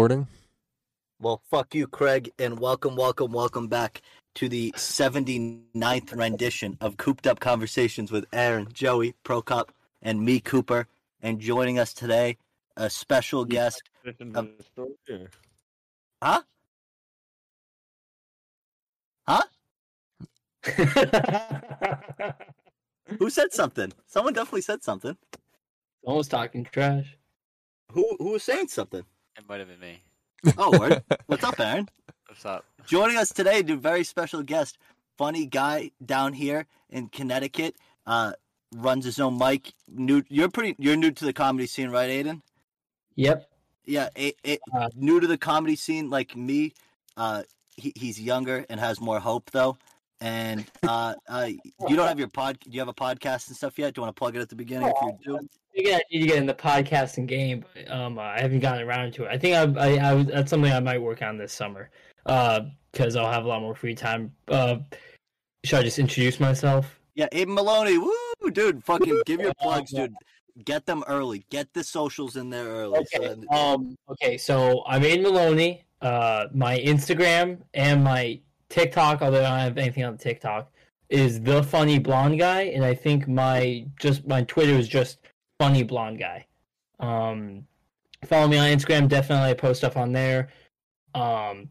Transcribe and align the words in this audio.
recording? 0.00 0.26
Well, 1.20 1.42
fuck 1.50 1.74
you, 1.74 1.86
Craig, 1.86 2.32
and 2.38 2.58
welcome, 2.58 2.96
welcome, 2.96 3.32
welcome 3.32 3.68
back 3.68 4.00
to 4.36 4.48
the 4.48 4.72
79th 4.74 6.16
rendition 6.16 6.78
of 6.80 6.96
Cooped 6.96 7.26
Up 7.26 7.38
Conversations 7.38 8.10
with 8.10 8.24
Aaron, 8.32 8.68
Joey, 8.72 9.14
Prokop, 9.26 9.68
and 10.00 10.24
me, 10.24 10.40
Cooper. 10.40 10.86
And 11.20 11.38
joining 11.38 11.78
us 11.78 11.92
today, 11.92 12.38
a 12.78 12.88
special 12.88 13.44
guest. 13.44 13.82
Um, 14.34 14.52
huh? 16.22 16.40
Huh? 19.28 19.42
Who 23.18 23.28
said 23.28 23.52
something? 23.52 23.92
Someone 24.06 24.32
definitely 24.32 24.62
said 24.62 24.82
something. 24.82 25.18
Almost 26.04 26.30
talking 26.30 26.64
trash. 26.64 27.18
Who 27.92 28.16
who 28.18 28.30
was 28.32 28.42
saying 28.42 28.68
something? 28.68 29.04
It 29.40 29.48
might 29.48 29.58
have 29.60 29.68
been 29.68 29.80
me. 29.80 30.02
Oh, 30.58 30.78
word. 30.78 31.02
what's 31.26 31.44
up, 31.44 31.58
Aaron? 31.58 31.88
What's 32.28 32.44
up? 32.44 32.64
Joining 32.86 33.16
us 33.16 33.30
today, 33.30 33.60
a 33.60 33.74
very 33.74 34.04
special 34.04 34.42
guest, 34.42 34.76
funny 35.16 35.46
guy 35.46 35.92
down 36.04 36.34
here 36.34 36.66
in 36.90 37.08
Connecticut. 37.08 37.74
Uh, 38.06 38.32
runs 38.76 39.06
his 39.06 39.18
own 39.18 39.38
mic. 39.38 39.72
New, 39.88 40.22
you're 40.28 40.50
pretty. 40.50 40.76
You're 40.78 40.96
new 40.96 41.10
to 41.10 41.24
the 41.24 41.32
comedy 41.32 41.66
scene, 41.66 41.88
right, 41.88 42.10
Aiden? 42.10 42.42
Yep. 43.16 43.50
Yeah, 43.86 44.10
a, 44.16 44.34
a, 44.46 44.58
Uh, 44.74 44.90
new 44.94 45.20
to 45.20 45.26
the 45.26 45.38
comedy 45.38 45.74
scene 45.74 46.10
like 46.10 46.36
me. 46.36 46.74
Uh, 47.16 47.42
he, 47.76 47.92
he's 47.96 48.20
younger 48.20 48.66
and 48.68 48.78
has 48.78 49.00
more 49.00 49.20
hope 49.20 49.50
though. 49.52 49.78
And 50.20 50.66
uh, 50.82 51.14
uh, 51.28 51.48
you 51.88 51.96
don't 51.96 52.08
have 52.08 52.18
your 52.18 52.28
pod. 52.28 52.58
Do 52.60 52.70
you 52.70 52.80
have 52.80 52.88
a 52.88 52.94
podcast 52.94 53.48
and 53.48 53.56
stuff 53.56 53.78
yet? 53.78 53.94
Do 53.94 54.00
you 54.00 54.02
want 54.04 54.14
to 54.14 54.18
plug 54.18 54.36
it 54.36 54.40
at 54.40 54.48
the 54.48 54.56
beginning? 54.56 54.88
If 54.88 54.94
you 55.02 55.38
do, 55.38 55.48
Yeah, 55.74 55.96
I 55.96 56.00
need 56.12 56.20
to 56.20 56.26
get 56.26 56.36
in 56.38 56.46
the 56.46 56.54
podcasting 56.54 57.26
game, 57.26 57.64
but 57.74 57.90
um, 57.90 58.18
I 58.18 58.40
haven't 58.40 58.60
gotten 58.60 58.86
around 58.86 59.12
to 59.14 59.24
it. 59.24 59.28
I 59.30 59.38
think 59.38 59.54
I, 59.78 59.88
I, 59.96 60.12
I 60.12 60.22
that's 60.24 60.50
something 60.50 60.70
I 60.72 60.80
might 60.80 61.00
work 61.00 61.22
on 61.22 61.38
this 61.38 61.52
summer, 61.52 61.90
uh, 62.26 62.60
because 62.92 63.16
I'll 63.16 63.30
have 63.32 63.44
a 63.44 63.48
lot 63.48 63.60
more 63.62 63.74
free 63.74 63.94
time. 63.94 64.32
Uh, 64.48 64.78
should 65.64 65.78
I 65.78 65.82
just 65.82 65.98
introduce 65.98 66.40
myself? 66.40 66.98
yeah, 67.14 67.28
Aiden 67.32 67.54
Maloney. 67.54 67.98
Woo, 67.98 68.50
dude! 68.52 68.82
Fucking 68.84 69.22
give 69.26 69.40
your 69.40 69.52
plugs, 69.60 69.90
dude. 69.92 70.14
Get 70.64 70.84
them 70.84 71.02
early. 71.06 71.44
Get 71.50 71.72
the 71.72 71.82
socials 71.84 72.36
in 72.36 72.50
there 72.50 72.66
early. 72.66 72.98
Okay. 73.00 73.34
So- 73.50 73.56
Um. 73.56 73.96
Okay. 74.08 74.36
So 74.36 74.82
I'm 74.86 75.02
Aiden 75.02 75.22
Maloney. 75.22 75.84
Uh, 76.02 76.46
my 76.54 76.78
Instagram 76.78 77.60
and 77.74 78.02
my 78.02 78.40
TikTok, 78.70 79.20
although 79.20 79.40
I 79.44 79.48
don't 79.48 79.58
have 79.58 79.78
anything 79.78 80.04
on 80.04 80.16
TikTok, 80.16 80.72
is 81.10 81.40
the 81.42 81.62
funny 81.62 81.98
blonde 81.98 82.38
guy, 82.38 82.62
and 82.62 82.84
I 82.84 82.94
think 82.94 83.28
my 83.28 83.84
just 83.98 84.26
my 84.26 84.42
Twitter 84.44 84.72
is 84.72 84.88
just 84.88 85.18
funny 85.58 85.82
blonde 85.82 86.18
guy. 86.18 86.46
Um, 87.00 87.66
follow 88.24 88.48
me 88.48 88.56
on 88.58 88.66
Instagram. 88.68 89.08
Definitely, 89.08 89.50
I 89.50 89.54
post 89.54 89.80
stuff 89.80 89.96
on 89.96 90.12
there. 90.12 90.48
Um, 91.14 91.68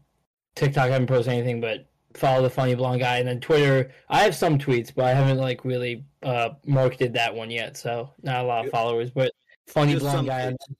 TikTok, 0.54 0.84
I 0.84 0.92
haven't 0.92 1.06
posted 1.08 1.32
anything, 1.32 1.60
but 1.60 1.86
follow 2.14 2.42
the 2.42 2.50
funny 2.50 2.74
blonde 2.74 3.00
guy, 3.00 3.16
and 3.18 3.26
then 3.28 3.40
Twitter. 3.40 3.90
I 4.08 4.22
have 4.22 4.34
some 4.36 4.58
tweets, 4.58 4.94
but 4.94 5.06
I 5.06 5.14
haven't 5.14 5.38
like 5.38 5.64
really 5.64 6.04
uh 6.22 6.50
marketed 6.66 7.14
that 7.14 7.34
one 7.34 7.50
yet, 7.50 7.76
so 7.76 8.10
not 8.22 8.44
a 8.44 8.46
lot 8.46 8.64
of 8.66 8.70
followers. 8.70 9.10
But 9.10 9.32
funny 9.66 9.92
Just 9.94 10.04
blonde 10.04 10.28
guy. 10.28 10.50
tweets. 10.52 10.74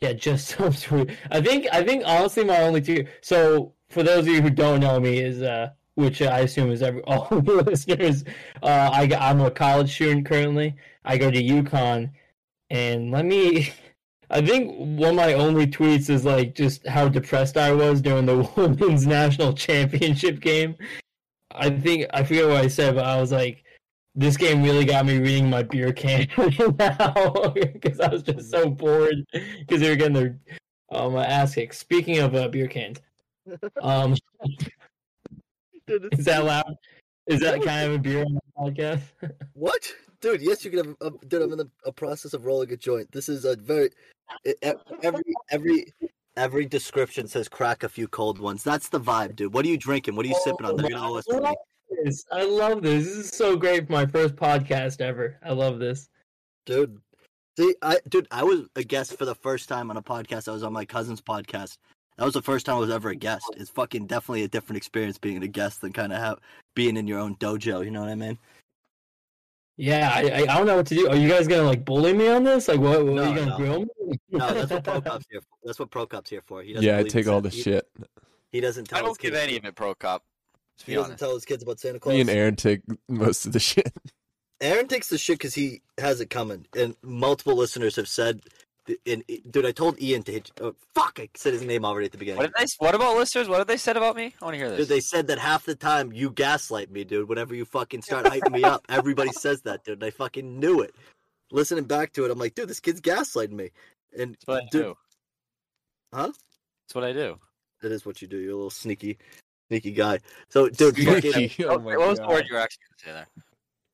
yeah, 0.00 0.12
just 0.12 0.48
some 0.56 0.72
tweet. 0.72 1.10
I 1.32 1.40
think 1.40 1.66
I 1.72 1.82
think 1.82 2.04
honestly 2.06 2.44
my 2.44 2.60
only 2.62 2.80
two. 2.82 3.04
So 3.20 3.74
for 3.90 4.02
those 4.02 4.26
of 4.26 4.28
you 4.28 4.42
who 4.42 4.50
don't 4.50 4.80
know 4.80 5.00
me, 5.00 5.18
is 5.18 5.42
uh, 5.42 5.70
which 5.94 6.22
I 6.22 6.40
assume 6.40 6.70
is 6.70 6.82
every 6.82 7.02
all 7.06 7.28
the 7.40 7.62
listeners. 7.62 8.24
Uh, 8.62 8.90
I 8.92 9.10
I'm 9.18 9.40
a 9.40 9.50
college 9.50 9.92
student 9.92 10.26
currently. 10.26 10.76
I 11.04 11.18
go 11.18 11.30
to 11.30 11.42
UConn, 11.42 12.10
and 12.70 13.10
let 13.10 13.24
me. 13.24 13.72
I 14.30 14.42
think 14.42 14.74
one 14.76 15.10
of 15.10 15.16
my 15.16 15.32
only 15.32 15.66
tweets 15.66 16.10
is 16.10 16.26
like 16.26 16.54
just 16.54 16.86
how 16.86 17.08
depressed 17.08 17.56
I 17.56 17.72
was 17.72 18.02
during 18.02 18.26
the 18.26 18.36
women's 18.56 19.06
national 19.06 19.54
championship 19.54 20.40
game. 20.40 20.76
I 21.52 21.70
think 21.70 22.06
I 22.12 22.22
forget 22.24 22.46
what 22.46 22.58
I 22.58 22.68
said, 22.68 22.94
but 22.94 23.06
I 23.06 23.18
was 23.18 23.32
like, 23.32 23.64
this 24.14 24.36
game 24.36 24.62
really 24.62 24.84
got 24.84 25.06
me 25.06 25.18
reading 25.18 25.48
my 25.48 25.62
beer 25.62 25.92
can 25.92 26.28
now 26.78 27.54
because 27.54 28.00
I 28.00 28.08
was 28.08 28.22
just 28.22 28.50
so 28.50 28.68
bored 28.68 29.24
because 29.32 29.80
they 29.80 29.88
were 29.88 29.96
getting 29.96 30.12
their 30.12 30.38
um 30.90 31.16
ass 31.16 31.54
kicked. 31.54 31.74
Speaking 31.74 32.18
of 32.18 32.34
uh, 32.34 32.48
beer 32.48 32.68
cans, 32.68 32.98
um, 33.82 34.14
is 35.88 36.24
that 36.24 36.44
loud? 36.44 36.74
Is 37.26 37.40
that 37.40 37.62
kind 37.62 37.88
of 37.88 37.94
a 37.94 37.98
beer 37.98 38.24
on 38.24 38.34
the 38.34 38.40
podcast? 38.58 39.02
What, 39.54 39.92
dude? 40.20 40.40
Yes, 40.40 40.64
you 40.64 40.70
can 40.70 40.78
have. 40.78 40.96
A, 41.00 41.26
dude, 41.26 41.42
I'm 41.42 41.52
in 41.52 41.58
the 41.58 41.70
a 41.84 41.92
process 41.92 42.32
of 42.32 42.44
rolling 42.46 42.72
a 42.72 42.76
joint. 42.76 43.10
This 43.12 43.28
is 43.28 43.44
a 43.44 43.56
very 43.56 43.90
every 45.02 45.34
every 45.50 45.92
every 46.36 46.66
description 46.66 47.26
says 47.26 47.48
crack 47.48 47.82
a 47.82 47.88
few 47.88 48.06
cold 48.08 48.38
ones. 48.38 48.62
That's 48.62 48.88
the 48.88 49.00
vibe, 49.00 49.36
dude. 49.36 49.52
What 49.52 49.64
are 49.64 49.68
you 49.68 49.76
drinking? 49.78 50.14
What 50.16 50.24
are 50.26 50.28
you 50.28 50.40
sipping 50.44 50.66
on? 50.66 50.76
They're 50.76 50.90
gonna. 50.90 51.22
This- 52.04 52.24
I 52.30 52.44
love 52.44 52.82
this. 52.82 53.04
This 53.06 53.16
is 53.16 53.30
so 53.30 53.56
great 53.56 53.86
for 53.86 53.92
my 53.92 54.06
first 54.06 54.36
podcast 54.36 55.00
ever. 55.00 55.36
I 55.44 55.52
love 55.52 55.78
this. 55.78 56.08
dude. 56.66 56.98
See, 57.58 57.74
I 57.82 57.98
dude, 58.08 58.28
I 58.30 58.44
was 58.44 58.68
a 58.76 58.84
guest 58.84 59.18
for 59.18 59.24
the 59.24 59.34
first 59.34 59.68
time 59.68 59.90
on 59.90 59.96
a 59.96 60.02
podcast. 60.02 60.48
I 60.48 60.52
was 60.52 60.62
on 60.62 60.72
my 60.72 60.84
cousin's 60.84 61.20
podcast. 61.20 61.78
That 62.18 62.24
was 62.24 62.34
the 62.34 62.42
first 62.42 62.66
time 62.66 62.76
I 62.76 62.80
was 62.80 62.90
ever 62.90 63.10
a 63.10 63.14
guest. 63.14 63.46
It's 63.56 63.70
fucking 63.70 64.06
definitely 64.06 64.42
a 64.42 64.48
different 64.48 64.76
experience 64.76 65.18
being 65.18 65.40
a 65.44 65.46
guest 65.48 65.80
than 65.80 65.92
kind 65.92 66.12
of 66.12 66.18
have 66.18 66.40
being 66.74 66.96
in 66.96 67.06
your 67.06 67.20
own 67.20 67.36
dojo. 67.36 67.84
You 67.84 67.92
know 67.92 68.00
what 68.00 68.10
I 68.10 68.16
mean? 68.16 68.36
Yeah, 69.76 70.10
I, 70.12 70.22
I 70.22 70.36
I 70.42 70.44
don't 70.46 70.66
know 70.66 70.76
what 70.76 70.86
to 70.88 70.96
do. 70.96 71.08
Are 71.08 71.14
you 71.14 71.28
guys 71.28 71.46
gonna 71.46 71.62
like 71.62 71.84
bully 71.84 72.12
me 72.12 72.26
on 72.26 72.42
this? 72.42 72.66
Like, 72.66 72.80
what? 72.80 73.04
what 73.06 73.14
No, 73.14 73.22
are 73.22 73.28
you 73.28 73.34
gonna 73.36 73.50
no. 73.52 73.56
grill 73.56 73.80
me? 73.82 74.18
No, 74.30 74.52
that's 74.52 74.70
what 74.70 74.82
Prokop's 74.82 75.26
here. 75.30 75.40
For. 75.40 75.46
That's 75.64 75.78
what 75.78 75.90
Prokop's 75.90 76.30
here 76.30 76.42
for. 76.44 76.62
He 76.62 76.72
Yeah, 76.72 76.98
I 76.98 77.04
take 77.04 77.28
all 77.28 77.40
the 77.40 77.50
he, 77.50 77.62
shit. 77.62 77.88
He 78.50 78.60
doesn't 78.60 78.86
tell 78.86 78.98
I 78.98 79.02
his 79.02 79.08
don't 79.10 79.18
give 79.20 79.34
kids. 79.34 79.44
any 79.44 79.56
of 79.56 79.64
it 79.64 79.76
Prokop. 79.76 80.20
He 80.84 80.92
be 80.92 80.94
doesn't 80.96 81.18
tell 81.18 81.34
his 81.34 81.44
kids 81.44 81.62
about 81.62 81.78
Santa 81.78 82.00
Claus. 82.00 82.14
Me 82.14 82.20
and 82.20 82.30
Aaron 82.30 82.56
take 82.56 82.80
most 83.08 83.46
of 83.46 83.52
the 83.52 83.60
shit. 83.60 83.92
Aaron 84.60 84.88
takes 84.88 85.08
the 85.08 85.18
shit 85.18 85.38
because 85.38 85.54
he 85.54 85.82
has 85.98 86.20
it 86.20 86.30
coming, 86.30 86.66
and 86.76 86.96
multiple 87.02 87.54
listeners 87.54 87.94
have 87.94 88.08
said. 88.08 88.42
And 89.06 89.24
eh, 89.28 89.38
dude, 89.50 89.66
I 89.66 89.72
told 89.72 90.00
Ian 90.00 90.22
to 90.24 90.32
hit. 90.32 90.50
Oh, 90.60 90.74
fuck! 90.94 91.18
I 91.20 91.28
said 91.34 91.52
his 91.52 91.62
name 91.62 91.84
already 91.84 92.06
at 92.06 92.12
the 92.12 92.18
beginning. 92.18 92.38
What 92.38 92.54
did 92.54 92.66
they? 92.66 92.84
What 92.84 92.94
about 92.94 93.16
listeners? 93.16 93.48
What 93.48 93.58
have 93.58 93.66
they 93.66 93.76
said 93.76 93.96
about 93.96 94.16
me? 94.16 94.34
I 94.40 94.44
want 94.44 94.54
to 94.54 94.58
hear 94.58 94.70
this. 94.70 94.78
Dude, 94.78 94.88
they 94.88 95.00
said 95.00 95.26
that 95.28 95.38
half 95.38 95.64
the 95.64 95.74
time 95.74 96.12
you 96.12 96.30
gaslight 96.30 96.90
me, 96.90 97.04
dude. 97.04 97.28
Whenever 97.28 97.54
you 97.54 97.64
fucking 97.64 98.02
start 98.02 98.26
hyping 98.26 98.52
me 98.52 98.64
up, 98.64 98.84
everybody 98.88 99.30
says 99.32 99.62
that, 99.62 99.84
dude. 99.84 99.94
And 99.94 100.04
I 100.04 100.10
fucking 100.10 100.58
knew 100.58 100.80
it. 100.80 100.94
Listening 101.50 101.84
back 101.84 102.12
to 102.12 102.24
it, 102.24 102.30
I'm 102.30 102.38
like, 102.38 102.54
dude, 102.54 102.68
this 102.68 102.80
kid's 102.80 103.00
gaslighting 103.00 103.52
me. 103.52 103.70
And 104.18 104.32
That's 104.34 104.46
what 104.46 104.62
I 104.62 104.68
dude, 104.70 104.82
do. 104.82 104.94
Huh? 106.12 106.26
That's 106.26 106.94
what 106.94 107.04
I 107.04 107.12
do. 107.12 107.38
that 107.82 107.92
is 107.92 108.04
what 108.06 108.20
you 108.22 108.28
do. 108.28 108.38
You're 108.38 108.52
a 108.52 108.56
little 108.56 108.70
sneaky, 108.70 109.18
sneaky 109.68 109.92
guy. 109.92 110.20
So, 110.48 110.68
dude, 110.68 110.96
fucking, 110.98 111.32
Sneaky. 111.32 111.64
Oh, 111.64 111.68
oh 111.68 111.78
what 111.78 111.82
my 111.84 111.96
was 111.96 112.18
the 112.18 112.26
word 112.26 112.44
you 112.48 112.54
were 112.54 112.60
actually 112.60 112.82
going 112.88 112.98
to 112.98 113.04
say 113.04 113.12
there? 113.12 113.26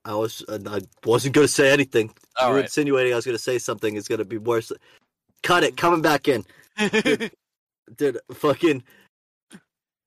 I 0.05 0.15
was, 0.15 0.45
uh, 0.49 0.59
I 0.67 0.81
wasn't 1.05 1.35
gonna 1.35 1.49
say 1.49 1.73
anything. 1.73 2.13
All 2.39 2.49
you 2.49 2.51
were 2.51 2.57
right. 2.57 2.65
insinuating 2.65 3.13
I 3.13 3.17
was 3.17 3.27
gonna 3.27 3.39
say 3.39 3.59
something. 3.59 3.97
It's 3.97 4.09
gonna 4.09 4.25
be 4.25 4.39
worse. 4.39 4.71
Cut 5.43 5.65
it. 5.65 5.77
Coming 5.77 6.03
back 6.03 6.29
in. 6.29 6.45
dude 7.97 8.19
fucking 8.33 8.83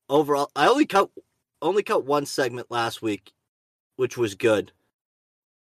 overall 0.10 0.50
i 0.56 0.68
only 0.68 0.86
cut 0.86 1.10
only 1.62 1.84
cut 1.84 2.06
one 2.06 2.26
segment 2.26 2.70
last 2.70 3.02
week 3.02 3.32
which 3.96 4.18
was 4.18 4.36
good 4.36 4.72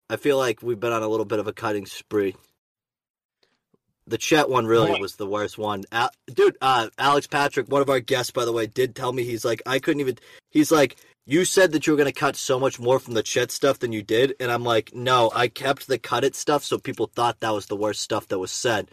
i 0.09 0.15
feel 0.15 0.37
like 0.37 0.61
we've 0.61 0.79
been 0.79 0.91
on 0.91 1.03
a 1.03 1.07
little 1.07 1.25
bit 1.25 1.39
of 1.39 1.47
a 1.47 1.53
cutting 1.53 1.85
spree 1.85 2.35
the 4.07 4.17
chat 4.17 4.49
one 4.49 4.65
really 4.65 4.99
was 4.99 5.15
the 5.15 5.27
worst 5.27 5.57
one 5.57 5.83
Al- 5.91 6.11
dude 6.33 6.57
uh 6.61 6.89
alex 6.97 7.27
patrick 7.27 7.67
one 7.69 7.81
of 7.81 7.89
our 7.89 7.99
guests 7.99 8.31
by 8.31 8.45
the 8.45 8.51
way 8.51 8.67
did 8.67 8.95
tell 8.95 9.13
me 9.13 9.23
he's 9.23 9.45
like 9.45 9.61
i 9.65 9.79
couldn't 9.79 10.01
even 10.01 10.17
he's 10.49 10.71
like 10.71 10.97
you 11.25 11.45
said 11.45 11.71
that 11.71 11.85
you 11.85 11.93
were 11.93 11.97
going 11.97 12.11
to 12.11 12.19
cut 12.19 12.35
so 12.35 12.59
much 12.59 12.79
more 12.79 12.99
from 12.99 13.13
the 13.13 13.23
chet 13.23 13.51
stuff 13.51 13.79
than 13.79 13.91
you 13.91 14.01
did 14.01 14.33
and 14.39 14.51
i'm 14.51 14.63
like 14.63 14.93
no 14.95 15.31
i 15.35 15.47
kept 15.47 15.87
the 15.87 15.97
cut 15.99 16.23
it 16.23 16.35
stuff 16.35 16.63
so 16.63 16.77
people 16.77 17.07
thought 17.13 17.39
that 17.39 17.51
was 17.53 17.67
the 17.67 17.75
worst 17.75 18.01
stuff 18.01 18.27
that 18.27 18.39
was 18.39 18.51
said 18.51 18.89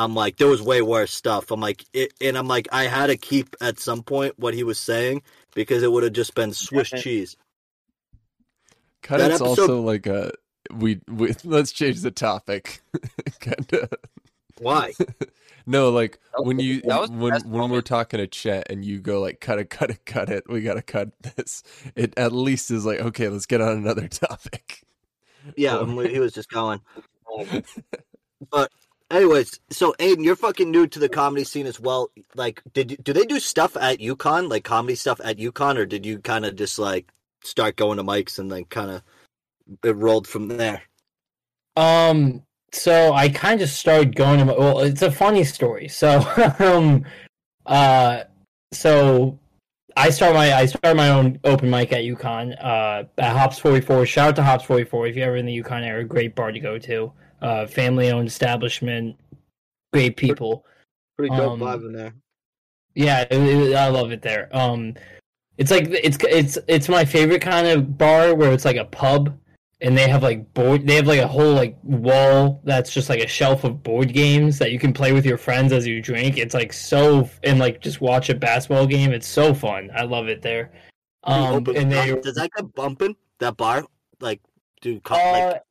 I'm 0.00 0.14
like, 0.14 0.36
there 0.36 0.46
was 0.46 0.62
way 0.62 0.80
worse 0.80 1.12
stuff. 1.12 1.50
I'm 1.50 1.58
like, 1.60 1.84
it, 1.92 2.12
and 2.20 2.38
I'm 2.38 2.46
like, 2.46 2.68
I 2.70 2.84
had 2.84 3.08
to 3.08 3.16
keep 3.16 3.56
at 3.60 3.80
some 3.80 4.04
point 4.04 4.38
what 4.38 4.54
he 4.54 4.62
was 4.62 4.78
saying 4.78 5.22
because 5.56 5.82
it 5.82 5.90
would 5.90 6.04
have 6.04 6.12
just 6.12 6.36
been 6.36 6.52
Swiss 6.52 6.92
Yeah. 6.92 7.00
cheese. 7.00 7.36
Cut 9.02 9.18
That 9.18 9.32
it's 9.32 9.40
episode- 9.40 9.60
also 9.62 9.80
like 9.80 10.06
a 10.06 10.30
we, 10.72 11.00
we 11.08 11.34
let's 11.44 11.72
change 11.72 12.02
the 12.02 12.12
topic. 12.12 12.80
Kinda. 13.40 13.88
Why? 14.60 14.92
No, 15.68 15.90
like 15.90 16.18
That 16.32 16.40
was- 16.40 16.46
when 16.46 16.58
you 16.60 16.80
that 16.82 17.00
was 17.00 17.10
the 17.10 17.16
when 17.16 17.32
best 17.32 17.46
when 17.46 17.68
we're 17.70 17.82
talking 17.82 18.18
to 18.18 18.26
Chet 18.26 18.66
and 18.70 18.82
you 18.84 19.00
go 19.00 19.20
like 19.20 19.40
cut 19.40 19.58
it, 19.58 19.68
cut 19.68 19.90
it, 19.90 20.04
cut 20.06 20.30
it. 20.30 20.44
We 20.48 20.62
gotta 20.62 20.80
cut 20.82 21.10
this. 21.22 21.62
It 21.94 22.14
at 22.16 22.32
least 22.32 22.70
is 22.70 22.86
like 22.86 23.00
okay, 23.00 23.28
let's 23.28 23.44
get 23.46 23.60
on 23.60 23.76
another 23.76 24.08
topic. 24.08 24.82
Yeah, 25.56 25.84
he 26.06 26.18
was 26.18 26.32
just 26.32 26.48
going. 26.50 26.80
But 28.50 28.70
anyways, 29.10 29.58
so 29.70 29.94
Aiden, 29.98 30.24
you're 30.24 30.36
fucking 30.36 30.70
new 30.70 30.86
to 30.86 30.98
the 30.98 31.08
comedy 31.08 31.44
scene 31.44 31.66
as 31.66 31.80
well. 31.80 32.10
Like, 32.36 32.62
did 32.72 32.92
you, 32.92 32.96
do 32.96 33.12
they 33.12 33.24
do 33.24 33.40
stuff 33.40 33.76
at 33.76 33.98
UConn, 33.98 34.48
like 34.48 34.62
comedy 34.64 34.94
stuff 34.94 35.20
at 35.24 35.38
UConn, 35.38 35.76
or 35.76 35.86
did 35.86 36.06
you 36.06 36.20
kind 36.20 36.46
of 36.46 36.54
just 36.56 36.78
like 36.78 37.10
start 37.42 37.76
going 37.76 37.96
to 37.98 38.04
mics 38.04 38.38
and 38.38 38.50
then 38.50 38.64
kind 38.66 38.90
of 38.92 39.02
it 39.84 39.96
rolled 39.96 40.28
from 40.28 40.48
there? 40.48 40.82
Um, 41.76 42.44
so 42.72 43.12
I 43.12 43.28
kind 43.28 43.60
of 43.62 43.68
started 43.68 44.14
going 44.16 44.38
to 44.38 44.44
my, 44.44 44.52
well, 44.52 44.80
it's 44.80 45.02
a 45.02 45.10
funny 45.10 45.44
story. 45.44 45.88
So, 45.88 46.20
um, 46.58 47.04
uh, 47.66 48.24
so 48.72 49.38
I 49.96 50.10
start 50.10 50.34
my 50.34 50.52
I 50.54 50.66
started 50.66 50.96
my 50.96 51.08
own 51.10 51.38
open 51.44 51.70
mic 51.70 51.92
at 51.92 52.04
UConn, 52.04 52.56
uh, 52.62 53.04
at 53.18 53.36
Hops 53.36 53.58
Forty 53.58 53.80
Four. 53.80 54.06
Shout 54.06 54.28
out 54.28 54.36
to 54.36 54.42
Hops 54.42 54.64
Forty 54.64 54.84
Four 54.84 55.06
if 55.06 55.16
you're 55.16 55.26
ever 55.26 55.36
in 55.36 55.46
the 55.46 55.62
UConn 55.62 55.82
area, 55.82 56.04
great 56.04 56.34
bar 56.34 56.52
to 56.52 56.60
go 56.60 56.78
to. 56.78 57.12
Uh, 57.40 57.66
family 57.66 58.10
owned 58.10 58.28
establishment, 58.28 59.16
great 59.92 60.16
people. 60.16 60.64
Pretty 61.16 61.34
dope 61.36 61.52
Um, 61.52 61.60
vibe 61.60 61.86
in 61.86 61.92
there. 61.92 62.14
Yeah, 62.94 63.22
it, 63.22 63.32
it- 63.32 63.74
I 63.74 63.88
love 63.88 64.12
it 64.12 64.22
there. 64.22 64.48
Um, 64.56 64.94
it's 65.56 65.70
like 65.70 65.88
it's 65.90 66.18
it's 66.28 66.58
it's 66.68 66.88
my 66.88 67.04
favorite 67.04 67.42
kind 67.42 67.66
of 67.66 67.98
bar 67.98 68.34
where 68.34 68.52
it's 68.52 68.64
like 68.64 68.76
a 68.76 68.84
pub, 68.84 69.36
and 69.80 69.96
they 69.96 70.08
have 70.08 70.22
like 70.22 70.52
board. 70.54 70.86
They 70.86 70.96
have 70.96 71.06
like 71.06 71.20
a 71.20 71.28
whole 71.28 71.54
like 71.54 71.76
wall 71.82 72.60
that's 72.64 72.92
just 72.92 73.08
like 73.08 73.20
a 73.20 73.28
shelf 73.28 73.64
of 73.64 73.82
board 73.82 74.12
games 74.12 74.58
that 74.58 74.72
you 74.72 74.78
can 74.78 74.92
play 74.92 75.12
with 75.12 75.24
your 75.24 75.38
friends 75.38 75.72
as 75.72 75.86
you 75.86 76.02
drink. 76.02 76.36
It's 76.36 76.54
like 76.54 76.72
so 76.72 77.28
and 77.44 77.58
like 77.58 77.80
just 77.80 78.00
watch 78.00 78.28
a 78.28 78.34
basketball 78.34 78.86
game. 78.86 79.12
It's 79.12 79.26
so 79.26 79.54
fun. 79.54 79.90
I 79.94 80.02
love 80.02 80.28
it 80.28 80.42
there. 80.42 80.72
Um, 81.24 81.64
and 81.74 81.92
they 81.92 82.14
does 82.20 82.34
that 82.36 82.50
get 82.56 82.74
bumping? 82.74 83.14
That 83.38 83.56
bar, 83.56 83.84
like, 84.20 84.40
dude, 84.80 85.04
co- 85.04 85.14
uh, 85.14 85.52
like, 85.52 85.62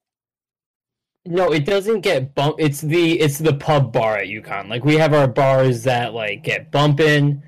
no, 1.25 1.51
it 1.51 1.65
doesn't 1.65 2.01
get 2.01 2.33
bump. 2.33 2.56
It's 2.60 2.80
the 2.80 3.19
it's 3.19 3.38
the 3.38 3.53
pub 3.53 3.92
bar 3.92 4.18
at 4.18 4.27
UConn. 4.27 4.69
Like 4.69 4.86
we 4.86 4.95
have 4.95 5.13
our 5.13 5.27
bars 5.27 5.83
that 5.83 6.13
like 6.13 6.44
get 6.44 6.71
bumping. 6.71 7.44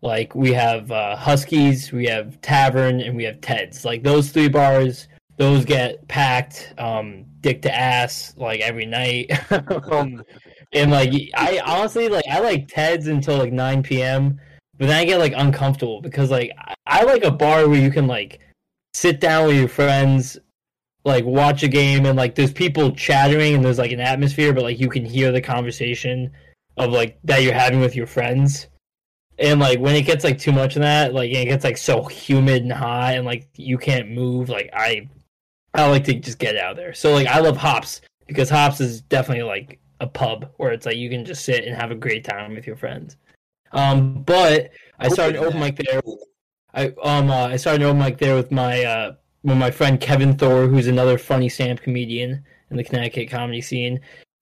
Like 0.00 0.34
we 0.34 0.52
have 0.52 0.90
uh, 0.90 1.14
Huskies, 1.14 1.92
we 1.92 2.06
have 2.06 2.40
Tavern, 2.40 3.00
and 3.00 3.16
we 3.16 3.22
have 3.22 3.40
Ted's. 3.40 3.84
Like 3.84 4.02
those 4.02 4.30
three 4.32 4.48
bars, 4.48 5.06
those 5.36 5.64
get 5.64 6.06
packed, 6.08 6.72
um, 6.78 7.24
dick 7.40 7.62
to 7.62 7.74
ass, 7.74 8.34
like 8.36 8.60
every 8.60 8.86
night. 8.86 9.30
um, 9.90 10.22
and 10.72 10.90
like 10.90 11.12
I 11.34 11.60
honestly 11.64 12.08
like 12.08 12.24
I 12.30 12.40
like 12.40 12.68
Ted's 12.68 13.06
until 13.06 13.38
like 13.38 13.52
nine 13.52 13.82
p.m. 13.82 14.40
But 14.78 14.86
then 14.88 14.96
I 14.96 15.04
get 15.04 15.18
like 15.18 15.34
uncomfortable 15.36 16.00
because 16.00 16.30
like 16.30 16.52
I, 16.58 16.74
I 16.86 17.04
like 17.04 17.24
a 17.24 17.30
bar 17.30 17.68
where 17.68 17.80
you 17.80 17.90
can 17.90 18.06
like 18.06 18.40
sit 18.94 19.20
down 19.20 19.46
with 19.46 19.56
your 19.56 19.68
friends 19.68 20.38
like 21.04 21.24
watch 21.24 21.62
a 21.62 21.68
game 21.68 22.06
and 22.06 22.16
like 22.16 22.34
there's 22.34 22.52
people 22.52 22.92
chattering 22.92 23.54
and 23.54 23.64
there's 23.64 23.78
like 23.78 23.92
an 23.92 24.00
atmosphere 24.00 24.52
but 24.52 24.62
like 24.62 24.78
you 24.78 24.88
can 24.88 25.04
hear 25.04 25.32
the 25.32 25.40
conversation 25.40 26.30
of 26.76 26.92
like 26.92 27.18
that 27.24 27.42
you're 27.42 27.52
having 27.52 27.80
with 27.80 27.96
your 27.96 28.06
friends 28.06 28.68
and 29.38 29.58
like 29.58 29.80
when 29.80 29.96
it 29.96 30.02
gets 30.02 30.24
like 30.24 30.38
too 30.38 30.52
much 30.52 30.76
of 30.76 30.82
that 30.82 31.12
like 31.12 31.30
it 31.30 31.46
gets 31.46 31.64
like 31.64 31.76
so 31.76 32.04
humid 32.04 32.62
and 32.62 32.72
hot 32.72 33.14
and 33.14 33.26
like 33.26 33.48
you 33.56 33.78
can't 33.78 34.10
move 34.10 34.48
like 34.48 34.70
i 34.72 35.08
i 35.74 35.88
like 35.88 36.04
to 36.04 36.14
just 36.14 36.38
get 36.38 36.56
out 36.56 36.72
of 36.72 36.76
there 36.76 36.94
so 36.94 37.12
like 37.12 37.26
i 37.28 37.38
love 37.38 37.56
hops 37.56 38.00
because 38.26 38.48
hops 38.50 38.80
is 38.80 39.00
definitely 39.02 39.42
like 39.42 39.78
a 40.00 40.06
pub 40.06 40.50
where 40.56 40.72
it's 40.72 40.86
like 40.86 40.96
you 40.96 41.08
can 41.08 41.24
just 41.24 41.44
sit 41.44 41.64
and 41.64 41.76
have 41.76 41.90
a 41.90 41.94
great 41.94 42.24
time 42.24 42.54
with 42.54 42.66
your 42.66 42.76
friends 42.76 43.16
um 43.72 44.22
but 44.22 44.70
i 44.98 45.08
started 45.08 45.36
Open 45.36 45.48
open 45.48 45.60
mic 45.60 45.76
there 45.76 46.02
i 46.74 46.86
um 47.02 47.30
uh, 47.30 47.46
i 47.46 47.56
started 47.56 47.84
open 47.84 47.98
mic 47.98 48.18
there 48.18 48.34
with 48.34 48.50
my 48.50 48.84
uh 48.84 49.12
with 49.42 49.58
my 49.58 49.70
friend 49.70 50.00
Kevin 50.00 50.36
Thor, 50.36 50.66
who's 50.66 50.86
another 50.86 51.18
funny 51.18 51.48
stand 51.48 51.82
comedian 51.82 52.44
in 52.70 52.76
the 52.76 52.84
Connecticut 52.84 53.30
comedy 53.30 53.60
scene. 53.60 54.00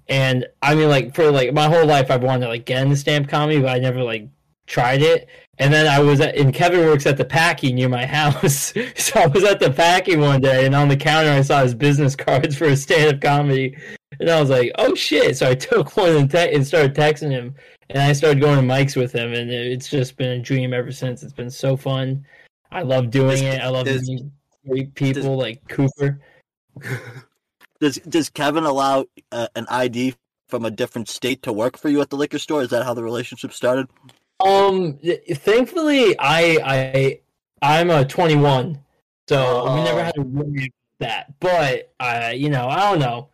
And 0.09 0.47
I 0.63 0.75
mean, 0.75 0.89
like 0.89 1.15
for 1.15 1.31
like 1.31 1.53
my 1.53 1.69
whole 1.69 1.87
life, 1.87 2.11
I've 2.11 2.23
wanted 2.23 2.47
to 2.47 2.49
like 2.49 2.67
get 2.67 2.83
into 2.83 2.97
stand 2.97 3.29
comedy, 3.29 3.61
but 3.61 3.71
I 3.71 3.79
never 3.79 4.03
like 4.03 4.29
tried 4.67 5.03
it. 5.03 5.29
And 5.61 5.73
then 5.73 5.87
I 5.87 6.01
was 6.01 6.21
at, 6.23 6.37
and 6.37 6.55
Kevin 6.55 6.81
works 6.87 7.05
at 7.05 7.19
the 7.19 7.25
packing 7.25 7.75
near 7.75 7.91
my 7.91 8.07
house, 8.19 8.73
so 8.97 9.21
I 9.21 9.27
was 9.27 9.45
at 9.45 9.61
the 9.61 9.71
packing 9.71 10.21
one 10.21 10.41
day, 10.41 10.65
and 10.65 10.75
on 10.75 10.89
the 10.89 10.97
counter 10.97 11.31
I 11.31 11.43
saw 11.43 11.63
his 11.63 11.75
business 11.75 12.17
cards 12.27 12.57
for 12.57 12.65
his 12.65 12.83
stand 12.83 13.15
up 13.15 13.21
comedy, 13.21 13.77
and 14.19 14.31
I 14.31 14.41
was 14.41 14.49
like, 14.49 14.73
oh 14.79 14.95
shit! 14.95 15.37
So 15.37 15.49
I 15.49 15.55
took 15.55 15.97
one 15.99 16.17
and, 16.17 16.31
te- 16.31 16.55
and 16.55 16.67
started 16.67 16.95
texting 16.95 17.31
him, 17.31 17.55
and 17.91 18.03
I 18.03 18.15
started 18.15 18.41
going 18.41 18.57
to 18.57 18.75
mics 18.75 18.97
with 18.97 19.13
him, 19.13 19.35
and 19.35 19.51
it's 19.51 19.89
just 19.89 20.17
been 20.17 20.41
a 20.41 20.43
dream 20.43 20.73
ever 20.73 20.91
since. 20.91 21.23
It's 21.23 21.35
been 21.35 21.51
so 21.51 21.77
fun. 21.77 22.25
I 22.73 22.81
love 22.83 23.11
doing 23.11 23.31
Does- 23.31 23.43
it. 23.43 23.61
I 23.61 23.69
love 23.69 23.85
does- 23.85 24.09
meeting 24.09 24.33
great 24.67 24.95
people 24.95 25.37
like 25.37 25.61
Cooper. 25.69 26.21
does 27.81 27.97
does 27.97 28.31
Kevin 28.31 28.65
allow 28.65 29.05
uh, 29.31 29.49
an 29.55 29.67
ID 29.69 30.15
from 30.49 30.65
a 30.65 30.71
different 30.71 31.09
state 31.09 31.43
to 31.43 31.53
work 31.53 31.79
for 31.79 31.89
you 31.89 32.01
at 32.01 32.11
the 32.11 32.17
liquor 32.17 32.39
store? 32.39 32.63
Is 32.63 32.71
that 32.71 32.85
how 32.85 32.95
the 32.95 33.05
relationship 33.05 33.53
started? 33.53 33.87
Um, 34.41 34.99
thankfully, 35.35 36.17
I 36.19 36.59
I 36.65 37.21
I'm 37.63 37.91
a 37.91 38.05
21, 38.05 38.79
so 39.29 39.75
we 39.75 39.83
never 39.85 40.01
Oh. 40.01 40.05
had 40.05 40.15
to 40.15 40.23
worry 40.23 40.73
about 41.01 41.09
that. 41.09 41.41
But 41.41 41.93
uh, 42.01 42.33
you 42.35 42.49
know, 42.51 42.69
I 42.69 42.91
don't 42.91 42.99
know. 43.01 43.29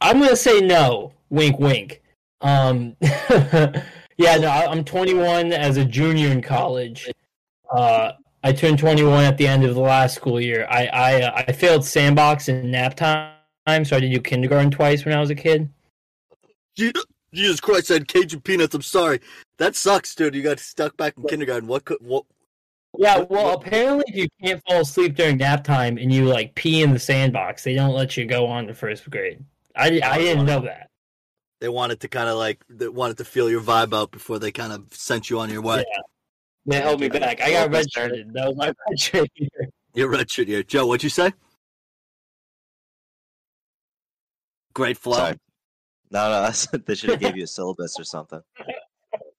I'm 0.00 0.18
gonna 0.20 0.36
say 0.36 0.60
no. 0.60 1.12
Wink, 1.30 1.58
wink. 1.58 2.02
Um, 2.40 2.96
yeah, 3.02 4.36
no, 4.38 4.48
I- 4.48 4.70
I'm 4.70 4.84
21 4.84 5.52
as 5.52 5.76
a 5.76 5.84
junior 5.84 6.28
in 6.28 6.40
college. 6.40 7.10
Uh, 7.70 8.12
I 8.44 8.52
turned 8.52 8.78
21 8.78 9.24
at 9.24 9.36
the 9.36 9.46
end 9.46 9.64
of 9.64 9.74
the 9.74 9.80
last 9.80 10.14
school 10.14 10.40
year. 10.40 10.66
I 10.70 10.86
I 10.86 11.22
uh, 11.22 11.44
I 11.48 11.52
failed 11.52 11.84
sandbox 11.84 12.48
and 12.48 12.70
nap 12.70 12.94
time, 12.94 13.84
so 13.84 13.96
I 13.96 14.00
did 14.00 14.12
do 14.12 14.20
kindergarten 14.20 14.70
twice 14.70 15.04
when 15.04 15.14
I 15.14 15.20
was 15.20 15.30
a 15.30 15.34
kid. 15.34 15.68
Jesus 17.34 17.60
Christ! 17.60 17.90
I 17.90 17.94
had 17.94 18.08
Cajun 18.08 18.40
peanuts. 18.40 18.74
I'm 18.74 18.82
sorry. 18.82 19.20
That 19.58 19.74
sucks, 19.76 20.14
dude. 20.14 20.34
You 20.34 20.42
got 20.42 20.60
stuck 20.60 20.96
back 20.96 21.14
in 21.16 21.24
kindergarten. 21.24 21.68
What 21.68 21.84
could 21.84 21.98
what? 22.00 22.24
Yeah, 22.96 23.18
What- 23.18 23.30
well, 23.30 23.44
what- 23.56 23.66
apparently, 23.66 24.04
if 24.08 24.16
you 24.16 24.28
can't 24.42 24.62
fall 24.68 24.80
asleep 24.80 25.14
during 25.16 25.36
nap 25.38 25.64
time 25.64 25.98
and 25.98 26.12
you 26.12 26.24
like 26.26 26.54
pee 26.54 26.82
in 26.82 26.92
the 26.92 26.98
sandbox, 26.98 27.64
they 27.64 27.74
don't 27.74 27.94
let 27.94 28.16
you 28.16 28.24
go 28.24 28.46
on 28.46 28.66
to 28.68 28.74
first 28.74 29.08
grade. 29.10 29.44
I, 29.76 30.00
I 30.02 30.18
didn't 30.18 30.46
know 30.46 30.60
that. 30.62 30.90
They 31.60 31.68
wanted 31.68 32.00
to 32.00 32.08
kind 32.08 32.28
of 32.28 32.36
like 32.36 32.64
they 32.68 32.88
wanted 32.88 33.18
to 33.18 33.24
feel 33.24 33.50
your 33.50 33.60
vibe 33.60 33.92
out 33.92 34.10
before 34.12 34.38
they 34.38 34.52
kind 34.52 34.72
of 34.72 34.86
sent 34.92 35.28
you 35.28 35.40
on 35.40 35.50
your 35.50 35.60
way. 35.60 35.78
Yeah. 35.78 36.00
They 36.66 36.80
held 36.80 37.00
me 37.00 37.08
back. 37.08 37.40
I 37.40 37.50
got 37.50 37.70
Well, 37.70 37.82
redshirted. 37.82 38.32
That 38.32 38.46
was 38.48 38.56
my 38.56 38.72
redshirt 38.92 39.28
year. 39.34 39.48
You're 39.94 40.08
red 40.08 40.30
shit 40.30 40.68
Joe. 40.68 40.86
What'd 40.86 41.02
you 41.02 41.10
say? 41.10 41.32
Great 44.74 44.98
flow, 44.98 45.16
Sorry. 45.16 45.38
No, 46.10 46.30
no, 46.30 46.42
that's, 46.42 46.66
they 46.66 46.94
should 46.94 47.10
have 47.10 47.20
gave 47.20 47.36
you 47.36 47.44
a 47.44 47.46
syllabus 47.48 47.98
or 47.98 48.04
something. 48.04 48.40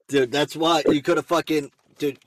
dude. 0.09 0.31
That's 0.31 0.55
why 0.55 0.83
you 0.87 1.01
could 1.01 1.17
have 1.17 1.25
fucking, 1.25 1.71
dude. 1.97 2.19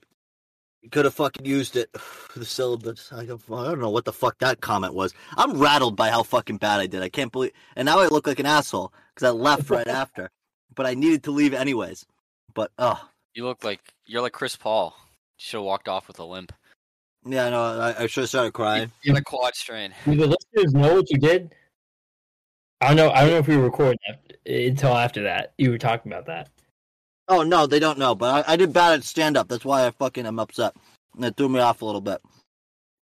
You 0.80 0.90
could 0.90 1.04
have 1.04 1.14
fucking 1.14 1.44
used 1.44 1.76
it. 1.76 1.90
for 1.98 2.38
The 2.38 2.44
syllabus. 2.46 3.12
I 3.12 3.26
don't, 3.26 3.40
I 3.52 3.64
don't 3.66 3.80
know 3.80 3.90
what 3.90 4.04
the 4.06 4.12
fuck 4.12 4.38
that 4.38 4.60
comment 4.60 4.94
was. 4.94 5.12
I'm 5.36 5.58
rattled 5.60 5.96
by 5.96 6.08
how 6.10 6.22
fucking 6.22 6.56
bad 6.56 6.80
I 6.80 6.86
did. 6.86 7.02
I 7.02 7.08
can't 7.10 7.30
believe. 7.30 7.52
And 7.76 7.86
now 7.86 8.00
I 8.00 8.08
look 8.08 8.26
like 8.26 8.38
an 8.40 8.46
asshole 8.46 8.92
because 9.14 9.28
I 9.28 9.30
left 9.32 9.68
right 9.68 9.86
after. 10.02 10.30
But 10.74 10.86
I 10.86 10.94
needed 10.94 11.22
to 11.24 11.30
leave 11.30 11.52
anyways. 11.52 12.06
But 12.54 12.70
oh, 12.78 13.08
You 13.34 13.44
look 13.44 13.62
like 13.62 13.80
you're 14.06 14.22
like 14.22 14.32
Chris 14.32 14.56
Paul. 14.56 14.94
You 15.38 15.44
should 15.44 15.56
have 15.58 15.64
walked 15.64 15.88
off 15.88 16.08
with 16.08 16.18
a 16.18 16.24
limp. 16.24 16.52
yeah, 17.26 17.50
no, 17.50 17.62
I, 17.62 18.02
I 18.04 18.06
should 18.06 18.22
have 18.22 18.28
started 18.30 18.52
crying. 18.52 18.90
You 19.02 19.12
had 19.12 19.20
a 19.20 19.24
quad 19.24 19.54
strain. 19.54 19.92
Do 20.06 20.16
the 20.16 20.26
listeners 20.26 20.72
know 20.74 20.94
what 20.94 21.10
you 21.10 21.18
did? 21.18 21.54
I 22.80 22.88
don't 22.88 22.96
know. 22.96 23.10
I 23.10 23.20
don't 23.20 23.30
know 23.30 23.38
if 23.38 23.46
we 23.48 23.56
were 23.56 23.64
recording 23.64 23.98
until 24.46 24.96
after 24.96 25.22
that. 25.24 25.52
You 25.58 25.70
were 25.70 25.78
talking 25.78 26.10
about 26.10 26.26
that. 26.26 26.48
Oh 27.28 27.42
no, 27.42 27.66
they 27.66 27.78
don't 27.78 27.98
know. 27.98 28.14
But 28.14 28.46
I, 28.48 28.52
I 28.52 28.56
did 28.56 28.72
bad 28.72 28.94
at 28.94 29.04
stand 29.04 29.36
up. 29.36 29.48
That's 29.48 29.64
why 29.64 29.86
I 29.86 29.90
fucking 29.90 30.26
am 30.26 30.38
upset. 30.38 30.74
And 31.14 31.24
it 31.24 31.36
threw 31.36 31.48
me 31.48 31.60
off 31.60 31.82
a 31.82 31.84
little 31.84 32.00
bit. 32.00 32.20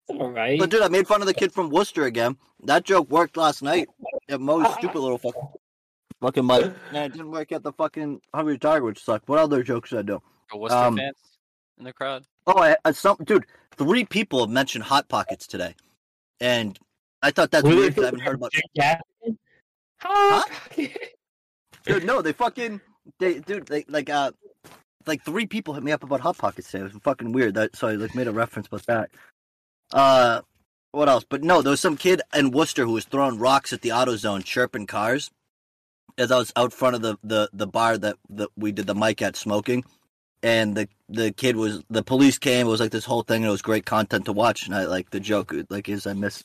All 0.07 0.31
right. 0.31 0.59
But 0.59 0.69
dude, 0.69 0.81
I 0.81 0.87
made 0.89 1.07
fun 1.07 1.21
of 1.21 1.27
the 1.27 1.33
kid 1.33 1.51
from 1.51 1.69
Worcester 1.69 2.03
again. 2.05 2.37
That 2.65 2.83
joke 2.83 3.09
worked 3.09 3.37
last 3.37 3.61
night 3.63 3.87
at 4.29 4.41
Mo's 4.41 4.71
stupid 4.77 4.99
little 4.99 5.17
fucking 5.17 5.41
fucking 6.21 6.45
mic. 6.45 6.73
And 6.89 6.97
it 6.97 7.11
didn't 7.13 7.31
work 7.31 7.51
at 7.51 7.63
the 7.63 7.71
fucking 7.73 8.21
Hungry 8.33 8.57
Tiger, 8.57 8.85
which 8.85 9.03
sucked. 9.03 9.27
What 9.27 9.39
other 9.39 9.63
jokes 9.63 9.89
did 9.91 9.99
I 9.99 10.01
do? 10.03 10.21
But 10.51 10.59
what's 10.59 10.73
Um, 10.73 10.95
the 10.95 11.01
fans 11.01 11.15
in 11.77 11.85
the 11.85 11.93
crowd? 11.93 12.25
Oh, 12.45 12.61
I, 12.61 12.75
I 12.85 12.91
some 12.91 13.17
dude. 13.23 13.45
Three 13.77 14.05
people 14.05 14.41
have 14.41 14.49
mentioned 14.49 14.83
hot 14.83 15.09
pockets 15.09 15.47
today, 15.47 15.73
and 16.39 16.77
I 17.23 17.31
thought 17.31 17.49
that's 17.49 17.63
Were 17.63 17.69
weird 17.75 17.95
because 17.95 18.03
I 18.03 18.07
haven't 18.07 18.19
heard 18.19 18.35
about. 18.35 18.51
Jake 18.51 18.63
Gaffigan? 18.77 19.37
Huh? 19.97 20.43
Dude, 21.85 22.03
no, 22.05 22.21
they 22.21 22.33
fucking 22.33 22.79
they 23.19 23.39
dude 23.39 23.67
they 23.67 23.85
like 23.87 24.09
uh 24.09 24.31
like 25.05 25.23
three 25.23 25.45
people 25.45 25.73
hit 25.73 25.83
me 25.83 25.91
up 25.91 26.03
about 26.03 26.21
hot 26.21 26.37
pockets 26.37 26.71
today. 26.71 26.81
It 26.81 26.93
was 26.93 27.01
fucking 27.03 27.31
weird. 27.31 27.55
That 27.55 27.75
so 27.75 27.87
I 27.87 27.95
like 27.95 28.15
made 28.15 28.27
a 28.27 28.31
reference 28.31 28.67
about 28.67 28.85
that. 28.85 29.09
Uh, 29.91 30.41
what 30.91 31.09
else? 31.09 31.25
But 31.27 31.43
no, 31.43 31.61
there 31.61 31.71
was 31.71 31.81
some 31.81 31.97
kid 31.97 32.21
in 32.33 32.51
Worcester 32.51 32.85
who 32.85 32.93
was 32.93 33.05
throwing 33.05 33.39
rocks 33.39 33.73
at 33.73 33.81
the 33.81 33.89
AutoZone, 33.89 34.43
chirping 34.43 34.87
cars. 34.87 35.31
As 36.17 36.31
I 36.31 36.37
was 36.37 36.53
out 36.55 36.73
front 36.73 36.95
of 36.95 37.01
the 37.01 37.17
the 37.23 37.49
the 37.53 37.67
bar 37.67 37.97
that 37.97 38.17
that 38.29 38.49
we 38.55 38.71
did 38.71 38.85
the 38.87 38.95
mic 38.95 39.21
at 39.21 39.35
smoking, 39.35 39.83
and 40.43 40.75
the 40.75 40.87
the 41.09 41.31
kid 41.31 41.55
was 41.55 41.83
the 41.89 42.03
police 42.03 42.37
came. 42.37 42.67
It 42.67 42.69
was 42.69 42.79
like 42.79 42.91
this 42.91 43.05
whole 43.05 43.23
thing, 43.23 43.37
and 43.37 43.47
it 43.47 43.51
was 43.51 43.63
great 43.63 43.85
content 43.85 44.25
to 44.25 44.33
watch. 44.33 44.67
And 44.67 44.75
I 44.75 44.85
like 44.85 45.09
the 45.09 45.19
joke 45.19 45.53
like 45.69 45.89
is 45.89 46.05
I 46.05 46.13
miss 46.13 46.43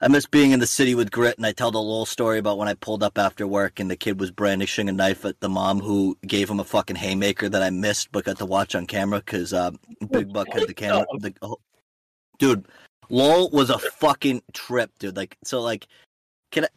I 0.00 0.08
miss 0.08 0.26
being 0.26 0.50
in 0.50 0.60
the 0.60 0.66
city 0.66 0.94
with 0.94 1.10
grit, 1.10 1.38
and 1.38 1.46
I 1.46 1.52
tell 1.52 1.70
the 1.70 1.80
little 1.80 2.04
story 2.04 2.38
about 2.38 2.58
when 2.58 2.68
I 2.68 2.74
pulled 2.74 3.02
up 3.02 3.16
after 3.16 3.46
work 3.46 3.80
and 3.80 3.90
the 3.90 3.96
kid 3.96 4.20
was 4.20 4.30
brandishing 4.30 4.88
a 4.88 4.92
knife 4.92 5.24
at 5.24 5.40
the 5.40 5.48
mom 5.48 5.80
who 5.80 6.18
gave 6.26 6.50
him 6.50 6.60
a 6.60 6.64
fucking 6.64 6.96
haymaker 6.96 7.48
that 7.48 7.62
I 7.62 7.70
missed 7.70 8.12
but 8.12 8.24
got 8.24 8.38
to 8.38 8.46
watch 8.46 8.74
on 8.74 8.86
camera 8.86 9.20
because 9.20 9.54
uh, 9.54 9.70
Big 10.10 10.32
Buck 10.32 10.48
had 10.52 10.68
the 10.68 10.74
camera. 10.74 11.06
The, 11.18 11.32
oh, 11.40 11.58
dude, 12.38 12.66
lol 13.08 13.48
was 13.50 13.70
a 13.70 13.78
fucking 13.78 14.42
trip, 14.52 14.90
dude. 14.98 15.16
Like, 15.16 15.38
so 15.44 15.62
like, 15.62 15.86
can 16.50 16.64
I, 16.64 16.68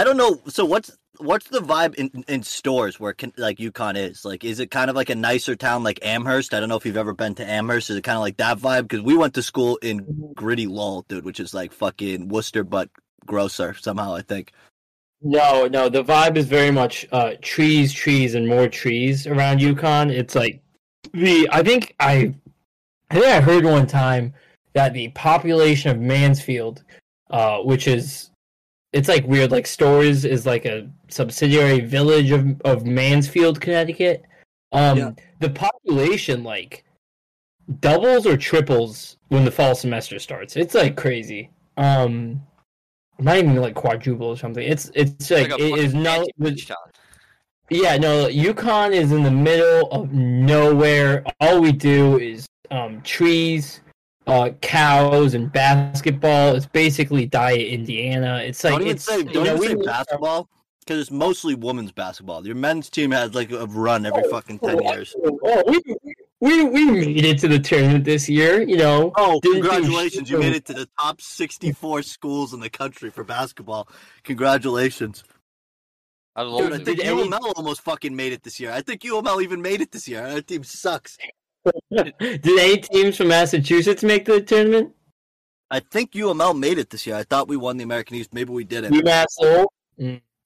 I 0.00 0.04
don't 0.04 0.18
know. 0.18 0.40
So 0.48 0.66
what's 0.66 0.94
what's 1.18 1.48
the 1.48 1.60
vibe 1.60 1.94
in, 1.94 2.24
in 2.28 2.42
Storrs 2.42 2.98
where 2.98 3.12
can, 3.12 3.32
like 3.36 3.58
UConn 3.58 3.96
is? 3.96 4.24
Like, 4.24 4.44
is 4.44 4.60
it 4.60 4.70
kind 4.70 4.90
of 4.90 4.96
like 4.96 5.10
a 5.10 5.14
nicer 5.14 5.56
town 5.56 5.82
like 5.82 5.98
Amherst? 6.02 6.54
I 6.54 6.60
don't 6.60 6.68
know 6.68 6.76
if 6.76 6.86
you've 6.86 6.96
ever 6.96 7.14
been 7.14 7.34
to 7.36 7.48
Amherst. 7.48 7.90
Is 7.90 7.96
it 7.96 8.02
kind 8.02 8.16
of 8.16 8.22
like 8.22 8.36
that 8.38 8.58
vibe? 8.58 8.82
Because 8.82 9.02
we 9.02 9.16
went 9.16 9.34
to 9.34 9.42
school 9.42 9.76
in 9.82 10.32
gritty 10.34 10.66
Lowell, 10.66 11.04
dude, 11.08 11.24
which 11.24 11.40
is 11.40 11.54
like 11.54 11.72
fucking 11.72 12.28
Worcester 12.28 12.64
but 12.64 12.90
grosser 13.26 13.74
somehow. 13.74 14.14
I 14.14 14.22
think. 14.22 14.52
No, 15.20 15.66
no, 15.66 15.88
the 15.88 16.04
vibe 16.04 16.36
is 16.36 16.46
very 16.46 16.70
much 16.70 17.06
uh, 17.10 17.32
trees, 17.42 17.92
trees, 17.92 18.34
and 18.34 18.46
more 18.46 18.68
trees 18.68 19.26
around 19.26 19.58
UConn. 19.58 20.10
It's 20.10 20.34
like 20.34 20.62
the 21.12 21.48
I 21.50 21.62
think 21.62 21.94
I 22.00 22.34
I 23.10 23.14
think 23.14 23.26
I 23.26 23.40
heard 23.40 23.64
one 23.64 23.86
time 23.86 24.34
that 24.74 24.94
the 24.94 25.08
population 25.10 25.90
of 25.90 25.98
Mansfield, 25.98 26.84
uh, 27.30 27.58
which 27.58 27.88
is 27.88 28.30
it's 28.92 29.08
like 29.08 29.26
weird, 29.26 29.50
like 29.50 29.66
Storrs 29.66 30.24
is 30.24 30.46
like 30.46 30.64
a 30.64 30.88
subsidiary 31.08 31.80
village 31.80 32.30
of 32.30 32.60
of 32.62 32.86
Mansfield, 32.86 33.60
Connecticut. 33.60 34.24
Um, 34.72 34.98
Yeah. 34.98 35.10
the 35.40 35.50
population 35.50 36.44
like 36.44 36.84
doubles 37.80 38.26
or 38.26 38.36
triples 38.36 39.16
when 39.28 39.44
the 39.44 39.50
fall 39.50 39.74
semester 39.74 40.18
starts. 40.18 40.56
It's 40.56 40.74
like 40.74 40.96
crazy. 40.96 41.50
Um, 41.76 42.42
not 43.18 43.36
even 43.38 43.56
like 43.56 43.74
quadruple 43.74 44.28
or 44.28 44.36
something. 44.36 44.66
It's 44.66 44.90
it's 44.94 45.30
like, 45.30 45.50
a 45.50 45.54
it 45.54 45.78
is 45.78 45.86
fucking 45.92 46.02
no. 46.02 46.10
fancy 46.14 46.32
beach 46.38 46.68
town. 46.68 46.76
Yeah, 47.70 47.98
no, 47.98 48.28
UConn 48.28 48.92
is 48.92 49.12
in 49.12 49.22
the 49.22 49.30
middle 49.30 49.90
of 49.90 50.10
nowhere. 50.12 51.22
All 51.40 51.60
we 51.60 51.72
do 51.72 52.18
is 52.18 52.46
um, 52.70 53.02
trees, 53.02 53.82
uh, 54.28 54.50
cows, 54.60 55.34
and 55.34 55.50
basketball. 55.50 56.54
It's 56.54 56.66
basically 56.66 57.26
diet 57.26 57.66
Indiana. 57.68 58.42
It's 58.44 58.62
like 58.62 58.74
don't 58.74 58.82
even 58.82 58.98
say 58.98 59.22
don't 59.24 59.44
know, 59.44 59.54
even 59.56 59.68
say 59.68 59.74
live- 59.74 59.86
basketball 59.86 60.48
because 60.80 61.00
it's 61.00 61.10
mostly 61.10 61.54
women's 61.54 61.92
basketball. 61.92 62.46
Your 62.46 62.54
men's 62.56 62.88
team 62.90 63.10
has 63.10 63.34
like 63.34 63.50
a 63.50 63.66
run 63.66 64.06
every 64.06 64.22
fucking 64.30 64.58
ten 64.60 64.80
years. 64.82 65.14
Oh, 65.24 65.62
we, 65.66 65.80
we 66.40 66.64
we 66.64 66.90
made 66.90 67.24
it 67.24 67.38
to 67.40 67.48
the 67.48 67.58
tournament 67.58 68.04
this 68.04 68.28
year. 68.28 68.62
You 68.62 68.76
know, 68.76 69.12
Oh, 69.16 69.40
congratulations! 69.42 70.30
You 70.30 70.38
made 70.38 70.54
it 70.54 70.64
to 70.66 70.72
the 70.74 70.88
top 71.00 71.20
sixty-four 71.20 72.02
schools 72.02 72.54
in 72.54 72.60
the 72.60 72.70
country 72.70 73.10
for 73.10 73.24
basketball. 73.24 73.88
Congratulations. 74.24 75.24
I 76.36 76.44
Dude, 76.44 76.52
love 76.52 76.66
I 76.72 76.76
think 76.76 76.84
Did 76.98 77.00
any- 77.00 77.24
UML 77.28 77.52
almost 77.56 77.80
fucking 77.82 78.14
made 78.14 78.32
it 78.32 78.44
this 78.44 78.60
year. 78.60 78.70
I 78.70 78.80
think 78.80 79.02
UML 79.02 79.42
even 79.42 79.60
made 79.60 79.80
it 79.80 79.90
this 79.90 80.06
year. 80.06 80.24
Our 80.24 80.40
team 80.40 80.62
sucks. 80.62 81.18
did 81.90 82.46
any 82.46 82.78
teams 82.78 83.16
from 83.16 83.28
Massachusetts 83.28 84.02
make 84.02 84.24
the 84.24 84.40
tournament? 84.40 84.92
I 85.70 85.80
think 85.80 86.12
UML 86.12 86.58
made 86.58 86.78
it 86.78 86.90
this 86.90 87.06
year. 87.06 87.16
I 87.16 87.24
thought 87.24 87.48
we 87.48 87.56
won 87.56 87.76
the 87.76 87.84
American 87.84 88.16
East. 88.16 88.32
Maybe 88.32 88.52
we 88.52 88.64
didn't. 88.64 88.94
UMass 88.94 89.26
Lowell. 89.40 89.72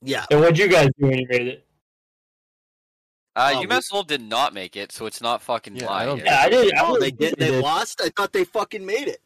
Yeah. 0.02 0.24
And 0.30 0.40
what'd 0.40 0.58
you 0.58 0.68
guys 0.68 0.88
do 0.98 1.06
when 1.06 1.18
you 1.18 1.26
made 1.28 1.46
it? 1.46 1.66
Uh, 3.36 3.52
Oh, 3.54 3.60
we- 3.60 3.66
UMass 3.66 3.92
Lowell 3.92 4.02
did 4.04 4.20
not 4.20 4.52
make 4.52 4.76
it, 4.76 4.90
so 4.92 5.06
it's 5.06 5.20
not 5.20 5.40
fucking 5.42 5.76
Yeah, 5.76 5.86
lying. 5.86 6.02
I 6.02 6.04
don't. 6.06 6.24
Yeah, 6.24 6.40
I 6.40 6.48
did. 6.48 6.74
I 6.74 6.80
Oh, 6.84 6.98
they 6.98 7.10
did. 7.12 7.34
They 7.38 7.60
lost. 7.60 8.00
I 8.02 8.10
thought 8.16 8.32
they 8.32 8.44
fucking 8.44 8.84
made 8.84 9.08
it. 9.08 9.20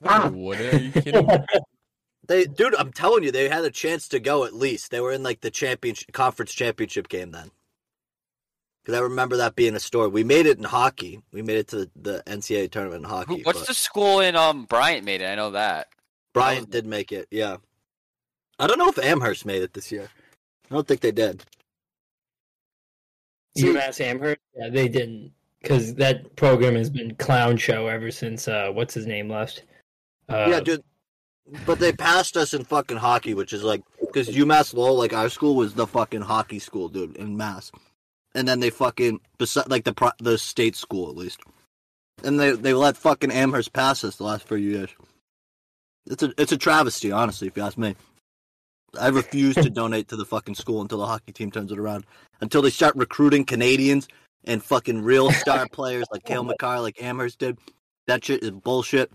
What 0.00 0.60
are 0.60 0.78
you 0.78 0.90
kidding? 0.92 1.26
me? 1.26 1.36
They, 2.26 2.44
dude, 2.46 2.74
I'm 2.76 2.90
telling 2.90 3.22
you, 3.22 3.30
they 3.30 3.50
had 3.50 3.64
a 3.66 3.70
chance 3.70 4.08
to 4.08 4.18
go 4.18 4.44
at 4.46 4.54
least. 4.54 4.90
They 4.90 4.98
were 5.00 5.12
in 5.12 5.22
like 5.22 5.42
the 5.42 5.50
championship 5.50 6.10
conference 6.14 6.54
championship 6.54 7.08
game 7.08 7.32
then. 7.32 7.50
Because 8.84 9.00
I 9.00 9.02
remember 9.02 9.38
that 9.38 9.56
being 9.56 9.74
a 9.74 9.80
story. 9.80 10.08
We 10.08 10.24
made 10.24 10.44
it 10.44 10.58
in 10.58 10.64
hockey. 10.64 11.20
We 11.32 11.40
made 11.40 11.56
it 11.56 11.68
to 11.68 11.76
the, 11.76 11.90
the 11.96 12.22
NCAA 12.26 12.70
tournament 12.70 13.04
in 13.04 13.08
hockey. 13.08 13.40
What's 13.42 13.60
but 13.60 13.68
the 13.68 13.74
school 13.74 14.20
in 14.20 14.36
um 14.36 14.66
Bryant 14.66 15.06
made 15.06 15.22
it? 15.22 15.26
I 15.26 15.34
know 15.34 15.52
that. 15.52 15.88
Bryant 16.34 16.70
did 16.70 16.84
make 16.84 17.10
it. 17.10 17.26
Yeah. 17.30 17.56
I 18.58 18.66
don't 18.66 18.78
know 18.78 18.88
if 18.88 18.98
Amherst 18.98 19.46
made 19.46 19.62
it 19.62 19.72
this 19.72 19.90
year. 19.90 20.08
I 20.70 20.74
don't 20.74 20.86
think 20.86 21.00
they 21.00 21.12
did. 21.12 21.44
See- 23.56 23.68
UMass 23.68 24.00
Amherst. 24.00 24.40
Yeah, 24.54 24.68
they 24.68 24.88
didn't 24.88 25.32
because 25.62 25.94
that 25.94 26.36
program 26.36 26.74
has 26.74 26.90
been 26.90 27.14
clown 27.14 27.56
show 27.56 27.86
ever 27.86 28.10
since 28.10 28.48
uh, 28.48 28.68
what's 28.70 28.92
his 28.92 29.06
name 29.06 29.30
left. 29.30 29.62
Uh, 30.28 30.46
yeah, 30.50 30.60
dude. 30.60 30.84
But 31.64 31.78
they 31.78 31.92
passed 31.92 32.36
us 32.36 32.52
in 32.52 32.64
fucking 32.64 32.98
hockey, 32.98 33.32
which 33.32 33.54
is 33.54 33.62
like 33.64 33.82
because 34.00 34.28
UMass 34.28 34.74
Lowell, 34.74 34.96
like 34.96 35.14
our 35.14 35.30
school, 35.30 35.54
was 35.54 35.72
the 35.72 35.86
fucking 35.86 36.22
hockey 36.22 36.58
school, 36.58 36.88
dude, 36.88 37.16
in 37.16 37.36
Mass. 37.36 37.72
And 38.34 38.48
then 38.48 38.60
they 38.60 38.70
fucking 38.70 39.20
beside 39.38 39.68
like 39.70 39.84
the 39.84 39.92
pro- 39.94 40.10
the 40.18 40.38
state 40.38 40.74
school 40.76 41.08
at 41.08 41.16
least, 41.16 41.40
and 42.24 42.38
they 42.40 42.52
they 42.52 42.74
let 42.74 42.96
fucking 42.96 43.30
Amherst 43.30 43.72
pass 43.72 44.02
us 44.02 44.16
the 44.16 44.24
last 44.24 44.48
few 44.48 44.56
years. 44.56 44.90
It's 46.06 46.22
a 46.22 46.32
it's 46.36 46.52
a 46.52 46.56
travesty, 46.56 47.12
honestly, 47.12 47.46
if 47.48 47.56
you 47.56 47.62
ask 47.62 47.78
me. 47.78 47.94
I 49.00 49.08
refuse 49.08 49.54
to 49.56 49.70
donate 49.70 50.08
to 50.08 50.16
the 50.16 50.24
fucking 50.24 50.54
school 50.56 50.80
until 50.80 50.98
the 50.98 51.06
hockey 51.06 51.32
team 51.32 51.50
turns 51.50 51.72
it 51.72 51.78
around. 51.78 52.04
Until 52.40 52.62
they 52.62 52.70
start 52.70 52.94
recruiting 52.96 53.44
Canadians 53.44 54.08
and 54.44 54.62
fucking 54.62 55.02
real 55.02 55.30
star 55.32 55.66
players 55.72 56.06
like 56.10 56.24
Cale 56.24 56.44
Makar, 56.44 56.80
like 56.80 57.02
Amherst 57.02 57.38
did. 57.38 57.56
That 58.06 58.24
shit 58.24 58.42
is 58.42 58.50
bullshit. 58.50 59.10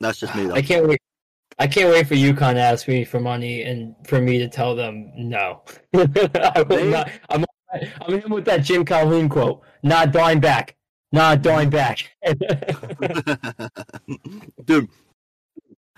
That's 0.00 0.18
just 0.18 0.34
me 0.34 0.46
though. 0.46 0.54
I 0.54 0.62
can't 0.62 0.86
wait. 0.88 1.00
I 1.58 1.66
can't 1.66 1.90
wait 1.90 2.06
for 2.06 2.14
UConn 2.14 2.54
to 2.54 2.60
ask 2.60 2.88
me 2.88 3.04
for 3.04 3.20
money 3.20 3.62
and 3.62 3.94
for 4.06 4.20
me 4.20 4.38
to 4.38 4.48
tell 4.48 4.74
them 4.74 5.10
no. 5.16 5.62
I 5.94 6.64
will 6.68 6.76
They- 6.76 6.90
not. 6.90 7.10
I'm 7.28 7.44
I'm 8.02 8.14
in 8.14 8.30
with 8.30 8.44
that 8.46 8.62
Jim 8.62 8.84
Calhoun 8.84 9.28
quote. 9.28 9.62
Not 9.82 10.12
dime 10.12 10.40
back. 10.40 10.76
Not 11.12 11.42
dime 11.42 11.70
back. 11.70 12.16
Dude, 14.64 14.88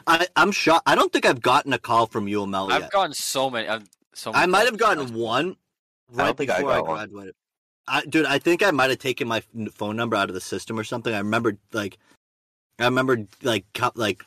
I, 0.07 0.27
I'm 0.37 0.53
shocked. 0.53 0.85
I 0.87 0.95
don't 0.95 1.13
think 1.13 1.27
I've 1.27 1.43
gotten 1.43 1.73
a 1.73 1.79
call 1.79 2.07
from 2.07 2.27
UML 2.27 2.71
yet. 2.71 2.83
I've 2.85 2.91
gotten 2.91 3.13
so 3.13 3.51
many. 3.51 3.69
I'm, 3.69 3.85
so 4.15 4.33
many 4.33 4.43
I 4.43 4.47
might 4.47 4.67
have 4.67 4.79
gotten 4.79 5.15
one 5.15 5.57
I 6.13 6.17
don't 6.17 6.27
right 6.27 6.37
think 6.37 6.51
I 6.51 6.57
before 6.59 6.73
I, 6.73 6.77
got 6.77 6.87
one. 6.87 6.97
graduated. 6.97 7.35
I, 7.89 8.03
dude, 8.03 8.27
I 8.27 8.39
think 8.39 8.63
I 8.63 8.71
might 8.71 8.91
have 8.91 9.01
taken 9.01 9.27
my 9.29 9.43
phone 9.73 9.97
number 9.97 10.17
out 10.17 10.29
of 10.29 10.35
the 10.35 10.41
system 10.41 10.79
or 10.79 10.85
something. 10.85 11.13
I 11.13 11.19
remember, 11.19 11.59
like, 11.73 11.99
I 12.79 12.85
remember, 12.85 13.27
like, 13.43 13.65
co- 13.75 13.93
like, 13.97 14.25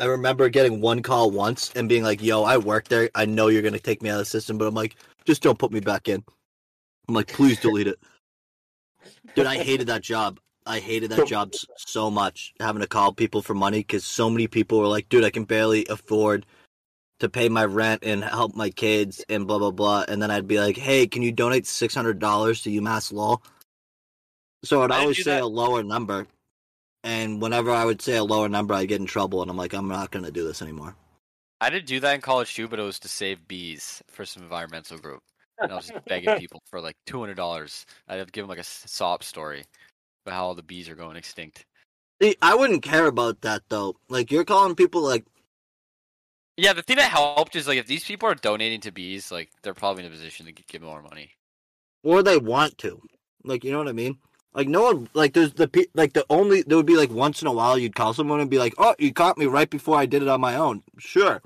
I 0.00 0.06
remember 0.06 0.48
getting 0.48 0.80
one 0.80 1.02
call 1.02 1.30
once 1.30 1.72
and 1.74 1.88
being 1.88 2.02
like, 2.02 2.22
"Yo, 2.22 2.42
I 2.42 2.58
work 2.58 2.88
there. 2.88 3.08
I 3.14 3.24
know 3.24 3.48
you're 3.48 3.62
gonna 3.62 3.78
take 3.78 4.02
me 4.02 4.10
out 4.10 4.14
of 4.14 4.18
the 4.20 4.24
system, 4.26 4.58
but 4.58 4.66
I'm 4.66 4.74
like, 4.74 4.96
just 5.24 5.42
don't 5.42 5.58
put 5.58 5.72
me 5.72 5.80
back 5.80 6.08
in." 6.08 6.22
I'm 7.08 7.14
like, 7.14 7.28
please 7.28 7.60
delete 7.60 7.86
it. 7.86 7.98
Dude, 9.34 9.46
I 9.46 9.56
hated 9.62 9.88
that 9.88 10.02
job. 10.02 10.40
I 10.66 10.80
hated 10.80 11.10
that 11.12 11.28
job 11.28 11.54
so 11.76 12.10
much, 12.10 12.52
having 12.58 12.82
to 12.82 12.88
call 12.88 13.12
people 13.12 13.40
for 13.40 13.54
money 13.54 13.78
because 13.78 14.04
so 14.04 14.28
many 14.28 14.48
people 14.48 14.80
were 14.80 14.88
like, 14.88 15.08
dude, 15.08 15.22
I 15.22 15.30
can 15.30 15.44
barely 15.44 15.86
afford 15.88 16.44
to 17.20 17.28
pay 17.28 17.48
my 17.48 17.64
rent 17.64 18.02
and 18.04 18.24
help 18.24 18.56
my 18.56 18.70
kids 18.70 19.24
and 19.28 19.46
blah, 19.46 19.58
blah, 19.58 19.70
blah. 19.70 20.04
And 20.08 20.20
then 20.20 20.30
I'd 20.30 20.48
be 20.48 20.58
like, 20.58 20.76
hey, 20.76 21.06
can 21.06 21.22
you 21.22 21.30
donate 21.30 21.64
$600 21.64 22.62
to 22.62 22.80
UMass 22.80 23.12
Law? 23.12 23.38
So 24.64 24.82
I'd 24.82 24.90
always 24.90 25.22
say 25.22 25.36
that. 25.36 25.42
a 25.42 25.46
lower 25.46 25.84
number. 25.84 26.26
And 27.04 27.40
whenever 27.40 27.70
I 27.70 27.84
would 27.84 28.02
say 28.02 28.16
a 28.16 28.24
lower 28.24 28.48
number, 28.48 28.74
I'd 28.74 28.88
get 28.88 29.00
in 29.00 29.06
trouble. 29.06 29.42
And 29.42 29.50
I'm 29.50 29.56
like, 29.56 29.72
I'm 29.72 29.88
not 29.88 30.10
going 30.10 30.24
to 30.24 30.32
do 30.32 30.44
this 30.44 30.60
anymore. 30.60 30.96
I 31.60 31.70
did 31.70 31.86
do 31.86 32.00
that 32.00 32.14
in 32.16 32.20
college 32.20 32.54
too, 32.54 32.68
but 32.68 32.78
it 32.78 32.82
was 32.82 32.98
to 33.00 33.08
save 33.08 33.46
bees 33.46 34.02
for 34.08 34.26
some 34.26 34.42
environmental 34.42 34.98
group. 34.98 35.22
And 35.62 35.72
I 35.72 35.76
was 35.76 35.88
just 35.88 36.04
begging 36.08 36.32
people 36.34 36.60
for 36.66 36.80
like 36.80 36.96
two 37.06 37.18
hundred 37.20 37.36
dollars. 37.36 37.86
I'd 38.08 38.18
have 38.18 38.26
to 38.28 38.32
give 38.32 38.42
them 38.44 38.50
like 38.50 38.58
a 38.58 38.64
sob 38.64 39.24
story 39.24 39.64
about 40.24 40.34
how 40.36 40.46
all 40.46 40.54
the 40.54 40.62
bees 40.62 40.88
are 40.88 40.94
going 40.96 41.16
extinct. 41.16 41.66
See, 42.22 42.36
I 42.42 42.54
wouldn't 42.54 42.82
care 42.82 43.06
about 43.06 43.42
that, 43.42 43.62
though. 43.68 43.96
Like, 44.08 44.30
you're 44.32 44.44
calling 44.44 44.74
people, 44.74 45.02
like, 45.02 45.24
Yeah, 46.56 46.72
the 46.72 46.82
thing 46.82 46.96
that 46.96 47.10
helped 47.10 47.54
is 47.56 47.66
like 47.68 47.78
if 47.78 47.86
these 47.86 48.04
people 48.04 48.28
are 48.28 48.34
donating 48.34 48.80
to 48.82 48.92
bees, 48.92 49.30
like 49.30 49.50
they're 49.62 49.74
probably 49.74 50.04
in 50.04 50.10
a 50.10 50.14
position 50.14 50.46
to 50.46 50.52
give 50.52 50.82
more 50.82 51.02
money. 51.02 51.32
or 52.02 52.22
they 52.22 52.38
want 52.38 52.78
to. 52.78 53.00
Like, 53.44 53.64
you 53.64 53.72
know 53.72 53.78
what 53.78 53.88
I 53.88 53.92
mean? 53.92 54.18
Like, 54.54 54.68
no 54.68 54.82
one, 54.84 55.08
like, 55.14 55.34
there's 55.34 55.52
the, 55.54 55.68
like, 55.94 56.14
the 56.14 56.24
only, 56.30 56.62
there 56.62 56.76
would 56.78 56.86
be, 56.86 56.96
like, 56.96 57.10
once 57.10 57.42
in 57.42 57.48
a 57.48 57.52
while 57.52 57.78
you'd 57.78 57.94
call 57.94 58.14
someone 58.14 58.40
and 58.40 58.50
be 58.50 58.58
like, 58.58 58.74
oh, 58.78 58.94
you 58.98 59.12
caught 59.12 59.36
me 59.38 59.46
right 59.46 59.68
before 59.68 59.98
I 59.98 60.06
did 60.06 60.22
it 60.22 60.28
on 60.28 60.40
my 60.40 60.56
own. 60.56 60.82
Sure. 60.98 61.42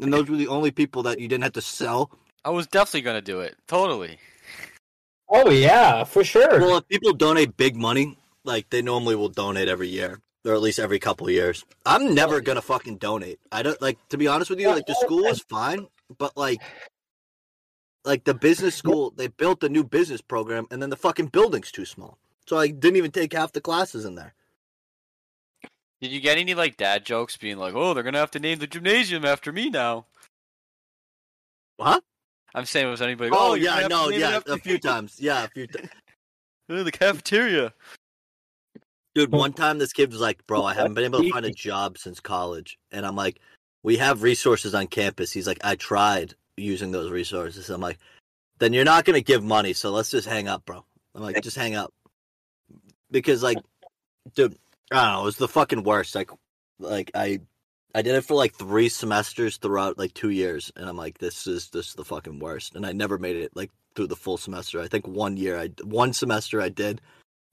And 0.00 0.12
those 0.12 0.28
were 0.28 0.36
the 0.36 0.48
only 0.48 0.70
people 0.70 1.02
that 1.04 1.20
you 1.20 1.28
didn't 1.28 1.44
have 1.44 1.54
to 1.54 1.62
sell. 1.62 2.10
I 2.44 2.50
was 2.50 2.66
definitely 2.66 3.02
gonna 3.02 3.20
do 3.20 3.40
it. 3.40 3.56
Totally. 3.66 4.18
oh 5.28 5.50
yeah, 5.50 6.04
for 6.04 6.24
sure. 6.24 6.60
Well, 6.60 6.78
if 6.78 6.88
people 6.88 7.12
donate 7.12 7.56
big 7.56 7.76
money, 7.76 8.16
like, 8.44 8.70
they 8.70 8.82
normally 8.82 9.16
will 9.16 9.28
donate 9.28 9.68
every 9.68 9.88
year. 9.88 10.20
Or 10.46 10.54
at 10.54 10.62
least 10.62 10.78
every 10.78 10.98
couple 10.98 11.26
of 11.26 11.34
years. 11.34 11.66
I'm 11.84 12.14
never 12.14 12.40
gonna 12.40 12.62
fucking 12.62 12.96
donate. 12.96 13.38
I 13.52 13.62
don't, 13.62 13.80
like, 13.82 13.98
to 14.08 14.16
be 14.16 14.26
honest 14.26 14.48
with 14.48 14.58
you, 14.58 14.68
like, 14.68 14.86
the 14.86 14.94
school 14.94 15.26
is 15.26 15.40
fine, 15.40 15.86
but, 16.16 16.34
like, 16.34 16.60
like, 18.06 18.24
the 18.24 18.32
business 18.32 18.74
school, 18.74 19.10
they 19.10 19.26
built 19.28 19.62
a 19.62 19.68
new 19.68 19.84
business 19.84 20.22
program, 20.22 20.66
and 20.70 20.80
then 20.80 20.88
the 20.88 20.96
fucking 20.96 21.26
building's 21.26 21.70
too 21.70 21.84
small. 21.84 22.16
So 22.46 22.56
I 22.56 22.68
didn't 22.68 22.96
even 22.96 23.10
take 23.10 23.34
half 23.34 23.52
the 23.52 23.60
classes 23.60 24.06
in 24.06 24.14
there. 24.14 24.34
Did 26.00 26.10
you 26.10 26.20
get 26.20 26.38
any 26.38 26.54
like 26.54 26.78
dad 26.78 27.04
jokes 27.04 27.36
being 27.36 27.58
like, 27.58 27.74
"Oh, 27.74 27.92
they're 27.92 28.02
gonna 28.02 28.18
have 28.18 28.30
to 28.32 28.40
name 28.40 28.58
the 28.58 28.66
gymnasium 28.66 29.24
after 29.26 29.52
me 29.52 29.68
now"? 29.68 30.06
Huh? 31.78 32.00
I'm 32.54 32.64
saying, 32.64 32.88
it 32.88 32.90
was 32.90 33.02
anybody? 33.02 33.30
Oh, 33.32 33.52
oh 33.52 33.54
you're 33.54 33.66
yeah, 33.66 33.88
gonna 33.88 33.88
no, 33.88 34.08
yeah, 34.08 34.40
a 34.46 34.58
few 34.58 34.78
times. 34.90 35.16
Yeah, 35.18 35.44
a 35.44 35.48
few 35.48 35.66
times. 35.66 35.88
The 36.68 36.92
cafeteria. 36.92 37.72
Dude, 39.14 39.32
one 39.32 39.52
time 39.52 39.78
this 39.78 39.92
kid 39.92 40.12
was 40.12 40.20
like, 40.20 40.46
"Bro, 40.46 40.64
I 40.64 40.74
haven't 40.74 40.94
been 40.94 41.04
able 41.04 41.22
to 41.22 41.30
find 41.30 41.44
a 41.44 41.50
job 41.68 41.98
since 41.98 42.20
college," 42.20 42.78
and 42.92 43.04
I'm 43.04 43.16
like, 43.16 43.40
we 43.82 43.96
have 43.96 44.22
resources 44.22 44.74
on 44.74 44.86
campus. 44.86 45.32
He's 45.32 45.46
like, 45.46 45.58
I 45.64 45.74
tried 45.74 46.34
using 46.56 46.92
those 46.92 47.10
resources. 47.10 47.70
I'm 47.70 47.80
like, 47.80 47.98
then 48.58 48.72
you're 48.72 48.84
not 48.84 49.04
gonna 49.04 49.20
give 49.20 49.42
money, 49.42 49.72
so 49.72 49.90
let's 49.90 50.10
just 50.10 50.28
hang 50.28 50.48
up, 50.48 50.64
bro. 50.64 50.84
I'm 51.14 51.22
like, 51.22 51.42
just 51.42 51.56
hang 51.56 51.74
up. 51.74 51.92
Because 53.10 53.42
like, 53.42 53.58
dude, 54.34 54.56
I 54.92 55.04
don't 55.04 55.12
know, 55.14 55.20
it 55.22 55.24
was 55.24 55.36
the 55.36 55.48
fucking 55.48 55.82
worst. 55.82 56.14
Like 56.14 56.30
like 56.78 57.10
I 57.14 57.40
I 57.94 58.02
did 58.02 58.14
it 58.14 58.24
for 58.24 58.34
like 58.34 58.54
three 58.54 58.88
semesters 58.88 59.56
throughout 59.56 59.98
like 59.98 60.14
two 60.14 60.30
years, 60.30 60.70
and 60.76 60.88
I'm 60.88 60.96
like, 60.96 61.18
this 61.18 61.46
is 61.46 61.70
this 61.70 61.88
is 61.88 61.94
the 61.94 62.04
fucking 62.04 62.38
worst. 62.38 62.76
And 62.76 62.86
I 62.86 62.92
never 62.92 63.18
made 63.18 63.36
it 63.36 63.54
like 63.56 63.70
through 63.94 64.08
the 64.08 64.16
full 64.16 64.36
semester. 64.36 64.80
I 64.80 64.88
think 64.88 65.06
one 65.08 65.36
year 65.36 65.58
I 65.58 65.70
one 65.82 66.12
semester 66.12 66.60
I 66.60 66.68
did, 66.68 67.00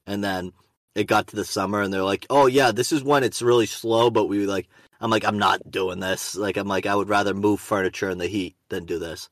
and 0.05 0.23
then 0.23 0.53
it 0.95 1.05
got 1.05 1.27
to 1.27 1.35
the 1.35 1.45
summer, 1.45 1.81
and 1.81 1.93
they're 1.93 2.03
like, 2.03 2.25
oh 2.29 2.47
yeah, 2.47 2.71
this 2.71 2.91
is 2.91 3.03
when 3.03 3.23
it's 3.23 3.41
really 3.41 3.65
slow, 3.65 4.09
but 4.09 4.27
we 4.27 4.45
like. 4.45 4.67
I'm 4.99 5.11
like, 5.11 5.25
I'm 5.25 5.37
not 5.37 5.69
doing 5.69 5.99
this. 5.99 6.35
Like, 6.35 6.57
I'm 6.57 6.67
like, 6.67 6.87
I 6.87 6.95
would 6.95 7.07
rather 7.07 7.35
move 7.35 7.59
furniture 7.59 8.09
in 8.09 8.17
the 8.17 8.25
heat 8.25 8.55
than 8.69 8.85
do 8.85 8.97
this. 8.97 9.29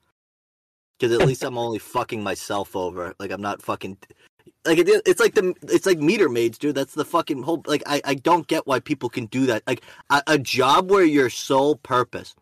Because 1.00 1.20
at 1.20 1.28
least 1.28 1.44
I'm 1.44 1.58
only 1.58 1.80
fucking 1.80 2.22
myself 2.22 2.76
over. 2.76 3.16
Like, 3.20 3.32
I'm 3.32 3.42
not 3.42 3.64
fucking 3.64 3.98
like 4.66 4.80
it, 4.80 4.90
it's 5.06 5.20
like 5.20 5.36
the 5.36 5.54
it's 5.64 5.86
like 5.86 6.00
meter 6.00 6.30
maids, 6.30 6.58
dude. 6.58 6.75
That's 6.75 6.94
the 6.94 7.06
fucking 7.06 7.44
whole. 7.44 7.64
Like 7.66 7.84
I 7.86 8.02
I 8.06 8.16
don't 8.16 8.48
get 8.48 8.68
why 8.68 8.80
people 8.80 9.10
can 9.10 9.25
do 9.25 9.46
that. 9.48 9.64
Like 9.68 9.82
a, 10.10 10.22
a 10.28 10.38
job 10.38 10.90
where 10.90 11.04
your 11.04 11.30
sole 11.30 11.75
purpose, 11.75 12.36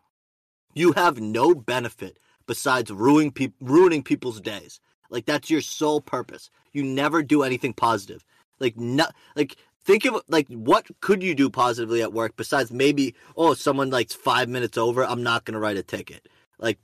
you 0.74 0.92
have 0.92 1.20
no 1.20 1.54
benefit 1.54 2.18
besides 2.46 2.90
ruining 2.90 3.32
people 3.32 3.56
ruining 3.66 4.02
people's 4.02 4.40
days. 4.40 4.80
Like 5.10 5.26
that's 5.26 5.50
your 5.50 5.60
sole 5.60 6.00
purpose. 6.00 6.50
You 6.72 6.82
never 6.82 7.22
do 7.22 7.42
anything 7.42 7.72
positive. 7.72 8.24
Like 8.58 8.76
not 8.78 9.14
like 9.36 9.56
think 9.84 10.04
of 10.04 10.22
like 10.28 10.48
what 10.48 10.86
could 11.00 11.22
you 11.22 11.34
do 11.34 11.50
positively 11.50 12.02
at 12.02 12.12
work 12.12 12.36
besides 12.36 12.72
maybe 12.72 13.14
oh 13.36 13.54
someone 13.54 13.90
likes 13.90 14.14
five 14.14 14.48
minutes 14.48 14.78
over 14.78 15.04
i'm 15.04 15.22
not 15.22 15.44
going 15.44 15.52
to 15.52 15.60
write 15.60 15.76
a 15.76 15.82
ticket 15.82 16.26
like 16.58 16.78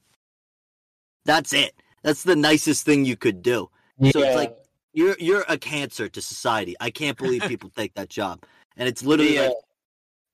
that's 1.25 1.53
it 1.53 1.73
that's 2.03 2.23
the 2.25 2.37
nicest 2.37 2.85
thing 2.85 3.05
you 3.05 3.17
could 3.17 3.43
do 3.43 3.71
Yeah. 3.99 4.11
so 4.11 4.21
it's 4.21 4.37
like 4.37 4.55
you're 4.93 5.17
you're 5.19 5.45
a 5.49 5.57
cancer 5.57 6.09
to 6.09 6.21
society 6.21 6.75
i 6.81 6.91
can't 6.91 7.17
believe 7.17 7.43
people 7.49 7.71
take 7.71 7.95
that 7.95 8.09
job 8.09 8.43
and 8.77 8.89
it's 8.89 9.05
literally 9.05 9.37
the, 9.37 9.55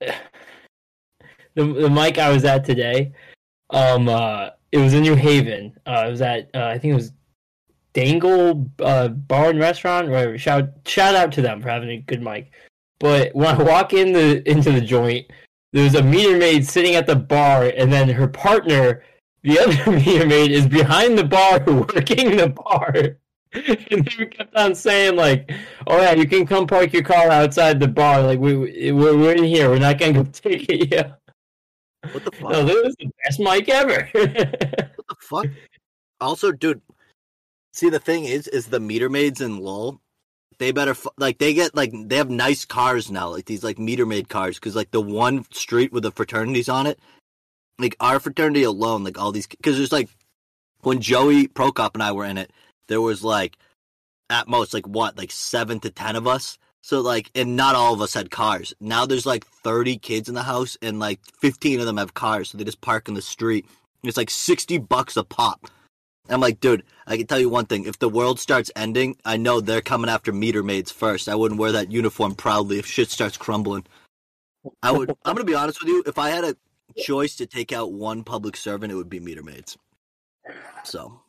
like 0.00 0.10
uh, 0.10 0.12
the 1.56 1.64
the 1.64 1.90
mic 1.90 2.18
I 2.18 2.30
was 2.30 2.44
at 2.44 2.64
today, 2.64 3.12
um, 3.70 4.08
uh, 4.08 4.50
it 4.72 4.78
was 4.78 4.94
in 4.94 5.02
New 5.02 5.16
Haven. 5.16 5.76
Uh, 5.86 6.04
it 6.06 6.10
was 6.10 6.20
at 6.20 6.50
uh, 6.54 6.66
I 6.66 6.78
think 6.78 6.92
it 6.92 6.96
was 6.96 7.12
Dangle 7.92 8.70
uh, 8.80 9.08
Bar 9.08 9.50
and 9.50 9.58
Restaurant. 9.58 10.08
Whatever. 10.08 10.38
Shout 10.38 10.68
shout 10.86 11.14
out 11.14 11.32
to 11.32 11.42
them 11.42 11.60
for 11.60 11.68
having 11.68 11.90
a 11.90 11.98
good 11.98 12.22
mic. 12.22 12.52
But 13.00 13.34
when 13.34 13.48
I 13.48 13.62
walk 13.62 13.92
in 13.92 14.12
the 14.12 14.48
into 14.48 14.70
the 14.70 14.80
joint, 14.80 15.26
there's 15.72 15.94
a 15.94 16.02
meter 16.02 16.36
maid 16.36 16.66
sitting 16.66 16.94
at 16.94 17.06
the 17.06 17.16
bar, 17.16 17.72
and 17.76 17.92
then 17.92 18.08
her 18.08 18.28
partner, 18.28 19.02
the 19.42 19.58
other 19.86 19.90
meter 19.92 20.26
maid, 20.26 20.52
is 20.52 20.66
behind 20.66 21.18
the 21.18 21.24
bar 21.24 21.62
working 21.66 22.36
the 22.36 22.48
bar. 22.48 23.16
And 23.90 24.04
they 24.04 24.26
kept 24.26 24.54
on 24.56 24.74
saying 24.74 25.16
like, 25.16 25.50
"Oh 25.86 26.00
yeah, 26.00 26.12
you 26.12 26.26
can 26.26 26.46
come 26.46 26.66
park 26.66 26.92
your 26.92 27.02
car 27.02 27.30
outside 27.30 27.80
the 27.80 27.88
bar. 27.88 28.22
Like 28.22 28.38
we 28.38 28.56
we- 28.56 28.92
we're, 28.92 29.16
we're 29.16 29.34
in 29.34 29.44
here. 29.44 29.70
We're 29.70 29.78
not 29.78 29.98
gonna 29.98 30.12
go 30.12 30.24
take 30.32 30.68
it 30.68 30.90
yet." 30.90 31.18
what 32.12 32.24
the 32.24 32.30
fuck 32.32 32.50
No, 32.50 32.64
this 32.64 32.86
is 32.86 32.96
the 32.98 33.10
best 33.24 33.40
mic 33.40 33.68
ever. 33.68 34.08
what 34.12 35.08
the 35.08 35.16
fuck 35.20 35.46
also 36.20 36.52
dude 36.52 36.80
see 37.72 37.90
the 37.90 37.98
thing 37.98 38.24
is 38.24 38.46
is 38.48 38.66
the 38.68 38.80
meter 38.80 39.08
maids 39.10 39.40
in 39.40 39.58
lowell 39.58 40.00
they 40.58 40.70
better 40.72 40.94
like 41.18 41.36
they 41.38 41.52
get 41.52 41.74
like 41.74 41.92
they 41.92 42.16
have 42.16 42.30
nice 42.30 42.64
cars 42.64 43.10
now 43.10 43.28
like 43.28 43.44
these 43.44 43.62
like 43.64 43.78
meter 43.78 44.06
maid 44.06 44.28
cars 44.30 44.54
because 44.56 44.74
like 44.76 44.90
the 44.92 45.00
one 45.00 45.44
street 45.52 45.92
with 45.92 46.02
the 46.04 46.10
fraternities 46.12 46.68
on 46.70 46.86
it 46.86 46.98
like 47.78 47.94
our 48.00 48.18
fraternity 48.20 48.62
alone 48.62 49.04
like 49.04 49.18
all 49.18 49.30
these 49.32 49.46
because 49.46 49.76
there's 49.76 49.92
like 49.92 50.08
when 50.80 51.00
joey 51.02 51.48
prokop 51.48 51.90
and 51.94 52.02
i 52.02 52.10
were 52.12 52.24
in 52.24 52.38
it 52.38 52.50
there 52.88 53.00
was 53.00 53.22
like 53.24 53.56
at 54.30 54.48
most 54.48 54.74
like 54.74 54.86
what 54.86 55.16
like 55.16 55.30
seven 55.30 55.80
to 55.80 55.90
ten 55.90 56.16
of 56.16 56.26
us? 56.26 56.58
So 56.82 57.00
like 57.00 57.30
and 57.34 57.56
not 57.56 57.74
all 57.74 57.94
of 57.94 58.00
us 58.00 58.14
had 58.14 58.30
cars. 58.30 58.74
Now 58.80 59.06
there's 59.06 59.26
like 59.26 59.46
30 59.46 59.98
kids 59.98 60.28
in 60.28 60.34
the 60.34 60.42
house 60.42 60.76
and 60.82 61.00
like 61.00 61.20
15 61.40 61.80
of 61.80 61.86
them 61.86 61.96
have 61.96 62.14
cars 62.14 62.50
so 62.50 62.58
they 62.58 62.64
just 62.64 62.80
park 62.80 63.08
in 63.08 63.14
the 63.14 63.22
street. 63.22 63.66
It's 64.04 64.16
like 64.16 64.30
60 64.30 64.78
bucks 64.78 65.16
a 65.16 65.24
pop. 65.24 65.68
I'm 66.28 66.40
like 66.40 66.60
dude 66.60 66.82
i 67.06 67.16
can 67.16 67.26
tell 67.26 67.38
you 67.38 67.48
one 67.48 67.66
thing. 67.66 67.86
If 67.86 67.98
the 67.98 68.08
world 68.08 68.38
starts 68.40 68.70
ending 68.76 69.16
i 69.24 69.36
know 69.36 69.60
they're 69.60 69.80
coming 69.80 70.10
after 70.10 70.32
meter 70.32 70.62
maids 70.62 70.92
first. 70.92 71.28
I 71.28 71.34
wouldn't 71.34 71.60
wear 71.60 71.72
that 71.72 71.90
uniform 71.90 72.34
proudly 72.34 72.78
if 72.78 72.86
shit 72.86 73.10
starts 73.10 73.36
crumbling. 73.36 73.84
I 74.82 74.92
would 74.92 75.10
i'm 75.24 75.34
gonna 75.34 75.44
be 75.44 75.54
honest 75.54 75.80
with 75.82 75.88
you 75.88 76.02
if 76.06 76.18
i 76.18 76.30
had 76.30 76.44
a 76.44 76.56
choice 76.96 77.36
to 77.36 77.46
take 77.46 77.72
out 77.72 77.92
one 77.92 78.24
public 78.24 78.56
servant 78.56 78.92
it 78.92 78.96
would 78.96 79.10
be 79.10 79.20
meter 79.20 79.42
maids. 79.42 79.76
So 80.84 81.20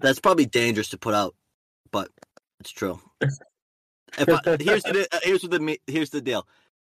that's 0.00 0.20
probably 0.20 0.46
dangerous 0.46 0.88
to 0.90 0.98
put 0.98 1.14
out 1.14 1.34
but 1.90 2.10
it's 2.60 2.70
true 2.70 3.00
if 4.18 4.28
I, 4.28 4.56
here's 4.60 4.82
the 4.82 5.08
uh, 5.12 5.18
here's 5.22 5.42
the 5.42 5.78
here's 5.86 6.10
the 6.10 6.20
deal. 6.20 6.46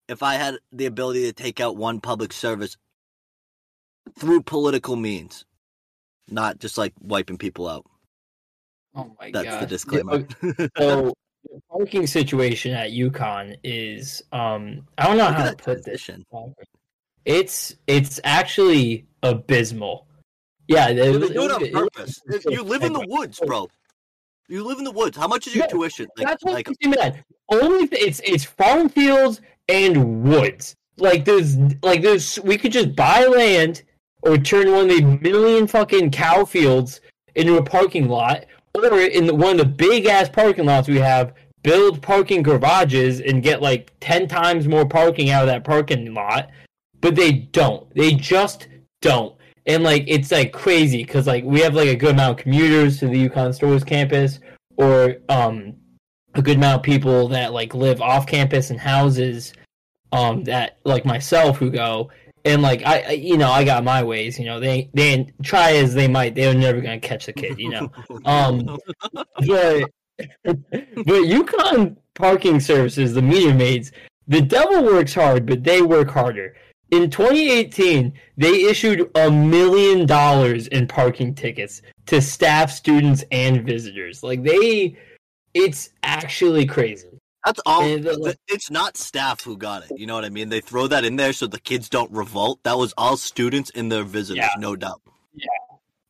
If 0.09 0.23
I 0.23 0.35
had 0.35 0.59
the 0.73 0.87
ability 0.87 1.23
to 1.23 1.33
take 1.33 1.61
out 1.61 1.77
one 1.77 2.01
public 2.01 2.33
service 2.33 2.77
through 4.19 4.43
political 4.43 4.97
means, 4.97 5.45
not 6.29 6.59
just 6.59 6.79
like 6.79 6.95
wiping 7.01 7.39
people 7.39 7.69
out, 7.69 7.85
oh 8.95 9.15
my 9.21 9.31
that's 9.31 9.49
god! 9.49 9.63
the 9.63 9.67
disclaimer. 9.67 10.27
So 10.79 11.15
the 11.45 11.61
parking 11.71 12.07
situation 12.07 12.73
at 12.73 12.91
UConn 12.91 13.57
is 13.63 14.23
um 14.33 14.87
I 14.97 15.07
don't 15.07 15.17
know 15.19 15.29
Look 15.29 15.35
how 15.35 15.51
to 15.51 15.57
put 15.57 15.85
this. 15.85 16.03
transition. 16.03 16.27
It's 17.25 17.75
it's 17.87 18.21
actually 18.25 19.07
abysmal. 19.23 20.08
Yeah, 20.69 20.93
They 20.93 21.09
it, 21.09 21.13
do 21.13 21.25
it 21.25 21.33
it 21.33 21.75
on 21.75 21.85
purpose. 21.85 22.21
it 22.27 22.45
was- 22.45 22.55
You 22.55 22.63
live 22.63 22.83
in 22.83 22.93
the 22.93 23.05
woods, 23.09 23.41
oh. 23.43 23.47
bro. 23.47 23.69
You 24.49 24.65
live 24.65 24.79
in 24.79 24.85
the 24.85 24.93
woods. 24.93 25.17
How 25.17 25.29
much 25.29 25.47
is 25.47 25.55
your 25.55 25.65
No, 25.67 25.71
tuition? 25.71 26.07
Like, 26.17 26.27
That's 26.27 26.45
what 26.45 26.55
like 26.55 26.69
mad. 26.87 27.23
Only 27.51 27.89
it's 27.93 28.21
it's 28.25 28.45
farm 28.45 28.89
fields 28.89 29.41
and 29.69 30.23
woods. 30.23 30.75
Like 30.97 31.25
there's 31.25 31.57
like 31.83 32.03
there's 32.03 32.39
we 32.41 32.57
could 32.57 32.73
just 32.73 32.95
buy 32.97 33.25
land 33.25 33.83
or 34.23 34.39
turn 34.39 34.71
one 34.73 34.91
of 34.91 34.97
the 34.97 35.03
million 35.21 35.67
fucking 35.67 36.11
cow 36.11 36.45
fields 36.45 37.01
into 37.35 37.57
a 37.57 37.63
parking 37.63 38.09
lot, 38.09 38.47
or 38.75 39.01
in 39.01 39.27
the, 39.27 39.35
one 39.35 39.53
of 39.53 39.59
the 39.59 39.65
big 39.67 40.07
ass 40.07 40.29
parking 40.29 40.65
lots 40.65 40.89
we 40.89 40.97
have, 40.99 41.35
build 41.63 42.03
parking 42.03 42.43
garages 42.43 43.21
and 43.21 43.43
get 43.43 43.61
like 43.63 43.93
ten 44.01 44.27
times 44.27 44.67
more 44.67 44.87
parking 44.87 45.29
out 45.31 45.43
of 45.43 45.49
that 45.49 45.63
parking 45.63 46.15
lot. 46.15 46.51
But 47.01 47.15
they 47.15 47.33
don't. 47.33 47.89
They 47.95 48.15
just 48.15 48.67
don't. 49.03 49.37
And 49.69 49.85
like 49.85 50.05
it's 50.07 50.33
like 50.33 50.53
crazy 50.53 51.05
because 51.05 51.27
like 51.27 51.45
we 51.45 51.61
have 51.61 51.75
like 51.75 51.89
a 51.89 51.95
good 51.95 52.15
amount 52.15 52.39
of 52.39 52.43
commuters 52.43 52.99
to 53.01 53.07
the 53.07 53.29
UConn 53.29 53.55
Storrs 53.55 53.85
campus, 53.85 54.41
or 54.79 55.17
um 55.29 55.75
a 56.35 56.43
good 56.43 56.57
amount 56.57 56.77
of 56.77 56.83
people 56.83 57.29
that 57.29 57.53
like 57.53 57.75
live 57.75 58.01
off 58.01 58.27
campus 58.27 58.71
in 58.71 58.79
houses 58.79 59.53
um 60.13 60.43
that 60.45 60.79
like 60.85 61.05
myself 61.05 61.59
who 61.59 61.71
go. 61.71 62.11
And 62.47 62.63
like 62.63 62.83
I, 62.87 63.01
I 63.01 63.11
you 63.11 63.37
know 63.37 63.51
I 63.51 63.63
got 63.63 63.85
my 63.85 64.03
ways 64.03 64.39
you 64.39 64.47
know 64.47 64.59
they 64.59 64.89
they 64.95 65.31
try 65.43 65.73
as 65.73 65.93
they 65.93 66.09
might 66.09 66.35
they're 66.35 66.55
never 66.55 66.81
gonna 66.81 66.99
catch 66.99 67.27
the 67.27 67.35
kid 67.35 67.59
you 67.59 67.69
know. 67.69 67.93
Um 68.25 68.79
but 69.47 69.85
but 70.45 70.65
UConn 71.05 71.97
parking 72.15 72.59
services 72.59 73.13
the 73.13 73.23
meter 73.23 73.53
maids 73.55 73.93
the 74.29 74.41
devil 74.41 74.83
works 74.83 75.13
hard 75.13 75.45
but 75.45 75.63
they 75.63 75.83
work 75.83 76.11
harder 76.11 76.57
in 76.91 77.11
2018 77.11 78.13
they 78.37 78.63
issued 78.65 79.11
a 79.15 79.31
million 79.31 80.07
dollars 80.07 80.67
in 80.69 80.87
parking 80.87 81.35
tickets 81.35 81.83
to 82.07 82.21
staff 82.21 82.71
students 82.71 83.25
and 83.31 83.65
visitors 83.65 84.23
like 84.23 84.43
they 84.43 84.97
it's 85.55 85.91
actually 86.03 86.65
crazy 86.67 87.09
that's 87.45 87.61
all. 87.65 87.83
And 87.83 88.07
uh, 88.07 88.33
It's 88.49 88.69
not 88.71 88.97
staff 88.97 89.43
who 89.43 89.57
got 89.57 89.85
it. 89.89 89.97
You 89.99 90.07
know 90.07 90.15
what 90.15 90.25
I 90.25 90.29
mean? 90.29 90.49
They 90.51 90.61
throw 90.61 90.87
that 90.89 91.05
in 91.05 91.17
there 91.17 91.33
so 91.33 91.47
the 91.47 91.61
kids 91.61 91.89
don't 91.89 92.11
revolt. 92.11 92.59
That 92.65 92.77
was 92.77 92.93
all 92.99 93.17
students 93.17 93.71
and 93.75 93.91
their 93.91 94.03
visitors, 94.03 94.39
Yeah. 94.45 94.51
no 94.61 94.75
doubt. 94.77 95.01
Yeah, 95.33 95.47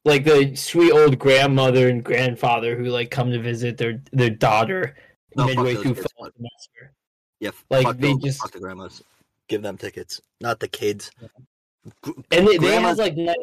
like 0.07 0.25
the 0.25 0.57
sweet 0.57 0.91
old 0.91 1.19
grandmother 1.19 1.91
and 1.91 2.03
grandfather 2.03 2.75
who 2.77 2.85
like 2.87 3.11
come 3.11 3.31
to 3.31 3.39
visit 3.41 3.77
their 3.77 4.01
their 4.11 4.31
daughter 4.31 4.97
No, 5.37 5.45
midway 5.47 5.75
through 5.77 5.95
fall 5.97 6.31
semester. 6.35 6.93
Yeah, 7.41 7.51
Like, 7.71 7.99
they 7.99 8.15
those- 8.15 8.23
just- 8.23 8.41
fuck 8.41 8.51
the 8.53 8.59
grandmas. 8.61 9.03
Give 9.49 9.63
them 9.63 9.77
tickets, 9.79 10.21
not 10.41 10.61
the 10.61 10.69
kids. 10.69 11.11
And 12.31 12.47
they, 12.47 12.59
they 12.59 12.75
have 12.75 12.99
like 12.99 13.17
nice 13.17 13.37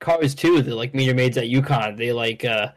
cars 0.00 0.34
too. 0.34 0.62
The 0.62 0.74
like 0.74 0.94
meter 0.94 1.14
maids 1.14 1.36
at 1.36 1.44
UConn. 1.44 1.98
They 1.98 2.12
like 2.12 2.44
uh 2.44 2.72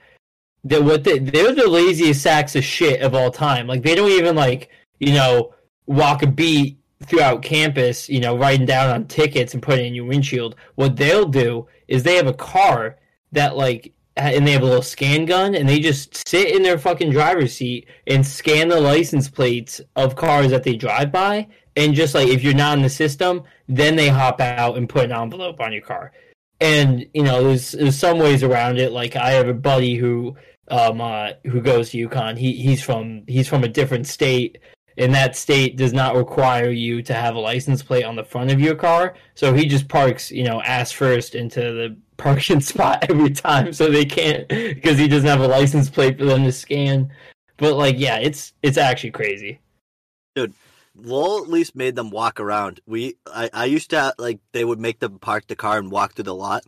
they 0.63 0.79
what 0.79 1.03
they 1.03 1.19
they're 1.19 1.53
the 1.53 1.69
laziest 1.69 2.21
sacks 2.21 2.55
of 2.55 2.63
shit 2.63 3.01
of 3.01 3.15
all 3.15 3.31
time. 3.31 3.67
Like 3.67 3.83
they 3.83 3.95
don't 3.95 4.11
even 4.11 4.35
like, 4.35 4.69
you 4.99 5.13
know, 5.13 5.53
walk 5.85 6.23
a 6.23 6.27
beat 6.27 6.77
throughout 7.03 7.41
campus, 7.41 8.09
you 8.09 8.19
know, 8.19 8.37
writing 8.37 8.65
down 8.65 8.89
on 8.89 9.07
tickets 9.07 9.53
and 9.53 9.63
putting 9.63 9.85
in 9.85 9.95
your 9.95 10.05
windshield. 10.05 10.55
What 10.75 10.97
they'll 10.97 11.27
do 11.27 11.67
is 11.87 12.03
they 12.03 12.15
have 12.15 12.27
a 12.27 12.33
car 12.33 12.97
that 13.31 13.55
like 13.55 13.93
and 14.17 14.47
they 14.47 14.51
have 14.51 14.61
a 14.61 14.65
little 14.65 14.81
scan 14.81 15.25
gun, 15.25 15.55
and 15.55 15.67
they 15.67 15.79
just 15.79 16.27
sit 16.27 16.55
in 16.55 16.63
their 16.63 16.77
fucking 16.77 17.11
driver's 17.11 17.53
seat 17.53 17.87
and 18.07 18.25
scan 18.25 18.69
the 18.69 18.79
license 18.79 19.29
plates 19.29 19.81
of 19.97 20.15
cars 20.15 20.51
that 20.51 20.63
they 20.63 20.75
drive 20.75 21.11
by, 21.11 21.47
and 21.75 21.93
just 21.93 22.15
like 22.15 22.27
if 22.27 22.43
you're 22.43 22.53
not 22.53 22.77
in 22.77 22.83
the 22.83 22.89
system, 22.89 23.43
then 23.67 23.95
they 23.95 24.09
hop 24.09 24.39
out 24.39 24.77
and 24.77 24.87
put 24.87 25.05
an 25.05 25.11
envelope 25.11 25.59
on 25.59 25.73
your 25.73 25.81
car. 25.81 26.11
And 26.61 27.05
you 27.13 27.23
know, 27.23 27.43
there's 27.43 27.71
there's 27.73 27.97
some 27.97 28.19
ways 28.19 28.43
around 28.43 28.79
it. 28.79 28.91
Like 28.91 29.15
I 29.15 29.31
have 29.31 29.47
a 29.47 29.53
buddy 29.53 29.95
who 29.95 30.35
um 30.69 31.01
uh, 31.01 31.31
who 31.43 31.61
goes 31.61 31.89
to 31.89 32.07
UConn. 32.07 32.37
He 32.37 32.53
he's 32.53 32.81
from 32.81 33.23
he's 33.27 33.47
from 33.47 33.63
a 33.63 33.67
different 33.67 34.07
state, 34.07 34.59
and 34.97 35.13
that 35.13 35.35
state 35.35 35.75
does 35.75 35.91
not 35.91 36.15
require 36.15 36.69
you 36.69 37.01
to 37.03 37.13
have 37.13 37.35
a 37.35 37.39
license 37.39 37.83
plate 37.83 38.05
on 38.05 38.15
the 38.15 38.23
front 38.23 38.51
of 38.51 38.61
your 38.61 38.75
car. 38.75 39.15
So 39.35 39.53
he 39.53 39.65
just 39.65 39.89
parks, 39.89 40.31
you 40.31 40.43
know, 40.43 40.61
ass 40.61 40.91
first 40.91 41.35
into 41.35 41.59
the 41.59 41.97
parking 42.17 42.61
spot 42.61 43.05
every 43.09 43.31
time, 43.31 43.73
so 43.73 43.89
they 43.89 44.05
can't 44.05 44.47
because 44.47 44.97
he 44.97 45.09
doesn't 45.09 45.27
have 45.27 45.41
a 45.41 45.47
license 45.47 45.89
plate 45.89 46.17
for 46.17 46.25
them 46.25 46.45
to 46.45 46.51
scan. 46.53 47.11
But 47.57 47.75
like, 47.75 47.95
yeah, 47.97 48.17
it's 48.19 48.53
it's 48.63 48.77
actually 48.77 49.11
crazy. 49.11 49.59
Lowell 50.95 51.43
at 51.43 51.49
least 51.49 51.75
made 51.75 51.95
them 51.95 52.09
walk 52.09 52.39
around. 52.39 52.79
We 52.85 53.15
I, 53.27 53.49
I 53.53 53.65
used 53.65 53.89
to 53.91 54.13
like 54.17 54.39
they 54.51 54.63
would 54.63 54.79
make 54.79 54.99
them 54.99 55.19
park 55.19 55.47
the 55.47 55.55
car 55.55 55.77
and 55.77 55.91
walk 55.91 56.13
through 56.13 56.23
the 56.23 56.35
lot. 56.35 56.63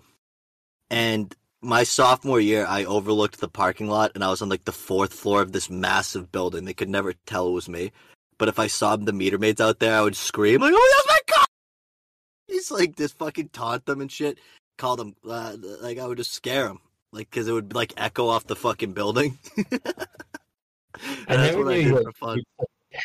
And 0.90 1.34
my 1.62 1.84
sophomore 1.84 2.40
year 2.40 2.66
I 2.68 2.86
overlooked 2.86 3.40
the 3.40 3.48
parking 3.48 3.88
lot 3.88 4.12
and 4.16 4.24
I 4.24 4.30
was 4.30 4.42
on 4.42 4.50
like 4.50 4.66
the 4.66 4.72
fourth 4.72 5.14
floor 5.14 5.42
of 5.42 5.52
this 5.52 5.70
massive 5.70 6.32
building. 6.32 6.66
They 6.66 6.74
could 6.74 6.90
never 6.90 7.14
tell 7.26 7.48
it 7.48 7.52
was 7.52 7.70
me. 7.70 7.92
But 8.38 8.50
if 8.50 8.60
I 8.60 8.68
saw 8.68 8.96
the 8.96 9.14
meter 9.14 9.38
maids 9.38 9.62
out 9.62 9.80
there, 9.80 9.98
I 9.98 10.02
would 10.02 10.16
scream 10.16 10.62
like, 10.62 10.74
"Oh, 10.76 10.94
that's 10.98 11.08
my 11.08 11.36
car!" 11.36 11.46
He's 12.48 12.70
like 12.70 12.96
just 12.96 13.18
fucking 13.18 13.50
taunt 13.50 13.86
them 13.86 14.02
and 14.02 14.12
shit. 14.12 14.38
Call 14.78 14.96
them 14.96 15.16
uh, 15.28 15.56
like 15.82 15.98
I 15.98 16.06
would 16.06 16.20
just 16.20 16.34
scare 16.34 16.68
them, 16.68 16.80
like 17.12 17.30
because 17.30 17.48
it 17.48 17.54
would 17.54 17.74
like 17.74 17.94
echo 17.98 18.28
off 18.28 18.46
the 18.46 18.56
fucking 18.56 18.94
building. 18.94 19.40
I 19.58 21.36
That's 21.36 21.52
never 21.52 21.64
what 21.66 21.74
I 21.74 21.78
you 21.78 22.12
fun. 22.16 22.44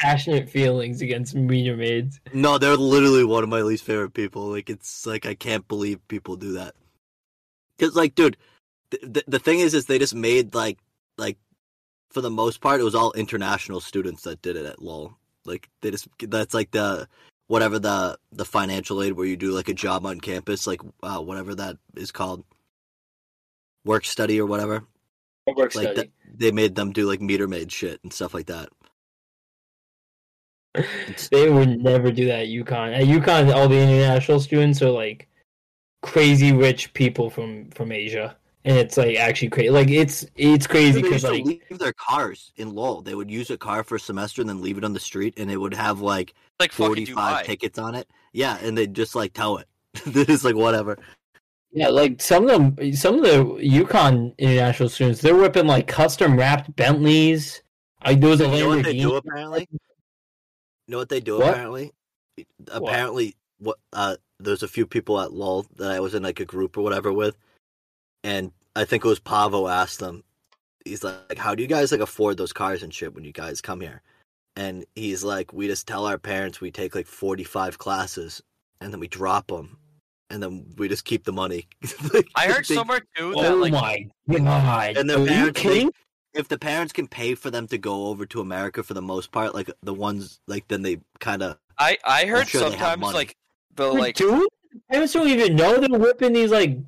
Passionate 0.01 0.49
feelings 0.49 1.03
against 1.03 1.35
meter 1.35 1.77
maids. 1.77 2.21
No, 2.33 2.59
they're 2.59 2.77
literally 2.77 3.25
one 3.25 3.43
of 3.43 3.49
my 3.49 3.63
least 3.63 3.85
favorite 3.85 4.15
people. 4.15 4.49
Like 4.49 4.71
it's 4.71 5.07
like 5.07 5.27
I 5.27 5.35
can't 5.35 5.67
believe 5.69 6.07
people 6.09 6.37
do 6.37 6.53
that. 6.53 6.75
Cause 7.79 7.97
like, 7.97 8.15
dude, 8.15 8.37
the 8.91 8.99
the, 9.03 9.25
the 9.29 9.39
thing 9.39 9.61
is, 9.61 9.75
is 9.75 9.87
they 9.87 9.99
just 9.99 10.15
made 10.15 10.55
like 10.55 10.79
like 11.19 11.39
for 12.11 12.21
the 12.21 12.31
most 12.31 12.61
part, 12.61 12.81
it 12.81 12.85
was 12.85 12.95
all 12.95 13.13
international 13.13 13.81
students 13.81 14.23
that 14.23 14.43
did 14.43 14.57
it 14.57 14.67
at 14.67 14.83
Lowell. 14.83 15.17
Like 15.45 15.69
they 15.81 15.91
just 15.91 16.09
that's 16.19 16.55
like 16.55 16.71
the 16.71 17.09
whatever 17.49 17.79
the 17.79 18.19
the 18.31 18.45
financial 18.45 19.03
aid 19.03 19.13
where 19.13 19.27
you 19.27 19.37
do 19.37 19.53
like 19.53 19.69
a 19.69 19.75
job 19.75 20.07
on 20.07 20.21
campus, 20.21 20.67
like 20.67 20.81
uh, 21.03 21.19
whatever 21.19 21.55
that 21.55 21.77
is 21.97 22.13
called, 22.13 22.45
work 23.85 24.05
study 24.05 24.41
or 24.41 24.47
whatever. 24.47 24.85
Work 25.47 25.75
Like 25.75 25.97
that, 25.97 26.09
they 26.33 26.53
made 26.53 26.77
them 26.77 26.93
do 26.93 27.09
like 27.09 27.21
meter 27.21 27.49
maid 27.49 27.73
shit 27.73 28.01
and 28.05 28.13
stuff 28.13 28.33
like 28.35 28.47
that. 28.47 28.69
they 31.31 31.51
would 31.51 31.83
never 31.83 32.11
do 32.11 32.27
that 32.27 32.41
at 32.41 32.49
UConn. 32.49 32.97
At 32.97 33.05
UConn, 33.05 33.55
all 33.55 33.69
the 33.69 33.79
international 33.79 34.41
students 34.41 34.81
are 34.83 34.91
like 34.91 35.29
crazy 36.03 36.53
rich 36.53 36.93
people 36.95 37.31
from 37.31 37.71
from 37.71 37.93
Asia, 37.93 38.37
and 38.65 38.77
it's 38.77 38.97
like 38.97 39.17
actually 39.17 39.51
crazy. 39.51 39.71
Like 39.71 39.91
it's 39.91 40.25
it's 40.37 40.67
crazy 40.67 41.03
because 41.03 41.25
used 41.25 41.27
to 41.27 41.33
like 41.33 41.45
leave 41.45 41.79
their 41.79 41.93
cars 41.93 42.53
in 42.57 42.75
Lowell. 42.75 43.03
They 43.03 43.15
would 43.15 43.31
use 43.31 43.51
a 43.51 43.59
car 43.59 43.85
for 43.85 43.97
a 43.97 44.01
semester 44.01 44.41
and 44.41 44.49
then 44.49 44.63
leave 44.63 44.79
it 44.79 44.85
on 44.85 44.93
the 44.93 45.01
street, 45.01 45.35
and 45.37 45.51
it 45.51 45.59
would 45.59 45.75
have 45.75 46.01
like 46.01 46.35
Like 46.59 46.73
forty-five 46.73 47.45
tickets 47.45 47.79
on 47.79 47.95
it. 47.95 48.09
Yeah, 48.33 48.59
and 48.63 48.77
they'd 48.77 48.95
just 48.95 49.15
like 49.15 49.35
tow 49.35 49.59
it. 49.59 49.69
They're 50.07 50.25
just 50.25 50.45
like 50.45 50.57
whatever. 50.57 50.97
yeah, 51.73 51.89
like 51.89 52.23
some 52.23 52.49
of 52.49 52.77
them, 52.77 52.95
some 52.95 53.17
of 53.17 53.23
the 53.23 53.45
UConn 53.61 54.37
international 54.39 54.89
students, 54.89 55.21
they're 55.21 55.37
whipping 55.37 55.67
like 55.67 55.87
custom 55.87 56.39
wrapped 56.39 56.75
Bentleys. 56.77 57.63
I 58.01 58.15
there 58.15 58.31
was 58.31 58.41
a 58.41 58.49
You 58.49 58.61
know 58.61 58.69
what 58.69 58.85
they 58.85 58.97
do 58.97 59.17
apparently? 59.17 59.69
You 60.87 60.93
know 60.93 60.99
what 60.99 61.09
they 61.09 61.21
do 61.21 61.39
What? 61.39 61.51
apparently? 61.51 61.93
Apparently, 62.71 63.37
what 63.59 63.79
uh, 63.93 64.17
there's 64.41 64.63
a 64.63 64.69
few 64.69 64.87
people 64.87 65.21
at 65.21 65.33
Lowell 65.33 65.67
that 65.77 65.91
I 65.93 66.01
was 66.01 66.15
in 66.15 66.23
like 66.23 66.41
a 66.41 66.45
group 66.45 66.77
or 66.77 66.83
whatever 66.83 67.13
with, 67.13 67.37
and 68.25 68.51
I 68.75 68.85
think 68.85 69.05
it 69.05 69.09
was 69.09 69.21
Pavo 69.21 69.69
asked 69.69 70.01
them. 70.01 70.25
He's 70.85 71.05
like, 71.05 71.39
"How 71.39 71.55
do 71.55 71.63
you 71.63 71.69
guys 71.69 71.93
like 71.93 72.01
afford 72.01 72.37
those 72.39 72.53
cars 72.53 72.83
and 72.83 72.93
shit 72.93 73.15
when 73.15 73.25
you 73.25 73.33
guys 73.33 73.61
come 73.61 73.81
here?" 73.81 74.03
And 74.57 74.85
he's 74.97 75.23
like, 75.23 75.53
"We 75.53 75.67
just 75.69 75.87
tell 75.87 76.07
our 76.07 76.19
parents 76.19 76.61
we 76.61 76.71
take 76.71 76.95
like 76.95 77.07
45 77.07 77.79
classes, 77.79 78.43
and 78.81 78.93
then 78.93 78.99
we 78.99 79.09
drop 79.09 79.47
them, 79.49 79.77
and 80.31 80.43
then 80.43 80.67
we 80.79 80.89
just 80.89 81.05
keep 81.05 81.25
the 81.25 81.33
money." 81.33 81.69
Like, 82.13 82.27
I 82.35 82.47
heard 82.49 82.65
they- 82.67 82.75
somewhere 82.75 83.03
too 83.17 83.35
that 83.35 83.53
Oh 83.53 83.57
like 83.57 83.73
my 83.73 84.09
god! 84.39 84.97
And 84.97 85.09
their 85.09 85.19
Are 85.19 85.21
you 85.21 85.27
parents, 85.29 85.63
they- 85.63 85.69
kidding? 85.69 85.93
If 86.35 86.49
the 86.49 86.59
parents 86.59 86.93
can 86.93 87.07
pay 87.09 87.35
for 87.35 87.51
them 87.51 87.67
to 87.69 87.79
go 87.79 88.07
over 88.07 88.25
to 88.27 88.41
America 88.41 88.83
for 88.83 88.95
the 88.95 89.03
most 89.03 89.33
part, 89.33 89.55
like 89.55 89.71
the 89.83 89.95
ones 89.95 90.41
like 90.47 90.67
then 90.69 90.83
they 90.83 90.99
kind 91.21 91.43
of 91.43 91.59
I 91.79 91.99
I 92.05 92.27
heard 92.27 92.49
sure 92.49 92.61
sometimes 92.71 93.03
like 93.13 93.37
the 93.75 93.87
like 93.93 94.17
Dude, 94.17 94.49
parents 94.91 95.13
don't 95.13 95.29
even 95.29 95.57
know 95.57 95.79
they're 95.79 95.99
whipping 95.99 96.33
these 96.33 96.51
like 96.51 96.79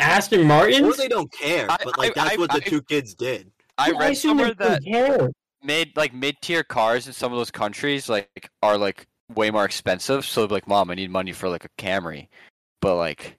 Aston 0.00 0.40
or 0.40 0.44
Martins. 0.44 0.96
they 0.96 1.08
don't 1.08 1.30
care. 1.32 1.66
But 1.84 1.98
like 1.98 2.16
I- 2.16 2.24
that's 2.24 2.36
I- 2.36 2.40
what 2.40 2.50
the 2.50 2.56
I- 2.64 2.68
two 2.68 2.82
kids 2.82 3.14
did. 3.14 3.50
I 3.78 3.90
Yeah, 3.92 3.98
read 3.98 4.12
assume 4.12 4.36
they 4.36 4.42
somewhere 4.44 4.54
that 4.54 4.82
don't 4.84 4.92
care. 4.92 5.30
made 5.62 5.96
like 5.96 6.12
mid 6.12 6.36
tier 6.42 6.62
cars 6.64 7.06
in 7.06 7.12
some 7.12 7.32
of 7.32 7.38
those 7.38 7.50
countries 7.50 8.08
like 8.08 8.50
are 8.62 8.76
like 8.78 9.06
way 9.34 9.50
more 9.50 9.64
expensive. 9.64 10.24
So 10.24 10.44
like, 10.46 10.66
Mom, 10.66 10.90
I 10.90 10.94
need 10.94 11.10
money 11.10 11.32
for 11.32 11.48
like 11.48 11.64
a 11.64 11.68
Camry, 11.78 12.28
but 12.80 12.96
like 12.96 13.38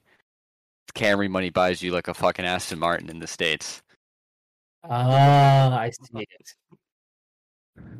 Camry 0.94 1.28
money 1.30 1.50
buys 1.50 1.82
you 1.82 1.92
like 1.92 2.08
a 2.08 2.14
fucking 2.14 2.44
Aston 2.44 2.78
Martin 2.78 3.08
in 3.08 3.18
the 3.18 3.26
states. 3.26 3.82
Ah, 4.84 5.78
I 5.78 5.90
see 5.90 5.98
it. 6.20 6.54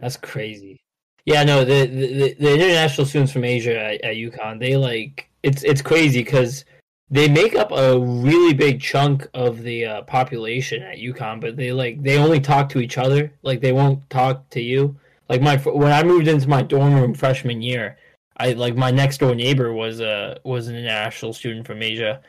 That's 0.00 0.16
crazy. 0.16 0.82
Yeah, 1.24 1.44
no, 1.44 1.64
the 1.64 1.86
the, 1.86 2.34
the 2.38 2.54
international 2.54 3.06
students 3.06 3.32
from 3.32 3.44
Asia 3.44 3.78
at, 3.78 4.02
at 4.02 4.16
UConn, 4.16 4.58
they 4.58 4.76
like 4.76 5.30
it's 5.42 5.62
it's 5.62 5.82
crazy 5.82 6.24
because 6.24 6.64
they 7.10 7.28
make 7.28 7.54
up 7.54 7.70
a 7.72 7.98
really 7.98 8.54
big 8.54 8.80
chunk 8.80 9.28
of 9.34 9.62
the 9.62 9.84
uh, 9.84 10.02
population 10.02 10.82
at 10.82 10.98
UConn, 10.98 11.40
but 11.40 11.56
they 11.56 11.70
like 11.72 12.02
they 12.02 12.18
only 12.18 12.40
talk 12.40 12.68
to 12.70 12.80
each 12.80 12.98
other. 12.98 13.32
Like 13.42 13.60
they 13.60 13.72
won't 13.72 14.08
talk 14.10 14.48
to 14.50 14.60
you. 14.60 14.96
Like 15.28 15.40
my 15.40 15.56
when 15.58 15.92
I 15.92 16.02
moved 16.02 16.26
into 16.26 16.48
my 16.48 16.62
dorm 16.62 16.94
room 16.94 17.14
freshman 17.14 17.62
year, 17.62 17.98
I 18.38 18.52
like 18.52 18.74
my 18.74 18.90
next 18.90 19.18
door 19.18 19.34
neighbor 19.34 19.72
was 19.72 20.00
a 20.00 20.40
was 20.44 20.68
an 20.68 20.76
international 20.76 21.32
student 21.32 21.66
from 21.66 21.82
Asia, 21.82 22.20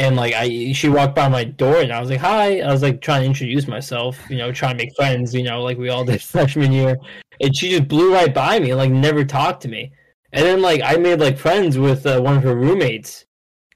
and 0.00 0.16
like 0.16 0.32
I 0.32 0.72
she 0.72 0.88
walked 0.88 1.14
by 1.14 1.28
my 1.28 1.44
door 1.44 1.76
and 1.76 1.92
I 1.92 2.00
was 2.00 2.08
like 2.08 2.20
hi. 2.20 2.60
I 2.60 2.72
was 2.72 2.82
like 2.82 3.02
trying 3.02 3.20
to 3.20 3.26
introduce 3.26 3.68
myself 3.68 4.18
you 4.30 4.38
know 4.38 4.50
trying 4.50 4.78
to 4.78 4.84
make 4.84 4.96
friends 4.96 5.34
you 5.34 5.42
know 5.42 5.62
like 5.62 5.76
we 5.76 5.90
all 5.90 6.04
did 6.10 6.22
freshman 6.22 6.72
year. 6.72 6.96
And 7.42 7.54
she 7.56 7.70
just 7.70 7.86
blew 7.86 8.12
right 8.12 8.34
by 8.34 8.58
me 8.58 8.74
like 8.74 8.90
never 8.90 9.24
talked 9.24 9.62
to 9.62 9.68
me. 9.68 9.92
And 10.32 10.44
then 10.44 10.62
like 10.62 10.80
I 10.82 10.96
made 10.96 11.20
like 11.20 11.36
friends 11.36 11.76
with 11.78 12.06
uh, 12.06 12.20
one 12.20 12.36
of 12.36 12.42
her 12.42 12.56
roommates 12.56 13.26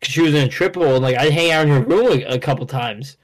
because 0.01 0.15
she 0.15 0.23
was 0.23 0.35
in 0.35 0.47
a 0.47 0.49
triple 0.49 0.95
and 0.95 1.03
like 1.03 1.19
I'd 1.19 1.33
hang 1.33 1.51
out 1.51 1.67
in 1.67 1.73
her 1.73 1.83
room 1.83 2.07
a, 2.07 2.37
a 2.37 2.39
couple 2.39 2.67
times. 2.67 3.19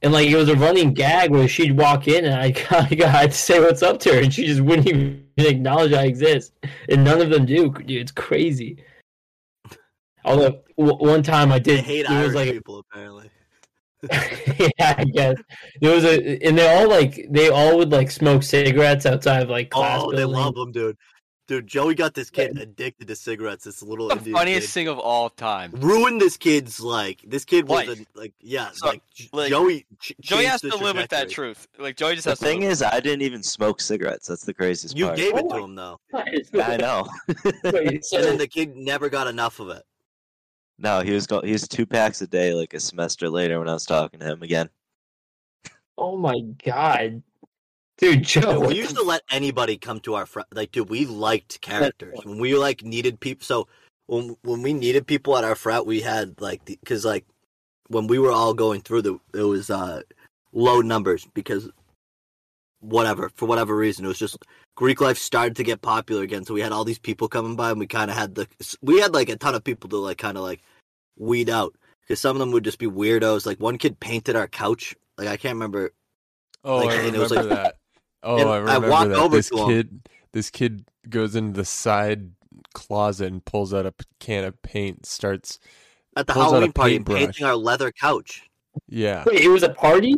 And 0.00 0.12
like 0.12 0.28
it 0.28 0.36
was 0.36 0.48
a 0.48 0.56
running 0.56 0.94
gag 0.94 1.30
where 1.30 1.48
she'd 1.48 1.76
walk 1.76 2.08
in 2.08 2.24
and 2.24 2.34
I 2.34 2.52
kind 3.10 3.34
say 3.34 3.60
what's 3.60 3.82
up 3.82 3.98
to 4.00 4.14
her 4.14 4.20
and 4.20 4.32
she 4.32 4.46
just 4.46 4.62
wouldn't 4.62 4.88
even 4.88 5.26
acknowledge 5.36 5.92
I 5.92 6.04
exist. 6.04 6.52
And 6.88 7.04
none 7.04 7.20
of 7.20 7.28
them 7.28 7.44
do 7.44 7.70
dude. 7.70 7.90
It's 7.90 8.12
crazy 8.12 8.78
although 10.26 10.62
w- 10.76 10.96
one 10.98 11.22
time 11.22 11.50
I 11.52 11.58
They 11.58 11.76
did 11.76 11.84
hate 11.84 12.06
there 12.06 12.18
Irish 12.18 12.26
was 12.28 12.34
like 12.34 12.52
people 12.52 12.78
apparently. 12.90 13.30
yeah, 14.78 14.94
I 14.98 15.04
guess 15.04 15.36
there 15.80 15.94
was 15.94 16.04
a, 16.04 16.44
and 16.46 16.56
they 16.56 16.68
all 16.76 16.88
like 16.88 17.26
they 17.30 17.48
all 17.48 17.78
would 17.78 17.90
like 17.90 18.10
smoke 18.10 18.42
cigarettes 18.42 19.06
outside 19.06 19.42
of 19.42 19.48
like 19.48 19.70
class 19.70 20.02
Oh, 20.04 20.12
they 20.12 20.24
love 20.24 20.54
them, 20.54 20.70
dude. 20.72 20.96
Dude, 21.48 21.66
Joey 21.68 21.94
got 21.94 22.12
this 22.12 22.28
kid 22.28 22.58
addicted 22.58 23.06
to 23.06 23.14
cigarettes. 23.14 23.64
This 23.64 23.80
little 23.80 24.08
The 24.08 24.16
Indian 24.16 24.36
funniest 24.36 24.66
kid. 24.66 24.72
thing 24.72 24.88
of 24.88 24.98
all 24.98 25.30
time. 25.30 25.70
Ruined 25.76 26.20
this 26.20 26.36
kid's 26.36 26.80
like. 26.80 27.22
This 27.24 27.44
kid 27.44 27.68
was 27.68 27.88
a, 27.88 27.96
like 28.18 28.32
yeah, 28.40 28.70
So, 28.74 28.88
like, 28.88 29.02
like, 29.32 29.48
Joey. 29.50 29.86
ch- 30.00 30.12
Joey 30.20 30.44
has 30.46 30.60
the 30.60 30.70
to 30.70 30.76
live 30.76 30.96
with 30.96 31.08
that 31.10 31.30
truth. 31.30 31.68
Like 31.78 31.96
Joey 31.96 32.16
just 32.16 32.24
The 32.24 32.32
has 32.32 32.40
to 32.40 32.44
thing 32.44 32.62
live 32.62 32.70
is, 32.72 32.82
I 32.82 32.98
didn't 32.98 33.22
even 33.22 33.44
smoke 33.44 33.80
cigarettes. 33.80 34.26
That's 34.26 34.44
the 34.44 34.54
craziest 34.54 34.96
You 34.98 35.06
part. 35.06 35.16
gave 35.18 35.36
it 35.36 35.44
Oh 35.48 35.56
to 35.58 35.64
him 35.64 35.74
though, 35.76 36.00
Yeah, 36.52 36.66
I 36.68 36.76
know. 36.78 37.06
And 37.64 38.02
then 38.12 38.38
the 38.38 38.48
kid 38.50 38.74
never 38.76 39.08
got 39.08 39.28
enough 39.28 39.60
of 39.60 39.68
it. 39.70 39.84
No, 40.78 41.00
he 41.00 41.12
was 41.12 41.26
go- 41.26 41.42
he 41.42 41.52
was 41.52 41.66
two 41.66 41.86
packs 41.86 42.20
a 42.22 42.26
day. 42.26 42.52
Like 42.54 42.74
a 42.74 42.80
semester 42.80 43.28
later, 43.28 43.58
when 43.58 43.68
I 43.68 43.72
was 43.72 43.86
talking 43.86 44.20
to 44.20 44.26
him 44.26 44.42
again. 44.42 44.68
oh 45.98 46.16
my 46.16 46.40
god, 46.64 47.22
dude, 47.98 48.22
Joe. 48.24 48.40
Dude, 48.40 48.58
what 48.58 48.68
we 48.68 48.76
used 48.76 48.96
to 48.96 49.02
let 49.02 49.22
anybody 49.30 49.76
come 49.76 50.00
to 50.00 50.14
our 50.14 50.26
fr- 50.26 50.40
like, 50.52 50.72
dude. 50.72 50.88
We 50.88 51.06
liked 51.06 51.60
characters 51.60 52.18
when 52.24 52.38
we 52.38 52.56
like 52.56 52.82
needed 52.82 53.20
people. 53.20 53.44
So 53.44 53.68
when 54.06 54.36
when 54.42 54.62
we 54.62 54.72
needed 54.72 55.06
people 55.06 55.36
at 55.36 55.44
our 55.44 55.54
frat, 55.54 55.86
we 55.86 56.00
had 56.00 56.40
like 56.40 56.64
because 56.64 57.04
like 57.04 57.24
when 57.88 58.06
we 58.06 58.18
were 58.18 58.32
all 58.32 58.54
going 58.54 58.80
through 58.80 59.02
the 59.02 59.18
it 59.34 59.42
was 59.42 59.70
uh 59.70 60.02
low 60.52 60.80
numbers 60.80 61.26
because 61.34 61.68
whatever 62.80 63.30
for 63.34 63.46
whatever 63.46 63.76
reason 63.76 64.04
it 64.04 64.08
was 64.08 64.18
just 64.18 64.38
Greek 64.76 65.00
life 65.00 65.18
started 65.18 65.56
to 65.56 65.64
get 65.64 65.82
popular 65.82 66.22
again. 66.22 66.44
So 66.44 66.54
we 66.54 66.60
had 66.60 66.70
all 66.72 66.84
these 66.84 66.98
people 66.98 67.28
coming 67.28 67.56
by, 67.56 67.70
and 67.70 67.80
we 67.80 67.86
kind 67.86 68.10
of 68.10 68.16
had 68.16 68.34
the 68.34 68.46
we 68.82 69.00
had 69.00 69.12
like 69.14 69.28
a 69.28 69.36
ton 69.36 69.54
of 69.54 69.64
people 69.64 69.88
to 69.90 69.96
like 69.96 70.18
kind 70.18 70.36
of 70.36 70.44
like 70.44 70.62
weed 71.18 71.50
out. 71.50 71.74
because 72.02 72.20
some 72.20 72.36
of 72.36 72.40
them 72.40 72.52
would 72.52 72.62
just 72.64 72.78
be 72.78 72.86
weirdos. 72.86 73.46
Like 73.46 73.58
one 73.58 73.78
kid 73.78 73.98
painted 74.00 74.36
our 74.36 74.46
couch. 74.46 74.94
Like 75.18 75.28
I 75.28 75.36
can't 75.36 75.54
remember. 75.54 75.92
Oh, 76.62 76.78
Like, 76.78 76.90
I 76.90 76.92
and 76.94 77.00
it 77.00 77.04
remember 77.18 77.20
was 77.22 77.32
like- 77.32 77.48
that. 77.48 77.76
Oh, 78.22 78.38
and 78.38 78.48
I 78.48 78.54
I 78.54 78.58
remember 78.58 78.88
that. 78.88 79.18
over 79.18 79.36
This 79.36 79.50
to 79.50 79.56
him. 79.58 79.68
kid, 79.68 80.08
this 80.32 80.50
kid 80.50 80.84
goes 81.08 81.36
into 81.36 81.56
the 81.56 81.64
side 81.64 82.32
closet 82.74 83.28
and 83.32 83.44
pulls 83.44 83.72
out 83.72 83.86
a 83.86 83.94
can 84.20 84.44
of 84.44 84.60
paint. 84.62 85.06
Starts, 85.06 85.60
At 86.16 86.26
the 86.26 86.32
Pulls 86.32 86.46
out 86.46 86.48
a 86.48 86.52
Halloween 86.54 86.72
party 86.72 86.96
and 86.96 87.06
paintbrush. 87.06 87.20
painting 87.36 87.46
our 87.46 87.54
leather 87.56 87.92
couch. 87.92 88.42
yeah, 88.88 89.22
Wait, 89.26 89.42
it 89.42 89.48
was 89.48 89.62
a 89.62 89.68
party? 89.68 90.16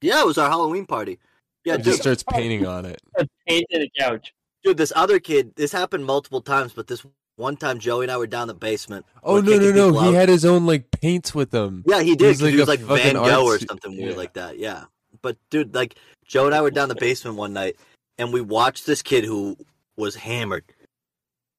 Yeah, 0.00 0.20
it 0.20 0.26
was 0.26 0.38
our 0.38 0.48
Halloween 0.48 0.86
party. 0.86 1.18
Yeah, 1.64 1.76
he 1.76 1.82
just 1.82 2.00
starts 2.02 2.22
painting 2.22 2.66
on 2.66 2.84
it. 2.86 3.00
Painted 3.50 3.82
a 3.96 4.00
couch. 4.00 4.32
dude, 4.64 4.76
this 4.76 4.92
other 4.96 5.18
kid, 5.18 5.54
this 5.56 5.72
happened 5.72 6.04
multiple 6.06 6.40
times, 6.40 6.72
but 6.72 6.86
this 6.86 7.04
one 7.36 7.56
time 7.56 7.78
Joey 7.78 8.04
and 8.04 8.12
I 8.12 8.16
were 8.18 8.26
down 8.26 8.48
the 8.48 8.54
basement. 8.54 9.06
Oh 9.22 9.34
We're 9.42 9.58
no, 9.58 9.70
no, 9.70 9.90
no! 9.90 10.00
He 10.00 10.08
out. 10.08 10.14
had 10.14 10.28
his 10.28 10.44
own 10.44 10.66
like 10.66 10.90
paints 10.90 11.34
with 11.34 11.52
him. 11.54 11.84
Yeah, 11.86 12.00
he 12.02 12.10
He 12.10 12.16
did. 12.16 12.40
like 12.40 12.52
he 12.52 12.58
was 12.58 12.68
like 12.68 12.80
Van 12.80 12.98
fucking 12.98 13.12
Gogh 13.14 13.44
or 13.46 13.52
arts- 13.52 13.64
something 13.66 13.96
weird 13.96 14.16
like 14.16 14.34
that. 14.34 14.58
Yeah. 14.58 14.84
But 15.22 15.36
dude, 15.50 15.74
like 15.74 15.94
Joe 16.24 16.46
and 16.46 16.54
I 16.54 16.60
were 16.62 16.70
down 16.70 16.88
the 16.88 16.94
basement 16.94 17.36
one 17.36 17.52
night 17.52 17.76
and 18.18 18.32
we 18.32 18.40
watched 18.40 18.86
this 18.86 19.02
kid 19.02 19.24
who 19.24 19.56
was 19.96 20.14
hammered 20.16 20.64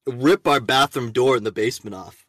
rip 0.07 0.47
our 0.47 0.59
bathroom 0.59 1.11
door 1.11 1.37
in 1.37 1.43
the 1.43 1.51
basement 1.51 1.95
off. 1.95 2.25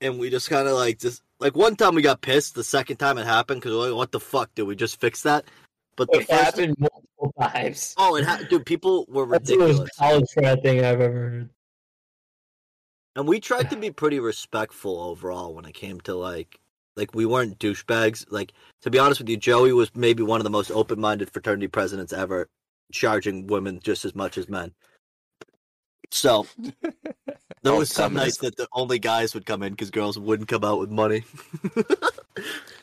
And 0.00 0.18
we 0.18 0.30
just 0.30 0.48
kind 0.50 0.68
of 0.68 0.74
like 0.74 0.98
just 0.98 1.22
like 1.40 1.56
one 1.56 1.74
time 1.76 1.94
we 1.94 2.02
got 2.02 2.20
pissed. 2.20 2.54
The 2.54 2.64
second 2.64 2.96
time 2.98 3.18
it 3.18 3.26
happened 3.26 3.60
because 3.60 3.74
like, 3.74 3.94
what 3.94 4.12
the 4.12 4.20
fuck 4.20 4.54
did 4.54 4.62
we 4.64 4.76
just 4.76 5.00
fix 5.00 5.22
that? 5.22 5.44
But 5.98 6.10
the 6.12 6.20
It 6.20 6.28
first 6.28 6.44
happened 6.44 6.76
multiple 6.78 7.34
times. 7.40 7.94
oh, 7.98 8.14
and 8.16 8.26
ha- 8.26 8.40
dude, 8.48 8.64
people 8.64 9.04
were 9.08 9.24
ridiculous. 9.26 9.26
That's 9.26 9.48
the 9.48 9.56
ridiculous. 9.56 9.78
most 9.78 9.96
college 9.98 10.26
frat 10.34 10.62
thing 10.62 10.78
I've 10.84 11.00
ever 11.00 11.12
heard. 11.12 11.50
And 13.16 13.26
we 13.26 13.40
tried 13.40 13.68
to 13.70 13.76
be 13.76 13.90
pretty 13.90 14.20
respectful 14.20 15.00
overall 15.00 15.52
when 15.52 15.64
it 15.64 15.74
came 15.74 16.00
to 16.02 16.14
like 16.14 16.60
like 16.96 17.14
we 17.14 17.26
weren't 17.26 17.58
douchebags. 17.58 18.24
Like 18.30 18.52
to 18.82 18.90
be 18.90 18.98
honest 19.00 19.20
with 19.20 19.28
you, 19.28 19.36
Joey 19.36 19.72
was 19.72 19.90
maybe 19.96 20.22
one 20.22 20.40
of 20.40 20.44
the 20.44 20.50
most 20.50 20.70
open 20.70 21.00
minded 21.00 21.28
fraternity 21.30 21.66
presidents 21.66 22.12
ever, 22.12 22.48
charging 22.92 23.48
women 23.48 23.80
just 23.82 24.04
as 24.04 24.14
much 24.14 24.38
as 24.38 24.48
men. 24.48 24.72
So 26.12 26.46
there 27.62 27.74
was 27.74 27.90
some 27.90 28.12
feminist. 28.12 28.40
nights 28.42 28.54
that 28.56 28.56
the 28.56 28.68
only 28.72 29.00
guys 29.00 29.34
would 29.34 29.46
come 29.46 29.64
in 29.64 29.72
because 29.72 29.90
girls 29.90 30.16
wouldn't 30.16 30.48
come 30.48 30.62
out 30.62 30.78
with 30.78 30.90
money. 30.90 31.24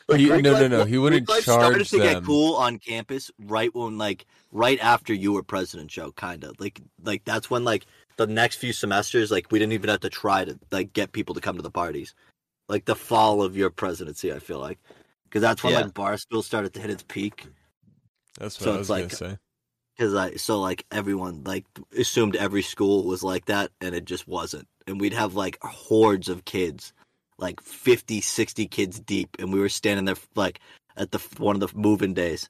He- 0.16 0.26
Greek 0.28 0.42
no, 0.44 0.52
no, 0.52 0.60
life- 0.60 0.70
no, 0.70 0.84
he 0.84 0.98
wouldn't 0.98 1.26
Greek 1.26 1.36
life 1.36 1.42
started 1.42 1.78
charge 1.78 1.90
to 1.90 1.98
get 1.98 2.24
cool 2.24 2.54
on 2.56 2.78
campus 2.78 3.30
right 3.46 3.74
when 3.74 3.98
like 3.98 4.24
right 4.52 4.78
after 4.80 5.12
you 5.12 5.32
were 5.32 5.42
president, 5.42 5.90
Joe. 5.90 6.12
Kind 6.12 6.44
of 6.44 6.58
like 6.60 6.80
like 7.02 7.24
that's 7.24 7.50
when 7.50 7.64
like 7.64 7.86
the 8.16 8.26
next 8.26 8.56
few 8.56 8.72
semesters 8.72 9.30
like 9.30 9.50
we 9.50 9.58
didn't 9.58 9.72
even 9.72 9.90
have 9.90 10.00
to 10.00 10.08
try 10.10 10.44
to 10.44 10.58
like 10.70 10.92
get 10.92 11.12
people 11.12 11.34
to 11.34 11.40
come 11.40 11.56
to 11.56 11.62
the 11.62 11.70
parties. 11.70 12.14
Like 12.68 12.84
the 12.84 12.96
fall 12.96 13.42
of 13.42 13.56
your 13.56 13.70
presidency, 13.70 14.32
I 14.32 14.38
feel 14.38 14.58
like 14.60 14.78
because 15.24 15.42
that's 15.42 15.62
when 15.64 15.72
Yeah. 15.72 15.80
like 15.80 15.92
Barstool 15.94 16.44
started 16.44 16.72
to 16.74 16.80
hit 16.80 16.90
its 16.90 17.04
peak. 17.06 17.46
That's 18.38 18.60
what 18.60 18.64
So 18.64 18.74
I 18.74 18.78
was 18.78 18.88
gonna 18.88 19.02
like- 19.02 19.12
say. 19.12 19.38
Because 19.96 20.14
I 20.14 20.34
so 20.36 20.60
like 20.60 20.84
everyone 20.92 21.42
like 21.44 21.64
assumed 21.96 22.36
every 22.36 22.60
school 22.62 23.04
was 23.04 23.22
like 23.22 23.46
that, 23.46 23.70
and 23.80 23.94
it 23.94 24.04
just 24.04 24.28
wasn't. 24.28 24.68
And 24.86 25.00
we'd 25.00 25.14
have 25.14 25.34
like 25.34 25.58
hordes 25.62 26.28
of 26.28 26.44
kids, 26.44 26.92
like 27.38 27.60
50, 27.60 28.20
60 28.20 28.66
kids 28.66 29.00
deep, 29.00 29.36
and 29.38 29.52
we 29.52 29.60
were 29.60 29.68
standing 29.68 30.04
there 30.04 30.16
like 30.34 30.60
at 30.96 31.10
the 31.10 31.18
one 31.38 31.56
of 31.56 31.60
the 31.60 31.78
moving 31.78 32.14
days, 32.14 32.48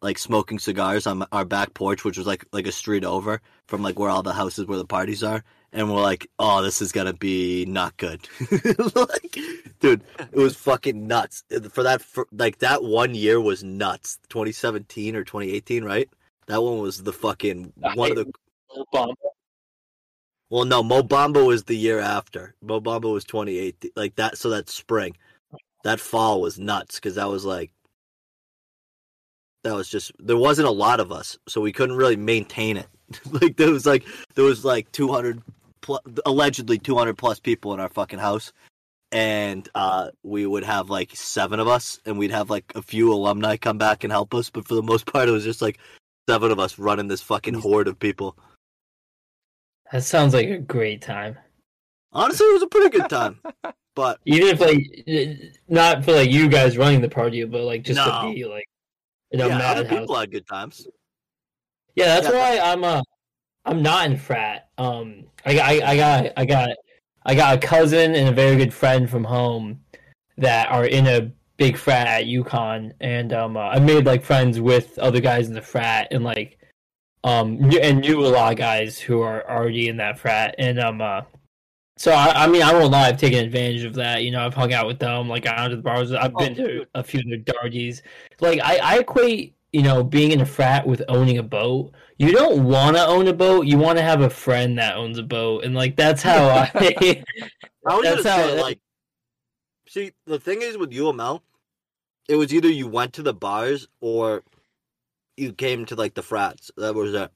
like 0.00 0.18
smoking 0.18 0.58
cigars 0.58 1.06
on 1.06 1.24
our 1.32 1.44
back 1.44 1.74
porch, 1.74 2.04
which 2.04 2.18
was 2.18 2.26
like 2.26 2.44
like 2.52 2.66
a 2.66 2.72
street 2.72 3.04
over 3.04 3.40
from 3.68 3.82
like 3.82 3.98
where 3.98 4.10
all 4.10 4.22
the 4.22 4.32
houses 4.32 4.66
where 4.66 4.78
the 4.78 4.84
parties 4.84 5.22
are, 5.22 5.44
and 5.72 5.90
we're 5.90 6.00
like, 6.00 6.26
oh, 6.38 6.62
this 6.62 6.82
is 6.82 6.92
gonna 6.92 7.12
be 7.12 7.64
not 7.66 7.96
good. 7.96 8.26
like, 8.94 9.38
dude, 9.80 10.02
it 10.18 10.36
was 10.36 10.56
fucking 10.56 11.06
nuts 11.06 11.44
for 11.70 11.82
that. 11.82 12.02
For, 12.02 12.26
like 12.32 12.58
that 12.58 12.82
one 12.82 13.14
year 13.14 13.40
was 13.40 13.62
nuts. 13.62 14.18
Twenty 14.28 14.52
seventeen 14.52 15.16
or 15.16 15.24
twenty 15.24 15.52
eighteen, 15.52 15.84
right? 15.84 16.08
That 16.46 16.62
one 16.62 16.78
was 16.78 17.02
the 17.02 17.12
fucking 17.12 17.72
one 17.94 18.10
of 18.10 18.16
the. 18.16 18.32
Well, 20.52 20.66
no, 20.66 20.82
Mo 20.82 21.02
Bamba 21.02 21.46
was 21.46 21.64
the 21.64 21.74
year 21.74 21.98
after. 21.98 22.54
Mo 22.60 22.78
Bamba 22.78 23.10
was 23.10 23.24
2018, 23.24 23.92
like 23.96 24.16
that. 24.16 24.36
So 24.36 24.50
that 24.50 24.68
spring, 24.68 25.16
that 25.82 25.98
fall 25.98 26.42
was 26.42 26.58
nuts 26.58 26.96
because 26.96 27.14
that 27.14 27.30
was 27.30 27.46
like, 27.46 27.72
that 29.64 29.74
was 29.74 29.88
just 29.88 30.12
there 30.18 30.36
wasn't 30.36 30.68
a 30.68 30.70
lot 30.70 31.00
of 31.00 31.10
us, 31.10 31.38
so 31.48 31.62
we 31.62 31.72
couldn't 31.72 31.96
really 31.96 32.16
maintain 32.16 32.76
it. 32.76 32.86
like 33.40 33.56
there 33.56 33.70
was 33.70 33.86
like 33.86 34.04
there 34.34 34.44
was 34.44 34.62
like 34.62 34.92
200, 34.92 35.40
plus, 35.80 36.00
allegedly 36.26 36.76
200 36.76 37.16
plus 37.16 37.40
people 37.40 37.72
in 37.72 37.80
our 37.80 37.88
fucking 37.88 38.18
house, 38.18 38.52
and 39.10 39.70
uh, 39.74 40.10
we 40.22 40.44
would 40.44 40.64
have 40.64 40.90
like 40.90 41.16
seven 41.16 41.60
of 41.60 41.68
us, 41.68 41.98
and 42.04 42.18
we'd 42.18 42.30
have 42.30 42.50
like 42.50 42.70
a 42.74 42.82
few 42.82 43.10
alumni 43.10 43.56
come 43.56 43.78
back 43.78 44.04
and 44.04 44.12
help 44.12 44.34
us, 44.34 44.50
but 44.50 44.68
for 44.68 44.74
the 44.74 44.82
most 44.82 45.06
part, 45.06 45.30
it 45.30 45.32
was 45.32 45.44
just 45.44 45.62
like 45.62 45.78
seven 46.28 46.50
of 46.50 46.58
us 46.58 46.78
running 46.78 47.08
this 47.08 47.22
fucking 47.22 47.54
horde 47.54 47.88
of 47.88 47.98
people. 47.98 48.36
That 49.92 50.02
sounds 50.04 50.32
like 50.34 50.48
a 50.48 50.58
great 50.58 51.02
time. 51.02 51.36
Honestly, 52.12 52.46
it 52.46 52.52
was 52.54 52.62
a 52.62 52.66
pretty 52.66 52.98
good 52.98 53.08
time. 53.08 53.40
But 53.94 54.20
Even 54.24 54.48
if 54.48 54.58
like 54.58 55.58
not 55.68 56.02
for 56.02 56.12
like 56.12 56.30
you 56.30 56.48
guys 56.48 56.78
running 56.78 57.02
the 57.02 57.10
party, 57.10 57.44
but 57.44 57.60
like 57.64 57.82
just 57.84 57.98
No. 57.98 58.22
to 58.28 58.32
be 58.34 58.46
like 58.46 58.64
in 59.32 59.40
a 59.42 59.46
yeah, 59.48 59.56
other 59.70 59.82
madhouse. 59.84 60.00
people 60.00 60.16
had 60.16 60.30
good 60.30 60.46
times. 60.46 60.86
Yeah, 61.94 62.06
that's 62.06 62.26
Yeah. 62.28 62.32
why 62.32 62.58
I'm 62.72 62.84
uh 62.84 63.02
I'm 63.66 63.82
not 63.82 64.06
in 64.06 64.16
frat. 64.16 64.70
Um, 64.78 65.24
I, 65.44 65.58
I 65.58 65.90
I 65.90 65.96
got 65.96 66.32
I 66.38 66.44
got 66.46 66.70
I 67.26 67.34
got 67.34 67.54
a 67.56 67.58
cousin 67.60 68.14
and 68.14 68.30
a 68.30 68.32
very 68.32 68.56
good 68.56 68.72
friend 68.72 69.10
from 69.10 69.24
home 69.24 69.78
that 70.38 70.70
are 70.70 70.86
in 70.86 71.06
a 71.06 71.30
big 71.58 71.76
frat 71.76 72.06
at 72.06 72.24
UConn, 72.24 72.92
and 73.00 73.34
um 73.34 73.58
uh, 73.58 73.68
I 73.68 73.78
made 73.78 74.06
like 74.06 74.24
friends 74.24 74.58
with 74.58 74.98
other 75.00 75.20
guys 75.20 75.48
in 75.48 75.54
the 75.54 75.60
frat, 75.60 76.08
and 76.12 76.24
like 76.24 76.56
um 77.24 77.58
and 77.80 78.00
knew 78.00 78.26
a 78.26 78.28
lot 78.28 78.52
of 78.52 78.58
guys 78.58 78.98
who 78.98 79.20
are 79.22 79.48
already 79.48 79.88
in 79.88 79.96
that 79.98 80.18
frat, 80.18 80.54
and 80.58 80.78
um 80.80 81.00
uh. 81.00 81.22
So 81.98 82.10
I, 82.10 82.44
I 82.44 82.46
mean 82.48 82.62
I 82.62 82.72
won't 82.72 82.90
lie 82.90 83.08
I've 83.08 83.18
taken 83.18 83.44
advantage 83.44 83.84
of 83.84 83.94
that 83.94 84.24
you 84.24 84.30
know 84.30 84.44
I've 84.44 84.54
hung 84.54 84.72
out 84.72 84.86
with 84.86 84.98
them 84.98 85.28
like 85.28 85.44
gone 85.44 85.70
to 85.70 85.76
the 85.76 85.82
bars. 85.82 86.10
I've 86.12 86.34
been 86.34 86.52
Oh, 86.52 86.66
to 86.66 86.86
a 86.94 87.02
few 87.04 87.20
of 87.20 87.26
their 87.28 87.54
darties 87.54 88.02
like 88.40 88.60
I, 88.64 88.78
I 88.78 88.98
equate 89.00 89.54
you 89.72 89.82
know 89.82 90.02
being 90.02 90.32
in 90.32 90.40
a 90.40 90.46
frat 90.46 90.86
with 90.86 91.02
owning 91.08 91.38
a 91.38 91.42
boat. 91.42 91.92
You 92.18 92.32
don't 92.32 92.64
want 92.64 92.96
to 92.96 93.06
own 93.06 93.28
a 93.28 93.32
boat 93.32 93.66
you 93.66 93.78
want 93.78 93.98
to 93.98 94.02
have 94.04 94.22
a 94.22 94.30
friend 94.30 94.78
that 94.78 94.96
owns 94.96 95.18
a 95.18 95.22
boat. 95.22 95.64
And 95.64 95.74
like 95.74 95.94
that's 95.94 96.22
how 96.28 96.48
i 96.48 96.70
I 96.74 97.94
was 97.94 98.02
That's 98.04 98.24
how- 98.26 98.36
say, 98.48 98.60
like, 98.62 98.80
see, 99.86 100.12
the 100.26 100.40
thing 100.40 100.62
is 100.62 100.78
with 100.78 100.90
UML, 100.92 101.40
it 102.28 102.36
was 102.36 102.54
either 102.54 102.68
you 102.68 102.88
went 102.88 103.12
to 103.14 103.22
the 103.22 103.34
bars 103.34 103.86
or 104.00 104.42
you 105.36 105.52
came 105.52 105.84
to 105.86 105.94
like 105.94 106.14
the 106.14 106.22
frats. 106.22 106.70
That 106.76 106.94
was 106.94 107.14
it. 107.14 107.30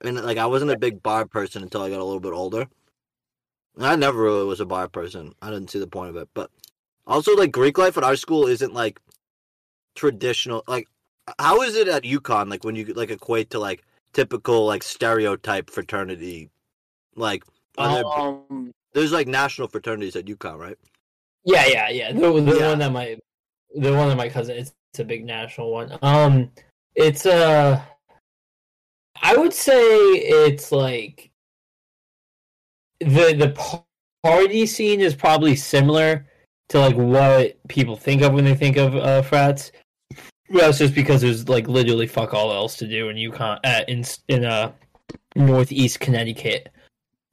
And 0.00 0.16
like, 0.22 0.38
I 0.38 0.46
wasn't 0.46 0.70
a 0.70 0.78
big 0.78 1.02
bar 1.02 1.26
person 1.26 1.62
until 1.62 1.82
I 1.82 1.90
got 1.90 2.00
a 2.00 2.04
little 2.04 2.20
bit 2.20 2.32
older. 2.32 2.66
And 3.76 3.86
I 3.86 3.96
never 3.96 4.22
really 4.22 4.44
was 4.44 4.60
a 4.60 4.66
bar 4.66 4.88
person. 4.88 5.34
I 5.42 5.50
didn't 5.50 5.70
see 5.70 5.78
the 5.78 5.86
point 5.86 6.10
of 6.10 6.16
it. 6.16 6.28
But 6.34 6.50
also, 7.06 7.34
like, 7.34 7.52
Greek 7.52 7.78
life 7.78 7.96
at 7.96 8.04
our 8.04 8.16
school 8.16 8.46
isn't 8.46 8.74
like 8.74 9.00
traditional. 9.94 10.62
Like, 10.68 10.86
how 11.38 11.62
is 11.62 11.74
it 11.74 11.88
at 11.88 12.04
UConn? 12.04 12.48
Like, 12.48 12.64
when 12.64 12.76
you 12.76 12.86
like 12.86 13.10
equate 13.10 13.50
to 13.50 13.58
like 13.58 13.82
typical 14.12 14.66
like 14.66 14.82
stereotype 14.82 15.70
fraternity, 15.70 16.50
like. 17.16 17.42
Um, 17.76 18.72
there's 18.92 19.12
like 19.12 19.28
national 19.28 19.68
fraternities 19.68 20.16
at 20.16 20.24
UConn, 20.24 20.58
right? 20.58 20.78
yeah 21.44 21.66
yeah 21.66 21.88
yeah 21.88 22.12
the, 22.12 22.20
the 22.40 22.58
Yeah. 22.58 22.68
one 22.68 22.78
that 22.78 22.92
my 22.92 23.16
the 23.74 23.94
one 23.94 24.08
that 24.08 24.16
my 24.16 24.28
cousin 24.28 24.56
it's, 24.56 24.72
it's 24.92 24.98
a 25.00 25.04
big 25.04 25.24
national 25.24 25.70
one 25.70 25.96
um 26.02 26.50
it's 26.98 27.24
uh 27.24 27.80
i 29.22 29.36
would 29.36 29.54
say 29.54 29.74
it's 29.76 30.72
like 30.72 31.30
the 33.00 33.34
the 33.34 33.54
party 34.24 34.66
scene 34.66 35.00
is 35.00 35.14
probably 35.14 35.54
similar 35.54 36.26
to 36.68 36.78
like 36.78 36.96
what 36.96 37.56
people 37.68 37.96
think 37.96 38.22
of 38.22 38.32
when 38.34 38.44
they 38.44 38.54
think 38.54 38.76
of 38.76 38.94
uh, 38.94 39.22
frats. 39.22 39.72
Well, 40.50 40.70
it's 40.70 40.78
just 40.78 40.94
because 40.94 41.20
there's 41.20 41.48
like 41.48 41.68
literally 41.68 42.06
fuck 42.06 42.34
all 42.34 42.52
else 42.52 42.76
to 42.76 42.86
do 42.86 43.08
in 43.08 43.16
UConn, 43.16 43.58
uh, 43.64 43.84
in 43.88 44.04
in 44.28 44.44
uh 44.44 44.72
northeast 45.36 46.00
Connecticut. 46.00 46.70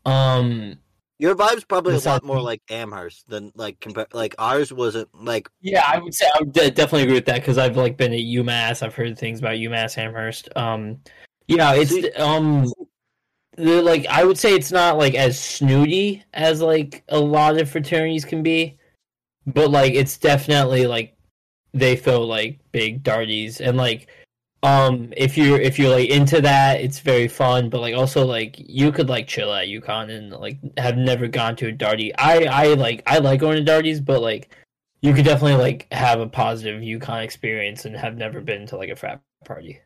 Um, 0.05 0.77
Your 1.17 1.33
vibe's 1.33 1.63
probably 1.63 1.95
a 1.95 1.99
lot 1.99 2.25
more 2.25 2.41
like 2.41 2.61
Amherst 2.69 3.29
than 3.29 3.51
like 3.55 3.79
compare. 3.79 4.07
Like 4.11 4.35
ours 4.37 4.73
wasn't 4.73 5.07
like 5.13 5.49
yeah, 5.61 5.83
I 5.87 5.97
would 5.97 6.13
say 6.13 6.25
I 6.35 6.39
would 6.39 6.51
definitely 6.51 7.03
agree 7.03 7.13
with 7.13 7.25
that 7.25 7.39
because 7.41 7.57
I've 7.57 7.77
like 7.77 7.95
been 7.95 8.13
at 8.13 8.19
UMass. 8.19 8.83
I've 8.83 8.95
heard 8.95 9.17
things 9.17 9.39
about 9.39 9.55
UMass 9.55 9.97
Amherst. 9.97 10.49
Um, 10.57 10.99
yeah, 11.47 11.73
it's 11.73 11.91
See- 11.91 12.11
um, 12.13 12.71
the, 13.55 13.81
like 13.81 14.05
I 14.07 14.25
would 14.25 14.37
say 14.37 14.53
it's 14.53 14.71
not 14.71 14.97
like 14.97 15.15
as 15.15 15.41
snooty 15.41 16.23
as 16.33 16.61
like 16.61 17.03
a 17.07 17.19
lot 17.19 17.57
of 17.57 17.69
fraternities 17.69 18.25
can 18.25 18.43
be, 18.43 18.77
but 19.47 19.71
like 19.71 19.93
it's 19.93 20.17
definitely 20.17 20.85
like 20.85 21.15
they 21.73 21.95
feel 21.95 22.25
like 22.25 22.59
big 22.71 23.03
darties 23.03 23.61
and 23.61 23.77
like 23.77 24.07
um 24.63 25.13
if 25.15 25.37
you're 25.37 25.59
if 25.59 25.77
you're 25.77 25.91
like 25.91 26.09
into 26.09 26.41
that 26.41 26.81
it's 26.81 26.99
very 26.99 27.27
fun 27.27 27.69
but 27.69 27.81
like 27.81 27.93
also 27.93 28.25
like 28.25 28.55
you 28.57 28.91
could 28.91 29.09
like 29.09 29.27
chill 29.27 29.53
at 29.53 29.67
UConn 29.67 30.09
and 30.09 30.31
like 30.31 30.57
have 30.77 30.97
never 30.97 31.27
gone 31.27 31.55
to 31.57 31.67
a 31.67 31.71
darty 31.71 32.11
I 32.17 32.45
I 32.45 32.73
like 32.73 33.03
I 33.05 33.19
like 33.19 33.39
going 33.39 33.57
to 33.57 33.63
darties 33.63 33.99
but 33.99 34.21
like 34.21 34.49
you 35.05 35.13
could 35.13 35.25
definitely 35.25 35.57
like 35.57 35.87
have 35.91 36.19
a 36.19 36.27
positive 36.27 36.81
UConn 36.81 37.23
experience 37.23 37.85
and 37.85 37.95
have 37.95 38.17
never 38.17 38.41
been 38.41 38.65
to 38.67 38.77
like 38.77 38.89
a 38.89 38.95
frat 38.95 39.21
party. 39.45 39.79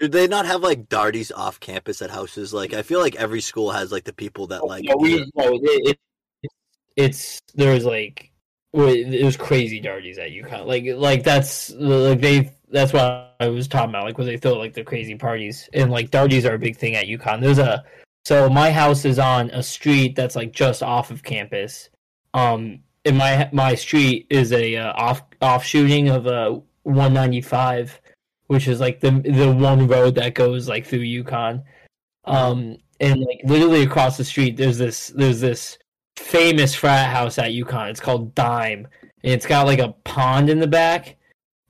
Do 0.00 0.08
they 0.08 0.26
not 0.26 0.44
have 0.44 0.60
like 0.60 0.88
darties 0.88 1.30
off 1.30 1.60
campus 1.60 2.02
at 2.02 2.10
houses? 2.10 2.52
Like 2.52 2.72
I 2.72 2.82
feel 2.82 2.98
like 2.98 3.14
every 3.14 3.40
school 3.40 3.70
has 3.70 3.92
like 3.92 4.04
the 4.04 4.12
people 4.12 4.48
that 4.48 4.66
like. 4.66 4.84
no, 4.84 4.96
we, 4.96 5.18
no, 5.36 5.54
it, 5.62 5.98
it, 6.42 6.50
it's 6.96 7.40
there's 7.54 7.84
like 7.84 8.32
it 8.76 9.24
was 9.24 9.36
crazy 9.36 9.80
darties 9.80 10.18
at 10.18 10.30
UConn. 10.30 10.66
Like 10.66 10.84
like 10.96 11.22
that's 11.22 11.70
like 11.70 12.20
they 12.20 12.52
that's 12.70 12.92
what 12.92 13.34
I 13.40 13.48
was 13.48 13.68
talking 13.68 13.90
about. 13.90 14.04
Like 14.04 14.18
when 14.18 14.26
they 14.26 14.36
throw 14.36 14.54
like 14.54 14.74
the 14.74 14.84
crazy 14.84 15.14
parties 15.14 15.68
and 15.72 15.90
like 15.90 16.10
darties 16.10 16.44
are 16.44 16.54
a 16.54 16.58
big 16.58 16.76
thing 16.76 16.94
at 16.94 17.06
UConn. 17.06 17.40
There's 17.40 17.58
a 17.58 17.84
so 18.24 18.50
my 18.50 18.70
house 18.70 19.04
is 19.04 19.18
on 19.18 19.50
a 19.50 19.62
street 19.62 20.16
that's 20.16 20.36
like 20.36 20.52
just 20.52 20.82
off 20.82 21.10
of 21.10 21.22
campus. 21.22 21.90
Um, 22.34 22.80
in 23.04 23.16
my 23.16 23.48
my 23.52 23.74
street 23.74 24.26
is 24.30 24.52
a 24.52 24.76
uh, 24.76 24.92
off 24.94 25.22
off 25.40 25.64
shooting 25.64 26.08
of 26.08 26.26
a 26.26 26.60
195, 26.82 28.00
which 28.48 28.68
is 28.68 28.80
like 28.80 29.00
the 29.00 29.10
the 29.10 29.52
one 29.52 29.86
road 29.86 30.16
that 30.16 30.34
goes 30.34 30.68
like 30.68 30.86
through 30.86 31.04
UConn. 31.04 31.62
Um, 32.24 32.78
and 32.98 33.20
like 33.20 33.40
literally 33.44 33.82
across 33.82 34.16
the 34.16 34.24
street, 34.24 34.56
there's 34.56 34.78
this 34.78 35.08
there's 35.16 35.40
this 35.40 35.78
famous 36.16 36.74
frat 36.74 37.10
house 37.10 37.38
at 37.38 37.50
UConn. 37.50 37.90
It's 37.90 38.00
called 38.00 38.34
Dime, 38.34 38.88
and 39.22 39.32
it's 39.32 39.46
got 39.46 39.66
like 39.66 39.78
a 39.78 39.94
pond 40.04 40.50
in 40.50 40.58
the 40.58 40.66
back, 40.66 41.16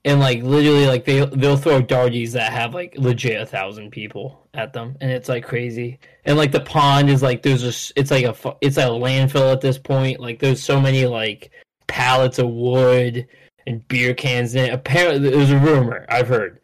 and 0.05 0.21
like 0.21 0.43
literally 0.43 0.87
like 0.87 1.05
they 1.05 1.25
they'll 1.27 1.57
throw 1.57 1.83
darties 1.83 2.33
that 2.33 2.53
have 2.53 2.75
like 2.75 2.95
legit 2.97 3.41
a 3.41 3.47
thousand 3.47 3.91
people 3.91 4.49
at 4.55 4.73
them, 4.73 4.97
and 5.01 5.11
it's 5.11 5.29
like 5.29 5.45
crazy. 5.45 5.99
And 6.25 6.37
like 6.37 6.53
the 6.53 6.61
pond 6.61 7.11
is 7.11 7.23
like 7.23 7.43
there's 7.43 7.63
just 7.63 7.93
it's 7.97 8.11
like 8.11 8.25
a 8.25 8.57
it's 8.61 8.77
a 8.77 8.83
landfill 8.83 9.53
at 9.53 9.61
this 9.61 9.79
point. 9.79 10.21
Like 10.21 10.39
there's 10.39 10.63
so 10.63 10.81
many 10.81 11.07
like 11.07 11.51
pallets 11.87 12.39
of 12.39 12.49
wood 12.49 13.27
and 13.67 13.87
beer 13.89 14.15
cans 14.15 14.55
in 14.55 14.67
it. 14.67 14.73
Apparently, 14.73 15.31
there's 15.31 15.51
a 15.51 15.59
rumor 15.59 16.07
I've 16.09 16.29
heard 16.29 16.61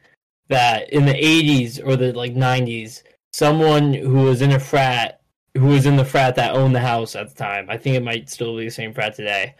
that 0.48 0.92
in 0.92 1.06
the 1.06 1.14
80s 1.14 1.84
or 1.84 1.96
the 1.96 2.12
like 2.12 2.34
90s, 2.34 3.02
someone 3.32 3.94
who 3.94 4.24
was 4.24 4.42
in 4.42 4.52
a 4.52 4.60
frat 4.60 5.21
who 5.56 5.66
was 5.66 5.86
in 5.86 5.96
the 5.96 6.04
frat 6.04 6.34
that 6.36 6.54
owned 6.54 6.74
the 6.74 6.80
house 6.80 7.14
at 7.14 7.28
the 7.28 7.34
time. 7.34 7.66
I 7.68 7.76
think 7.76 7.96
it 7.96 8.02
might 8.02 8.30
still 8.30 8.56
be 8.56 8.64
the 8.64 8.70
same 8.70 8.94
frat 8.94 9.14
today. 9.14 9.54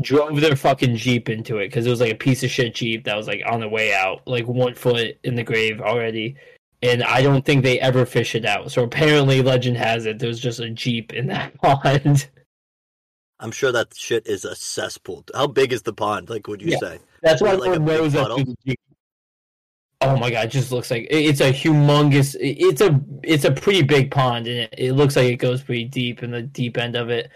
Drove 0.00 0.40
their 0.40 0.56
fucking 0.56 0.96
jeep 0.96 1.28
into 1.28 1.58
it 1.58 1.68
because 1.68 1.86
it 1.86 1.90
was 1.90 2.00
like 2.00 2.12
a 2.12 2.16
piece 2.16 2.42
of 2.42 2.50
shit 2.50 2.74
jeep 2.74 3.04
that 3.04 3.16
was 3.16 3.26
like 3.26 3.42
on 3.46 3.60
the 3.60 3.68
way 3.68 3.94
out, 3.94 4.26
like 4.26 4.46
one 4.46 4.74
foot 4.74 5.18
in 5.24 5.34
the 5.34 5.42
grave 5.42 5.80
already. 5.80 6.36
And 6.82 7.02
I 7.02 7.20
don't 7.22 7.44
think 7.44 7.62
they 7.62 7.78
ever 7.80 8.06
fish 8.06 8.34
it 8.34 8.46
out. 8.46 8.70
So 8.72 8.82
apparently, 8.84 9.42
legend 9.42 9.76
has 9.76 10.06
it 10.06 10.18
there's 10.18 10.40
just 10.40 10.60
a 10.60 10.70
jeep 10.70 11.12
in 11.12 11.26
that 11.26 11.54
pond. 11.62 12.28
I'm 13.38 13.50
sure 13.50 13.72
that 13.72 13.94
shit 13.94 14.26
is 14.26 14.44
a 14.44 14.54
cesspool. 14.54 15.24
How 15.34 15.46
big 15.46 15.72
is 15.72 15.82
the 15.82 15.92
pond? 15.94 16.28
Like, 16.30 16.46
would 16.46 16.60
you 16.62 16.72
Yeah. 16.72 16.78
say? 16.78 16.98
That's 17.22 17.40
why 17.42 17.52
Like 17.52 17.70
a 17.70 17.74
everyone 17.74 17.86
knows 17.86 18.12
that 18.14 18.28
the 18.28 18.56
jeep. 18.66 18.80
Oh 20.02 20.16
my 20.16 20.30
god, 20.30 20.46
it 20.46 20.50
just 20.50 20.72
looks 20.72 20.90
like 20.90 21.06
it's 21.10 21.40
a 21.40 21.52
humongous. 21.52 22.34
It's 22.40 22.80
a 22.80 23.00
it's 23.22 23.44
a 23.44 23.52
pretty 23.52 23.82
big 23.82 24.10
pond, 24.10 24.46
and 24.46 24.56
it, 24.60 24.74
it 24.76 24.92
looks 24.94 25.14
like 25.14 25.26
it 25.26 25.36
goes 25.36 25.62
pretty 25.62 25.84
deep 25.84 26.22
in 26.22 26.30
the 26.30 26.42
deep 26.42 26.78
end 26.78 26.96
of 26.96 27.10
it. 27.10 27.30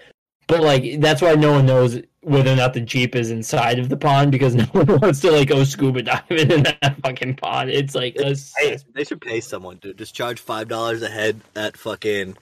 But 0.46 0.62
like 0.62 1.00
that's 1.00 1.20
why 1.20 1.35
no 1.35 1.53
one 1.53 1.66
knows 1.66 2.00
whether 2.22 2.53
or 2.53 2.57
not 2.57 2.72
the 2.72 2.81
jeep 2.81 3.14
is 3.14 3.31
inside 3.31 3.79
of 3.79 3.90
the 3.90 3.96
pond 3.96 4.33
because 4.33 4.55
no 4.55 4.64
one 4.64 4.87
wants 5.00 5.20
to 5.20 5.31
like 5.31 5.48
go 5.48 5.64
scuba 5.64 6.03
diving 6.03 6.50
in 6.50 6.62
that 6.62 6.96
fucking 7.03 7.37
pond. 7.37 7.70
It's 7.70 7.94
like 7.94 8.16
a, 8.16 8.35
Hey, 8.57 8.79
they 8.94 9.05
should 9.05 9.20
pay 9.20 9.40
someone, 9.40 9.79
to 9.79 9.92
Just 9.92 10.14
charge 10.14 10.40
five 10.40 10.68
dollars 10.68 11.03
a 11.03 11.09
head 11.09 11.40
at 11.55 11.77
fucking 11.77 12.37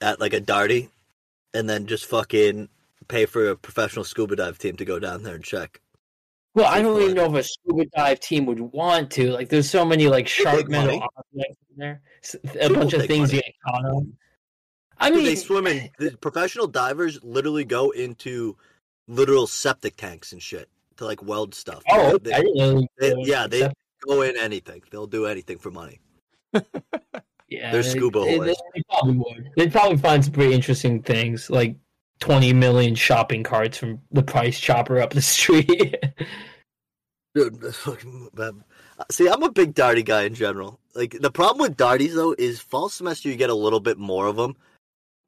at 0.00 0.20
like 0.20 0.32
a 0.32 0.40
darty, 0.40 0.88
and 1.54 1.68
then 1.68 1.86
just 1.86 2.06
fucking 2.06 2.68
pay 3.06 3.26
for 3.26 3.50
a 3.50 3.56
professional 3.56 4.04
scuba 4.04 4.36
dive 4.36 4.58
team 4.58 4.76
to 4.76 4.84
go 4.84 4.98
down 4.98 5.22
there 5.22 5.34
and 5.34 5.44
check. 5.44 5.80
Well, 6.54 6.66
I 6.66 6.82
don't 6.82 7.00
even 7.00 7.14
know 7.14 7.26
if 7.36 7.44
a 7.44 7.48
scuba 7.48 7.86
dive 7.96 8.20
team 8.20 8.46
would 8.46 8.60
want 8.60 9.10
to. 9.12 9.30
Like, 9.32 9.48
there's 9.48 9.70
so 9.70 9.84
many 9.84 10.08
like 10.08 10.26
take 10.26 10.68
metal 10.68 11.02
objects 11.16 11.56
in 11.70 11.76
there, 11.76 12.00
a 12.34 12.48
People 12.48 12.76
bunch 12.76 12.92
of 12.94 13.06
things 13.06 13.30
money. 13.32 13.42
get 13.42 13.54
caught 13.66 13.84
on. 13.84 14.12
I 14.98 15.10
mean, 15.10 15.24
they 15.24 15.36
swim 15.36 15.66
in. 15.66 15.88
The 15.98 16.10
professional 16.18 16.66
divers 16.66 17.22
literally 17.22 17.64
go 17.64 17.90
into 17.90 18.56
literal 19.08 19.46
septic 19.46 19.96
tanks 19.96 20.32
and 20.32 20.42
shit 20.42 20.68
to 20.96 21.04
like 21.04 21.22
weld 21.22 21.54
stuff. 21.54 21.82
Oh, 21.90 22.18
They- 22.18 22.32
I 22.32 22.40
didn't 22.40 22.56
know. 22.56 22.86
they- 22.98 23.14
yeah, 23.20 23.46
they 23.46 23.70
go 24.06 24.22
in 24.22 24.36
anything. 24.36 24.82
They'll 24.90 25.06
do 25.06 25.26
anything 25.26 25.58
for 25.58 25.70
money. 25.70 26.00
Yeah, 27.48 27.72
They're 27.72 27.82
they- 27.82 27.88
scuba 27.88 28.20
they, 28.20 28.38
they 28.38 28.54
probably 28.88 29.16
would. 29.16 29.50
They'd 29.56 29.72
probably 29.72 29.96
find 29.98 30.24
some 30.24 30.32
pretty 30.32 30.54
interesting 30.54 31.02
things, 31.02 31.50
like 31.50 31.74
twenty 32.20 32.52
million 32.52 32.94
shopping 32.94 33.42
carts 33.42 33.78
from 33.78 34.00
the 34.12 34.22
price 34.22 34.58
chopper 34.60 35.00
up 35.00 35.12
the 35.12 35.22
street. 35.36 35.96
Dude, 37.34 37.60
that's 37.60 37.76
fucking 37.76 38.30
bad. 38.34 38.54
Uh, 38.98 39.04
See, 39.10 39.28
I'm 39.28 39.42
a 39.42 39.50
big 39.50 39.74
darty 39.74 40.04
guy 40.04 40.22
in 40.22 40.34
general. 40.34 40.78
Like 40.94 41.20
the 41.20 41.30
problem 41.30 41.62
with 41.62 41.76
darties 41.76 42.14
though 42.14 42.34
is 42.38 42.60
fall 42.60 42.88
semester 42.88 43.28
you 43.28 43.36
get 43.36 43.50
a 43.50 43.54
little 43.54 43.80
bit 43.80 43.98
more 43.98 44.26
of 44.26 44.36
them, 44.36 44.56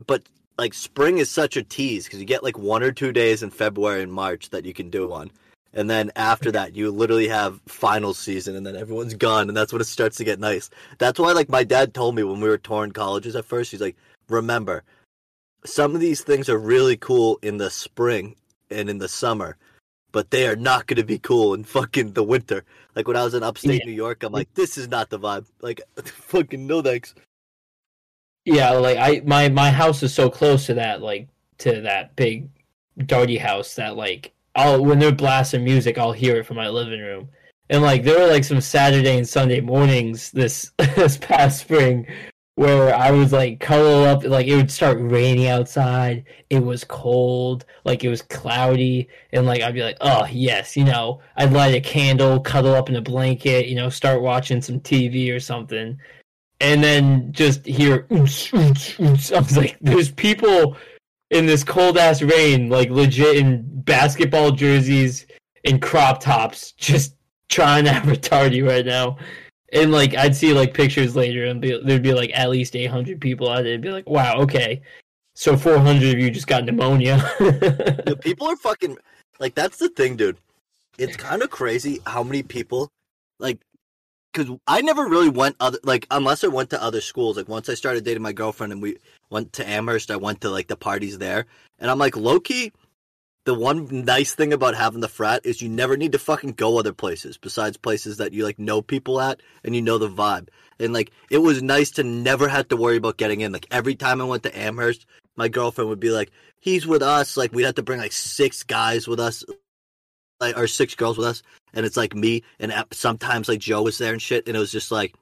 but 0.07 0.23
like 0.59 0.75
spring 0.75 1.19
is 1.19 1.31
such 1.31 1.57
a 1.57 1.63
tease 1.63 2.05
because 2.05 2.19
you 2.19 2.27
get 2.27 2.43
like 2.43 2.59
one 2.59 2.83
or 2.83 2.93
two 2.93 3.13
days 3.13 3.43
in 3.43 3.51
February 3.51 4.03
and 4.03 4.13
March 4.13 4.51
that 4.51 4.65
you 4.65 4.75
can 4.75 4.91
do 4.91 5.07
one, 5.07 5.31
and 5.73 5.89
then 5.89 6.11
after 6.17 6.51
that 6.51 6.75
you 6.75 6.91
literally 6.91 7.29
have 7.29 7.61
final 7.67 8.13
season, 8.13 8.57
and 8.57 8.67
then 8.67 8.77
everyone's 8.77 9.15
gone, 9.15 9.49
and 9.49 9.57
that's 9.57 9.73
when 9.73 9.81
it 9.81 9.87
starts 9.87 10.17
to 10.17 10.25
get 10.25 10.41
nice. 10.41 10.69
That's 10.99 11.21
why 11.21 11.33
like 11.33 11.49
my 11.49 11.63
dad 11.63 11.95
told 11.95 12.17
me 12.17 12.25
when 12.25 12.41
we 12.41 12.49
were 12.49 12.59
touring 12.59 12.93
colleges 12.93 13.37
at 13.37 13.45
first, 13.45 13.71
he's 13.71 13.81
like, 13.81 13.97
remember, 14.29 14.83
some 15.65 15.95
of 15.95 16.01
these 16.01 16.23
things 16.23 16.49
are 16.49 16.59
really 16.59 16.97
cool 16.97 17.39
in 17.43 17.57
the 17.59 17.71
spring 17.71 18.37
and 18.71 18.89
in 18.91 18.99
the 18.99 19.09
summer, 19.09 19.57
but 20.11 20.31
they 20.31 20.47
are 20.47 20.57
not 20.57 20.87
going 20.87 20.97
to 20.97 21.05
be 21.05 21.19
cool 21.19 21.55
in 21.55 21.65
fucking 21.65 22.13
the 22.13 22.25
winter. 22.25 22.65
Like 22.95 23.07
when 23.07 23.17
I 23.17 23.25
was 23.25 23.35
in 23.35 23.43
upstate 23.43 23.81
Yeah. 23.81 23.87
New 23.87 23.93
York, 23.97 24.23
I'm 24.23 24.33
like, 24.33 24.53
this 24.55 24.77
is 24.77 24.89
not 24.89 25.11
the 25.11 25.19
vibe. 25.19 25.47
Like, 25.61 25.81
fucking 26.05 26.67
no 26.67 26.83
thanks. 26.83 27.15
yeah, 28.45 28.71
like 28.73 28.99
I 28.99 29.23
my 29.25 29.49
my 29.49 29.71
house 29.71 30.03
is 30.03 30.13
so 30.13 30.29
close 30.31 30.67
to 30.67 30.75
that, 30.75 31.01
like 31.03 31.29
to 31.59 31.81
that 31.83 32.15
big 32.17 32.49
darty 32.99 33.39
house 33.39 33.75
that 33.77 33.97
like 33.97 34.33
I'll 34.55 34.85
when 34.85 34.99
they're 34.99 35.13
blasting 35.13 35.65
music, 35.65 35.97
I'll 35.99 36.13
hear 36.13 36.37
it 36.37 36.47
from 36.47 36.57
my 36.57 36.69
living 36.69 37.01
room. 37.01 37.29
And 37.71 37.83
like 37.83 38.03
there 38.03 38.19
were 38.21 38.27
like 38.33 38.45
some 38.45 38.61
Saturday 38.61 39.17
and 39.17 39.29
Sunday 39.29 39.61
mornings 39.61 40.31
this 40.33 40.73
this 40.97 41.17
past 41.17 41.61
spring 41.61 42.07
where 42.63 42.95
I 42.95 43.11
was 43.11 43.33
like 43.33 43.59
cuddle 43.59 44.05
up 44.05 44.23
like 44.23 44.47
it 44.47 44.55
would 44.55 44.71
start 44.71 44.99
raining 45.01 45.49
outside. 45.49 46.25
It 46.49 46.63
was 46.63 46.85
cold, 46.85 47.65
like 47.85 48.05
it 48.05 48.09
was 48.09 48.23
cloudy, 48.23 49.09
and 49.33 49.47
like 49.47 49.63
I'd 49.63 49.75
be 49.75 49.83
like, 49.83 49.97
oh 50.01 50.27
yes, 50.31 50.77
you 50.77 50.85
know, 50.85 51.21
I'd 51.37 51.53
light 51.53 51.75
a 51.75 51.81
candle, 51.81 52.39
cuddle 52.39 52.75
up 52.75 52.89
in 52.89 52.95
a 52.95 53.01
blanket, 53.01 53.67
you 53.67 53.75
know, 53.75 53.89
start 53.89 54.23
watching 54.23 54.63
some 54.63 54.79
TV 54.79 55.35
or 55.35 55.41
something. 55.41 55.99
And 56.61 56.85
then 56.85 57.33
just 57.33 57.67
hear 57.67 58.07
"Oons, 58.13 58.55
oons, 58.55 58.95
oons." 59.01 59.33
I 59.33 59.41
was 59.41 59.57
like, 59.57 59.77
there's 59.81 60.13
people 60.13 60.77
in 61.31 61.47
this 61.47 61.65
cold 61.65 61.99
ass 61.99 62.23
rain, 62.23 62.69
like 62.69 62.91
legit 62.91 63.39
in 63.39 63.65
basketball 63.83 64.53
jerseys 64.53 65.27
and 65.65 65.83
crop 65.83 66.21
tops, 66.21 66.71
just 66.73 67.17
trying 67.49 67.85
to 67.87 67.91
a 67.91 68.17
darty 68.17 68.65
right 68.65 68.87
now. 68.87 69.19
And 69.73 69.91
like 69.91 70.15
I'd 70.15 70.37
see 70.37 70.53
like 70.53 70.75
pictures 70.75 71.17
later, 71.17 71.47
and 71.47 71.61
be, 71.61 71.81
there'd 71.83 72.03
be 72.03 72.13
like 72.15 72.31
at 72.35 72.51
least 72.51 72.77
800 72.77 73.21
people 73.21 73.49
out 73.49 73.63
there. 73.63 73.73
It'd 73.73 73.81
be 73.81 73.91
like, 73.91 74.09
wow, 74.09 74.37
okay, 74.41 74.83
so 75.35 75.57
400 75.57 76.15
of 76.15 76.21
you 76.21 76.31
just 76.31 76.47
got 76.47 76.65
pneumonia. 76.65 77.17
The 77.39 78.19
people 78.21 78.47
are 78.47 78.57
fucking 78.57 78.99
like 79.39 79.55
that's 79.55 79.79
the 79.79 79.89
thing, 79.89 80.17
dude. 80.17 80.37
It's 80.99 81.17
kind 81.17 81.43
of 81.43 81.51
crazy 81.51 82.01
how 82.07 82.23
many 82.23 82.43
people 82.43 82.91
like 83.39 83.61
because 84.33 84.57
I 84.67 84.83
never 84.83 85.07
really 85.07 85.31
went 85.31 85.57
other 85.59 85.79
like 85.85 86.07
unless 86.11 86.45
I 86.45 86.49
went 86.49 86.71
to 86.71 86.83
other 86.83 87.01
schools. 87.01 87.37
Like 87.37 87.49
once 87.49 87.69
I 87.69 87.75
started 87.75 88.05
dating 88.05 88.23
my 88.23 88.33
girlfriend 88.33 88.73
and 88.73 88.83
we 88.83 88.99
went 89.31 89.53
to 89.55 89.69
Amherst, 89.69 90.11
I 90.11 90.17
went 90.17 90.43
to 90.43 90.51
like 90.51 90.69
the 90.69 90.77
parties 90.77 91.19
there, 91.19 91.47
and 91.79 91.91
I'm 91.91 91.99
like 91.99 92.17
low 92.17 92.39
key. 92.41 92.73
The 93.45 93.55
one 93.55 94.05
nice 94.05 94.35
thing 94.35 94.53
about 94.53 94.77
having 94.77 95.01
the 95.01 95.09
frat 95.09 95.45
is 95.45 95.61
you 95.61 95.69
never 95.69 95.97
need 95.97 96.13
to 96.13 96.19
fucking 96.19 96.53
go 96.53 96.79
other 96.79 96.93
places 96.93 97.39
besides 97.39 97.77
places 97.77 98.19
that 98.19 98.33
you 98.33 98.45
like 98.45 98.59
know 98.59 98.83
people 98.83 99.21
at 99.21 99.41
and 99.65 99.75
you 99.75 99.83
know 99.83 99.99
the 99.99 100.09
vibe. 100.09 100.49
And 100.79 100.93
like 100.93 101.11
it 101.29 101.39
was 101.39 101.61
nice 101.61 101.91
to 101.93 102.05
never 102.05 102.47
have 102.47 102.69
to 102.69 102.77
worry 102.77 102.97
about 102.97 103.17
getting 103.17 103.41
in. 103.41 103.51
Like 103.51 103.67
every 103.71 103.97
time 103.97 104.21
I 104.21 104.25
went 104.25 104.45
to 104.45 104.57
Amherst, 104.57 105.07
my 105.37 105.49
girlfriend 105.49 105.91
would 105.91 105.99
be 105.99 106.11
like, 106.11 106.31
"He's 106.61 106.87
with 106.87 107.03
us." 107.03 107.37
Like 107.37 107.53
we'd 107.53 107.65
have 107.65 107.75
to 107.77 107.83
bring 107.83 107.99
like 107.99 108.13
six 108.13 108.63
guys 108.63 109.09
with 109.09 109.19
us, 109.19 109.45
like 110.41 110.57
or 110.57 110.69
six 110.69 110.95
girls 110.95 111.19
with 111.19 111.27
us, 111.27 111.43
and 111.75 111.85
it's 111.85 111.97
like 111.97 112.15
me 112.15 112.45
and 112.61 112.71
uh, 112.71 112.85
sometimes 112.93 113.49
like 113.49 113.59
Joe 113.59 113.83
was 113.83 113.99
there 113.99 114.13
and 114.13 114.23
shit, 114.23 114.47
and 114.47 114.57
it 114.57 114.61
was 114.61 114.73
just 114.73 114.93
like 114.93 115.15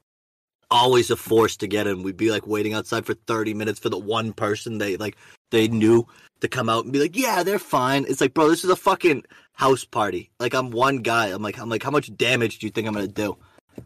always 0.70 1.10
a 1.10 1.16
force 1.16 1.56
to 1.58 1.66
get 1.66 1.86
in. 1.86 2.02
We'd 2.02 2.18
be 2.18 2.30
like 2.30 2.46
waiting 2.46 2.74
outside 2.74 3.06
for 3.06 3.14
thirty 3.14 3.54
minutes 3.54 3.80
for 3.80 3.88
the 3.88 3.98
one 3.98 4.34
person 4.34 4.76
they 4.76 4.98
like 4.98 5.16
they 5.50 5.68
knew 5.68 6.06
to 6.40 6.48
come 6.48 6.68
out 6.68 6.84
and 6.84 6.92
be 6.92 7.00
like, 7.00 7.16
"Yeah, 7.16 7.42
they're 7.42 7.58
fine." 7.58 8.04
It's 8.08 8.20
like, 8.20 8.34
bro, 8.34 8.48
this 8.48 8.64
is 8.64 8.70
a 8.70 8.76
fucking 8.76 9.24
house 9.52 9.84
party. 9.84 10.30
Like 10.40 10.54
I'm 10.54 10.70
one 10.70 10.98
guy. 10.98 11.28
I'm 11.28 11.42
like, 11.42 11.58
I'm 11.58 11.68
like, 11.68 11.82
how 11.82 11.90
much 11.90 12.14
damage 12.16 12.58
do 12.58 12.66
you 12.66 12.70
think 12.70 12.86
I'm 12.86 12.94
gonna 12.94 13.08
do? 13.08 13.36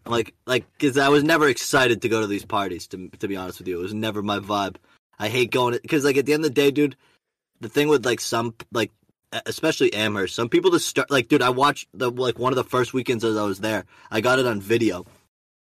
I'm 0.05 0.13
like, 0.13 0.35
like, 0.47 0.65
because 0.73 0.97
I 0.99 1.09
was 1.09 1.25
never 1.25 1.49
excited 1.49 2.03
to 2.03 2.09
go 2.09 2.21
to 2.21 2.27
these 2.27 2.45
parties. 2.45 2.87
To 2.89 3.09
to 3.09 3.29
be 3.29 3.37
honest 3.37 3.59
with 3.59 3.69
you, 3.69 3.79
it 3.79 3.83
was 3.83 3.95
never 3.95 4.23
my 4.23 4.39
vibe. 4.39 4.77
I 5.19 5.29
hate 5.29 5.51
going 5.51 5.79
because 5.81 6.05
like 6.05 6.17
at 6.17 6.27
the 6.27 6.33
end 6.33 6.45
of 6.45 6.51
the 6.51 6.55
day, 6.55 6.71
dude, 6.71 6.97
the 7.61 7.69
thing 7.69 7.89
with 7.89 8.05
like 8.05 8.21
some 8.21 8.55
like 8.73 8.93
especially 9.47 9.93
Amherst. 9.95 10.35
Some 10.35 10.49
people 10.49 10.71
just 10.71 10.89
start 10.89 11.11
like, 11.11 11.29
dude. 11.29 11.43
I 11.43 11.51
watched 11.51 11.89
the 11.93 12.11
like 12.11 12.39
one 12.39 12.53
of 12.53 12.57
the 12.57 12.65
first 12.65 12.93
weekends 12.93 13.25
as 13.25 13.37
I 13.37 13.45
was 13.45 13.61
there. 13.61 13.85
I 14.11 14.21
got 14.21 14.39
it 14.39 14.47
on 14.47 14.61
video. 14.61 15.07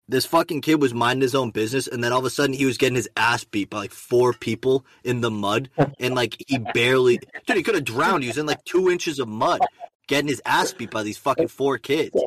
This 0.10 0.26
fucking 0.26 0.62
kid 0.62 0.82
was 0.82 0.94
minding 0.94 1.22
his 1.22 1.34
own 1.34 1.52
business, 1.52 1.88
and 1.88 2.04
then 2.04 2.12
all 2.12 2.20
of 2.20 2.26
a 2.26 2.30
sudden 2.30 2.54
he 2.54 2.66
was 2.66 2.78
getting 2.78 2.96
his 2.96 3.10
ass 3.16 3.46
beat 3.46 3.70
by 3.70 3.78
like 3.78 3.92
four 3.92 4.34
people 4.34 4.86
in 5.04 5.22
the 5.22 5.32
mud, 5.32 5.70
and 6.00 6.14
like 6.14 6.36
he 6.46 6.58
barely, 6.58 7.20
dude, 7.48 7.58
he 7.58 7.64
could 7.64 7.76
have 7.76 7.86
drowned. 7.86 8.24
He 8.24 8.30
was 8.30 8.38
in 8.38 8.46
like 8.46 8.64
two 8.66 8.90
inches 8.90 9.20
of 9.20 9.30
mud, 9.30 9.62
getting 10.08 10.28
his 10.28 10.42
ass 10.46 10.74
beat 10.74 10.92
by 10.92 11.04
these 11.04 11.18
fucking 11.18 11.48
four 11.48 11.78
kids. 11.78 12.20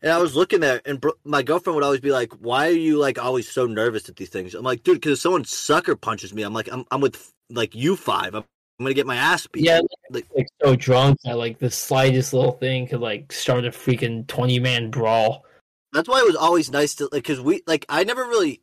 And 0.00 0.12
I 0.12 0.18
was 0.18 0.36
looking 0.36 0.60
there, 0.60 0.80
and 0.84 1.00
bro- 1.00 1.14
my 1.24 1.42
girlfriend 1.42 1.74
would 1.74 1.82
always 1.84 2.00
be 2.00 2.12
like, 2.12 2.32
"Why 2.34 2.68
are 2.68 2.72
you 2.72 2.98
like 2.98 3.18
always 3.18 3.50
so 3.50 3.66
nervous 3.66 4.08
at 4.08 4.14
these 4.14 4.28
things?" 4.28 4.54
I'm 4.54 4.62
like, 4.62 4.84
"Dude, 4.84 4.94
because 4.96 5.14
if 5.14 5.18
someone 5.18 5.44
sucker 5.44 5.96
punches 5.96 6.32
me, 6.32 6.44
I'm 6.44 6.54
like, 6.54 6.68
I'm, 6.70 6.84
I'm 6.92 7.00
with 7.00 7.32
like 7.50 7.74
you 7.74 7.96
five. 7.96 8.36
I'm, 8.36 8.44
I'm 8.78 8.84
gonna 8.84 8.94
get 8.94 9.08
my 9.08 9.16
ass 9.16 9.48
beat." 9.48 9.64
Yeah, 9.64 9.80
Like- 10.10 10.28
like 10.36 10.46
so 10.62 10.76
drunk 10.76 11.18
that 11.24 11.36
like 11.36 11.58
the 11.58 11.70
slightest 11.70 12.32
little 12.32 12.52
thing 12.52 12.86
could 12.86 13.00
like 13.00 13.32
start 13.32 13.64
a 13.64 13.70
freaking 13.70 14.24
twenty 14.28 14.60
man 14.60 14.92
brawl. 14.92 15.44
That's 15.92 16.08
why 16.08 16.20
it 16.20 16.26
was 16.26 16.36
always 16.36 16.70
nice 16.70 16.94
to 16.96 17.04
like, 17.04 17.22
because 17.22 17.40
we 17.40 17.62
like, 17.66 17.86
I 17.88 18.04
never 18.04 18.22
really 18.22 18.60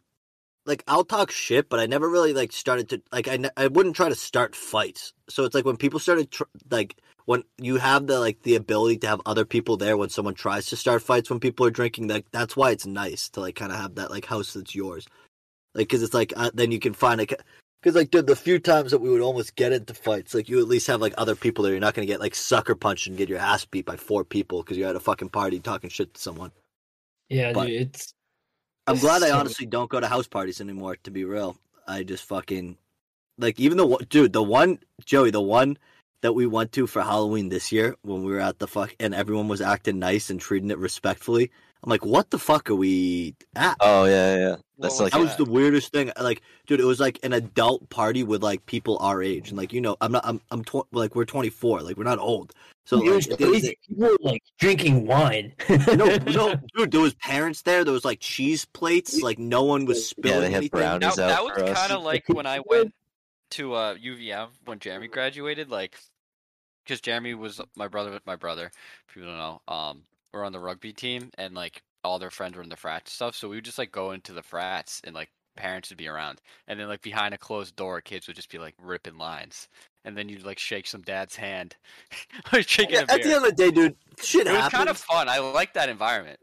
like, 0.65 0.84
I'll 0.88 1.03
talk 1.03 1.32
shit, 1.32 1.69
but 1.69 1.80
I 1.80 1.86
never 1.86 2.09
really 2.09 2.34
like 2.34 2.51
started 2.51 2.89
to 2.89 3.01
like, 3.11 3.28
I 3.28 3.39
I 3.57 3.67
wouldn't 3.67 3.95
try 3.95 4.09
to 4.09 4.15
start 4.15 4.55
fights. 4.55 5.13
So 5.30 5.43
it's 5.43 5.55
like 5.55 5.65
when 5.65 5.78
people 5.78 5.99
started 5.99 6.32
tr- 6.32 6.43
like 6.69 6.97
when 7.26 7.43
you 7.57 7.78
have 7.78 8.07
the 8.07 8.19
like 8.19 8.43
the 8.43 8.55
ability 8.55 8.97
to 8.99 9.07
have 9.07 9.21
other 9.26 9.45
people 9.45 9.78
there 9.78 9.97
when 9.97 10.09
someone 10.09 10.36
tries 10.36 10.67
to 10.67 10.76
start 10.76 11.01
fights 11.01 11.30
when 11.30 11.39
people 11.39 11.65
are 11.65 11.71
drinking, 11.71 12.07
like 12.07 12.26
that's 12.32 12.55
why 12.55 12.71
it's 12.71 12.86
nice 12.86 13.30
to 13.30 13.41
like 13.41 13.55
kind 13.55 13.71
of 13.71 13.80
have 13.80 13.95
that 13.95 14.11
like 14.11 14.26
house 14.26 14.53
that's 14.53 14.76
yours, 14.76 15.07
like 15.73 15.88
because 15.88 16.03
it's 16.03 16.13
like 16.13 16.34
uh, 16.36 16.51
then 16.53 16.71
you 16.71 16.80
can 16.80 16.93
find 16.93 17.19
like. 17.19 17.34
Because 17.82 17.95
like 17.95 18.09
dude, 18.09 18.26
the 18.26 18.36
few 18.36 18.57
times 18.57 18.89
that 18.89 18.99
we 18.99 19.09
would 19.09 19.21
almost 19.21 19.55
get 19.55 19.71
into 19.71 19.93
fights, 19.93 20.34
like 20.34 20.49
you 20.49 20.59
at 20.59 20.67
least 20.67 20.88
have 20.88 21.01
like 21.01 21.13
other 21.19 21.36
people 21.36 21.63
there. 21.63 21.71
You're 21.73 21.82
not 21.82 21.93
gonna 21.93 22.07
get 22.07 22.19
like 22.19 22.34
sucker 22.34 22.73
punched 22.73 23.05
and 23.05 23.15
get 23.15 23.30
your 23.30 23.38
ass 23.38 23.63
beat 23.65 23.86
by 23.86 23.95
four 23.95 24.23
people 24.23 24.63
because 24.63 24.76
you're 24.76 24.89
at 24.89 24.95
a 24.95 24.99
fucking 24.99 25.30
party 25.30 25.59
talking 25.59 25.91
shit 25.91 26.11
to 26.15 26.19
someone. 26.19 26.51
Yeah, 27.30 27.53
But- 27.53 27.67
dude, 27.67 27.82
it's 27.82 28.13
I'm 28.88 28.97
glad 28.99 29.23
I 29.23 29.32
honestly 29.32 29.65
don't 29.65 29.89
go 29.89 29.99
to 29.99 30.07
house 30.07 30.28
parties 30.28 30.61
anymore. 30.61 30.95
To 31.03 31.11
be 31.11 31.26
real, 31.26 31.57
I 31.88 32.03
just 32.03 32.23
fucking 32.26 32.78
like 33.38 33.59
even 33.59 33.78
the 33.78 34.05
dude, 34.09 34.34
the 34.34 34.43
one 34.43 34.80
Joey, 35.03 35.32
the 35.32 35.41
one 35.41 35.78
that 36.21 36.34
we 36.34 36.45
went 36.45 36.71
to 36.73 36.86
for 36.88 37.01
Halloween 37.01 37.49
this 37.49 37.71
year 37.71 37.95
when 38.03 38.23
we 38.23 38.32
were 38.32 38.39
at 38.39 38.59
the 38.59 38.67
fuck 38.67 38.95
and 38.99 39.13
everyone 39.15 39.47
was 39.47 39.61
acting 39.61 39.99
nice 39.99 40.30
and 40.30 40.39
treating 40.39 40.69
it 40.71 40.78
respectfully. 40.78 41.51
I'm 41.84 41.89
like, 41.89 42.05
what 42.05 42.32
the 42.32 42.39
fuck 42.39 42.69
are 42.69 42.76
we 42.76 43.36
at? 43.55 43.76
Oh 43.80 44.05
yeah, 44.05 44.36
yeah. 44.38 44.55
That's 44.80 44.95
What 44.95 45.05
like 45.05 45.13
that 45.13 45.19
was 45.19 45.36
the 45.36 45.45
weirdest 45.45 45.91
thing. 45.91 46.11
Like, 46.19 46.41
dude, 46.67 46.80
it 46.80 46.86
was 46.86 46.99
like 46.99 47.19
an 47.23 47.34
adult 47.34 47.89
party 47.89 48.23
with 48.23 48.43
like 48.43 48.65
people 48.65 48.97
our 49.01 49.21
age, 49.23 49.49
and 49.49 49.57
like 49.57 49.71
you 49.73 49.82
know, 49.82 49.95
I'm 50.01 50.11
not, 50.11 50.26
I'm, 50.26 50.41
I'm 50.51 50.63
tw- 50.63 50.91
like 50.91 51.15
we're 51.15 51.26
24, 51.26 51.82
like 51.82 51.97
we're 51.97 52.03
not 52.03 52.19
old. 52.19 52.53
So 52.86 52.98
it 52.98 53.00
like, 53.00 53.16
was 53.16 53.28
at 53.28 53.38
the 53.40 53.46
end 53.46 53.56
of 53.56 53.62
the 53.62 53.68
crazy. 53.68 53.80
People 53.88 54.04
were 54.04 54.18
like 54.22 54.44
drinking 54.60 55.08
wine. 55.08 55.54
no, 55.70 56.18
no, 56.18 56.56
dude, 56.76 56.92
there 56.92 57.02
was 57.02 57.16
parents 57.16 57.64
there. 57.64 57.84
There 57.84 57.94
was 57.94 58.06
like 58.06 58.20
cheese 58.20 58.66
plates. 58.66 59.22
Like 59.22 59.40
no 59.40 59.64
one 59.64 59.86
was 59.86 60.08
spilling 60.08 60.36
Yeah, 60.36 60.40
they 60.42 60.52
had 60.52 60.58
anything. 60.58 60.80
brownies. 60.80 61.16
That, 61.16 61.32
out 61.32 61.56
that 61.56 61.64
was 61.66 61.78
kind 61.78 61.92
of 61.92 62.04
like 62.04 62.26
when 62.30 62.46
I 62.46 62.62
went 62.66 62.94
to 63.52 63.74
uh, 63.74 63.96
UVM 63.96 64.50
when 64.66 64.80
Jeremy 64.80 65.08
graduated, 65.08 65.70
like 65.70 65.98
because 66.84 67.02
Jeremy 67.02 67.34
was 67.34 67.60
my 67.76 67.88
brother. 67.88 68.12
With 68.12 68.26
my 68.28 68.36
brother, 68.36 68.72
if 69.08 69.14
people 69.14 69.30
don't 69.30 69.38
know, 69.38 69.62
um, 69.68 70.04
we're 70.32 70.46
on 70.46 70.52
the 70.52 70.60
rugby 70.60 70.94
team, 70.94 71.32
and 71.40 71.56
like 71.56 71.82
all 72.04 72.20
their 72.20 72.30
friends 72.30 72.56
were 72.56 72.62
in 72.62 72.70
the 72.70 72.78
frat 72.78 73.02
and 73.02 73.10
stuff. 73.10 73.36
So 73.36 73.50
we 73.50 73.56
would 73.56 73.66
just 73.66 73.80
like 73.80 73.92
go 73.92 74.12
into 74.12 74.32
the 74.32 74.44
frats, 74.44 75.02
and 75.04 75.16
like 75.16 75.32
parents 75.56 75.89
would 75.89 75.97
be 75.97 76.08
around, 76.08 76.41
and 76.68 76.80
then 76.80 76.88
like 76.88 77.01
behind 77.01 77.34
a 77.34 77.38
closed 77.38 77.76
door, 77.76 78.01
kids 78.01 78.28
would 78.28 78.36
just 78.36 78.49
be 78.51 78.58
like 78.60 78.76
ripping 78.82 79.18
lines, 79.18 79.68
and 80.06 80.18
then 80.18 80.30
you'd 80.30 80.45
like 80.45 80.60
shake 80.60 80.88
some 80.88 81.01
dad's 81.01 81.36
hand, 81.36 81.76
shaking 82.62 82.95
Yeah, 82.95 83.01
a 83.01 83.06
at 83.08 83.22
the 83.22 83.34
end 83.34 83.43
of 83.45 83.49
the 83.49 83.51
day, 83.53 83.72
dude, 83.72 83.95
shit 84.22 84.47
It 84.47 84.53
was 84.53 84.68
kind 84.70 84.89
of 84.89 84.97
fun. 84.97 85.30
I 85.30 85.39
like 85.39 85.74
that 85.74 85.89
environment. 85.89 86.39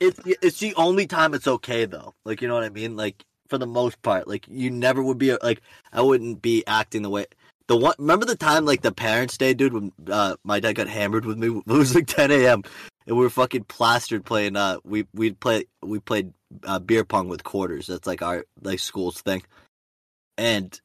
it's 0.00 0.20
it's 0.42 0.60
the 0.60 0.74
only 0.76 1.06
time 1.06 1.34
it's 1.34 1.48
okay 1.48 1.84
though. 1.84 2.14
Like 2.24 2.42
you 2.42 2.48
know 2.48 2.54
what 2.54 2.64
I 2.64 2.68
mean? 2.70 2.96
Like 2.96 3.24
for 3.48 3.58
the 3.58 3.66
most 3.66 4.00
part, 4.02 4.28
like 4.28 4.46
you 4.48 4.70
never 4.70 5.02
would 5.02 5.18
be 5.18 5.36
like 5.42 5.62
I 5.92 6.02
wouldn't 6.02 6.42
be 6.42 6.64
acting 6.66 7.02
the 7.02 7.10
way 7.10 7.26
the 7.68 7.76
one. 7.76 7.94
Remember 7.98 8.26
the 8.26 8.36
time 8.36 8.64
like 8.64 8.82
the 8.82 8.92
parents' 8.92 9.38
day, 9.38 9.54
dude, 9.54 9.72
when 9.72 9.92
uh, 10.10 10.36
my 10.44 10.60
dad 10.60 10.74
got 10.74 10.88
hammered 10.88 11.24
with 11.24 11.38
me. 11.38 11.48
It 11.66 11.72
was 11.72 11.94
like 11.94 12.06
10 12.06 12.30
a.m. 12.30 12.62
and 13.06 13.16
we 13.16 13.22
were 13.22 13.30
fucking 13.30 13.64
plastered 13.64 14.24
playing. 14.24 14.56
Uh, 14.56 14.78
we 14.84 15.06
we'd 15.14 15.40
play 15.40 15.64
we 15.82 15.98
played 16.00 16.32
uh, 16.64 16.78
beer 16.78 17.04
pong 17.04 17.28
with 17.28 17.44
quarters. 17.44 17.86
That's 17.86 18.06
like 18.06 18.22
our 18.22 18.44
like 18.62 18.78
school's 18.78 19.20
thing, 19.20 19.42
and 20.38 20.78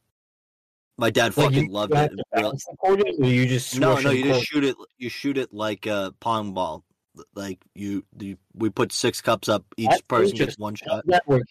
my 0.98 1.10
dad 1.10 1.36
Like, 1.38 1.48
fucking 1.48 1.66
you 1.68 1.72
loved 1.72 1.94
it. 1.94 2.10
to 2.10 2.16
Real- 2.34 2.42
balance 2.44 2.66
the 2.70 2.76
quarters, 2.78 3.16
you 3.20 3.48
just 3.48 3.80
no, 3.80 4.00
no, 4.00 4.12
you 4.12 4.24
just 4.26 4.46
shoot 4.46 4.64
it. 4.64 4.76
You 4.98 5.10
shoot 5.10 5.38
it 5.38 5.54
like 5.54 5.86
a 5.86 6.14
pong 6.20 6.54
ball. 6.54 6.84
Like 7.36 7.60
you, 7.76 8.06
you, 8.20 8.38
we 8.54 8.70
put 8.70 8.94
six 8.94 9.20
cups 9.20 9.50
up. 9.50 9.66
Each 9.76 9.90
That's 9.90 10.02
person 10.04 10.38
gets 10.38 10.58
one 10.58 10.76
shot. 10.76 11.06
does 11.06 11.12
that 11.12 11.28
work? 11.28 11.44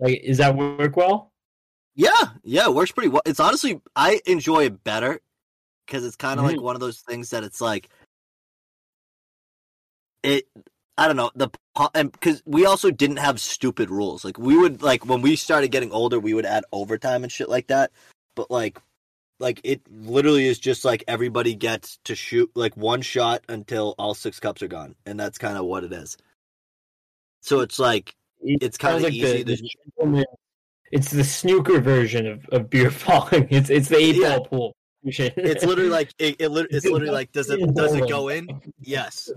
Like, 0.00 0.20
is 0.24 0.38
that 0.38 0.56
work 0.56 0.96
well? 0.96 1.30
Yeah, 1.94 2.10
yeah, 2.42 2.64
it 2.66 2.74
works 2.74 2.90
pretty 2.90 3.10
well. 3.10 3.22
It's 3.24 3.38
honestly, 3.38 3.80
I 3.94 4.20
enjoy 4.26 4.64
it 4.64 4.82
better 4.82 5.20
because 5.86 6.04
it's 6.04 6.16
kind 6.16 6.40
of 6.40 6.46
like 6.46 6.56
Mhm. 6.56 6.62
one 6.62 6.74
of 6.74 6.80
those 6.80 6.98
things 7.00 7.30
that 7.30 7.44
it's 7.44 7.60
like 7.60 7.88
it. 10.22 10.46
I 10.96 11.06
don't 11.08 11.16
know 11.16 11.30
the 11.34 11.50
because 12.12 12.42
we 12.46 12.66
also 12.66 12.90
didn't 12.90 13.16
have 13.16 13.40
stupid 13.40 13.90
rules. 13.90 14.24
Like 14.24 14.38
we 14.38 14.56
would 14.56 14.82
like 14.82 15.04
when 15.04 15.22
we 15.22 15.34
started 15.36 15.68
getting 15.68 15.90
older, 15.90 16.20
we 16.20 16.34
would 16.34 16.46
add 16.46 16.64
overtime 16.72 17.24
and 17.24 17.32
shit 17.32 17.48
like 17.48 17.66
that. 17.66 17.90
But 18.36 18.50
like, 18.50 18.80
like 19.40 19.60
it 19.64 19.82
literally 19.90 20.46
is 20.46 20.58
just 20.58 20.84
like 20.84 21.02
everybody 21.08 21.54
gets 21.54 21.98
to 22.04 22.14
shoot 22.14 22.50
like 22.54 22.76
one 22.76 23.02
shot 23.02 23.42
until 23.48 23.94
all 23.98 24.14
six 24.14 24.38
cups 24.38 24.62
are 24.62 24.68
gone, 24.68 24.94
and 25.04 25.18
that's 25.18 25.38
kind 25.38 25.58
of 25.58 25.64
what 25.64 25.82
it 25.82 25.92
is. 25.92 26.16
So 27.40 27.60
it's 27.60 27.78
like 27.78 28.14
It's 28.40 28.78
kinda 28.78 29.00
sounds 29.00 29.12
easy, 29.14 29.42
The, 29.42 29.70
the 29.98 30.26
it's 30.92 31.10
the 31.10 31.24
snooker 31.24 31.80
version 31.80 32.26
of, 32.26 32.44
of 32.50 32.70
beer 32.70 32.90
pong. 32.92 33.28
It's 33.50 33.68
it's 33.68 33.88
the 33.88 33.96
eight 33.96 34.16
Yeah. 34.16 34.38
ball 34.38 34.44
pool. 34.46 34.76
it's 35.02 35.64
literally 35.64 35.90
like 35.90 36.12
it, 36.18 36.36
it 36.38 36.50
it's 36.70 36.86
literally 36.86 37.10
like 37.12 37.32
does 37.32 37.50
it 37.50 37.74
does 37.74 37.94
it 37.96 38.08
go 38.08 38.28
in? 38.28 38.48
Yes. 38.80 39.28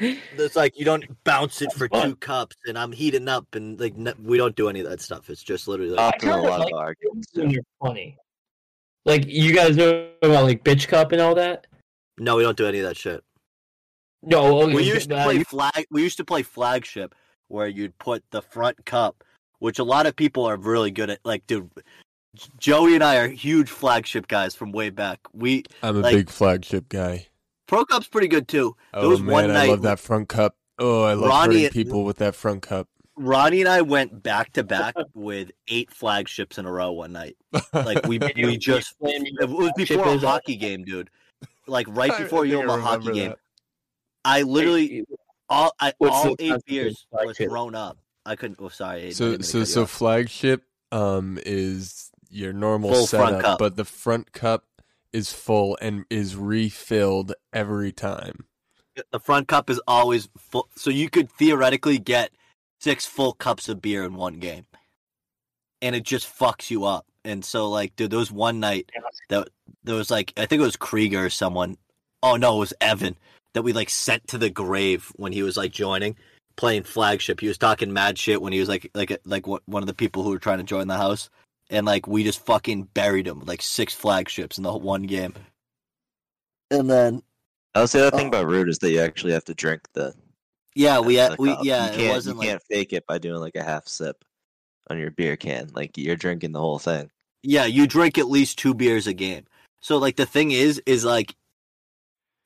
It's 0.00 0.56
like 0.56 0.78
you 0.78 0.84
don't 0.84 1.04
bounce 1.24 1.62
it 1.62 1.72
for 1.72 1.88
Fun. 1.88 2.10
two 2.10 2.16
cups, 2.16 2.56
and 2.66 2.78
I'm 2.78 2.92
heating 2.92 3.28
up, 3.28 3.54
and 3.54 3.78
like 3.80 3.94
n- 3.96 4.14
we 4.22 4.36
don't 4.38 4.54
do 4.56 4.68
any 4.68 4.80
of 4.80 4.88
that 4.90 5.00
stuff. 5.00 5.30
It's 5.30 5.42
just 5.42 5.68
literally 5.68 5.92
like, 5.92 6.14
Often 6.16 6.28
a 6.30 6.42
lot 6.42 6.60
like 6.60 6.72
of 6.72 6.78
arguments. 6.78 7.28
when 7.34 7.50
you're 7.50 7.62
funny. 7.80 8.16
Like 9.04 9.24
you 9.26 9.52
guys 9.54 9.76
know 9.76 10.08
about 10.22 10.44
like 10.44 10.62
bitch 10.64 10.88
cup 10.88 11.12
and 11.12 11.20
all 11.20 11.34
that. 11.34 11.66
no, 12.18 12.36
we 12.36 12.42
don't 12.42 12.56
do 12.56 12.66
any 12.66 12.78
of 12.78 12.84
that 12.84 12.96
shit. 12.96 13.22
No, 14.22 14.62
okay, 14.62 14.74
We 14.74 14.84
used 14.84 15.10
to 15.10 15.22
play 15.24 15.36
you- 15.38 15.44
flag. 15.44 15.86
We 15.90 16.02
used 16.02 16.16
to 16.18 16.24
play 16.24 16.42
flagship, 16.42 17.14
where 17.48 17.66
you'd 17.66 17.98
put 17.98 18.22
the 18.30 18.40
front 18.42 18.84
cup, 18.86 19.24
which 19.58 19.78
a 19.80 19.84
lot 19.84 20.06
of 20.06 20.14
people 20.14 20.44
are 20.44 20.56
really 20.56 20.92
good 20.92 21.10
at. 21.10 21.18
Like, 21.24 21.44
dude, 21.48 21.70
Joey 22.58 22.94
and 22.94 23.02
I 23.02 23.16
are 23.16 23.28
huge 23.28 23.68
flagship 23.68 24.28
guys 24.28 24.54
from 24.54 24.70
way 24.72 24.90
back. 24.90 25.18
We 25.32 25.64
I'm 25.82 25.96
a 25.96 26.00
Like- 26.00 26.14
big 26.14 26.30
flagship 26.30 26.88
guy. 26.88 27.26
Prokop's 27.68 28.08
pretty 28.08 28.28
good 28.28 28.48
too. 28.48 28.76
There 28.92 29.02
Oh 29.04 29.08
was 29.10 29.20
man, 29.22 29.32
one 29.32 29.50
I 29.52 29.66
love 29.66 29.82
that 29.82 29.98
front 29.98 30.28
cup. 30.28 30.56
Oh, 30.78 31.02
I 31.04 31.14
love 31.14 31.28
Ronnie- 31.28 31.54
hurting 31.64 31.70
people 31.70 32.04
with 32.04 32.18
that 32.18 32.34
front 32.34 32.62
cup. 32.62 32.88
Ronnie 33.16 33.60
and 33.60 33.68
I 33.68 33.82
went 33.82 34.22
back 34.22 34.52
to 34.54 34.64
back 34.64 34.94
with 35.14 35.50
eight 35.68 35.90
flagships 35.90 36.56
in 36.58 36.64
a 36.66 36.72
row 36.72 36.92
one 36.92 37.12
night. 37.12 37.36
Like 37.72 38.06
we 38.06 38.18
we 38.36 38.56
just 38.56 38.92
explain 38.92 39.26
it 39.26 39.48
was 39.48 39.70
before 39.76 40.06
a 40.08 40.12
is? 40.12 40.22
hockey 40.22 40.56
game, 40.56 40.84
dude. 40.84 41.10
Like 41.66 41.86
right 41.90 42.10
I- 42.10 42.16
I 42.20 42.22
before 42.22 42.44
you 42.46 42.56
think 42.56 42.66
know 42.66 42.74
I 42.74 42.78
a 42.78 42.80
hockey 42.80 42.98
remember 43.08 43.12
game. 43.12 43.28
that. 43.30 43.38
I 44.24 44.42
literally 44.42 45.04
all 45.48 45.72
I, 45.78 45.92
What's 45.98 46.14
all 46.14 46.36
eight 46.38 46.48
concept 46.50 46.56
of 46.56 46.64
beers 46.66 47.06
was 47.12 47.36
thrown 47.36 47.74
up. 47.74 47.98
I 48.24 48.36
couldn't. 48.36 48.58
Oh, 48.60 48.68
sorry. 48.68 49.02
Aiden, 49.02 49.14
So 49.14 49.24
didn't 49.26 49.32
mean 49.32 49.38
to 49.40 49.44
so 49.46 49.64
so 49.64 49.86
flagship 49.86 50.62
um 50.90 51.38
is 51.44 52.10
your 52.30 52.52
normal 52.54 52.92
Full 52.94 53.06
front 53.08 53.30
setup, 53.36 53.42
cup. 53.42 53.58
but 53.58 53.76
the 53.76 53.84
front 53.84 54.32
cup 54.32 54.64
is 55.12 55.32
full 55.32 55.78
and 55.80 56.04
is 56.10 56.36
refilled 56.36 57.34
every 57.52 57.92
time. 57.92 58.46
the 59.10 59.20
front 59.20 59.48
cup 59.48 59.70
is 59.70 59.80
always 59.86 60.28
full, 60.36 60.68
so 60.76 60.90
you 60.90 61.08
could 61.08 61.30
theoretically 61.30 61.98
get 61.98 62.30
six 62.80 63.06
full 63.06 63.32
cups 63.32 63.68
of 63.68 63.80
beer 63.80 64.04
in 64.04 64.14
one 64.14 64.38
game, 64.38 64.66
and 65.80 65.94
it 65.94 66.02
just 66.04 66.26
fucks 66.26 66.70
you 66.70 66.84
up. 66.84 67.06
And 67.24 67.44
so, 67.44 67.68
like, 67.70 67.94
dude, 67.96 68.10
there 68.10 68.18
was 68.18 68.32
one 68.32 68.60
night 68.60 68.90
that 69.28 69.48
there 69.84 69.94
was 69.94 70.10
like 70.10 70.32
I 70.36 70.46
think 70.46 70.60
it 70.60 70.64
was 70.66 70.76
Krieger 70.76 71.26
or 71.26 71.30
someone. 71.30 71.76
Oh 72.22 72.36
no, 72.36 72.56
it 72.56 72.60
was 72.60 72.74
Evan 72.80 73.16
that 73.54 73.62
we 73.62 73.72
like 73.72 73.90
sent 73.90 74.26
to 74.28 74.38
the 74.38 74.50
grave 74.50 75.12
when 75.16 75.32
he 75.32 75.42
was 75.42 75.56
like 75.56 75.72
joining 75.72 76.16
playing 76.56 76.82
flagship. 76.84 77.40
He 77.40 77.48
was 77.48 77.58
talking 77.58 77.92
mad 77.92 78.18
shit 78.18 78.42
when 78.42 78.52
he 78.52 78.60
was 78.60 78.68
like 78.68 78.90
like 78.94 79.18
like 79.24 79.46
one 79.46 79.60
one 79.66 79.82
of 79.82 79.86
the 79.86 79.94
people 79.94 80.22
who 80.22 80.30
were 80.30 80.38
trying 80.38 80.58
to 80.58 80.64
join 80.64 80.88
the 80.88 80.96
house, 80.96 81.30
and 81.72 81.84
like 81.86 82.06
we 82.06 82.22
just 82.22 82.44
fucking 82.46 82.84
buried 82.94 83.26
him 83.26 83.40
with, 83.40 83.48
like 83.48 83.62
six 83.62 83.92
flagships 83.92 84.58
in 84.58 84.62
the 84.62 84.72
one 84.72 85.02
game. 85.02 85.34
And 86.70 86.88
then 86.88 87.22
I 87.74 87.84
say 87.86 88.00
the 88.00 88.06
other 88.08 88.16
thing 88.16 88.26
Oh. 88.26 88.28
about 88.28 88.46
Root 88.46 88.68
is 88.68 88.78
that 88.78 88.90
you 88.92 89.00
actually 89.00 89.32
have 89.32 89.44
to 89.46 89.54
drink 89.54 89.82
the. 89.94 90.14
yeah, 90.76 91.00
we 91.00 91.16
the 91.16 91.36
we 91.38 91.48
cup. 91.48 91.64
yeah, 91.64 91.92
you 91.96 92.06
it 92.06 92.10
wasn't 92.10 92.36
you 92.36 92.40
like 92.40 92.48
can't 92.48 92.62
fake 92.70 92.92
it 92.92 93.06
by 93.06 93.18
doing 93.18 93.40
like 93.40 93.56
a 93.56 93.62
half 93.64 93.88
sip 93.88 94.24
on 94.88 94.98
your 94.98 95.10
beer 95.10 95.36
can. 95.36 95.70
Like 95.74 95.96
you're 95.98 96.16
drinking 96.16 96.52
the 96.52 96.60
whole 96.60 96.78
thing. 96.78 97.10
Yeah, 97.42 97.64
you 97.66 97.86
drink 97.86 98.18
at 98.18 98.28
least 98.28 98.58
two 98.58 98.74
beers 98.74 99.06
a 99.06 99.12
game. 99.12 99.46
So 99.80 99.98
like 99.98 100.16
the 100.16 100.26
thing 100.26 100.52
is, 100.52 100.80
is 100.86 101.04
like 101.04 101.34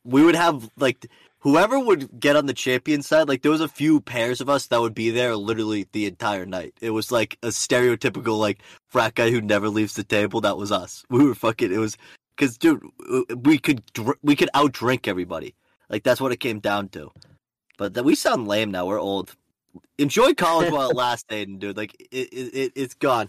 we 0.04 0.22
would 0.24 0.36
have 0.36 0.70
like 0.78 1.06
whoever 1.46 1.78
would 1.78 2.18
get 2.18 2.34
on 2.34 2.46
the 2.46 2.52
champion 2.52 3.02
side. 3.02 3.28
Like 3.28 3.42
there 3.42 3.52
was 3.52 3.60
a 3.60 3.68
few 3.68 4.00
pairs 4.00 4.40
of 4.40 4.48
us 4.48 4.66
that 4.66 4.80
would 4.80 4.96
be 4.96 5.10
there 5.10 5.36
literally 5.36 5.86
the 5.92 6.06
entire 6.06 6.44
night. 6.44 6.74
It 6.80 6.90
was 6.90 7.12
like 7.12 7.38
a 7.40 7.48
stereotypical 7.48 8.36
like 8.36 8.58
frat 8.88 9.14
guy 9.14 9.30
who 9.30 9.40
never 9.40 9.68
leaves 9.68 9.94
the 9.94 10.02
table. 10.02 10.40
That 10.40 10.56
was 10.56 10.72
us. 10.72 11.04
We 11.08 11.24
were 11.24 11.36
fucking. 11.36 11.72
It 11.72 11.78
was 11.78 11.96
because 12.36 12.58
dude, 12.58 12.82
we 13.44 13.58
could 13.58 13.84
dr- 13.94 14.18
we 14.24 14.34
could 14.34 14.50
outdrink 14.56 15.06
everybody. 15.06 15.54
Like 15.88 16.02
that's 16.02 16.20
what 16.20 16.32
it 16.32 16.40
came 16.40 16.58
down 16.58 16.88
to. 16.90 17.12
But 17.78 17.94
that 17.94 18.04
we 18.04 18.16
sound 18.16 18.48
lame 18.48 18.72
now. 18.72 18.86
We're 18.86 19.00
old. 19.00 19.36
Enjoy 19.98 20.34
college 20.34 20.72
while 20.72 20.90
it 20.90 20.96
lasts, 21.04 21.30
Aiden, 21.30 21.60
dude. 21.60 21.76
Like 21.76 21.94
it, 22.10 22.28
it 22.32 22.72
it's 22.74 22.94
gone. 22.94 23.28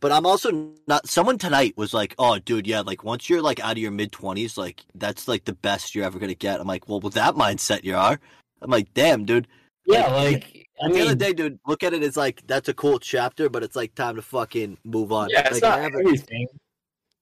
But 0.00 0.12
I'm 0.12 0.26
also 0.26 0.72
not. 0.86 1.08
Someone 1.08 1.38
tonight 1.38 1.74
was 1.76 1.92
like, 1.92 2.14
"Oh, 2.18 2.38
dude, 2.38 2.66
yeah, 2.66 2.80
like 2.80 3.02
once 3.04 3.28
you're 3.28 3.42
like 3.42 3.58
out 3.60 3.72
of 3.72 3.78
your 3.78 3.90
mid 3.90 4.12
twenties, 4.12 4.56
like 4.56 4.84
that's 4.94 5.26
like 5.26 5.44
the 5.44 5.52
best 5.54 5.94
you're 5.94 6.04
ever 6.04 6.18
gonna 6.18 6.34
get." 6.34 6.60
I'm 6.60 6.66
like, 6.68 6.88
"Well, 6.88 7.00
with 7.00 7.14
that 7.14 7.34
mindset, 7.34 7.82
you 7.84 7.96
are." 7.96 8.20
I'm 8.62 8.70
like, 8.70 8.92
"Damn, 8.94 9.24
dude." 9.24 9.48
Yeah, 9.86 10.06
Like, 10.12 10.32
like 10.44 10.68
I 10.82 10.86
At 10.86 10.92
the 10.92 11.00
end 11.00 11.10
of 11.10 11.18
the 11.18 11.24
day, 11.24 11.32
dude, 11.32 11.58
look 11.66 11.82
at 11.82 11.94
it 11.94 12.02
as 12.02 12.16
like 12.16 12.46
that's 12.46 12.68
a 12.68 12.74
cool 12.74 12.98
chapter, 13.00 13.48
but 13.48 13.62
it's 13.64 13.74
like 13.74 13.94
time 13.96 14.14
to 14.16 14.22
fucking 14.22 14.78
move 14.84 15.10
on. 15.10 15.28
yeah, 15.30 15.40
it's 15.48 15.54
like, 15.54 15.62
not 15.62 15.78
I 15.78 15.82
haven't- 15.82 16.00
everything. 16.06 16.46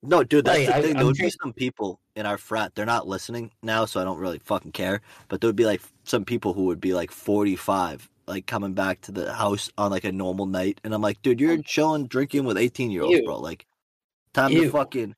no, 0.03 0.23
dude, 0.25 0.45
that's 0.45 0.59
Like, 0.59 0.67
the 0.67 0.75
I- 0.75 0.83
thing. 0.83 0.93
There 0.95 1.01
I'm 1.01 1.07
would 1.07 1.17
be 1.17 1.31
some 1.31 1.53
people 1.55 2.01
in 2.17 2.27
our 2.27 2.37
frat. 2.39 2.75
They're 2.75 2.85
not 2.85 3.07
listening 3.09 3.53
now, 3.63 3.85
so 3.87 4.01
I 4.01 4.05
don't 4.05 4.19
really 4.19 4.41
fucking 4.41 4.73
care. 4.73 5.01
But 5.29 5.41
there 5.41 5.49
would 5.49 5.57
be 5.57 5.65
like 5.65 5.81
some 6.05 6.25
people 6.27 6.53
who 6.53 6.65
would 6.65 6.81
be 6.81 6.93
like 6.93 7.11
45, 7.11 8.11
like 8.27 8.47
coming 8.47 8.75
back 8.75 9.01
to 9.03 9.13
the 9.13 9.33
house 9.33 9.71
on 9.79 9.91
like 9.91 10.05
a 10.05 10.13
normal 10.13 10.47
night, 10.47 10.81
and 10.85 10.95
I'm 10.95 11.03
like, 11.03 11.23
dude, 11.23 11.41
you're 11.41 11.63
chilling, 11.63 12.07
drinking 12.07 12.45
with 12.45 12.57
18 12.57 12.91
year 12.91 13.03
olds, 13.03 13.21
bro. 13.25 13.39
Like, 13.39 13.67
time 14.33 14.51
to 14.51 14.71
fucking, 14.71 15.15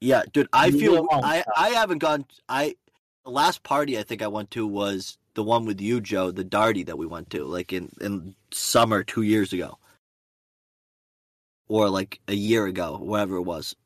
yeah, 0.00 0.22
dude. 0.32 0.48
I 0.52 0.70
feel 0.70 1.06
I. 1.10 1.44
I 1.56 1.70
haven't 1.70 1.98
gone. 1.98 2.24
I 2.48 2.76
the 3.24 3.30
last 3.30 3.62
party 3.62 3.98
I 3.98 4.02
think 4.02 4.22
I 4.22 4.28
went 4.28 4.50
to 4.52 4.66
was 4.66 5.18
the 5.34 5.42
one 5.42 5.66
with 5.66 5.80
you, 5.80 6.00
Joe, 6.00 6.30
the 6.30 6.44
Darty 6.44 6.86
that 6.86 6.98
we 6.98 7.06
went 7.06 7.30
to, 7.30 7.44
like 7.44 7.72
in 7.72 7.90
in 8.00 8.34
summer 8.50 9.04
two 9.04 9.22
years 9.22 9.52
ago, 9.52 9.78
or 11.68 11.90
like 11.90 12.20
a 12.28 12.34
year 12.34 12.66
ago, 12.66 12.98
whatever 12.98 13.36
it 13.36 13.42
was. 13.42 13.76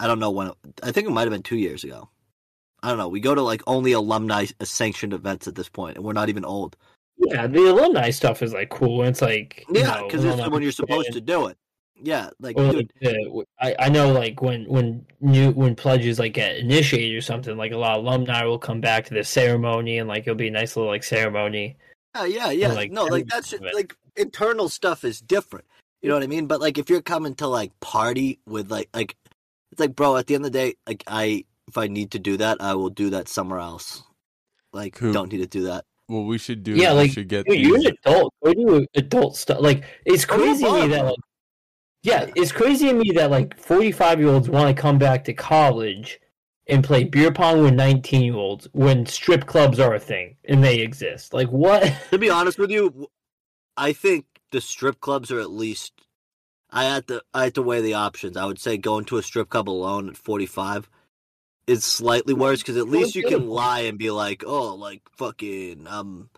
I 0.00 0.06
don't 0.06 0.18
know 0.18 0.30
when. 0.30 0.48
It, 0.48 0.54
I 0.82 0.92
think 0.92 1.06
it 1.06 1.12
might 1.12 1.22
have 1.22 1.30
been 1.30 1.42
two 1.42 1.56
years 1.56 1.84
ago. 1.84 2.08
I 2.82 2.88
don't 2.88 2.98
know. 2.98 3.08
We 3.08 3.20
go 3.20 3.34
to 3.34 3.42
like 3.42 3.62
only 3.66 3.92
alumni 3.92 4.46
sanctioned 4.62 5.12
events 5.12 5.46
at 5.46 5.54
this 5.54 5.68
point, 5.68 5.96
and 5.96 6.04
we're 6.04 6.12
not 6.12 6.28
even 6.28 6.44
old. 6.44 6.76
Yeah, 7.28 7.46
the 7.46 7.70
alumni 7.70 8.10
stuff 8.10 8.42
is 8.42 8.52
like 8.52 8.70
cool. 8.70 9.00
and 9.00 9.10
It's 9.10 9.22
like 9.22 9.64
you 9.68 9.80
Yeah, 9.80 10.00
know, 10.00 10.06
because 10.06 10.24
it's 10.24 10.48
when 10.48 10.62
you're 10.62 10.72
supposed 10.72 11.06
band. 11.08 11.14
to 11.14 11.20
do 11.20 11.46
it. 11.46 11.56
Yeah, 12.02 12.30
like 12.40 12.58
Or 12.58 12.72
dude, 12.72 12.76
like 12.76 12.90
the, 13.00 13.44
I, 13.60 13.76
I 13.78 13.88
know 13.88 14.12
like 14.12 14.42
when 14.42 14.64
when 14.64 15.06
new 15.20 15.52
when 15.52 15.76
pledges 15.76 16.18
like 16.18 16.34
get 16.34 16.56
initiated 16.56 17.16
or 17.16 17.20
something 17.20 17.56
like 17.56 17.72
a 17.72 17.78
lot 17.78 17.98
of 17.98 18.04
alumni 18.04 18.44
will 18.44 18.58
come 18.58 18.80
back 18.80 19.04
to 19.06 19.14
the 19.14 19.22
ceremony 19.22 19.98
and 19.98 20.08
like 20.08 20.22
it'll 20.22 20.34
be 20.34 20.48
a 20.48 20.50
nice 20.50 20.76
little 20.76 20.90
like 20.90 21.04
ceremony 21.04 21.76
yeah, 22.14 22.24
yeah, 22.26 22.50
yeah. 22.50 22.72
like, 22.72 22.92
no, 22.92 23.04
like 23.04 23.26
that's 23.26 23.50
bit 23.50 23.60
of 23.60 23.66
it. 23.66 23.74
like 23.74 23.96
internal 24.16 24.68
stuff 24.68 25.04
is 25.04 25.20
different. 25.20 25.66
You 26.00 26.08
know 26.08 26.16
what 26.16 26.22
I 26.22 26.28
mean? 26.28 26.46
But 26.46 26.60
like 26.60 26.78
if 26.78 26.90
you're 26.90 27.02
coming 27.02 27.34
to 27.36 27.46
like 27.46 27.78
party 27.80 28.38
with 28.46 28.70
like 28.70 28.88
like 28.94 29.16
it's 29.72 29.80
like 29.80 29.96
bro, 29.96 30.16
at 30.16 30.26
the 30.26 30.34
end 30.34 30.46
of 30.46 30.52
the 30.52 30.58
day, 30.58 30.74
like 30.86 31.02
I 31.06 31.44
if 31.66 31.78
I 31.78 31.88
need 31.88 32.12
to 32.12 32.18
do 32.18 32.36
that, 32.36 32.58
I 32.60 32.74
will 32.74 32.90
do 32.90 33.10
that 33.10 33.28
somewhere 33.28 33.58
else. 33.58 34.02
Like 34.72 34.94
Cool. 34.94 35.12
don't 35.12 35.32
need 35.32 35.38
to 35.38 35.46
do 35.46 35.64
that. 35.64 35.84
What 36.06 36.22
we 36.22 36.38
should 36.38 36.62
do 36.62 36.74
Yeah, 36.74 36.90
is 36.90 36.94
we 36.94 37.00
like, 37.02 37.10
should 37.12 37.28
get 37.28 37.46
Dude, 37.46 37.60
you're 37.60 37.78
an 37.78 37.86
adult 37.86 38.34
go 38.44 38.52
do 38.52 38.86
adult 38.94 39.36
stuff 39.36 39.60
like 39.60 39.84
it's 40.04 40.24
Go 40.24 40.36
to 40.36 40.42
a 40.42 40.46
crazy 40.46 40.64
to 40.64 40.72
me 40.72 40.88
that 40.88 41.04
like 41.04 41.16
yeah 42.02 42.26
it's 42.36 42.52
crazy 42.52 42.88
to 42.88 42.92
me 42.94 43.10
that 43.14 43.30
like 43.30 43.58
45 43.58 44.20
year 44.20 44.28
olds 44.28 44.48
want 44.50 44.74
to 44.74 44.80
come 44.80 44.98
back 44.98 45.24
to 45.24 45.32
college 45.32 46.20
and 46.66 46.84
play 46.84 47.04
beer 47.04 47.32
pong 47.32 47.62
with 47.62 47.74
19 47.74 48.22
year 48.22 48.34
olds 48.34 48.68
when 48.72 49.06
strip 49.06 49.46
clubs 49.46 49.80
are 49.80 49.94
a 49.94 50.00
thing 50.00 50.36
and 50.44 50.62
they 50.62 50.80
exist 50.80 51.32
like 51.32 51.48
what 51.48 51.82
To 52.10 52.18
be 52.18 52.30
honest 52.30 52.58
with 52.58 52.70
you, 52.70 53.08
I 53.76 53.92
think 53.92 54.26
the 54.52 54.60
strip 54.60 55.00
clubs 55.00 55.32
are 55.32 55.40
at 55.40 55.50
least. 55.50 55.92
I 56.70 56.84
had 56.84 57.06
to 57.08 57.22
I 57.32 57.44
had 57.44 57.54
to 57.54 57.62
weigh 57.62 57.80
the 57.80 57.94
options. 57.94 58.36
I 58.36 58.46
would 58.46 58.58
say 58.58 58.76
going 58.76 59.04
to 59.06 59.16
a 59.16 59.22
strip 59.22 59.48
club 59.48 59.68
alone 59.68 60.08
at 60.08 60.16
45 60.16 60.88
is 61.66 61.84
slightly 61.84 62.34
worse 62.34 62.60
because 62.60 62.76
at 62.76 62.88
least 62.88 63.14
you 63.14 63.24
can 63.26 63.48
lie 63.48 63.80
and 63.80 63.98
be 63.98 64.10
like, 64.10 64.44
oh, 64.46 64.74
like 64.74 65.02
fucking, 65.16 65.86
um, 65.86 66.28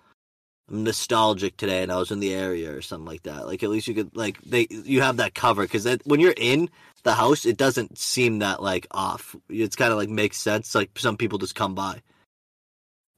I'm 0.68 0.82
nostalgic 0.82 1.56
today 1.56 1.82
and 1.82 1.92
I 1.92 1.96
was 1.96 2.10
in 2.10 2.20
the 2.20 2.34
area 2.34 2.74
or 2.74 2.82
something 2.82 3.06
like 3.06 3.22
that. 3.22 3.46
Like 3.46 3.62
at 3.62 3.70
least 3.70 3.86
you 3.86 3.94
could 3.94 4.16
like 4.16 4.40
they 4.42 4.66
you 4.70 5.00
have 5.00 5.18
that 5.18 5.34
cover 5.34 5.62
because 5.62 5.86
when 6.04 6.20
you're 6.20 6.34
in 6.36 6.68
the 7.04 7.14
house, 7.14 7.46
it 7.46 7.56
doesn't 7.56 7.98
seem 7.98 8.40
that 8.40 8.62
like 8.62 8.86
off. 8.90 9.36
It's 9.48 9.76
kind 9.76 9.92
of 9.92 9.98
like 9.98 10.08
makes 10.08 10.38
sense. 10.38 10.74
Like 10.74 10.98
some 10.98 11.16
people 11.16 11.38
just 11.38 11.54
come 11.54 11.74
by, 11.74 12.02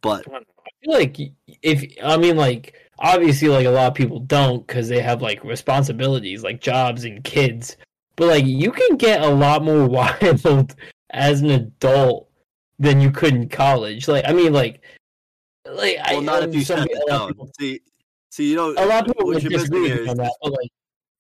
but 0.02 0.26
I 0.30 0.40
feel 0.82 0.94
like 0.94 1.18
if 1.62 1.84
I 2.04 2.18
mean 2.18 2.36
like 2.36 2.74
obviously 2.98 3.48
like 3.48 3.66
a 3.66 3.70
lot 3.70 3.88
of 3.88 3.94
people 3.94 4.20
don't 4.20 4.66
because 4.66 4.88
they 4.88 5.00
have 5.00 5.22
like 5.22 5.42
responsibilities 5.42 6.42
like 6.42 6.61
jobs 6.61 7.04
and 7.04 7.24
kids, 7.24 7.78
but 8.16 8.28
like 8.28 8.44
you 8.44 8.72
can 8.72 8.98
get 8.98 9.22
a 9.22 9.28
lot 9.28 9.64
more 9.64 9.86
wild 9.88 10.76
as 11.11 11.40
an 11.42 11.50
adult 11.50 12.28
than 12.78 13.00
you 13.00 13.11
could 13.11 13.34
in 13.34 13.48
college. 13.48 14.09
Like 14.09 14.24
I 14.26 14.32
mean 14.32 14.52
like 14.52 14.82
like 15.66 15.98
well, 16.11 16.20
I, 16.20 16.20
not 16.20 16.42
if 16.44 16.54
you 16.54 16.64
some- 16.64 16.80
set 16.80 16.88
the 16.88 17.04
a 17.09 17.12
lot 17.12 17.28
people- 17.28 17.50
See, 17.59 17.80
see, 18.30 18.50
you 18.50 18.56
know, 18.56 18.70
A 18.78 18.86
lot 18.86 19.00
of 19.02 19.06
people 19.14 19.26
would 19.28 19.42
disagree 19.42 19.56
missing 19.59 19.72
with 19.74 19.86
here 19.86 19.96
me 19.96 20.02
is 20.02 20.09
on 20.09 20.16
that, 20.18 20.32
but 20.42 20.52
like 20.52 20.70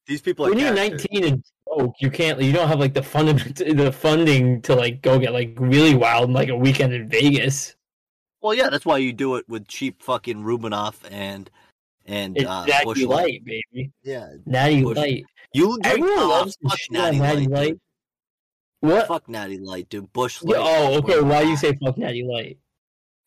these 0.06 0.22
people 0.22 0.46
are 0.46 0.50
when 0.50 0.58
you're 0.58 0.74
characters. 0.74 1.06
19 1.10 1.24
and 1.24 1.44
broke, 1.66 1.94
you 2.00 2.10
can't 2.10 2.40
you 2.40 2.52
don't 2.52 2.68
have 2.68 2.80
like 2.80 2.94
the 2.94 3.02
fundament 3.02 3.56
the 3.56 3.92
funding 3.92 4.62
to 4.62 4.74
like 4.74 5.02
go 5.02 5.18
get 5.18 5.32
like 5.32 5.54
really 5.58 5.94
wild 5.94 6.28
in 6.28 6.34
like 6.34 6.48
a 6.48 6.56
weekend 6.56 6.92
in 6.94 7.08
Vegas. 7.08 7.74
Well, 8.40 8.54
yeah, 8.54 8.70
that's 8.70 8.86
why 8.86 8.98
you 8.98 9.12
do 9.12 9.34
it 9.36 9.48
with 9.48 9.66
cheap 9.66 10.00
fucking 10.02 10.38
Rubinoff 10.44 10.94
and 11.10 11.50
and 12.06 12.38
It's 12.38 12.46
uh, 12.48 12.64
Natty 12.64 12.84
Busch 12.84 13.02
Light, 13.02 13.44
baby. 13.44 13.90
Yeah, 14.02 14.30
Natty 14.46 14.82
Busch- 14.82 14.96
Light. 14.96 15.24
you 15.52 15.78
drink. 15.82 15.86
Everyone 15.86 16.18
oh, 16.18 16.28
loves 16.28 16.56
to 16.56 16.68
fuck 16.68 16.78
shit 16.78 16.96
on 16.96 17.02
Natty 17.02 17.18
Natty 17.18 17.46
Light. 17.48 17.50
Light. 17.50 17.78
What? 18.80 19.08
Fuck 19.08 19.28
Natty 19.28 19.58
Light, 19.58 19.88
dude. 19.88 20.12
Busch 20.12 20.40
Yeah, 20.44 20.58
Light. 20.58 20.76
oh, 20.78 20.98
okay. 20.98 21.20
Why 21.20 21.42
you 21.42 21.56
say 21.56 21.74
fuck 21.84 21.98
Natty 21.98 22.22
Light? 22.24 22.58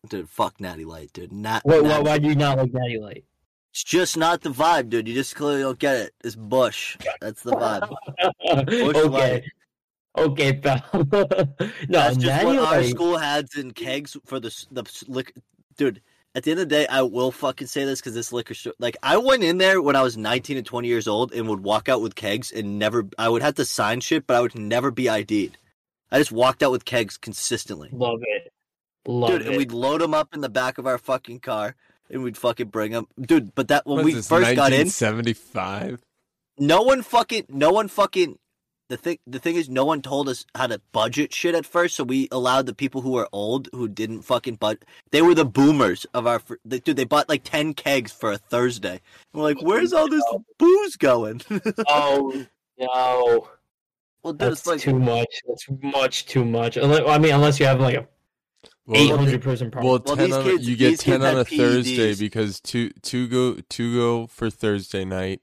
dude? 0.09 0.29
Fuck 0.29 0.59
Natty 0.59 0.85
Light, 0.85 1.11
dude. 1.13 1.31
Not. 1.31 1.61
Why, 1.65 1.79
why, 1.79 1.87
Natty- 1.89 2.03
why 2.03 2.17
do 2.19 2.27
you 2.29 2.35
not 2.35 2.57
like 2.57 2.73
Natty 2.73 2.99
Light? 2.99 3.25
It's 3.73 3.83
just 3.83 4.17
not 4.17 4.41
the 4.41 4.49
vibe, 4.49 4.89
dude. 4.89 5.07
You 5.07 5.13
just 5.13 5.35
clearly 5.35 5.61
don't 5.61 5.79
get 5.79 5.95
it. 5.97 6.13
It's 6.23 6.35
Busch. 6.35 6.97
That's 7.21 7.41
the 7.43 7.51
vibe. 7.51 7.93
okay, 8.49 9.03
Light. 9.03 9.43
okay, 10.17 10.53
pal. 10.53 10.83
no, 10.93 11.03
That's 11.87 12.15
just 12.17 12.25
Natty 12.25 12.45
what 12.45 12.59
our 12.59 12.83
school 12.83 13.17
had 13.17 13.47
in 13.57 13.71
kegs 13.71 14.17
for 14.25 14.39
the 14.39 14.49
the 14.71 14.83
liquor. 15.07 15.33
Dude, 15.77 16.01
at 16.33 16.43
the 16.43 16.51
end 16.51 16.59
of 16.61 16.69
the 16.69 16.75
day, 16.75 16.87
I 16.87 17.01
will 17.01 17.31
fucking 17.31 17.67
say 17.67 17.83
this 17.85 17.99
because 17.99 18.13
this 18.13 18.31
liquor 18.31 18.53
store, 18.53 18.73
like, 18.79 18.95
I 19.03 19.17
went 19.17 19.43
in 19.43 19.57
there 19.57 19.81
when 19.81 19.95
I 19.95 20.01
was 20.01 20.15
19 20.17 20.57
and 20.57 20.65
20 20.65 20.87
years 20.87 21.07
old 21.07 21.33
and 21.33 21.47
would 21.49 21.61
walk 21.63 21.89
out 21.89 22.01
with 22.01 22.15
kegs 22.15 22.51
and 22.51 22.79
never. 22.79 23.05
I 23.17 23.27
would 23.29 23.41
have 23.41 23.55
to 23.55 23.65
sign 23.65 23.99
shit, 23.99 24.25
but 24.27 24.35
I 24.37 24.41
would 24.41 24.55
never 24.55 24.91
be 24.91 25.09
ID'd. 25.09 25.57
I 26.11 26.17
just 26.17 26.31
walked 26.31 26.63
out 26.63 26.71
with 26.71 26.85
kegs 26.85 27.17
consistently, 27.17 27.89
Love 27.91 28.19
it, 28.23 28.51
love 29.05 29.31
dude. 29.31 29.41
it. 29.41 29.47
And 29.47 29.57
we'd 29.57 29.71
load 29.71 30.01
them 30.01 30.13
up 30.13 30.33
in 30.33 30.41
the 30.41 30.49
back 30.49 30.77
of 30.77 30.85
our 30.87 30.97
fucking 30.97 31.39
car 31.39 31.75
and 32.09 32.23
we'd 32.23 32.35
fucking 32.37 32.67
bring 32.67 32.91
them, 32.91 33.07
dude. 33.19 33.55
But 33.55 33.69
that 33.69 33.85
when 33.85 33.97
What 33.97 34.05
we 34.05 34.13
this, 34.15 34.27
first 34.27 34.55
got 34.55 34.73
in, 34.73 34.89
75? 34.89 36.01
no 36.57 36.81
one 36.81 37.01
fucking 37.01 37.45
no 37.49 37.71
one 37.71 37.87
fucking 37.87 38.37
the 38.91 38.97
thing 38.97 39.17
the 39.25 39.39
thing 39.39 39.55
is 39.55 39.69
no 39.69 39.85
one 39.85 40.01
told 40.01 40.27
us 40.27 40.45
how 40.53 40.67
to 40.67 40.79
budget 40.91 41.33
shit 41.33 41.55
at 41.55 41.65
first 41.65 41.95
so 41.95 42.03
we 42.03 42.27
allowed 42.31 42.65
the 42.65 42.73
people 42.73 43.01
who 43.01 43.11
were 43.11 43.27
old 43.31 43.69
who 43.71 43.87
didn't 43.87 44.21
fucking 44.21 44.55
bud 44.55 44.77
they 45.11 45.21
were 45.21 45.33
the 45.33 45.45
boomers 45.45 46.05
of 46.13 46.27
our 46.27 46.39
fr- 46.39 46.55
they, 46.65 46.79
dude 46.79 46.97
they 46.97 47.05
bought 47.05 47.29
like 47.29 47.43
10 47.43 47.73
kegs 47.73 48.11
for 48.11 48.31
a 48.33 48.37
thursday 48.37 48.99
we're 49.33 49.43
like 49.43 49.61
where's 49.61 49.93
all 49.93 50.09
this 50.09 50.23
booze 50.59 50.95
going 50.97 51.41
oh 51.87 52.45
no, 52.77 53.47
well 54.23 54.33
dude 54.33 54.39
that's 54.39 54.67
like 54.67 54.79
too 54.81 54.99
much. 54.99 55.27
That's 55.47 55.65
much 55.81 56.25
too 56.25 56.43
much. 56.43 56.77
I 56.77 57.17
mean, 57.17 57.33
unless 57.33 57.59
you 57.59 57.65
have 57.67 57.79
like 57.79 57.95
a 57.95 58.07
Well, 58.87 59.01
800 59.01 59.41
person 59.41 59.69
party. 59.71 59.87
well, 59.87 60.01
Well, 60.05 60.15
10 60.15 60.25
these 60.25 60.35
on 60.35 60.43
kids- 60.43 60.67
you 60.69 60.75
get 60.75 60.89
these 60.89 61.01
kids 61.01 61.17
10 61.19 61.21
on 61.21 61.33
a 61.35 61.37
had 61.39 61.47
Thursday 61.47 62.15
because 62.15 62.59
two 62.59 62.89
two 63.01 63.27
go 63.27 63.57
two 63.69 63.95
go 63.95 64.27
for 64.27 64.49
Thursday 64.49 65.05
night. 65.05 65.41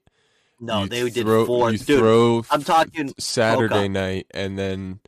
No 0.59 0.83
you 0.83 0.89
they 0.89 1.09
did 1.09 1.25
throw, 1.25 1.45
four 1.45 1.71
You 1.71 1.77
dude 1.77 1.99
throw 1.99 2.43
i'm 2.51 2.63
talking 2.63 3.13
Saturday 3.17 3.73
Coca. 3.73 3.89
night 3.89 4.27
and 4.31 4.57
then 4.57 4.99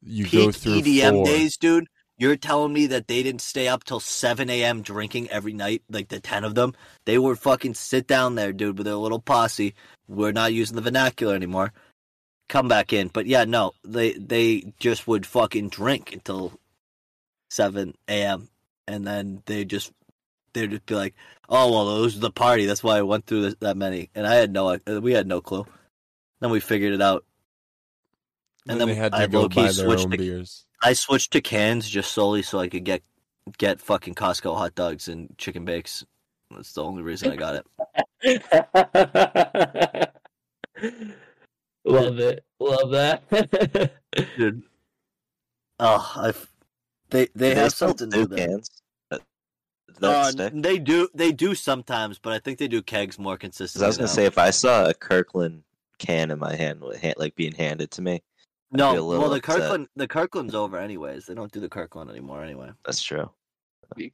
you 0.00 0.24
peak 0.24 0.32
go 0.32 0.52
through 0.52 0.80
edm 0.82 1.10
four. 1.12 1.24
days 1.26 1.56
dude 1.56 1.86
you're 2.22 2.36
telling 2.36 2.72
me 2.72 2.86
that 2.86 3.08
they 3.08 3.24
didn't 3.24 3.40
stay 3.40 3.66
up 3.66 3.82
till 3.82 3.98
7 3.98 4.48
a.m. 4.48 4.82
drinking 4.82 5.28
every 5.30 5.52
night, 5.52 5.82
like 5.90 6.06
the 6.06 6.20
10 6.20 6.44
of 6.44 6.54
them? 6.54 6.72
They 7.04 7.18
would 7.18 7.38
fucking 7.40 7.74
sit 7.74 8.06
down 8.06 8.36
there, 8.36 8.52
dude, 8.52 8.78
with 8.78 8.84
their 8.84 8.94
little 8.94 9.18
posse. 9.18 9.74
We're 10.06 10.30
not 10.30 10.52
using 10.52 10.76
the 10.76 10.82
vernacular 10.82 11.34
anymore. 11.34 11.72
Come 12.48 12.68
back 12.68 12.92
in. 12.92 13.08
But 13.08 13.26
yeah, 13.26 13.42
no, 13.44 13.72
they 13.82 14.12
they 14.12 14.72
just 14.78 15.08
would 15.08 15.26
fucking 15.26 15.70
drink 15.70 16.12
until 16.12 16.52
7 17.50 17.94
a.m. 18.06 18.48
And 18.86 19.04
then 19.04 19.42
they 19.46 19.64
just, 19.64 19.90
they'd 20.52 20.70
just 20.70 20.86
be 20.86 20.94
like, 20.94 21.14
oh, 21.48 21.70
well, 21.70 21.98
it 21.98 22.00
was 22.02 22.20
the 22.20 22.30
party. 22.30 22.66
That's 22.66 22.82
why 22.82 22.98
I 22.98 23.02
went 23.02 23.26
through 23.26 23.42
this, 23.42 23.54
that 23.60 23.76
many. 23.76 24.10
And 24.14 24.26
I 24.26 24.34
had 24.34 24.52
no, 24.52 24.68
uh, 24.68 25.00
we 25.00 25.12
had 25.12 25.26
no 25.26 25.40
clue. 25.40 25.66
Then 26.40 26.50
we 26.50 26.60
figured 26.60 26.92
it 26.92 27.02
out. 27.02 27.24
And 28.68 28.80
then 28.80 28.88
they 28.88 28.94
had 28.94 29.12
to 29.12 29.18
I 29.18 29.26
go 29.26 29.48
buy 29.48 29.62
their 29.62 29.72
switched 29.72 30.04
own 30.04 30.10
to- 30.12 30.16
beers. 30.18 30.66
I 30.82 30.92
switched 30.94 31.32
to 31.32 31.40
cans 31.40 31.88
just 31.88 32.12
solely 32.12 32.42
so 32.42 32.58
I 32.58 32.68
could 32.68 32.84
get 32.84 33.02
get 33.58 33.80
fucking 33.80 34.14
Costco 34.14 34.56
hot 34.56 34.74
dogs 34.74 35.08
and 35.08 35.32
chicken 35.38 35.64
bakes. 35.64 36.04
That's 36.50 36.72
the 36.72 36.82
only 36.84 37.02
reason 37.02 37.30
I 37.32 37.36
got 37.36 37.64
it. 38.24 38.42
Love 41.84 42.18
it. 42.20 42.44
Love 42.60 42.90
that. 42.90 43.92
Dude. 44.36 44.62
Oh, 45.78 46.12
I 46.16 46.32
they 47.10 47.28
they 47.34 47.54
Do 47.54 47.60
have 47.60 47.72
something 47.72 48.08
new 48.08 48.26
there. 48.26 48.46
cans. 48.48 48.81
That, 50.00 50.10
Uh, 50.10 50.30
stick? 50.30 50.52
they 50.56 50.78
do 50.78 51.08
they 51.14 51.32
do 51.32 51.54
sometimes, 51.54 52.18
but 52.18 52.32
I 52.32 52.38
think 52.38 52.58
they 52.58 52.68
do 52.68 52.82
kegs 52.82 53.18
more 53.18 53.36
consistently. 53.36 53.84
I 53.84 53.88
was 53.88 53.96
gonna 53.96 54.06
now. 54.08 54.12
say 54.14 54.24
if 54.26 54.38
I 54.38 54.50
saw 54.50 54.86
a 54.88 54.94
Kirkland 54.94 55.62
can 55.98 56.30
in 56.30 56.38
my 56.38 56.54
hand, 56.56 56.82
like 57.16 57.34
being 57.36 57.52
handed 57.54 57.90
to 57.92 58.02
me, 58.02 58.14
be 58.72 58.74
a 58.74 58.76
no. 58.78 58.92
little 58.92 59.08
Well, 59.20 59.28
the 59.30 59.36
upset. 59.36 59.56
Kirkland 59.60 59.88
the 59.96 60.08
Kirkland's 60.08 60.54
over 60.54 60.78
anyways. 60.78 61.26
They 61.26 61.34
don't 61.34 61.52
do 61.52 61.60
the 61.60 61.68
Kirkland 61.68 62.10
anymore 62.10 62.42
anyway. 62.42 62.70
that's 62.84 63.02
true. 63.02 63.30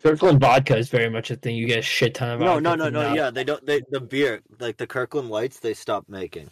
Kirkland 0.02 0.40
vodka 0.40 0.76
is 0.76 0.88
very 0.88 1.08
much 1.08 1.30
a 1.30 1.36
thing. 1.36 1.54
You 1.54 1.66
get 1.66 1.78
a 1.78 1.82
shit 1.82 2.14
ton 2.14 2.30
of 2.30 2.40
No, 2.40 2.46
vodka 2.46 2.60
no, 2.62 2.74
no, 2.74 2.84
from 2.86 2.94
no. 2.94 3.02
now. 3.10 3.14
Yeah, 3.14 3.30
they 3.30 3.44
don't. 3.44 3.64
They 3.64 3.80
the 3.90 4.00
beer 4.00 4.42
like 4.58 4.76
the 4.76 4.86
Kirkland 4.88 5.30
Lights 5.30 5.60
they 5.60 5.72
stopped 5.72 6.08
making. 6.08 6.50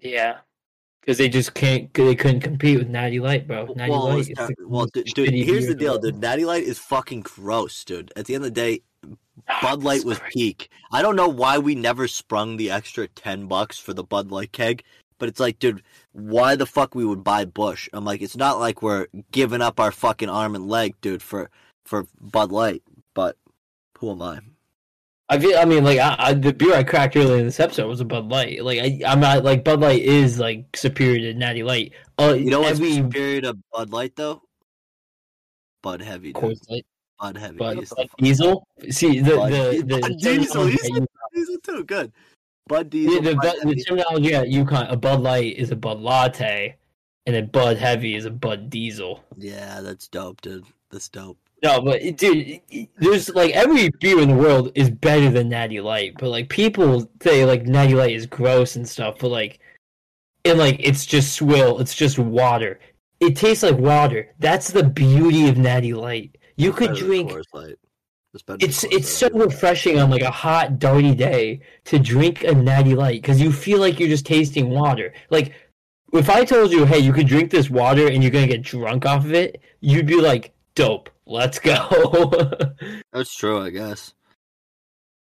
Yeah. 0.00 0.38
Because 1.02 1.18
they 1.18 1.28
just 1.28 1.52
can't. 1.52 1.92
Cause 1.92 2.06
they 2.06 2.14
couldn't 2.14 2.40
compete 2.40 2.78
with 2.78 2.88
Natty 2.88 3.18
Light, 3.18 3.48
bro. 3.48 3.66
Natty 3.74 3.90
well, 3.90 4.08
Light. 4.08 4.20
is 4.20 4.30
not- 4.30 4.48
the 4.56 4.68
well, 4.68 4.86
dude, 4.86 5.06
dude, 5.06 5.34
here's 5.34 5.66
the 5.66 5.74
deal, 5.74 5.98
dude. 5.98 6.20
Natty 6.20 6.44
Light 6.44 6.62
is 6.62 6.78
fucking 6.78 7.22
gross, 7.22 7.84
dude. 7.84 8.12
At 8.14 8.26
the 8.26 8.36
end 8.36 8.44
of 8.44 8.54
the 8.54 8.60
day, 8.60 8.82
Bud 9.62 9.82
Light 9.82 10.04
was 10.04 10.20
peak. 10.30 10.70
I 10.92 11.02
don't 11.02 11.16
know 11.16 11.28
why 11.28 11.58
we 11.58 11.74
never 11.74 12.06
sprung 12.06 12.56
the 12.56 12.70
extra 12.70 13.08
ten 13.08 13.46
bucks 13.46 13.78
for 13.78 13.92
the 13.92 14.04
Bud 14.04 14.30
Light 14.30 14.52
keg, 14.52 14.84
but 15.18 15.28
it's 15.28 15.40
like, 15.40 15.58
dude, 15.58 15.82
why 16.12 16.54
the 16.54 16.66
fuck 16.66 16.94
we 16.94 17.04
would 17.04 17.24
buy 17.24 17.46
Busch? 17.46 17.88
I'm 17.92 18.04
like, 18.04 18.22
it's 18.22 18.36
not 18.36 18.60
like 18.60 18.80
we're 18.80 19.08
giving 19.32 19.60
up 19.60 19.80
our 19.80 19.90
fucking 19.90 20.28
arm 20.28 20.54
and 20.54 20.68
leg, 20.68 20.94
dude, 21.00 21.22
for 21.22 21.50
for 21.84 22.06
Bud 22.20 22.52
Light. 22.52 22.82
But 23.12 23.36
who 23.98 24.12
am 24.12 24.22
I? 24.22 24.38
I 25.32 25.38
feel. 25.38 25.58
I 25.58 25.64
mean, 25.64 25.82
like 25.82 25.98
I, 25.98 26.14
I, 26.18 26.34
the 26.34 26.52
beer 26.52 26.74
I 26.74 26.82
cracked 26.82 27.16
earlier 27.16 27.38
in 27.38 27.46
this 27.46 27.58
episode 27.58 27.88
was 27.88 28.00
a 28.02 28.04
Bud 28.04 28.28
Light. 28.28 28.62
Like 28.62 28.80
I, 28.80 29.00
I'm 29.06 29.18
not 29.18 29.42
like 29.42 29.64
Bud 29.64 29.80
Light 29.80 30.02
is 30.02 30.38
like 30.38 30.76
superior 30.76 31.32
to 31.32 31.38
Natty 31.38 31.62
Light. 31.62 31.94
Uh, 32.18 32.34
You 32.34 32.50
know 32.50 32.60
what's 32.60 32.72
every 32.78 32.92
superior 32.96 33.40
to 33.40 33.56
Bud 33.72 33.90
Light 33.92 34.14
though? 34.14 34.42
Bud 35.82 36.02
Heavy. 36.02 36.34
Coors 36.34 36.60
Light, 36.68 36.84
Bud 37.18 37.38
Heavy. 37.38 37.56
Bud, 37.56 37.88
Bud 37.96 38.08
Diesel. 38.18 38.66
See 38.90 39.20
the 39.20 39.36
Bud- 39.36 39.52
the 39.52 39.82
the, 39.86 40.00
Bud 40.00 40.18
Diesel, 40.18 40.68
at 40.68 40.72
Diesel 41.32 41.56
too, 41.62 41.84
good. 41.84 42.12
Bud 42.66 42.90
Diesel. 42.90 43.22
the, 43.22 43.30
the, 43.30 43.36
Bud 43.36 43.54
the 43.64 43.84
terminology 43.84 44.34
at 44.34 44.48
UConn, 44.48 44.92
a 44.92 44.96
Bud 44.98 45.20
Light 45.20 45.56
is 45.56 45.70
a 45.70 45.76
Bud 45.76 45.98
Latte, 45.98 46.76
and 47.24 47.36
a 47.36 47.42
Bud 47.42 47.78
Heavy 47.78 48.16
is 48.16 48.26
a 48.26 48.30
Bud 48.30 48.68
Diesel. 48.68 49.24
Yeah, 49.38 49.80
that's 49.80 50.08
dope, 50.08 50.42
dude. 50.42 50.66
That's 50.90 51.08
dope. 51.08 51.38
No, 51.62 51.80
but 51.80 52.16
dude, 52.16 52.60
there's 52.96 53.28
like 53.30 53.52
every 53.52 53.90
beer 54.00 54.20
in 54.20 54.28
the 54.30 54.34
world 54.34 54.72
is 54.74 54.90
better 54.90 55.30
than 55.30 55.48
Natty 55.48 55.80
Light, 55.80 56.14
but 56.18 56.28
like 56.28 56.48
people 56.48 57.08
say 57.22 57.44
like 57.44 57.66
Natty 57.66 57.94
Light 57.94 58.16
is 58.16 58.26
gross 58.26 58.74
and 58.74 58.88
stuff, 58.88 59.16
but 59.20 59.28
like, 59.28 59.60
and 60.44 60.58
like 60.58 60.76
it's 60.80 61.06
just 61.06 61.34
swill, 61.34 61.78
it's 61.78 61.94
just 61.94 62.18
water. 62.18 62.80
It 63.20 63.36
tastes 63.36 63.62
like 63.62 63.78
water. 63.78 64.34
That's 64.40 64.72
the 64.72 64.82
beauty 64.82 65.48
of 65.48 65.56
Natty 65.56 65.94
Light. 65.94 66.36
You 66.56 66.72
could 66.72 66.88
Better 66.94 67.00
than 67.00 67.26
drink. 67.26 67.30
It's 68.34 68.44
It's 68.58 68.84
it's 68.84 69.08
so 69.08 69.28
refreshing 69.30 70.00
on 70.00 70.10
like 70.10 70.22
a 70.22 70.30
hot, 70.32 70.80
darty 70.80 71.16
day 71.16 71.60
to 71.84 72.00
drink 72.00 72.42
a 72.42 72.54
Natty 72.54 72.96
Light 72.96 73.22
because 73.22 73.40
you 73.40 73.52
feel 73.52 73.78
like 73.78 74.00
you're 74.00 74.08
just 74.08 74.26
tasting 74.26 74.68
water. 74.70 75.12
Like 75.30 75.52
if 76.12 76.28
I 76.28 76.44
told 76.44 76.72
you, 76.72 76.86
hey, 76.86 76.98
you 76.98 77.12
could 77.12 77.28
drink 77.28 77.52
this 77.52 77.70
water 77.70 78.08
and 78.08 78.20
you're 78.20 78.32
gonna 78.32 78.48
get 78.48 78.62
drunk 78.62 79.06
off 79.06 79.24
of 79.24 79.32
it, 79.32 79.60
you'd 79.80 80.06
be 80.06 80.20
like, 80.20 80.52
dope. 80.74 81.08
Let's 81.26 81.58
go. 81.58 82.32
That's 83.12 83.34
true, 83.34 83.60
I 83.60 83.70
guess. 83.70 84.12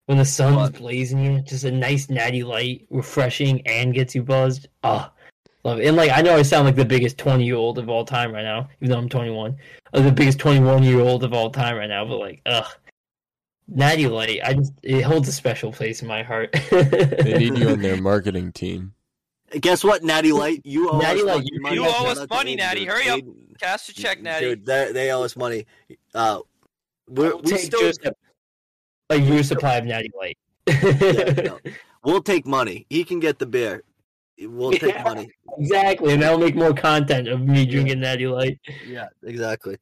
when 0.05 0.17
the 0.17 0.25
sun's 0.25 0.55
But- 0.71 0.79
blazing 0.79 1.23
you, 1.23 1.41
just 1.41 1.63
a 1.63 1.71
nice 1.71 2.09
natty 2.09 2.43
light, 2.43 2.87
refreshing, 2.89 3.65
and 3.67 3.93
gets 3.93 4.15
you 4.15 4.23
buzzed. 4.23 4.67
Ah, 4.83 5.11
love 5.63 5.79
it. 5.79 5.87
And 5.87 5.97
like 5.97 6.11
I 6.11 6.21
know 6.21 6.35
I 6.35 6.41
sound 6.43 6.65
like 6.65 6.75
the 6.75 6.85
biggest 6.85 7.17
twenty 7.17 7.45
year 7.45 7.55
old 7.55 7.77
of 7.77 7.89
all 7.89 8.05
time 8.05 8.31
right 8.33 8.43
now, 8.43 8.69
even 8.81 8.91
though 8.91 8.97
I'm 8.97 9.09
21. 9.09 9.55
I'm 9.93 10.03
the 10.05 10.11
biggest 10.11 10.39
21 10.39 10.83
year 10.83 11.01
old 11.01 11.23
of 11.23 11.33
all 11.33 11.49
time 11.49 11.75
right 11.75 11.89
now, 11.89 12.05
but 12.05 12.17
like, 12.17 12.41
ugh. 12.45 12.65
Natty 13.73 14.07
Light, 14.07 14.39
I 14.43 14.53
just 14.55 14.73
it 14.83 15.01
holds 15.03 15.27
a 15.29 15.31
special 15.31 15.71
place 15.71 16.01
in 16.01 16.07
my 16.07 16.23
heart. 16.23 16.51
They 16.71 17.35
need 17.37 17.57
you 17.57 17.69
on 17.69 17.81
their 17.81 18.01
marketing 18.01 18.51
team. 18.51 18.93
Guess 19.59 19.83
what, 19.83 20.03
Natty 20.03 20.31
Light? 20.43 20.61
You 20.65 20.89
owe 20.89 20.97
Natty 20.99 21.19
us 21.21 21.25
Light, 21.25 21.43
you- 21.45 21.61
money. 21.61 21.75
you 21.75 21.85
owe 21.85 22.05
us 22.07 22.25
money, 22.29 22.55
Natty. 22.55 22.85
Hurry 22.85 23.09
up. 23.09 23.19
Aiden- 23.61 23.67
Cast 23.67 23.89
a 23.89 23.93
check, 23.93 24.21
Natty. 24.21 24.45
Dude, 24.45 24.65
they, 24.65 24.91
they 24.91 25.11
owe 25.11 25.23
us 25.23 25.35
money. 25.35 25.65
Uh, 26.13 26.39
we're, 27.09 27.31
I'll 27.31 27.41
we 27.41 27.51
take 27.51 27.61
still, 27.61 27.81
just 27.81 28.03
a, 28.05 28.13
a 29.09 29.15
year 29.17 29.43
supply 29.43 29.75
of 29.75 29.85
Natty 29.85 30.09
Light. 30.19 30.37
yeah, 30.67 31.33
no. 31.43 31.59
we'll 32.03 32.21
take 32.21 32.45
money. 32.45 32.85
He 32.89 33.03
can 33.03 33.19
get 33.19 33.39
the 33.39 33.45
beer. 33.45 33.83
We'll 34.39 34.71
take 34.71 34.93
Yeah. 34.95 35.03
money. 35.03 35.29
Exactly, 35.59 36.13
and 36.13 36.21
that'll 36.23 36.39
make 36.39 36.55
more 36.55 36.73
content 36.73 37.27
of 37.27 37.41
me 37.41 37.65
drinking 37.65 37.99
Natty 37.99 38.27
Light. 38.27 38.59
Yeah, 38.87 39.07
exactly. 39.23 39.77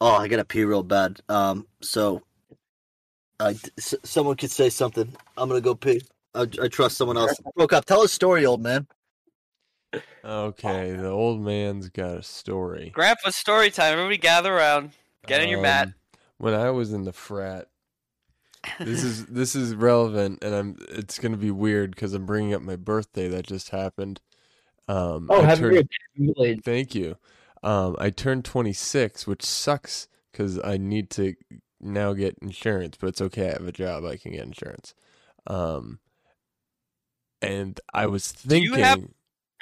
Oh, 0.00 0.12
I 0.14 0.28
gotta 0.28 0.44
pee 0.44 0.64
real 0.64 0.82
bad. 0.82 1.20
Um, 1.28 1.66
so, 1.82 2.22
uh, 3.40 3.52
s- 3.78 3.94
someone 4.04 4.36
could 4.36 4.50
say 4.50 4.70
something. 4.70 5.14
I'm 5.36 5.48
gonna 5.48 5.60
go 5.60 5.74
pee. 5.74 6.00
I, 6.34 6.42
I 6.62 6.68
trust 6.68 6.96
someone 6.96 7.16
else. 7.16 7.34
Broke 7.56 7.72
up. 7.72 7.84
Tell 7.86 8.02
a 8.02 8.08
story, 8.08 8.46
old 8.46 8.62
man. 8.62 8.86
Okay, 10.24 10.92
the 10.92 11.08
old 11.08 11.40
man's 11.40 11.88
got 11.88 12.16
a 12.18 12.22
story. 12.22 12.90
Grandpa, 12.94 13.30
story 13.30 13.70
time. 13.70 13.92
Everybody 13.94 14.18
gather 14.18 14.54
around. 14.54 14.90
Get 15.26 15.42
in 15.42 15.48
your 15.48 15.60
mat. 15.62 15.88
Um, 15.88 15.94
When 16.38 16.54
I 16.54 16.70
was 16.70 16.92
in 16.92 17.04
the 17.04 17.12
frat, 17.12 17.68
this 18.80 19.02
is 19.04 19.26
this 19.40 19.54
is 19.56 19.74
relevant, 19.74 20.42
and 20.42 20.54
I'm. 20.54 20.76
It's 20.88 21.18
gonna 21.18 21.36
be 21.36 21.50
weird 21.50 21.92
because 21.92 22.12
I'm 22.14 22.26
bringing 22.26 22.54
up 22.54 22.62
my 22.62 22.76
birthday 22.76 23.28
that 23.28 23.46
just 23.46 23.70
happened. 23.70 24.20
Um, 24.88 25.28
Oh, 25.30 25.42
I 25.42 25.46
happy 25.46 25.60
turned- 25.60 25.88
birthday. 26.16 26.56
Thank 26.56 26.94
you. 26.94 27.16
Um, 27.62 27.96
I 27.98 28.10
turned 28.10 28.44
26, 28.44 29.26
which 29.26 29.44
sucks 29.44 30.06
because 30.30 30.60
I 30.62 30.76
need 30.76 31.10
to 31.10 31.34
now 31.80 32.12
get 32.12 32.36
insurance, 32.40 32.96
but 33.00 33.08
it's 33.08 33.20
okay. 33.20 33.48
I 33.48 33.52
have 33.54 33.66
a 33.66 33.72
job. 33.72 34.04
I 34.04 34.16
can 34.16 34.32
get 34.32 34.44
insurance. 34.44 34.94
Um, 35.48 35.98
and 37.42 37.80
I 37.92 38.06
was 38.06 38.32
Do 38.32 38.56
you 38.56 38.74
thinking, 38.74 38.84
have- 38.84 39.04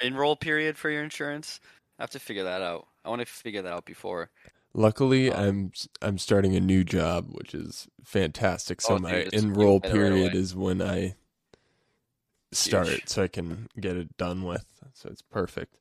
Enroll 0.01 0.35
period 0.35 0.77
for 0.77 0.89
your 0.89 1.03
insurance. 1.03 1.59
I 1.99 2.03
have 2.03 2.09
to 2.11 2.19
figure 2.19 2.43
that 2.43 2.61
out. 2.61 2.87
I 3.03 3.09
want 3.09 3.21
to 3.21 3.25
figure 3.25 3.61
that 3.61 3.71
out 3.73 3.85
before. 3.85 4.29
luckily, 4.73 5.31
Oh. 5.31 5.35
I'm 5.35 5.71
I'm 6.01 6.17
starting 6.17 6.55
a 6.55 6.59
new 6.59 6.83
job, 6.83 7.27
which 7.31 7.53
is 7.55 7.87
fantastic. 8.03 8.81
So 8.81 8.95
Oh, 8.95 8.99
my 8.99 9.23
dude, 9.23 9.33
enroll 9.33 9.77
it 9.77 9.83
right 9.85 9.93
period 9.93 10.35
is 10.35 10.53
when 10.55 10.81
I 10.81 11.15
start, 12.51 12.87
Huge. 12.87 13.07
so 13.07 13.23
I 13.23 13.27
can 13.29 13.67
get 13.79 13.95
it 13.95 14.17
done 14.17 14.43
with. 14.43 14.65
So 14.93 15.09
it's 15.09 15.21
perfect. 15.21 15.77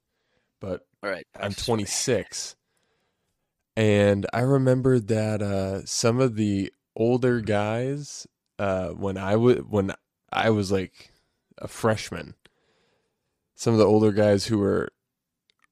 But 0.60 0.86
All 1.02 1.10
right. 1.10 1.26
I'm 1.38 1.52
26. 1.52 2.56
And 3.76 4.26
I 4.32 4.40
remember 4.40 5.00
that 5.00 5.42
uh, 5.42 5.84
some 5.84 6.20
of 6.20 6.36
the 6.36 6.72
older 6.94 7.40
guys, 7.40 8.26
uh, 8.58 8.88
when 8.90 9.16
I 9.16 9.34
was 9.36 9.56
when 9.68 9.92
I 10.32 10.50
was 10.50 10.70
like 10.70 11.10
a 11.58 11.66
freshman, 11.66 12.34
some 13.54 13.72
of 13.72 13.78
the 13.78 13.86
older 13.86 14.12
guys 14.12 14.46
who 14.46 14.58
were 14.58 14.88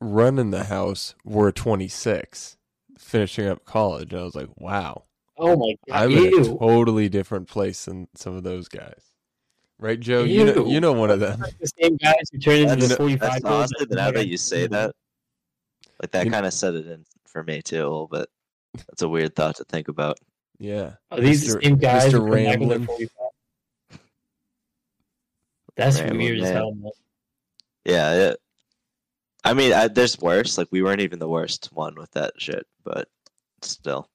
running 0.00 0.50
the 0.50 0.64
house 0.64 1.14
were 1.24 1.52
26, 1.52 2.56
finishing 2.98 3.48
up 3.48 3.64
college. 3.64 4.12
And 4.12 4.20
I 4.20 4.24
was 4.24 4.34
like, 4.34 4.48
wow, 4.56 5.04
Oh 5.38 5.56
my 5.56 5.76
god! 5.88 6.02
I'm 6.04 6.10
in 6.12 6.40
a 6.40 6.44
totally 6.44 7.08
different 7.08 7.48
place 7.48 7.86
than 7.86 8.06
some 8.14 8.36
of 8.36 8.44
those 8.44 8.68
guys. 8.68 9.02
Right, 9.78 9.98
Joe? 9.98 10.22
You 10.22 10.44
know, 10.44 10.66
you 10.66 10.80
know 10.80 10.92
one 10.92 11.10
of 11.10 11.18
them. 11.18 11.40
the 11.58 11.72
same 11.82 11.96
guys 11.96 12.22
who 12.30 12.38
turn 12.38 12.58
into 12.58 12.76
That's, 12.76 12.88
the 12.88 12.96
45 12.96 13.20
that's 13.20 13.42
year 13.42 13.52
olds 13.52 13.72
honestly, 13.78 13.96
now 13.96 14.10
that 14.12 14.28
you 14.28 14.36
say 14.36 14.68
that, 14.68 14.94
like 16.00 16.12
that 16.12 16.30
kind 16.30 16.46
of 16.46 16.52
set 16.52 16.74
it 16.74 16.86
in 16.86 17.04
for 17.26 17.42
me 17.42 17.60
too 17.60 17.80
a 17.80 17.82
little 17.82 18.06
bit. 18.06 18.28
That's 18.74 19.02
a 19.02 19.08
weird 19.08 19.34
thought 19.34 19.56
to 19.56 19.64
think 19.64 19.88
about. 19.88 20.18
Yeah. 20.58 20.92
Are 21.10 21.20
these 21.20 21.42
Mr. 21.42 21.54
the 21.54 21.64
same 21.64 21.76
guys 21.76 22.12
Mr. 22.12 22.18
who 22.18 22.30
back 22.30 22.60
when 22.60 22.68
they're 22.68 22.78
Ramblin'. 22.78 23.08
That's 25.74 25.98
Ramblin', 25.98 26.18
weird 26.18 26.38
as 26.38 26.50
hell, 26.50 26.72
man. 26.72 26.92
Yeah, 27.84 28.12
it, 28.12 28.36
I 29.44 29.54
mean, 29.54 29.72
I, 29.72 29.88
there's 29.88 30.18
worse. 30.18 30.56
Like 30.58 30.68
we 30.70 30.82
weren't 30.82 31.00
even 31.00 31.18
the 31.18 31.28
worst 31.28 31.70
one 31.72 31.94
with 31.96 32.10
that 32.12 32.32
shit, 32.38 32.66
but 32.84 33.08
still. 33.62 34.08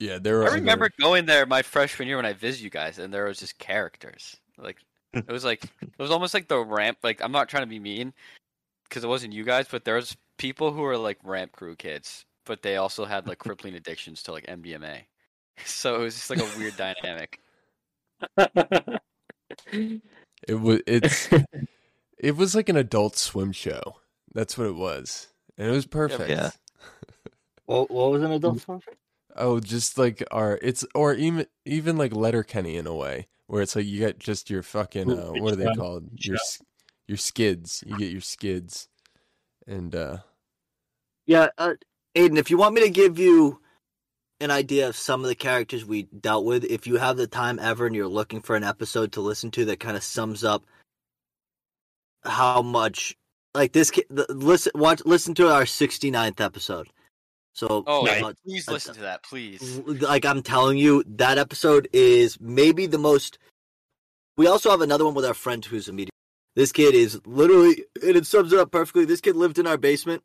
Yeah, 0.00 0.18
there 0.18 0.38
were 0.38 0.44
I 0.44 0.46
other- 0.48 0.56
remember 0.56 0.90
going 1.00 1.26
there 1.26 1.46
my 1.46 1.62
freshman 1.62 2.08
year 2.08 2.16
when 2.16 2.26
I 2.26 2.32
visited 2.32 2.64
you 2.64 2.70
guys, 2.70 2.98
and 2.98 3.14
there 3.14 3.26
was 3.26 3.38
just 3.38 3.58
characters. 3.58 4.36
Like 4.58 4.78
it 5.12 5.28
was 5.28 5.44
like 5.44 5.64
it 5.64 5.98
was 5.98 6.10
almost 6.10 6.34
like 6.34 6.48
the 6.48 6.58
ramp. 6.58 6.98
Like 7.02 7.22
I'm 7.22 7.32
not 7.32 7.48
trying 7.48 7.62
to 7.62 7.68
be 7.68 7.78
mean, 7.78 8.12
because 8.88 9.04
it 9.04 9.08
wasn't 9.08 9.32
you 9.32 9.44
guys, 9.44 9.68
but 9.70 9.84
there 9.84 9.94
was 9.94 10.16
people 10.38 10.72
who 10.72 10.82
were 10.82 10.98
like 10.98 11.18
ramp 11.22 11.52
crew 11.52 11.76
kids, 11.76 12.24
but 12.44 12.62
they 12.62 12.76
also 12.76 13.04
had 13.04 13.28
like 13.28 13.38
crippling 13.38 13.74
addictions 13.74 14.22
to 14.24 14.32
like 14.32 14.46
MDMA. 14.46 15.02
So 15.64 15.94
it 15.94 15.98
was 16.00 16.14
just 16.16 16.30
like 16.30 16.40
a 16.40 16.58
weird 16.58 16.76
dynamic. 16.76 17.38
It 19.70 20.60
was 20.60 20.80
it's 20.86 21.28
it 22.18 22.36
was 22.36 22.54
like 22.54 22.68
an 22.68 22.76
adult 22.76 23.16
swim 23.16 23.52
show. 23.52 23.96
That's 24.32 24.58
what 24.58 24.66
it 24.66 24.74
was, 24.74 25.28
and 25.56 25.68
it 25.68 25.72
was 25.72 25.86
perfect. 25.86 26.30
Yeah. 26.30 26.50
What, 27.66 27.90
what 27.90 28.10
was 28.10 28.22
an 28.22 28.30
adult 28.30 28.60
swim? 28.60 28.82
Oh, 29.34 29.58
just 29.58 29.96
like 29.96 30.22
our 30.30 30.58
it's 30.60 30.84
or 30.94 31.14
even 31.14 31.46
even 31.64 31.96
like 31.96 32.14
Letterkenny 32.14 32.76
in 32.76 32.86
a 32.86 32.94
way, 32.94 33.26
where 33.46 33.62
it's 33.62 33.74
like 33.74 33.86
you 33.86 33.98
get 33.98 34.18
just 34.18 34.50
your 34.50 34.62
fucking 34.62 35.10
uh, 35.10 35.30
what 35.32 35.54
are 35.54 35.56
they 35.56 35.74
called? 35.74 36.10
Your 36.18 36.36
your 37.08 37.16
skids. 37.16 37.82
You 37.86 37.96
get 37.96 38.12
your 38.12 38.20
skids, 38.20 38.88
and 39.66 39.94
uh 39.94 40.18
Yeah, 41.24 41.48
uh, 41.56 41.74
Aiden, 42.14 42.36
if 42.36 42.50
you 42.50 42.58
want 42.58 42.74
me 42.74 42.82
to 42.82 42.90
give 42.90 43.18
you 43.18 43.60
an 44.40 44.50
idea 44.50 44.88
of 44.88 44.96
some 44.96 45.22
of 45.22 45.28
the 45.28 45.34
characters 45.34 45.84
we 45.84 46.02
dealt 46.02 46.44
with, 46.44 46.64
if 46.64 46.86
you 46.86 46.96
have 46.96 47.16
the 47.16 47.26
time 47.26 47.58
ever 47.58 47.86
and 47.86 47.96
you're 47.96 48.06
looking 48.06 48.42
for 48.42 48.56
an 48.56 48.64
episode 48.64 49.12
to 49.12 49.20
listen 49.20 49.50
to 49.52 49.64
that 49.64 49.80
kind 49.80 49.96
of 49.96 50.02
sums 50.02 50.44
up 50.44 50.64
how 52.24 52.62
much 52.62 53.16
like 53.54 53.72
this 53.72 53.90
ki- 53.90 54.04
the, 54.10 54.26
listen 54.30 54.72
watch 54.74 55.02
listen 55.04 55.34
to 55.34 55.52
our 55.52 55.64
69th 55.64 56.40
episode. 56.40 56.88
So 57.54 57.84
Oh, 57.86 58.02
Nice. 58.02 58.22
uh, 58.22 58.32
please 58.44 58.68
listen 58.68 58.94
to 58.96 59.00
that, 59.02 59.22
please. 59.22 59.78
like 59.86 60.24
I'm 60.24 60.42
telling 60.42 60.76
you, 60.78 61.04
that 61.06 61.38
episode 61.38 61.88
is 61.92 62.40
maybe 62.40 62.86
the 62.86 62.98
most. 62.98 63.38
We 64.36 64.48
also 64.48 64.70
have 64.70 64.80
another 64.80 65.04
one 65.04 65.14
with 65.14 65.24
our 65.24 65.34
friend 65.34 65.64
who's 65.64 65.88
a 65.88 65.92
media. 65.92 66.10
This 66.56 66.72
kid 66.72 66.94
is 66.94 67.20
literally, 67.26 67.84
and 68.02 68.16
it 68.16 68.26
sums 68.26 68.52
it 68.52 68.58
up 68.58 68.72
perfectly. 68.72 69.04
This 69.04 69.20
kid 69.20 69.36
lived 69.36 69.58
in 69.60 69.66
our 69.68 69.76
basement 69.76 70.22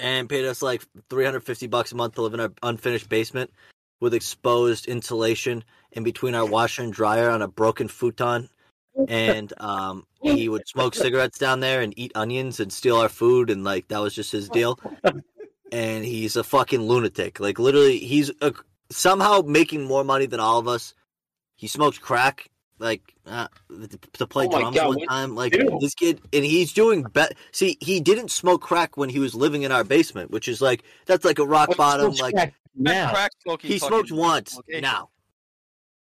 and 0.00 0.28
paid 0.28 0.44
us 0.44 0.62
like 0.62 0.82
350 1.10 1.68
bucks 1.68 1.92
a 1.92 1.96
month 1.96 2.14
to 2.14 2.22
live 2.22 2.34
in 2.34 2.40
our 2.40 2.52
unfinished 2.64 3.08
basement 3.08 3.52
with 4.00 4.14
exposed 4.14 4.86
insulation 4.86 5.62
in 5.92 6.02
between 6.02 6.34
our 6.34 6.44
washer 6.44 6.82
and 6.82 6.92
dryer 6.92 7.30
on 7.30 7.42
a 7.42 7.48
broken 7.48 7.86
futon. 7.86 8.48
And 9.08 9.52
um, 9.58 10.06
he 10.22 10.48
would 10.48 10.68
smoke 10.68 10.94
cigarettes 10.94 11.38
down 11.38 11.60
there 11.60 11.80
and 11.80 11.92
eat 11.96 12.12
onions 12.14 12.60
and 12.60 12.72
steal 12.72 12.96
our 12.96 13.08
food, 13.08 13.50
and 13.50 13.64
like 13.64 13.88
that 13.88 13.98
was 13.98 14.14
just 14.14 14.32
his 14.32 14.48
deal 14.48 14.78
and 15.74 16.04
he's 16.04 16.36
a 16.36 16.44
fucking 16.44 16.82
lunatic. 16.82 17.40
Like 17.40 17.58
literally, 17.58 17.98
he's 17.98 18.30
a, 18.40 18.54
somehow 18.90 19.42
making 19.44 19.84
more 19.84 20.04
money 20.04 20.26
than 20.26 20.38
all 20.38 20.58
of 20.58 20.68
us. 20.68 20.94
He 21.56 21.66
smokes 21.66 21.98
crack, 21.98 22.48
like 22.78 23.02
uh, 23.26 23.48
to 24.14 24.26
play 24.26 24.46
Oh 24.46 24.58
drums 24.58 24.76
God, 24.76 24.88
one 24.88 25.06
time. 25.06 25.34
Like 25.34 25.56
Ew. 25.56 25.78
this 25.80 25.94
kid, 25.94 26.20
and 26.32 26.44
he's 26.44 26.72
doing 26.72 27.02
bet. 27.02 27.34
See, 27.50 27.76
he 27.80 28.00
didn't 28.00 28.30
smoke 28.30 28.62
crack 28.62 28.96
when 28.96 29.08
he 29.08 29.18
was 29.18 29.34
living 29.34 29.62
in 29.62 29.72
our 29.72 29.82
basement, 29.82 30.30
which 30.30 30.46
is 30.46 30.60
like 30.60 30.84
that's 31.06 31.24
like 31.24 31.40
a 31.40 31.46
rock 31.46 31.70
What 31.70 31.78
bottom. 31.78 32.12
Like 32.14 32.34
crack 32.34 32.54
now. 32.76 33.10
Crack 33.10 33.32
smoking 33.42 33.70
he 33.70 33.78
smoked 33.78 34.12
once 34.12 34.56
location. 34.56 34.82
now, 34.82 35.10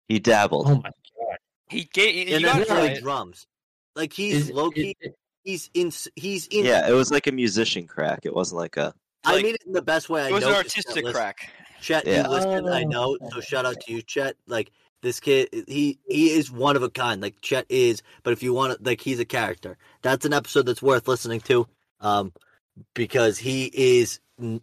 He 0.08 0.20
dabbled. 0.20 0.68
Oh 0.68 0.76
my 0.76 0.82
god! 0.84 0.94
He 1.70 1.90
gave. 1.94 2.28
and 2.34 2.42
you 2.42 2.48
then 2.48 2.54
gotta 2.54 2.66
try 2.66 2.76
play 2.88 2.92
it. 2.94 3.02
drums. 3.04 3.48
Like 3.96 4.14
he's 4.14 4.50
Is- 4.50 4.52
low 4.52 4.72
key. 4.72 4.96
is- 5.02 5.14
He's 5.46 5.70
in. 5.74 5.92
He's 6.16 6.48
in. 6.48 6.66
Yeah, 6.66 6.88
it 6.88 6.92
was 6.94 7.12
like 7.12 7.26
a 7.26 7.32
musician 7.32 7.88
crack. 7.88 8.20
It 8.24 8.36
wasn't 8.36 8.60
like 8.60 8.76
a. 8.78 8.94
I 9.24 9.34
like- 9.36 9.44
mean 9.46 9.56
it 9.56 9.64
in 9.66 9.72
the 9.72 9.82
best 9.82 10.10
way. 10.10 10.24
I 10.24 10.28
It 10.28 10.34
was 10.34 10.44
know 10.44 10.50
an 10.50 10.56
artistic 10.56 11.06
crack. 11.06 11.50
Chet, 11.82 12.06
Yeah. 12.06 12.24
you 12.24 12.30
listen, 12.30 12.68
I 12.68 12.84
know. 12.84 13.18
So 13.32 13.38
Oh. 13.38 13.42
shout 13.42 13.66
out 13.66 13.80
to 13.80 13.92
you, 13.94 14.02
Chet. 14.02 14.36
Like 14.48 14.70
this 15.02 15.20
kid, 15.22 15.48
he 15.68 15.98
he 16.08 16.32
is 16.32 16.52
one 16.52 16.76
of 16.76 16.84
a 16.84 16.90
kind. 16.90 17.22
Like 17.22 17.40
Chet 17.42 17.66
is, 17.70 18.04
but 18.24 18.34
if 18.34 18.44
you 18.44 18.54
want 18.54 18.78
to, 18.78 18.84
like 18.84 19.00
he's 19.02 19.20
a 19.20 19.26
character. 19.26 19.78
That's 20.02 20.26
an 20.26 20.34
episode 20.34 20.66
that's 20.66 20.82
worth 20.82 21.08
listening 21.08 21.40
to, 21.42 21.68
um, 22.02 22.34
because 22.94 23.38
he 23.38 23.72
is 23.74 24.20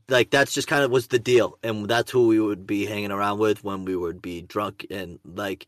like 0.09 0.31
that's 0.31 0.53
just 0.53 0.69
kind 0.69 0.85
of 0.85 0.91
was 0.91 1.07
the 1.09 1.19
deal, 1.19 1.59
and 1.63 1.89
that's 1.89 2.11
who 2.11 2.27
we 2.29 2.39
would 2.39 2.67
be 2.67 2.85
hanging 2.87 3.13
around 3.13 3.39
with 3.39 3.65
when 3.65 3.85
we 3.87 3.97
would 3.97 4.21
be 4.23 4.43
drunk, 4.43 4.87
and 4.91 5.19
like 5.25 5.67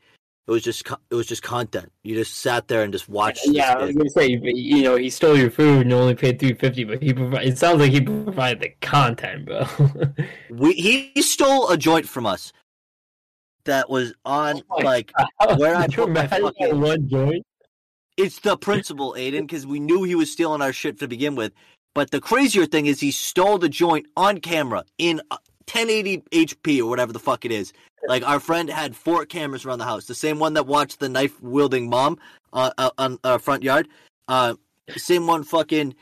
it 0.48 0.50
was 0.50 0.62
just 0.62 0.88
it 1.10 1.14
was 1.14 1.26
just 1.26 1.42
content. 1.42 1.92
You 2.02 2.14
just 2.14 2.38
sat 2.38 2.66
there 2.68 2.82
and 2.82 2.90
just 2.92 3.08
watched. 3.08 3.44
this 3.44 3.54
Yeah, 3.54 3.74
I 3.74 3.84
was 3.84 3.94
gonna 3.94 4.08
say, 4.08 4.28
you 4.28 4.82
know, 4.82 4.96
he 4.96 5.10
stole 5.10 5.36
your 5.36 5.50
food 5.50 5.82
and 5.82 5.92
only 5.92 6.14
paid 6.14 6.40
three 6.40 6.54
fifty, 6.54 6.84
but 6.84 7.02
he 7.02 7.12
provi- 7.12 7.44
It 7.46 7.58
sounds 7.58 7.80
like 7.80 7.92
he 7.92 8.00
provided 8.00 8.62
the 8.62 8.70
content, 8.80 9.44
bro. 9.46 9.66
we 10.50 10.72
he 10.72 11.20
stole 11.22 11.68
a 11.68 11.76
joint 11.76 12.08
from 12.08 12.24
us 12.26 12.52
that 13.64 13.90
was 13.90 14.14
on 14.24 14.62
Oh 14.70 14.78
like 14.78 15.12
Where 15.58 15.76
I 15.76 15.86
Could 15.86 15.94
put 15.94 16.10
my 16.10 16.26
fucking- 16.26 16.80
one 16.80 17.08
joint. 17.08 17.44
it's 18.16 18.38
the 18.40 18.56
principal, 18.56 19.14
Aiden, 19.18 19.42
because 19.42 19.66
we 19.66 19.78
knew 19.80 20.02
he 20.04 20.14
was 20.14 20.32
stealing 20.32 20.62
our 20.62 20.72
shit 20.72 20.98
to 21.00 21.08
begin 21.08 21.34
with. 21.36 21.52
But 21.94 22.10
the 22.10 22.20
crazier 22.20 22.64
thing 22.64 22.86
is 22.86 23.00
he 23.00 23.10
stole 23.10 23.58
the 23.58 23.68
joint 23.68 24.06
on 24.16 24.38
camera 24.38 24.84
in 24.98 25.20
1080 25.68 26.22
HP 26.32 26.80
or 26.80 26.86
whatever 26.86 27.12
the 27.12 27.18
fuck 27.18 27.44
it 27.44 27.52
is. 27.52 27.72
Like 28.06 28.26
our 28.26 28.40
friend 28.40 28.70
had 28.70 28.96
four 28.96 29.26
cameras 29.26 29.64
around 29.64 29.78
the 29.78 29.84
house, 29.84 30.06
the 30.06 30.14
same 30.14 30.38
one 30.38 30.54
that 30.54 30.66
watched 30.66 31.00
the 31.00 31.08
knife 31.08 31.40
wielding 31.42 31.90
mom 31.90 32.18
uh, 32.52 32.70
uh, 32.78 32.90
on 32.96 33.18
our 33.24 33.38
front 33.38 33.62
yard. 33.62 33.88
Uh, 34.28 34.54
same 34.96 35.26
one, 35.26 35.44
fucking 35.44 35.94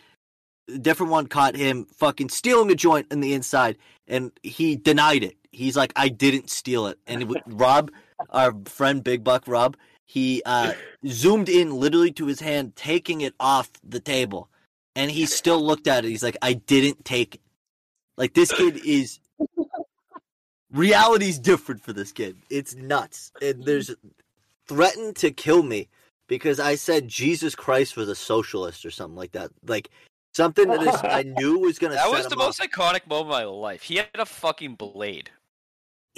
different 0.80 1.12
one 1.12 1.26
caught 1.26 1.56
him 1.56 1.86
fucking 1.86 2.28
stealing 2.28 2.70
a 2.70 2.74
joint 2.74 3.06
in 3.10 3.20
the 3.20 3.34
inside, 3.34 3.78
and 4.06 4.32
he 4.42 4.76
denied 4.76 5.22
it. 5.24 5.36
He's 5.52 5.76
like, 5.76 5.92
I 5.96 6.08
didn't 6.08 6.50
steal 6.50 6.86
it. 6.86 6.98
And 7.06 7.22
it, 7.22 7.42
Rob, 7.46 7.90
our 8.30 8.54
friend 8.66 9.02
Big 9.02 9.24
Buck 9.24 9.44
Rob, 9.46 9.76
he 10.04 10.42
uh, 10.44 10.72
zoomed 11.06 11.48
in 11.48 11.74
literally 11.74 12.12
to 12.12 12.26
his 12.26 12.40
hand, 12.40 12.76
taking 12.76 13.20
it 13.20 13.34
off 13.40 13.70
the 13.82 14.00
table, 14.00 14.48
and 14.94 15.10
he 15.10 15.26
still 15.26 15.64
looked 15.64 15.86
at 15.86 16.04
it. 16.04 16.08
He's 16.08 16.22
like, 16.22 16.36
I 16.42 16.54
didn't 16.54 17.04
take 17.04 17.36
it. 17.36 17.40
Like 18.16 18.34
this 18.34 18.52
kid 18.52 18.80
is. 18.84 19.18
Reality's 20.72 21.38
different 21.38 21.82
for 21.82 21.92
this 21.92 22.12
kid. 22.12 22.36
It's 22.50 22.74
nuts. 22.74 23.32
And 23.40 23.54
mm-hmm. 23.54 23.62
there's 23.62 23.94
threatened 24.66 25.16
to 25.16 25.30
kill 25.30 25.62
me 25.62 25.88
because 26.28 26.58
I 26.58 26.74
said 26.74 27.08
Jesus 27.08 27.54
Christ 27.54 27.96
was 27.96 28.08
a 28.08 28.14
socialist 28.14 28.84
or 28.84 28.90
something 28.90 29.16
like 29.16 29.32
that. 29.32 29.50
Like 29.66 29.90
something 30.34 30.68
that 30.68 30.82
is, 30.82 31.00
I 31.02 31.22
knew 31.22 31.58
was 31.60 31.78
gonna. 31.78 31.94
That 31.94 32.04
set 32.04 32.12
was 32.12 32.24
him 32.24 32.30
the 32.30 32.36
up. 32.36 32.42
most 32.42 32.60
iconic 32.60 33.06
moment 33.06 33.26
of 33.26 33.26
my 33.28 33.44
life. 33.44 33.82
He 33.82 33.96
had 33.96 34.08
a 34.14 34.26
fucking 34.26 34.74
blade. 34.74 35.30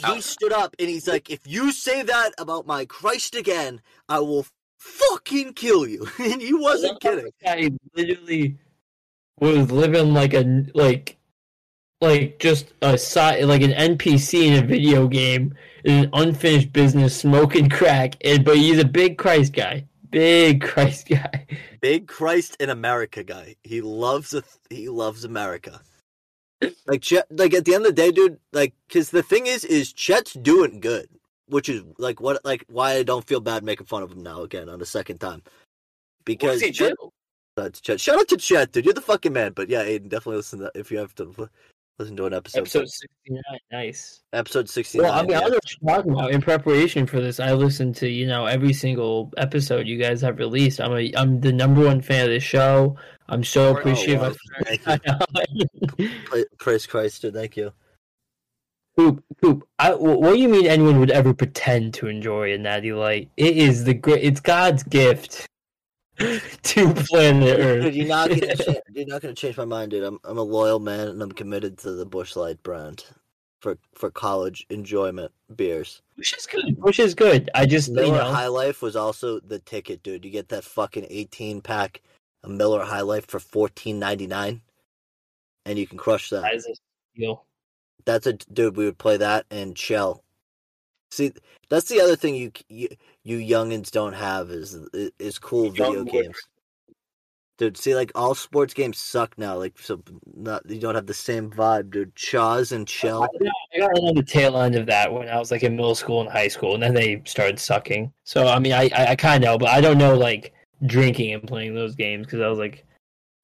he 0.07 0.21
stood 0.21 0.53
up 0.53 0.75
and 0.79 0.89
he's 0.89 1.09
like, 1.09 1.31
"If 1.31 1.47
you 1.47 1.73
say 1.73 2.03
that 2.03 2.33
about 2.39 2.67
my 2.67 2.85
Christ 2.85 3.35
again, 3.35 3.81
I 4.09 4.21
will 4.21 4.47
fucking 4.79 5.55
kill 5.55 5.87
you." 5.87 6.07
And 6.19 6.41
he 6.41 6.55
wasn't 6.55 7.01
kidding. 7.01 7.31
guy 7.45 7.71
literally 7.95 8.59
was 9.41 9.71
living 9.71 10.15
like 10.15 10.35
a 10.35 10.65
like 10.75 11.18
like 12.01 12.39
just 12.39 12.73
a 12.83 12.97
side 12.97 13.45
like 13.45 13.63
an 13.63 13.73
NPC 13.73 14.47
in 14.47 14.63
a 14.63 14.67
video 14.67 15.09
game 15.09 15.55
in 15.85 16.05
an 16.05 16.11
unfinished 16.13 16.73
business 16.73 17.19
smoking 17.19 17.69
crack 17.79 18.17
and 18.25 18.45
but 18.45 18.57
he's 18.57 18.79
a 18.79 18.85
big 18.85 19.19
Christ 19.19 19.53
guy. 19.53 19.85
Big 20.11 20.63
Christ 20.63 21.09
guy. 21.09 21.47
Big 21.81 22.07
Christ 22.09 22.57
in 22.61 22.71
America 22.71 23.23
guy. 23.23 23.57
He 23.63 23.81
loves 23.81 24.35
a, 24.35 24.43
he 24.71 24.89
loves 24.89 25.25
America. 25.25 25.81
Like 26.87 27.03
Chet, 27.03 27.27
like 27.31 27.55
at 27.55 27.65
the 27.65 27.75
end 27.75 27.87
of 27.87 27.95
the 27.95 28.03
day, 28.03 28.11
dude. 28.11 28.39
Like, 28.53 28.75
because 28.89 29.11
the 29.11 29.23
thing 29.23 29.47
is, 29.47 29.65
is 29.65 29.93
Chet's 29.93 30.33
doing 30.33 30.81
good, 30.81 31.09
which 31.47 31.69
is 31.69 31.85
like 31.99 32.21
what 32.21 32.45
like 32.45 32.65
why 32.69 32.93
I 32.95 33.03
don't 33.05 33.27
feel 33.27 33.41
bad 33.41 33.63
making 33.63 33.87
fun 33.87 34.03
of 34.03 34.11
him 34.13 34.23
now 34.23 34.43
again 34.43 34.69
on 34.69 34.79
the 34.79 34.87
second 34.87 35.19
time. 35.19 35.43
Because 36.25 36.61
What's 36.61 36.63
he 36.63 36.73
Chet, 36.73 36.95
do? 36.99 37.11
that's 37.57 37.81
Chet. 37.81 38.01
Shout 38.01 38.19
out 38.19 38.29
to 38.29 38.37
Chet, 38.37 38.73
dude. 38.73 38.85
You're 38.87 38.95
the 38.95 39.01
fucking 39.01 39.33
man. 39.33 39.53
But 39.53 39.69
yeah, 39.69 39.85
Aiden, 39.85 40.09
definitely 40.09 40.37
listen 40.37 40.59
to 40.61 40.73
if 40.75 40.91
you 40.91 40.99
have 40.99 41.15
to 41.17 41.35
l- 41.39 41.49
listen 41.99 42.17
to 42.17 42.27
an 42.27 42.35
episode. 42.35 42.61
Episode 42.61 42.89
sixty 42.89 43.31
nine. 43.31 43.59
Nice. 43.73 44.21
episode 44.33 44.69
sixty 44.69 44.99
Well, 45.01 45.13
I 45.13 45.17
nine. 45.19 45.27
mean, 45.27 45.37
I 45.37 45.41
don't 45.41 45.51
know 45.51 45.59
what 45.81 45.93
you're 45.93 45.97
talking 45.97 46.13
about. 46.13 46.31
In 46.33 46.41
preparation 46.41 47.07
for 47.07 47.21
this, 47.21 47.41
I 47.41 47.53
listened 47.53 47.97
to 47.97 48.09
you 48.09 48.27
know 48.27 48.47
every 48.47 48.73
single 48.73 49.33
episode 49.37 49.87
you 49.87 49.99
guys 49.99 50.21
have 50.23 50.39
released. 50.39 50.81
I'm 50.81 50.93
a 50.97 51.13
I'm 51.17 51.41
the 51.41 51.53
number 51.53 51.85
one 51.85 52.01
fan 52.01 52.25
of 52.25 52.31
the 52.31 52.41
show. 52.41 52.97
I'm 53.29 53.45
so 53.45 53.69
Oh, 53.69 53.77
appreciative. 53.77 54.21
wow. 54.23 54.35
Thank 54.65 55.49
you. 55.99 56.11
Pra- 56.25 56.45
Praise 56.59 56.87
Christ, 56.87 57.23
dude. 57.23 57.35
Thank 57.35 57.57
you. 57.57 57.73
Poop, 58.97 59.23
poop. 59.41 59.69
I, 59.79 59.95
what 59.95 60.33
do 60.33 60.41
you 60.41 60.49
mean 60.49 60.67
anyone 60.67 60.99
would 60.99 61.13
ever 61.13 61.33
pretend 61.33 61.95
to 61.95 62.09
enjoy 62.09 62.53
a 62.53 62.59
natty 62.59 62.93
light? 62.93 63.31
It 63.37 63.57
is 63.57 63.85
the 63.85 63.95
great. 63.95 64.25
It's 64.25 64.41
God's 64.41 64.83
gift 64.83 65.47
to 66.63 66.95
planet 66.95 67.57
Dude, 67.57 67.61
Earth. 67.87 67.95
you're 67.95 68.07
not 68.07 68.29
gonna 68.31 68.57
cha- 68.57 68.75
you're 68.93 69.07
not 69.07 69.23
gonna 69.23 69.35
change 69.35 69.57
my 69.57 69.65
mind, 69.65 69.91
dude. 69.93 70.05
I'm 70.05 70.19
I'm 70.25 70.39
a 70.39 70.43
loyal 70.43 70.79
man 70.81 71.09
and 71.09 71.23
I'm 71.23 71.33
committed 71.33 71.79
to 71.79 71.93
the 71.93 72.07
Buschlight 72.07 72.63
brand 72.63 73.05
for 73.61 73.79
for 73.95 74.11
college 74.11 74.67
enjoyment 74.71 75.33
beers. 75.57 76.03
Which 76.17 76.37
is 76.37 76.47
good. 76.47 76.77
Which 76.83 76.99
is 76.99 77.15
good. 77.15 77.51
I 77.55 77.67
just 77.67 77.89
you 77.89 77.95
Miller 77.95 78.19
know. 78.19 78.33
High 78.33 78.49
Life 78.49 78.83
was 78.83 78.97
also 78.97 79.41
the 79.41 79.61
ticket, 79.61 80.03
dude. 80.03 80.25
You 80.25 80.31
get 80.31 80.49
that 80.49 80.65
fucking 80.65 81.07
18 81.09 81.61
pack 81.61 82.03
of 82.43 82.51
Miller 82.51 82.85
High 82.85 83.01
Life 83.03 83.27
for 83.27 83.39
14.99, 83.39 84.61
and 85.67 85.79
you 85.79 85.87
can 85.87 85.99
crush 85.99 86.31
that. 86.31 86.43
that 86.43 86.55
is 86.55 86.67
a 86.67 86.75
steal. 87.15 87.45
That's 88.05 88.27
a 88.27 88.33
dude. 88.33 88.77
We 88.77 88.85
would 88.87 88.99
play 88.99 89.17
that 89.19 89.47
and 89.51 89.77
chill. 89.77 90.23
See, 91.11 91.33
that's 91.69 91.89
the 91.89 92.01
other 92.01 92.17
thing 92.17 92.35
you 92.35 92.53
you, 92.69 92.89
you 93.25 93.39
youngins 93.39 93.91
don't 93.91 94.13
have 94.13 94.51
is 94.51 94.77
is 95.19 95.39
cool 95.39 95.71
video 95.71 95.93
Young 95.93 96.05
games. 96.05 96.37
Dude, 97.57 97.77
see, 97.77 97.97
like 97.97 98.13
all 98.15 98.37
sports 98.37 98.73
games 98.73 98.99
suck 98.99 99.37
now. 99.37 99.57
Like, 99.57 99.77
so 99.81 100.01
not 100.37 100.69
you 100.71 100.81
don't 100.81 100.95
have 100.95 101.07
the 101.07 101.15
same 101.15 101.51
vibe, 101.51 101.91
dude. 101.91 102.15
Chaws 102.15 102.71
and 102.71 102.83
I 102.83 102.85
chill. 102.85 103.21
got, 103.21 103.31
I 103.75 103.79
got 103.81 103.99
on 103.99 104.15
the 104.15 104.23
tail 104.23 104.57
end 104.59 104.77
of 104.77 104.87
that 104.87 105.13
when 105.13 105.29
I 105.29 105.39
was 105.39 105.51
like 105.51 105.65
in 105.65 105.75
middle 105.75 105.97
school 105.97 106.21
and 106.21 106.31
high 106.31 106.47
school, 106.47 106.75
and 106.75 106.83
then 106.83 106.95
they 106.95 107.21
started 107.25 107.59
sucking. 107.59 108.13
So 108.23 108.47
I 108.47 108.61
mean, 108.61 108.73
I 108.73 108.89
I, 108.95 109.07
I 109.09 109.17
kind 109.17 109.43
of 109.43 109.49
know, 109.49 109.59
but 109.59 109.71
I 109.71 109.81
don't 109.81 109.99
know 109.99 110.17
like 110.17 110.55
drinking 110.87 111.35
and 111.35 111.49
playing 111.49 111.75
those 111.75 111.97
games 111.97 112.27
because 112.27 112.41
I 112.41 112.49
was 112.49 112.59
like 112.61 112.87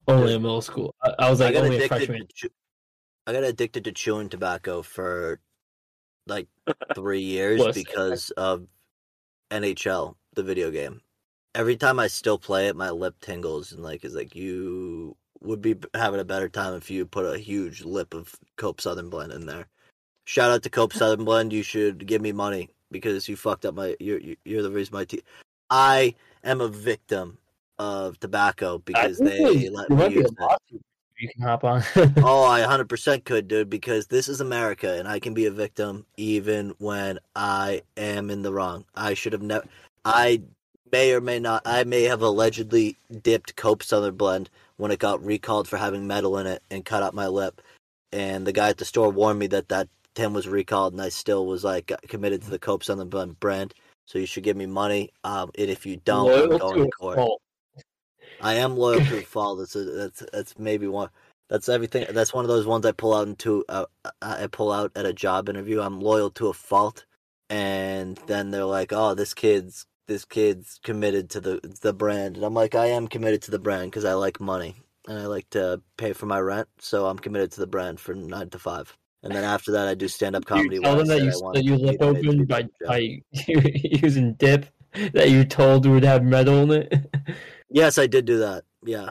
only 0.07 0.33
in 0.33 0.41
middle 0.41 0.61
school. 0.61 0.95
I, 1.03 1.13
I 1.19 1.29
was 1.29 1.41
like 1.41 1.55
only 1.55 1.83
a 1.83 1.87
freshman. 1.87 2.25
To 2.37 2.49
I 3.27 3.33
got 3.33 3.43
addicted 3.43 3.83
to 3.83 3.91
chewing 3.91 4.29
tobacco 4.29 4.81
for 4.81 5.41
like 6.27 6.47
three 6.95 7.21
years 7.21 7.59
What's- 7.59 7.77
because 7.77 8.29
of 8.31 8.67
NHL, 9.51 10.15
the 10.33 10.43
video 10.43 10.71
game. 10.71 11.01
Every 11.53 11.77
time 11.77 11.99
I 11.99 12.07
still 12.07 12.37
play 12.37 12.67
it, 12.67 12.75
my 12.75 12.89
lip 12.89 13.15
tingles 13.21 13.71
and 13.71 13.81
like 13.81 14.03
is 14.03 14.13
like 14.13 14.35
you 14.35 15.15
would 15.41 15.61
be 15.61 15.75
having 15.93 16.19
a 16.19 16.25
better 16.25 16.49
time 16.49 16.73
if 16.73 16.91
you 16.91 17.05
put 17.05 17.25
a 17.25 17.37
huge 17.37 17.85
lip 17.85 18.13
of 18.13 18.35
Cope 18.57 18.81
Southern 18.81 19.09
Blend 19.09 19.31
in 19.31 19.45
there. 19.45 19.67
Shout 20.25 20.51
out 20.51 20.63
to 20.63 20.69
Cope 20.69 20.91
Southern 20.93 21.23
Blend. 21.23 21.53
You 21.53 21.63
should 21.63 22.05
give 22.05 22.21
me 22.21 22.33
money 22.33 22.69
because 22.91 23.29
you 23.29 23.37
fucked 23.37 23.65
up 23.65 23.75
my. 23.75 23.95
You're 24.01 24.19
you're 24.43 24.63
the 24.63 24.71
reason 24.71 24.93
my 24.93 25.05
teeth. 25.05 25.23
I 25.69 26.15
am 26.43 26.59
a 26.59 26.67
victim 26.67 27.37
of 27.79 28.19
tobacco 28.19 28.79
because 28.79 29.17
they 29.17 29.69
let 29.69 29.89
me 29.89 30.09
use 30.09 30.31
it. 30.37 30.81
You 31.17 31.29
can 31.29 31.43
hop 31.43 31.63
on. 31.63 31.81
Oh, 32.17 32.43
I 32.43 32.61
100% 32.61 33.23
could, 33.23 33.47
dude, 33.47 33.69
because 33.69 34.07
this 34.07 34.27
is 34.27 34.41
America 34.41 34.97
and 34.97 35.07
I 35.07 35.19
can 35.19 35.33
be 35.33 35.45
a 35.45 35.51
victim 35.51 36.05
even 36.17 36.75
when 36.77 37.19
I 37.35 37.83
am 37.95 38.29
in 38.29 38.41
the 38.41 38.53
wrong. 38.53 38.85
I 38.95 39.13
should 39.13 39.33
have 39.33 39.41
never. 39.41 39.65
I 40.03 40.41
may 40.91 41.13
or 41.13 41.21
may 41.21 41.39
not. 41.39 41.61
I 41.65 41.83
may 41.83 42.03
have 42.03 42.21
allegedly 42.21 42.97
dipped 43.21 43.55
Cope 43.55 43.83
Southern 43.83 44.15
Blend 44.15 44.49
when 44.77 44.91
it 44.91 44.99
got 44.99 45.23
recalled 45.23 45.67
for 45.67 45.77
having 45.77 46.07
metal 46.07 46.37
in 46.37 46.47
it 46.47 46.61
and 46.69 46.83
cut 46.85 47.03
out 47.03 47.13
my 47.13 47.27
lip. 47.27 47.61
And 48.11 48.45
the 48.45 48.53
guy 48.53 48.69
at 48.69 48.77
the 48.77 48.85
store 48.85 49.09
warned 49.09 49.39
me 49.39 49.47
that 49.47 49.69
that 49.69 49.87
tin 50.15 50.33
was 50.33 50.47
recalled, 50.47 50.93
and 50.93 51.01
I 51.01 51.09
still 51.09 51.45
was 51.45 51.63
like 51.63 51.91
committed 52.07 52.41
to 52.43 52.49
the 52.49 52.59
Cope 52.59 52.83
Southern 52.83 53.09
Blend 53.09 53.39
brand. 53.39 53.73
So 54.05 54.19
you 54.19 54.25
should 54.25 54.43
give 54.43 54.57
me 54.57 54.65
money. 54.65 55.11
Um, 55.23 55.51
and 55.57 55.69
if 55.69 55.85
you 55.85 55.97
don't, 55.97 56.31
I'm 56.31 56.49
going 56.59 56.77
to 56.77 56.85
to 56.85 56.91
court. 56.91 57.15
fault. 57.15 57.41
I 58.41 58.55
am 58.55 58.77
loyal 58.77 59.03
to 59.05 59.17
a 59.17 59.21
fault. 59.21 59.59
That's 59.59 59.75
a, 59.75 59.83
that's 59.83 60.23
that's 60.31 60.59
maybe 60.59 60.87
one. 60.87 61.09
That's 61.49 61.69
everything. 61.69 62.05
That's 62.09 62.33
one 62.33 62.43
of 62.43 62.49
those 62.49 62.65
ones 62.65 62.85
I 62.85 62.91
pull 62.91 63.13
out 63.13 63.27
into. 63.27 63.63
Uh, 63.69 63.85
I 64.21 64.47
pull 64.47 64.71
out 64.71 64.91
at 64.95 65.05
a 65.05 65.13
job 65.13 65.49
interview. 65.49 65.81
I'm 65.81 66.01
loyal 66.01 66.31
to 66.31 66.47
a 66.47 66.53
fault, 66.53 67.05
and 67.49 68.19
then 68.27 68.51
they're 68.51 68.65
like, 68.65 68.91
"Oh, 68.91 69.13
this 69.13 69.33
kid's 69.33 69.85
this 70.07 70.25
kid's 70.25 70.79
committed 70.83 71.29
to 71.31 71.41
the 71.41 71.77
the 71.81 71.93
brand," 71.93 72.35
and 72.35 72.45
I'm 72.45 72.53
like, 72.53 72.75
"I 72.75 72.87
am 72.87 73.07
committed 73.07 73.41
to 73.43 73.51
the 73.51 73.59
brand 73.59 73.91
because 73.91 74.05
I 74.05 74.13
like 74.13 74.39
money 74.39 74.75
and 75.07 75.19
I 75.19 75.25
like 75.27 75.49
to 75.51 75.81
pay 75.97 76.13
for 76.13 76.25
my 76.25 76.39
rent, 76.39 76.67
so 76.79 77.07
I'm 77.07 77.19
committed 77.19 77.51
to 77.53 77.59
the 77.59 77.67
brand 77.67 77.99
for 77.99 78.13
nine 78.13 78.49
to 78.49 78.59
five. 78.59 78.97
And 79.23 79.33
then 79.33 79.43
after 79.43 79.71
that, 79.71 79.87
I 79.87 79.95
do 79.95 80.07
stand 80.07 80.35
up 80.35 80.45
comedy. 80.45 80.75
you 80.75 80.81
tell 80.81 80.97
them 80.97 81.07
that 81.07 81.21
you 81.21 81.51
that 81.53 81.63
you 81.63 81.75
lip 81.77 81.97
open 81.99 82.45
by 82.45 82.67
by 82.85 83.21
using 83.47 84.33
dip 84.33 84.67
that 85.13 85.29
you 85.29 85.43
told 85.43 85.85
would 85.87 86.03
have 86.03 86.23
metal 86.23 86.71
in 86.71 86.83
it. 86.83 86.93
Yes, 87.69 87.97
I 87.97 88.07
did 88.07 88.25
do 88.25 88.39
that. 88.39 88.63
Yeah, 88.83 89.09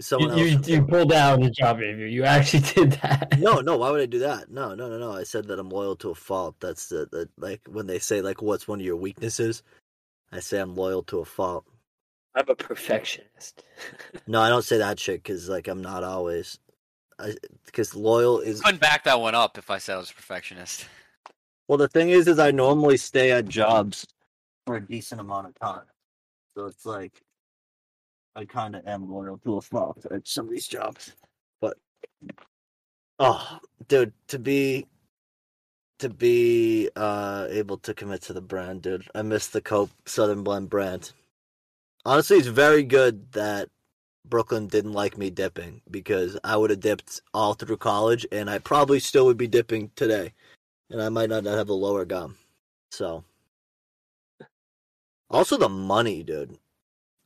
someone 0.00 0.36
you, 0.36 0.56
else. 0.56 0.68
you, 0.68 0.76
you 0.76 0.82
pulled 0.86 1.12
out 1.12 1.38
in 1.38 1.46
a 1.46 1.50
job 1.50 1.80
interview. 1.80 2.06
You 2.06 2.24
actually 2.24 2.60
did 2.74 2.92
that. 3.02 3.38
no, 3.38 3.60
no. 3.60 3.76
Why 3.76 3.90
would 3.90 4.00
I 4.00 4.06
do 4.06 4.18
that? 4.20 4.50
No, 4.50 4.74
no, 4.74 4.88
no, 4.88 4.98
no. 4.98 5.12
I 5.12 5.22
said 5.24 5.46
that 5.48 5.58
I'm 5.58 5.70
loyal 5.70 5.96
to 5.96 6.10
a 6.10 6.14
fault. 6.14 6.56
That's 6.60 6.88
the, 6.88 7.06
the 7.10 7.28
like 7.38 7.60
when 7.68 7.86
they 7.86 7.98
say 7.98 8.20
like, 8.20 8.42
"What's 8.42 8.68
one 8.68 8.80
of 8.80 8.86
your 8.86 8.96
weaknesses?" 8.96 9.62
I 10.32 10.40
say 10.40 10.58
I'm 10.58 10.74
loyal 10.74 11.02
to 11.04 11.20
a 11.20 11.24
fault. 11.24 11.64
I'm 12.34 12.48
a 12.48 12.54
perfectionist. 12.54 13.62
No, 14.26 14.40
I 14.40 14.48
don't 14.48 14.64
say 14.64 14.78
that 14.78 14.98
shit 14.98 15.22
because 15.22 15.48
like 15.48 15.68
I'm 15.68 15.82
not 15.82 16.02
always. 16.02 16.58
Because 17.66 17.94
loyal 17.94 18.40
is 18.40 18.60
Couldn't 18.60 18.80
back 18.80 19.04
that 19.04 19.20
one 19.20 19.34
up 19.34 19.58
if 19.58 19.70
I 19.70 19.78
said 19.78 19.94
I 19.94 19.98
was 19.98 20.10
a 20.10 20.14
perfectionist. 20.14 20.86
well. 21.68 21.78
The 21.78 21.88
thing 21.88 22.08
is, 22.10 22.26
is 22.26 22.38
I 22.38 22.50
normally 22.50 22.96
stay 22.96 23.30
at 23.32 23.46
jobs 23.46 24.06
for 24.66 24.76
a 24.76 24.80
decent 24.80 25.20
amount 25.20 25.48
of 25.48 25.54
time, 25.56 25.84
so 26.56 26.66
it's 26.66 26.86
like 26.86 27.20
I 28.36 28.44
kind 28.44 28.74
of 28.76 28.86
am 28.86 29.10
loyal 29.10 29.38
to 29.44 29.56
a 29.56 29.60
fault 29.60 30.04
at 30.10 30.26
some 30.26 30.46
of 30.46 30.52
these 30.52 30.66
jobs. 30.66 31.12
But 31.60 31.76
oh, 33.18 33.58
dude, 33.88 34.12
to 34.28 34.38
be 34.38 34.86
to 36.00 36.08
be 36.08 36.90
uh 36.96 37.46
able 37.50 37.78
to 37.78 37.94
commit 37.94 38.22
to 38.22 38.32
the 38.32 38.40
brand, 38.40 38.82
dude, 38.82 39.08
I 39.14 39.22
miss 39.22 39.48
the 39.48 39.60
Cope 39.60 39.90
Southern 40.04 40.42
Blend 40.42 40.68
brand. 40.70 41.12
Honestly, 42.04 42.36
it's 42.38 42.48
very 42.48 42.82
good 42.82 43.32
that 43.32 43.68
Brooklyn 44.26 44.66
didn't 44.68 44.92
like 44.92 45.18
me 45.18 45.30
dipping 45.30 45.82
because 45.90 46.38
I 46.44 46.56
would 46.56 46.70
have 46.70 46.80
dipped 46.80 47.20
all 47.32 47.54
through 47.54 47.76
college, 47.76 48.26
and 48.32 48.50
I 48.50 48.58
probably 48.58 49.00
still 49.00 49.26
would 49.26 49.36
be 49.36 49.46
dipping 49.46 49.90
today, 49.96 50.32
and 50.90 51.00
I 51.00 51.08
might 51.08 51.30
not 51.30 51.44
have 51.44 51.68
a 51.68 51.74
lower 51.74 52.04
gum. 52.04 52.36
So, 52.90 53.24
also 55.30 55.56
the 55.56 55.68
money, 55.68 56.22
dude. 56.22 56.58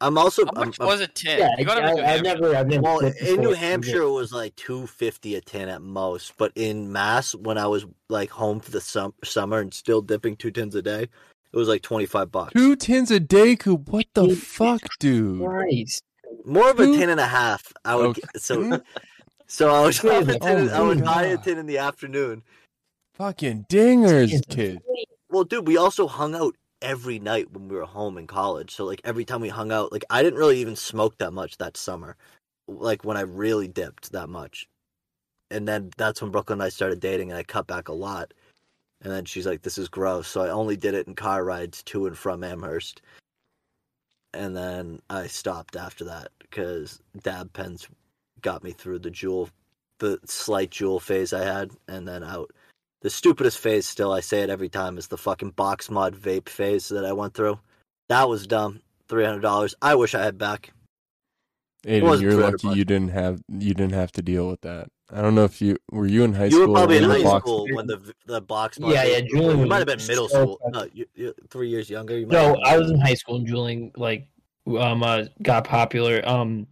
I'm 0.01 0.17
also 0.17 0.45
How 0.47 0.53
much 0.65 0.79
I'm- 0.81 0.87
was 0.89 1.01
a 1.01 1.09
tin? 1.09 1.39
Yeah, 1.41 1.51
you 1.59 1.65
got 1.65 1.83
I, 1.83 2.15
I've 2.15 2.23
never, 2.23 2.55
I've 2.55 2.69
never. 2.69 2.83
well, 2.83 3.01
in 3.01 3.41
New. 3.41 3.53
Hampshire, 3.53 4.03
it 4.03 4.11
was 4.11 4.33
like 4.33 4.55
two 4.57 4.87
fifty 4.87 5.35
a 5.35 5.41
tin 5.41 5.69
at 5.69 5.83
most. 5.83 6.35
But 6.37 6.53
in 6.55 6.93
Mass, 6.93 7.35
when 7.35 7.59
I 7.59 7.67
was 7.67 7.85
like 8.09 8.31
home 8.31 8.61
for 8.61 8.71
the 8.71 8.81
sum- 8.81 9.15
summer 9.25 9.59
and 9.59 9.75
still 9.75 10.01
dipping 10.01 10.37
two 10.37 10.51
tins 10.53 10.75
a 10.77 10.83
day, 10.83 11.03
it 11.03 11.57
was 11.57 11.67
like 11.69 11.83
twenty 11.83 12.07
five 12.07 12.31
bucks. 12.31 12.53
Two 12.53 12.77
tins 12.77 13.11
a 13.11 13.19
day, 13.19 13.57
Coop. 13.57 13.89
What 13.89 14.07
the 14.15 14.29
Jesus 14.29 14.45
fuck, 14.45 14.83
dude? 15.01 15.45
Christ. 15.45 16.05
More 16.45 16.71
of 16.71 16.79
a 16.79 16.85
Two- 16.87 16.97
tin 16.97 17.11
and 17.11 17.21
a 17.21 17.27
half. 17.27 17.73
I 17.85 17.97
would 17.97 18.07
Okay. 18.11 18.23
so 18.37 18.81
so 19.49 19.71
I 19.75 19.85
was 19.85 19.99
Oh 20.05 20.11
have 20.11 20.29
a 20.29 20.39
tin, 20.39 20.69
I 20.71 20.81
would 20.81 20.99
oh 21.01 21.05
my 21.05 21.15
buy 21.15 21.23
a 21.25 21.37
God. 21.37 21.45
tin 21.45 21.59
in 21.59 21.67
the 21.67 21.79
afternoon. 21.79 22.43
Fucking 23.15 23.67
dingers, 23.69 24.49
kid. 24.49 24.81
Well, 25.29 25.43
dude, 25.45 25.67
we 25.67 25.77
also 25.77 26.07
hung 26.07 26.37
out 26.37 26.55
every 26.83 27.19
night 27.19 27.51
when 27.53 27.69
we 27.69 27.77
were 27.77 27.85
home 27.85 28.19
in 28.19 28.27
college. 28.27 28.75
So 28.75 28.85
like 28.85 29.01
every 29.05 29.25
time 29.25 29.41
we 29.41 29.49
hung 29.49 29.73
out, 29.73 29.93
like 29.93 30.05
I 30.11 30.23
didn't 30.23 30.39
really 30.39 30.59
even 30.59 30.77
smoke 30.77 31.19
that 31.19 31.33
much 31.33 31.59
that 31.59 31.77
summer. 31.77 32.17
Like 32.67 33.05
when 33.05 33.17
I 33.17 33.23
really 33.23 33.69
dipped 33.69 34.13
that 34.13 34.29
much. 34.29 34.69
And 35.51 35.67
then 35.67 35.91
that's 35.97 36.21
when 36.21 36.31
Brooklyn 36.31 36.61
and 36.61 36.67
I 36.67 36.69
started 36.69 37.01
dating 37.01 37.31
and 37.31 37.39
I 37.39 37.43
cut 37.43 37.67
back 37.67 37.89
a 37.89 37.93
lot. 37.93 38.35
And 39.03 39.13
then 39.13 39.25
she's 39.25 39.47
like, 39.47 39.63
This 39.63 39.79
is 39.79 39.89
gross. 39.89 40.29
So 40.29 40.43
I 40.43 40.51
only 40.51 40.77
did 40.77 40.95
it 40.95 41.07
in 41.07 41.15
car 41.15 41.45
rides 41.45 41.83
to 41.85 42.07
and 42.07 42.17
from 42.17 42.45
Amherst. 42.45 43.03
And 44.35 44.57
then 44.57 45.01
I 45.09 45.27
stopped 45.27 45.77
after 45.77 46.05
that 46.05 46.29
because 46.41 47.01
dab 47.23 47.53
pens 47.53 47.89
got 48.43 48.63
me 48.63 48.73
through 48.73 48.99
the 49.01 49.11
Juul 49.11 49.49
the 49.99 50.19
slight 50.25 50.71
Juul 50.71 51.01
phase 51.01 51.33
I 51.33 51.45
had 51.45 51.71
and 51.89 52.07
then 52.07 52.23
out. 52.23 52.53
The 53.03 53.11
stupidest 53.11 53.59
phase 53.59 53.87
still, 53.87 54.13
I 54.13 54.21
say 54.21 54.41
it 54.43 54.51
every 54.51 54.69
time, 54.69 54.99
is 54.99 55.07
the 55.09 55.17
fucking 55.19 55.51
box 55.51 55.89
mod 55.91 56.17
vape 56.17 56.49
phase 56.49 56.89
that 56.89 57.05
I 57.05 57.13
went 57.13 57.35
through. 57.35 57.61
That 58.09 58.29
was 58.29 58.47
dumb. 58.47 58.81
Three 59.09 59.25
hundred 59.25 59.41
dollars. 59.43 59.75
I 59.81 59.95
wish 59.95 60.15
I 60.15 60.23
had 60.23 60.37
back. 60.37 60.73
Aiden, 61.87 62.21
you're 62.21 62.35
lucky 62.35 62.67
bucks. 62.67 62.77
you 62.77 62.85
didn't 62.85 63.11
have 63.11 63.41
you 63.49 63.73
didn't 63.73 63.95
have 63.95 64.11
to 64.13 64.23
deal 64.23 64.49
with 64.49 64.61
that. 64.63 64.89
I 65.11 65.23
don't 65.23 65.35
know 65.35 65.45
if 65.45 65.63
you 65.63 65.79
were 65.93 66.07
you 66.07 66.25
in 66.25 66.35
high 66.35 66.47
You 66.47 66.51
school. 66.51 66.69
were 66.69 66.75
probably 66.75 66.97
in 66.99 67.05
high 67.05 67.23
box- 67.23 67.45
school 67.45 67.67
when 67.73 67.87
the 67.87 68.15
the 68.27 68.41
box 68.41 68.79
mod. 68.81 68.93
Yeah, 68.93 69.05
yeah, 69.05 69.21
vape- 69.21 69.29
Julian 69.29 69.59
You 69.61 69.67
might 69.67 69.79
have 69.79 69.87
been 69.87 70.07
middle 70.07 70.29
so 70.29 70.43
school. 70.43 70.61
No, 70.71 70.87
you, 70.93 71.07
you, 71.15 71.35
three 71.49 71.69
years 71.69 71.89
younger. 71.89 72.19
You 72.19 72.27
might 72.27 72.33
No, 72.33 72.43
have 72.47 72.55
been 72.57 72.65
I 72.67 72.79
was 72.79 72.91
in 72.91 73.01
high 73.01 73.15
school 73.15 73.37
and 73.37 73.47
Juuling 73.47 73.93
like 73.97 74.29
um 74.67 75.03
uh, 75.05 75.25
got 75.41 75.65
popular. 75.65 76.21
Um, 76.29 76.67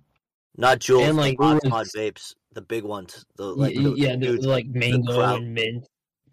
not 0.59 0.81
Juuls. 0.81 1.09
and, 1.09 1.16
like, 1.16 1.39
box 1.39 1.62
we 1.64 1.70
were- 1.70 1.77
mod 1.77 1.87
vapes, 1.97 2.35
the 2.53 2.62
big 2.62 2.83
ones. 2.83 3.24
The 3.37 3.45
y- 3.47 3.53
like 3.55 3.74
the, 3.77 3.95
yeah, 3.97 4.16
the 4.16 4.33
the, 4.39 4.49
like 4.49 4.66
mango 4.66 5.14
crowd. 5.14 5.41
and 5.43 5.55
mint. 5.55 5.87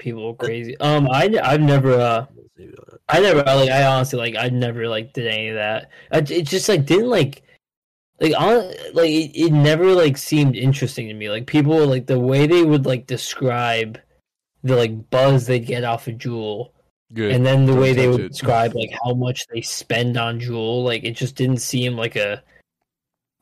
People 0.03 0.33
crazy. 0.33 0.77
Um, 0.79 1.07
I 1.09 1.33
I've 1.41 1.61
never 1.61 1.93
uh 1.93 2.25
I 3.07 3.21
never 3.21 3.37
like 3.41 3.69
I 3.69 3.85
honestly 3.85 4.19
like 4.19 4.35
I 4.35 4.49
never 4.49 4.89
like 4.89 5.13
did 5.13 5.27
any 5.27 5.47
of 5.47 5.55
that. 5.55 5.91
I, 6.11 6.17
it 6.17 6.45
just 6.45 6.67
like 6.67 6.85
didn't 6.85 7.09
like 7.09 7.41
like 8.19 8.33
on 8.37 8.73
like 8.93 9.09
it, 9.09 9.31
it 9.33 9.53
never 9.53 9.93
like 9.93 10.17
seemed 10.17 10.57
interesting 10.57 11.07
to 11.07 11.13
me. 11.13 11.29
Like 11.29 11.47
people 11.47 11.87
like 11.87 12.05
the 12.05 12.19
way 12.19 12.47
they 12.47 12.63
would 12.63 12.85
like 12.85 13.07
describe 13.07 13.97
the 14.61 14.75
like 14.75 15.09
buzz 15.09 15.47
they 15.47 15.61
get 15.61 15.85
off 15.85 16.07
of 16.09 16.15
Juul, 16.15 16.71
Good. 17.13 17.31
and 17.31 17.45
then 17.45 17.65
the 17.65 17.71
Don't 17.71 17.81
way 17.81 17.93
they 17.93 18.09
would 18.09 18.19
it. 18.19 18.29
describe 18.33 18.75
like 18.75 18.91
how 19.05 19.13
much 19.13 19.47
they 19.53 19.61
spend 19.61 20.17
on 20.17 20.37
Juul, 20.37 20.83
like 20.83 21.05
it 21.05 21.11
just 21.15 21.35
didn't 21.37 21.61
seem 21.61 21.95
like 21.95 22.17
a 22.17 22.43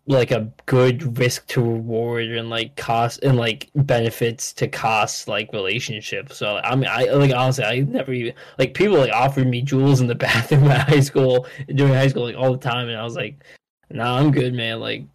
like 0.08 0.32
a 0.32 0.52
good 0.66 1.18
risk 1.20 1.48
to 1.48 1.62
reward 1.62 2.26
and 2.26 2.50
like 2.50 2.76
cost 2.76 3.24
and 3.24 3.38
like 3.38 3.70
benefits 3.76 4.52
to 4.54 4.68
cost 4.68 5.28
like 5.28 5.54
relationship. 5.54 6.34
So 6.34 6.58
I 6.64 6.76
mean, 6.76 6.90
I 6.90 7.06
like 7.12 7.34
honestly, 7.34 7.64
I 7.64 7.80
never 7.82 8.12
even 8.12 8.34
like 8.58 8.74
people 8.74 8.98
like 8.98 9.12
offered 9.12 9.48
me 9.48 9.64
Juuls 9.64 10.02
in 10.02 10.08
the 10.08 10.16
bathroom 10.28 10.68
at 10.68 10.90
high 10.90 11.00
school 11.02 11.48
during 11.76 11.94
high 11.94 12.08
school 12.08 12.24
like 12.24 12.36
all 12.36 12.52
the 12.52 12.58
time, 12.58 12.90
and 12.90 12.98
I 12.98 13.04
was 13.04 13.16
like, 13.16 13.44
nah, 13.90 14.18
I'm 14.18 14.32
good, 14.32 14.54
man. 14.54 14.80
Like, 14.80 15.06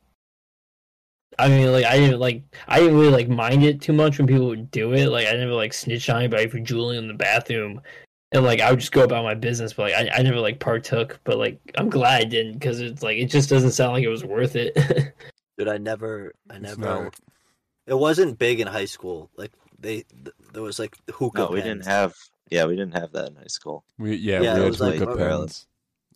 I 1.38 1.48
mean, 1.48 1.72
like 1.72 1.84
I 1.84 1.98
didn't 1.98 2.20
like 2.20 2.42
I 2.68 2.78
didn't 2.80 2.96
really 2.96 3.12
like 3.12 3.28
mind 3.28 3.64
it 3.64 3.80
too 3.80 3.92
much 3.92 4.18
when 4.18 4.26
people 4.26 4.46
would 4.46 4.70
do 4.70 4.92
it. 4.94 5.08
Like 5.08 5.26
I 5.26 5.32
never 5.32 5.52
like 5.52 5.72
snitched 5.74 6.10
on 6.10 6.18
anybody 6.18 6.48
for 6.48 6.58
Juuling 6.58 6.98
in 6.98 7.08
the 7.08 7.14
bathroom. 7.14 7.80
And 8.32 8.44
like 8.44 8.60
I 8.60 8.70
would 8.70 8.80
just 8.80 8.92
go 8.92 9.04
about 9.04 9.22
my 9.24 9.34
business, 9.34 9.72
but 9.72 9.90
like 9.92 9.94
I, 10.12 10.18
I 10.18 10.22
never 10.22 10.40
like 10.40 10.58
partook. 10.58 11.20
But 11.24 11.38
like 11.38 11.58
I'm 11.76 11.88
glad 11.88 12.20
I 12.20 12.24
didn't 12.24 12.54
because 12.54 12.80
it's 12.80 13.02
like 13.02 13.18
it 13.18 13.26
just 13.26 13.48
doesn't 13.48 13.70
sound 13.72 13.92
like 13.92 14.04
it 14.04 14.08
was 14.08 14.24
worth 14.24 14.56
it. 14.56 14.74
Dude, 15.58 15.68
I 15.68 15.78
never, 15.78 16.32
I 16.50 16.58
never. 16.58 16.80
not- 16.80 17.14
It 17.86 17.94
wasn't 17.94 18.38
big 18.38 18.60
in 18.60 18.66
high 18.66 18.84
school. 18.84 19.30
Like 19.36 19.52
they, 19.78 20.02
th- 20.02 20.34
there 20.52 20.62
was 20.62 20.78
like 20.78 20.96
hookah. 21.10 21.38
No, 21.42 21.48
we 21.48 21.62
didn't 21.62 21.86
have. 21.86 22.14
Yeah, 22.50 22.66
we 22.66 22.76
didn't 22.76 22.94
have 22.96 23.12
that 23.12 23.28
in 23.28 23.36
high 23.36 23.44
school. 23.46 23.84
we, 23.98 24.16
yeah, 24.16 24.40
Yeah, 24.42 24.54
we 24.54 24.60
had 24.60 24.68
was 24.68 24.80
like- 24.80 24.98
hookah 24.98 25.16
Really? 25.16 25.38
pens 25.46 25.66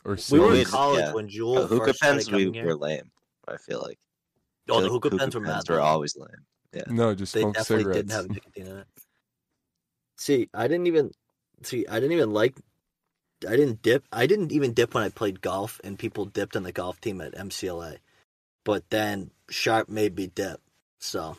or 0.04 0.16
We 0.30 0.38
were 0.40 0.54
in 0.54 0.64
college 0.64 1.00
yeah. 1.00 1.12
when 1.12 1.28
Juul 1.28 1.58
Uh, 1.58 1.66
hookah 1.66 1.86
first 1.86 2.00
pens 2.02 2.26
we 2.30 2.44
coming 2.46 2.54
here. 2.54 2.66
were 2.66 2.74
lame. 2.76 3.10
I 3.48 3.56
feel 3.56 3.80
like. 3.82 3.98
Oh, 4.68 4.74
feel 4.74 4.80
the 4.80 4.82
like 4.88 4.92
hookah 5.04 5.16
pens 5.16 5.34
were 5.34 5.40
mad. 5.40 5.62
were 5.68 5.80
always 5.80 6.16
lame. 6.16 6.28
Yeah. 6.74 6.82
No, 6.88 7.14
just 7.14 7.34
They 7.34 7.40
smoke 7.40 7.54
definitely 7.54 7.82
cigarettes. 7.84 7.98
didn't 7.98 8.10
have 8.12 8.28
nicotine 8.30 8.66
in 8.66 8.76
it. 8.78 8.86
See, 10.18 10.48
I 10.54 10.68
didn't 10.68 10.86
even 10.86 11.10
see. 11.62 11.86
I 11.86 11.94
didn't 11.94 12.12
even 12.12 12.32
like. 12.32 12.54
I 13.48 13.56
didn't 13.56 13.80
dip. 13.82 14.04
I 14.12 14.26
didn't 14.26 14.52
even 14.52 14.74
dip 14.74 14.92
when 14.94 15.02
I 15.04 15.08
played 15.08 15.40
golf, 15.40 15.80
and 15.82 15.98
people 15.98 16.26
dipped 16.26 16.56
on 16.56 16.62
the 16.62 16.72
golf 16.72 17.00
team 17.00 17.20
at 17.20 17.34
MCLA. 17.34 17.98
But 18.64 18.90
then 18.90 19.30
Sharp 19.48 19.88
made 19.88 20.14
me 20.16 20.26
dip. 20.26 20.60
So 20.98 21.36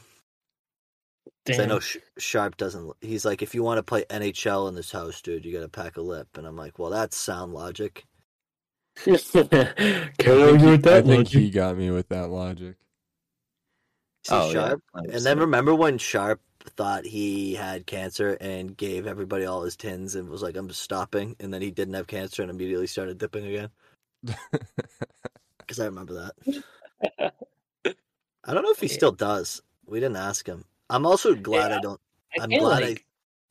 'cause 1.46 1.60
I 1.60 1.66
know 1.66 1.80
Sh- 1.80 1.98
Sharp 2.18 2.58
doesn't. 2.58 2.92
He's 3.02 3.24
like, 3.26 3.44
if 3.44 3.54
you 3.54 3.62
want 3.62 3.78
to 3.78 3.84
play 3.84 4.06
NHL 4.10 4.68
in 4.68 4.74
this 4.76 4.92
house, 4.92 5.22
dude, 5.22 5.46
you 5.46 5.54
got 5.54 5.62
to 5.62 5.70
pack 5.70 5.98
a 5.98 6.02
lip. 6.02 6.28
And 6.36 6.48
I'm 6.48 6.56
like, 6.58 6.80
well, 6.80 6.90
that's 6.90 7.16
sound 7.16 7.54
logic. 7.54 8.06
Can't 8.96 9.22
I 9.36 9.46
argue 9.46 10.18
think, 10.18 10.62
with 10.62 10.86
he, 10.86 10.92
I 10.92 11.02
that 11.02 11.06
think 11.06 11.08
logic. 11.08 11.40
he 11.40 11.50
got 11.52 11.78
me 11.78 11.92
with 11.92 12.10
that 12.10 12.30
logic. 12.30 12.76
See, 14.24 14.36
Oh, 14.36 14.48
yeah, 14.48 14.54
Sharp. 14.54 14.84
And 14.96 15.24
then 15.26 15.40
remember 15.40 15.76
when 15.76 15.98
Sharp 16.00 16.42
thought 16.64 17.06
he 17.06 17.54
had 17.56 17.86
cancer 17.86 18.38
and 18.42 18.76
gave 18.76 19.08
everybody 19.08 19.46
all 19.46 19.64
his 19.64 19.76
tins 19.76 20.16
and 20.16 20.30
was 20.30 20.42
like, 20.42 20.56
I'm 20.56 20.70
stopping. 20.72 21.36
And 21.40 21.54
then 21.54 21.62
he 21.62 21.72
didn't 21.72 21.94
have 21.96 22.08
cancer 22.08 22.42
and 22.42 22.52
immediately 22.52 22.88
started 22.88 23.18
dipping 23.18 23.46
again. 23.46 23.70
Because 25.60 25.80
I 25.80 25.86
remember 25.86 26.14
that. 26.44 27.34
I 28.44 28.54
don't 28.54 28.64
know 28.64 28.72
if 28.72 28.80
he 28.82 28.88
Yeah. 28.88 28.94
still 28.94 29.12
does. 29.14 29.62
We 29.86 30.00
didn't 30.02 30.18
ask 30.18 30.46
him. 30.46 30.66
I'm 30.90 31.06
also 31.06 31.34
glad 31.34 31.72
Yeah, 31.72 31.78
I 31.78 31.82
don't. 31.82 32.02
I 32.38 32.44
I'm 32.44 32.50
can't, 32.50 32.62
glad 32.64 32.82
like, 32.84 33.00
I 33.00 33.04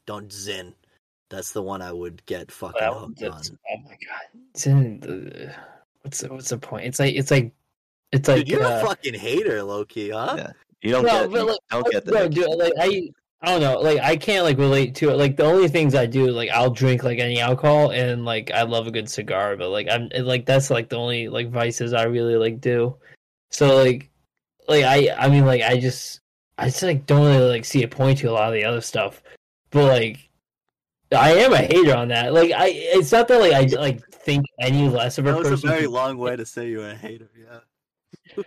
don't 0.06 0.30
zin. 0.30 0.74
That's 1.30 1.52
the 1.52 1.62
one 1.62 1.80
I 1.80 1.92
would 1.92 2.26
get 2.26 2.50
fucking 2.52 2.78
Well, 2.80 2.98
hooked 2.98 3.22
on. 3.22 3.42
oh 3.70 3.76
my 3.84 3.96
god! 4.06 4.42
zin. 4.56 5.00
the, 5.00 5.54
what's 6.02 6.20
the, 6.20 6.28
what's 6.28 6.50
the 6.50 6.58
point? 6.58 6.86
It's 6.86 6.98
like 6.98 7.14
it's 7.14 7.30
like 7.30 7.52
it's 8.12 8.28
like 8.28 8.38
Dude, 8.38 8.48
you're 8.48 8.64
uh, 8.66 8.82
a 8.82 8.84
fucking 8.84 9.14
hater, 9.14 9.62
low 9.62 9.84
key, 9.86 10.11
huh? 10.11 10.34
Yeah. 10.36 10.52
You 10.83 10.93
don't 10.93 11.05
no, 11.05 11.09
get 11.09 11.31
but 11.31 11.39
you 11.39 11.47
like, 11.47 11.59
don't 11.70 11.91
get 11.91 12.05
the 12.05 12.12
no, 12.12 12.28
dude, 12.28 12.59
like 12.59 12.72
I 12.81 13.11
I 13.43 13.53
don't 13.53 13.61
know, 13.61 13.81
like 13.81 14.01
I 14.01 14.16
can't 14.16 14.45
like 14.45 14.59
relate 14.59 14.95
to 14.97 15.11
it. 15.11 15.16
Like 15.16 15.37
the 15.37 15.45
only 15.45 15.68
things 15.68 15.95
I 15.95 16.07
do, 16.07 16.31
like 16.31 16.51
I'll 16.51 16.70
drink 16.70 17.03
like 17.03 17.18
any 17.18 17.41
alcohol, 17.41 17.91
and 17.91 18.24
like 18.24 18.51
I 18.51 18.62
love 18.62 18.87
a 18.87 18.91
good 18.91 19.09
cigar, 19.09 19.57
but 19.57 19.70
like 19.70 19.89
I'm 19.91 20.11
like 20.24 20.47
that's 20.47 20.70
like 20.70 20.89
the 20.89 20.97
only 20.97 21.28
like 21.28 21.51
vices 21.51 21.93
I 21.93 22.05
really 22.05 22.37
like 22.37 22.61
do. 22.61 22.97
So 23.51 23.83
like, 23.83 24.11
like 24.68 24.85
I 24.85 25.11
I 25.18 25.28
mean 25.28 25.45
like 25.47 25.62
I 25.62 25.78
just 25.78 26.20
I 26.57 26.66
just 26.66 26.83
like 26.83 27.07
don't 27.07 27.26
really 27.26 27.49
like 27.49 27.64
see 27.64 27.83
a 27.83 27.89
point 27.89 28.18
to 28.18 28.31
a 28.31 28.33
lot 28.33 28.49
of 28.49 28.55
the 28.55 28.64
other 28.64 28.81
stuff, 28.81 29.22
but 29.70 29.85
like. 29.85 30.26
I 31.12 31.33
am 31.33 31.53
a 31.53 31.57
hater 31.57 31.97
on 31.97 32.07
that. 32.09 32.33
Like 32.33 32.53
I, 32.53 32.68
it's 32.68 33.11
not 33.11 33.26
that 33.26 33.41
like 33.41 33.53
I 33.53 33.62
like 33.81 34.01
think 34.12 34.47
any 34.61 34.89
less 34.89 35.18
of 35.18 35.26
a 35.26 35.33
That 35.33 35.39
was 35.39 35.64
a 35.64 35.66
very 35.66 35.89
long 35.89 36.18
way 36.24 36.37
to 36.37 36.47
say 36.47 36.70
you're 36.70 36.89
a 36.89 36.95
hater. 36.95 37.28
Yeah. 37.37 37.59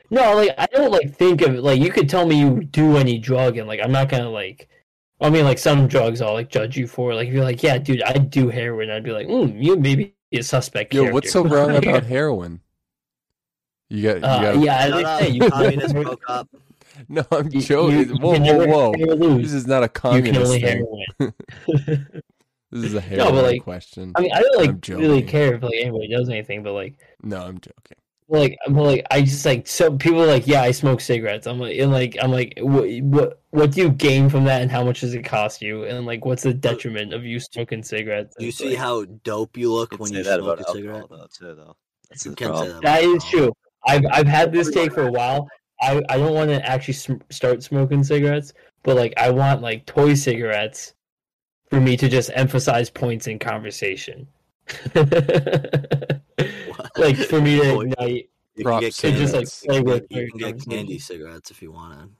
No, 0.09 0.35
like 0.35 0.51
I 0.57 0.65
don't 0.67 0.91
like 0.91 1.13
think 1.15 1.41
of 1.41 1.55
it 1.55 1.61
like 1.61 1.79
you 1.81 1.91
could 1.91 2.09
tell 2.09 2.25
me 2.25 2.39
you 2.39 2.63
do 2.63 2.97
any 2.97 3.17
drug 3.17 3.57
and 3.57 3.67
like 3.67 3.79
I'm 3.83 3.91
not 3.91 4.09
gonna 4.09 4.29
like 4.29 4.69
I 5.21 5.29
mean 5.29 5.45
like 5.45 5.57
some 5.57 5.87
drugs 5.87 6.21
I'll 6.21 6.33
like 6.33 6.49
judge 6.49 6.77
you 6.77 6.87
for. 6.87 7.13
Like 7.15 7.27
if 7.27 7.33
you're 7.33 7.43
like, 7.43 7.63
yeah, 7.63 7.77
dude, 7.77 8.03
I 8.03 8.13
do 8.13 8.49
heroin, 8.49 8.89
I'd 8.89 9.03
be 9.03 9.11
like, 9.11 9.27
mm, 9.27 9.61
you 9.63 9.75
maybe 9.77 10.15
be 10.31 10.37
a 10.39 10.43
suspect. 10.43 10.93
Yo, 10.93 11.11
what's 11.11 11.31
so 11.31 11.43
wrong 11.43 11.75
about 11.75 12.03
heroin? 12.03 12.61
You 13.89 14.01
got, 14.03 14.15
you 14.17 14.23
Uh, 14.23 14.61
yeah, 14.63 14.85
Shut 14.87 14.93
I 14.93 15.03
up, 15.03 15.21
say 15.21 15.29
you 15.29 15.39
communist 15.49 15.95
Prokop. 15.95 16.47
No, 17.09 17.23
I'm 17.31 17.49
joking. 17.49 17.91
you- 17.99 18.05
you 18.05 18.17
whoa, 18.19 18.33
can 18.33 18.43
whoa, 18.43 18.91
whoa! 18.91 19.15
lose. 19.15 19.43
This 19.43 19.53
is 19.53 19.67
not 19.67 19.83
a 19.83 19.85
You 19.85 19.89
can 19.89 20.35
communist 20.35 20.45
only 20.45 20.61
thing. 20.61 20.85
heroin. 21.19 21.33
This 22.71 22.85
is 22.85 22.93
a 22.95 23.01
No, 23.01 23.01
heroin 23.01 23.35
but, 23.35 23.43
like, 23.43 23.63
question. 23.63 24.13
I 24.15 24.21
mean, 24.21 24.31
I 24.33 24.41
don't 24.41 24.57
like 24.57 24.87
really 24.87 25.21
care 25.21 25.53
if 25.53 25.61
like 25.61 25.75
anybody 25.79 26.07
does 26.07 26.27
anything, 26.27 26.63
but 26.63 26.73
like, 26.73 26.95
no, 27.21 27.37
I'm 27.37 27.59
joking. 27.59 27.97
Like, 28.33 28.57
I'm 28.65 28.75
like, 28.75 29.05
I 29.11 29.21
just 29.21 29.45
like 29.45 29.67
so 29.67 29.95
people 29.97 30.21
are 30.21 30.27
like, 30.27 30.47
yeah, 30.47 30.61
I 30.61 30.71
smoke 30.71 31.01
cigarettes. 31.01 31.45
I'm 31.47 31.59
like, 31.59 31.77
and 31.77 31.91
like, 31.91 32.17
I'm 32.21 32.31
like, 32.31 32.53
what, 32.59 32.89
what, 33.03 33.41
what 33.51 33.71
do 33.71 33.81
you 33.81 33.89
gain 33.89 34.29
from 34.29 34.43
that, 34.45 34.61
and 34.61 34.71
how 34.71 34.83
much 34.83 35.01
does 35.01 35.13
it 35.13 35.23
cost 35.23 35.61
you, 35.61 35.83
and 35.85 36.05
like, 36.05 36.25
what's 36.25 36.43
the 36.43 36.53
detriment 36.53 37.13
of 37.13 37.23
you 37.23 37.39
smoking 37.39 37.83
cigarettes? 37.83 38.35
Do 38.37 38.45
you 38.45 38.49
It's 38.49 38.57
see 38.57 38.69
like- 38.69 38.77
how 38.77 39.05
dope 39.23 39.55
you 39.57 39.71
look 39.71 39.91
You 39.93 39.97
when 39.99 40.11
you 40.13 40.23
say 40.23 40.29
that 40.31 40.39
smoke 40.39 40.59
about 40.59 40.69
a 40.69 40.73
cigarette? 40.73 41.05
though 41.09 41.27
too 41.37 41.55
though. 41.55 41.75
That's 42.09 42.25
You 42.25 42.35
can 42.35 42.55
say 42.57 42.67
that. 42.69 42.81
That 42.81 43.03
is 43.03 43.23
true. 43.25 43.53
I've 43.85 44.03
I've 44.11 44.27
had 44.27 44.51
this 44.51 44.71
take 44.71 44.93
for 44.93 45.03
a 45.07 45.11
while. 45.11 45.47
I 45.81 46.01
I 46.09 46.17
don't 46.17 46.33
want 46.33 46.49
to 46.49 46.65
actually 46.67 46.93
sm- 46.95 47.21
start 47.29 47.61
smoking 47.63 48.03
cigarettes, 48.03 48.53
but 48.83 48.95
like 48.95 49.13
I 49.17 49.29
want 49.29 49.61
like 49.61 49.85
toy 49.85 50.13
cigarettes 50.15 50.93
for 51.69 51.79
me 51.81 51.97
to 51.97 52.07
just 52.09 52.31
emphasize 52.33 52.89
points 52.89 53.27
in 53.27 53.39
conversation. 53.39 54.27
like 56.97 57.17
for 57.17 57.41
me 57.41 57.59
to 57.59 57.79
ignite. 57.81 58.29
You 58.55 58.63
Prop 58.63 58.81
can 58.81 58.87
get 58.87 58.93
So 58.93 59.11
just 59.11 59.33
like 59.33 59.47
candy, 59.47 59.49
cigarettes. 59.49 59.65
play 59.65 59.77
you 59.77 59.83
with. 59.83 60.09
can, 60.09 60.17
you 60.19 60.27
can 60.29 60.39
get 60.39 60.65
candy 60.69 60.99
cigarettes 60.99 61.51
if 61.51 61.61
you 61.61 61.71
want 61.71 62.11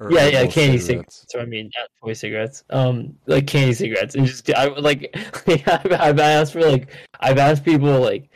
Or 0.00 0.10
Yeah, 0.12 0.26
yeah, 0.26 0.46
candy 0.46 0.78
cigarettes. 0.78 0.86
cigarettes. 0.86 1.26
So 1.28 1.40
I 1.40 1.44
mean, 1.44 1.70
not 1.78 1.88
toy 2.02 2.12
cigarettes. 2.12 2.64
Um, 2.70 3.14
like 3.26 3.46
candy 3.46 3.72
cigarettes, 3.72 4.14
and 4.14 4.26
just 4.26 4.50
I 4.52 4.68
would 4.68 4.82
like. 4.82 5.10
I've, 5.46 5.92
I've 5.92 6.18
asked 6.18 6.52
for 6.54 6.60
like 6.62 6.90
I've 7.20 7.38
asked 7.38 7.64
people 7.64 8.00
like 8.00 8.28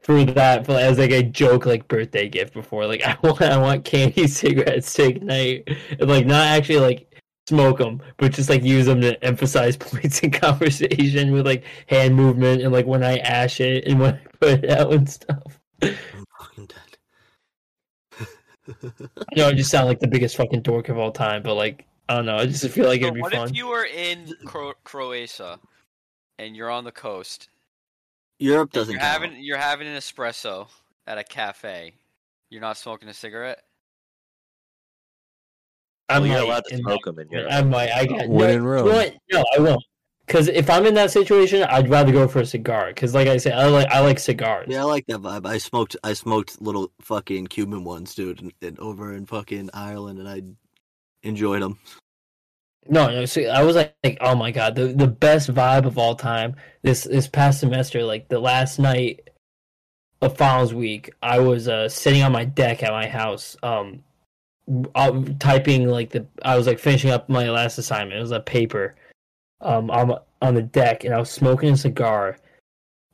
for 0.00 0.22
that 0.24 0.66
for, 0.66 0.72
as 0.72 0.98
like 0.98 1.10
a 1.10 1.22
joke 1.22 1.66
like 1.66 1.88
birthday 1.88 2.28
gift 2.28 2.54
before. 2.54 2.86
Like 2.86 3.02
I 3.06 3.16
want 3.22 3.42
I 3.42 3.56
want 3.58 3.84
candy 3.84 4.26
cigarettes 4.26 4.92
to 4.94 5.04
ignite 5.08 5.68
and 5.98 6.08
like 6.08 6.26
not 6.26 6.46
actually 6.46 6.80
like 6.80 7.13
smoke 7.46 7.78
them, 7.78 8.00
but 8.16 8.32
just 8.32 8.48
like 8.48 8.62
use 8.62 8.86
them 8.86 9.00
to 9.02 9.22
emphasize 9.24 9.76
points 9.78 10.20
in 10.20 10.30
conversation 10.30 11.32
with 11.32 11.46
like 11.46 11.64
hand 11.86 12.14
movement 12.14 12.62
and 12.62 12.72
like 12.72 12.86
when 12.86 13.02
I 13.04 13.18
ash 13.18 13.60
it 13.60 13.84
and 13.86 14.00
when 14.00 14.14
I 14.14 14.20
put 14.40 14.64
it 14.64 14.70
out 14.70 14.92
and 14.92 15.08
stuff. 15.08 15.60
I'm 15.82 15.96
fucking 16.40 16.66
dead. 16.66 16.98
I 19.16 19.36
know 19.36 19.48
I 19.48 19.52
just 19.52 19.70
sound 19.70 19.88
like 19.88 20.00
the 20.00 20.08
biggest 20.08 20.36
fucking 20.36 20.62
dork 20.62 20.88
of 20.88 20.98
all 20.98 21.12
time, 21.12 21.42
but 21.42 21.54
like 21.54 21.86
I 22.08 22.16
don't 22.16 22.26
know. 22.26 22.36
I 22.36 22.46
just 22.46 22.66
feel 22.68 22.86
like 22.86 23.00
So 23.00 23.06
it'd 23.06 23.14
be 23.14 23.20
what 23.22 23.32
fun. 23.32 23.48
if 23.48 23.56
you 23.56 23.66
were 23.66 23.84
in 23.84 24.34
Cro- 24.44 24.74
Croatia 24.84 25.58
and 26.38 26.54
you're 26.56 26.70
on 26.70 26.84
the 26.84 26.92
coast 26.92 27.48
Europe 28.38 28.72
doesn't 28.72 28.92
you're 28.92 29.00
count. 29.00 29.22
having 29.22 29.42
you're 29.42 29.58
having 29.58 29.86
an 29.86 29.96
espresso 29.96 30.68
at 31.06 31.18
a 31.18 31.24
cafe? 31.24 31.94
You're 32.50 32.60
not 32.60 32.76
smoking 32.76 33.08
a 33.08 33.14
cigarette. 33.14 33.62
I 36.14 36.18
Well, 36.18 36.26
you're 36.28 36.36
might 36.38 36.44
allowed 36.46 36.64
to 36.66 36.74
in 36.74 36.80
smoke 36.80 37.04
them 37.04 37.18
in 37.18 37.26
that- 37.28 37.32
Europe. 37.34 37.52
I 37.52 37.62
might. 37.62 37.90
I 37.90 38.06
got 38.06 38.28
When 38.28 38.48
no, 38.48 38.54
in 38.56 38.64
Rome. 38.64 38.86
you 38.86 38.92
know 38.92 38.96
what? 38.98 39.14
No, 39.32 39.44
I 39.56 39.58
won't. 39.60 39.84
Because 40.26 40.48
if 40.48 40.70
I'm 40.70 40.86
in 40.86 40.94
that 40.94 41.10
situation, 41.10 41.62
I'd 41.64 41.90
rather 41.90 42.10
go 42.10 42.26
for 42.26 42.40
a 42.40 42.46
cigar. 42.46 42.86
Because, 42.88 43.14
like 43.14 43.28
I 43.28 43.36
said, 43.36 43.52
I 43.52 43.66
like 43.68 43.88
I 43.90 44.00
like 44.00 44.18
cigars. 44.18 44.66
Yeah, 44.70 44.80
I 44.80 44.84
like 44.84 45.06
that 45.08 45.20
vibe. 45.20 45.46
I 45.46 45.58
smoked 45.58 45.96
I 46.02 46.14
smoked 46.14 46.62
little 46.62 46.90
fucking 47.02 47.48
Cuban 47.48 47.84
ones, 47.84 48.14
dude, 48.14 48.40
and, 48.40 48.52
and 48.62 48.78
over 48.80 49.12
in 49.12 49.26
fucking 49.26 49.68
Ireland, 49.74 50.18
and 50.18 50.28
I 50.28 50.42
enjoyed 51.22 51.60
them. 51.62 51.78
No, 52.88 53.08
no. 53.10 53.24
See, 53.26 53.46
I 53.48 53.62
was 53.62 53.76
like, 53.76 53.94
like, 54.02 54.18
oh 54.22 54.34
my 54.34 54.50
god, 54.50 54.74
the 54.76 54.86
the 54.88 55.06
best 55.08 55.50
vibe 55.52 55.84
of 55.84 55.98
all 55.98 56.14
time. 56.14 56.56
This 56.82 57.04
this 57.04 57.28
past 57.28 57.60
semester, 57.60 58.02
like 58.02 58.28
the 58.28 58.38
last 58.40 58.78
night 58.78 59.28
of 60.22 60.36
finals 60.38 60.72
week, 60.72 61.10
I 61.22 61.40
was 61.40 61.68
uh, 61.68 61.88
sitting 61.90 62.22
on 62.22 62.32
my 62.32 62.46
deck 62.46 62.82
at 62.82 62.92
my 62.92 63.06
house, 63.08 63.58
um, 63.62 64.04
uh, 64.94 65.22
typing 65.38 65.88
like 65.88 66.10
the. 66.10 66.26
I 66.42 66.56
was 66.56 66.66
like 66.66 66.78
finishing 66.78 67.10
up 67.10 67.28
my 67.28 67.50
last 67.50 67.78
assignment. 67.78 68.18
It 68.18 68.22
was 68.22 68.30
a 68.30 68.40
paper, 68.40 68.94
um, 69.60 69.90
on 69.90 70.18
on 70.42 70.54
the 70.54 70.62
deck, 70.62 71.04
and 71.04 71.14
I 71.14 71.18
was 71.18 71.30
smoking 71.30 71.70
a 71.70 71.76
cigar, 71.76 72.38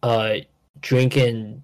uh, 0.03 0.37
drinking 0.81 1.63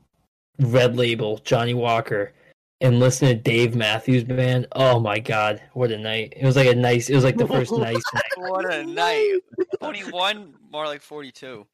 Red 0.58 0.96
Label 0.96 1.38
Johnnie 1.38 1.74
Walker, 1.74 2.32
and 2.80 3.00
listening 3.00 3.36
to 3.36 3.42
Dave 3.42 3.74
Matthews 3.74 4.24
Band. 4.24 4.66
Oh 4.72 5.00
my 5.00 5.18
god, 5.18 5.62
what 5.72 5.90
a 5.90 5.98
night! 5.98 6.34
It 6.36 6.44
was 6.44 6.56
like 6.56 6.68
a 6.68 6.74
nice. 6.74 7.08
It 7.08 7.14
was 7.14 7.24
like 7.24 7.36
the 7.36 7.46
first 7.46 7.72
nice 7.78 8.02
night. 8.14 8.22
What 8.36 8.72
a 8.72 8.84
night! 8.84 9.38
Forty-one, 9.80 10.54
more 10.70 10.86
like 10.86 11.02
forty-two. 11.02 11.66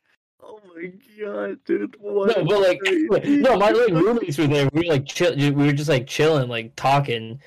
Oh 0.45 0.61
my 0.75 0.93
god, 1.21 1.59
dude! 1.65 1.97
What 2.01 2.37
No, 2.37 2.45
but 2.45 2.61
like, 2.61 2.81
no, 3.25 3.57
my 3.57 3.71
like 3.71 3.93
roommates 3.93 4.39
were 4.39 4.47
there. 4.47 4.69
We 4.73 4.87
were 4.87 4.95
like 4.95 5.07
chill. 5.07 5.35
We 5.37 5.51
were 5.51 5.73
just 5.73 5.89
like 5.89 6.07
chilling, 6.07 6.49
like 6.49 6.75
talking. 6.77 7.41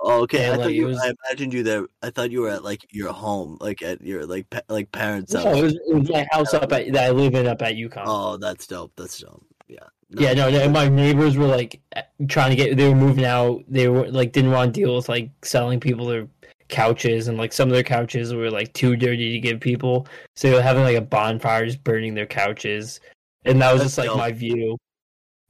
Oh, 0.00 0.22
okay. 0.22 0.42
Yeah, 0.42 0.46
I 0.46 0.50
like, 0.50 0.60
thought 0.60 0.74
you. 0.74 0.86
was- 0.86 0.98
I 0.98 1.12
imagined 1.28 1.52
you 1.54 1.62
there. 1.62 1.86
I 2.02 2.10
thought 2.10 2.30
you 2.30 2.42
were 2.42 2.50
at 2.50 2.62
like 2.64 2.86
your 2.90 3.12
home, 3.12 3.56
like 3.60 3.82
at 3.82 4.02
your 4.02 4.26
like 4.26 4.48
pa- 4.50 4.60
like 4.68 4.92
parents' 4.92 5.32
house. 5.32 5.44
No, 5.44 5.54
it 5.54 5.62
was, 5.62 5.74
it 5.74 5.94
was 5.94 6.10
my 6.10 6.26
house 6.30 6.52
up 6.54 6.72
at 6.72 6.92
that 6.92 7.04
I 7.04 7.10
live 7.10 7.34
in 7.34 7.46
up 7.46 7.62
at 7.62 7.74
UConn. 7.76 8.04
Oh, 8.06 8.36
that's 8.36 8.66
dope. 8.66 8.92
That's 8.96 9.18
dope. 9.18 9.44
Yeah. 9.68 9.78
No. 10.10 10.22
Yeah, 10.22 10.34
no, 10.34 10.50
no, 10.50 10.60
and 10.60 10.72
my 10.72 10.88
neighbors 10.88 11.36
were 11.36 11.46
like 11.48 11.80
trying 12.28 12.50
to 12.50 12.56
get. 12.56 12.76
They 12.76 12.88
were 12.88 12.94
moving 12.94 13.24
out. 13.24 13.64
They 13.68 13.88
were 13.88 14.08
like 14.08 14.32
didn't 14.32 14.52
want 14.52 14.72
to 14.74 14.80
deal 14.80 14.94
with 14.94 15.08
like 15.08 15.30
selling 15.42 15.80
people 15.80 16.06
their 16.06 16.28
couches, 16.68 17.26
and 17.26 17.38
like 17.38 17.52
some 17.52 17.68
of 17.68 17.74
their 17.74 17.82
couches 17.82 18.32
were 18.32 18.50
like 18.50 18.72
too 18.74 18.94
dirty 18.96 19.32
to 19.32 19.40
give 19.40 19.58
people. 19.60 20.06
So 20.36 20.48
they 20.48 20.54
were 20.54 20.62
having 20.62 20.84
like 20.84 20.96
a 20.96 21.00
bonfire, 21.00 21.66
just 21.66 21.82
burning 21.82 22.14
their 22.14 22.26
couches, 22.26 23.00
and 23.44 23.60
that 23.60 23.72
was 23.72 23.80
That's 23.82 23.96
just 23.96 23.98
like 23.98 24.06
dope. 24.08 24.18
my 24.18 24.30
view. 24.30 24.76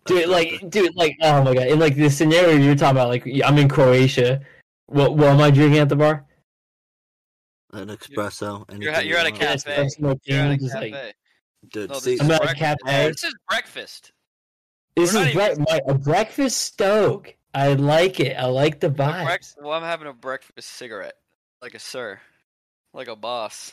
That's 0.07 0.21
Dude, 0.21 0.29
like, 0.29 0.71
dude, 0.71 0.97
like, 0.97 1.17
oh 1.23 1.43
my 1.43 1.55
god! 1.55 1.67
In 1.69 1.79
like 1.79 1.97
the 1.97 2.09
scenario 2.11 2.57
you're 2.57 2.75
talking 2.75 2.97
about, 2.97 3.09
like, 3.09 3.27
I'm 3.45 3.59
in 3.59 3.69
Croatia. 3.69 4.41
What, 4.87 5.17
what 5.17 5.29
am 5.29 5.41
I 5.41 5.51
drinking 5.51 5.79
at 5.81 5.89
the 5.89 5.97
bar? 5.97 6.25
an 7.73 7.89
espresso. 7.89 8.65
You're 8.81 8.91
anything 8.93 8.95
at- 8.95 9.07
you're 9.07 9.19
you 9.19 9.27
at 9.27 9.27
a 9.27 9.33
cafe. 9.33 9.77
Espresso 9.85 10.19
You're 10.25 10.39
at 10.41 10.51
a 10.53 10.57
just 10.57 10.75
like- 10.75 11.15
Dude, 11.73 11.91
No, 11.91 11.99
see, 11.99 12.13
this 12.13 12.21
I'm 12.21 12.27
is 12.31 12.33
at 12.33 12.37
a 12.43 12.45
breakfast. 12.45 12.59
cafe. 12.85 13.09
This 13.09 13.25
is 13.25 13.35
breakfast. 13.49 14.13
This 14.95 15.13
We're 15.15 15.27
is 15.27 15.35
not 15.35 15.57
bre- 15.57 15.63
my, 15.69 15.81
a 15.89 15.95
breakfast 15.99 16.59
stoke. 16.59 17.35
I 17.53 17.75
like 17.75 18.21
it. 18.21 18.37
I 18.37 18.47
like 18.47 18.81
the 18.81 18.89
vibe. 18.89 19.27
vibes. 19.27 19.55
well, 19.61 19.73
I'm 19.73 19.83
having 19.83 20.07
a 20.09 20.13
breakfast 20.13 20.69
cigarette, 20.71 21.15
like 21.61 21.75
a 21.75 21.79
sir, 21.79 22.21
like 22.95 23.09
a 23.09 23.17
boss. 23.17 23.73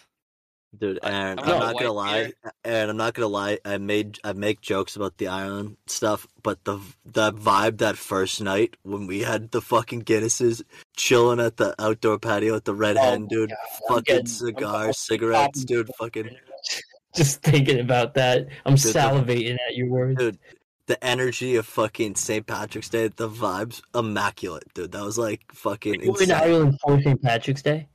Dude, 0.78 1.00
I- 1.04 1.12
Aaron, 1.12 1.40
I'm 1.40 1.46
I'm, 1.46 1.50
not 1.52 1.60
not 1.60 1.74
gonna 1.80 1.94
white 1.94 2.34
lie, 2.44 2.52
Aaron, 2.66 2.90
I'm 2.90 2.98
not 2.98 3.14
gonna 3.14 3.28
lie. 3.28 3.60
I 3.64 3.78
made 3.78 4.18
I 4.24 4.34
make 4.34 4.60
jokes 4.62 4.96
about 4.96 5.18
the 5.18 5.28
island 5.28 5.78
stuff, 5.86 6.26
but 6.42 6.64
the 6.64 6.80
the 7.06 7.32
vibe 7.32 7.78
that 7.78 7.96
first 7.98 8.42
night 8.42 8.76
when 8.84 9.06
we 9.06 9.20
had 9.22 9.52
the 9.52 9.62
fucking 9.62 10.02
Guinnesses 10.04 10.64
chilling 10.98 11.40
at 11.40 11.58
the 11.58 11.76
outdoor 11.80 12.18
patio 12.18 12.56
at 12.56 12.66
the 12.66 12.74
Red 12.74 12.98
Oh 12.98 13.02
Hen, 13.02 13.28
dude, 13.28 13.50
God, 13.50 13.58
fucking 13.88 14.04
getting- 14.06 14.22
I'm 14.22 14.28
cigars, 14.28 14.86
fucking 14.86 14.94
cigarettes, 14.94 15.64
dude, 15.66 15.90
fucking 16.00 16.30
Just 17.16 17.44
thinking 17.44 17.80
about 17.80 18.16
that, 18.16 18.48
I'm 18.66 18.74
Dude, 18.74 18.92
the- 18.94 19.00
salivating 19.00 19.58
at 19.68 19.76
your 19.76 19.88
words. 19.90 20.18
Dude, 20.18 20.40
the 20.88 21.02
energy 21.06 21.56
of 21.58 21.68
fucking 21.68 22.16
St. 22.16 22.46
Patrick's 22.48 22.90
Day, 22.90 23.08
the 23.08 23.30
vibes, 23.30 23.84
immaculate, 23.94 24.74
dude. 24.74 24.92
That 24.94 25.04
was 25.04 25.18
like 25.20 25.42
fucking 25.54 26.02
You 26.02 26.12
were 26.12 26.18
in 26.24 26.32
insane. 26.32 26.32
Ireland 26.32 26.80
for 26.82 27.00
St. 27.02 27.22
Patrick's 27.22 27.62
Day. 27.62 27.88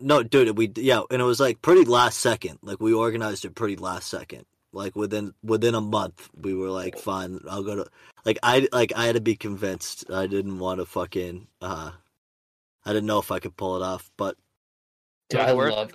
No, 0.00 0.22
dude, 0.22 0.56
we 0.56 0.70
yeah, 0.76 1.02
and 1.10 1.22
it 1.22 1.24
was 1.24 1.40
like 1.40 1.62
pretty 1.62 1.84
last 1.84 2.18
second. 2.18 2.58
Like 2.62 2.80
we 2.80 2.92
organized 2.92 3.44
it 3.44 3.54
pretty 3.54 3.76
last 3.76 4.08
second. 4.08 4.44
Like 4.72 4.96
within 4.96 5.34
within 5.42 5.74
a 5.74 5.80
month, 5.80 6.28
we 6.34 6.54
were 6.54 6.68
like, 6.70 6.98
fine, 6.98 7.40
I'll 7.48 7.62
go 7.62 7.76
to. 7.76 7.86
Like 8.24 8.38
I 8.42 8.68
like 8.72 8.92
I 8.96 9.06
had 9.06 9.14
to 9.14 9.20
be 9.20 9.36
convinced. 9.36 10.10
I 10.10 10.26
didn't 10.26 10.58
want 10.58 10.80
to 10.80 10.86
fucking. 10.86 11.46
uh 11.60 11.92
I 12.84 12.92
didn't 12.92 13.06
know 13.06 13.18
if 13.18 13.30
I 13.30 13.38
could 13.38 13.56
pull 13.56 13.76
it 13.76 13.82
off, 13.82 14.10
but 14.16 14.36
Dude, 15.30 15.40
I 15.40 15.54
worth 15.54 15.72
love 15.72 15.90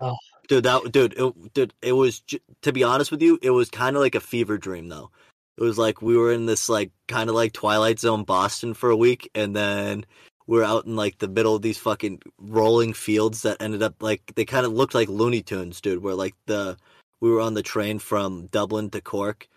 though. 0.00 0.16
dude, 0.48 0.64
that 0.64 0.92
dude, 0.92 1.14
it, 1.16 1.54
dude, 1.54 1.74
it 1.82 1.92
was. 1.92 2.22
To 2.62 2.72
be 2.72 2.84
honest 2.84 3.10
with 3.10 3.22
you, 3.22 3.38
it 3.42 3.50
was 3.50 3.68
kind 3.70 3.96
of 3.96 4.02
like 4.02 4.14
a 4.14 4.20
fever 4.20 4.58
dream, 4.58 4.88
though. 4.88 5.10
It 5.56 5.62
was 5.62 5.76
like 5.78 6.00
we 6.00 6.16
were 6.16 6.32
in 6.32 6.46
this 6.46 6.68
like 6.68 6.90
kind 7.08 7.28
of 7.28 7.34
like 7.34 7.52
Twilight 7.52 7.98
Zone 7.98 8.24
Boston 8.24 8.74
for 8.74 8.90
a 8.90 8.96
week, 8.96 9.30
and 9.34 9.54
then 9.56 9.98
we 9.98 10.06
were 10.46 10.64
out 10.64 10.86
in 10.86 10.96
like 10.96 11.18
the 11.18 11.28
middle 11.28 11.54
of 11.54 11.62
these 11.62 11.78
fucking 11.78 12.20
rolling 12.38 12.92
fields 12.92 13.42
that 13.42 13.60
ended 13.60 13.82
up 13.82 14.02
like 14.02 14.32
they 14.34 14.44
kind 14.44 14.66
of 14.66 14.72
looked 14.72 14.94
like 14.94 15.08
Looney 15.08 15.42
Tunes, 15.42 15.80
dude. 15.80 16.02
Where 16.02 16.14
like 16.14 16.34
the 16.46 16.76
we 17.20 17.30
were 17.30 17.40
on 17.40 17.54
the 17.54 17.62
train 17.62 17.98
from 17.98 18.46
Dublin 18.46 18.90
to 18.90 19.00
Cork, 19.00 19.48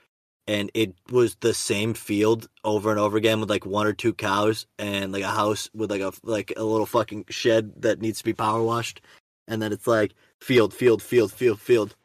and 0.47 0.69
it 0.73 0.93
was 1.11 1.35
the 1.35 1.53
same 1.53 1.93
field 1.93 2.47
over 2.63 2.91
and 2.91 2.99
over 2.99 3.17
again 3.17 3.39
with 3.39 3.49
like 3.49 3.65
one 3.65 3.87
or 3.87 3.93
two 3.93 4.13
cows 4.13 4.67
and 4.77 5.11
like 5.11 5.23
a 5.23 5.27
house 5.27 5.69
with 5.73 5.89
like 5.89 6.01
a 6.01 6.11
like 6.23 6.53
a 6.57 6.63
little 6.63 6.85
fucking 6.85 7.25
shed 7.29 7.73
that 7.81 8.01
needs 8.01 8.19
to 8.19 8.25
be 8.25 8.33
power 8.33 8.61
washed, 8.61 9.01
and 9.47 9.61
then 9.61 9.71
it's 9.71 9.87
like 9.87 10.13
field, 10.41 10.73
field, 10.73 11.01
field, 11.01 11.31
field, 11.31 11.59
field. 11.59 11.95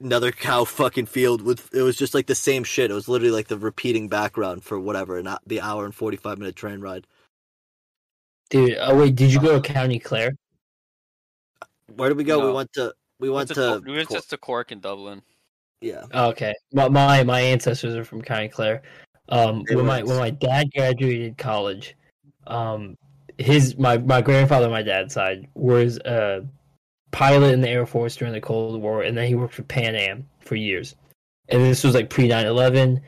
Another 0.00 0.32
cow 0.32 0.64
fucking 0.64 1.06
field 1.06 1.42
with 1.42 1.74
it 1.74 1.82
was 1.82 1.96
just 1.96 2.14
like 2.14 2.26
the 2.26 2.34
same 2.34 2.64
shit. 2.64 2.90
It 2.90 2.94
was 2.94 3.08
literally 3.08 3.32
like 3.32 3.48
the 3.48 3.58
repeating 3.58 4.08
background 4.08 4.64
for 4.64 4.80
whatever, 4.80 5.22
not 5.22 5.42
the 5.46 5.60
hour 5.60 5.84
and 5.84 5.94
forty 5.94 6.16
five 6.16 6.38
minute 6.38 6.56
train 6.56 6.80
ride. 6.80 7.06
Dude, 8.50 8.76
oh 8.80 8.96
wait, 8.96 9.14
did 9.14 9.32
you 9.32 9.40
go 9.40 9.60
to 9.60 9.72
County 9.72 9.98
Clare? 9.98 10.32
Where 11.94 12.08
did 12.08 12.18
we 12.18 12.24
go? 12.24 12.46
We 12.46 12.52
went 12.52 12.72
to 12.74 12.92
we 13.18 13.28
We 13.28 13.34
went 13.34 13.48
went 13.50 13.56
to 13.56 13.82
we 13.88 13.96
went 13.96 14.08
Cor- 14.08 14.16
just 14.18 14.30
to 14.30 14.38
Cork 14.38 14.70
and 14.72 14.82
Dublin. 14.82 15.22
yeah. 15.80 16.04
Oh, 16.12 16.28
okay, 16.30 16.54
my, 16.72 16.88
my 16.88 17.22
my 17.24 17.40
ancestors 17.40 17.94
are 17.94 18.04
from 18.04 18.22
County 18.22 18.48
Clare. 18.48 18.82
Um, 19.28 19.64
They 19.68 19.76
when 19.76 19.84
were- 19.84 19.88
my 19.88 20.02
when 20.02 20.16
my 20.18 20.30
dad 20.30 20.70
graduated 20.74 21.38
college, 21.38 21.96
um, 22.46 22.96
his 23.38 23.76
my 23.78 23.98
my 23.98 24.20
grandfather 24.20 24.66
on 24.66 24.72
my 24.72 24.82
dad's 24.82 25.14
side 25.14 25.46
was 25.54 25.98
a 25.98 26.44
pilot 27.12 27.52
in 27.52 27.60
the 27.60 27.68
Air 27.68 27.86
Force 27.86 28.16
during 28.16 28.34
the 28.34 28.40
Cold 28.40 28.80
War, 28.80 29.02
and 29.02 29.16
then 29.16 29.26
he 29.28 29.34
worked 29.34 29.54
for 29.54 29.62
Pan 29.64 29.94
Am 29.94 30.28
for 30.40 30.56
years. 30.56 30.94
And 31.48 31.62
this 31.62 31.82
was 31.82 31.94
like 31.94 32.08
pre 32.10 32.28
9-11, 32.28 33.00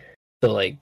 so 0.43 0.53
like 0.53 0.76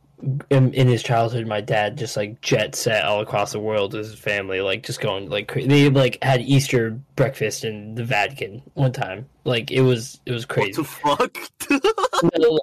in, 0.51 0.73
in 0.75 0.89
his 0.89 1.03
childhood, 1.03 1.47
my 1.47 1.61
dad 1.61 1.97
just 1.97 2.17
like 2.17 2.41
jet 2.41 2.75
set 2.75 3.05
all 3.05 3.21
across 3.21 3.53
the 3.53 3.61
world 3.61 3.93
with 3.93 4.07
his 4.07 4.19
family, 4.19 4.61
like 4.61 4.83
just 4.83 5.01
going 5.01 5.29
like 5.29 5.49
cra- 5.49 5.67
they 5.67 5.89
like 5.89 6.23
had 6.23 6.41
Easter 6.41 6.99
breakfast 7.17 7.65
in 7.65 7.95
the 7.95 8.05
Vatican 8.05 8.63
one 8.75 8.93
time. 8.93 9.29
Like 9.45 9.71
it 9.71 9.83
was 9.83 10.21
it 10.27 10.33
was 10.33 10.45
crazy. 10.45 10.81
What 10.81 11.29
the 11.29 11.39
fuck? 11.71 11.91
No, 12.39 12.61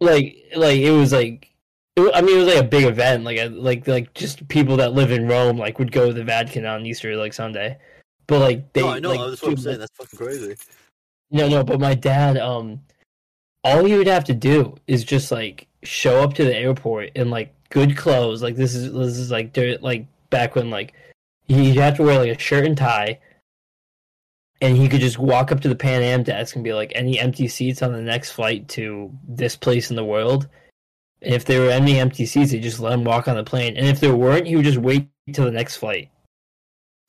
like 0.00 0.36
like 0.54 0.78
it 0.78 0.92
was 0.92 1.12
like 1.12 1.50
it, 1.96 2.10
I 2.14 2.20
mean 2.20 2.36
it 2.36 2.44
was 2.44 2.54
like 2.54 2.64
a 2.64 2.68
big 2.68 2.84
event 2.84 3.24
like 3.24 3.40
like 3.50 3.88
like 3.88 4.14
just 4.14 4.46
people 4.46 4.76
that 4.76 4.92
live 4.92 5.10
in 5.10 5.26
Rome 5.26 5.58
like 5.58 5.80
would 5.80 5.90
go 5.90 6.06
to 6.06 6.12
the 6.12 6.22
Vatican 6.22 6.66
on 6.66 6.86
Easter 6.86 7.16
like 7.16 7.32
Sunday 7.32 7.78
but 8.28 8.38
like 8.38 8.72
they 8.74 8.82
no, 8.82 8.90
I 8.90 8.98
know. 9.00 9.10
like, 9.10 9.30
that's 9.30 9.42
what 9.42 9.52
I'm 9.52 9.56
saying. 9.56 9.78
That's 9.80 9.96
fucking 9.96 10.16
crazy. 10.16 10.54
no 11.32 11.48
no 11.48 11.64
but 11.64 11.80
my 11.80 11.94
dad 11.94 12.36
um 12.36 12.80
all 13.64 13.84
he 13.84 13.96
would 13.96 14.06
have 14.06 14.24
to 14.24 14.34
do 14.34 14.76
is 14.86 15.04
just 15.04 15.30
like 15.30 15.66
show 15.82 16.20
up 16.22 16.34
to 16.34 16.44
the 16.44 16.56
airport 16.56 17.10
in 17.14 17.30
like 17.30 17.54
good 17.70 17.96
clothes 17.96 18.42
like 18.42 18.54
this 18.54 18.74
is 18.74 18.92
this 18.92 19.16
is 19.16 19.30
like 19.30 19.52
dur- 19.52 19.78
like 19.80 20.06
back 20.30 20.54
when 20.54 20.70
like 20.70 20.92
he'd 21.46 21.76
have 21.76 21.96
to 21.96 22.02
wear 22.02 22.18
like 22.18 22.36
a 22.36 22.38
shirt 22.38 22.64
and 22.64 22.76
tie 22.76 23.18
and 24.62 24.76
he 24.76 24.88
could 24.88 25.00
just 25.00 25.18
walk 25.18 25.50
up 25.50 25.60
to 25.60 25.68
the 25.68 25.74
Pan 25.74 26.02
Am 26.02 26.22
desk 26.22 26.54
and 26.54 26.62
be 26.62 26.72
like, 26.72 26.92
any 26.94 27.18
empty 27.18 27.48
seats 27.48 27.82
on 27.82 27.92
the 27.92 28.00
next 28.00 28.30
flight 28.30 28.68
to 28.68 29.10
this 29.26 29.56
place 29.56 29.90
in 29.90 29.96
the 29.96 30.04
world? 30.04 30.48
And 31.20 31.34
if 31.34 31.44
there 31.44 31.62
were 31.62 31.70
any 31.70 31.98
empty 31.98 32.26
seats, 32.26 32.52
he'd 32.52 32.62
just 32.62 32.78
let 32.78 32.92
him 32.92 33.02
walk 33.02 33.26
on 33.26 33.34
the 33.34 33.42
plane. 33.42 33.76
And 33.76 33.86
if 33.86 33.98
there 33.98 34.14
weren't, 34.14 34.46
he 34.46 34.54
would 34.54 34.64
just 34.64 34.78
wait 34.78 35.08
till 35.32 35.46
the 35.46 35.50
next 35.50 35.78
flight. 35.78 36.10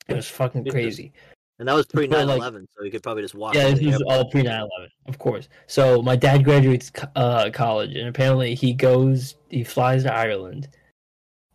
It 0.08 0.16
was 0.16 0.28
fucking 0.28 0.64
crazy. 0.64 1.12
And 1.58 1.68
that 1.68 1.74
was 1.74 1.86
pre 1.86 2.06
But, 2.08 2.18
9 2.18 2.26
like- 2.28 2.38
11, 2.38 2.68
so 2.76 2.84
you 2.84 2.90
could 2.90 3.02
probably 3.02 3.22
just 3.22 3.34
walk. 3.34 3.54
Yeah, 3.54 3.70
this 3.70 3.80
was 3.84 4.02
all 4.02 4.28
pre 4.30 4.42
9 4.42 4.52
11, 4.52 4.70
of 5.06 5.18
course. 5.18 5.48
So 5.66 6.02
my 6.02 6.16
dad 6.16 6.44
graduates 6.44 6.90
uh, 7.16 7.50
college, 7.52 7.94
and 7.94 8.08
apparently 8.08 8.54
he 8.54 8.72
goes, 8.72 9.36
he 9.48 9.64
flies 9.64 10.02
to 10.04 10.14
Ireland, 10.14 10.68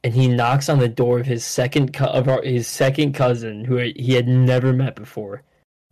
and 0.04 0.14
he 0.14 0.28
knocks 0.28 0.70
on 0.70 0.80
the 0.80 0.88
door 0.88 1.20
of 1.20 1.26
his 1.26 1.44
second 1.44 1.94
co- 1.94 2.06
of 2.06 2.28
our, 2.28 2.42
his 2.42 2.68
second 2.68 3.14
cousin, 3.14 3.66
who 3.66 3.78
he 3.78 4.14
had 4.14 4.28
never 4.28 4.72
met 4.72 4.96
before, 4.96 5.44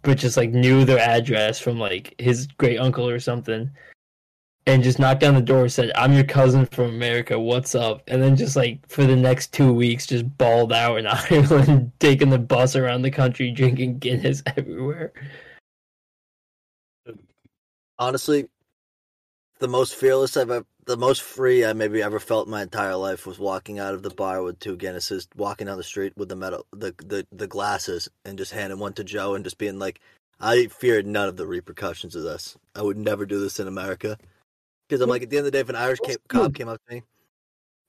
but 0.04 0.18
just 0.18 0.38
like 0.38 0.52
knew 0.52 0.86
their 0.86 1.00
address 1.00 1.60
from 1.60 1.80
like 1.80 2.16
his 2.18 2.48
great 2.48 2.78
uncle 2.78 3.08
or 3.08 3.20
something, 3.20 3.70
and 4.68 4.84
just 4.84 5.00
knocked 5.00 5.24
on 5.24 5.34
the 5.34 5.42
door 5.42 5.62
and 5.62 5.72
said, 5.72 5.92
"I'm 5.96 6.14
your 6.14 6.26
cousin 6.26 6.66
from 6.68 6.86
America. 6.88 7.40
What's 7.40 7.74
up?" 7.74 8.04
And 8.08 8.22
then 8.22 8.36
just 8.36 8.56
like 8.56 8.88
for 8.90 9.06
the 9.06 9.16
next 9.16 9.54
two 9.54 9.74
weeks, 9.74 10.06
just 10.06 10.38
balled 10.38 10.74
out 10.74 10.98
in 11.00 11.08
Ireland, 11.32 11.94
taking 12.00 12.30
the 12.30 12.38
bus 12.38 12.76
around 12.76 13.02
the 13.02 13.12
country, 13.12 13.52
drinking 13.52 14.00
Guinness 14.00 14.44
everywhere. 14.58 15.14
honestly, 18.00 18.48
the 19.60 19.68
most 19.68 19.96
fearless 19.96 20.38
I've 20.38 20.52
ever, 20.52 20.66
the 20.86 20.98
most 20.98 21.22
free 21.22 21.66
I 21.66 21.74
maybe 21.74 22.04
ever 22.04 22.20
felt 22.20 22.48
in 22.48 22.52
my 22.52 22.62
entire 22.62 22.96
life 22.96 23.26
was 23.26 23.40
walking 23.40 23.80
out 23.80 23.94
of 23.94 24.04
the 24.04 24.10
bar 24.10 24.44
with 24.44 24.60
two 24.60 24.78
Guinnesses, 24.78 25.28
walking 25.36 25.68
down 25.68 25.78
the 25.78 25.84
street 25.84 26.14
with 26.18 26.30
the 26.30 26.36
metal, 26.36 26.66
the 26.72 26.94
the, 26.98 27.26
the 27.32 27.48
glasses, 27.48 28.10
and 28.26 28.38
just 28.38 28.52
handing 28.52 28.80
one 28.80 28.94
to 28.94 29.04
Joe 29.04 29.34
and 29.34 29.44
just 29.44 29.58
being 29.58 29.80
like, 29.80 30.00
I 30.40 30.68
feared 30.68 31.08
none 31.08 31.30
of 31.30 31.38
the 31.38 31.48
repercussions 31.48 32.16
of 32.16 32.24
this. 32.24 32.58
I 32.76 32.82
would 32.82 32.98
never 32.98 33.26
do 33.26 33.40
this 33.40 33.60
in 33.60 33.68
America. 33.68 34.18
Because 34.88 35.02
I'm 35.02 35.10
like, 35.10 35.24
at 35.24 35.30
the 35.30 35.38
end 35.38 35.46
of 35.48 35.52
the 35.52 35.58
day, 35.58 35.62
if 35.62 35.70
an 35.70 35.76
Irish 35.76 36.00
came, 36.00 36.18
cop 36.28 36.54
came 36.54 36.70
up 36.70 36.80
to 36.88 36.96
me, 36.96 37.04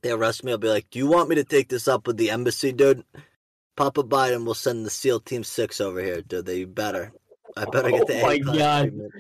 they 0.02 0.10
arrest 0.10 0.42
me, 0.44 0.52
I'll 0.52 0.58
be 0.58 0.68
like, 0.68 0.90
Do 0.90 0.98
you 0.98 1.06
want 1.06 1.28
me 1.28 1.36
to 1.36 1.44
take 1.44 1.68
this 1.68 1.86
up 1.88 2.06
with 2.06 2.16
the 2.16 2.30
embassy, 2.30 2.72
dude? 2.72 3.04
Papa 3.76 4.02
Biden 4.02 4.44
will 4.44 4.54
send 4.54 4.84
the 4.84 4.90
SEAL 4.90 5.20
Team 5.20 5.44
Six 5.44 5.80
over 5.80 6.00
here, 6.02 6.20
dude. 6.22 6.46
They 6.46 6.64
better. 6.64 7.12
I 7.56 7.64
better 7.66 7.90
get 7.90 8.06
the 8.08 8.20
Oh 8.20 8.26
my 8.26 8.38
God. 8.38 8.82
treatment. 8.82 9.12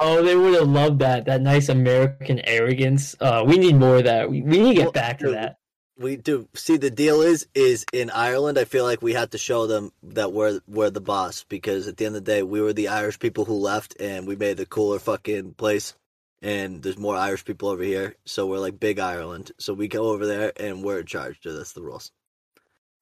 Oh, 0.00 0.22
they 0.22 0.36
would 0.36 0.54
have 0.54 0.68
loved 0.68 1.00
that. 1.00 1.24
That 1.26 1.42
nice 1.42 1.68
American 1.68 2.40
arrogance. 2.46 3.16
Uh, 3.20 3.44
we 3.46 3.58
need 3.58 3.76
more 3.76 3.96
of 3.96 4.04
that. 4.04 4.30
We, 4.30 4.42
we 4.42 4.58
need 4.58 4.68
to 4.68 4.74
get 4.74 4.82
Well, 4.84 4.92
back 4.92 5.18
to 5.18 5.26
dude, 5.26 5.34
that. 5.34 5.56
we 5.98 6.16
do 6.16 6.48
see 6.54 6.76
the 6.76 6.90
deal 6.90 7.20
is 7.20 7.46
is 7.54 7.84
in 7.92 8.08
Ireland. 8.10 8.58
I 8.58 8.64
feel 8.64 8.84
like 8.84 9.02
we 9.02 9.12
had 9.12 9.32
to 9.32 9.38
show 9.38 9.66
them 9.66 9.92
that 10.04 10.32
we're 10.32 10.60
we're 10.68 10.90
the 10.90 11.00
boss 11.00 11.44
because 11.48 11.88
at 11.88 11.96
the 11.96 12.06
end 12.06 12.16
of 12.16 12.24
the 12.24 12.30
day, 12.32 12.42
we 12.42 12.60
were 12.60 12.72
the 12.72 12.88
Irish 12.88 13.18
people 13.18 13.44
who 13.44 13.54
left, 13.54 13.96
and 14.00 14.26
we 14.26 14.36
made 14.36 14.56
the 14.56 14.66
cooler 14.66 14.98
fucking 15.00 15.54
place 15.54 15.94
and 16.40 16.82
there's 16.82 16.98
more 16.98 17.16
Irish 17.16 17.44
people 17.44 17.68
over 17.68 17.82
here, 17.82 18.16
so 18.24 18.46
we're 18.46 18.58
like 18.58 18.78
big 18.78 18.98
Ireland. 18.98 19.52
So 19.58 19.74
we 19.74 19.88
go 19.88 20.10
over 20.10 20.26
there 20.26 20.52
and 20.58 20.82
we're 20.84 21.00
in 21.00 21.06
charge. 21.06 21.40
Dude, 21.40 21.58
that's 21.58 21.72
the 21.72 21.82
rules. 21.82 22.12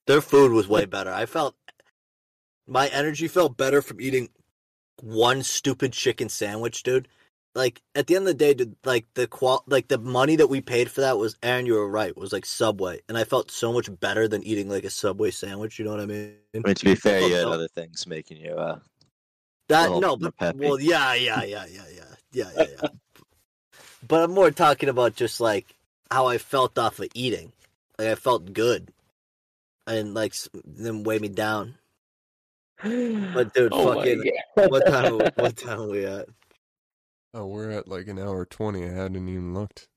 Their 0.06 0.20
food 0.20 0.52
was 0.52 0.68
way 0.68 0.86
better. 0.86 1.12
I 1.12 1.26
felt 1.26 1.54
my 2.66 2.88
energy 2.88 3.28
felt 3.28 3.56
better 3.56 3.82
from 3.82 4.00
eating 4.00 4.28
one 5.02 5.42
stupid 5.42 5.92
chicken 5.92 6.28
sandwich, 6.28 6.82
dude. 6.82 7.08
Like 7.54 7.82
at 7.94 8.06
the 8.06 8.16
end 8.16 8.22
of 8.22 8.28
the 8.28 8.34
day, 8.34 8.54
dude, 8.54 8.76
like 8.84 9.06
the 9.14 9.26
qual, 9.26 9.64
like 9.66 9.88
the 9.88 9.98
money 9.98 10.36
that 10.36 10.48
we 10.48 10.60
paid 10.60 10.90
for 10.90 11.00
that 11.00 11.18
was, 11.18 11.36
Aaron, 11.42 11.66
you 11.66 11.74
were 11.74 11.88
right, 11.88 12.16
was 12.16 12.32
like 12.32 12.44
Subway, 12.44 13.00
and 13.08 13.16
I 13.16 13.24
felt 13.24 13.50
so 13.50 13.72
much 13.72 13.88
better 14.00 14.28
than 14.28 14.42
eating 14.44 14.68
like 14.68 14.84
a 14.84 14.90
Subway 14.90 15.30
sandwich. 15.30 15.78
You 15.78 15.86
know 15.86 15.92
what 15.92 16.00
I 16.00 16.06
mean? 16.06 16.36
But 16.52 16.76
to 16.78 16.84
be 16.84 16.94
fair, 16.94 17.20
you 17.20 17.34
had 17.34 17.46
other 17.46 17.68
things 17.68 18.06
making 18.06 18.38
you 18.38 18.52
uh 18.52 18.78
that 19.68 19.90
no, 19.90 20.16
but 20.16 20.56
well, 20.56 20.78
yeah, 20.78 21.14
yeah, 21.14 21.42
yeah, 21.42 21.66
yeah, 21.68 21.82
yeah, 21.90 22.50
yeah. 22.54 22.64
yeah. 22.82 22.88
but 24.06 24.22
I'm 24.22 24.32
more 24.32 24.50
talking 24.50 24.88
about 24.88 25.14
just 25.16 25.40
like 25.40 25.74
how 26.10 26.26
I 26.26 26.38
felt 26.38 26.78
off 26.78 26.98
of 26.98 27.08
eating. 27.14 27.52
Like 27.98 28.08
I 28.08 28.14
felt 28.14 28.52
good, 28.52 28.92
and 29.86 30.14
like 30.14 30.32
s- 30.32 30.48
then 30.64 31.02
weigh 31.02 31.18
me 31.18 31.28
down. 31.28 31.74
But 32.82 33.54
dude, 33.54 33.68
Oh 33.72 33.94
fucking, 33.94 34.30
what 34.54 34.86
time? 34.86 35.14
What 35.36 35.56
time 35.56 35.80
are 35.80 35.88
we 35.88 36.04
at? 36.04 36.26
Oh, 37.34 37.46
we're 37.46 37.70
at 37.70 37.88
like 37.88 38.08
an 38.08 38.18
hour 38.18 38.44
twenty. 38.44 38.84
I 38.84 38.92
hadn't 38.92 39.28
even 39.28 39.54
looked. 39.54 39.88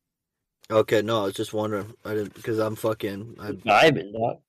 Okay, 0.72 1.02
no, 1.02 1.22
I 1.22 1.26
was 1.26 1.34
just 1.34 1.53
wondering. 1.53 1.94
I 2.06 2.14
didn't 2.14 2.34
because 2.36 2.60
I'm 2.60 2.76
fucking. 2.76 3.36
I'm 3.40 3.57
Vibing, 3.57 4.14
dog. 4.14 4.40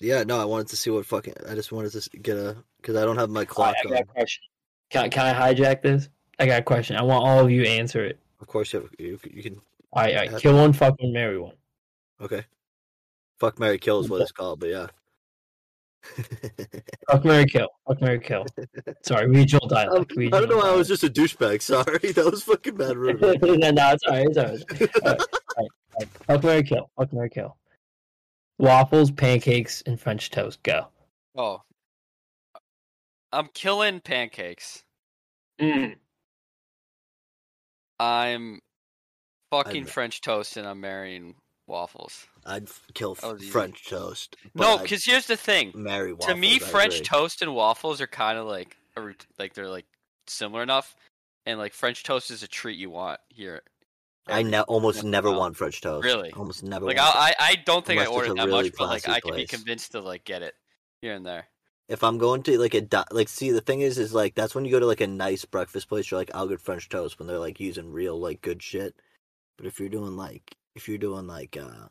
yeah, 0.00 0.22
no, 0.22 0.40
I 0.40 0.44
wanted 0.44 0.68
to 0.68 0.76
see 0.76 0.90
what 0.90 1.04
fucking. 1.06 1.34
I 1.48 1.54
just 1.54 1.72
wanted 1.72 1.92
to 1.92 2.18
get 2.18 2.36
a 2.36 2.56
because 2.80 2.96
I 2.96 3.04
don't 3.04 3.16
have 3.18 3.30
my 3.30 3.44
clock 3.44 3.74
I, 3.76 3.80
I 3.80 3.82
got 3.90 3.92
on. 3.96 4.02
a 4.02 4.04
question. 4.06 4.42
Can, 4.90 5.10
can 5.10 5.34
I 5.34 5.52
hijack 5.54 5.82
this? 5.82 6.08
I 6.38 6.46
got 6.46 6.60
a 6.60 6.64
question. 6.64 6.96
I 6.96 7.02
want 7.02 7.24
all 7.26 7.40
of 7.40 7.50
you 7.50 7.64
to 7.64 7.68
answer 7.68 8.04
it. 8.04 8.18
Of 8.40 8.46
course, 8.46 8.72
you, 8.72 8.80
have, 8.80 8.90
you 8.98 9.18
you 9.32 9.42
can. 9.42 9.54
All 9.92 10.02
right, 10.02 10.16
all 10.16 10.32
right. 10.32 10.42
Kill 10.42 10.56
one, 10.56 10.72
fuck 10.72 10.94
one, 11.00 11.12
marry 11.12 11.38
one. 11.38 11.54
Okay. 12.20 12.44
Fuck 13.38 13.58
Mary 13.58 13.78
Kill 13.78 14.00
is 14.00 14.08
what 14.08 14.22
it's 14.22 14.32
called, 14.32 14.60
but 14.60 14.70
yeah. 14.70 14.86
Fuck, 17.10 17.24
marry, 17.24 17.44
kill. 17.46 17.68
Fuck, 17.86 18.00
marry, 18.00 18.18
kill. 18.20 18.46
Sorry, 19.02 19.28
regional 19.28 19.64
Um, 19.64 19.68
dialect. 19.70 20.12
I 20.12 20.14
Regional 20.20 20.40
don't 20.40 20.48
know 20.50 20.56
why 20.58 20.70
I 20.70 20.76
was 20.76 20.88
just 20.88 21.04
a 21.04 21.08
douchebag. 21.08 21.60
Sorry, 21.62 22.12
that 22.12 22.24
was 22.30 22.42
fucking 22.44 22.76
bad. 22.76 22.96
rude 22.96 23.22
of 23.22 23.42
me. 23.42 23.56
no, 23.58 23.70
no, 23.70 23.92
it's 23.92 24.04
alright. 24.04 24.26
It's 24.28 24.38
alright. 24.38 24.62
All 24.70 24.78
right, 24.78 24.90
all 25.04 25.12
right, 25.12 25.20
all 25.58 25.68
right. 25.98 26.08
Fuck, 26.26 26.44
marry, 26.44 26.62
kill. 26.62 26.90
Fuck, 26.96 27.12
marry, 27.12 27.28
kill. 27.30 27.56
Waffles, 28.58 29.10
pancakes, 29.10 29.82
and 29.84 30.00
French 30.00 30.30
toast. 30.30 30.62
Go. 30.62 30.88
Oh, 31.34 31.62
I'm 33.32 33.48
killing 33.52 34.00
pancakes. 34.00 34.84
Mm. 35.60 35.96
I'm 37.98 38.60
fucking 39.50 39.82
I'm- 39.84 39.86
French 39.86 40.20
toast, 40.20 40.56
and 40.56 40.66
I'm 40.66 40.80
marrying 40.80 41.34
waffles. 41.66 42.26
I'd 42.44 42.68
kill. 42.94 43.14
French 43.14 43.86
toast. 43.86 44.36
No, 44.54 44.78
because 44.78 45.04
here's 45.04 45.26
the 45.26 45.36
thing. 45.36 45.72
marry 45.74 46.12
waffles. 46.12 46.28
to 46.32 46.36
me, 46.40 46.56
I 46.56 46.58
French 46.58 46.96
agree. 46.96 47.06
toast 47.06 47.42
and 47.42 47.54
waffles 47.54 48.00
are 48.00 48.06
kind 48.06 48.38
of 48.38 48.46
like 48.46 48.76
like 49.38 49.54
they're 49.54 49.68
like 49.68 49.86
similar 50.28 50.62
enough, 50.62 50.94
and 51.44 51.58
like 51.58 51.72
French 51.72 52.02
toast 52.02 52.30
is 52.30 52.42
a 52.42 52.48
treat 52.48 52.78
you 52.78 52.90
want 52.90 53.20
here. 53.28 53.62
I 54.28 54.42
ne- 54.42 54.60
almost 54.62 54.96
once 54.96 55.02
in 55.04 55.08
a 55.08 55.10
never 55.12 55.30
want 55.30 55.56
French 55.56 55.80
toast. 55.80 56.04
Really? 56.04 56.32
Almost 56.32 56.62
never. 56.64 56.84
Like 56.86 56.96
want 56.96 57.16
I, 57.16 57.20
I, 57.28 57.34
I 57.38 57.54
don't 57.56 57.84
think 57.84 58.00
I 58.00 58.04
Unless 58.04 58.08
it's 58.08 58.28
order 58.28 58.34
that 58.40 58.46
really 58.46 58.62
much, 58.70 58.78
but 58.78 58.88
like 58.88 59.08
I 59.08 59.20
can 59.20 59.34
be 59.36 59.46
convinced 59.46 59.92
to 59.92 60.00
like 60.00 60.24
get 60.24 60.42
it 60.42 60.54
here 61.00 61.14
and 61.14 61.24
there. 61.24 61.46
If 61.88 62.02
I'm 62.02 62.18
going 62.18 62.42
to 62.44 62.58
like 62.58 62.74
a 62.74 63.04
like 63.10 63.28
see 63.28 63.50
the 63.50 63.60
thing 63.60 63.80
is 63.80 63.98
is 63.98 64.12
like 64.12 64.34
that's 64.34 64.54
when 64.54 64.64
you 64.64 64.70
go 64.70 64.80
to 64.80 64.86
like 64.86 65.00
a 65.00 65.06
nice 65.06 65.44
breakfast 65.44 65.88
place 65.88 66.10
you're 66.10 66.20
like 66.20 66.30
I'll 66.34 66.48
get 66.48 66.60
French 66.60 66.88
toast 66.88 67.18
when 67.18 67.28
they're 67.28 67.38
like 67.38 67.60
using 67.60 67.92
real 67.92 68.18
like 68.18 68.42
good 68.42 68.62
shit. 68.62 68.94
But 69.56 69.66
if 69.66 69.78
you're 69.78 69.88
doing 69.88 70.16
like 70.16 70.56
if 70.74 70.88
you're 70.88 70.98
doing 70.98 71.26
like 71.26 71.56
uh 71.56 71.88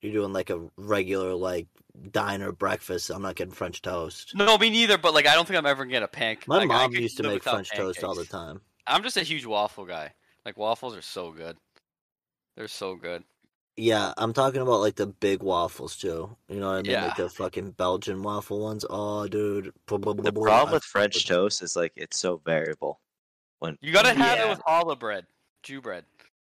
you're 0.00 0.12
doing 0.12 0.32
like 0.32 0.50
a 0.50 0.68
regular 0.76 1.34
like 1.34 1.66
diner 2.12 2.52
breakfast, 2.52 3.10
I'm 3.10 3.22
not 3.22 3.34
getting 3.34 3.52
French 3.52 3.82
toast. 3.82 4.32
No, 4.34 4.56
me 4.56 4.70
neither. 4.70 4.96
But 4.96 5.14
like 5.14 5.26
I 5.26 5.34
don't 5.34 5.46
think 5.46 5.58
I'm 5.58 5.66
ever 5.66 5.84
gonna 5.84 5.92
get 5.92 6.02
a 6.02 6.08
pancake. 6.08 6.48
My 6.48 6.58
like, 6.58 6.68
mom 6.68 6.92
used 6.92 7.16
to 7.16 7.24
make 7.24 7.42
French 7.42 7.70
toast 7.70 8.04
all 8.04 8.14
the 8.14 8.24
time. 8.24 8.60
I'm 8.86 9.02
just 9.02 9.16
a 9.16 9.22
huge 9.22 9.44
waffle 9.44 9.84
guy. 9.84 10.12
Like 10.44 10.56
waffles 10.56 10.96
are 10.96 11.02
so 11.02 11.32
good. 11.32 11.56
They're 12.56 12.68
so 12.68 12.94
good. 12.94 13.24
Yeah, 13.78 14.12
I'm 14.18 14.32
talking 14.32 14.60
about 14.60 14.80
like 14.80 14.96
the 14.96 15.06
big 15.06 15.40
waffles 15.42 15.96
too. 15.96 16.36
You 16.48 16.58
know 16.58 16.66
what 16.66 16.78
I 16.78 16.82
mean? 16.82 16.90
Yeah. 16.90 17.06
Like 17.06 17.16
the 17.16 17.28
fucking 17.30 17.70
Belgian 17.72 18.22
waffle 18.22 18.60
ones. 18.60 18.84
Oh, 18.90 19.28
dude. 19.28 19.72
The 19.86 19.98
The 19.98 20.32
problem 20.32 20.72
with 20.72 20.82
French 20.82 21.26
toast 21.28 21.62
is 21.62 21.76
like 21.76 21.92
it's 21.94 22.18
so 22.18 22.40
variable. 22.44 23.00
When 23.60 23.78
You 23.80 23.92
gotta 23.92 24.12
have 24.14 24.38
you- 24.38 24.44
it 24.46 24.48
with 24.48 24.58
challah 24.60 24.98
bread, 24.98 25.26
Jew 25.62 25.80
bread. 25.80 26.04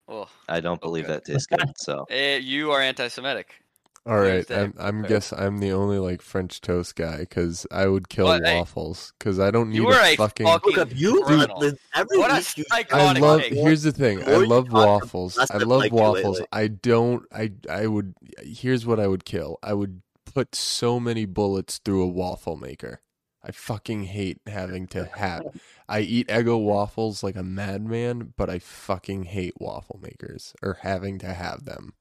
Oh, 0.07 0.29
I 0.49 0.61
don't 0.61 0.81
believe 0.81 1.05
Okay. 1.05 1.15
that 1.15 1.25
tastes 1.25 1.47
good. 1.47 1.77
So 1.77 2.07
eh, 2.11 2.37
you 2.37 2.71
are 2.71 2.81
anti-Semitic. 2.81 3.63
All 4.09 4.19
right, 4.19 4.51
I'm, 4.51 4.73
I'm 4.79 5.01
Right. 5.03 5.09
guess 5.09 5.33
I'm 5.35 5.59
the 5.59 5.73
only 5.73 5.99
like 5.99 6.23
French 6.23 6.63
toast 6.63 6.97
guy 6.97 7.19
because 7.19 7.67
I 7.71 7.87
would 7.89 8.09
kill 8.09 8.25
Well, 8.27 8.41
hey, 8.43 8.57
waffles 8.59 9.13
because 9.19 9.39
I 9.39 9.51
don't 9.51 9.69
need 9.69 9.77
You 9.77 9.89
are 9.89 10.01
a 10.01 10.15
a 10.15 10.17
fucking. 10.17 10.47
fucking 10.47 10.71
Look 10.73 10.79
up 10.79 10.89
you 10.95 11.23
criminal. 11.25 11.61
the- 11.61 11.79
every 11.95 12.17
What 12.17 12.31
a 12.31 12.35
week 12.37 12.57
you 12.57 12.65
I 12.73 13.19
love. 13.21 13.43
take. 13.43 13.53
Here's 13.53 13.83
the 13.83 13.93
thing. 13.93 14.23
I 14.27 14.37
love 14.37 14.73
waffles. 14.73 15.39
I 15.39 15.59
love 15.59 15.81
liked 15.81 15.93
you 15.95 16.01
waffles. 16.01 16.41
I 16.51 16.69
don't. 16.69 17.25
I 17.31 17.53
I 17.69 17.87
would. 17.87 18.15
Here's 18.43 18.87
what 18.87 18.99
I 18.99 19.07
would 19.07 19.27
kill. 19.27 19.59
I 19.63 19.75
would 19.75 20.01
put 20.25 20.55
so 20.55 20.99
many 20.99 21.27
bullets 21.27 21.79
through 21.85 22.03
a 22.03 22.09
waffle 22.09 22.57
maker. 22.57 23.03
I 23.43 23.51
fucking 23.53 24.05
hate 24.05 24.41
having 24.47 24.87
to 24.89 25.05
have. 25.17 25.43
I 25.89 26.01
eat 26.01 26.29
Eggo 26.29 26.59
waffles 26.63 27.23
like 27.23 27.37
a 27.37 27.43
madman, 27.43 28.33
but 28.37 28.49
I 28.51 28.59
fucking 28.59 29.25
hate 29.25 29.55
waffle 29.61 30.01
makers 30.03 30.55
or 30.63 30.79
having 30.83 31.19
to 31.21 31.33
have 31.35 31.65
them. 31.65 31.93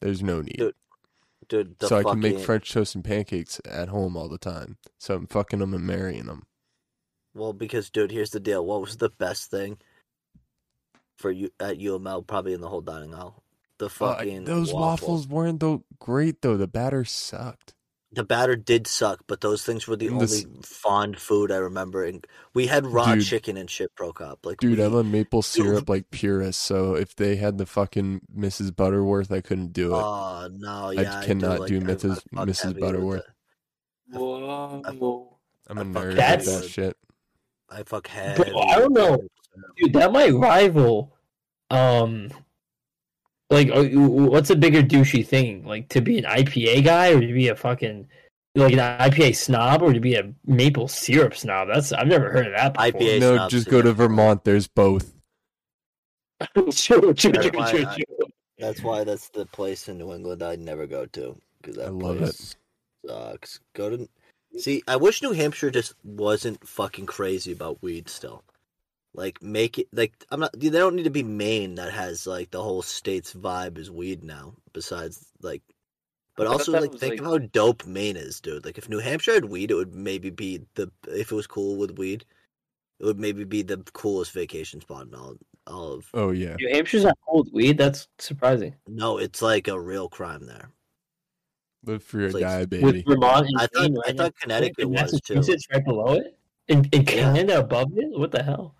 There's 0.00 0.22
no 0.22 0.40
need. 0.40 0.56
Dude, 0.56 0.74
dude. 1.50 1.76
So 1.82 1.98
I 1.98 2.02
can 2.02 2.20
make 2.20 2.38
French 2.38 2.72
toast 2.72 2.94
and 2.94 3.04
pancakes 3.04 3.60
at 3.66 3.88
home 3.88 4.16
all 4.16 4.28
the 4.28 4.38
time. 4.38 4.78
So 4.98 5.14
I'm 5.14 5.26
fucking 5.26 5.58
them 5.58 5.74
and 5.74 5.86
marrying 5.86 6.24
them. 6.24 6.44
Well, 7.34 7.52
because 7.52 7.90
dude, 7.90 8.10
here's 8.10 8.30
the 8.30 8.40
deal. 8.40 8.64
What 8.64 8.80
was 8.80 8.96
the 8.96 9.10
best 9.10 9.50
thing 9.50 9.78
for 11.18 11.30
you 11.30 11.50
at 11.60 11.78
UML? 11.78 12.26
Probably 12.26 12.54
in 12.54 12.62
the 12.62 12.68
whole 12.68 12.80
dining 12.80 13.12
hall. 13.12 13.42
The 13.78 13.86
uh, 13.86 13.90
fucking 13.90 14.44
those 14.44 14.72
waffle. 14.72 15.08
waffles 15.08 15.28
weren't 15.28 15.60
though 15.60 15.84
great 15.98 16.40
though. 16.40 16.56
The 16.56 16.66
batter 16.66 17.04
sucked. 17.04 17.74
The 18.12 18.24
batter 18.24 18.56
did 18.56 18.88
suck, 18.88 19.20
but 19.28 19.40
those 19.40 19.62
things 19.64 19.86
were 19.86 19.94
the 19.94 20.08
And 20.08 20.20
this- 20.20 20.44
only 20.44 20.60
fond 20.62 21.18
food 21.20 21.52
I 21.52 21.58
remember. 21.58 22.02
And 22.04 22.26
we 22.54 22.66
had 22.66 22.84
raw 22.86 23.14
Dude. 23.14 23.24
chicken 23.24 23.56
and 23.56 23.70
shit 23.70 23.94
broke 23.94 24.20
up. 24.20 24.44
Like, 24.44 24.58
Dude, 24.58 24.78
we, 24.78 24.84
I'm 24.84 24.94
a 24.94 25.04
maple 25.04 25.42
syrup 25.42 25.88
like 25.88 26.10
purist, 26.10 26.60
so 26.60 26.94
if 26.96 27.14
they 27.14 27.36
had 27.36 27.56
the 27.58 27.66
fucking 27.66 28.22
Mrs. 28.36 28.74
Butterworth, 28.74 29.30
I 29.30 29.40
couldn't 29.40 29.72
do 29.72 29.94
it. 29.94 30.02
Oh 30.02 30.48
no, 30.52 30.90
yeah, 30.90 31.18
I 31.20 31.24
cannot 31.24 31.60
like, 31.60 31.68
do 31.68 31.76
I- 31.76 31.82
I 31.82 31.82
Mrs. 31.84 32.14
fucked 32.14 32.32
Mrs. 32.50 32.62
heavy 32.62 32.74
with 32.74 32.80
Butterworth. 32.80 33.20
it. 34.12 34.16
Whoa. 34.18 35.36
I'm 35.68 35.78
a 35.78 35.80
I 35.82 35.84
fucking 35.84 35.92
nerd 35.94 36.16
That's- 36.16 36.46
with 36.46 36.62
that 36.62 36.68
shit. 36.68 36.96
I 37.68 37.82
fuck 37.84 38.08
head. 38.08 38.36
Bro, 38.36 38.58
I 38.58 38.78
don't 38.80 38.92
know. 38.92 39.20
Dude, 39.76 39.92
that 39.92 40.10
might 40.10 40.34
rival. 40.34 41.16
Um, 41.70 42.30
like, 43.50 43.70
uh, 43.70 43.84
what's 43.84 44.50
a 44.50 44.56
bigger 44.56 44.82
douchey 44.82 45.26
thing? 45.26 45.64
Like 45.64 45.88
to 45.90 46.00
be 46.00 46.18
an 46.18 46.24
IPA 46.24 46.84
guy, 46.84 47.12
or 47.12 47.20
to 47.20 47.32
be 47.32 47.48
a 47.48 47.56
fucking 47.56 48.06
like 48.54 48.72
an 48.72 48.78
IPA 48.78 49.36
snob, 49.36 49.82
or 49.82 49.92
to 49.92 50.00
be 50.00 50.14
a 50.14 50.32
maple 50.46 50.88
syrup 50.88 51.36
snob? 51.36 51.68
That's 51.72 51.92
I've 51.92 52.06
never 52.06 52.30
heard 52.30 52.46
of 52.46 52.52
that 52.54 52.74
before. 52.74 52.90
IPA 53.00 53.20
no, 53.20 53.36
snobs 53.36 53.50
just 53.52 53.66
is 53.66 53.70
go 53.70 53.82
to. 53.82 53.92
Vermont. 53.92 54.44
There's 54.44 54.68
both. 54.68 55.12
true, 56.54 56.70
true, 56.72 57.12
true, 57.12 57.32
That's 57.32 57.46
true, 57.46 57.58
why 57.58 57.72
true, 57.72 57.86
I- 57.86 58.24
That's 58.58 58.82
why 58.82 59.04
that's 59.04 59.28
the 59.28 59.46
place 59.46 59.88
in 59.88 59.98
New 59.98 60.12
England 60.12 60.42
I'd 60.42 60.60
never 60.60 60.86
go 60.86 61.06
to 61.06 61.36
because 61.60 61.76
that 61.76 61.86
I 61.86 61.90
love 61.90 62.18
place 62.18 62.56
sucks. 63.06 63.60
Go 63.74 63.90
to 63.90 64.08
see. 64.58 64.82
I 64.86 64.96
wish 64.96 65.22
New 65.22 65.32
Hampshire 65.32 65.70
just 65.70 65.94
wasn't 66.04 66.66
fucking 66.66 67.06
crazy 67.06 67.52
about 67.52 67.82
weed 67.82 68.08
still. 68.08 68.44
Like 69.14 69.42
make 69.42 69.78
it 69.78 69.88
like 69.92 70.12
I'm 70.30 70.40
not. 70.40 70.52
They 70.58 70.70
don't 70.70 70.94
need 70.94 71.02
to 71.04 71.10
be 71.10 71.22
Maine 71.24 71.74
that 71.74 71.92
has 71.92 72.26
like 72.26 72.50
the 72.52 72.62
whole 72.62 72.82
state's 72.82 73.32
vibe 73.34 73.76
is 73.76 73.90
weed 73.90 74.22
now. 74.22 74.54
Besides 74.72 75.26
like, 75.42 75.62
but 76.36 76.46
I 76.46 76.50
also 76.50 76.72
like 76.72 76.94
think 76.94 77.14
like- 77.14 77.20
of 77.20 77.26
how 77.26 77.38
dope 77.38 77.84
Maine 77.86 78.16
is, 78.16 78.40
dude. 78.40 78.64
Like 78.64 78.78
if 78.78 78.88
New 78.88 79.00
Hampshire 79.00 79.34
had 79.34 79.46
weed, 79.46 79.72
it 79.72 79.74
would 79.74 79.94
maybe 79.94 80.30
be 80.30 80.60
the 80.76 80.90
if 81.08 81.32
it 81.32 81.34
was 81.34 81.48
cool 81.48 81.76
with 81.76 81.98
weed, 81.98 82.24
it 83.00 83.04
would 83.04 83.18
maybe 83.18 83.42
be 83.44 83.62
the 83.62 83.78
coolest 83.94 84.30
vacation 84.32 84.80
spot 84.80 85.08
in 85.08 85.14
all 85.16 85.34
all 85.66 85.92
of. 85.94 86.06
Oh 86.14 86.30
yeah. 86.30 86.54
New 86.60 86.72
Hampshire's 86.72 87.02
not 87.04 87.18
cold 87.26 87.48
weed. 87.52 87.78
That's 87.78 88.06
surprising. 88.18 88.76
No, 88.86 89.18
it's 89.18 89.42
like 89.42 89.66
a 89.66 89.78
real 89.80 90.08
crime 90.08 90.46
there. 90.46 90.70
Live 91.84 92.04
for 92.04 92.20
your 92.20 92.30
Please. 92.30 92.42
guy, 92.42 92.60
With 92.60 92.70
baby. 92.70 93.04
Vermont 93.08 93.48
I 93.58 93.66
thought 93.66 93.90
Maine 93.90 93.96
I 93.96 94.00
right 94.08 94.16
thought 94.16 94.16
next 94.16 94.16
to 94.18 94.26
it, 94.26 94.34
Connecticut 94.42 94.84
and 94.84 94.90
was 94.92 95.20
too. 95.22 95.34
Massachusetts 95.34 95.66
right 95.72 95.84
below 95.84 96.12
it, 96.14 96.38
and, 96.68 96.88
and 96.94 97.10
Yeah. 97.10 97.14
Canada 97.34 97.58
above 97.58 97.88
it. 97.96 98.16
What 98.16 98.30
the 98.30 98.42
hell? 98.44 98.76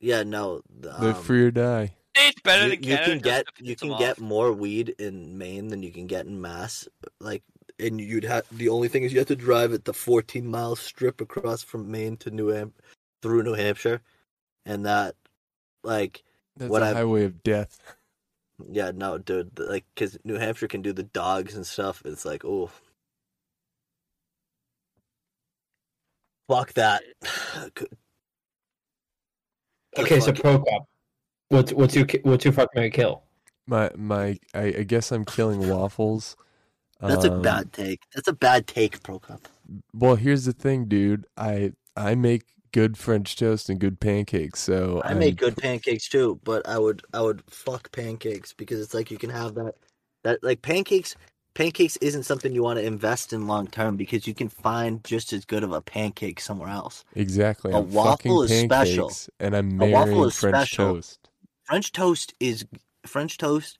Yeah, 0.00 0.22
no. 0.22 0.62
Live 0.82 1.16
Um, 1.16 1.22
for 1.22 1.34
your 1.34 1.50
die. 1.50 1.94
It's 2.14 2.40
better 2.42 2.64
you, 2.64 2.70
than 2.70 2.82
you 2.82 2.96
can 2.96 3.18
get 3.18 3.44
you 3.60 3.74
piss 3.74 3.80
them 3.80 3.88
can 3.90 3.98
get 3.98 4.10
off. 4.12 4.20
more 4.20 4.52
weed 4.52 4.94
in 4.98 5.38
Maine 5.38 5.68
than 5.68 5.82
you 5.82 5.92
can 5.92 6.06
get 6.06 6.26
in 6.26 6.40
Mass. 6.40 6.88
Like, 7.20 7.42
and 7.78 8.00
you'd 8.00 8.24
have 8.24 8.44
the 8.50 8.68
only 8.70 8.88
thing 8.88 9.04
is 9.04 9.12
you 9.12 9.18
have 9.20 9.28
to 9.28 9.36
drive 9.36 9.72
at 9.72 9.84
the 9.84 9.92
14 9.94 10.46
mile 10.46 10.74
strip 10.76 11.20
across 11.20 11.62
from 11.62 11.90
Maine 11.90 12.16
to 12.18 12.30
New 12.30 12.48
Ham 12.48 12.72
through 13.22 13.42
New 13.44 13.54
Hampshire, 13.54 14.00
and 14.66 14.84
that, 14.86 15.14
like, 15.84 16.24
That's 16.56 16.70
what 16.70 16.82
a 16.82 16.86
I- 16.86 16.92
highway 16.94 17.24
of 17.24 17.42
death. 17.44 17.78
yeah, 18.68 18.90
no, 18.92 19.18
dude, 19.18 19.56
like, 19.58 19.84
because 19.94 20.18
New 20.24 20.34
Hampshire 20.36 20.66
can 20.68 20.82
do 20.82 20.92
the 20.92 21.04
dogs 21.04 21.54
and 21.54 21.64
stuff. 21.66 22.02
It's 22.04 22.24
like, 22.24 22.44
oh, 22.44 22.70
fuck 26.48 26.72
that. 26.74 27.02
Good- 29.96 30.06
the 30.08 30.14
Okay, 30.14 30.20
so 30.20 30.26
fucking- 30.26 30.42
Prokop. 30.42 30.84
What's 31.50 31.72
what's 31.72 31.94
your 31.94 32.06
what's 32.24 32.44
your 32.44 32.52
fuck 32.52 32.68
Mary 32.74 32.90
kill? 32.90 33.22
My 33.66 33.90
my. 33.96 34.38
I, 34.54 34.62
I 34.64 34.82
guess 34.82 35.10
I'm 35.12 35.24
killing 35.24 35.68
waffles. 35.68 36.36
that's 37.00 37.24
a 37.24 37.32
Um, 37.32 37.42
bad 37.42 37.72
take. 37.72 38.00
That's 38.14 38.28
a 38.28 38.32
bad 38.34 38.66
take, 38.66 39.02
Prokop. 39.02 39.40
Well, 39.94 40.16
here's 40.16 40.44
the 40.44 40.52
thing, 40.52 40.86
dude. 40.86 41.26
I 41.36 41.72
I 41.96 42.14
make 42.14 42.44
good 42.72 42.98
French 42.98 43.34
toast 43.36 43.70
and 43.70 43.78
good 43.80 43.98
pancakes. 43.98 44.60
So 44.60 45.00
I 45.04 45.12
I'm 45.12 45.18
make 45.20 45.36
good 45.36 45.56
pancakes 45.56 46.06
too, 46.08 46.38
but 46.44 46.68
I 46.68 46.78
would 46.78 47.02
I 47.14 47.22
would 47.22 47.42
fuck 47.50 47.90
pancakes 47.92 48.52
because 48.52 48.80
it's 48.80 48.92
like 48.94 49.10
you 49.10 49.16
can 49.18 49.30
have 49.30 49.54
that 49.54 49.74
that 50.24 50.42
like 50.42 50.60
pancakes 50.60 51.14
pancakes 51.58 51.96
isn't 51.96 52.22
something 52.22 52.54
you 52.54 52.62
want 52.62 52.78
to 52.78 52.84
invest 52.84 53.32
in 53.32 53.48
long 53.48 53.66
term 53.66 53.96
because 53.96 54.28
you 54.28 54.32
can 54.32 54.48
find 54.48 55.02
just 55.02 55.32
as 55.32 55.44
good 55.44 55.64
of 55.64 55.72
a 55.72 55.80
pancake 55.82 56.38
somewhere 56.40 56.68
else. 56.68 57.04
Exactly. 57.16 57.72
A 57.72 57.78
I'm 57.78 57.90
waffle 57.90 58.44
is 58.44 58.60
special. 58.60 59.10
and 59.40 59.56
I'm 59.56 59.80
A 59.82 59.90
waffle 59.90 60.24
is 60.24 60.38
French 60.38 60.54
special. 60.54 60.94
toast. 60.94 61.28
French 61.64 61.90
toast 61.90 62.32
is 62.38 62.64
French 63.04 63.38
toast. 63.38 63.78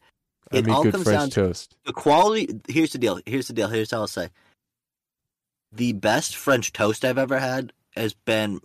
I 0.51 0.59
It 0.59 0.69
all 0.69 0.83
comes 0.83 1.05
French 1.05 1.07
down 1.19 1.31
to 1.31 1.35
toast. 1.47 1.77
the 1.87 1.93
quality. 1.93 2.49
Here's 2.69 2.91
the 2.91 2.99
deal. 2.99 3.21
Here's 3.25 3.47
the 3.47 3.55
deal. 3.55 3.69
Here's 3.69 3.93
how 3.93 3.99
I'll 3.99 4.07
say. 4.09 4.31
The 5.71 5.93
best 5.93 6.35
French 6.35 6.73
toast 6.73 7.05
I've 7.05 7.19
ever 7.19 7.39
had 7.39 7.73
has 7.95 8.13
been 8.13 8.61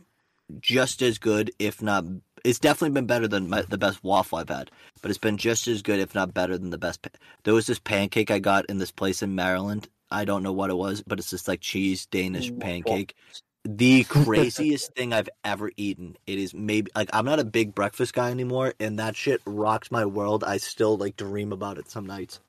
just 0.59 1.03
as 1.03 1.19
good, 1.19 1.51
if 1.59 1.83
not. 1.83 2.05
It's 2.43 2.59
definitely 2.59 2.93
been 2.93 3.05
better 3.05 3.27
than 3.27 3.49
my, 3.49 3.61
the 3.61 3.77
best 3.77 4.03
waffle 4.03 4.37
I've 4.37 4.49
had, 4.49 4.69
but 5.01 5.09
it's 5.09 5.17
been 5.17 5.37
just 5.37 5.67
as 5.67 5.81
good, 5.81 5.99
if 5.99 6.13
not 6.13 6.33
better, 6.33 6.57
than 6.57 6.71
the 6.71 6.77
best. 6.77 7.01
pa- 7.01 7.09
There 7.43 7.53
was 7.53 7.67
this 7.67 7.79
pancake 7.79 8.31
I 8.31 8.39
got 8.39 8.65
in 8.65 8.79
this 8.79 8.91
place 8.91 9.21
in 9.21 9.33
Maryland. 9.35 9.87
I 10.11 10.25
don't 10.25 10.43
know 10.43 10.51
what 10.51 10.69
it 10.69 10.75
was, 10.75 11.01
but 11.07 11.19
it's 11.19 11.31
this 11.31 11.47
like 11.47 11.61
cheese 11.61 12.05
Danish 12.05 12.51
pancake. 12.59 13.15
The 13.63 14.03
craziest 14.09 14.93
thing 14.93 15.13
I've 15.13 15.29
ever 15.45 15.71
eaten. 15.77 16.17
It 16.27 16.37
is 16.37 16.53
maybe 16.53 16.91
like 16.95 17.09
I'm 17.13 17.25
not 17.25 17.39
a 17.39 17.45
big 17.45 17.73
breakfast 17.73 18.13
guy 18.13 18.29
anymore, 18.29 18.73
and 18.79 18.99
that 18.99 19.15
shit 19.15 19.41
rocks 19.45 19.89
my 19.89 20.05
world. 20.05 20.43
I 20.43 20.57
still 20.57 20.97
like 20.97 21.15
dream 21.15 21.53
about 21.53 21.77
it 21.77 21.89
some 21.89 22.05
nights. 22.05 22.41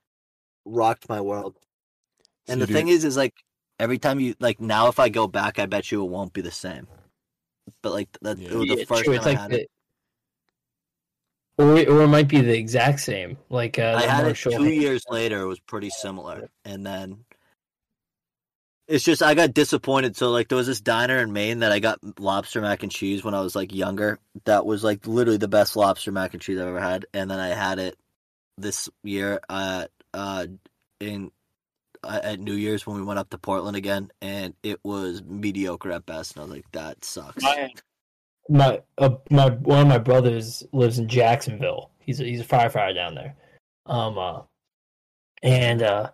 Rocked 0.64 1.08
my 1.08 1.20
world. 1.20 1.54
And 2.48 2.60
So 2.60 2.66
the 2.66 2.72
thing 2.72 2.88
is, 2.88 3.04
is 3.04 3.16
like 3.16 3.34
every 3.78 3.98
time 3.98 4.18
you 4.18 4.34
like 4.40 4.60
now, 4.60 4.88
if 4.88 4.98
I 4.98 5.08
go 5.08 5.28
back, 5.28 5.58
I 5.60 5.66
bet 5.66 5.92
you 5.92 6.02
it 6.04 6.10
won't 6.10 6.32
be 6.32 6.40
the 6.40 6.50
same. 6.50 6.88
But 7.80 7.92
like 7.92 8.08
that, 8.22 8.38
Yeah. 8.38 8.48
it 8.50 8.54
was 8.56 8.68
the 8.68 8.84
first 8.84 9.04
time 9.04 9.20
I 9.24 9.34
had 9.34 9.50
the, 9.52 9.60
it. 9.62 9.70
Or 11.59 11.72
or 11.78 12.02
it 12.02 12.09
might 12.09 12.28
be 12.28 12.40
the 12.40 12.56
exact 12.56 13.01
same. 13.01 13.39
Like 13.48 13.78
uh, 13.78 13.94
I 13.97 14.02
the 14.02 14.10
had 14.10 14.20
it 14.24 14.26
Marshall- 14.28 14.52
two 14.52 14.64
years 14.70 15.05
later. 15.09 15.40
It 15.43 15.47
was 15.47 15.60
pretty 15.60 15.90
similar, 15.90 16.48
and 16.64 16.85
then 16.86 17.24
it's 18.86 19.05
just 19.05 19.22
I 19.22 19.35
got 19.35 19.55
disappointed. 19.55 20.16
So 20.16 20.31
like 20.31 20.48
there 20.48 20.59
was 20.59 20.66
this 20.66 20.81
diner 20.81 21.18
in 21.18 21.32
Maine 21.32 21.60
that 21.60 21.72
I 21.72 21.78
got 21.78 21.98
lobster 22.20 22.60
mac 22.60 22.82
and 22.82 22.93
cheese 22.93 23.24
when 23.24 23.35
I 23.35 23.40
was 23.40 23.56
like 23.56 23.72
younger. 23.74 24.18
That 24.44 24.66
was 24.66 24.85
like 24.85 25.06
literally 25.06 25.39
the 25.39 25.48
best 25.48 25.76
lobster 25.76 26.12
mac 26.12 26.35
and 26.35 26.43
cheese 26.43 26.59
I've 26.59 26.66
ever 26.68 26.81
had. 26.81 27.06
And 27.14 27.31
then 27.31 27.39
I 27.40 27.48
had 27.48 27.78
it 27.78 27.97
this 28.59 28.89
year 29.02 29.40
at 29.48 29.90
uh 30.12 30.47
in 31.01 31.31
uh, 32.02 32.20
at 32.22 32.40
New 32.40 32.52
Year's 32.55 32.86
when 32.86 32.97
we 32.97 33.02
went 33.02 33.18
up 33.18 33.31
to 33.31 33.39
Portland 33.39 33.76
again, 33.76 34.10
and 34.20 34.55
it 34.62 34.78
was 34.85 35.22
mediocre 35.22 35.90
at 35.93 36.05
best. 36.05 36.36
And 36.36 36.43
I 36.43 36.44
was 36.44 36.55
like, 36.55 36.70
that 36.72 37.05
sucks. 37.05 37.43
my 37.43 37.72
my 38.48 38.82
uh, 38.98 39.10
my 39.30 39.50
one 39.50 39.80
of 39.80 39.88
my 39.88 39.98
brothers 39.98 40.62
lives 40.72 40.98
in 40.98 41.08
Jacksonville. 41.08 41.90
He's 41.98 42.20
a, 42.20 42.24
he's 42.24 42.40
a 42.40 42.44
firefighter 42.44 42.94
down 42.94 43.14
there. 43.14 43.34
Um 43.86 44.18
uh, 44.18 44.42
and 45.42 45.82
uh 45.82 46.10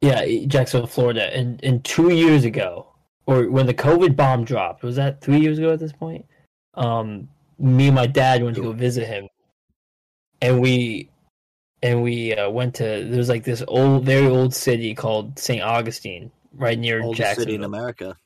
yeah, 0.00 0.24
Jacksonville, 0.46 0.86
Florida. 0.86 1.34
And 1.36 1.62
and 1.64 1.84
2 1.84 2.10
years 2.10 2.44
ago 2.44 2.86
or 3.26 3.50
when 3.50 3.66
the 3.66 3.74
COVID 3.74 4.16
bomb 4.16 4.44
dropped, 4.44 4.82
was 4.82 4.96
that 4.96 5.20
3 5.20 5.40
years 5.40 5.58
ago 5.58 5.72
at 5.72 5.80
this 5.80 5.92
point? 5.92 6.24
Um 6.74 7.28
me 7.58 7.86
and 7.88 7.96
my 7.96 8.06
dad 8.06 8.42
went 8.42 8.56
to 8.56 8.62
go 8.62 8.72
visit 8.72 9.06
him. 9.06 9.28
And 10.40 10.60
we 10.60 11.10
and 11.82 12.02
we 12.02 12.34
uh, 12.34 12.50
went 12.50 12.74
to 12.76 12.84
there 12.84 13.18
was 13.18 13.28
like 13.28 13.44
this 13.44 13.62
old 13.66 14.04
very 14.04 14.26
old 14.26 14.54
city 14.54 14.94
called 14.94 15.38
St. 15.38 15.62
Augustine 15.62 16.30
right 16.52 16.78
near 16.78 17.02
Oldest 17.02 17.18
Jacksonville. 17.18 17.42
city 17.44 17.54
in 17.56 17.64
America. 17.64 18.16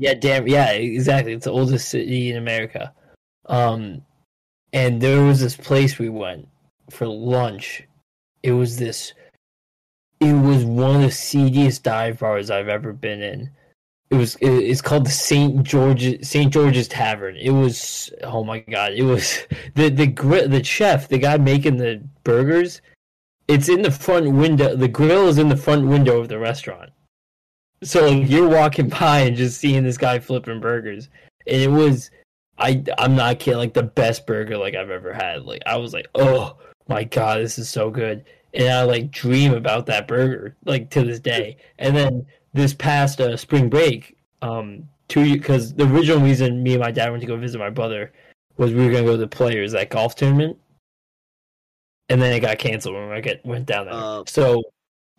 Yeah, 0.00 0.14
damn. 0.14 0.48
Yeah, 0.48 0.70
exactly. 0.70 1.34
It's 1.34 1.44
the 1.44 1.50
oldest 1.50 1.90
city 1.90 2.30
in 2.30 2.38
America. 2.38 2.90
Um, 3.44 4.00
and 4.72 4.98
there 4.98 5.22
was 5.22 5.40
this 5.40 5.58
place 5.58 5.98
we 5.98 6.08
went 6.08 6.48
for 6.88 7.06
lunch. 7.06 7.86
It 8.42 8.52
was 8.52 8.78
this. 8.78 9.12
It 10.20 10.32
was 10.32 10.64
one 10.64 10.96
of 10.96 11.02
the 11.02 11.10
seediest 11.10 11.82
dive 11.82 12.20
bars 12.20 12.50
I've 12.50 12.68
ever 12.68 12.94
been 12.94 13.20
in. 13.20 13.50
It 14.08 14.14
was. 14.14 14.36
It, 14.36 14.48
it's 14.48 14.80
called 14.80 15.04
the 15.04 15.10
Saint 15.10 15.64
George's 15.64 16.26
Saint 16.26 16.50
George's 16.50 16.88
Tavern. 16.88 17.36
It 17.36 17.50
was. 17.50 18.10
Oh 18.22 18.42
my 18.42 18.60
god! 18.60 18.94
It 18.94 19.02
was 19.02 19.40
the 19.74 19.90
the 19.90 20.06
the 20.48 20.64
chef, 20.64 21.08
the 21.08 21.18
guy 21.18 21.36
making 21.36 21.76
the 21.76 22.02
burgers. 22.24 22.80
It's 23.48 23.68
in 23.68 23.82
the 23.82 23.90
front 23.90 24.32
window. 24.32 24.74
The 24.74 24.88
grill 24.88 25.28
is 25.28 25.36
in 25.36 25.50
the 25.50 25.58
front 25.58 25.86
window 25.86 26.20
of 26.20 26.28
the 26.28 26.38
restaurant. 26.38 26.90
So 27.82 28.08
like, 28.08 28.28
you're 28.28 28.48
walking 28.48 28.88
by 29.00 29.20
and 29.20 29.36
just 29.36 29.60
seeing 29.60 29.84
this 29.84 29.98
guy 29.98 30.18
flipping 30.18 30.60
burgers, 30.60 31.08
and 31.46 31.62
it 31.62 31.70
was, 31.70 32.10
I 32.58 32.82
I'm 32.98 33.16
not 33.16 33.38
kidding, 33.38 33.58
like 33.58 33.74
the 33.74 33.82
best 33.82 34.26
burger 34.26 34.56
like 34.56 34.74
I've 34.74 34.90
ever 34.90 35.12
had. 35.12 35.44
Like 35.44 35.62
I 35.66 35.76
was 35.76 35.92
like, 35.92 36.06
oh 36.14 36.58
my 36.88 37.04
god, 37.04 37.40
this 37.40 37.58
is 37.58 37.68
so 37.68 37.90
good, 37.90 38.24
and 38.54 38.68
I 38.68 38.82
like 38.82 39.10
dream 39.10 39.54
about 39.54 39.86
that 39.86 40.08
burger 40.08 40.56
like 40.64 40.90
to 40.90 41.04
this 41.04 41.20
day. 41.20 41.56
And 41.78 41.96
then 41.96 42.26
this 42.52 42.74
past 42.74 43.20
uh, 43.20 43.36
spring 43.36 43.68
break, 43.70 44.16
um, 44.42 44.88
two 45.08 45.32
because 45.32 45.74
the 45.74 45.86
original 45.86 46.20
reason 46.20 46.62
me 46.62 46.74
and 46.74 46.82
my 46.82 46.90
dad 46.90 47.10
went 47.10 47.22
to 47.22 47.26
go 47.26 47.36
visit 47.36 47.58
my 47.58 47.70
brother 47.70 48.12
was 48.56 48.74
we 48.74 48.84
were 48.84 48.92
gonna 48.92 49.04
go 49.04 49.12
to 49.12 49.16
the 49.16 49.26
Players 49.26 49.72
that 49.72 49.90
golf 49.90 50.16
tournament, 50.16 50.58
and 52.10 52.20
then 52.20 52.32
it 52.34 52.40
got 52.40 52.58
canceled 52.58 52.94
when 52.94 53.10
I 53.10 53.20
get 53.20 53.44
went 53.46 53.66
down 53.66 53.86
there. 53.86 53.94
Uh, 53.94 54.24
so 54.26 54.62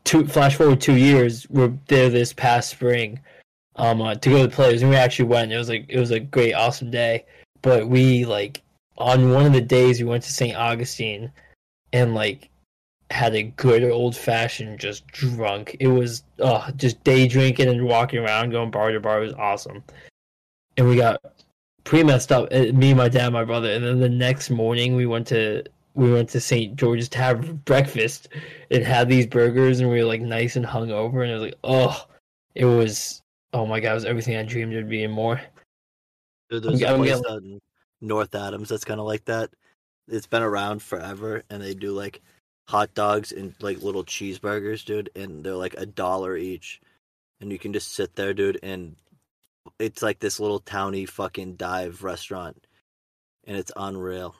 two 0.04 0.26
flash 0.26 0.56
forward 0.56 0.82
two 0.82 0.96
years, 0.98 1.48
we're 1.50 1.74
there 1.88 2.10
this 2.10 2.34
past 2.34 2.70
spring, 2.70 3.20
um, 3.76 4.02
uh, 4.02 4.16
to 4.16 4.30
go 4.30 4.38
to 4.38 4.48
the 4.48 4.56
players, 4.56 4.82
and 4.82 4.92
we 4.92 4.98
actually 4.98 5.26
went. 5.26 5.52
It 5.52 5.58
was 5.58 5.70
like 5.70 5.86
it 5.90 6.00
was 6.00 6.12
a 6.12 6.20
great, 6.20 6.54
awesome 6.54 6.92
day. 6.92 7.26
But 7.62 7.88
we 7.88 8.26
like 8.26 8.62
on 8.98 9.32
one 9.32 9.46
of 9.46 9.54
the 9.54 9.62
days 9.62 10.00
we 10.00 10.10
went 10.10 10.24
to 10.24 10.32
St. 10.32 10.56
Augustine, 10.56 11.32
and 11.94 12.16
like 12.16 12.50
had 13.10 13.36
a 13.36 13.44
good 13.44 13.84
old 13.84 14.16
fashioned 14.16 14.80
just 14.80 15.06
drunk. 15.08 15.76
It 15.80 15.88
was 15.88 16.24
uh 16.40 16.72
just 16.72 17.04
day 17.04 17.28
drinking 17.28 17.68
and 17.68 17.86
walking 17.86 18.20
around, 18.20 18.52
going 18.52 18.72
bar 18.72 18.92
to 18.92 19.00
bar. 19.00 19.22
It 19.22 19.28
was 19.28 19.34
awesome, 19.36 19.84
and 20.78 20.88
we 20.88 20.96
got 20.96 21.22
pretty 21.84 22.04
messed 22.04 22.32
up. 22.32 22.50
uh, 22.52 22.72
Me, 22.74 22.94
my 22.94 23.10
dad, 23.10 23.30
my 23.34 23.44
brother, 23.44 23.72
and 23.72 23.84
then 23.84 24.00
the 24.00 24.10
next 24.10 24.50
morning 24.50 24.96
we 24.96 25.06
went 25.06 25.28
to 25.28 25.64
we 25.94 26.12
went 26.12 26.30
to 26.30 26.40
St. 26.40 26.76
George's 26.76 27.10
Tavern 27.10 27.44
for 27.44 27.54
breakfast 27.54 28.30
and 28.70 28.84
had 28.84 29.10
these 29.10 29.28
burgers, 29.28 29.80
and 29.80 29.90
we 29.90 30.00
were 30.00 30.06
like 30.06 30.22
nice 30.22 30.56
and 30.56 30.66
hungover, 30.66 31.24
and 31.24 31.32
it 31.32 31.34
was 31.34 31.42
like 31.42 31.60
oh, 31.64 32.06
it 32.56 32.66
was 32.66 33.22
oh 33.54 33.66
my 33.66 33.80
god, 33.80 33.92
it 33.92 33.96
was 33.96 34.06
everything 34.06 34.38
I 34.38 34.44
dreamed 34.44 34.74
it'd 34.74 34.90
be 34.90 35.04
and 35.04 35.14
more. 35.14 35.42
Dude, 36.50 36.64
there's 36.64 36.84
I'm 36.84 37.02
a 37.02 37.04
place 37.04 37.22
out 37.30 37.44
in 37.44 37.60
North 38.02 38.36
Adams 38.36 38.70
that's 38.70 38.86
kind 38.86 39.00
of 39.00 39.06
like 39.06 39.26
that. 39.26 39.50
It's 40.08 40.28
been 40.28 40.44
around 40.44 40.82
forever, 40.82 41.44
and 41.50 41.62
they 41.62 41.74
do 41.74 41.92
like 41.92 42.22
hot 42.68 42.94
dogs 42.94 43.32
and 43.32 43.54
like 43.60 43.82
little 43.82 44.04
cheeseburgers, 44.04 44.86
dude, 44.86 45.10
and 45.16 45.44
they're 45.44 45.56
like 45.56 45.76
a 45.78 45.86
dollar 45.86 46.38
each, 46.38 46.82
and 47.40 47.52
you 47.52 47.60
can 47.60 47.74
just 47.74 47.94
sit 47.94 48.16
there, 48.16 48.34
dude, 48.34 48.60
and 48.64 48.96
it's 49.80 50.02
like 50.02 50.20
this 50.20 50.40
little 50.40 50.60
towny 50.60 51.06
fucking 51.06 51.56
dive 51.56 52.04
restaurant, 52.04 52.66
and 53.46 53.58
it's 53.58 53.72
unreal. 53.76 54.36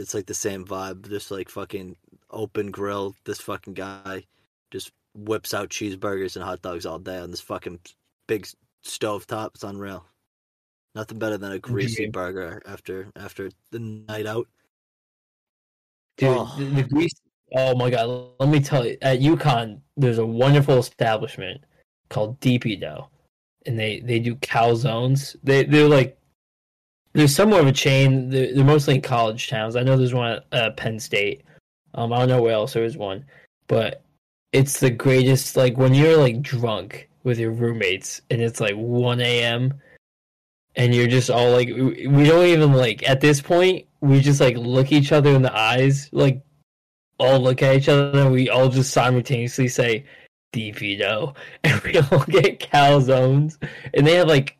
It's 0.00 0.14
like 0.14 0.26
the 0.26 0.34
same 0.34 0.64
vibe, 0.64 1.08
just 1.08 1.30
like 1.30 1.48
fucking 1.48 1.96
open 2.30 2.70
grill. 2.70 3.14
This 3.24 3.40
fucking 3.40 3.74
guy 3.74 4.24
just 4.70 4.92
whips 5.14 5.52
out 5.52 5.68
cheeseburgers 5.68 6.36
and 6.36 6.44
hot 6.44 6.62
dogs 6.62 6.86
all 6.86 6.98
day 6.98 7.18
on 7.18 7.30
this 7.30 7.40
fucking 7.40 7.80
big 8.26 8.46
stove 8.82 9.26
top. 9.26 9.52
It's 9.54 9.64
unreal. 9.64 10.06
Nothing 10.94 11.18
better 11.18 11.36
than 11.38 11.52
a 11.52 11.58
greasy 11.58 12.04
Okay. 12.04 12.10
burger 12.10 12.62
after 12.66 13.08
after 13.14 13.50
the 13.70 13.78
night 13.78 14.26
out. 14.26 14.48
Dude, 16.16 16.36
Oh. 16.36 16.54
the, 16.58 16.64
the 16.64 16.82
grease. 16.82 17.12
Oh 17.54 17.74
my 17.76 17.90
god! 17.90 18.30
Let 18.38 18.48
me 18.48 18.60
tell 18.60 18.86
you, 18.86 18.96
at 19.02 19.20
UConn, 19.20 19.80
there's 19.96 20.18
a 20.18 20.26
wonderful 20.26 20.78
establishment 20.78 21.60
called 22.08 22.38
D.P. 22.40 22.76
Dough, 22.76 23.08
and 23.66 23.78
they 23.78 24.00
they 24.00 24.18
do 24.20 24.36
calzones. 24.36 25.36
They 25.42 25.64
they're 25.64 25.88
like 25.88 26.16
they're 27.12 27.28
somewhat 27.28 27.60
of 27.60 27.66
a 27.66 27.72
chain. 27.72 28.30
They're, 28.30 28.54
they're 28.54 28.64
mostly 28.64 28.96
in 28.96 29.02
college 29.02 29.48
towns. 29.48 29.76
I 29.76 29.82
know 29.82 29.96
there's 29.96 30.14
one 30.14 30.32
at 30.32 30.44
uh, 30.52 30.70
Penn 30.72 30.98
State. 30.98 31.42
Um, 31.94 32.12
I 32.12 32.18
don't 32.18 32.28
know 32.28 32.42
where 32.42 32.54
else 32.54 32.74
there 32.74 32.84
is 32.84 32.96
one, 32.96 33.24
but 33.66 34.02
it's 34.52 34.80
the 34.80 34.90
greatest. 34.90 35.56
Like 35.56 35.76
when 35.76 35.94
you're 35.94 36.16
like 36.16 36.40
drunk 36.40 37.08
with 37.24 37.38
your 37.38 37.50
roommates, 37.50 38.20
and 38.30 38.40
it's 38.40 38.60
like 38.60 38.74
1 38.74 39.20
a.m. 39.20 39.74
and 40.76 40.94
you're 40.94 41.08
just 41.08 41.30
all 41.30 41.50
like, 41.50 41.68
we 41.68 42.24
don't 42.24 42.46
even 42.46 42.72
like 42.72 43.08
at 43.08 43.20
this 43.20 43.40
point. 43.40 43.86
We 44.00 44.20
just 44.20 44.40
like 44.40 44.56
look 44.56 44.92
each 44.92 45.12
other 45.12 45.30
in 45.30 45.42
the 45.42 45.54
eyes, 45.54 46.08
like 46.12 46.42
all 47.18 47.38
look 47.38 47.62
at 47.62 47.76
each 47.76 47.88
other, 47.88 48.18
and 48.18 48.32
we 48.32 48.48
all 48.48 48.68
just 48.68 48.92
simultaneously 48.92 49.68
say 49.68 50.06
"D.P. 50.52 50.96
Dough," 50.96 51.34
and 51.64 51.80
we 51.82 51.98
all 51.98 52.24
get 52.24 52.60
calzones, 52.60 53.62
and 53.92 54.06
they 54.06 54.14
have 54.14 54.28
like 54.28 54.56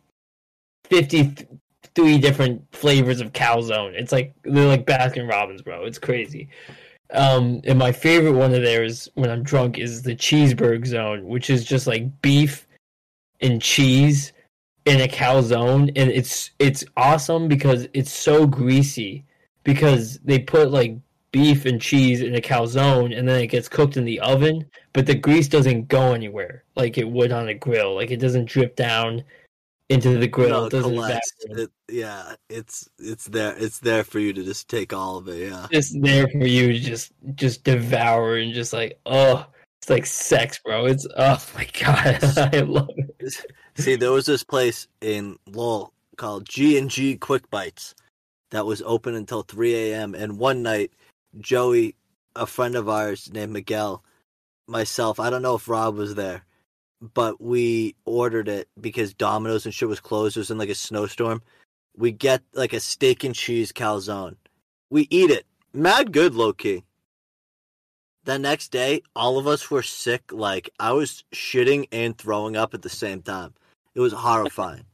fifty-three 1.94 2.18
different 2.18 2.62
flavors 2.72 3.20
of 3.20 3.32
calzone. 3.32 3.92
It's 3.94 4.12
like 4.12 4.34
they're 4.42 4.68
like 4.68 4.86
Baskin 4.86 5.28
Robbins, 5.28 5.62
bro. 5.62 5.84
It's 5.84 5.98
crazy. 5.98 6.48
Um, 7.12 7.60
and 7.64 7.78
my 7.78 7.92
favorite 7.92 8.32
one 8.32 8.54
of 8.54 8.62
theirs 8.62 9.08
when 9.14 9.30
I'm 9.30 9.42
drunk 9.42 9.78
is 9.78 10.02
the 10.02 10.14
cheeseburger 10.14 10.86
zone, 10.86 11.26
which 11.26 11.50
is 11.50 11.64
just 11.64 11.86
like 11.86 12.22
beef 12.22 12.66
and 13.40 13.60
cheese 13.60 14.32
in 14.86 15.00
a 15.00 15.08
calzone, 15.08 15.92
and 15.96 16.10
it's 16.10 16.50
it's 16.58 16.84
awesome 16.96 17.48
because 17.48 17.88
it's 17.92 18.12
so 18.12 18.46
greasy 18.46 19.24
because 19.64 20.18
they 20.24 20.38
put 20.38 20.70
like 20.70 20.96
beef 21.32 21.64
and 21.64 21.80
cheese 21.80 22.22
in 22.22 22.34
a 22.34 22.40
calzone 22.40 23.16
and 23.16 23.28
then 23.28 23.40
it 23.40 23.46
gets 23.46 23.68
cooked 23.68 23.96
in 23.96 24.04
the 24.04 24.18
oven, 24.20 24.64
but 24.92 25.06
the 25.06 25.14
grease 25.14 25.46
doesn't 25.46 25.86
go 25.86 26.12
anywhere 26.12 26.64
like 26.74 26.98
it 26.98 27.08
would 27.08 27.30
on 27.30 27.48
a 27.48 27.54
grill. 27.54 27.94
Like 27.94 28.10
it 28.10 28.16
doesn't 28.16 28.46
drip 28.46 28.74
down. 28.74 29.22
Into 29.90 30.16
the 30.16 30.28
grill. 30.28 30.50
No, 30.50 30.64
it 30.66 30.70
doesn't 30.70 30.94
collects. 30.94 31.32
evaporate. 31.40 31.68
It, 31.88 31.94
yeah, 31.94 32.34
it's 32.48 32.88
it's 32.98 33.26
there. 33.26 33.54
It's 33.58 33.80
there 33.80 34.04
for 34.04 34.20
you 34.20 34.32
to 34.32 34.42
just 34.42 34.68
take 34.68 34.92
all 34.92 35.16
of 35.18 35.28
it. 35.28 35.50
Yeah. 35.50 35.66
It's 35.70 35.92
there 36.00 36.28
for 36.28 36.46
you 36.46 36.72
to 36.72 36.78
just 36.78 37.12
just 37.34 37.64
devour 37.64 38.36
and 38.36 38.54
just 38.54 38.72
like 38.72 38.98
oh, 39.04 39.46
it's 39.80 39.90
like 39.90 40.06
sex, 40.06 40.60
bro. 40.64 40.86
It's 40.86 41.06
oh 41.16 41.44
my 41.54 41.66
god, 41.82 42.18
I 42.54 42.60
love 42.60 42.88
it. 42.96 43.46
See, 43.76 43.96
there 43.96 44.12
was 44.12 44.26
this 44.26 44.44
place 44.44 44.86
in 45.00 45.38
Lowell 45.46 45.92
called 46.16 46.48
G 46.48 46.78
and 46.78 46.88
G 46.88 47.16
Quick 47.16 47.50
Bites 47.50 47.94
that 48.50 48.66
was 48.66 48.82
open 48.82 49.14
until 49.14 49.42
3 49.42 49.74
a.m. 49.74 50.14
And 50.14 50.38
one 50.38 50.62
night, 50.62 50.92
Joey, 51.38 51.94
a 52.36 52.46
friend 52.46 52.76
of 52.76 52.88
ours 52.88 53.30
named 53.32 53.52
Miguel, 53.52 54.04
myself, 54.66 55.18
I 55.18 55.30
don't 55.30 55.42
know 55.42 55.54
if 55.54 55.68
Rob 55.68 55.96
was 55.96 56.16
there, 56.16 56.44
but 57.00 57.40
we 57.40 57.94
ordered 58.04 58.48
it 58.48 58.68
because 58.80 59.14
Domino's 59.14 59.64
and 59.64 59.74
shit 59.74 59.88
was 59.88 60.00
closed. 60.00 60.36
It 60.36 60.40
was 60.40 60.50
in 60.50 60.58
like 60.58 60.68
a 60.68 60.74
snowstorm. 60.74 61.42
We 61.96 62.12
get 62.12 62.42
like 62.52 62.72
a 62.72 62.80
steak 62.80 63.24
and 63.24 63.34
cheese 63.34 63.72
calzone. 63.72 64.36
We 64.90 65.06
eat 65.10 65.30
it. 65.30 65.46
Mad 65.72 66.12
good, 66.12 66.34
low 66.34 66.52
key. 66.52 66.84
The 68.24 68.38
next 68.38 68.68
day, 68.68 69.02
all 69.16 69.38
of 69.38 69.46
us 69.46 69.70
were 69.70 69.82
sick. 69.82 70.32
Like 70.32 70.70
I 70.78 70.92
was 70.92 71.24
shitting 71.34 71.88
and 71.90 72.16
throwing 72.16 72.56
up 72.56 72.74
at 72.74 72.82
the 72.82 72.88
same 72.88 73.22
time. 73.22 73.54
It 73.94 74.00
was 74.00 74.12
horrifying. 74.12 74.84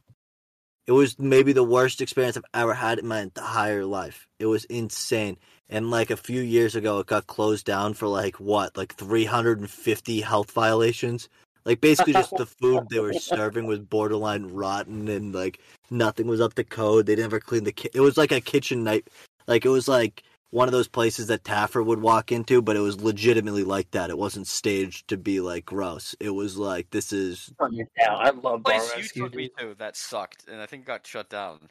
It 0.87 0.93
was 0.93 1.19
maybe 1.19 1.53
the 1.53 1.65
worst 1.65 2.01
experience 2.01 2.37
I've 2.37 2.45
ever 2.55 2.73
had 2.73 3.01
in 3.01 3.09
my 3.09 3.21
entire 3.21 3.85
life. 3.85 4.29
It 4.39 4.47
was 4.47 4.65
insane. 4.67 5.37
And 5.69 5.91
like 5.91 6.11
a 6.11 6.17
few 6.17 6.41
years 6.41 6.77
ago, 6.77 7.01
it 7.01 7.09
got 7.09 7.27
closed 7.27 7.67
down 7.67 7.95
for 7.95 8.07
like 8.07 8.39
what, 8.39 8.77
like 8.77 8.95
350 8.95 10.21
health 10.21 10.53
violations. 10.53 11.29
Like 11.67 11.81
basically 11.81 12.15
just 12.15 12.31
the 12.37 12.47
food 12.47 12.89
they 12.89 13.01
were 13.01 13.13
serving 13.13 13.67
was 13.67 13.81
borderline 13.81 14.47
rotten 14.47 15.09
and 15.09 15.35
like 15.35 15.61
nothing 15.91 16.29
was 16.29 16.41
up 16.41 16.55
to 16.55 16.65
code. 16.65 17.07
They 17.07 17.17
never 17.17 17.41
cleaned 17.41 17.67
the 17.67 17.73
ki- 17.73 17.91
It 17.93 18.01
was 18.01 18.17
like 18.17 18.33
a 18.33 18.41
kitchen 18.41 18.85
night. 18.85 19.11
Like 19.47 19.67
it 19.67 19.71
was 19.71 19.89
like 19.89 20.23
one 20.51 20.69
of 20.69 20.73
those 20.73 20.89
places 20.89 21.27
that 21.27 21.43
Taffer 21.43 21.85
would 21.85 22.01
walk 22.01 22.31
into, 22.31 22.63
but 22.63 22.77
it 22.77 22.81
was 22.81 23.03
legitimately 23.03 23.65
like 23.65 23.91
that. 23.91 24.11
It 24.11 24.17
wasn't 24.17 24.47
staged 24.47 25.09
to 25.09 25.17
be 25.17 25.41
like 25.41 25.67
gross. 25.67 26.15
It 26.21 26.31
was 26.31 26.57
like 26.57 26.89
this 26.91 27.13
is 27.13 27.53
Yeah, 27.71 28.15
I 28.15 28.31
love 28.31 28.63
bar 28.63 28.79
place 28.79 29.15
you 29.15 29.25
took 29.25 29.35
me 29.35 29.51
to 29.59 29.75
that 29.79 29.97
sucked, 29.97 30.47
and 30.49 30.63
I 30.63 30.67
think 30.67 30.87
got 30.87 31.05
shut 31.05 31.29
down. 31.29 31.69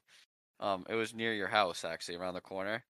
Um, 0.59 0.85
it 0.89 0.95
was 0.95 1.13
near 1.13 1.34
your 1.34 1.47
house, 1.47 1.84
actually, 1.84 2.15
around 2.15 2.34
the 2.34 2.41
corner. 2.41 2.84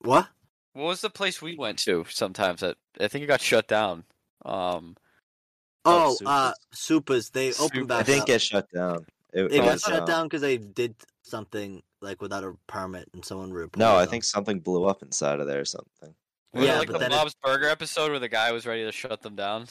what? 0.00 0.28
What 0.72 0.84
was 0.84 1.00
the 1.00 1.10
place 1.10 1.40
we 1.40 1.56
went 1.56 1.78
to? 1.80 2.04
Sometimes 2.08 2.60
that 2.60 2.76
I 3.00 3.08
think 3.08 3.24
it 3.24 3.28
got 3.28 3.40
shut 3.40 3.66
down. 3.66 4.04
Um, 4.46 4.96
Oh, 5.88 6.16
Supas. 6.20 6.26
uh, 6.26 6.52
Supas. 6.74 7.30
They 7.32 7.52
opened 7.54 7.84
Supas. 7.84 7.88
back 7.88 8.00
I 8.00 8.02
think 8.02 8.20
up. 8.22 8.26
get 8.26 8.42
shut 8.42 8.66
down. 8.72 9.06
It, 9.32 9.52
it 9.52 9.58
got 9.58 9.72
was, 9.74 9.82
shut 9.82 10.00
um, 10.00 10.04
down 10.06 10.26
because 10.26 10.40
they 10.40 10.56
did 10.58 10.94
something 11.22 11.82
like 12.00 12.20
without 12.20 12.42
a 12.42 12.54
permit, 12.66 13.08
and 13.12 13.24
someone 13.24 13.52
reported. 13.52 13.78
No, 13.78 13.94
I 13.94 14.00
them. 14.02 14.10
think 14.10 14.24
something 14.24 14.58
blew 14.60 14.84
up 14.86 15.02
inside 15.02 15.38
of 15.40 15.46
there 15.46 15.60
or 15.60 15.64
something. 15.64 16.14
was 16.52 16.64
it 16.64 16.66
Yeah, 16.66 16.78
like 16.78 16.86
but 16.88 16.94
the 16.94 16.98
then 16.98 17.12
it- 17.12 17.16
Bob's 17.16 17.36
Burger 17.42 17.68
episode 17.68 18.10
where 18.10 18.18
the 18.18 18.28
guy 18.28 18.50
was 18.52 18.66
ready 18.66 18.84
to 18.84 18.90
shut 18.92 19.22
them 19.22 19.36
down. 19.36 19.66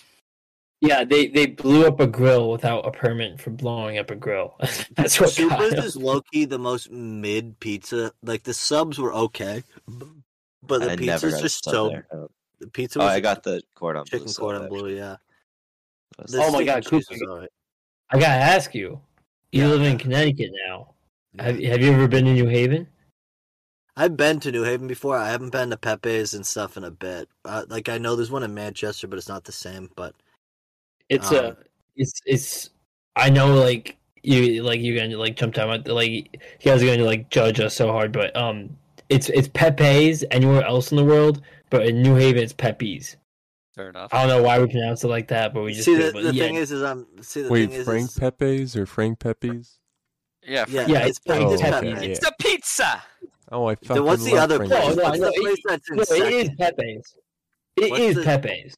Yeah, 0.82 1.04
they 1.04 1.28
they 1.28 1.48
blew 1.48 1.86
up 1.88 2.00
a 2.00 2.08
grill 2.08 2.52
without 2.52 2.86
a 2.88 2.92
permit 2.92 3.40
for 3.42 3.50
blowing 3.50 3.98
up 3.98 4.10
a 4.12 4.16
grill. 4.16 4.56
That's 4.96 5.20
what 5.20 5.36
got 5.36 5.60
Supas 5.60 5.70
them. 5.72 5.84
is 5.86 5.96
low 5.98 6.22
key 6.32 6.46
the 6.46 6.60
most 6.60 6.92
mid 6.92 7.60
pizza. 7.60 8.12
Like 8.22 8.44
the 8.44 8.54
subs 8.54 9.00
were 9.00 9.14
okay, 9.14 9.64
but 10.62 10.80
the 10.82 10.92
I 10.92 10.96
pizza's 10.96 11.24
never 11.24 11.42
just 11.42 11.58
stuff 11.58 11.74
so. 11.74 12.28
There. 12.60 12.66
Oh, 12.66 12.68
The 12.68 12.72
pizza 12.72 13.00
Oh, 13.02 13.06
I 13.06 13.20
got 13.20 13.44
the 13.44 13.62
cordon 13.76 14.04
bleu. 14.04 14.10
chicken 14.20 14.28
sub, 14.28 14.42
cordon 14.42 14.64
actually. 14.64 14.80
bleu. 14.82 14.96
Yeah. 14.98 15.16
The 16.18 16.38
Oh 16.42 16.52
my 16.52 16.64
God, 16.64 16.78
and 16.78 16.86
cheese 16.86 17.08
Cooper. 17.08 17.48
I 18.12 18.20
gotta 18.20 18.44
ask 18.44 18.74
you. 18.76 19.02
You 19.52 19.64
Yeah. 19.64 19.68
live 19.70 19.82
in 19.84 19.98
Connecticut 19.98 20.52
now. 20.68 20.94
Have 21.40 21.60
Have 21.60 21.82
you 21.82 21.92
ever 21.92 22.08
been 22.08 22.26
to 22.26 22.34
New 22.34 22.48
Haven? 22.48 22.88
I've 23.98 24.18
been 24.18 24.40
to 24.42 24.52
New 24.52 24.64
Haven 24.64 24.88
before. 24.88 25.18
I 25.18 25.30
haven't 25.30 25.52
been 25.52 25.70
to 25.70 25.78
Pepe's 25.78 26.34
and 26.34 26.46
stuff 26.46 26.76
in 26.76 26.84
a 26.84 26.92
bit. 26.92 27.30
Uh, 27.46 27.66
like 27.70 27.88
I 27.88 27.98
know 27.98 28.16
there's 28.16 28.32
one 28.32 28.44
in 28.44 28.54
Manchester, 28.54 29.08
but 29.08 29.18
it's 29.18 29.30
not 29.30 29.46
the 29.46 29.52
same. 29.52 29.90
But 29.96 30.14
It's 31.10 31.32
Um, 31.32 31.38
a. 31.38 31.58
It's 31.96 32.20
it's. 32.26 32.70
I 33.16 33.30
know, 33.30 33.54
like 33.56 33.98
you, 34.24 34.64
like 34.64 34.82
you're 34.82 34.98
gonna 34.98 35.18
like 35.18 35.36
jump 35.38 35.54
down. 35.54 35.84
Like 35.86 36.10
you 36.10 36.24
guys 36.64 36.84
are 36.84 36.86
gonna 36.86 37.06
like 37.06 37.30
judge 37.30 37.60
us 37.60 37.76
so 37.76 37.92
hard, 37.92 38.12
but 38.12 38.36
um, 38.36 38.76
it's 39.10 39.30
it's 39.30 39.48
Pepe's 39.50 40.24
anywhere 40.32 40.64
else 40.64 40.92
in 40.92 40.98
the 40.98 41.06
world, 41.06 41.42
but 41.78 41.88
in 41.88 42.02
New 42.02 42.16
Haven 42.16 42.44
it's 42.44 42.54
Pepe's. 42.54 43.18
Fair 43.76 43.90
enough. 43.90 44.14
I 44.14 44.26
don't 44.26 44.30
know 44.38 44.44
why 44.44 44.60
we 44.60 44.68
pronounce 44.68 45.04
it 45.04 45.08
like 45.10 45.28
that, 45.28 45.54
but 45.54 45.64
we 45.64 45.74
just 45.74 45.86
see, 45.86 45.96
the, 45.96 46.12
but 46.14 46.24
the 46.24 46.34
yeah, 46.34 46.44
thing 46.46 46.56
is, 46.56 46.72
is 46.72 46.82
I'm 46.82 47.06
see 47.22 47.42
the 47.42 47.50
Wait, 47.50 47.70
thing 47.70 47.80
is, 47.80 47.86
Frank 47.86 48.06
is 48.10 48.18
Pepe's 48.18 48.76
or 48.78 48.86
Frank 48.86 49.20
Pepe's? 49.20 49.80
Yeah, 50.42 50.66
yeah, 50.70 50.86
Frank. 50.86 50.90
Oh, 50.90 50.92
yeah, 50.94 51.00
it's, 51.00 51.08
it's 51.08 51.20
it's, 51.26 51.30
Oh, 51.30 51.58
Pepe's. 51.72 51.98
okay, 51.98 52.12
It's 52.12 52.28
a 52.28 52.32
pizza. 52.40 53.04
Oh, 53.52 53.66
I 53.66 53.76
Then 53.76 53.88
fucking 53.88 54.04
what's 54.06 54.24
the 54.24 54.32
love 54.36 54.44
other 54.44 54.58
Frank 54.58 54.72
place? 54.72 54.96
No, 54.96 55.04
no, 55.04 55.10
what's 55.10 55.20
no, 55.20 55.26
the 55.26 55.42
place 55.42 55.58
that's 55.68 55.90
no, 55.92 56.26
it 56.26 56.34
is? 56.34 56.50
Pepe's. 56.58 57.16
It 57.76 57.92
What's 57.92 58.02
is 58.04 58.16
the- 58.16 58.24
Pepe's. 58.24 58.76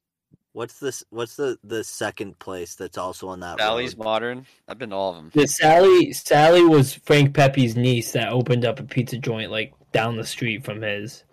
What's 0.54 0.80
this? 0.80 1.04
What's 1.12 1.36
the 1.36 1.60
the 1.64 1.84
second 1.84 2.40
place 2.40 2.74
that's 2.74 2.98
also 2.98 3.28
on 3.28 3.42
that 3.42 3.60
Sally's 3.60 3.96
road? 3.96 4.04
Modern. 4.06 4.48
I've 4.68 4.80
been 4.80 4.90
to 4.90 4.96
all 4.96 5.12
of 5.12 5.18
them. 5.18 5.32
The 5.36 5.46
Sally 5.48 6.12
Sally 6.14 6.64
was 6.64 6.96
Frank 6.96 7.36
Pepe's 7.36 7.76
niece 7.76 8.14
that 8.14 8.30
opened 8.30 8.66
up 8.66 8.80
a 8.80 8.84
pizza 8.84 9.20
joint 9.20 9.52
like 9.52 9.74
down 9.92 10.18
the 10.18 10.26
street 10.26 10.66
from 10.66 10.82
his. 10.82 11.24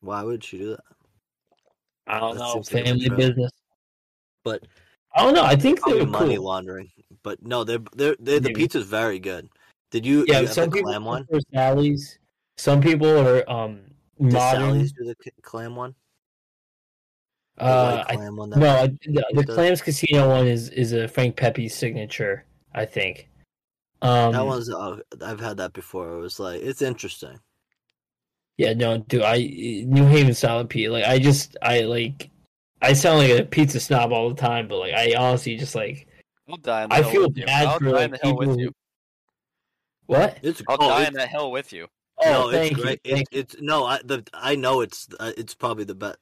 Why 0.00 0.22
would 0.22 0.44
she 0.44 0.58
do 0.58 0.70
that? 0.70 0.80
I 2.08 2.20
don't 2.20 2.36
That 2.36 2.40
know, 2.40 2.54
like 2.54 2.66
family 2.66 3.08
business. 3.10 3.52
But 4.44 4.66
I 5.14 5.22
don't 5.22 5.34
know. 5.34 5.44
I 5.44 5.56
think 5.56 5.78
they 5.78 5.82
probably 5.82 6.00
were 6.00 6.10
money 6.10 6.36
cool. 6.36 6.44
laundering. 6.46 6.90
But 7.22 7.42
no, 7.44 7.64
they're 7.64 7.80
they're, 7.94 8.16
they're 8.18 8.40
the 8.40 8.52
pizza's 8.52 8.86
very 8.86 9.18
good. 9.18 9.48
Did 9.90 10.06
you? 10.06 10.24
Yeah, 10.26 10.40
you 10.40 10.46
have 10.46 10.54
some 10.54 10.70
the 10.70 10.76
people 10.76 10.90
clam 10.90 11.04
one? 11.04 11.26
Sally's. 11.52 12.18
Some 12.56 12.80
people 12.80 13.06
are 13.06 13.48
um 13.50 13.80
Did 14.20 14.32
modern. 14.32 14.60
Sally's 14.60 14.92
do 14.92 15.04
the 15.04 15.16
clam 15.42 15.76
one? 15.76 15.94
The 17.56 17.64
Uh, 17.64 17.96
white 17.96 18.04
I, 18.08 18.16
clam 18.16 18.36
one. 18.36 18.50
No, 18.50 18.68
I, 18.68 18.86
the, 18.86 19.24
the. 19.32 19.44
Clams 19.44 19.82
Casino 19.82 20.28
one 20.28 20.46
is 20.46 20.70
is 20.70 20.92
a 20.92 21.08
Frank 21.08 21.36
Pepe's 21.36 21.74
signature. 21.74 22.44
I 22.74 22.84
think. 22.84 23.28
Um, 24.00 24.32
that 24.32 24.46
one's. 24.46 24.70
Uh, 24.70 24.98
I've 25.24 25.40
had 25.40 25.56
that 25.56 25.72
before. 25.72 26.16
It 26.16 26.20
was 26.20 26.38
like 26.38 26.62
it's 26.62 26.82
interesting. 26.82 27.40
Yeah, 28.58 28.74
no, 28.74 28.98
dude. 28.98 29.22
I 29.22 29.38
New 29.86 30.04
Haven 30.04 30.34
solid 30.34 30.68
pizza. 30.68 30.92
Like 30.92 31.04
I 31.04 31.18
just 31.18 31.56
I 31.62 31.80
like. 31.82 32.30
I 32.80 32.92
sound 32.92 33.18
like 33.18 33.30
a 33.30 33.44
pizza 33.44 33.80
snob 33.80 34.12
all 34.12 34.28
the 34.28 34.36
time, 34.36 34.68
but 34.68 34.78
like 34.78 34.94
I 34.94 35.14
honestly 35.14 35.56
just 35.56 35.74
like 35.74 36.06
I'll 36.48 36.56
die 36.56 36.82
on 36.84 36.88
the 36.88 36.94
I 36.94 37.02
hill 37.02 37.10
feel 37.10 37.22
with 37.28 37.36
you. 37.36 37.46
bad 37.46 37.66
I'll 37.66 37.78
for, 37.78 37.84
die 37.84 37.90
like, 37.90 38.04
on 38.04 38.10
the 38.10 38.18
hill 38.18 38.36
with 38.36 38.48
people 38.48 38.60
you. 38.60 38.72
what? 40.06 40.38
It's 40.42 40.62
I'll 40.68 40.76
oh, 40.80 40.88
die 40.88 41.00
it's, 41.00 41.08
on 41.08 41.14
that 41.14 41.28
hill 41.28 41.50
with 41.50 41.72
you. 41.72 41.86
Oh, 42.18 42.30
no, 42.30 42.50
thank 42.50 42.72
it's 42.72 42.78
you. 42.78 42.84
great. 42.84 43.00
thank 43.04 43.26
It's, 43.30 43.54
it's 43.54 43.62
no, 43.62 43.84
I 43.84 44.00
the 44.04 44.24
I 44.34 44.56
know 44.56 44.80
it's 44.80 45.08
uh, 45.18 45.32
it's 45.36 45.54
probably 45.54 45.84
the 45.84 45.94
best. 45.94 46.18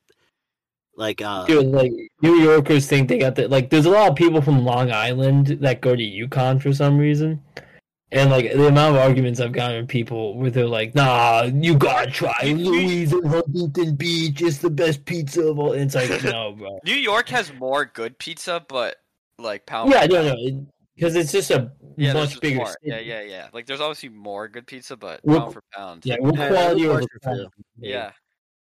Like 0.95 1.21
uh, 1.21 1.45
Dude, 1.45 1.67
like 1.67 1.93
New 2.23 2.37
Yorkers 2.37 2.87
think 2.87 3.09
they 3.09 3.19
got 3.19 3.35
the 3.35 3.49
like. 3.49 3.69
There's 3.69 3.87
a 3.87 3.91
lot 3.91 4.11
of 4.11 4.17
people 4.17 4.41
from 4.41 4.65
Long 4.65 4.91
Island 4.91 5.59
that 5.61 5.83
go 5.83 5.95
to 5.95 6.03
UConn 6.03 6.61
for 6.61 6.73
some 6.73 6.97
reason, 6.97 7.43
and 8.13 8.31
like 8.31 8.53
the 8.53 8.69
amount 8.69 8.97
of 8.97 9.03
arguments 9.03 9.41
I've 9.41 9.53
gotten 9.53 9.81
from 9.83 9.87
people 9.89 10.37
where 10.37 10.51
they're 10.51 10.67
like, 10.67 10.95
"Nah, 10.95 11.43
you 11.53 11.77
gotta 11.77 12.11
try 12.11 12.39
Louise 12.45 13.13
in 13.13 13.25
Huntington 13.25 13.97
Beach. 13.97 14.41
It's 14.43 14.59
the 14.59 14.71
best 14.71 15.05
pizza 15.05 15.43
of 15.43 15.59
all." 15.59 15.73
And 15.73 15.83
it's 15.83 15.95
like, 15.95 16.23
no, 16.25 16.53
bro. 16.59 16.79
New 16.85 16.95
York 16.95 17.29
has 17.31 17.53
more 17.55 17.85
good 17.85 18.19
pizza, 18.19 18.65
but 18.69 18.97
like 19.39 19.67
pound. 19.67 19.91
Yeah, 19.93 20.03
for 20.03 20.09
no, 20.09 20.23
pound- 20.29 20.43
no, 20.45 20.67
because 20.95 21.17
it's 21.17 21.33
just 21.33 21.51
a 21.51 21.71
Yeah, 21.97 22.13
much 22.15 22.41
bigger. 22.41 22.65
city. 22.65 22.79
Yeah, 22.85 23.01
yeah, 23.01 23.21
yeah. 23.23 23.49
Like 23.53 23.67
there's 23.67 23.81
obviously 23.81 24.09
more 24.11 24.49
good 24.49 24.67
pizza, 24.67 24.97
but 24.97 25.21
What- 25.25 25.41
pound 25.41 25.53
for 25.55 25.63
pound. 25.75 26.07
yeah. 26.07 26.17
What 26.21 26.37
quality 26.37 26.83
that's 26.85 26.91
over 26.97 26.99
question 27.01 27.09
for 27.23 27.35
you. 27.35 27.91
Yeah. 27.93 28.13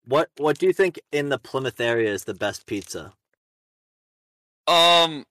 what 0.04 0.28
what 0.36 0.58
do 0.58 0.66
you 0.66 0.72
think 0.72 1.00
in 1.10 1.30
the 1.30 1.38
Plymouth 1.38 1.80
area 1.80 2.12
is 2.12 2.24
the 2.24 2.34
best 2.34 2.66
pizza? 2.66 3.12
Um, 4.68 5.24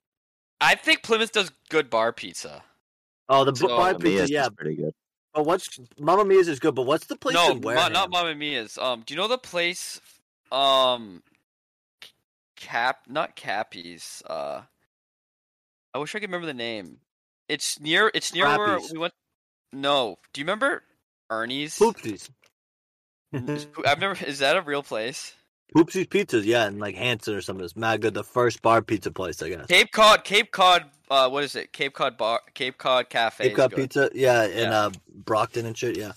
I 0.59 0.75
think 0.75 1.03
Plymouth 1.03 1.31
does 1.31 1.51
good 1.69 1.89
bar 1.89 2.11
pizza. 2.11 2.63
Oh, 3.31 3.45
the 3.45 3.55
So, 3.55 3.67
Mamma 3.69 3.97
Mia's 3.97 4.21
pizza, 4.21 4.33
yeah. 4.33 4.43
is 4.43 4.49
pretty 4.49 4.75
good. 4.75 4.93
But 5.33 5.45
what's 5.45 5.79
Mamma 5.97 6.25
Mia's 6.25 6.49
is 6.49 6.59
good, 6.59 6.75
but 6.75 6.85
what's 6.85 7.05
the 7.05 7.15
place 7.15 7.35
no, 7.35 7.51
in 7.51 7.61
ma- 7.61 7.87
not 7.87 8.11
Mamma 8.11 8.35
Mia's. 8.35 8.77
Um, 8.77 9.03
do 9.05 9.13
you 9.13 9.17
know 9.19 9.29
the 9.29 9.37
place? 9.37 10.01
Um, 10.51 11.23
Cap, 12.57 13.03
not 13.07 13.37
Cappy's. 13.37 14.21
Uh, 14.29 14.63
I 15.93 15.97
wish 15.97 16.13
I 16.13 16.19
could 16.19 16.29
remember 16.29 16.47
the 16.47 16.53
name. 16.53 16.97
It's 17.47 17.79
near. 17.79 18.11
It's 18.13 18.33
near 18.33 18.45
where 18.45 18.79
we 18.91 18.99
went. 18.99 19.13
No, 19.71 20.17
do 20.33 20.41
you 20.41 20.45
remember 20.45 20.83
Ernie's? 21.29 21.79
Poopsies. 21.79 22.29
I've 23.33 23.99
never. 23.99 24.17
Is 24.25 24.39
that 24.39 24.57
a 24.57 24.61
real 24.61 24.83
place? 24.83 25.33
Poopsies 25.75 26.07
Pizzas, 26.09 26.43
yeah, 26.43 26.65
and 26.65 26.79
like 26.79 26.95
Hanson 26.95 27.33
or 27.35 27.41
something. 27.41 27.63
It's 27.63 27.75
mad 27.77 28.01
good. 28.01 28.13
The 28.13 28.23
first 28.23 28.61
bar 28.61 28.81
pizza 28.81 29.09
place, 29.11 29.41
I 29.41 29.49
guess. 29.49 29.67
Cape 29.67 29.91
Cod. 29.91 30.23
Cape 30.23 30.51
Cod. 30.51 30.85
Uh, 31.09 31.29
what 31.29 31.43
is 31.43 31.55
it? 31.55 31.71
Cape 31.71 31.93
Cod 31.93 32.17
Bar. 32.17 32.41
Cape 32.53 32.77
Cod 32.77 33.09
Cafe. 33.09 33.47
Cape 33.47 33.55
Cod 33.55 33.69
good. 33.71 33.77
Pizza, 33.77 34.09
yeah, 34.13 34.45
in 34.45 34.69
Yeah. 34.69 34.79
uh, 34.79 34.91
Brockton 35.13 35.65
and 35.65 35.77
shit, 35.77 35.97
yeah. 35.97 36.11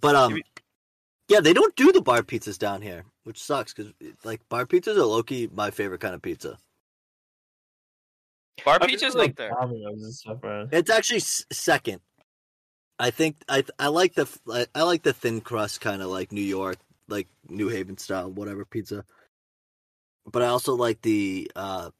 But 0.00 0.16
um, 0.16 0.40
yeah, 1.28 1.40
they 1.40 1.52
don't 1.52 1.76
do 1.76 1.92
the 1.92 2.00
bar 2.00 2.22
pizzas 2.22 2.58
down 2.58 2.80
here, 2.82 3.04
which 3.24 3.42
sucks 3.42 3.74
because 3.74 3.92
like 4.24 4.46
bar 4.48 4.64
pizzas 4.64 4.96
are 4.96 5.04
low 5.04 5.22
key 5.22 5.50
my 5.52 5.70
favorite 5.70 6.00
kind 6.00 6.14
of 6.14 6.22
pizza. 6.22 6.56
Bar 8.64 8.78
I 8.80 8.86
pizza's 8.86 9.14
like 9.14 9.30
up 9.30 9.36
there. 9.36 9.52
Stuff. 10.10 10.38
It's 10.72 10.90
actually 10.90 11.18
s- 11.18 11.44
second. 11.50 12.00
I 12.98 13.10
think 13.10 13.36
I 13.48 13.64
I 13.78 13.88
like 13.88 14.14
the 14.14 14.28
I, 14.50 14.66
I 14.74 14.82
like 14.84 15.02
the 15.02 15.12
thin 15.12 15.40
crust 15.40 15.80
kind 15.80 16.00
of 16.02 16.08
like 16.10 16.32
New 16.32 16.40
York, 16.42 16.76
like 17.12 17.28
New 17.48 17.68
Haven 17.68 17.96
style, 17.98 18.30
whatever 18.30 18.64
pizza. 18.64 19.04
But 20.30 20.42
I 20.42 20.46
also 20.46 20.74
like 20.74 21.02
the 21.02 21.50
uh, 21.54 21.90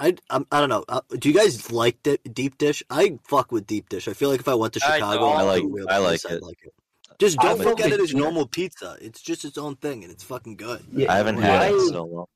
I 0.00 0.16
I'm, 0.30 0.46
I 0.52 0.60
don't 0.60 0.68
know. 0.68 0.84
Uh, 0.88 1.00
do 1.18 1.28
you 1.28 1.34
guys 1.34 1.70
like 1.72 2.02
di- 2.02 2.18
deep 2.32 2.58
dish? 2.58 2.82
I 2.90 3.18
fuck 3.24 3.52
with 3.52 3.66
deep 3.66 3.88
dish. 3.88 4.08
I 4.08 4.12
feel 4.12 4.28
like 4.30 4.40
if 4.40 4.48
I 4.48 4.54
went 4.54 4.74
to 4.74 4.80
Chicago, 4.80 5.20
don't. 5.20 5.36
I 5.36 5.42
like- 5.42 5.64
real 5.66 5.86
I 5.88 5.98
like 5.98 6.20
place, 6.20 6.26
I'd 6.26 6.32
it. 6.38 6.42
like 6.42 6.58
it. 6.64 6.72
Just 7.18 7.38
don't 7.38 7.56
fuck 7.56 7.66
look 7.66 7.80
at 7.80 7.92
it 7.92 8.00
as 8.00 8.14
normal 8.14 8.46
pizza. 8.46 8.98
It's 9.00 9.22
just 9.22 9.44
its 9.46 9.56
own 9.56 9.76
thing, 9.76 10.02
and 10.02 10.12
it's 10.12 10.22
fucking 10.22 10.56
good. 10.56 10.84
Yeah, 10.92 11.10
I 11.12 11.16
haven't 11.16 11.38
I- 11.38 11.46
had 11.46 11.72
it 11.72 11.88
so 11.88 12.04
long. 12.04 12.26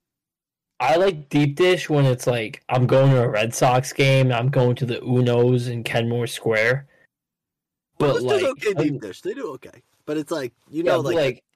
I 0.82 0.96
like 0.96 1.28
deep 1.28 1.56
dish 1.56 1.90
when 1.90 2.06
it's 2.06 2.26
like 2.26 2.62
I'm 2.70 2.86
going 2.86 3.10
to 3.10 3.22
a 3.22 3.28
Red 3.28 3.54
Sox 3.54 3.92
game. 3.92 4.32
I'm 4.32 4.48
going 4.48 4.74
to 4.76 4.86
the 4.86 4.96
Unos 5.00 5.68
in 5.68 5.84
Kenmore 5.84 6.26
Square. 6.26 6.86
But 7.98 8.14
Most 8.14 8.22
like, 8.22 8.40
do 8.40 8.46
okay 8.52 8.72
deep 8.74 9.00
dish. 9.02 9.20
They 9.20 9.34
do 9.34 9.52
okay, 9.54 9.82
but 10.06 10.16
it's 10.16 10.32
like 10.32 10.54
you 10.70 10.82
know, 10.82 11.02
but, 11.02 11.14
like, 11.14 11.16
like 11.16 11.36
I- 11.36 11.49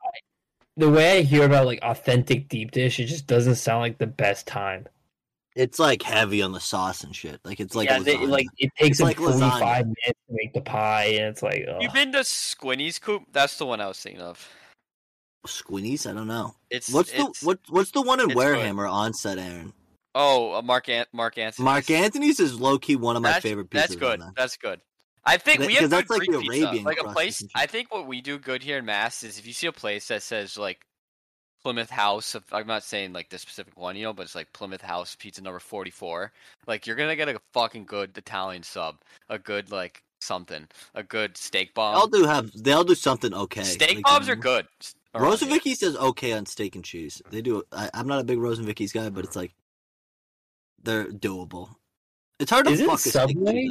the 0.77 0.91
way 0.91 1.19
I 1.19 1.23
hear 1.23 1.45
about 1.45 1.67
like 1.67 1.81
authentic 1.83 2.49
deep 2.49 2.71
dish, 2.73 2.99
it 2.99 3.07
just 3.07 3.27
doesn't 3.27 3.57
sound 3.57 3.81
like 3.81 3.99
the 3.99 4.07
best 4.07 4.47
time. 4.47 4.87
it's 5.55 5.79
like 5.79 6.03
heavy 6.03 6.43
on 6.43 6.53
the 6.53 6.61
sauce 6.61 7.05
and 7.05 7.15
shit. 7.15 7.41
Like 7.45 7.61
it's 7.61 7.75
like 7.75 7.89
yeah, 7.89 8.01
they, 8.01 8.19
like 8.27 8.47
it 8.59 8.71
takes 8.79 9.01
like 9.01 9.19
lasagna. 9.19 9.51
45 9.51 9.87
minutes 9.87 10.21
to 10.29 10.35
make 10.35 10.53
the 10.53 10.61
pie, 10.61 11.05
and 11.05 11.27
it's 11.27 11.43
like, 11.43 11.65
ugh. 11.69 11.81
You 11.81 11.91
been 11.93 12.13
to 12.13 12.25
Squinny's 12.25 12.99
Coop? 12.99 13.23
That's 13.33 13.57
the 13.59 13.67
one 13.67 13.81
I 13.81 13.87
was 13.87 14.01
thinking 14.01 14.23
of. 14.23 14.49
Squinnies. 15.47 16.11
I 16.11 16.15
don't 16.15 16.27
know. 16.27 16.55
It's 16.71 16.93
What's 16.93 17.13
the 17.13 17.33
what? 17.43 17.61
What's 17.69 17.93
the 17.93 18.03
one 18.03 18.21
in 18.21 18.31
it's 18.31 18.35
Wareham 18.35 18.81
or 18.81 18.87
Onset, 18.87 19.39
Aaron? 19.39 19.73
Oh, 20.15 20.55
uh, 20.55 20.63
Mark 20.63 20.89
Ant- 20.89 21.09
Mark 21.13 21.39
Anthony. 21.39 21.65
Mark 21.65 21.91
Anthony's 21.91 22.41
is 22.41 22.59
low 22.59 22.79
key 22.79 22.97
one 22.97 23.17
of 23.17 23.23
my 23.23 23.33
that's, 23.33 23.43
favorite 23.43 23.69
pizzas. 23.69 23.73
That's 23.73 23.97
good. 23.97 24.23
That's 24.37 24.57
good. 24.57 24.81
I 25.27 25.37
think 25.39 25.61
That- 25.61 25.67
we 25.69 25.75
have 25.77 25.91
that's 25.91 26.09
good 26.09 26.19
like 26.19 26.29
Greek 26.29 26.33
the 26.33 26.49
pizza. 26.49 26.83
Like 26.85 27.01
a 27.01 27.13
place. 27.13 27.43
I 27.55 27.67
think 27.67 27.93
what 27.93 28.07
we 28.07 28.21
do 28.21 28.39
good 28.39 28.63
here 28.63 28.79
in 28.79 28.85
Mass 28.85 29.23
is 29.23 29.39
if 29.39 29.47
you 29.47 29.53
see 29.53 29.67
a 29.67 29.73
place 29.73 30.09
that 30.09 30.23
says 30.23 30.59
like 30.59 30.85
Plymouth 31.63 31.89
House. 31.89 32.35
Of, 32.35 32.45
I'm 32.53 32.67
not 32.67 32.83
saying 32.85 33.15
like 33.15 33.31
the 33.31 33.39
specific 33.39 33.79
one, 33.79 33.97
you 33.97 34.03
know, 34.05 34.13
but 34.13 34.23
it's 34.25 34.35
like 34.35 34.53
Plymouth 34.53 34.83
House 34.83 35.17
pizza 35.19 35.41
number 35.43 35.59
44. 35.61 36.31
Like 36.67 36.87
you're 36.87 36.97
gonna 36.97 37.17
get 37.17 37.29
a 37.31 37.41
fucking 37.55 37.87
good 37.87 38.17
Italian 38.19 38.63
sub, 38.63 38.97
a 39.31 39.39
good 39.39 39.71
like 39.71 40.03
something, 40.21 40.69
a 40.95 41.03
good 41.03 41.39
steak 41.39 41.75
They 41.75 41.81
all 41.81 42.07
bomb. 42.07 42.21
do 42.21 42.27
have. 42.27 42.51
they'll 42.63 42.85
do 42.85 42.95
something 42.95 43.33
okay. 43.33 43.63
Steak 43.63 43.97
Like, 43.97 44.05
bombs 44.05 44.29
are 44.29 44.37
good. 44.37 44.67
around 45.15 45.25
Rose 45.25 45.41
and 45.41 45.51
here. 45.51 45.59
Vicky 45.59 45.75
says 45.75 45.97
okay 45.97 46.33
on 46.33 46.45
steak 46.45 46.75
and 46.77 46.85
cheese. 46.85 47.23
They 47.31 47.41
do. 47.41 47.63
I, 47.73 47.89
I'm 47.95 48.07
not 48.07 48.21
a 48.21 48.25
big 48.25 48.39
Rose 48.39 48.59
and 48.59 48.67
Vicky's 48.67 48.93
guy, 48.93 49.09
but 49.09 49.25
it's 49.25 49.37
like 49.37 49.55
they're 50.83 51.07
doable. 51.07 51.71
It's 52.39 52.51
hard 52.51 52.67
to 52.67 52.73
Is 52.73 52.81
it 52.81 52.87
fuck 52.87 52.97
a 52.97 52.99
steak 52.99 53.13
Subway? 53.13 53.69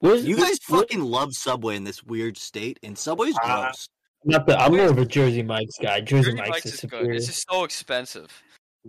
Cheese. 0.00 0.10
Where's- 0.10 0.24
You 0.24 0.36
guys 0.36 0.58
where- 0.68 0.80
fucking 0.80 1.00
love 1.02 1.32
Subway 1.34 1.76
in 1.76 1.84
this 1.84 2.02
weird 2.02 2.36
state, 2.36 2.78
and 2.82 2.96
Subway's 2.98 3.34
Ah, 3.42 3.62
gross. 3.64 3.88
Not 4.24 4.46
the, 4.46 4.58
I'm 4.58 4.72
more 4.76 4.86
of 4.88 4.98
a 4.98 5.06
Jersey 5.06 5.42
Mike's 5.42 5.78
guy. 5.80 6.00
Jersey, 6.00 6.30
Jersey 6.32 6.36
Mike's, 6.36 6.50
Mike's 6.50 6.66
is 6.66 6.74
is 6.74 6.80
good. 6.80 6.90
superior. 6.90 7.12
It's 7.14 7.26
just 7.26 7.46
so 7.50 7.64
expensive. 7.64 8.42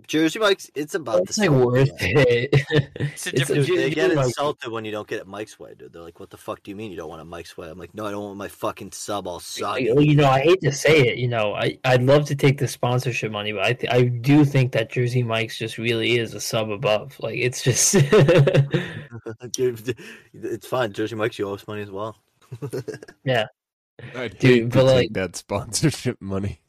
Jersey 0.06 0.38
Mike's, 0.38 0.70
it's 0.74 0.94
about 0.94 1.20
It's 1.24 1.36
the 1.36 1.42
like 1.42 1.50
same. 1.50 1.60
worth 1.60 1.88
yeah. 2.00 2.24
it. 2.26 2.64
It's 2.96 3.26
a 3.26 3.32
different- 3.32 3.66
Jersey 3.66 3.76
They 3.76 3.90
get 3.90 4.14
Mike's- 4.14 4.28
insulted 4.28 4.70
when 4.72 4.86
you 4.86 4.90
don't 4.90 5.06
get 5.06 5.20
it 5.20 5.26
Mike's 5.26 5.58
way, 5.60 5.74
dude. 5.78 5.92
They're 5.92 6.00
like, 6.00 6.18
"What 6.18 6.30
the 6.30 6.38
fuck 6.38 6.62
do 6.62 6.70
you 6.70 6.76
mean 6.76 6.90
you 6.90 6.96
don't 6.96 7.10
want 7.10 7.20
a 7.20 7.26
Mike's 7.26 7.58
way?" 7.58 7.68
I'm 7.68 7.78
like, 7.78 7.94
"No, 7.94 8.06
I 8.06 8.10
don't 8.10 8.24
want 8.24 8.38
my 8.38 8.48
fucking 8.48 8.92
sub 8.92 9.26
all 9.26 9.34
Like, 9.34 9.42
soggy." 9.42 9.84
you 9.84 10.14
know, 10.14 10.28
I 10.30 10.40
hate 10.40 10.62
to 10.62 10.72
say 10.72 11.00
it. 11.08 11.18
You 11.18 11.28
know, 11.28 11.54
I 11.54 11.78
I'd 11.84 12.02
love 12.02 12.24
to 12.28 12.34
take 12.34 12.56
the 12.56 12.66
sponsorship 12.68 13.30
money, 13.30 13.52
but 13.52 13.64
I 13.66 13.72
th- 13.74 13.92
I 13.92 14.04
do 14.04 14.46
think 14.46 14.72
that 14.72 14.90
Jersey 14.90 15.22
Mike's 15.22 15.58
just 15.58 15.76
really 15.76 16.16
is 16.16 16.32
a 16.32 16.40
sub 16.40 16.70
above. 16.70 17.14
Like 17.20 17.36
it's 17.38 17.62
just 17.62 17.92
Dude, 19.52 19.94
it's 20.32 20.66
fine. 20.66 20.94
Jersey 20.94 21.16
Mike's, 21.16 21.38
you 21.38 21.46
owe 21.48 21.54
us 21.54 21.66
money 21.68 21.82
as 21.82 21.90
well. 21.90 22.16
Yeah, 23.24 23.46
I'd 24.16 24.38
Dude, 24.38 24.50
hate 24.50 24.68
but, 24.70 24.78
to 24.78 24.82
like- 24.84 25.00
take 25.02 25.12
that 25.14 25.36
sponsorship 25.36 26.20
money. 26.22 26.60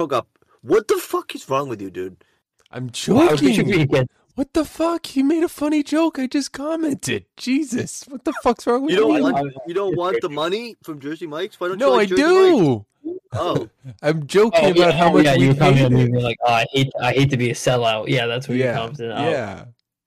Hook 0.00 0.12
up. 0.12 0.28
What 0.66 0.88
the 0.88 0.96
fuck 0.96 1.32
is 1.36 1.48
wrong 1.48 1.68
with 1.68 1.80
you, 1.80 1.90
dude? 1.90 2.24
I'm 2.72 2.90
Why 3.06 3.28
would 3.28 3.40
you 3.40 3.52
joking. 3.62 3.86
be 3.86 4.00
What 4.34 4.52
the 4.52 4.64
fuck? 4.64 5.06
He 5.06 5.22
made 5.22 5.44
a 5.44 5.48
funny 5.48 5.84
joke. 5.84 6.18
I 6.18 6.26
just 6.26 6.50
commented. 6.52 7.24
Jesus, 7.36 8.02
what 8.08 8.24
the 8.24 8.32
fuck's 8.42 8.66
wrong 8.66 8.82
with 8.82 8.90
You 8.90 8.98
don't 8.98 9.14
you? 9.16 9.22
want 9.22 9.54
you 9.68 9.74
don't 9.74 9.96
want 9.96 10.20
the 10.20 10.28
money 10.28 10.74
from 10.82 10.98
Jersey 10.98 11.28
Mike's? 11.28 11.60
Why 11.60 11.68
don't 11.68 11.78
you 11.78 11.86
no, 11.86 11.92
like 11.92 12.12
I 12.12 12.16
Jersey 12.16 12.22
Mike's? 12.24 12.58
do. 12.68 12.86
Oh, 13.38 13.68
I'm 14.02 14.26
joking 14.26 14.64
Oh, 14.64 14.70
about 14.70 14.94
how 14.94 15.12
much 15.12 15.24
yeah, 15.24 15.36
we 15.36 15.42
you 15.42 15.48
were 15.48 15.54
coming 15.54 15.76
hate 15.76 15.84
at 15.86 15.92
me 15.92 16.00
it. 16.00 16.04
and 16.04 16.12
being 16.12 16.24
like, 16.24 16.38
oh, 16.44 16.52
I 16.52 16.66
hate 16.72 16.92
I 17.00 17.12
hate 17.12 17.30
to 17.30 17.36
be 17.36 17.50
a 17.50 17.54
sellout. 17.54 18.08
Yeah, 18.08 18.26
that's 18.26 18.48
where 18.48 18.56
you 18.56 18.64
Yeah, 18.64 18.74
comes 18.74 18.98
in. 18.98 19.12
Oh. 19.12 19.30
yeah. 19.30 19.64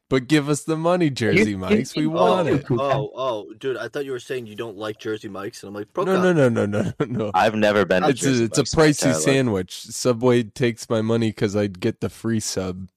But 0.10 0.28
give 0.28 0.50
us 0.50 0.64
the 0.64 0.76
money, 0.76 1.12
Jersey 1.12 1.52
you- 1.52 1.58
Mikes. 1.60 1.96
We 1.96 2.04
you- 2.04 2.10
want 2.10 2.50
oh, 2.50 2.54
it. 2.56 2.66
oh, 2.72 3.12
oh, 3.16 3.54
dude! 3.60 3.78
I 3.78 3.88
thought 3.88 4.06
you 4.06 4.12
were 4.12 4.20
saying 4.20 4.48
you 4.48 4.56
don't 4.56 4.76
like 4.76 4.98
Jersey 5.00 5.30
Mike's, 5.30 5.62
and 5.62 5.68
I'm 5.68 5.76
like, 5.76 5.88
No, 5.96 6.04
no, 6.04 6.34
no, 6.34 6.50
no, 6.50 6.66
no, 6.66 6.92
no, 7.00 7.06
no. 7.06 7.32
I've 7.36 7.54
never 7.54 7.86
been. 7.86 8.04
It's 8.04 8.20
Jersey 8.20 8.42
a, 8.44 8.46
it's 8.46 8.58
a 8.58 8.64
pricey 8.64 9.06
entire 9.06 9.14
sandwich. 9.22 9.82
Subway 9.84 10.44
takes 10.44 10.90
my 10.90 11.02
money 11.04 11.30
because 11.30 11.56
I 11.56 11.68
get 11.68 12.02
the 12.02 12.10
free 12.10 12.40
sub 12.40 12.90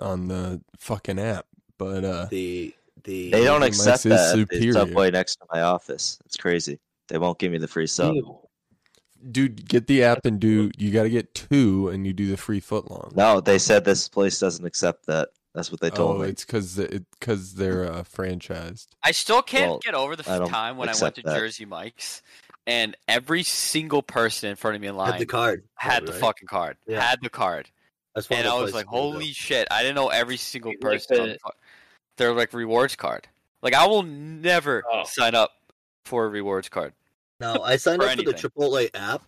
on 0.00 0.26
the 0.26 0.60
fucking 0.78 1.20
app. 1.20 1.46
But 1.78 2.04
uh, 2.04 2.26
The 2.30 2.74
the 3.04 3.30
They 3.30 3.44
don't 3.44 3.62
accept 3.62 4.02
that 4.02 4.34
the 4.36 4.46
superior. 4.46 4.72
subway 4.72 5.10
next 5.12 5.36
to 5.36 5.46
my 5.52 5.62
office. 5.62 6.18
It's 6.26 6.36
crazy. 6.36 6.78
They 7.08 7.18
won't 7.18 7.38
give 7.38 7.52
me 7.52 7.58
the 7.58 7.68
free 7.68 7.86
sub. 7.86 8.14
Ew. 8.16 8.38
dude, 9.30 9.68
get 9.68 9.86
the 9.86 10.02
app 10.02 10.26
and 10.26 10.40
do. 10.40 10.70
You 10.76 10.90
got 10.90 11.04
to 11.04 11.10
get 11.10 11.32
two, 11.34 11.88
and 11.88 12.06
you 12.06 12.12
do 12.12 12.28
the 12.28 12.36
free 12.36 12.60
foot 12.60 12.90
long. 12.90 13.12
No, 13.14 13.40
they 13.40 13.58
said 13.58 13.84
this 13.84 14.08
place 14.08 14.38
doesn't 14.40 14.64
accept 14.66 15.06
that. 15.06 15.28
That's 15.54 15.70
what 15.72 15.80
they 15.80 15.90
told 15.90 16.16
oh, 16.16 16.22
me. 16.22 16.28
it's 16.28 16.44
because 16.44 16.78
it 16.78 17.04
because 17.18 17.54
they're 17.54 17.90
uh, 17.90 18.02
franchised. 18.04 18.86
I 19.02 19.10
still 19.10 19.42
can't 19.42 19.70
Well, 19.70 19.78
get 19.80 19.94
over 19.94 20.14
the 20.16 20.28
I 20.30 20.34
f- 20.34 20.40
don't 20.40 20.48
time 20.48 20.76
when 20.76 20.88
I 20.88 20.94
went 21.00 21.16
to 21.16 21.22
that. 21.22 21.36
Jersey 21.36 21.64
Mike's 21.64 22.22
and 22.66 22.96
every 23.08 23.42
single 23.42 24.02
person 24.02 24.50
in 24.50 24.56
front 24.56 24.76
of 24.76 24.80
me 24.82 24.88
in 24.88 24.96
line 24.96 25.12
had 25.12 25.20
the 25.20 25.26
card. 25.26 25.64
had 25.74 26.06
the 26.06 26.12
right? 26.12 26.20
fucking 26.20 26.46
card. 26.48 26.76
Yeah. 26.86 27.00
Had 27.00 27.20
the 27.22 27.30
card. 27.30 27.68
That's 28.14 28.28
And 28.28 28.46
the 28.46 28.50
I 28.50 28.60
was 28.60 28.74
like, 28.74 28.86
to 28.86 28.90
go. 28.92 28.96
holy 28.96 29.32
shit. 29.32 29.66
I 29.70 29.82
didn't 29.82 29.96
know 29.96 30.08
every 30.08 30.36
single 30.36 30.70
Like 30.72 30.80
person 30.80 31.20
on 31.20 31.26
the- 31.28 31.32
the 31.34 31.38
car- 31.40 31.52
their 32.16 32.32
like 32.32 32.52
rewards 32.52 32.94
card. 32.94 33.26
Like 33.62 33.74
I 33.74 33.86
will 33.86 34.02
never 34.04 34.84
Oh. 34.90 35.02
sign 35.04 35.34
up 35.34 35.50
for 36.04 36.26
a 36.26 36.28
rewards 36.28 36.68
card. 36.68 36.92
No, 37.40 37.62
I 37.62 37.76
signed 37.76 38.02
up 38.02 38.10
for 38.10 38.16
the 38.16 38.22
anything. 38.30 38.50
Chipotle 38.50 38.88
app, 38.94 39.22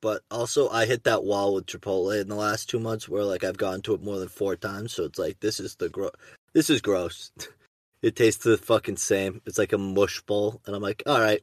but 0.00 0.22
also 0.30 0.68
I 0.68 0.86
hit 0.86 1.04
that 1.04 1.24
wall 1.24 1.54
with 1.54 1.66
Chipotle 1.66 2.20
in 2.20 2.28
the 2.28 2.34
last 2.34 2.68
two 2.68 2.80
months 2.80 3.08
where 3.08 3.24
like 3.24 3.44
I've 3.44 3.56
gone 3.56 3.82
to 3.82 3.94
it 3.94 4.02
more 4.02 4.18
than 4.18 4.28
four 4.28 4.56
times. 4.56 4.92
So 4.92 5.04
it's 5.04 5.18
like 5.18 5.40
this 5.40 5.60
is 5.60 5.76
the 5.76 5.88
gro- 5.88 6.12
this 6.52 6.70
is 6.70 6.80
gross. 6.80 7.30
it 8.02 8.16
tastes 8.16 8.44
the 8.44 8.56
fucking 8.56 8.96
same. 8.96 9.42
It's 9.46 9.58
like 9.58 9.72
a 9.72 9.78
mush 9.78 10.20
bowl, 10.22 10.60
and 10.66 10.74
I'm 10.74 10.82
like, 10.82 11.02
all 11.06 11.20
right, 11.20 11.42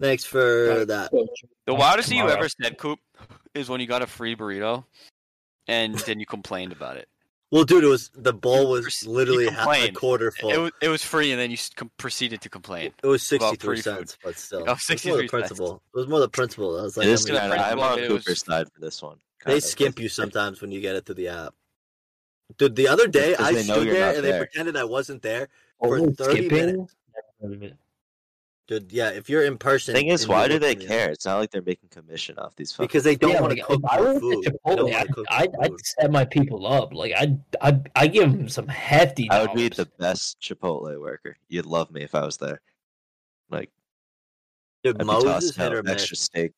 thanks 0.00 0.24
for 0.24 0.84
that. 0.86 1.10
The 1.66 1.74
wildest 1.74 2.08
thing 2.08 2.18
you 2.18 2.28
ever 2.28 2.48
said, 2.48 2.78
Coop, 2.78 2.98
is 3.54 3.68
when 3.68 3.80
you 3.80 3.86
got 3.86 4.02
a 4.02 4.06
free 4.06 4.36
burrito 4.36 4.84
and 5.68 5.94
then 6.00 6.20
you 6.20 6.26
complained 6.26 6.72
about 6.72 6.96
it. 6.96 7.08
Well, 7.52 7.64
dude, 7.64 7.82
it 7.82 7.88
was 7.88 8.10
the 8.14 8.32
bowl 8.32 8.70
was 8.70 9.04
literally 9.06 9.48
half 9.48 9.68
a 9.76 9.90
quarter 9.90 10.30
full. 10.30 10.50
It 10.50 10.58
was, 10.58 10.72
it 10.82 10.88
was 10.88 11.02
free 11.04 11.32
and 11.32 11.40
then 11.40 11.50
you 11.50 11.56
proceeded 11.98 12.40
to 12.42 12.48
complain. 12.48 12.92
It 13.02 13.06
was 13.06 13.22
sixty 13.24 13.56
three 13.56 13.76
free 13.76 13.82
food. 13.82 13.82
cents, 14.08 14.18
but 14.22 14.36
still, 14.38 14.60
Oh, 14.60 14.62
it 14.66 14.66
was 14.68 14.78
more 14.78 14.78
63 14.78 15.12
the 15.12 15.18
cents. 15.22 15.30
principle. 15.30 15.82
It 15.94 15.98
was 15.98 16.06
more 16.08 16.20
the 16.20 16.28
principle. 16.28 16.78
I 16.78 16.82
was 16.82 16.96
like, 16.96 17.06
it 17.08 17.10
is 17.10 17.28
I 17.28 17.32
mean, 17.48 17.58
I'm 17.58 17.80
on 17.80 17.98
it 17.98 18.10
was- 18.10 18.24
Cooper's 18.24 18.44
side 18.44 18.68
for 18.72 18.80
this 18.80 19.02
one. 19.02 19.18
they 19.44 19.56
of. 19.56 19.62
skimp 19.64 19.98
you 19.98 20.08
sometimes 20.08 20.60
when 20.60 20.70
you 20.70 20.80
get 20.80 20.94
it 20.94 21.06
through 21.06 21.16
the 21.16 21.28
app. 21.28 21.54
Dude, 22.56 22.76
the 22.76 22.86
other 22.88 23.08
day 23.08 23.34
I 23.36 23.52
stood 23.54 23.84
you're 23.86 23.94
there 23.94 24.14
and 24.16 24.24
they 24.24 24.36
pretended 24.38 24.76
I 24.76 24.84
wasn't 24.84 25.22
there. 25.22 25.48
For 25.82 25.98
Oh, 25.98 26.10
30 26.12 26.14
skipping? 26.32 26.48
minutes. 26.50 26.94
Never 27.14 27.26
heard 27.42 27.52
of 27.54 27.62
it. 27.64 27.76
Dude, 28.70 28.92
yeah, 28.92 29.08
if 29.10 29.28
you're 29.28 29.42
in 29.42 29.58
person, 29.58 29.96
Thing 29.96 30.06
is, 30.06 30.28
why 30.28 30.46
do 30.46 30.60
they 30.60 30.74
looking 30.74 30.86
care? 30.86 31.10
It's 31.10 31.26
not 31.26 31.38
like 31.38 31.50
they're 31.50 31.60
making 31.60 31.88
commission 31.88 32.38
off 32.38 32.54
these 32.54 32.70
fucking. 32.70 32.86
Because 32.86 33.02
they 33.02 33.16
don't 33.16 33.32
Yeah, 33.32 33.40
want 33.40 33.54
like, 33.54 33.66
to 33.66 33.66
cook 33.66 33.80
I 33.90 33.96
your 33.96 34.04
went 34.06 34.20
food. 34.20 34.44
don't 34.44 34.54
Chipotle, 34.54 34.84
wanna 34.84 34.96
I'd, 34.96 35.12
cook 35.12 35.26
I'd, 35.28 35.52
your 35.52 35.64
I'd 35.64 35.80
set 35.84 36.12
my 36.12 36.24
people 36.24 36.64
up. 36.68 36.94
Like 36.94 37.12
I'd, 37.18 37.40
I'd, 37.60 37.90
I 37.96 38.06
give 38.06 38.30
them 38.30 38.48
some 38.48 38.68
hefty. 38.68 39.28
I 39.28 39.42
would 39.42 39.54
be 39.54 39.70
the 39.70 39.86
best 39.98 40.40
Chipotle 40.40 41.00
worker. 41.00 41.36
You'd 41.48 41.66
love 41.66 41.90
me 41.90 42.02
if 42.04 42.14
I 42.14 42.24
was 42.24 42.36
there. 42.36 42.60
Like 43.50 43.70
Dude, 44.84 44.94
I'd 44.94 45.00
be 45.00 45.04
Moe's 45.04 45.42
is 45.42 45.56
hit 45.56 45.66
out 45.66 45.74
or 45.74 45.82
miss. 45.82 45.94
extra 45.94 46.16
steak. 46.16 46.52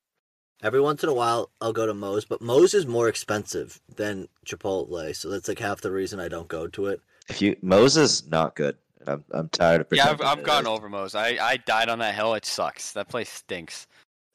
Every 0.63 0.83
once 0.83 1.03
in 1.03 1.09
a 1.09 1.15
while, 1.15 1.51
I'll 1.63 1.73
go 1.73 1.87
to 1.87 1.95
Moe's, 1.95 2.27
but 2.27 2.43
Moe's 2.43 2.75
is 2.75 2.87
more 2.87 3.09
expensive 3.09 3.81
than 3.97 4.29
Chipotle, 4.45 5.17
so 5.17 5.31
that's 5.31 5.49
like 5.49 5.61
half 5.61 5.81
the 5.81 5.91
reason 5.91 6.21
I 6.21 6.29
don't 6.29 6.47
go 6.47 6.67
to 6.67 6.89
it. 6.89 7.01
If 7.31 7.41
you 7.41 7.57
Moses 7.63 8.27
not 8.27 8.55
good. 8.55 8.77
And 9.03 9.09
I'm 9.09 9.25
I'm 9.33 9.49
tired 9.51 9.83
of 9.83 9.93
it. 9.93 9.97
Yeah, 9.97 10.11
I've, 10.11 10.21
I've 10.21 10.39
it 10.39 10.45
gone 10.45 10.67
over 10.67 10.89
Moe's. 10.89 11.15
I, 11.15 11.37
I 11.41 11.57
died 11.59 11.89
on 11.89 11.99
that 12.01 12.15
hill. 12.15 12.35
It 12.35 12.45
sucks. 12.45 12.93
That 12.93 13.09
place 13.09 13.31
stinks. 13.31 13.87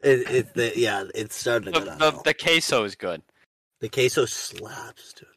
It, 0.04 0.30
it 0.30 0.54
the, 0.54 0.74
yeah, 0.76 1.06
it's 1.16 1.36
starting 1.36 1.74
to 1.74 1.80
The, 1.80 1.86
the, 1.86 2.22
the 2.26 2.34
queso 2.34 2.84
is 2.84 2.96
good. 2.96 3.22
The 3.80 3.90
queso 3.90 4.26
slaps, 4.26 5.14
dude. 5.14 5.28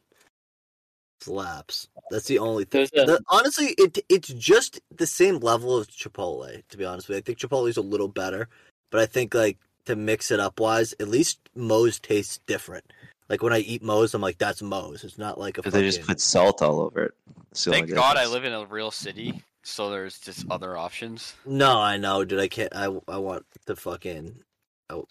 Slaps. 1.21 1.87
That's 2.09 2.25
the 2.25 2.39
only 2.39 2.65
thing. 2.65 2.87
A- 2.95 3.05
The, 3.05 3.19
honestly, 3.27 3.75
it 3.77 3.99
it's 4.09 4.29
just 4.29 4.79
the 4.95 5.07
same 5.07 5.39
level 5.39 5.77
of 5.77 5.87
Chipotle. 5.87 6.61
To 6.69 6.77
be 6.77 6.85
honest 6.85 7.07
with 7.07 7.15
you, 7.15 7.19
I 7.19 7.21
think 7.21 7.39
Chipotle's 7.39 7.77
a 7.77 7.81
little 7.81 8.07
better, 8.07 8.49
but 8.91 9.01
I 9.01 9.05
think 9.05 9.33
like 9.33 9.57
to 9.85 9.95
mix 9.95 10.31
it 10.31 10.39
up 10.39 10.59
wise, 10.59 10.93
at 10.99 11.07
least 11.07 11.39
Moe's 11.55 11.99
tastes 11.99 12.39
different. 12.45 12.91
Like 13.31 13.41
when 13.41 13.53
I 13.53 13.59
eat 13.59 13.81
Moe's, 13.81 14.13
I'm 14.13 14.21
like, 14.21 14.37
that's 14.37 14.61
Moe's. 14.61 15.05
It's 15.05 15.17
not 15.17 15.39
like 15.39 15.57
a. 15.57 15.61
But 15.61 15.71
they 15.71 15.83
just 15.83 16.01
put 16.01 16.19
salt 16.19 16.61
all 16.61 16.81
over 16.81 17.05
it. 17.05 17.13
That's 17.47 17.63
the 17.63 17.71
Thank 17.71 17.83
only 17.83 17.95
God 17.95 18.17
I 18.17 18.27
live 18.27 18.43
in 18.43 18.51
a 18.51 18.65
real 18.65 18.91
city, 18.91 19.41
so 19.63 19.89
there's 19.89 20.19
just 20.19 20.45
other 20.51 20.75
options. 20.75 21.33
No, 21.45 21.79
I 21.79 21.95
know, 21.95 22.25
dude. 22.25 22.41
I 22.41 22.49
can't. 22.49 22.75
I 22.75 22.93
I 23.07 23.19
want 23.19 23.45
the 23.67 23.77
fucking. 23.77 24.43
Oh. 24.89 25.07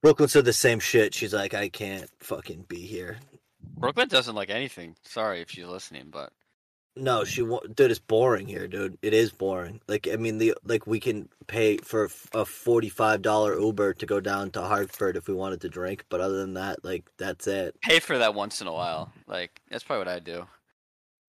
Brooklyn 0.00 0.28
said 0.28 0.44
the 0.44 0.52
same 0.52 0.78
shit. 0.78 1.12
She's 1.12 1.34
like, 1.34 1.54
I 1.54 1.70
can't 1.70 2.08
fucking 2.20 2.66
be 2.68 2.82
here. 2.82 3.18
Brooklyn 3.76 4.06
doesn't 4.06 4.36
like 4.36 4.50
anything. 4.50 4.94
Sorry 5.02 5.40
if 5.40 5.50
she's 5.50 5.66
listening, 5.66 6.06
but 6.12 6.32
No, 7.00 7.24
she 7.24 7.40
won't. 7.42 7.74
Dude, 7.74 7.90
it's 7.90 7.98
boring 7.98 8.46
here, 8.46 8.68
dude. 8.68 8.98
It 9.00 9.14
is 9.14 9.32
boring. 9.32 9.80
Like, 9.88 10.06
I 10.12 10.16
mean, 10.16 10.36
the 10.38 10.54
like 10.64 10.86
we 10.86 11.00
can 11.00 11.28
pay 11.46 11.78
for 11.78 12.10
a 12.34 12.44
forty-five 12.44 13.22
dollar 13.22 13.58
Uber 13.58 13.94
to 13.94 14.06
go 14.06 14.20
down 14.20 14.50
to 14.52 14.60
Hartford 14.62 15.16
if 15.16 15.26
we 15.26 15.34
wanted 15.34 15.62
to 15.62 15.68
drink, 15.70 16.04
but 16.10 16.20
other 16.20 16.36
than 16.38 16.54
that, 16.54 16.84
like, 16.84 17.04
that's 17.16 17.46
it. 17.46 17.80
pay 17.80 18.00
for 18.00 18.18
that 18.18 18.34
once 18.34 18.60
in 18.60 18.66
a 18.66 18.72
while. 18.72 19.10
Like 19.26 19.60
that's 19.70 19.82
probably 19.82 20.00
what 20.06 20.14
I 20.14 20.18
do. 20.18 20.46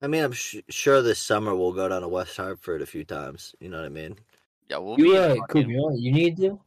I 0.01 0.07
mean, 0.07 0.23
I'm 0.23 0.33
sh- 0.33 0.57
sure 0.69 1.01
this 1.01 1.19
summer 1.19 1.55
we'll 1.55 1.71
go 1.73 1.87
down 1.87 2.01
to 2.01 2.07
West 2.07 2.35
Hartford 2.35 2.81
a 2.81 2.85
few 2.87 3.05
times. 3.05 3.55
You 3.59 3.69
know 3.69 3.77
what 3.77 3.85
I 3.85 3.89
mean? 3.89 4.17
Yeah, 4.69 4.77
we'll 4.77 4.99
You 4.99 5.11
be. 5.11 5.17
uh, 5.17 5.33
in 5.33 5.37
fucking- 5.41 5.69
you 5.69 5.77
know 5.77 5.91
you 5.95 6.11
need 6.11 6.37
to? 6.37 6.59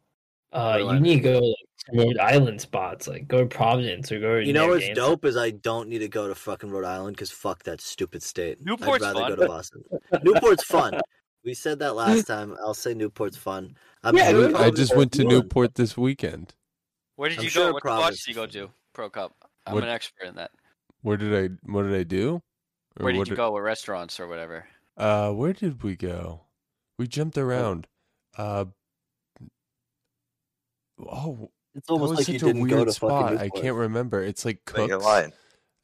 Uh, 0.53 0.79
What 0.79 0.79
do 0.79 0.89
I 0.89 0.95
you 0.95 1.01
need 1.01 1.17
to 1.17 1.21
go 1.23 1.33
like, 1.41 1.43
to 1.43 1.64
Rhode 1.95 2.19
Island 2.19 2.61
spots, 2.61 3.07
like 3.07 3.29
go 3.29 3.39
to 3.39 3.47
Providence 3.47 4.11
or 4.13 4.19
go 4.21 4.41
to 4.41 4.47
You 4.47 4.53
know 4.53 4.67
what's 4.69 4.81
Narragansett. 4.85 4.97
dope 4.97 5.25
is 5.25 5.37
I 5.37 5.51
don't 5.51 5.89
need 5.89 6.01
to 6.01 6.09
go 6.09 6.27
to 6.29 6.35
fucking 6.35 6.71
Rhode 6.71 6.85
Island 6.85 7.17
because 7.17 7.31
fuck 7.31 7.63
that 7.65 7.81
stupid 7.81 8.23
state. 8.23 8.59
Newport's 8.65 9.05
I'd 9.05 9.15
rather 9.15 9.21
fun. 9.21 9.29
go 9.31 9.37
to 9.37 9.47
Boston. 9.49 9.85
Newport's 10.25 10.65
fun. 10.65 11.01
We 11.45 11.55
said 11.55 11.79
that 11.79 11.95
last 11.95 12.27
time. 12.27 12.57
I'll 12.65 12.75
say 12.75 12.95
Newport's 12.95 13.37
fun. 13.37 13.77
I'm 14.03 14.17
Yeah, 14.17 14.31
sure 14.31 14.57
I 14.57 14.71
just 14.71 14.97
went 14.97 15.13
to. 15.13 15.25
Newport 15.25 15.75
this 15.77 15.97
weekend. 15.97 16.55
Where 17.17 17.29
did 17.29 17.39
I'm 17.39 17.45
you 17.45 17.51
sure 17.51 17.69
go? 17.69 17.73
What 17.75 17.83
Providence 17.83 18.23
spots 18.23 18.27
did 18.27 18.31
you 18.31 18.63
go 18.63 18.69
to? 18.69 18.71
Prokop. 18.95 19.31
I'm 19.67 19.75
What- 19.75 19.85
an 19.85 19.91
expert 19.91 20.27
in 20.27 20.35
that. 20.37 20.51
Where 21.03 21.17
did 21.17 21.35
I 21.35 21.55
what 21.71 21.83
did 21.83 21.95
I 21.95 22.03
do? 22.03 22.41
Or 22.99 23.05
Where 23.05 23.13
did 23.13 23.19
what 23.19 23.29
you 23.29 23.37
go? 23.37 23.51
What 23.53 23.63
restaurants 23.63 24.19
or 24.19 24.27
whatever? 24.27 24.67
Uh 24.97 25.31
where 25.33 25.53
did 25.53 25.83
we 25.83 25.97
go? 25.97 26.43
We 26.99 27.07
jumped 27.07 27.37
around. 27.39 27.87
Uh 28.39 28.65
Oh, 30.99 31.51
It's 31.75 31.89
almost 31.91 32.15
like 32.17 32.29
you 32.29 32.37
a 32.37 32.39
didn't 32.39 32.67
go 32.69 32.77
weird 32.77 32.89
to 32.89 32.93
spot. 32.93 33.33
fucking 33.33 33.39
I 33.39 33.49
can't 33.49 33.75
remember. 33.77 34.23
It's 34.23 34.45
like 34.45 34.61
Make 34.77 34.87
it 34.87 34.93
Cooks. 34.93 35.05
line. 35.05 35.33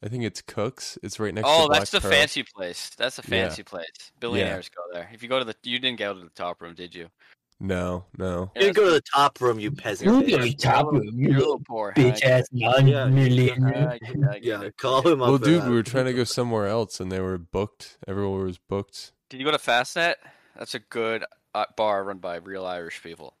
I 0.03 0.07
think 0.07 0.23
it's 0.23 0.41
Cooks. 0.41 0.97
It's 1.03 1.19
right 1.19 1.33
next 1.33 1.47
Oh, 1.49 1.67
to 1.67 1.73
Oh, 1.73 1.73
that's 1.73 1.91
the 1.91 2.01
Pearl. 2.01 2.11
fancy 2.11 2.43
place. 2.43 2.89
That's 2.97 3.17
the 3.17 3.23
Yeah. 3.23 3.29
fancy 3.47 3.63
place. 3.63 3.85
Billionaires 4.19 4.69
go 4.69 4.81
there. 4.93 5.09
If 5.13 5.21
you 5.21 5.29
go 5.29 5.39
to 5.39 5.45
the, 5.45 5.55
you 5.63 5.79
didn't 5.79 5.99
go 5.99 6.13
to 6.13 6.19
the 6.19 6.29
top 6.29 6.61
room, 6.61 6.73
did 6.73 6.95
you? 6.95 7.09
No, 7.59 8.05
no. 8.17 8.51
You 8.55 8.61
didn't 8.61 8.75
go 8.77 8.85
to 8.85 8.91
the 8.91 9.01
top 9.13 9.39
room, 9.39 9.59
you 9.59 9.69
peasant. 9.69 10.09
You 10.09 10.21
bitch. 10.23 10.31
go 10.31 10.37
to 10.37 10.43
the 10.45 10.53
top 10.55 10.91
room, 10.91 11.03
You're 11.13 11.29
a 11.29 11.33
you 11.33 11.37
little 11.39 11.59
poor. 11.67 11.93
bitch 11.95 12.23
ass 12.23 12.47
non 12.51 12.87
Yeah. 12.87 13.05
millionaire. 13.05 13.99
Yeah, 14.41 14.69
call 14.77 15.01
him 15.07 15.21
up. 15.21 15.29
Well, 15.29 15.37
dude, 15.37 15.65
we 15.67 15.71
were 15.75 15.83
trying 15.83 16.05
to 16.05 16.13
go 16.13 16.23
somewhere 16.23 16.65
else 16.67 16.99
and 16.99 17.11
they 17.11 17.19
were 17.19 17.37
booked. 17.37 17.97
Everyone 18.07 18.43
was 18.45 18.57
booked. 18.57 19.11
Did 19.29 19.39
you 19.39 19.45
go 19.45 19.51
to 19.51 19.59
Fastnet? 19.59 20.15
That's 20.57 20.73
a 20.73 20.79
good 20.79 21.23
uh, 21.53 21.65
bar 21.77 22.03
run 22.03 22.17
by 22.17 22.37
real 22.37 22.65
Irish 22.65 23.03
people, 23.03 23.35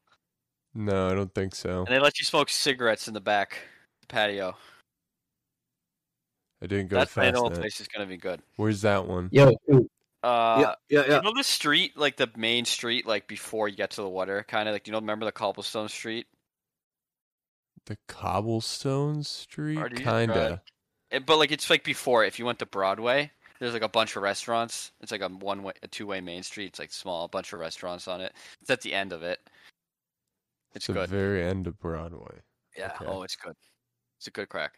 No, 0.73 1.09
I 1.09 1.15
don't 1.15 1.33
think 1.33 1.53
so. 1.55 1.79
and 1.79 1.87
they 1.87 1.99
let 1.99 2.19
you 2.19 2.25
smoke 2.25 2.49
cigarettes 2.49 3.07
in 3.07 3.13
the 3.13 3.21
back 3.21 3.57
patio. 4.07 4.55
I 6.61 6.67
didn't 6.67 6.89
go 6.89 6.97
That 6.97 7.09
fast. 7.09 7.35
Fastnet 7.35 7.55
place 7.55 7.81
is 7.81 7.87
gonna 7.87 8.05
be 8.05 8.17
good. 8.17 8.41
Where's 8.55 8.81
that 8.81 9.07
one? 9.07 9.29
Yo, 9.31 9.47
Uh, 9.47 9.49
yeah, 10.23 10.75
yeah, 10.89 11.03
yeah. 11.07 11.15
You 11.15 11.21
know 11.23 11.33
the 11.35 11.43
street, 11.43 11.97
like 11.97 12.15
the 12.17 12.29
main 12.35 12.65
street, 12.65 13.07
like 13.07 13.27
before 13.27 13.67
you 13.67 13.75
get 13.75 13.91
to 13.91 14.01
the 14.01 14.09
water, 14.09 14.45
kind 14.47 14.69
of 14.69 14.73
like 14.73 14.87
you 14.87 14.93
know. 14.93 14.99
Remember 14.99 15.25
the 15.25 15.31
cobblestone 15.31 15.89
street? 15.89 16.27
The 17.87 17.97
Cobblestone 18.07 19.23
Street? 19.23 19.77
Or 19.79 19.89
do 19.89 19.95
you 19.95 20.03
Kinda. 20.03 20.33
drive? 20.33 20.59
It, 21.09 21.25
but 21.25 21.37
like 21.37 21.51
it's 21.51 21.69
like 21.69 21.83
before. 21.83 22.23
If 22.23 22.37
you 22.37 22.45
went 22.45 22.59
to 22.59 22.67
Broadway, 22.67 23.31
there's 23.59 23.73
like 23.73 23.81
a 23.81 23.89
bunch 23.89 24.15
of 24.15 24.21
restaurants. 24.21 24.91
It's 25.01 25.11
like 25.11 25.21
a 25.21 25.29
one 25.29 25.63
way, 25.63 25.73
a 25.81 25.87
two 25.87 26.05
way 26.05 26.21
main 26.21 26.43
street. 26.43 26.67
It's 26.67 26.79
like 26.79 26.91
small, 26.91 27.25
a 27.25 27.27
bunch 27.27 27.53
of 27.53 27.59
restaurants 27.59 28.07
on 28.07 28.21
it. 28.21 28.33
It's 28.61 28.69
at 28.69 28.81
the 28.81 28.93
end 28.93 29.13
of 29.13 29.23
it. 29.23 29.39
It's 30.73 30.87
the 30.87 30.93
good. 30.93 31.09
very 31.09 31.43
end 31.43 31.67
of 31.67 31.79
Broadway. 31.79 32.41
yeah. 32.77 32.93
okay. 32.95 33.05
Oh, 33.05 33.23
it's 33.23 33.35
good. 33.35 33.55
It's 34.17 34.27
a 34.27 34.31
good 34.31 34.49
crack. 34.49 34.73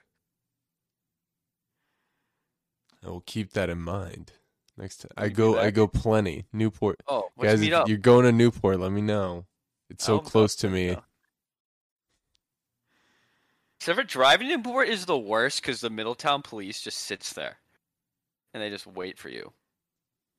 I 3.05 3.09
will 3.09 3.21
keep 3.25 3.51
that 3.53 3.69
in 3.69 3.79
mind. 3.79 4.31
Next 4.77 4.97
time 4.97 5.11
I 5.17 5.25
You 5.25 5.29
do 5.29 5.35
go, 5.35 5.59
I 5.59 5.69
go 5.71 5.87
plenty. 5.87 6.45
Newport, 6.53 6.99
Oh, 7.07 7.29
let's 7.37 7.53
guys. 7.53 7.59
meet 7.61 7.73
up. 7.73 7.87
you're 7.87 7.97
going 7.97 8.25
to 8.25 8.31
Newport, 8.31 8.79
let 8.79 8.91
me 8.91 9.01
know. 9.01 9.45
It's 9.89 10.03
so 10.05 10.19
close 10.19 10.55
to 10.57 10.69
me. 10.69 10.89
yeah. 10.91 10.99
Except 13.79 13.97
for 13.99 14.03
driving 14.03 14.47
to 14.47 14.57
Newport 14.57 14.87
is 14.87 15.05
the 15.05 15.17
worst 15.17 15.61
because 15.61 15.81
the 15.81 15.89
Middletown 15.89 16.41
police 16.41 16.81
just 16.81 16.99
sits 16.99 17.33
there, 17.33 17.57
and 18.53 18.63
they 18.63 18.69
just 18.69 18.87
wait 18.87 19.19
for 19.19 19.29
you. 19.29 19.51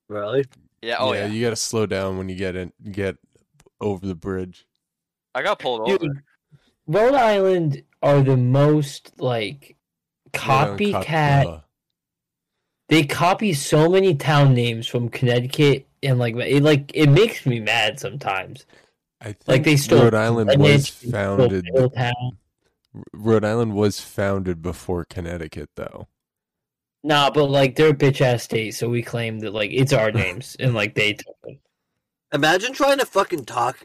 Really? 0.08 0.44
Yeah. 0.82 0.96
Oh 0.98 1.12
yeah. 1.12 1.26
you 1.26 1.42
got 1.42 1.50
to 1.50 1.56
slow 1.56 1.84
down 1.86 2.16
when 2.18 2.28
you 2.28 2.34
get 2.36 2.56
in, 2.56 2.72
get 2.90 3.16
over 3.80 4.06
the 4.06 4.14
bridge. 4.14 4.66
I 5.34 5.42
got 5.42 5.58
pulled 5.58 5.86
Dude, 5.86 6.02
over. 6.02 6.24
Rhode 6.86 7.14
Island 7.14 7.82
are 8.02 8.22
the 8.22 8.36
most 8.36 9.12
like 9.18 9.76
Right 10.34 10.42
on 10.50 10.78
Cop- 10.78 10.78
copycat. 10.78 11.46
uh, 11.46 11.60
They 12.88 13.04
copy 13.04 13.52
so 13.52 13.88
many 13.88 14.14
town 14.14 14.52
names 14.54 14.86
from 14.86 15.08
Connecticut, 15.08 15.86
and 16.02 16.18
like 16.18 16.34
it 16.36 16.62
like 16.62 16.90
it 16.94 17.08
makes 17.08 17.46
me 17.46 17.60
mad 17.60 18.00
sometimes. 18.00 18.66
I 19.20 19.26
think 19.26 19.48
Like 19.48 19.64
they 19.64 19.76
stole 19.76 20.02
Rhode 20.02 20.14
Island 20.14 20.60
was 20.60 20.88
founded. 20.88 21.64
Middletown. 21.72 22.38
Rhode 23.12 23.44
Island 23.44 23.74
was 23.74 24.00
founded 24.00 24.60
before 24.60 25.04
Connecticut, 25.04 25.70
though. 25.76 26.08
Nah, 27.02 27.30
but 27.30 27.46
like 27.46 27.76
they're 27.76 27.90
a 27.90 27.94
bitch 27.94 28.20
ass 28.20 28.42
state, 28.42 28.72
so 28.72 28.88
we 28.88 29.02
claim 29.02 29.40
that 29.40 29.52
like 29.52 29.70
it's 29.72 29.92
our 29.92 30.10
names, 30.10 30.56
and 30.58 30.74
like 30.74 30.94
they 30.94 31.14
took 31.14 31.36
them. 31.42 31.58
Imagine 32.32 32.72
trying 32.72 32.98
to 32.98 33.06
fucking 33.06 33.44
talk. 33.44 33.78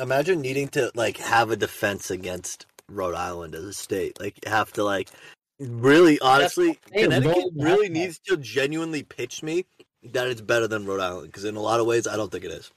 Imagine 0.00 0.40
needing 0.40 0.68
to 0.68 0.90
like 0.94 1.18
have 1.18 1.50
a 1.50 1.56
defense 1.56 2.10
against 2.10 2.66
Rhode 2.88 3.14
Island 3.14 3.54
as 3.54 3.64
a 3.64 3.72
state. 3.72 4.20
Like 4.20 4.38
you 4.44 4.50
have 4.50 4.72
to 4.74 4.84
like 4.84 5.10
really 5.58 6.18
honestly, 6.20 6.78
Connecticut 6.92 7.52
really 7.54 7.88
needs 7.88 8.18
to 8.26 8.36
genuinely 8.36 9.02
pitch 9.02 9.42
me 9.42 9.66
that 10.02 10.28
it's 10.28 10.40
better 10.40 10.66
than 10.66 10.86
Rhode 10.86 11.00
Island 11.00 11.26
because 11.26 11.44
in 11.44 11.56
a 11.56 11.60
lot 11.60 11.80
of 11.80 11.86
ways 11.86 12.06
I 12.06 12.16
don't 12.16 12.32
think 12.32 12.44
it 12.44 12.50
is. 12.50 12.70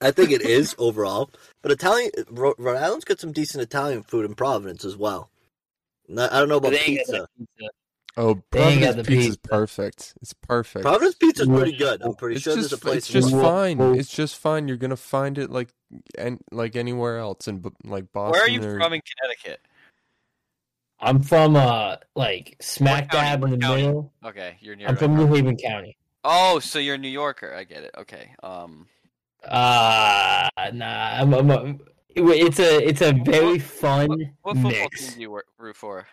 I 0.00 0.10
think 0.10 0.30
it 0.30 0.42
is 0.42 0.74
overall, 0.78 1.30
but 1.62 1.72
Italian 1.72 2.10
Rhode 2.30 2.76
Island's 2.76 3.04
got 3.04 3.18
some 3.18 3.32
decent 3.32 3.62
Italian 3.62 4.02
food 4.02 4.26
in 4.26 4.34
Providence 4.34 4.84
as 4.84 4.96
well. 4.96 5.30
I 6.10 6.38
don't 6.38 6.48
know 6.48 6.58
about 6.58 6.72
They 6.72 6.78
ain't 6.78 6.98
got 6.98 7.06
pizza. 7.06 7.28
pizza. 7.38 7.70
Oh, 8.18 8.42
They 8.50 8.60
ain't 8.60 8.80
got 8.80 8.94
Providence 8.94 8.96
the 8.96 9.02
pizza's 9.04 9.36
pizza. 9.36 9.48
perfect. 9.48 10.14
It's 10.22 10.32
perfect. 10.32 10.82
Providence 10.84 11.14
pizza's 11.16 11.48
pretty 11.48 11.76
good. 11.76 12.00
I'm 12.02 12.14
pretty 12.14 12.36
it's 12.36 12.44
sure 12.44 12.54
just, 12.56 12.70
there's 12.70 12.80
a 12.80 12.82
place. 12.82 12.96
It's 12.98 13.08
just 13.08 13.30
fine. 13.30 13.76
Well- 13.78 13.98
It's 13.98 14.10
just 14.14 14.36
fine. 14.38 14.68
You're 14.68 14.78
gonna 14.78 14.96
find 14.96 15.36
it 15.38 15.50
like 15.50 15.68
and 16.16 16.40
like 16.50 16.76
anywhere 16.76 17.18
else 17.18 17.46
in 17.46 17.62
like 17.84 18.10
Boston. 18.12 18.32
Where 18.32 18.42
are 18.44 18.48
you 18.48 18.60
or, 18.62 18.78
from 18.80 18.92
in 18.94 19.02
Connecticut? 19.02 19.60
I'm 20.98 21.20
from 21.22 21.56
uh 21.56 21.96
like 22.14 22.56
smack 22.60 23.04
What 23.04 23.10
county? 23.12 23.26
dab 23.28 23.44
in 23.44 23.50
the 23.50 23.58
county? 23.58 23.82
middle. 23.82 24.12
Okay, 24.24 24.56
you're 24.60 24.76
near. 24.76 24.88
I'm 24.88 24.96
from 24.96 25.14
New 25.14 25.26
Haven 25.26 25.56
County. 25.58 25.96
Oh, 26.24 26.58
so 26.58 26.78
you're 26.78 26.94
a 26.94 26.98
New 26.98 27.08
Yorker. 27.10 27.54
I 27.54 27.64
get 27.64 27.84
it. 27.84 27.90
Okay. 27.98 28.30
Um. 28.42 28.86
Uh 29.44 30.48
nah, 30.72 31.20
I'm, 31.20 31.32
I'm 31.34 31.50
a, 31.50 31.76
it's 32.16 32.58
a 32.58 32.78
it's 32.88 33.02
a 33.02 33.12
very 33.12 33.58
fun 33.58 34.08
What 34.42 34.54
football 34.54 34.70
mix. 34.72 35.08
team 35.08 35.14
do 35.16 35.20
you 35.20 35.40
root 35.58 35.76
for? 35.76 36.06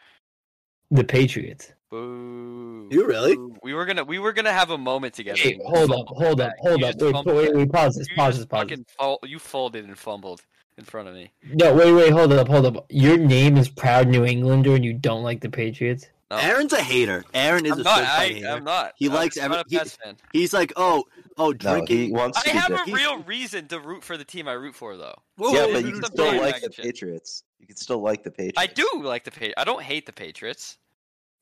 The 0.91 1.03
Patriots. 1.03 1.71
Boo. 1.94 2.88
You 2.90 3.06
really? 3.06 3.36
Boo. 3.36 3.56
We 3.61 3.74
were 3.76 3.86
gonna 3.86 4.03
we 4.03 4.18
were 4.18 4.34
gonna 4.34 4.52
have 4.52 4.72
a 4.72 4.78
moment 4.80 5.14
together. 5.14 5.40
Wait, 5.45 5.60
hold 5.64 5.91
up, 5.91 6.07
hold 6.07 6.40
that. 6.40 6.49
up, 6.49 6.56
hold 6.60 6.80
You 6.82 6.88
up. 6.88 6.98
just 6.98 7.26
Wait, 7.28 7.36
wait, 7.36 7.56
wait, 7.56 7.72
pause 7.72 7.95
this, 7.95 8.07
pause 8.15 8.38
this, 8.38 8.45
pause 8.48 8.61
this. 8.68 8.78
fucking 8.80 8.86
fol- 8.98 9.20
you 9.24 9.38
folded 9.38 9.86
and 9.86 9.95
fumbled 9.98 10.41
in 10.80 10.86
front 10.86 11.07
of 11.07 11.14
me. 11.14 11.30
No, 11.53 11.72
wait, 11.74 11.94
wait, 11.94 12.11
hold 12.11 12.34
up, 12.34 12.48
hold 12.48 12.65
up. 12.65 12.86
Your 12.90 13.18
name 13.18 13.57
is 13.57 13.70
Proud 13.70 14.07
New 14.07 14.26
Englander, 14.26 14.74
and 14.74 14.84
you 14.84 14.94
don't 14.94 15.22
like 15.22 15.41
the 15.41 15.49
Patriots. 15.52 16.07
No. 16.32 16.38
Aaron's 16.38 16.74
a 16.74 16.82
hater. 16.82 17.24
Aaron 17.36 17.68
is 17.68 17.74
I'm 17.74 17.80
a 17.82 17.84
not. 17.84 17.99
I, 18.02 18.28
hater. 18.28 18.48
I'm 18.48 18.64
not. 18.64 18.94
He 18.98 19.06
I'm 19.07 19.14
likes 19.14 19.38
every- 19.38 19.57
a 19.57 19.64
he- 19.70 19.78
fan. 19.78 20.18
He's 20.32 20.52
like, 20.52 20.74
oh, 20.76 21.03
oh, 21.38 21.53
drinking. 21.53 21.98
he 22.07 22.11
wants 22.11 22.40
I 22.40 22.44
be 22.44 22.49
have 22.57 22.70
different. 22.70 22.90
a 22.90 22.95
real 22.95 23.22
reason 23.24 23.68
to 23.68 23.80
root 23.80 24.03
for 24.03 24.18
the 24.18 24.26
team 24.26 24.48
I 24.48 24.53
root 24.53 24.74
for, 24.74 24.98
though. 24.98 25.14
Whoa, 25.38 25.53
Yeah, 25.53 25.68
but 25.72 25.86
you 25.86 25.91
can 25.91 26.03
still 26.06 26.38
like 26.41 26.60
the 26.60 26.72
Patriots. 26.72 27.44
You 27.60 27.68
can 27.68 27.76
still 27.76 27.99
like 28.02 28.24
the 28.24 28.32
Patriots. 28.32 28.57
I 28.57 28.65
do 28.65 28.90
like 28.95 29.24
the 29.26 29.32
Patriots. 29.32 29.53
I 29.57 29.64
don't 29.64 29.84
hate 29.84 30.07
the 30.07 30.11
Patriots. 30.14 30.80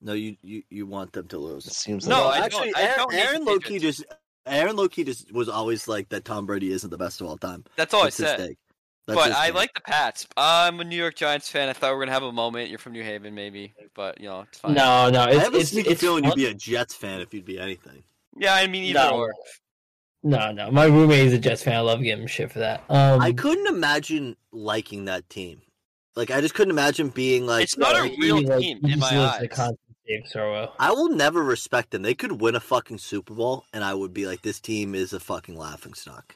No, 0.02 0.14
you, 0.14 0.36
you 0.42 0.64
you 0.70 0.86
want 0.88 1.14
them 1.14 1.28
to 1.28 1.36
It 1.36 1.40
lose. 1.40 1.66
seems 1.66 2.08
No, 2.08 2.26
like 2.26 2.42
I 2.42 2.46
actually, 2.46 2.72
don't- 2.72 2.78
I 2.78 2.82
Aaron, 2.88 2.98
don't 2.98 3.14
Aaron 3.14 3.46
Loki 3.46 3.80
just 3.80 4.04
Aaron 4.48 4.76
Loki 4.76 5.04
just 5.04 5.32
was 5.32 5.48
always 5.48 5.88
like 5.88 6.10
that. 6.10 6.26
Tom 6.26 6.46
Brady 6.48 6.72
isn't 6.72 6.90
the 6.90 6.98
best 6.98 7.22
of 7.22 7.28
all 7.28 7.38
time. 7.38 7.64
That's 7.76 7.94
all 7.94 8.04
That's 8.06 8.20
I 8.20 8.26
said. 8.38 8.56
That's 9.08 9.20
But 9.20 9.32
I 9.32 9.50
like 9.50 9.74
the 9.74 9.82
Pats. 9.82 10.28
I'm 10.38 10.80
a 10.80 10.84
New 10.84 10.96
York 10.96 11.16
Giants 11.16 11.50
fan. 11.50 11.70
I 11.70 11.74
thought 11.74 11.92
we 11.92 11.96
were 11.98 12.02
gonna 12.04 12.12
have 12.14 12.24
a 12.24 12.32
moment. 12.32 12.70
You're 12.70 12.80
from 12.80 12.94
New 12.94 13.04
Haven, 13.04 13.36
maybe, 13.36 13.74
but 13.96 14.20
you 14.20 14.28
know, 14.28 14.42
it's 14.42 14.60
fine. 14.60 14.74
No, 14.74 15.10
no, 15.10 15.22
I 15.24 15.32
it's 15.32 15.40
have 15.44 15.54
a 15.54 15.58
it's, 15.58 15.70
sneaky 15.70 15.90
it's 15.90 16.02
feeling 16.02 16.24
fun. 16.24 16.32
you'd 16.32 16.36
be 16.44 16.52
a 16.52 16.54
Jets 16.54 16.96
fan 16.96 17.20
if 17.22 17.34
you'd 17.34 17.46
be 17.46 17.60
anything. 17.60 18.04
Yeah, 18.38 18.56
I 18.56 18.66
mean 18.68 18.84
either 18.86 19.00
No. 19.00 19.18
or. 19.18 19.34
No, 20.24 20.52
no. 20.52 20.70
My 20.72 20.86
roommate 20.86 21.26
is 21.28 21.34
a 21.34 21.40
Jets 21.40 21.64
fan. 21.64 21.76
I 21.76 21.80
love 21.80 22.02
giving 22.02 22.22
him 22.24 22.28
shit 22.28 22.52
for 22.52 22.60
that. 22.60 22.84
Um, 22.90 23.20
I 23.22 23.32
couldn't 23.34 23.66
imagine 23.68 24.36
liking 24.52 25.06
that 25.06 25.28
team. 25.30 25.62
Like 26.16 26.30
I 26.30 26.42
just 26.42 26.54
couldn't 26.54 26.72
imagine 26.72 27.10
being 27.10 27.48
like. 27.48 27.64
It's 27.64 27.78
not 27.78 27.96
a 27.96 28.04
real 28.20 28.38
He, 28.38 28.46
like, 28.46 28.60
team 28.60 28.80
in 28.86 29.00
my 29.00 29.08
eyes. 29.18 29.48
Constant 30.08 30.32
save. 30.34 30.70
I 30.80 30.92
will 30.92 31.10
never 31.10 31.44
respect 31.44 31.92
them. 31.92 32.02
They 32.02 32.14
could 32.14 32.42
win 32.42 32.56
a 32.56 32.60
fucking 32.60 32.98
Super 33.00 33.34
Bowl, 33.34 33.66
and 33.74 33.84
I 33.84 33.94
would 33.94 34.14
be 34.14 34.28
like, 34.28 34.42
this 34.42 34.60
team 34.60 34.96
is 34.96 35.14
a 35.14 35.20
fucking 35.20 35.56
laughing 35.56 35.94
stock. 35.94 36.36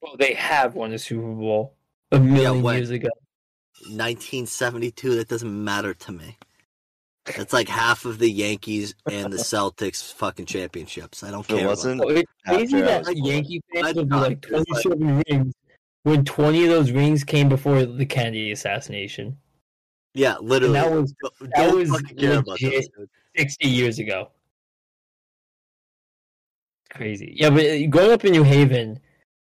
Well, 0.00 0.16
they 0.18 0.34
have 0.34 0.74
won 0.74 0.92
a 0.92 0.98
Super 0.98 1.32
Bowl 1.32 1.74
a 2.12 2.20
million 2.20 2.62
when? 2.62 2.76
years 2.76 2.90
ago. 2.90 3.08
1972. 3.88 5.16
That 5.16 5.28
doesn't 5.28 5.64
matter 5.64 5.94
to 5.94 6.12
me. 6.12 6.38
That's 7.36 7.52
like 7.52 7.68
half 7.68 8.04
of 8.04 8.18
the 8.20 8.30
Yankees 8.30 8.94
and 9.10 9.32
the 9.32 9.36
Celtics 9.38 10.12
fucking 10.12 10.46
championships. 10.46 11.24
I 11.24 11.30
don't 11.32 11.40
If 11.40 11.50
it 11.50 11.58
care. 11.58 11.66
wasn't- 11.66 12.00
Oh, 12.04 12.08
it's 12.08 12.30
crazy 12.46 12.76
After 12.76 12.86
that 12.86 12.98
was 13.06 13.14
born. 13.20 13.24
Yankee 13.32 13.62
fans 13.74 13.86
I- 13.86 13.92
will 13.92 14.04
be 14.04 14.14
like 14.14 14.46
it's 14.48 14.70
like- 14.70 14.82
27 14.82 15.22
rings 15.28 15.54
when 16.04 16.24
20 16.24 16.62
of 16.64 16.70
those 16.70 16.92
rings 16.92 17.24
came 17.24 17.48
before 17.48 17.84
the 17.84 18.06
Kennedy 18.06 18.52
assassination. 18.52 19.36
Yeah, 20.16 20.36
And 20.36 20.48
literally. 20.48 20.74
that 20.74 20.90
was 20.90 21.14
Don't 21.22 21.50
that 21.56 21.74
was 21.74 21.90
fucking 21.90 22.16
care 22.16 22.32
about 22.38 22.60
legit. 22.62 22.88
those, 22.96 23.06
60 23.36 23.68
years 23.68 23.98
ago. 23.98 24.30
Crazy. 26.90 27.34
Yeah, 27.36 27.50
but 27.50 27.66
uh, 27.66 27.86
growing 27.88 28.12
up 28.12 28.24
in 28.24 28.32
New 28.32 28.42
Haven, 28.42 28.98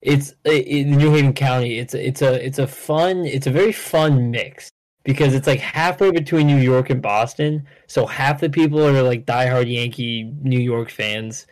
it's 0.03 0.35
uh, 0.47 0.51
in 0.53 0.91
New 0.97 1.13
Haven 1.13 1.33
County. 1.33 1.79
It's 1.79 1.95
a, 1.95 2.05
it's 2.07 2.21
a 2.23 2.45
it's 2.45 2.59
a 2.59 2.67
fun. 2.67 3.25
It's 3.25 3.47
a 3.47 3.51
very 3.53 3.71
fun 3.73 4.31
mix 4.33 4.71
because 5.05 5.35
it's 5.35 5.47
like 5.47 5.61
halfway 5.61 6.11
between 6.11 6.49
New 6.49 6.57
York 6.59 6.91
and 6.91 7.01
Boston. 7.01 7.65
So 7.87 8.05
half 8.07 8.41
the 8.41 8.51
people 8.51 8.85
are 8.85 9.03
like 9.03 9.25
diehard 9.27 9.73
Yankee 9.73 10.25
New 10.43 10.59
York 10.59 10.91
fans 10.91 11.47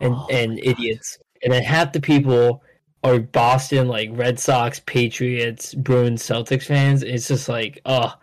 and 0.00 0.14
Oh, 0.14 0.26
and 0.30 0.58
idiots, 0.60 1.18
and 1.42 1.52
then 1.52 1.62
half 1.62 1.92
the 1.92 2.00
people 2.00 2.62
are 3.02 3.18
Boston 3.18 3.88
like 3.88 4.08
Red 4.14 4.38
Sox, 4.40 4.80
Patriots, 4.86 5.74
Bruins, 5.74 6.22
Celtics 6.22 6.64
fans. 6.64 7.02
It's 7.02 7.28
just 7.28 7.48
like 7.50 7.80
oh 7.84 8.14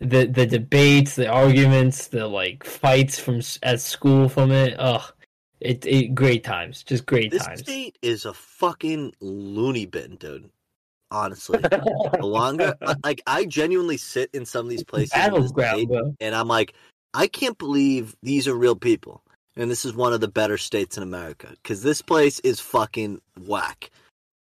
the 0.00 0.26
the 0.26 0.46
debates, 0.46 1.14
the 1.14 1.28
arguments, 1.28 2.08
the 2.08 2.26
like 2.26 2.64
fights 2.64 3.18
from 3.18 3.40
at 3.62 3.80
school 3.80 4.28
from 4.28 4.50
it. 4.50 4.74
Ugh, 4.78 5.12
it, 5.60 5.84
it 5.84 6.14
great 6.14 6.42
times, 6.42 6.82
just 6.82 7.06
great 7.06 7.30
This 7.30 7.44
times. 7.44 7.60
This 7.60 7.66
state 7.66 7.98
is 8.02 8.24
a 8.24 8.32
fucking 8.32 9.14
loony 9.20 9.86
bin, 9.86 10.16
dude. 10.16 10.50
Honestly, 11.10 11.58
the 11.62 12.18
longer, 12.22 12.76
uh, 12.82 12.94
like, 13.02 13.20
I 13.26 13.44
genuinely 13.44 13.96
sit 13.96 14.30
in 14.32 14.46
some 14.46 14.66
of 14.66 14.70
these 14.70 14.84
places, 14.84 15.12
in 15.12 15.20
this 15.20 15.52
Battleground, 15.52 15.88
state, 15.88 16.14
and 16.20 16.34
I'm 16.34 16.46
like, 16.46 16.74
I 17.14 17.26
can't 17.26 17.58
believe 17.58 18.14
these 18.22 18.46
are 18.46 18.54
real 18.54 18.76
people, 18.76 19.22
and 19.56 19.68
this 19.70 19.84
is 19.84 19.92
one 19.92 20.12
of 20.12 20.20
the 20.20 20.28
better 20.28 20.56
states 20.56 20.96
in 20.96 21.02
America 21.02 21.48
because 21.62 21.82
this 21.82 22.00
place 22.00 22.38
is 22.40 22.60
fucking 22.60 23.20
whack. 23.40 23.90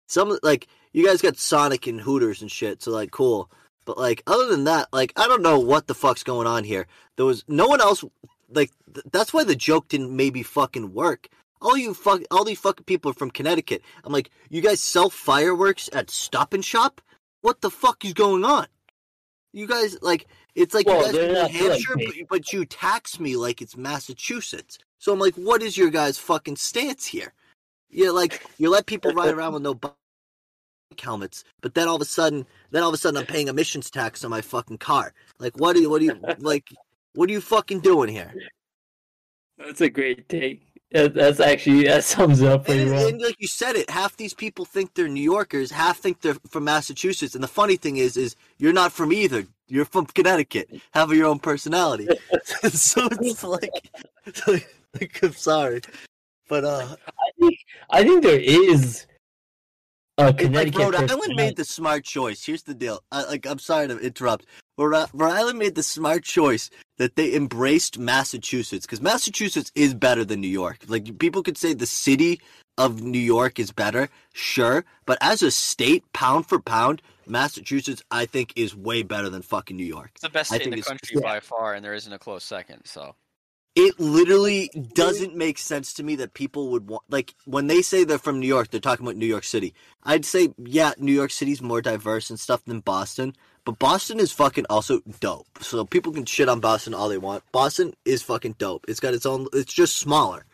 Some 0.08 0.38
like 0.44 0.68
you 0.92 1.06
guys 1.06 1.22
got 1.22 1.38
Sonic 1.38 1.88
and 1.88 2.02
Hooters 2.02 2.42
and 2.42 2.52
shit, 2.52 2.84
so 2.84 2.92
like 2.92 3.12
cool. 3.12 3.50
But 3.92 3.98
like 3.98 4.24
other 4.26 4.48
than 4.48 4.64
that, 4.64 4.88
like 4.94 5.12
I 5.18 5.28
don't 5.28 5.42
know 5.42 5.60
what 5.60 5.88
the 5.88 5.94
fuck's 5.94 6.24
going 6.24 6.48
on 6.48 6.64
here. 6.64 6.88
There 7.18 7.26
was 7.26 7.44
no 7.50 7.68
one 7.68 7.82
else. 7.82 8.06
Like 8.50 8.72
th- 8.94 9.06
that's 9.12 9.34
why 9.34 9.44
the 9.44 9.54
joke 9.54 9.90
didn't 9.90 10.16
maybe 10.16 10.44
fucking 10.44 10.94
work. 10.94 11.28
All 11.62 11.78
you 11.78 11.94
fuck, 11.94 12.22
all 12.32 12.46
these 12.46 12.60
fucking 12.60 12.86
people 12.86 13.12
are 13.12 13.14
from 13.14 13.32
Connecticut. 13.32 13.82
I'm 14.06 14.14
like, 14.14 14.30
you 14.50 14.62
guys 14.62 14.80
sell 14.80 15.10
fireworks 15.10 15.90
at 15.92 16.10
Stop 16.10 16.54
and 16.54 16.64
Shop? 16.64 17.02
What 17.42 17.60
the 17.60 17.70
fuck 17.70 18.06
is 18.06 18.14
going 18.14 18.46
on? 18.46 18.68
You 19.52 19.68
guys 19.68 20.02
like, 20.02 20.26
it's 20.56 20.74
like 20.74 20.86
Well, 20.88 21.00
you 21.00 21.04
guys 21.04 21.14
New 21.14 21.20
they're 21.20 21.44
like 21.44 21.52
Hampshire, 21.52 21.98
but, 21.98 22.14
but 22.30 22.54
you 22.54 22.64
tax 22.64 23.20
me 23.20 23.36
like 23.36 23.62
it's 23.62 23.76
Massachusetts. 23.76 24.80
So 25.00 25.12
I'm 25.12 25.20
like, 25.20 25.36
what 25.36 25.62
is 25.62 25.78
your 25.78 25.90
guys' 25.90 26.18
fucking 26.18 26.56
stance 26.56 27.08
here? 27.08 27.34
Yeah, 27.90 28.12
like, 28.12 28.42
you 28.58 28.70
let 28.70 28.86
people 28.86 29.12
ride 29.12 29.34
around 29.34 29.52
with 29.52 29.64
no 29.64 29.74
helmets, 31.00 31.44
but 31.62 31.74
then 31.74 31.88
all 31.88 31.96
of 31.96 32.02
a 32.02 32.06
sudden, 32.06 32.46
then 32.72 32.84
all 32.84 32.90
of 32.90 32.96
a 32.96 32.98
sudden, 32.98 33.18
I'm 33.18 33.26
paying 33.26 33.48
emissions 33.48 33.90
tax 33.90 34.24
on 34.24 34.32
my 34.32 34.42
fucking 34.42 34.80
car. 34.80 35.14
Like, 35.40 35.58
what 35.58 35.76
do 35.76 35.82
you, 35.82 35.90
what 35.90 36.00
do 36.00 36.06
you, 36.06 36.20
like, 36.40 36.70
what 37.14 37.30
are 37.30 37.34
you 37.34 37.42
fucking 37.42 37.80
doing 37.82 38.10
here? 38.10 38.34
That's 39.58 39.82
a 39.82 39.90
great 39.90 40.28
take. 40.30 40.64
That's 40.92 41.40
actually 41.40 41.86
that 41.86 42.04
sums 42.04 42.42
up 42.42 42.66
pretty 42.66 42.82
And, 42.82 42.92
well. 42.92 43.08
and 43.08 43.22
like 43.22 43.38
you 43.40 43.48
said 43.48 43.78
it, 43.78 43.90
half 43.90 44.18
these 44.18 44.34
people 44.34 44.66
think 44.66 44.94
they're 44.94 45.08
New 45.08 45.24
Yorkers, 45.24 45.72
half 45.72 46.00
think 46.00 46.20
they're 46.22 46.36
from 46.50 46.66
Massachusetts. 46.66 47.34
And 47.34 47.44
the 47.44 47.48
funny 47.48 47.78
thing 47.78 47.98
is, 47.98 48.18
is 48.18 48.36
you're 48.58 48.74
not 48.74 48.92
from 48.92 49.14
either. 49.14 49.46
You're 49.68 49.86
from 49.86 50.06
Connecticut. 50.06 50.70
Have 50.92 51.14
your 51.14 51.28
own 51.28 51.40
personality. 51.40 52.10
so 52.74 53.08
it's 53.10 53.42
like, 53.42 53.90
like, 54.48 54.68
like, 55.00 55.24
I'm 55.24 55.32
sorry, 55.32 55.80
but 56.50 56.66
uh, 56.66 56.98
I 57.08 57.32
think 57.40 57.58
I 57.90 58.04
think 58.04 58.24
there 58.24 58.40
is 58.40 59.06
a 60.18 60.28
it's 60.28 60.34
like 60.34 60.38
Connecticut. 60.38 60.80
Rhode 60.80 60.96
Island 60.96 61.10
personality. 61.10 61.36
made 61.36 61.56
the 61.56 61.66
smart 61.66 62.04
choice. 62.04 62.46
Here's 62.46 62.64
the 62.64 62.74
deal. 62.74 63.04
I, 63.12 63.24
like, 63.26 63.46
I'm 63.46 63.60
sorry 63.60 63.88
to 63.88 63.98
interrupt. 63.98 64.46
Rhode, 64.78 65.10
Rhode 65.14 65.32
Island 65.32 65.60
made 65.60 65.76
the 65.76 65.84
smart 65.84 66.24
choice 66.24 66.70
that 66.98 67.16
they 67.16 67.36
embraced 67.36 67.98
Massachusetts 67.98 68.86
because 68.86 69.02
Massachusetts 69.02 69.72
is 69.76 69.94
better 69.94 70.26
than 70.26 70.42
New 70.42 70.48
York. 70.48 70.80
Like, 70.88 71.18
people 71.20 71.44
could 71.44 71.58
say 71.58 71.74
the 71.74 71.86
city 71.86 72.40
of 72.78 73.02
New 73.02 73.20
York 73.20 73.60
is 73.60 73.72
better, 73.72 74.10
sure, 74.34 74.86
but 75.06 75.18
as 75.22 75.42
a 75.42 75.52
state, 75.52 76.04
pound 76.14 76.48
for 76.48 76.60
pound, 76.60 77.02
Massachusetts, 77.28 78.02
I 78.12 78.26
think, 78.26 78.54
is 78.56 78.76
way 78.76 79.04
better 79.04 79.30
than 79.30 79.42
fucking 79.42 79.78
New 79.78 79.86
York. 79.86 80.12
It's 80.16 80.24
the 80.24 80.30
best 80.30 80.50
state 80.50 80.64
in 80.64 80.72
the 80.72 80.82
country 80.82 81.22
by 81.22 81.40
far, 81.40 81.74
and 81.74 81.84
there 81.84 81.94
isn't 81.94 82.12
a 82.12 82.20
close 82.20 82.44
second. 82.44 82.82
So 82.86 83.16
It 83.74 83.98
literally 84.00 84.70
doesn't 84.94 85.34
make 85.34 85.58
sense 85.58 85.94
to 85.94 86.04
me 86.04 86.16
that 86.18 86.34
people 86.34 86.72
would 86.72 86.90
want 86.90 87.04
like 87.10 87.34
when 87.46 87.68
they 87.68 87.82
say 87.82 88.04
they're 88.04 88.18
from 88.18 88.40
New 88.40 88.48
York, 88.48 88.70
they're 88.70 88.82
talking 88.82 89.06
about 89.06 89.16
New 89.16 89.26
York 89.26 89.46
City. 89.46 89.74
I'd 90.04 90.26
say 90.26 90.50
yeah, 90.58 90.92
New 90.98 91.14
York 91.14 91.32
City's 91.32 91.62
more 91.62 91.82
diverse 91.82 92.30
and 92.30 92.40
stuff 92.40 92.66
than 92.66 92.82
Boston, 92.82 93.34
but 93.64 93.80
Boston 93.80 94.20
is 94.20 94.34
fucking 94.34 94.66
also 94.70 95.00
dope. 95.22 95.48
So 95.62 95.86
people 95.86 96.12
can 96.12 96.26
shit 96.26 96.50
on 96.50 96.60
Boston 96.60 96.94
all 96.94 97.08
they 97.08 97.18
want. 97.18 97.44
Boston 97.54 97.94
is 98.04 98.22
fucking 98.22 98.56
dope. 98.58 98.86
It's 98.90 99.00
got 99.00 99.14
its 99.14 99.26
own. 99.26 99.48
It's 99.54 99.74
just 99.74 99.98
smaller. 99.98 100.46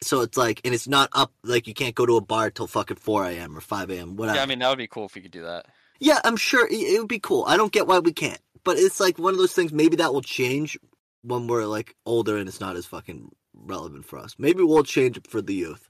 So 0.00 0.22
it's 0.22 0.36
like, 0.36 0.60
and 0.64 0.74
it's 0.74 0.88
not 0.88 1.10
up. 1.12 1.32
Like 1.44 1.68
you 1.68 1.74
can't 1.74 1.94
go 1.94 2.06
to 2.06 2.16
a 2.16 2.20
bar 2.20 2.50
till 2.50 2.66
fucking 2.66 2.96
four 2.96 3.24
a.m. 3.24 3.56
or 3.56 3.60
five 3.60 3.90
a.m. 3.90 4.16
Whatever. 4.16 4.36
yeah, 4.36 4.42
I 4.42 4.46
mean 4.46 4.58
that 4.60 4.68
would 4.68 4.78
be 4.78 4.88
cool 4.88 5.06
if 5.06 5.14
we 5.14 5.20
could 5.20 5.30
do 5.30 5.42
that. 5.42 5.66
Yeah, 6.00 6.20
I'm 6.24 6.36
sure 6.36 6.66
it, 6.66 6.72
it 6.72 6.98
would 6.98 7.08
be 7.08 7.18
cool. 7.18 7.44
I 7.46 7.56
don't 7.56 7.72
get 7.72 7.86
why 7.86 7.98
we 7.98 8.12
can't, 8.12 8.40
but 8.64 8.78
it's 8.78 9.00
like 9.00 9.18
one 9.18 9.34
of 9.34 9.38
those 9.38 9.52
things. 9.52 9.72
Maybe 9.72 9.96
that 9.96 10.12
will 10.12 10.22
change 10.22 10.78
when 11.22 11.46
we're 11.46 11.66
like 11.66 11.96
older 12.06 12.36
and 12.36 12.48
it's 12.48 12.60
not 12.60 12.76
as 12.76 12.86
fucking 12.86 13.30
relevant 13.54 14.04
for 14.04 14.18
us. 14.18 14.36
Maybe 14.38 14.62
we'll 14.62 14.84
change 14.84 15.16
it 15.16 15.26
for 15.26 15.40
the 15.42 15.54
youth. 15.54 15.88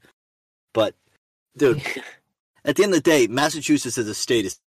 But, 0.72 0.94
dude, 1.56 1.82
at 2.64 2.76
the 2.76 2.84
end 2.84 2.94
of 2.94 3.02
the 3.02 3.10
day, 3.10 3.26
Massachusetts 3.26 3.98
as 3.98 4.08
a 4.08 4.14
state 4.14 4.44
is 4.44 4.60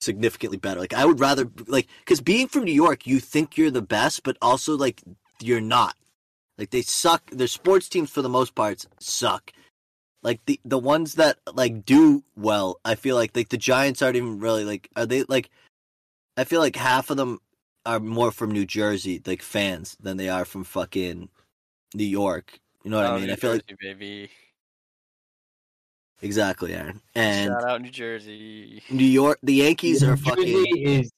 significantly 0.00 0.58
better. 0.58 0.80
Like, 0.80 0.94
I 0.94 1.04
would 1.04 1.20
rather 1.20 1.50
like 1.66 1.88
because 2.00 2.20
being 2.20 2.48
from 2.48 2.64
New 2.64 2.72
York, 2.72 3.06
you 3.06 3.20
think 3.20 3.56
you're 3.56 3.70
the 3.70 3.82
best, 3.82 4.22
but 4.22 4.36
also 4.40 4.76
like 4.76 5.02
you're 5.40 5.60
not. 5.60 5.96
Like 6.58 6.70
they 6.70 6.82
suck. 6.82 7.30
Their 7.30 7.48
sports 7.48 7.88
teams 7.88 8.10
for 8.10 8.22
the 8.22 8.28
most 8.28 8.54
parts 8.54 8.86
suck. 9.00 9.52
Like 10.22 10.44
the 10.46 10.60
the 10.64 10.78
ones 10.78 11.14
that 11.14 11.38
like 11.52 11.84
do 11.84 12.24
well, 12.36 12.80
I 12.84 12.94
feel 12.94 13.16
like 13.16 13.36
like 13.36 13.48
the 13.48 13.56
Giants 13.56 14.02
aren't 14.02 14.16
even 14.16 14.38
really 14.38 14.64
like 14.64 14.88
are 14.96 15.06
they 15.06 15.24
like 15.24 15.50
I 16.36 16.44
feel 16.44 16.60
like 16.60 16.76
half 16.76 17.10
of 17.10 17.16
them 17.16 17.40
are 17.86 18.00
more 18.00 18.30
from 18.32 18.50
New 18.50 18.66
Jersey, 18.66 19.20
like 19.26 19.42
fans, 19.42 19.96
than 20.00 20.16
they 20.16 20.28
are 20.28 20.44
from 20.44 20.64
fucking 20.64 21.28
New 21.94 22.04
York. 22.04 22.58
You 22.82 22.90
know 22.90 22.98
what 22.98 23.06
Oh, 23.06 23.14
I 23.14 23.16
mean? 23.18 23.26
New 23.26 23.32
I 23.32 23.36
feel 23.36 23.52
like 23.52 23.76
baby. 23.80 24.30
exactly, 26.22 26.74
Aaron. 26.74 27.00
And 27.14 27.50
Shout 27.52 27.64
out 27.64 27.82
New 27.82 27.90
Jersey. 27.90 28.82
New 28.90 29.04
York, 29.06 29.38
the 29.42 29.54
Yankees 29.54 30.02
New 30.02 30.10
are 30.10 30.16
Jersey 30.16 30.28
fucking. 30.64 30.86
is 30.86 31.10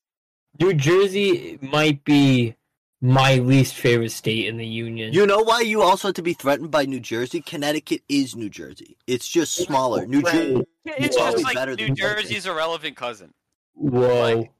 New 0.60 0.74
Jersey 0.74 1.58
might 1.60 2.02
be 2.04 2.54
my 3.00 3.34
least 3.36 3.74
favorite 3.74 4.10
state 4.10 4.46
in 4.46 4.56
the 4.56 4.66
union. 4.66 5.12
You 5.12 5.26
know 5.26 5.42
why 5.42 5.60
you 5.60 5.82
also 5.82 6.08
have 6.08 6.14
to 6.14 6.22
be 6.22 6.32
threatened 6.32 6.70
by 6.70 6.86
New 6.86 6.98
Jersey? 7.00 7.40
Connecticut 7.42 8.02
is 8.08 8.34
New 8.34 8.48
Jersey. 8.48 8.96
It's 9.06 9.28
just 9.28 9.54
smaller. 9.54 10.06
New 10.06 10.22
Jersey. 10.22 10.64
It's 10.86 11.16
just 11.16 11.44
like 11.44 11.54
than 11.54 11.76
New 11.76 11.88
New 11.88 11.94
Jersey. 11.94 12.22
Jersey's 12.22 12.46
irrelevant 12.46 12.96
cousin. 12.96 13.34
Whoa. 13.74 14.36
like- 14.38 14.50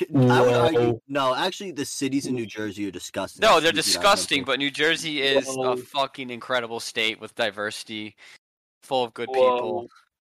I 0.00 0.40
would 0.40 0.54
argue. 0.54 1.00
No, 1.08 1.34
actually, 1.34 1.72
the 1.72 1.84
cities 1.84 2.26
in 2.26 2.34
New 2.34 2.46
Jersey 2.46 2.86
are 2.88 2.90
disgusting. 2.90 3.40
No, 3.42 3.60
they're 3.60 3.70
Cities 3.72 3.94
that 3.94 4.00
I 4.00 4.02
disgusting, 4.02 4.44
but 4.44 4.58
New 4.58 4.70
Jersey 4.70 5.22
is 5.22 5.46
Whoa. 5.46 5.72
a 5.72 5.76
fucking 5.76 6.30
incredible 6.30 6.80
state 6.80 7.20
with 7.20 7.34
diversity, 7.34 8.16
full 8.82 9.04
of 9.04 9.14
good 9.14 9.28
Whoa. 9.28 9.56
people. 9.56 9.88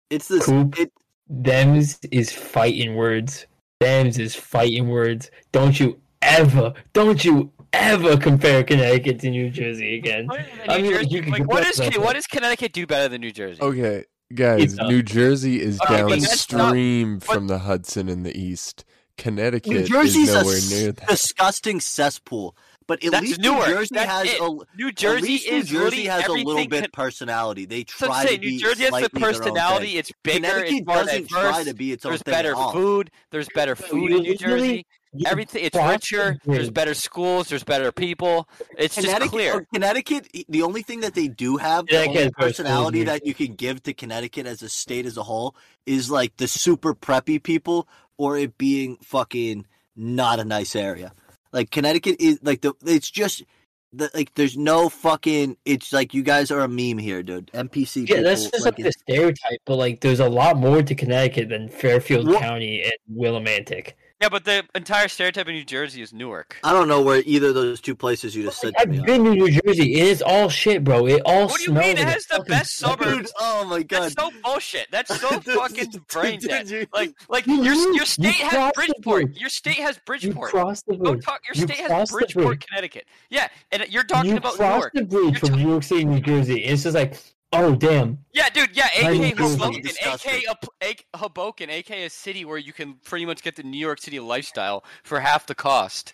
it's 0.10 0.28
this. 0.28 0.46
Coop. 0.46 0.78
It, 0.78 0.92
Them's 1.30 2.00
is 2.12 2.32
fighting 2.32 2.96
words. 2.96 3.46
Them's 3.80 4.20
is 4.20 4.36
fighting 4.36 4.90
words. 4.90 5.32
Don't 5.54 5.80
you 5.80 6.00
ever, 6.22 6.74
don't 6.92 7.24
you 7.24 7.52
ever 7.72 8.18
compare 8.18 8.64
Connecticut 8.64 9.20
to 9.22 9.30
New 9.30 9.50
Jersey 9.50 9.96
again. 9.98 10.28
I 10.68 10.78
New 10.78 10.84
mean, 10.84 10.92
Jersey- 10.94 11.08
you 11.10 11.22
can 11.22 11.32
like, 11.32 11.42
compare 11.42 11.56
what 11.64 11.68
is 11.68 11.98
what 11.98 12.14
does 12.14 12.28
Connecticut 12.28 12.74
do 12.74 12.86
better 12.86 13.08
than 13.10 13.22
New 13.22 13.32
Jersey? 13.32 13.62
Okay, 13.62 14.04
guys, 14.36 14.78
uh, 14.78 14.88
New 14.88 15.02
Jersey 15.02 15.62
is 15.62 15.80
Okay, 15.82 16.02
but 16.04 16.20
that's 16.20 16.52
not- 16.52 16.58
downstream 16.60 17.20
but- 17.20 17.26
from 17.26 17.48
the 17.48 17.60
Hudson 17.60 18.10
in 18.10 18.24
the 18.24 18.38
east. 18.38 18.84
Connecticut 19.18 19.72
New 19.72 19.84
Jersey's 19.86 20.30
is 20.30 20.36
a 20.36 20.40
nowhere 20.40 20.56
s- 20.58 20.72
near 20.72 20.92
that. 20.92 21.08
disgusting 21.08 21.80
cesspool. 21.80 22.56
But 22.86 23.02
at 23.06 23.12
That's 23.12 23.26
least 23.28 23.40
Newark. 23.40 23.68
New 23.70 23.74
Jersey 23.76 23.90
That's 23.96 24.12
has 24.12 24.34
it. 24.34 24.42
a. 24.42 24.58
New 24.78 24.92
Jersey 24.92 25.22
least 25.22 25.50
New 25.50 25.58
is 25.58 25.70
Jersey 25.70 26.06
has 26.06 26.28
a 26.28 26.32
little 26.34 26.68
bit 26.68 26.82
Con- 26.82 26.90
personality. 26.92 27.64
They 27.66 27.86
So 27.88 28.08
try 28.08 28.24
to 28.24 28.28
say, 28.28 28.36
to 28.36 28.42
be 28.42 28.52
New 28.52 28.60
Jersey 28.60 28.70
has 28.70 28.78
the 28.78 28.88
slightly 28.90 29.08
their 29.22 29.28
own 29.30 29.34
personality. 29.34 29.98
It's 29.98 30.12
bigger. 30.22 30.36
Connecticut 30.48 30.74
It's 30.80 30.86
more 30.88 30.96
doesn't 30.98 31.22
diverse. 31.30 31.42
try 31.42 31.64
to 31.64 31.74
be 31.74 31.92
its 31.94 32.06
own 32.06 32.10
There's 32.12 32.22
thing 32.24 32.34
better 32.34 32.52
at 32.58 32.72
food. 32.74 33.12
There's 33.32 33.48
better 33.56 33.76
food 33.78 34.12
in 34.12 34.24
New 34.24 34.36
Jersey. 34.36 34.86
You 35.16 35.26
Everything 35.30 35.64
it's 35.64 35.78
cross 35.78 35.92
richer. 36.12 36.40
There's 36.44 36.72
better 36.72 36.96
schools. 36.96 37.48
There's 37.48 37.64
better 37.64 37.92
people. 37.92 38.50
It's 38.80 38.96
just 38.96 39.06
Connecticut, 39.08 39.32
clear. 39.32 39.54
Oh, 39.58 39.66
Connecticut, 39.72 40.28
the 40.50 40.64
only 40.64 40.82
thing 40.82 41.02
that 41.02 41.14
they 41.14 41.28
do 41.28 41.58
have, 41.58 41.86
the 41.86 42.04
only 42.08 42.32
personality 42.32 43.04
that 43.04 43.24
you 43.24 43.36
can 43.36 43.54
give 43.54 43.84
to 43.84 43.94
Connecticut 43.94 44.48
as 44.48 44.64
a 44.64 44.70
state 44.70 45.06
as 45.06 45.16
a 45.16 45.22
whole 45.24 45.56
is 45.86 46.10
like 46.10 46.36
the 46.38 46.48
super 46.48 46.96
preppy 46.96 47.42
people 47.42 47.88
or 48.24 48.38
it 48.38 48.58
being 48.58 48.96
fucking 49.02 49.66
not 49.98 50.40
a 50.40 50.46
nice 50.46 50.76
area. 50.78 51.12
Like 51.52 51.72
Connecticut 51.72 52.16
is 52.20 52.40
like 52.42 52.62
the 52.62 52.74
it's 52.86 53.12
just 53.12 53.44
the, 53.92 54.10
like 54.14 54.34
there's 54.36 54.58
no 54.58 54.88
fucking 54.88 55.58
it's 55.66 55.92
like 55.92 56.14
you 56.14 56.24
guys 56.24 56.50
are 56.52 56.62
a 56.62 56.68
meme 56.70 56.98
here, 56.98 57.22
dude. 57.22 57.52
NPC 57.54 58.08
Yeah, 58.08 58.22
that's 58.22 58.50
just 58.50 58.66
like, 58.66 58.78
the 58.78 58.84
it's- 58.84 58.96
stereotype, 59.02 59.60
but 59.66 59.76
like 59.76 60.00
there's 60.00 60.22
a 60.22 60.30
lot 60.30 60.56
more 60.58 60.82
to 60.82 60.96
Connecticut 60.96 61.50
than 61.50 61.68
Fairfield 61.68 62.34
County 62.38 62.82
and 62.82 62.94
Willimantic. 63.20 63.92
Yeah, 64.24 64.30
but 64.30 64.46
the 64.46 64.64
entire 64.74 65.10
stereotype 65.10 65.48
of 65.50 65.54
New 65.54 65.66
Jersey 65.66 66.02
is 66.02 66.14
Newark. 66.14 66.58
I 66.64 66.72
don't 66.72 66.88
know 66.88 67.02
where 67.02 67.22
either 67.26 67.50
of 67.50 67.56
those 67.56 67.82
two 67.82 67.94
places 67.94 68.34
you 68.34 68.44
just 68.44 68.62
said 68.62 68.74
to 68.76 68.80
I've 68.80 68.90
been 69.06 69.26
to 69.26 69.36
New 69.36 69.52
Jersey. 69.52 69.96
It 69.96 70.08
is 70.08 70.22
all 70.22 70.48
shit, 70.48 70.82
bro. 70.82 71.06
It 71.08 71.22
all 71.26 71.48
What 71.48 71.58
do 71.58 71.64
you 71.64 71.70
smells 71.72 71.86
mean? 71.88 71.98
It 71.98 72.00
like 72.00 72.08
a 72.08 72.12
has 72.12 72.26
the 72.28 72.46
best 72.48 72.78
suburb. 72.78 73.00
suburbs. 73.04 73.18
Dude, 73.18 73.32
oh 73.42 73.66
my 73.66 73.84
god. 73.84 74.04
That's 74.04 74.14
so 74.16 74.32
bullshit. 74.42 74.88
That's 74.92 75.20
so 75.20 75.28
fucking 75.42 75.90
dude, 75.90 76.08
brain 76.08 76.40
dead. 76.40 76.70
you- 76.70 76.88
Like, 76.94 77.14
like 77.28 77.46
You- 77.48 77.64
your 77.64 77.76
your 77.96 78.06
state 78.06 78.36
has 78.36 78.72
Bridgeport. 78.74 79.36
Your 79.36 79.50
state 79.50 79.76
has 79.76 79.98
You 79.98 80.02
Bridgeport. 80.06 80.52
crossed 80.52 80.86
the 80.88 80.94
bridge. 80.94 81.26
talk. 81.26 81.42
Your 81.46 81.56
state 81.68 81.78
has 81.86 82.10
Bridgeport. 82.10 82.66
Connecticut. 82.66 83.06
Yeah, 83.30 83.50
and 83.74 83.86
you're 83.90 84.06
talking 84.06 84.32
you 84.32 84.38
about 84.38 84.54
crossed 84.54 84.94
Newark. 84.94 84.94
the 84.94 85.04
bridge 85.04 85.34
You're 85.42 85.52
from 85.52 85.62
New 85.62 85.70
York 85.70 85.84
City, 85.84 86.06
New 86.06 86.22
Jersey. 86.22 86.64
It's 86.64 86.84
just 86.84 86.96
like, 86.96 87.18
oh 87.54 87.76
damn. 87.76 88.20
Yeah, 88.34 88.50
dude. 88.50 88.76
Yeah, 88.76 88.88
AK 88.98 89.16
even 89.16 89.38
close. 89.38 89.56
Hoboken, 89.56 89.82
Disgusting. 89.82 90.32
AK, 90.50 90.58
a 90.82 90.90
AK 90.90 91.06
Hoboken, 91.16 91.70
AK 91.70 91.92
a 91.92 92.10
city 92.10 92.46
where 92.46 92.58
you 92.58 92.74
can 92.74 92.96
pretty 93.04 93.26
much 93.26 93.42
get 93.42 93.56
the 93.56 93.64
New 93.64 93.80
York 93.80 94.00
City 94.02 94.20
lifestyle 94.20 94.84
for 95.04 95.20
half 95.20 95.46
the 95.46 95.56
cost. 95.56 96.14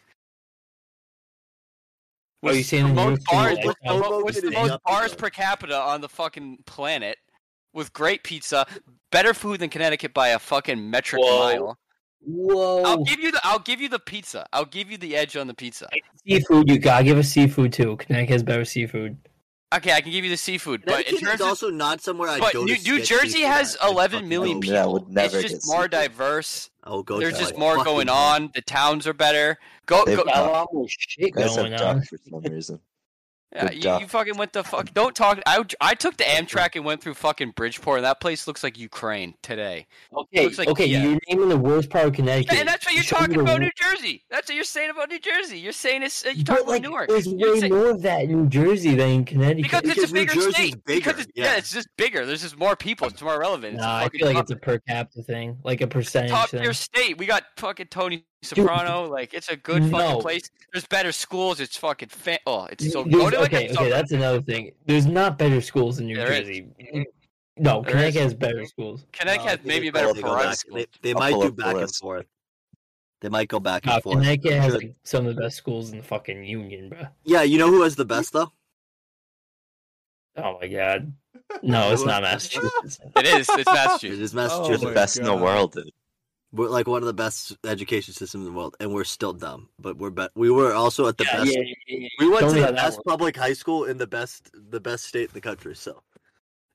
What 2.41 2.53
are 2.53 2.57
you 2.57 2.63
saying 2.63 2.83
the 2.83 2.89
New 2.89 2.95
most 2.95 3.31
York 3.31 3.49
City 3.49 3.61
bars, 3.61 3.65
with, 3.65 3.77
the, 3.83 4.21
with 4.25 4.35
is 4.37 4.41
the 4.43 4.51
most 4.51 4.83
bars 4.85 5.15
per 5.15 5.29
capita 5.29 5.77
on 5.77 6.01
the 6.01 6.09
fucking 6.09 6.59
planet, 6.65 7.17
with 7.73 7.91
great 7.91 8.23
pizza, 8.23 8.65
better 9.11 9.33
food 9.33 9.59
than 9.59 9.69
Connecticut 9.69 10.13
by 10.13 10.29
a 10.29 10.39
fucking 10.39 10.89
metric 10.89 11.21
Whoa. 11.21 11.39
mile. 11.39 11.77
Whoa. 12.21 12.83
I'll 12.83 13.03
give 13.03 13.19
you 13.19 13.31
the 13.31 13.39
I'll 13.43 13.59
give 13.59 13.79
you 13.79 13.89
the 13.89 13.99
pizza. 13.99 14.45
I'll 14.51 14.65
give 14.65 14.91
you 14.91 14.97
the 14.97 15.15
edge 15.15 15.37
on 15.37 15.47
the 15.47 15.53
pizza. 15.53 15.87
seafood, 16.27 16.69
you 16.69 16.77
gotta 16.77 17.03
give 17.03 17.17
us 17.17 17.29
seafood 17.29 17.73
too. 17.73 17.95
Connecticut 17.97 18.33
has 18.33 18.43
better 18.43 18.65
seafood. 18.65 19.17
Okay, 19.71 19.93
I 19.93 20.01
can 20.01 20.11
give 20.11 20.23
you 20.23 20.31
the 20.31 20.37
seafood, 20.37 20.83
but 20.83 21.07
in 21.07 21.17
terms 21.19 21.35
is 21.35 21.41
of 21.41 21.47
also 21.47 21.69
not 21.69 22.01
somewhere 22.01 22.27
I 22.29 22.39
but 22.39 22.53
go 22.53 22.63
New, 22.63 22.75
to 22.75 22.81
New 22.81 23.03
Jersey 23.03 23.41
has 23.41 23.75
at. 23.75 23.81
It's 23.83 23.91
11 23.91 24.11
fucking 24.17 24.27
million 24.29 24.59
dope. 24.59 24.65
Yeah, 24.65 24.79
people. 24.81 24.93
would 24.93 25.09
never 25.09 25.37
it's 25.37 25.47
get 25.49 25.55
just 25.57 25.67
more 25.67 25.75
seafood. 25.83 25.91
diverse. 25.91 26.69
Oh, 26.85 27.03
go 27.03 27.19
There's 27.19 27.37
just 27.37 27.55
more 27.55 27.83
going 27.83 28.07
hell. 28.07 28.15
on. 28.17 28.51
The 28.55 28.61
towns 28.61 29.05
are 29.05 29.13
better. 29.13 29.59
Go, 29.85 30.05
They've 30.05 30.17
go. 30.17 30.23
got- 30.23 30.33
Got 30.33 30.47
a 30.47 30.51
lot 30.51 30.67
more 30.73 30.87
shit 30.89 31.33
going 31.33 31.73
on. 31.75 32.01
for 32.01 32.17
some 32.27 32.39
reason. 32.41 32.79
Yeah, 33.55 33.71
you, 33.71 33.99
you 34.01 34.07
fucking 34.07 34.37
went 34.37 34.53
the 34.53 34.63
fuck. 34.63 34.93
Don't 34.93 35.15
talk. 35.15 35.41
I, 35.47 35.63
I 35.81 35.95
took 35.95 36.17
the 36.17 36.23
Amtrak 36.23 36.75
and 36.75 36.85
went 36.85 37.01
through 37.01 37.15
fucking 37.15 37.51
Bridgeport, 37.55 37.97
and 37.97 38.05
that 38.05 38.21
place 38.21 38.45
looks 38.45 38.61
like 38.63 38.77
Ukraine 38.77 39.33
today. 39.41 39.87
Okay, 40.15 40.43
Looks 40.43 40.59
like- 40.59 40.67
okay, 40.67 40.85
yeah. 40.85 41.03
you're 41.03 41.19
naming 41.27 41.49
the 41.49 41.57
worst 41.57 41.89
part 41.89 42.05
of 42.05 42.13
Connecticut. 42.13 42.53
Yeah, 42.53 42.59
and 42.59 42.69
that's 42.69 42.85
what 42.85 42.93
you're 42.93 43.03
Show 43.03 43.15
talking 43.15 43.39
about 43.39 43.53
wor- 43.53 43.59
New 43.61 43.71
Jersey. 43.75 44.23
That's 44.29 44.49
what 44.49 44.55
you're 44.55 44.63
saying 44.63 44.91
about 44.91 45.09
New 45.09 45.17
Jersey. 45.19 45.57
You're 45.57 45.71
saying 45.73 46.03
it's 46.03 46.23
uh, 46.23 46.29
you're 46.29 46.45
But, 46.45 46.57
talking 46.57 46.67
like, 46.67 46.79
about 46.81 46.89
Newark. 46.91 47.09
There's 47.09 47.25
You're 47.25 47.53
way 47.53 47.59
saying- 47.61 47.73
more 47.73 47.89
of 47.89 48.01
that 48.03 48.21
in 48.25 48.31
New 48.43 48.49
Jersey 48.49 48.93
than 48.93 49.09
in 49.09 49.25
Connecticut. 49.25 49.63
because 49.63 49.97
it's 49.97 50.11
a 50.11 50.13
bigger 50.13 50.33
Jersey's 50.35 50.53
state. 50.55 50.85
bigger, 50.85 50.99
Because 51.11 51.23
it's, 51.23 51.31
yeah. 51.33 51.45
yeah. 51.45 51.57
it's 51.57 51.71
just 51.73 51.87
bigger. 51.97 52.27
There's 52.27 52.43
just 52.43 52.57
more 52.59 52.75
people. 52.75 53.07
It's 53.07 53.21
more 53.23 53.39
relevant. 53.39 53.73
It's 53.75 53.83
a 53.83 53.87
Nah, 53.87 53.97
I 53.97 54.09
feel 54.09 54.27
like 54.27 54.35
top, 54.35 54.43
it's 54.43 54.51
a 54.51 54.55
per 54.57 54.77
capita 54.77 55.23
thing, 55.23 55.57
like 55.63 55.81
a 55.81 55.87
percentage 55.87 56.29
top 56.29 56.49
thing. 56.49 56.61
tier 56.61 56.73
state. 56.73 57.17
We 57.17 57.25
got 57.25 57.45
fucking 57.57 57.87
Tony 57.87 58.25
Soprano. 58.41 59.07
like 59.09 59.33
it's 59.33 59.49
a 59.49 59.55
good 59.57 59.83
no. 59.83 59.97
fucking 59.97 60.21
place. 60.21 60.49
There's 60.71 60.85
better 60.87 61.11
schools. 61.11 61.59
It's 61.59 61.75
fucking 61.77 62.09
fa- 62.09 62.39
oh, 62.47 62.65
it's 62.71 62.91
so. 62.91 63.03
There's- 63.03 63.15
Go 63.23 63.29
to 63.29 63.39
okay, 63.41 63.67
a 63.67 63.73
okay, 63.73 63.89
that's 63.89 64.11
another 64.11 64.41
thing. 64.41 64.71
There's 64.85 65.05
not 65.05 65.37
better 65.37 65.59
schools 65.61 65.99
in 65.99 66.05
New 66.07 66.15
There 66.15 66.31
is. 66.31 66.39
Jersey. 66.47 66.67
No, 67.57 67.81
There 67.81 67.91
Connecticut 67.91 68.15
is. 68.15 68.23
has 68.23 68.33
better 68.35 68.65
schools. 68.65 69.05
Connecticut 69.11 69.45
No, 69.45 69.49
has 69.51 69.59
maybe 69.65 69.89
a 69.89 69.91
better 69.91 70.13
they 70.13 70.21
private 70.21 70.43
back- 70.43 70.55
school. 70.55 70.75
They, 70.77 70.85
they 71.01 71.13
might 71.13 71.33
do 71.33 71.51
back 71.51 71.75
and 71.75 71.93
forth. 71.95 72.25
They 73.21 73.27
might 73.27 73.49
go 73.49 73.59
back 73.59 73.83
and 73.83 73.91
Uh, 73.95 73.99
forth. 73.99 74.15
Connecticut 74.19 74.53
I'm 74.53 74.61
has 74.61 74.73
like, 74.75 74.93
some 75.03 75.25
of 75.27 75.35
the 75.35 75.41
best 75.41 75.57
schools 75.57 75.91
in 75.91 75.97
the 75.97 76.03
fucking 76.03 76.45
union, 76.45 76.87
bro. 76.87 77.07
Yeah, 77.25 77.41
you 77.41 77.57
know 77.57 77.67
who 77.69 77.81
has 77.81 77.97
the 77.97 78.05
best 78.05 78.31
though? 78.31 78.53
Oh 80.37 80.57
my 80.61 80.67
god. 80.67 81.11
No, 81.61 81.91
it's 81.91 82.05
not 82.05 82.21
Massachusetts. 82.23 82.99
It 83.17 83.25
is. 83.25 83.49
It's 83.49 83.65
Massachusetts. 83.65 84.21
is 84.21 84.33
We're 84.33 84.43
Massachusetts. 84.43 84.79
the 84.81 84.87
my 84.87 84.93
best 84.93 85.17
in 85.17 85.25
the 85.25 85.35
world, 85.35 85.73
dude. 85.73 85.91
We're 86.51 86.67
like 86.69 86.87
one 86.87 87.03
of 87.03 87.07
the 87.07 87.13
best 87.13 87.55
education 87.63 88.13
systems 88.13 88.47
in 88.47 88.51
the 88.51 88.57
world, 88.57 88.75
and 88.79 88.91
we're 88.93 89.03
still 89.03 89.33
dumb. 89.33 89.69
But 89.77 89.97
we're 89.97 90.09
be- 90.09 90.29
we 90.35 90.49
were 90.49 90.73
also 90.73 91.07
at 91.07 91.17
the 91.17 91.25
yeah, 91.25 91.37
best. 91.37 91.51
yeah, 91.55 91.61
yeah, 91.87 91.97
yeah. 91.99 92.07
We 92.19 92.27
went 92.27 92.39
Tell 92.39 92.53
to 92.53 92.61
the 92.61 92.73
best 92.73 92.99
public 93.05 93.37
high 93.37 93.53
school 93.53 93.85
in 93.85 93.97
the 93.97 94.07
best 94.07 94.49
the 94.71 94.79
best 94.79 95.05
state 95.05 95.29
in 95.29 95.33
the 95.33 95.41
country. 95.41 95.75
So, 95.75 96.01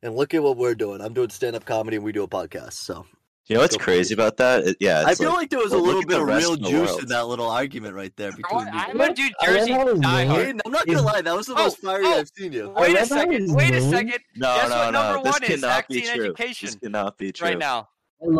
and 0.03 0.15
look 0.15 0.33
at 0.33 0.43
what 0.43 0.57
we're 0.57 0.77
doing. 0.77 1.01
I'm 1.01 1.13
doing 1.13 1.31
stand 1.31 1.57
up 1.57 1.65
comedy, 1.65 1.97
and 1.97 2.05
we 2.05 2.13
do 2.13 2.23
a 2.23 2.29
podcast. 2.29 2.75
So, 2.75 3.05
You 3.47 3.57
know 3.57 3.63
what's 3.63 3.75
Go 3.77 3.81
for 3.81 3.85
crazy 3.85 4.15
about 4.15 4.37
that? 4.37 4.63
It- 4.65 4.77
yeah, 4.79 5.03
I 5.05 5.11
it's 5.11 5.21
feel 5.21 5.31
like, 5.31 5.39
like, 5.39 5.51
there 5.51 5.59
was 5.59 5.73
a 5.73 5.77
well, 5.77 5.87
look 5.87 6.09
little 6.09 6.09
bit 6.09 6.21
of 6.21 6.27
real 6.41 6.53
of 6.55 6.61
juice 6.63 6.91
world. 6.91 7.03
in 7.03 7.09
that 7.09 7.27
little 7.27 7.51
argument 7.51 7.95
right 7.97 8.15
there 8.17 8.31
between. 8.31 8.69
I'm 8.69 8.97
gonna 8.97 9.13
do 9.13 9.23
I 9.41 9.47
love 9.51 9.57
Jersey 9.59 9.73
how 9.73 9.87
his 9.89 9.99
Die 10.01 10.17
name- 10.19 10.29
Hard. 10.31 10.41
Hayden, 10.47 10.61
I'm 10.65 10.73
not 10.73 10.87
gonna 10.87 10.99
Is- 11.01 11.05
lie, 11.05 11.21
that 11.21 11.37
was 11.37 11.47
the 11.49 11.55
Oh, 11.55 11.65
most 11.65 11.79
fiery 11.79 12.05
oh, 12.07 12.19
I've 12.21 12.29
seen 12.29 12.53
you. 12.53 12.69
Wait 12.71 12.97
a 12.97 13.05
second. 13.07 13.53
Wait 13.57 13.75
a 13.75 13.81
second. 13.83 14.19
no, 14.37 14.55
Guess 14.55 14.69
no, 14.71 14.77
what 14.77 14.91
no. 14.93 15.03
number 15.03 15.23
this 15.25 15.33
one 15.33 15.43
is? 15.43 15.49
cannot 15.61 15.89
be 15.89 16.01
true. 16.03 16.25
education. 16.27 16.67
This 16.69 16.75
cannot 16.77 17.19
be 17.19 17.33
true. 17.33 17.49
Right 17.49 17.59
now, 17.59 17.73
I 17.73 17.77
love- 17.77 17.87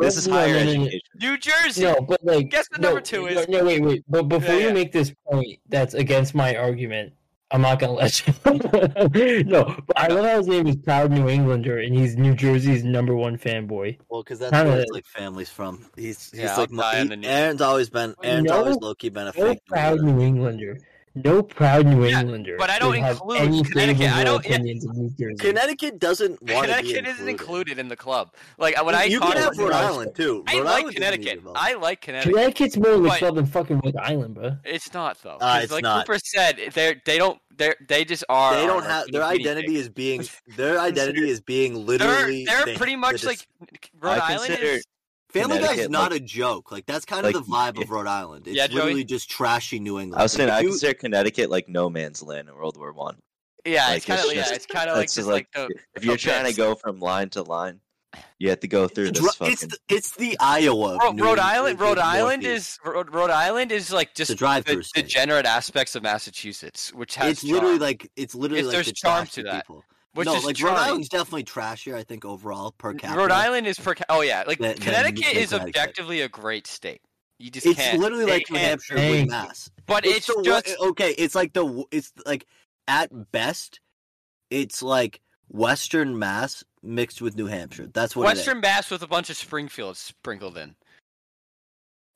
This 0.01 0.17
is 0.17 0.27
higher 0.27 0.57
education. 0.57 1.01
New 1.21 1.37
Jersey. 1.39 1.83
No, 1.85 1.97
but 2.01 2.23
like, 2.25 2.51
Guess 2.51 2.69
what 2.71 2.81
no, 2.81 2.89
number 2.89 3.01
two 3.01 3.27
is? 3.27 3.49
No, 3.49 3.59
no, 3.61 3.65
wait, 3.65 3.83
wait. 3.83 4.05
But 4.09 4.25
before 4.25 4.55
Yeah, 4.55 4.61
you 4.61 4.67
yeah. 4.69 4.73
make 4.73 4.93
this 4.93 5.13
point, 5.31 5.59
that's 5.69 5.95
against 5.95 6.35
my 6.35 6.57
argument. 6.57 7.13
I'm 7.51 7.61
not 7.61 7.79
gonna 7.79 7.93
let 7.93 8.27
you. 8.27 8.33
no, 9.45 9.77
but 9.87 9.97
I 9.99 10.09
love 10.09 10.25
how 10.25 10.39
his 10.39 10.49
name 10.49 10.67
is 10.67 10.77
Proud 10.77 11.13
New 11.13 11.29
Englander, 11.29 11.79
and 11.81 11.95
he's 11.95 12.17
New 12.17 12.35
Jersey's 12.35 12.83
number 12.83 13.15
one 13.15 13.37
fanboy. 13.39 13.99
Well, 14.09 14.23
because 14.25 14.39
that's 14.41 14.51
Kinda- 14.53 14.71
where 14.71 14.81
his 14.81 14.91
like 14.91 15.07
family's 15.07 15.51
from. 15.51 15.87
He's 15.97 16.31
he's 16.33 16.41
Yeah, 16.41 16.57
like 16.57 16.71
my, 16.73 16.83
die 16.83 16.95
he, 16.97 17.01
on 17.03 17.09
the 17.09 17.17
new- 17.17 17.29
Aaron's 17.29 17.61
always 17.61 17.91
been 17.91 18.15
Aaron's 18.25 18.49
No- 18.49 18.57
always 18.57 18.77
low 18.79 18.95
key 18.95 19.09
been 19.11 19.25
a 19.29 19.33
No 19.37 19.49
fake. 19.51 19.65
proud 19.67 20.01
New 20.01 20.21
Englander. 20.21 20.79
No 21.17 21.43
proud 21.43 21.87
New 21.87 22.05
Yeah, 22.05 22.21
Englander. 22.21 22.57
but 22.59 22.71
I 22.71 22.79
don't 22.81 22.91
would 22.91 22.99
have 23.01 23.21
include 23.21 23.39
any 23.47 23.63
Connecticut. 23.63 24.13
I 24.13 24.25
don't- 24.25 24.45
yeah. 24.45 24.57
of 24.57 24.63
New 24.97 25.11
Jersey. 25.11 25.37
Connecticut 25.39 25.99
doesn't 26.01 26.31
want 26.31 26.39
to 26.41 26.45
be 26.47 26.61
Connecticut 26.61 27.07
isn't 27.07 27.29
included 27.29 27.79
in 27.79 27.87
the 27.89 27.97
club. 27.97 28.35
Like 28.59 28.77
when 28.85 28.95
You- 28.95 29.01
I 29.01 29.05
you 29.05 29.21
talk 29.21 29.33
can 29.35 29.43
have 29.43 29.57
Rhode 29.57 29.73
Island 29.73 30.15
too. 30.17 30.43
I 30.49 30.57
Rhode 30.57 30.65
like 30.65 30.75
Island 30.81 30.97
doesn't 30.97 31.23
Connecticut. 31.23 31.43
I 31.55 31.75
like 31.75 32.01
Connecticut. 32.01 32.35
Connecticut's 32.35 32.77
more 32.77 32.91
of 32.95 33.05
a 33.05 33.09
But- 33.09 33.19
club 33.21 33.35
than 33.37 33.47
fucking 33.47 33.81
Rhode 33.85 33.97
Island, 33.97 34.35
bro. 34.35 34.57
It's 34.65 34.93
not 34.93 35.23
though. 35.23 35.37
Uh, 35.41 35.55
'Cause 35.55 35.63
it's 35.65 35.73
like 35.73 35.83
not. 35.85 36.07
Cooper 36.07 36.19
said, 36.19 36.59
they 36.75 37.01
they 37.05 37.19
don't 37.19 37.39
they 37.57 37.75
they 37.89 38.05
just 38.05 38.25
are. 38.29 38.57
They 38.57 38.67
don't 38.67 38.85
have 38.85 39.07
their 39.13 39.23
identity 39.23 39.77
is 39.77 39.89
being 39.89 40.27
their 40.57 40.81
identity 40.81 41.31
is 41.31 41.41
being 41.41 41.75
They're 41.75 41.85
literally. 41.85 42.45
they're 42.45 42.75
pretty 42.77 42.97
much 42.97 43.21
the 43.21 43.29
like 43.29 43.47
Rhode 44.01 44.19
I 44.19 44.33
Island 44.35 44.47
consider- 44.55 44.67
is. 44.79 44.85
Family 45.41 45.59
Guy 45.59 45.75
is 45.75 45.89
not 45.89 46.11
like- 46.13 46.21
a 46.21 46.25
joke. 46.25 46.73
Like 46.73 46.87
that's 46.87 47.05
kind 47.05 47.27
of 47.27 47.33
like, 47.35 47.45
the 47.45 47.51
vibe 47.51 47.83
of 47.83 47.91
Rhode 47.91 48.07
Island. 48.07 48.47
It's 48.47 48.57
Yeah, 48.57 48.67
Joey? 48.67 48.77
literally 48.77 49.05
just 49.05 49.29
trashy 49.31 49.79
New 49.79 49.99
England. 50.01 50.21
I 50.21 50.25
was 50.25 50.33
saying 50.33 50.49
Like, 50.49 50.57
I 50.57 50.59
if 50.61 50.65
you- 50.65 50.71
consider 50.71 50.95
Connecticut 50.95 51.51
like 51.51 51.69
no 51.69 51.91
man's 51.91 52.23
land 52.23 52.49
in 52.49 52.55
World 52.55 52.77
War 52.77 52.93
One. 52.93 53.17
Yeah, 53.67 53.87
Like, 53.89 53.97
it's 53.99 54.07
kind 54.07 54.21
of 54.21 54.33
yeah, 54.35 54.53
it's 54.53 54.67
kind 54.67 54.91
of 54.91 54.97
like 54.97 55.07
just 55.07 55.17
just 55.17 55.29
like 55.29 55.49
the 55.53 55.69
if 55.95 56.05
you're 56.05 56.17
trying 56.19 56.45
to 56.45 56.53
go 56.55 56.75
from 56.75 57.01
line 57.01 57.31
to 57.31 57.43
line, 57.43 57.81
you 58.39 58.51
have 58.51 58.61
to 58.61 58.69
go 58.69 58.87
through 58.89 59.11
this 59.11 59.25
it's 59.25 59.37
fucking. 59.37 59.69
the, 59.71 59.79
it's 59.89 60.11
the 60.17 60.37
Iowa. 60.39 60.97
of 60.97 61.01
Ro- 61.03 61.13
New 61.13 61.23
Rhode 61.25 61.31
England, 61.31 61.41
Island. 61.41 61.81
Rhode 61.81 61.99
Island 61.99 62.45
is 62.45 62.79
Rhode, 62.85 63.11
Rhode 63.13 63.31
Island 63.31 63.73
is 63.73 63.91
like 63.91 64.15
just 64.15 64.31
a 64.31 64.35
drive-through 64.35 64.83
the 64.95 65.03
degenerate 65.03 65.47
aspects 65.47 65.97
of 65.97 66.03
Massachusetts, 66.03 66.93
which 66.93 67.15
has 67.17 67.33
It's 67.33 67.45
literally 67.45 67.79
like 67.79 68.11
it's 68.17 68.35
literally 68.35 68.61
It's- 68.61 68.67
like 68.69 68.75
there's 68.77 68.87
the 68.89 68.93
charm 68.93 69.27
to 69.29 69.43
that. 69.45 69.67
People. 69.67 69.83
Which 70.15 70.27
no, 70.27 70.35
is 70.37 70.45
like 70.45 70.61
Rhode. 70.61 70.75
Island's 70.75 71.09
definitely 71.09 71.45
trashier. 71.45 71.95
I 71.95 72.03
think 72.03 72.25
overall 72.25 72.73
per 72.73 72.95
capita. 72.95 73.19
Rhode 73.19 73.31
Island 73.31 73.67
is 73.67 73.79
per. 73.79 73.95
ca- 73.95 74.05
Oh 74.09 74.21
yeah, 74.23 74.45
like 74.47 74.59
Than- 74.59 74.71
than 74.75 74.79
Connecticut 74.79 75.35
New- 75.35 75.41
is 75.41 75.51
Connecticut. 75.51 75.81
objectively 75.81 76.21
a 76.23 76.29
great 76.29 76.67
state. 76.67 77.01
You 77.39 77.51
just 77.51 77.67
It's 77.67 77.77
can't. 77.77 77.99
literally 77.99 78.25
they 78.27 78.33
like 78.33 78.51
New 78.51 78.59
Hampshire 78.59 78.95
with 78.95 79.29
Mass. 79.29 79.71
But 79.87 80.07
it's, 80.07 80.27
the, 80.27 80.41
just 80.45 80.77
okay. 80.81 81.11
It's 81.19 81.35
like 81.35 81.53
the 81.53 81.85
it's 81.91 82.13
like 82.25 82.47
at 82.87 83.33
best, 83.33 83.81
it's 84.51 84.83
like 84.83 85.21
Western 85.49 86.19
Mass 86.19 86.63
mixed 86.83 87.21
with 87.21 87.37
New 87.37 87.47
Hampshire. 87.47 87.89
That's 87.93 88.15
what 88.15 88.25
Western 88.27 88.61
Mass 88.61 88.91
with 88.91 89.03
a 89.03 89.07
bunch 89.09 89.31
of 89.31 89.37
Springfields 89.37 89.99
sprinkled 89.99 90.57
in. 90.57 90.77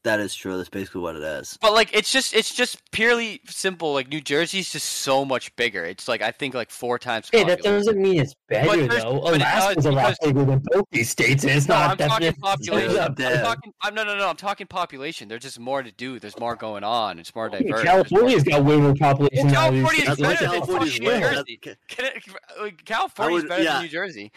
It 0.05 0.09
is. 0.09 0.13
That 0.13 0.21
is 0.21 0.35
true. 0.35 0.57
That's 0.57 0.69
basically 0.69 1.01
what 1.03 1.17
it 1.17 1.23
is. 1.23 1.59
But 1.61 1.73
like 1.73 1.91
it's 1.95 2.11
just 2.13 2.33
it's 2.35 2.55
just 2.55 2.81
purely 2.93 3.41
simple. 3.47 3.93
Like 3.93 4.09
New 4.09 4.21
Jersey's 4.21 4.71
just 4.71 4.87
so 4.89 5.25
much 5.25 5.55
bigger. 5.57 5.85
It's 5.85 6.09
like 6.09 6.23
I 6.23 6.31
think 6.31 6.55
like 6.55 6.71
four 6.71 6.99
times. 6.99 7.29
Hey, 7.33 7.45
that 7.45 7.63
doesn't 7.63 8.01
mean 8.01 8.21
it's 8.21 8.35
better 8.49 8.87
there's- 8.87 9.03
though. 9.03 9.21
but 9.21 9.35
it 9.35 9.41
Alaska's 9.43 9.87
a 9.87 9.93
lot 9.93 10.15
bigger 10.23 10.45
than 10.45 10.63
both 10.65 10.85
these 10.93 11.11
states, 11.11 11.43
and 11.45 11.53
it's 11.53 11.69
No, 11.69 11.75
not 11.75 11.91
I'm 12.01 12.09
talking 12.09 12.27
definitely 12.31 12.41
population. 12.43 13.15
Yeah. 13.19 13.29
I'm 13.39 13.45
talking. 13.45 13.73
I'm 13.83 13.95
no, 13.95 14.05
no, 14.05 14.17
no. 14.17 14.29
I'm 14.29 14.37
talking 14.37 14.67
population. 14.67 15.29
There's 15.29 15.43
just 15.43 15.59
more 15.59 15.83
to 15.83 15.91
do. 15.93 16.19
There's 16.21 16.39
more 16.39 16.55
going 16.57 16.85
on. 16.85 17.19
It's 17.19 17.35
more 17.35 17.49
diverse. 17.49 17.85
Yeah, 17.85 17.97
There's 17.97 18.09
California's 18.09 18.45
got 18.45 18.65
way 18.65 18.77
more 18.77 18.95
population. 18.95 19.47
Well, 19.49 19.73
than 19.73 19.85
all 19.85 19.91
California 19.91 19.91
these 19.91 20.09
is 20.11 20.17
That's 20.19 20.19
states. 20.19 20.21
why 20.21 20.35
better 20.35 20.43
than 20.45 20.61
California's 20.61 20.93
fucking 20.93 21.07
way. 21.07 21.15
New 21.15 21.21
That's- 21.21 21.37
Jersey. 21.45 21.61
Connecticut- 21.89 22.35
like, 22.61 22.85
California's 22.85 23.43
would- 23.43 23.49
better 23.49 23.63
yeah. 23.63 23.73
than 23.75 23.83
New 23.83 23.89
Jersey. 23.89 24.33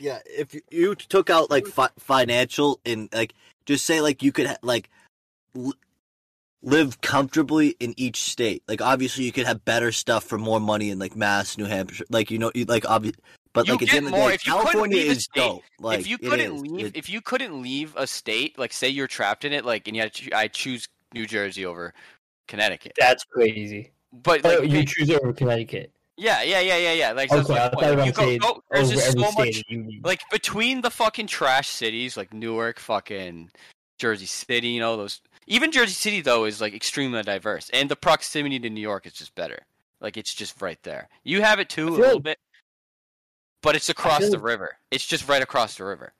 Yeah, 0.00 0.18
if 0.24 0.54
you- 0.54 0.62
you 0.70 0.94
took 0.94 1.28
out 1.28 1.50
like 1.50 1.66
fi- 1.66 1.90
financial 1.98 2.80
and 2.86 3.08
like 3.12 3.34
just 3.66 3.84
say 3.84 4.00
like 4.00 4.22
you 4.22 4.32
could 4.32 4.56
like 4.62 4.88
l- 5.54 5.74
live 6.62 7.00
comfortably 7.00 7.76
in 7.80 7.94
each 7.96 8.20
state. 8.22 8.62
Like 8.68 8.80
obviously, 8.80 9.24
you 9.24 9.32
could 9.32 9.46
have 9.46 9.64
better 9.64 9.92
stuff 9.92 10.24
for 10.24 10.38
more 10.38 10.60
money 10.60 10.90
in 10.90 10.98
like 10.98 11.14
Mass, 11.16 11.58
New 11.58 11.64
Hampshire. 11.66 12.04
Like 12.10 12.30
you 12.30 12.38
know, 12.38 12.50
you, 12.54 12.64
like 12.64 12.88
obvious. 12.88 13.16
But 13.52 13.66
You 13.68 13.72
like 13.74 13.82
at 13.82 13.86
the 13.86 13.86
get 13.86 13.96
end 13.96 14.06
of 14.06 14.12
the 14.12 14.18
more 14.18 14.28
day, 14.28 14.34
if 14.34 14.44
California 14.44 14.98
is 14.98 15.24
state- 15.24 15.40
dope. 15.40 15.62
Like 15.80 16.00
if 16.00 16.06
you 16.06 16.18
couldn't 16.18 16.54
is. 16.56 16.62
leave, 16.62 16.86
It- 16.86 16.96
if 16.96 17.08
you 17.08 17.20
couldn't 17.22 17.62
leave 17.62 17.94
a 17.96 18.06
state, 18.06 18.58
like 18.58 18.72
say 18.72 18.88
you're 18.88 19.06
trapped 19.06 19.44
in 19.46 19.52
it, 19.54 19.64
like 19.64 19.88
and 19.88 19.96
you 19.96 20.02
had 20.02 20.12
to, 20.12 20.22
choo- 20.24 20.30
I 20.34 20.48
choose 20.48 20.86
New 21.14 21.26
Jersey 21.26 21.64
over 21.64 21.94
Connecticut. 22.48 22.92
That's 22.98 23.24
crazy. 23.24 23.92
But 24.12 24.44
Oh, 24.44 24.60
you 24.62 24.84
choose 24.84 25.10
over 25.10 25.32
Connecticut. 25.32 25.90
Yeah, 26.16 26.42
yeah, 26.42 26.60
yeah, 26.60 26.76
yeah, 26.76 26.92
yeah. 26.92 27.12
Like 27.12 27.32
Okay, 27.32 27.52
my 27.52 27.86
I 27.86 28.04
you 28.06 28.12
go, 28.12 28.38
go, 28.38 28.62
there's 28.70 28.90
just 28.90 29.12
so 29.12 29.20
much 29.20 29.36
of 29.36 29.54
the 29.54 29.64
union. 29.68 30.00
like 30.04 30.20
between 30.30 30.80
the 30.80 30.90
fucking 30.90 31.26
trash 31.26 31.68
cities 31.68 32.16
like 32.16 32.32
Newark, 32.32 32.78
fucking 32.78 33.50
Jersey 33.98 34.26
City, 34.26 34.68
you 34.68 34.80
know 34.80 34.96
those. 34.96 35.20
Even 35.46 35.70
Jersey 35.72 35.92
City 35.94 36.20
though 36.20 36.44
is 36.44 36.60
like 36.60 36.74
extremely 36.74 37.22
diverse, 37.22 37.70
and 37.70 37.88
the 37.88 37.96
proximity 37.96 38.58
to 38.60 38.70
New 38.70 38.80
York 38.80 39.06
is 39.06 39.12
just 39.12 39.34
better. 39.34 39.60
Like 40.00 40.16
it's 40.16 40.34
just 40.34 40.60
right 40.60 40.78
there. 40.82 41.08
You 41.24 41.42
have 41.42 41.60
it 41.60 41.68
too 41.68 41.88
a 41.88 41.90
little 41.90 42.14
like- 42.14 42.22
bit, 42.22 42.38
but 43.62 43.76
it's 43.76 43.88
across 43.88 44.28
the 44.28 44.38
river. 44.38 44.76
It's 44.90 45.06
just 45.06 45.28
right 45.28 45.42
across 45.42 45.76
the 45.76 45.84
river. 45.84 46.12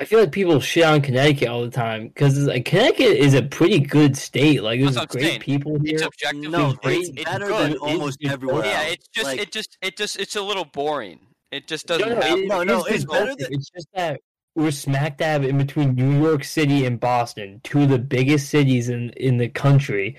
I 0.00 0.04
feel 0.06 0.20
like 0.20 0.32
people 0.32 0.58
shit 0.60 0.82
on 0.84 1.02
Connecticut 1.02 1.48
all 1.48 1.60
the 1.62 1.70
time 1.70 2.08
because 2.08 2.38
like 2.38 2.64
Connecticut 2.64 3.18
is 3.18 3.34
a 3.34 3.42
pretty 3.42 3.78
good 3.78 4.16
state. 4.16 4.62
Like 4.62 4.80
there's 4.80 4.94
That's 4.94 5.14
great 5.14 5.24
saying. 5.24 5.40
people 5.40 5.76
It's 5.84 6.00
here. 6.00 6.06
objectively 6.08 6.48
no, 6.48 6.72
great. 6.72 7.00
it's 7.00 7.08
It's 7.10 7.24
better 7.24 7.46
good. 7.48 7.72
than 7.72 7.78
almost 7.78 8.18
good. 8.20 8.32
everywhere 8.32 8.64
Yeah, 8.64 8.82
it's 8.84 9.06
just 9.08 9.26
Like, 9.26 9.40
it 9.40 9.52
just 9.52 9.76
it 9.82 9.96
just 9.98 10.18
it's 10.18 10.36
a 10.36 10.42
little 10.42 10.64
boring. 10.64 11.20
It 11.52 11.66
just 11.66 11.86
doesn't 11.86 12.08
no, 12.08 12.14
have. 12.20 12.38
it- 12.38 12.48
No, 12.48 12.60
it 12.60 12.64
no, 12.66 12.84
is 12.86 12.94
it's 12.94 13.04
better 13.04 13.34
than- 13.36 13.52
It's 13.52 13.68
just 13.70 13.88
that 13.94 14.20
we're 14.54 14.70
smack 14.70 15.18
dab 15.18 15.44
in 15.44 15.58
between 15.58 15.94
New 15.94 16.18
York 16.22 16.44
City 16.44 16.86
and 16.86 16.98
Boston, 16.98 17.60
two 17.62 17.82
of 17.82 17.90
the 17.90 17.98
biggest 17.98 18.48
cities 18.48 18.88
in 18.88 19.10
in 19.10 19.36
the 19.36 19.48
country. 19.48 20.16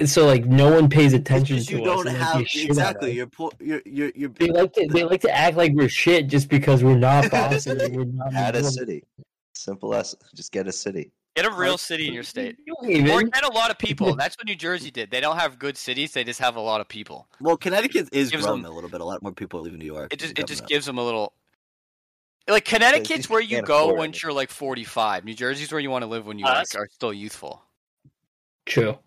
And 0.00 0.10
so 0.10 0.26
like 0.26 0.44
no 0.44 0.72
one 0.72 0.88
pays 0.88 1.12
attention 1.12 1.56
just 1.56 1.68
to 1.68 1.76
you 1.76 1.82
us. 1.82 1.86
don't 1.86 2.08
and, 2.08 2.18
like, 2.18 2.26
have 2.26 2.38
they 2.38 2.44
shit 2.44 2.62
on 2.64 2.66
exactly. 2.68 3.12
You're 3.12 3.26
po- 3.28 3.52
you're 3.60 3.80
you're 3.84 4.10
you're. 4.14 4.28
They 4.30 4.48
like 4.48 4.72
to 4.74 4.88
they 4.88 5.04
like 5.04 5.20
to 5.20 5.30
act 5.30 5.56
like 5.56 5.72
we're 5.72 5.88
shit 5.88 6.26
just 6.26 6.48
because 6.48 6.82
we're 6.82 6.96
not 6.98 7.30
Boston. 7.30 7.80
and 7.80 7.96
we're 7.96 8.04
not 8.04 8.34
Add 8.34 8.56
a 8.56 8.64
city. 8.64 9.04
Simple 9.54 9.94
as 9.94 10.16
just 10.34 10.50
get 10.50 10.66
a 10.66 10.72
city. 10.72 11.12
Get 11.36 11.46
a 11.46 11.50
real 11.50 11.78
city 11.78 12.06
in 12.06 12.14
your 12.14 12.22
state. 12.22 12.56
You 12.64 12.74
Or 13.12 13.22
get 13.22 13.44
a 13.44 13.52
lot 13.52 13.70
of 13.70 13.78
people. 13.78 14.14
That's 14.16 14.36
what 14.36 14.46
New 14.46 14.54
Jersey 14.54 14.90
did. 14.92 15.10
They 15.10 15.20
don't 15.20 15.36
have 15.36 15.58
good 15.58 15.76
cities. 15.76 16.12
They 16.12 16.22
just 16.22 16.38
have 16.40 16.54
a 16.54 16.60
lot 16.60 16.80
of 16.80 16.86
people. 16.88 17.26
Well, 17.40 17.56
Connecticut 17.56 18.08
is 18.12 18.30
Gives 18.30 18.44
growing 18.44 18.62
them- 18.62 18.70
a 18.70 18.74
little 18.74 18.90
bit. 18.90 19.00
A 19.00 19.04
lot 19.04 19.20
more 19.22 19.32
people 19.32 19.58
are 19.60 19.62
leaving 19.64 19.80
New 19.80 19.84
York. 19.86 20.12
It 20.12 20.18
just 20.20 20.38
it 20.38 20.46
just 20.46 20.62
up. 20.62 20.68
gives 20.68 20.86
them 20.86 20.98
a 20.98 21.04
little. 21.04 21.32
Like 22.48 22.64
Connecticut's 22.64 23.30
where 23.30 23.40
you 23.40 23.62
go 23.62 23.84
afford 23.84 23.98
once 23.98 24.16
it. 24.16 24.22
you're 24.24 24.32
like 24.32 24.50
45. 24.50 25.24
New 25.24 25.34
Jersey's 25.34 25.70
where 25.72 25.80
you 25.80 25.90
want 25.90 26.02
to 26.02 26.08
live 26.08 26.26
when 26.26 26.38
you 26.38 26.44
uh, 26.46 26.54
like, 26.56 26.74
are 26.76 26.88
still 26.92 27.12
youthful. 27.12 27.62
True. 28.66 28.98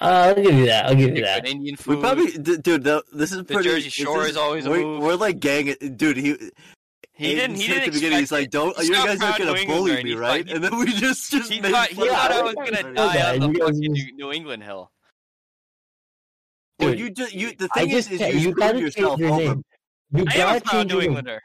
Uh, 0.00 0.04
I'll 0.36 0.42
give 0.42 0.54
you 0.54 0.66
that. 0.66 0.86
I'll 0.86 0.94
give 0.94 1.16
you 1.16 1.24
that. 1.24 1.44
good 1.44 1.50
Indian 1.50 1.76
We 1.86 1.96
probably, 1.96 2.32
d- 2.32 2.56
dude. 2.58 2.82
The, 2.84 3.02
this 3.12 3.30
is 3.32 3.42
The. 3.44 3.62
Jersey 3.62 3.90
Shore 3.90 4.26
is 4.26 4.36
always 4.36 4.66
a 4.66 4.70
we're, 4.70 4.80
move. 4.82 5.02
We're 5.02 5.14
like 5.14 5.38
gang, 5.40 5.74
dude. 5.96 6.16
He 6.16 6.36
he 7.12 7.32
Aiden 7.32 7.36
didn't. 7.36 7.56
He 7.56 7.66
didn't 7.68 7.78
at 7.82 7.84
the 7.86 7.90
beginning. 7.92 8.18
He's 8.18 8.32
like, 8.32 8.50
"Don't 8.50 8.76
He's 8.76 8.88
you 8.88 8.94
guys 8.94 9.20
aren't 9.22 9.38
gonna 9.38 9.52
New 9.54 9.66
bully 9.66 9.92
and 9.92 10.02
me, 10.04 10.10
he 10.10 10.16
right?" 10.16 10.44
thought- 10.46 10.54
And 10.56 10.64
then 10.64 10.76
we 10.78 10.86
just 10.94 11.30
just 11.30 11.52
He 11.52 11.60
made 11.60 11.70
thought, 11.70 11.88
he 11.90 12.08
thought 12.08 12.32
I 12.32 12.42
was 12.42 12.54
gonna 12.54 12.92
die 12.94 13.14
that. 13.14 13.40
on 13.40 13.52
the 13.52 13.58
fucking 13.60 13.82
just- 13.94 14.06
New, 14.08 14.12
New 14.16 14.32
England 14.32 14.64
hill. 14.64 14.90
Well, 16.80 16.90
Dude, 16.90 16.98
you 16.98 17.10
just 17.10 17.32
you. 17.34 17.52
The 17.56 17.68
I 17.76 17.80
thing 17.82 17.90
just 17.90 18.08
is, 18.10 18.14
is 18.14 18.18
can't- 18.18 18.34
you, 18.34 18.40
you 18.40 18.50
screwed 18.50 18.56
gotta 18.56 18.80
yourself 18.80 19.20
your 19.20 19.30
over. 19.30 19.38
name. 19.42 19.64
You 20.12 20.24
I 20.28 20.34
am 20.38 20.56
a 20.56 20.60
proud 20.60 20.88
New 20.88 20.94
your. 20.94 21.02
Englander. 21.04 21.42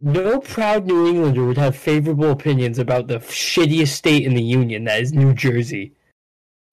No 0.00 0.40
proud 0.40 0.86
New 0.86 1.08
Englander 1.08 1.44
would 1.46 1.58
have 1.58 1.76
favorable 1.76 2.30
opinions 2.32 2.78
about 2.80 3.06
the 3.06 3.18
shittiest 3.20 3.88
state 3.88 4.24
in 4.24 4.34
the 4.34 4.42
union, 4.42 4.84
that 4.84 5.00
is 5.00 5.12
New 5.12 5.32
Jersey. 5.32 5.92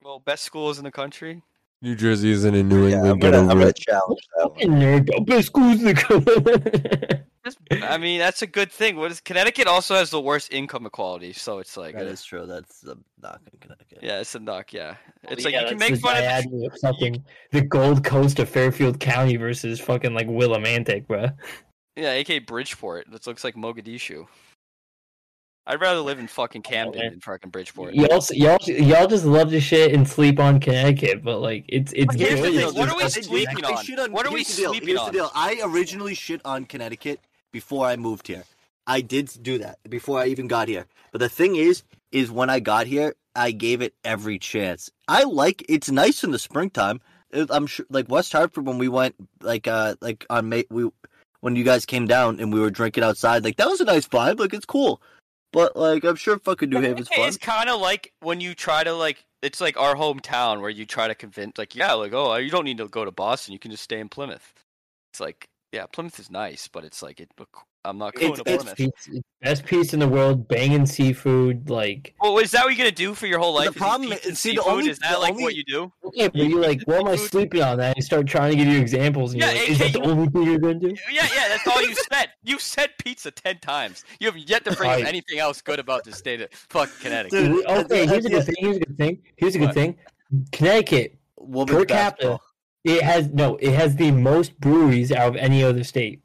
Well, 0.06 0.20
best 0.20 0.44
schools 0.44 0.78
in 0.78 0.84
the 0.84 0.92
country. 0.92 1.42
New 1.82 1.96
Jersey 1.96 2.30
isn't 2.32 2.54
in 2.54 2.70
New 2.70 2.86
Yeah, 2.88 3.00
I'm 3.00 3.06
England. 3.06 3.22
gonna, 3.22 3.42
Get 3.42 3.52
I'm 3.52 3.60
gonna 3.60 3.74
challenge 3.74 4.20
that 4.38 4.52
one. 4.52 4.54
Fucking 4.60 4.72
nerd. 4.72 5.26
Best 5.26 5.48
schools 5.48 5.80
in 5.80 5.86
the 5.86 7.24
Just, 7.44 7.58
I 7.84 7.98
mean, 7.98 8.20
that's 8.20 8.44
a 8.44 8.48
good 8.48 8.72
thing. 8.72 8.98
What 8.98 9.10
is 9.10 9.20
Connecticut 9.20 9.66
also 9.66 9.96
has 9.96 10.12
the 10.12 10.22
worst 10.22 10.54
income 10.54 10.86
equality, 10.86 11.34
so 11.34 11.58
it's 11.58 11.76
like, 11.76 11.96
That 11.96 12.06
is 12.06 12.24
true. 12.24 12.46
That's 12.46 12.84
a 12.84 12.96
knock 13.20 13.42
in 13.52 13.58
Connecticut. 13.60 13.98
yeah, 14.04 14.20
it's 14.20 14.36
a 14.36 14.40
knock. 14.40 14.74
Yeah, 14.74 14.94
oh, 15.28 15.30
it's 15.32 15.44
Yeah, 15.44 15.50
like 15.50 15.62
you 15.64 15.68
can 15.70 15.80
make 15.80 15.96
the 15.96 16.00
fun 16.00 16.18
of. 16.18 16.44
The, 16.52 16.78
fucking 16.84 17.24
the 17.52 17.62
Gold 17.62 18.04
Coast 18.04 18.38
of 18.38 18.48
Fairfield 18.48 19.00
County 19.00 19.38
versus 19.38 19.80
fucking 19.80 20.14
like 20.14 20.28
Willimantic, 20.28 21.08
bro. 21.08 21.30
yeah, 21.96 22.12
AK 22.14 22.46
Bridgeport. 22.46 23.08
That 23.12 23.26
looks 23.26 23.44
like 23.44 23.56
Mogadishu. 23.56 24.28
I'd 25.68 25.82
rather 25.82 26.00
live 26.00 26.20
in 26.20 26.28
fucking 26.28 26.62
Camden 26.62 27.02
man. 27.02 27.12
than 27.12 27.22
fucking 27.22 27.50
Bridgeport. 27.50 27.96
Y'all, 27.96 28.24
y'all, 28.32 28.60
y'all 28.68 29.08
just 29.08 29.26
love 29.26 29.50
to 29.50 29.60
shit 29.60 29.94
and 29.94 30.08
sleep 30.08 30.40
on 30.40 30.60
Connecticut, 30.60 31.24
but 31.24 31.40
like 31.40 31.66
it's 31.68 31.92
it's 31.96 32.14
here's 32.16 32.40
the 32.42 32.52
thing, 32.52 32.76
what 32.76 32.90
are 32.90 32.96
we 32.96 33.04
fucking 33.04 33.24
sleeping 33.24 33.66
I 33.66 33.72
on? 33.72 33.84
shit 33.84 34.12
What 34.12 34.28
are 34.28 34.32
we 34.32 34.44
here's 34.44 34.56
the 34.56 34.62
deal, 34.62 34.74
here's 34.74 35.00
on? 35.00 35.06
The 35.08 35.12
deal. 35.12 35.32
I 35.34 35.62
originally 35.64 36.14
shit 36.14 36.42
on 36.46 36.66
Connecticut 36.66 37.20
before 37.52 37.88
I 37.88 37.96
moved 37.96 38.28
here. 38.28 38.44
I 38.86 39.02
did 39.02 39.32
do 39.42 39.58
that 39.58 39.80
before 39.90 40.20
I 40.20 40.28
even 40.28 40.48
got 40.48 40.68
here. 40.68 40.86
But 41.12 41.20
the 41.20 41.30
thing 41.30 41.56
is, 41.56 41.82
is 42.12 42.30
when 42.30 42.52
I 42.52 42.60
got 42.60 42.86
here, 42.86 43.16
I 43.36 43.50
gave 43.52 43.82
it 43.82 43.96
every 44.04 44.38
chance. 44.38 44.92
I 45.08 45.24
like 45.24 45.66
it's 45.68 45.90
nice 45.90 46.24
in 46.24 46.30
the 46.30 46.40
springtime. 46.40 47.02
I'm 47.34 47.66
sure, 47.66 47.88
like 47.90 48.08
West 48.08 48.32
Hartford 48.32 48.68
when 48.68 48.78
we 48.78 48.88
went, 48.88 49.16
like 49.42 49.68
uh, 49.68 49.96
like 50.00 50.28
on 50.30 50.48
May, 50.50 50.66
we 50.70 50.90
when 51.42 51.56
you 51.56 51.64
guys 51.64 51.86
came 51.86 52.06
down 52.06 52.40
and 52.40 52.54
we 52.54 52.60
were 52.60 52.70
drinking 52.70 53.04
outside, 53.04 53.44
like 53.44 53.58
that 53.58 53.68
was 53.68 53.82
a 53.82 53.86
nice 53.86 54.08
vibe. 54.08 54.40
Like 54.40 54.54
it's 54.54 54.66
cool. 54.66 55.02
But 55.56 55.76
like 55.76 56.04
I'm 56.04 56.18
sure 56.18 56.38
fucking 56.38 56.70
New 56.70 56.82
Haven's 56.82 57.08
fun. 57.08 57.28
It's 57.28 57.38
kind 57.38 57.70
of 57.70 57.82
like 57.82 58.14
when 58.20 58.40
you 58.42 58.54
try 58.54 58.84
to 58.84 58.94
like. 58.94 59.26
It's 59.42 59.62
like 59.62 59.78
our 59.78 59.94
hometown 59.94 60.62
where 60.62 60.72
you 60.72 60.88
try 60.88 61.08
to 61.08 61.14
convince, 61.14 61.60
like, 61.60 61.76
yeah, 61.76 61.94
like, 61.94 62.14
oh, 62.14 62.36
you 62.38 62.50
don't 62.50 62.64
need 62.64 62.80
to 62.80 62.88
go 62.88 63.06
to 63.06 63.12
Boston. 63.12 63.54
You 63.54 63.60
can 63.60 63.70
just 63.70 63.84
stay 63.84 64.00
in 64.00 64.10
Plymouth. 64.10 64.56
It's 65.14 65.20
like, 65.20 65.50
yeah, 65.72 65.86
Plymouth 65.86 66.20
is 66.20 66.32
nice, 66.32 66.68
but 66.68 66.84
it's 66.84 67.04
like, 67.04 67.20
it. 67.20 67.30
I'm 67.86 67.98
not 67.98 68.14
going 68.16 68.34
It's- 68.34 68.44
to 68.44 68.52
it's 68.54 68.64
Plymouth. 68.64 68.78
Best 68.78 69.06
piece, 69.12 69.22
best 69.42 69.66
piece 69.66 69.94
in 69.94 70.00
the 70.00 70.08
world, 70.08 70.48
banging 70.48 70.86
seafood. 70.86 71.70
Like, 71.70 72.16
Well, 72.20 72.38
is 72.40 72.52
that 72.52 72.64
what 72.66 72.70
you're 72.76 72.78
gonna 72.84 72.92
do 72.92 73.14
for 73.14 73.28
your 73.28 73.40
whole 73.40 73.54
life? 73.54 73.70
is 73.70 73.76
eat 73.76 73.80
problem 73.80 74.10
pizza 74.12 74.30
is- 74.30 74.40
see, 74.40 74.50
the 74.52 74.56
seafood? 74.64 74.74
only- 74.74 74.90
is 74.90 75.00
that 75.00 75.14
the 75.14 75.20
like 75.20 75.32
only- 75.32 75.44
what 75.44 75.56
you 75.56 75.64
do? 75.64 75.92
okay, 76.06 76.28
but 76.28 76.36
you're 76.48 76.62
like, 76.62 76.82
what 76.86 77.02
am 77.02 77.08
I 77.08 77.12
Seafood. 77.16 77.32
sleeping 77.32 77.62
on? 77.62 77.78
That 77.78 77.88
and 77.90 77.96
you 77.98 78.02
start 78.02 78.28
trying 78.28 78.52
to 78.52 78.58
give 78.58 78.68
you 78.68 78.80
examples, 78.80 79.34
and 79.34 79.42
Yeah, 79.42 79.52
you're 79.52 79.60
like, 79.62 79.70
is 79.70 79.82
AK, 79.82 79.92
that 79.94 80.00
the 80.02 80.06
only 80.10 80.28
thing 80.30 80.44
you're 80.44 80.58
gonna 80.60 80.74
do? 80.76 80.96
Yeah, 81.12 81.28
yeah, 81.36 81.48
that's 81.50 81.68
all 81.68 81.82
you 81.82 81.96
said. 82.12 82.30
You 82.44 82.58
said 82.60 82.90
pizza 82.98 83.32
ten 83.32 83.60
times. 83.60 84.04
You 84.20 84.28
have 84.28 84.38
yet 84.38 84.66
to 84.66 84.72
bring 84.76 84.90
up 84.90 85.00
anything 85.08 85.40
else 85.40 85.62
good 85.62 85.80
about 85.80 86.04
the 86.04 86.12
state 86.12 86.42
of 86.42 86.50
fuck 86.52 86.90
Connecticut. 87.02 87.32
Dude, 87.54 87.66
oh, 87.68 87.82
okay, 87.82 88.08
here's 88.08 88.26
a 88.26 88.30
good 88.30 88.46
thing. 88.46 88.56
Here's 88.60 88.78
a 88.78 88.80
good 88.80 88.98
thing. 88.98 89.22
Here's 89.38 89.56
a 89.56 89.60
good 89.60 89.66
What? 89.68 89.74
thing. 89.76 89.96
Connecticut 90.52 91.18
Women's 91.38 91.72
per 91.78 91.86
capita, 91.86 92.28
basketball. 92.28 92.42
it 92.84 93.02
has 93.04 93.30
no, 93.30 93.56
it 93.58 93.74
has 93.74 93.96
the 93.96 94.12
most 94.12 94.60
breweries 94.60 95.12
out 95.12 95.28
of 95.30 95.36
any 95.36 95.64
other 95.64 95.84
state. 95.84 96.22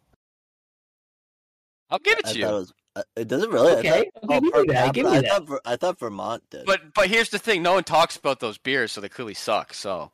I'll 1.91 1.99
give 1.99 2.19
it 2.19 2.27
I 2.27 2.33
to 2.33 2.39
it 2.39 2.43
you. 2.43 2.47
was. 2.49 2.73
uh, 2.97 3.03
It 3.17 3.29
doesn't 3.29 3.51
really. 3.51 3.73
I 3.73 3.77
Okay, 3.79 4.11
thought- 4.29 4.43
oh, 4.45 4.51
per 4.51 4.61
me 4.63 4.67
that, 4.73 4.95
give 4.95 5.07
capita, 5.07 5.23
me 5.23 5.29
I 5.29 5.31
thought. 5.33 5.47
Ver- 5.49 5.61
I 5.65 5.77
thought 5.77 5.99
Vermont 5.99 6.43
did. 6.51 6.67
But 6.67 6.95
but 6.95 7.09
here's 7.09 7.31
the 7.31 7.39
thing: 7.39 7.63
no 7.63 7.75
one 7.75 7.85
talks 7.85 8.17
about 8.17 8.41
those 8.41 8.59
beers, 8.59 8.93
so 8.93 9.01
they 9.01 9.09
clearly 9.09 9.35
suck. 9.35 9.75
So 9.75 10.11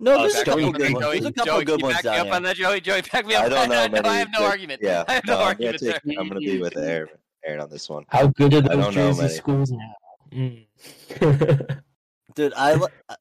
no, 0.00 0.14
Oh, 0.16 0.22
there's 0.22 0.36
a 0.36 0.44
couple 0.44 0.60
me 0.62 0.68
up, 0.68 0.74
good 0.74 0.90
Joey, 0.90 0.94
ones. 0.94 1.04
There's 1.12 1.24
a 1.26 1.32
couple 1.32 1.52
Joey, 1.54 1.64
good 1.64 1.82
ones 1.82 1.94
back 1.96 2.04
me 2.04 2.10
up 2.10 2.26
here. 2.26 2.34
on 2.34 2.42
that, 2.42 2.56
Joey. 2.56 2.80
Joey, 2.80 3.02
back 3.02 3.24
me 3.26 3.34
up. 3.34 3.44
I 3.44 3.48
don't 3.48 3.68
know 3.68 3.86
no. 4.00 4.00
I 4.10 4.16
have 4.18 4.28
no 4.32 4.38
good- 4.40 4.44
argument. 4.50 4.80
Yeah, 4.82 5.04
I 5.08 5.12
have 5.14 5.24
no, 5.26 5.32
I'm 5.34 5.38
gonna 5.38 5.44
argument 5.48 5.78
take- 5.80 6.02
there. 6.04 6.14
I'm 6.18 6.28
gonna 6.28 6.40
be 6.40 6.58
with 6.60 6.76
Aaron, 6.76 7.08
Aaron 7.44 7.60
on 7.60 7.70
this 7.70 7.88
one. 7.88 8.04
How 8.08 8.26
good 8.28 8.54
are 8.54 8.60
those 8.62 8.70
don't 8.70 8.94
know 8.94 9.12
Jersey 9.12 9.28
schools 9.36 9.70
now? 9.70 9.94
Mm. 10.32 10.66
Dude, 12.34 12.52
I, 12.56 12.72
I, 13.08 13.16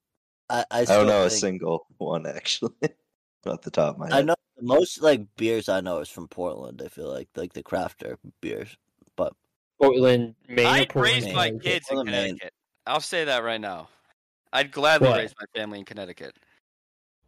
I, 0.50 0.66
I 0.72 0.80
I 0.82 0.86
don't 0.86 1.08
know 1.08 1.24
a 1.26 1.30
single 1.30 1.86
one 1.98 2.26
actually. 2.26 2.72
Not 3.46 3.62
the 3.64 3.72
top 3.72 3.96
of 3.96 4.00
my 4.00 4.06
head. 4.08 4.14
I 4.14 4.22
know 4.22 4.36
the 4.51 4.51
most 4.62 5.02
like 5.02 5.22
beers 5.38 5.68
I 5.70 5.82
know 5.82 6.00
is 6.00 6.10
from 6.10 6.28
Portland. 6.28 6.82
I 6.84 6.88
feel 6.90 7.12
like 7.12 7.30
like 7.36 7.54
the 7.54 7.64
crafter 7.64 8.18
beers, 8.42 8.76
but 9.16 9.34
Portland, 9.82 10.36
Maine. 10.48 10.66
I 10.66 10.78
raised 10.80 10.90
Portland, 10.92 11.34
my 11.34 11.52
Maine. 11.52 11.60
kids 11.60 11.86
in 11.90 11.96
Portland, 11.96 12.12
Maine. 12.12 12.28
Connecticut. 12.38 12.54
I'll 12.88 13.00
say 13.02 13.26
that 13.26 13.44
right 13.44 13.62
now. 13.62 13.90
I'd 14.54 14.72
gladly 14.72 15.08
What? 15.08 15.18
raise 15.20 15.34
my 15.40 15.60
family 15.60 15.80
in 15.80 15.86
Connecticut. 15.86 16.36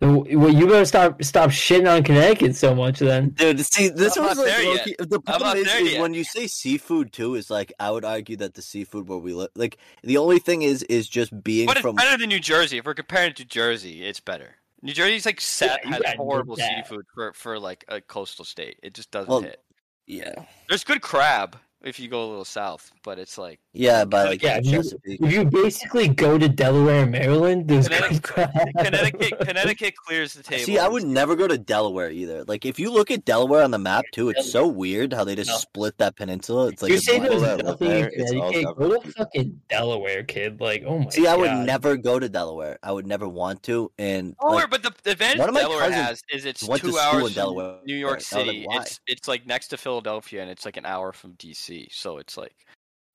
Well, 0.01 0.25
you 0.27 0.67
better 0.67 0.83
stop 0.83 1.23
stop 1.23 1.49
shitting 1.51 1.89
on 1.89 2.03
Connecticut 2.03 2.57
so 2.57 2.75
much 2.75 2.99
then. 2.99 3.29
dude, 3.29 3.65
see 3.65 3.87
this 3.87 4.17
I'm 4.17 4.25
was 4.25 4.37
like 4.37 4.47
there 4.47 4.61
yet. 4.61 4.77
low-key- 4.77 4.95
the 4.99 5.21
problem 5.21 5.47
not 5.49 5.57
is, 5.57 5.65
there 5.65 5.81
is 5.85 5.91
yet. 5.93 6.01
when 6.01 6.13
you 6.13 6.25
say 6.25 6.45
seafood 6.47 7.13
too 7.13 7.35
is 7.35 7.49
like 7.49 7.71
I 7.79 7.89
would 7.89 8.03
argue 8.03 8.35
that 8.37 8.55
the 8.55 8.61
seafood 8.61 9.07
where 9.07 9.17
we 9.19 9.33
live, 9.33 9.51
like 9.55 9.77
the 10.03 10.17
only 10.17 10.39
thing 10.39 10.61
is 10.63 10.83
is 10.83 11.07
just 11.07 11.41
being 11.41 11.67
But 11.67 11.77
it's 11.77 11.83
from. 11.83 11.95
better 11.95 12.17
than 12.17 12.27
New 12.27 12.41
Jersey. 12.41 12.79
If 12.79 12.85
we're 12.85 12.95
comparing 12.95 13.29
it 13.29 13.37
to 13.37 13.45
Jersey, 13.45 14.03
it's 14.03 14.19
better. 14.19 14.55
New 14.83 14.93
Jersey's 14.93 15.25
like 15.25 15.39
set 15.39 15.83
you 15.85 15.91
has 15.91 16.01
horrible 16.17 16.57
seafood 16.57 17.05
for 17.15 17.31
for 17.33 17.57
like 17.57 17.85
a 17.87 18.01
coastal 18.01 18.45
state. 18.45 18.79
It 18.83 18.93
just 18.93 19.09
doesn't 19.11 19.29
Well, 19.31 19.41
hit. 19.41 19.59
Yeah, 20.05 20.43
There's 20.67 20.83
good 20.83 21.01
crab 21.01 21.57
if 21.81 21.97
you 21.99 22.09
go 22.09 22.25
a 22.25 22.27
little 22.27 22.43
south, 22.45 22.91
but 23.03 23.17
it's 23.17 23.37
like 23.37 23.61
Yeah, 23.75 24.05
by 24.05 24.25
like 24.25 24.43
Yeah, 24.43 24.59
you- 24.61 24.83
If 25.03 25.31
you 25.33 25.45
basically 25.45 26.07
go 26.07 26.37
to 26.37 26.47
Delaware 26.47 27.01
and 27.03 27.11
Maryland, 27.11 27.67
there's 27.67 27.87
Connecticut- 27.87 28.51
Connecticut, 28.77 29.39
Connecticut 29.47 29.95
clears 29.95 30.33
the 30.33 30.43
table. 30.43 30.63
See, 30.63 30.77
I 30.77 30.87
would 30.87 31.03
never 31.03 31.35
go 31.35 31.47
to 31.47 31.57
Delaware 31.57 32.11
either. 32.11 32.43
Like, 32.43 32.65
if 32.65 32.77
you 32.77 32.91
look 32.91 33.09
at 33.09 33.25
Delaware 33.25 33.63
on 33.63 33.71
the 33.71 33.79
map 33.79 34.05
too, 34.13 34.29
it's 34.29 34.51
so 34.51 34.67
weird 34.67 35.11
how 35.11 35.23
they 35.23 35.35
just 35.35 35.49
No. 35.49 35.57
split 35.57 35.97
that 35.97 36.15
peninsula. 36.15 36.67
It's 36.67 36.83
like 36.83 36.91
you 36.91 36.97
a 36.97 37.01
say 37.01 37.17
black- 37.17 37.29
there's 37.31 37.63
nothing 37.63 37.89
there, 37.89 38.11
it's 38.13 38.31
all 38.31 38.51
Connecticut. 38.51 38.77
Go 38.77 38.99
to 39.01 39.11
fucking 39.13 39.61
Delaware, 39.69 40.23
kid. 40.23 40.61
Like, 40.61 40.83
oh 40.85 40.99
my 40.99 41.03
god. 41.05 41.13
See, 41.13 41.25
I 41.25 41.35
would 41.35 41.65
never 41.65 41.97
go 41.97 42.19
to 42.19 42.29
Delaware. 42.29 42.77
I 42.83 42.91
would 42.91 43.07
never 43.07 43.27
want 43.27 43.63
to. 43.63 43.91
And 43.97 44.35
Oh, 44.39 44.51
like, 44.53 44.69
but 44.69 44.83
the, 44.83 44.93
the 45.01 45.11
advantage 45.13 45.39
one 45.39 45.49
of 45.49 45.55
my 45.55 45.61
Delaware 45.61 45.91
has 45.91 46.21
is 46.31 46.45
it's 46.45 46.59
two 46.59 46.97
hours 46.99 47.15
in 47.15 47.21
from 47.25 47.33
Delaware. 47.33 47.79
New 47.85 47.95
York 47.95 48.13
I 48.13 48.15
was 48.17 48.31
like, 48.33 48.45
City. 48.45 48.67
it's 48.69 48.99
it's 49.07 49.27
like 49.27 49.47
next 49.47 49.69
to 49.69 49.77
Philadelphia, 49.77 50.43
and 50.43 50.51
it's 50.51 50.63
like 50.63 50.77
an 50.77 50.85
hour 50.85 51.11
from 51.11 51.33
DC. 51.33 51.87
So 51.91 52.19
it's 52.19 52.37
like 52.37 52.53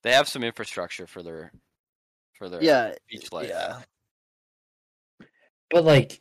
they 0.03 0.13
have 0.13 0.29
some 0.29 0.45
infrastructure 0.45 1.07
for 1.07 1.23
their 1.23 1.53
for 2.35 2.49
their 2.49 2.63
yeah, 2.63 2.93
beach 3.11 3.33
life. 3.33 3.49
yeah. 3.49 3.81
But 5.71 5.85
like, 5.85 6.21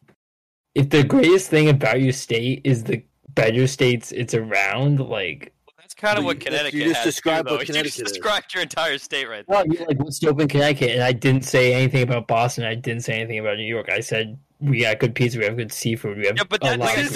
if 0.76 0.90
the 0.90 1.04
greatest 1.04 1.50
thing 1.50 1.70
about 1.70 2.02
your 2.02 2.14
state 2.14 2.62
is 2.64 2.84
the 2.84 3.04
better 3.30 3.68
states 3.68 4.12
it's 4.12 4.34
around, 4.34 5.00
like, 5.00 5.54
That's 5.78 5.94
kind 5.94 6.18
of 6.18 6.26
what 6.26 6.44
you- 6.44 6.52
that's- 6.52 6.74
you 6.74 6.80
Connecticut 6.82 6.88
just 6.90 6.96
has 7.06 7.14
described 7.14 7.48
too, 7.48 7.54
what 7.54 7.58
though. 7.58 7.62
You 7.62 7.66
Connecticut 7.68 7.94
just 7.94 8.06
is. 8.08 8.12
described 8.14 8.54
your 8.54 8.64
entire 8.64 8.98
state 8.98 9.30
right 9.30 9.46
there. 9.48 9.56
well, 9.58 9.66
you're 9.68 9.86
like 9.86 10.00
what's 10.00 10.20
dope 10.20 10.42
in 10.42 10.48
Connecticut, 10.48 10.92
and 10.92 11.04
I 11.04 11.12
didn't 11.14 11.46
say 11.46 11.74
anything 11.74 12.02
about 12.04 12.28
Boston. 12.28 12.66
I 12.66 12.76
didn't 12.76 13.04
say 13.04 13.14
anything 13.14 13.40
about 13.40 13.58
New 13.58 13.64
York. 13.64 13.90
I 13.90 14.00
said 14.02 14.38
we 14.60 14.82
got 14.82 15.00
good 15.00 15.14
pizza, 15.16 15.38
we 15.38 15.46
have 15.46 15.56
good 15.58 15.72
seafood, 15.72 16.18
we 16.18 16.26
have 16.28 16.38
Yeah, 16.38 16.44
but 16.50 16.62
a 16.64 16.70
that, 16.70 16.80
lot 16.80 16.96
like, 16.96 17.14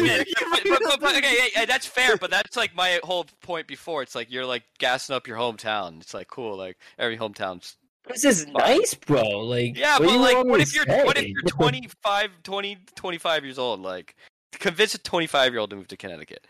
but, 0.69 0.79
but, 0.83 0.99
but, 0.99 1.15
okay, 1.17 1.49
yeah, 1.55 1.65
that's 1.65 1.85
fair. 1.85 2.17
But 2.17 2.29
that's 2.31 2.55
like 2.55 2.75
my 2.75 2.99
whole 3.03 3.25
point 3.41 3.67
before. 3.67 4.03
It's 4.03 4.15
like 4.15 4.31
you're 4.31 4.45
like 4.45 4.63
gassing 4.77 5.15
up 5.15 5.27
your 5.27 5.37
hometown. 5.37 6.01
It's 6.01 6.13
like 6.13 6.27
cool. 6.27 6.57
Like 6.57 6.77
every 6.99 7.17
hometown's 7.17 7.77
This 8.07 8.25
is 8.25 8.47
nice, 8.47 8.93
bro. 8.93 9.23
Like, 9.23 9.77
Yeah, 9.77 9.97
but 9.99 10.07
like, 10.19 10.45
what 10.45 10.61
if 10.61 10.75
you're 10.75 10.85
what 11.05 11.17
if 11.17 11.27
you're 11.27 11.41
25, 11.43 12.29
20, 12.43 12.77
25 12.95 13.43
years 13.45 13.57
old? 13.57 13.81
Like, 13.81 14.15
convince 14.53 14.93
a 14.93 14.99
25 14.99 15.51
year 15.53 15.59
old 15.59 15.69
to 15.71 15.75
move 15.75 15.87
to 15.87 15.97
Connecticut. 15.97 16.45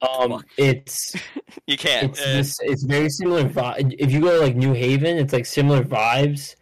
Um, 0.00 0.44
it's 0.56 1.14
You 1.66 1.76
can't. 1.76 2.10
it's 2.10 2.20
Uh, 2.20 2.32
this, 2.32 2.56
it's 2.62 2.84
very 2.84 3.10
similar. 3.10 3.44
Vi- 3.48 3.96
if 3.98 4.10
you 4.12 4.20
go 4.20 4.38
to 4.38 4.40
like 4.40 4.56
New 4.56 4.72
Haven, 4.72 5.18
it's 5.18 5.32
like 5.32 5.46
similar 5.46 5.82
vibes 5.84 6.54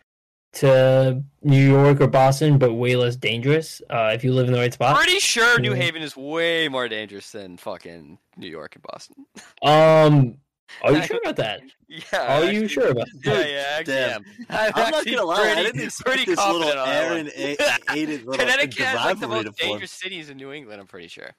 to 0.57 1.23
New 1.43 1.65
York 1.69 2.01
or 2.01 2.07
Boston, 2.07 2.59
but 2.59 2.75
way 2.75 2.97
less 2.97 3.17
dangerous. 3.17 3.81
Uh, 3.91 4.11
if 4.15 4.25
you 4.25 4.33
live 4.33 4.47
in 4.47 4.53
the 4.53 4.59
right 4.59 4.73
spot. 4.73 4.97
pretty 4.97 5.19
sure 5.19 5.59
New 5.61 5.73
Haven 5.73 6.03
is 6.03 6.17
way 6.17 6.69
more 6.69 6.89
dangerous 6.89 7.31
than 7.33 7.57
fucking 7.57 8.19
New 8.37 8.49
York 8.49 8.75
and 8.77 8.83
Boston. 8.83 9.27
Um, 9.63 10.39
are 10.83 10.93
you 10.93 11.03
sure 11.07 11.19
about 11.23 11.37
that? 11.37 11.61
Yeah. 11.89 12.39
Are 12.41 12.51
you 12.51 12.67
sure 12.69 12.89
about 12.89 13.07
that? 13.25 13.49
yeah, 13.49 13.63
I 13.77 13.79
actually 13.81 13.95
Damn. 13.95 14.25
I'm, 14.51 14.73
I'm 14.75 14.91
not 14.91 15.05
gonna 15.05 15.23
lie, 15.25 15.35
I 15.37 15.55
pretty- 15.55 15.63
didn't 15.63 15.83
expect 15.85 16.07
pretty 16.17 16.25
this 16.31 16.39
little 16.39 16.69
on. 16.79 16.89
Aaron 16.89 17.31
a- 17.37 17.57
aided 17.95 18.21
little 18.25 18.35
Connecticut 18.35 18.79
has 18.85 18.97
like 18.97 19.21
the 19.21 19.27
rivalry 19.29 19.45
to 19.45 19.51
most 19.51 19.61
form. 19.61 19.71
dangerous 19.71 19.91
cities 19.93 20.31
in 20.31 20.37
New 20.37 20.53
England. 20.53 20.81
I'm 20.81 20.87
pretty 20.87 21.09
sure. 21.09 21.31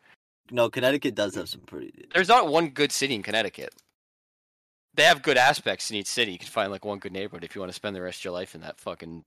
No, 0.49 0.69
Connecticut 0.69 1.14
does 1.15 1.35
have 1.35 1.49
some 1.49 1.61
pretty. 1.61 1.91
There's 2.14 2.30
not 2.30 2.48
one 2.48 2.69
good 2.69 2.91
city 2.94 3.15
in 3.15 3.23
Connecticut. 3.23 3.73
They 4.98 5.03
have 5.03 5.22
good 5.22 5.38
aspects 5.38 5.90
in 5.91 5.95
each 5.95 6.07
city. 6.07 6.34
You 6.34 6.40
can 6.40 6.48
find 6.48 6.72
like 6.72 6.84
one 6.84 6.99
good 6.99 7.14
neighborhood 7.14 7.44
if 7.44 7.56
you 7.56 7.61
want 7.61 7.69
to 7.69 7.76
spend 7.76 7.95
the 7.95 8.02
rest 8.02 8.19
of 8.19 8.26
your 8.26 8.34
life 8.34 8.56
in 8.56 8.61
that 8.61 8.80
fucking 8.80 9.24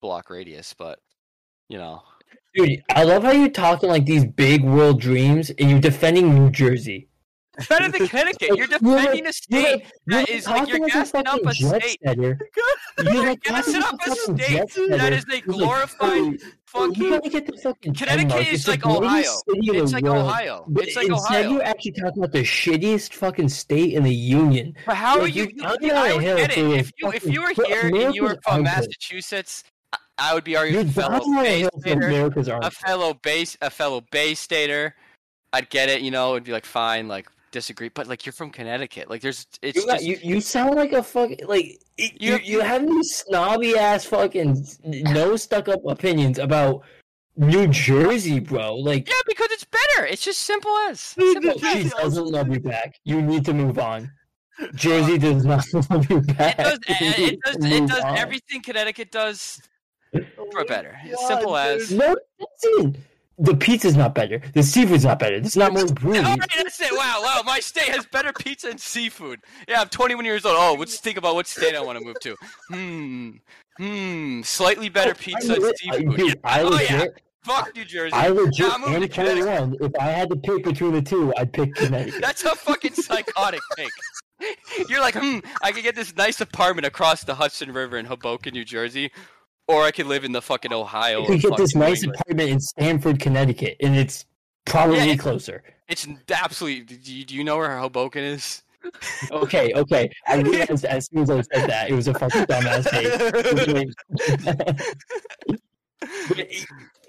block 0.00 0.30
radius. 0.30 0.74
But 0.76 1.00
you 1.68 1.78
know, 1.78 2.02
Dude, 2.54 2.82
I 2.90 3.02
love 3.04 3.24
how 3.24 3.32
you're 3.32 3.48
talking 3.48 3.88
like 3.88 4.04
these 4.06 4.24
big 4.24 4.62
world 4.62 5.00
dreams, 5.00 5.50
and 5.50 5.70
you're 5.70 5.80
defending 5.80 6.34
New 6.34 6.50
Jersey. 6.50 7.08
better 7.68 7.88
than 7.90 8.06
Connecticut. 8.06 8.48
You're 8.48 8.56
You're 8.58 8.66
defending 8.66 9.20
a 9.20 9.24
You're 9.24 9.32
state 9.32 9.72
like, 9.72 9.92
you're 10.06 10.20
that 10.20 10.28
is 10.28 10.46
like 10.46 10.68
you're 10.68 10.86
gassing 10.88 11.26
up 11.26 11.40
a 11.44 11.54
state. 11.54 11.98
setter. 12.04 12.38
You're 13.02 13.12
You're 13.12 13.26
like 13.26 13.40
gassing 13.42 13.82
up 13.82 13.96
a 14.06 14.10
state 14.14 14.36
jet 14.36 14.68
that 14.68 15.00
setter. 15.00 15.14
is 15.16 15.24
a 15.32 15.40
glorified 15.40 16.38
oh, 16.74 16.92
You 16.94 17.20
get 17.30 17.60
fucking 17.62 17.94
Connecticut 17.94 18.48
is 18.48 18.60
It's 18.60 18.68
like 18.68 18.86
Ohio. 18.86 19.22
It's 19.46 19.92
like 19.92 20.04
world. 20.04 20.16
Ohio. 20.26 20.64
It's 20.76 20.96
like 20.96 21.08
instead, 21.08 21.46
Ohio. 21.46 21.50
you're 21.52 21.62
actually 21.64 21.92
talking 21.92 22.22
about 22.22 22.32
the 22.32 22.42
shittiest 22.42 23.12
fucking 23.14 23.48
state 23.48 23.94
in 23.94 24.02
the 24.02 24.14
union. 24.14 24.74
But 24.86 24.96
how 24.96 25.18
are 25.18 25.22
Like, 25.22 25.34
you? 25.34 25.48
I 25.62 25.66
on 25.66 26.16
would 26.16 26.22
get 26.22 26.56
it. 26.56 26.58
If 26.58 26.90
you 26.98 27.12
if 27.12 27.24
you 27.26 27.42
were 27.42 27.52
here 27.66 27.86
and 27.94 28.14
you 28.14 28.22
were 28.24 28.38
from. 28.44 28.62
Massachusetts, 28.64 29.64
I- 30.18 30.34
would 30.34 30.44
be 30.44 30.56
arguing 30.56 30.88
fellow 30.88 31.20
dying 31.20 31.66
a 31.66 31.70
Bay 31.80 32.30
Stater, 32.30 32.30
a 32.62 32.70
fellow 32.70 33.14
base, 33.14 33.56
a 33.60 33.70
fellow 33.70 34.00
Bay 34.10 34.34
Stater. 34.34 34.94
I'd 35.52 35.70
get 35.70 35.88
it. 35.88 36.02
You 36.02 36.10
know, 36.10 36.32
it'd 36.32 36.44
be 36.44 36.52
like 36.52 36.64
fine, 36.66 37.08
like 37.08 37.28
disagree. 37.54 37.88
But 37.88 38.06
like 38.06 38.26
you're 38.26 38.32
from 38.34 38.50
Connecticut, 38.50 39.08
like 39.08 39.22
there's 39.22 39.46
it's 39.62 39.76
You, 39.78 39.86
got- 39.86 39.94
just 40.00 40.04
you 40.04 40.18
you 40.22 40.40
sound 40.42 40.74
like 40.74 40.92
a 40.92 41.02
fucking 41.02 41.46
like 41.46 41.66
you 41.96 42.08
You- 42.20 42.32
you, 42.32 42.38
you 42.44 42.60
have 42.60 42.86
these 42.86 43.10
snobby 43.24 43.78
ass 43.78 44.04
fucking 44.04 44.66
no 44.84 45.36
stuck 45.36 45.68
up 45.68 45.80
opinions 45.86 46.38
about 46.38 46.82
New 47.36 47.66
Jersey, 47.68 48.38
bro. 48.40 48.76
Like 48.76 49.08
yeah 49.08 49.14
because 49.26 49.48
it's 49.52 49.64
better. 49.64 50.06
It's 50.06 50.24
just 50.24 50.40
simple 50.40 50.70
as 50.88 51.00
simple 51.00 51.58
she 51.58 51.88
doesn't 51.88 52.26
love 52.26 52.48
you 52.52 52.60
back. 52.60 52.94
You 53.04 53.22
need 53.22 53.44
to 53.46 53.54
move 53.54 53.78
on. 53.78 54.10
Jersey 54.74 55.18
does 55.18 55.44
not 55.44 55.64
love 55.90 56.08
you 56.10 56.20
back. 56.20 56.58
It 56.58 56.62
does. 56.62 56.78
It, 56.88 57.40
does. 57.44 57.56
It 57.78 57.88
does 57.88 58.04
everything 58.22 58.62
Connecticut 58.62 59.10
does 59.10 59.60
for 60.12 60.60
oh 60.60 60.64
better. 60.66 60.96
It's 61.04 61.20
God, 61.22 61.28
simple 61.28 61.52
dude. 61.56 61.80
as. 61.82 61.92
No, 61.92 62.16
that's 62.38 62.64
it. 62.64 62.96
The 63.38 63.56
pizza's 63.56 63.96
not 63.96 64.14
better. 64.14 64.40
The 64.54 64.62
seafood's 64.62 65.04
not 65.04 65.18
better. 65.18 65.40
There's 65.40 65.56
not 65.56 65.72
more 65.72 65.82
All 65.82 65.92
breweries. 65.92 66.22
right, 66.22 66.38
that's 66.56 66.80
it. 66.80 66.92
Wow, 66.92 67.20
wow. 67.22 67.42
My 67.44 67.58
state 67.60 67.88
has 67.88 68.06
better 68.06 68.32
pizza 68.32 68.68
and 68.70 68.80
seafood. 68.80 69.40
Yeah, 69.68 69.80
I'm 69.80 69.88
21 69.88 70.24
years 70.24 70.44
old. 70.44 70.56
Oh, 70.58 70.76
let's 70.78 70.98
think 71.00 71.18
about 71.18 71.34
what 71.34 71.46
state 71.48 71.74
I 71.74 71.80
want 71.80 71.98
to 71.98 72.04
move 72.04 72.20
to. 72.20 72.36
Hmm. 72.68 73.30
Hmm. 73.76 74.42
Slightly 74.42 74.88
better 74.88 75.14
pizza 75.14 75.52
I 75.52 75.56
and 75.56 75.76
seafood. 75.76 76.16
dude, 76.16 76.40
I 76.44 76.62
Oh, 76.62 76.68
legit, 76.68 76.90
yeah. 76.90 77.06
Fuck 77.42 77.74
New 77.74 77.84
Jersey. 77.84 78.12
I 78.14 78.28
legit 78.28 78.72
I'm 78.72 78.80
moving 78.82 79.08
Connecticut. 79.08 79.78
If 79.80 79.92
I 80.00 80.04
had 80.10 80.30
to 80.30 80.36
pick 80.36 80.64
between 80.64 80.92
the 80.92 81.02
two, 81.02 81.32
I'd 81.36 81.52
pick 81.52 81.74
Connecticut. 81.74 82.20
That's 82.22 82.44
a 82.44 82.54
fucking 82.54 82.94
psychotic 82.94 83.60
take. 83.76 83.90
You're 84.88 85.00
like, 85.00 85.14
hmm, 85.16 85.40
I 85.62 85.72
could 85.72 85.82
get 85.82 85.94
this 85.94 86.14
nice 86.16 86.40
apartment 86.40 86.86
across 86.86 87.24
the 87.24 87.34
Hudson 87.34 87.72
River 87.72 87.98
in 87.98 88.06
Hoboken, 88.06 88.52
New 88.54 88.64
Jersey, 88.64 89.10
or 89.68 89.82
I 89.82 89.90
could 89.90 90.06
live 90.06 90.24
in 90.24 90.32
the 90.32 90.42
fucking 90.42 90.72
Ohio. 90.72 91.22
You 91.22 91.26
could 91.26 91.42
get 91.42 91.56
this 91.56 91.74
nice 91.74 92.02
England. 92.02 92.20
apartment 92.20 92.50
in 92.50 92.60
Stamford, 92.60 93.20
Connecticut, 93.20 93.76
and 93.80 93.96
it's 93.96 94.26
probably 94.64 94.98
Yeah. 95.08 95.16
closer. 95.16 95.62
It's 95.88 96.06
absolutely. 96.30 96.96
Do 96.96 97.12
you, 97.12 97.24
do 97.24 97.34
you 97.34 97.44
know 97.44 97.56
where 97.58 97.78
Hoboken 97.78 98.22
is? 98.24 98.62
Okay, 99.30 99.72
okay. 99.74 100.10
I 100.26 100.36
realized 100.40 100.84
as 100.84 101.06
soon 101.06 101.22
as 101.22 101.30
I 101.30 101.40
said 101.40 101.70
that, 101.70 101.90
it 101.90 101.94
was 101.94 102.08
a 102.08 102.14
fucking 102.14 102.42
dumbass 102.44 102.90
take. 102.90 104.84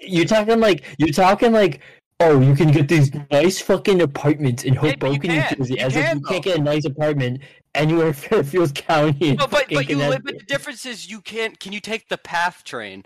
You're 0.00 0.24
talking 0.24 0.60
like 0.60 0.84
you're 0.98 1.12
talking 1.12 1.52
like 1.52 1.80
oh 2.20 2.40
you 2.40 2.54
can 2.54 2.70
get 2.70 2.88
these 2.88 3.10
nice 3.30 3.60
fucking 3.60 4.00
apartments 4.00 4.64
in 4.64 4.74
Hoboken, 4.74 5.30
New. 5.30 5.42
Jersey, 5.56 5.74
You 5.74 5.80
as 5.80 5.96
if 5.96 6.14
you 6.14 6.20
can't 6.20 6.44
get 6.44 6.58
a 6.58 6.62
nice 6.62 6.84
apartment 6.84 7.42
anywhere 7.74 8.06
in 8.08 8.12
Fairfield 8.12 8.74
County. 8.74 9.34
No, 9.34 9.46
but 9.46 9.66
but 9.70 9.88
you 9.88 9.96
live. 9.96 10.22
But 10.24 10.38
the 10.38 10.44
difference 10.44 10.86
is 10.86 11.10
you 11.10 11.20
can't. 11.20 11.58
Can 11.60 11.72
you 11.72 11.80
take 11.80 12.08
the 12.08 12.18
PATH 12.18 12.64
train 12.64 13.04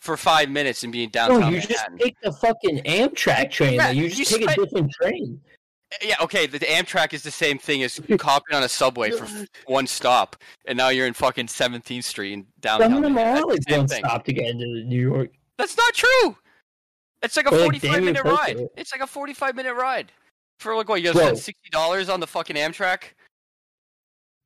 for 0.00 0.16
five 0.16 0.48
minutes 0.48 0.84
and 0.84 0.92
be 0.92 1.02
in 1.02 1.10
downtown 1.10 1.40
No, 1.40 1.48
you 1.48 1.60
just 1.60 1.86
take 1.98 2.16
the 2.22 2.32
fucking 2.32 2.78
Amtrak 2.84 3.50
train. 3.50 3.74
Yeah, 3.74 3.88
like, 3.88 3.96
you 3.96 4.08
just 4.08 4.30
you 4.30 4.38
take 4.38 4.50
a 4.50 4.54
different 4.54 4.92
train. 4.92 5.40
Yeah, 6.02 6.16
okay. 6.20 6.46
The, 6.46 6.58
the 6.58 6.66
Amtrak 6.66 7.12
is 7.12 7.22
the 7.22 7.30
same 7.30 7.58
thing 7.58 7.82
as 7.82 8.00
hopping 8.20 8.56
on 8.56 8.62
a 8.62 8.68
subway 8.68 9.10
for 9.10 9.26
one 9.66 9.86
stop, 9.86 10.36
and 10.66 10.76
now 10.76 10.88
you're 10.88 11.06
in 11.06 11.14
fucking 11.14 11.46
17th 11.46 12.04
Street 12.04 12.32
in 12.32 12.40
Some 12.42 12.80
downtown. 12.80 12.92
of 12.94 13.02
them 13.02 13.14
Manhattan. 13.14 13.50
are 13.50 13.54
That's 13.54 13.76
one 13.76 13.88
stop 13.88 14.24
to 14.24 14.32
get 14.32 14.46
into 14.46 14.66
New 14.66 15.00
York. 15.00 15.30
That's 15.58 15.76
not 15.76 15.94
true. 15.94 16.36
It's 17.26 17.36
like 17.36 17.46
a 17.46 17.50
They're, 17.50 17.60
like, 17.68 17.80
45 17.80 17.90
damn 17.92 18.04
near 18.04 18.12
minute 18.14 18.24
ride. 18.24 18.56
it. 18.60 18.72
It's 18.76 18.92
like 18.92 19.02
a 19.02 19.06
45 19.06 19.54
minute 19.56 19.74
ride. 19.74 20.10
For 20.60 20.74
like 20.74 20.88
what? 20.88 21.02
You 21.02 21.12
Bro. 21.12 21.22
gotta 21.22 21.36
sixty 21.36 21.68
dollars 21.70 22.08
on 22.08 22.20
the 22.20 22.26
fucking 22.26 22.56
Amtrak. 22.56 23.02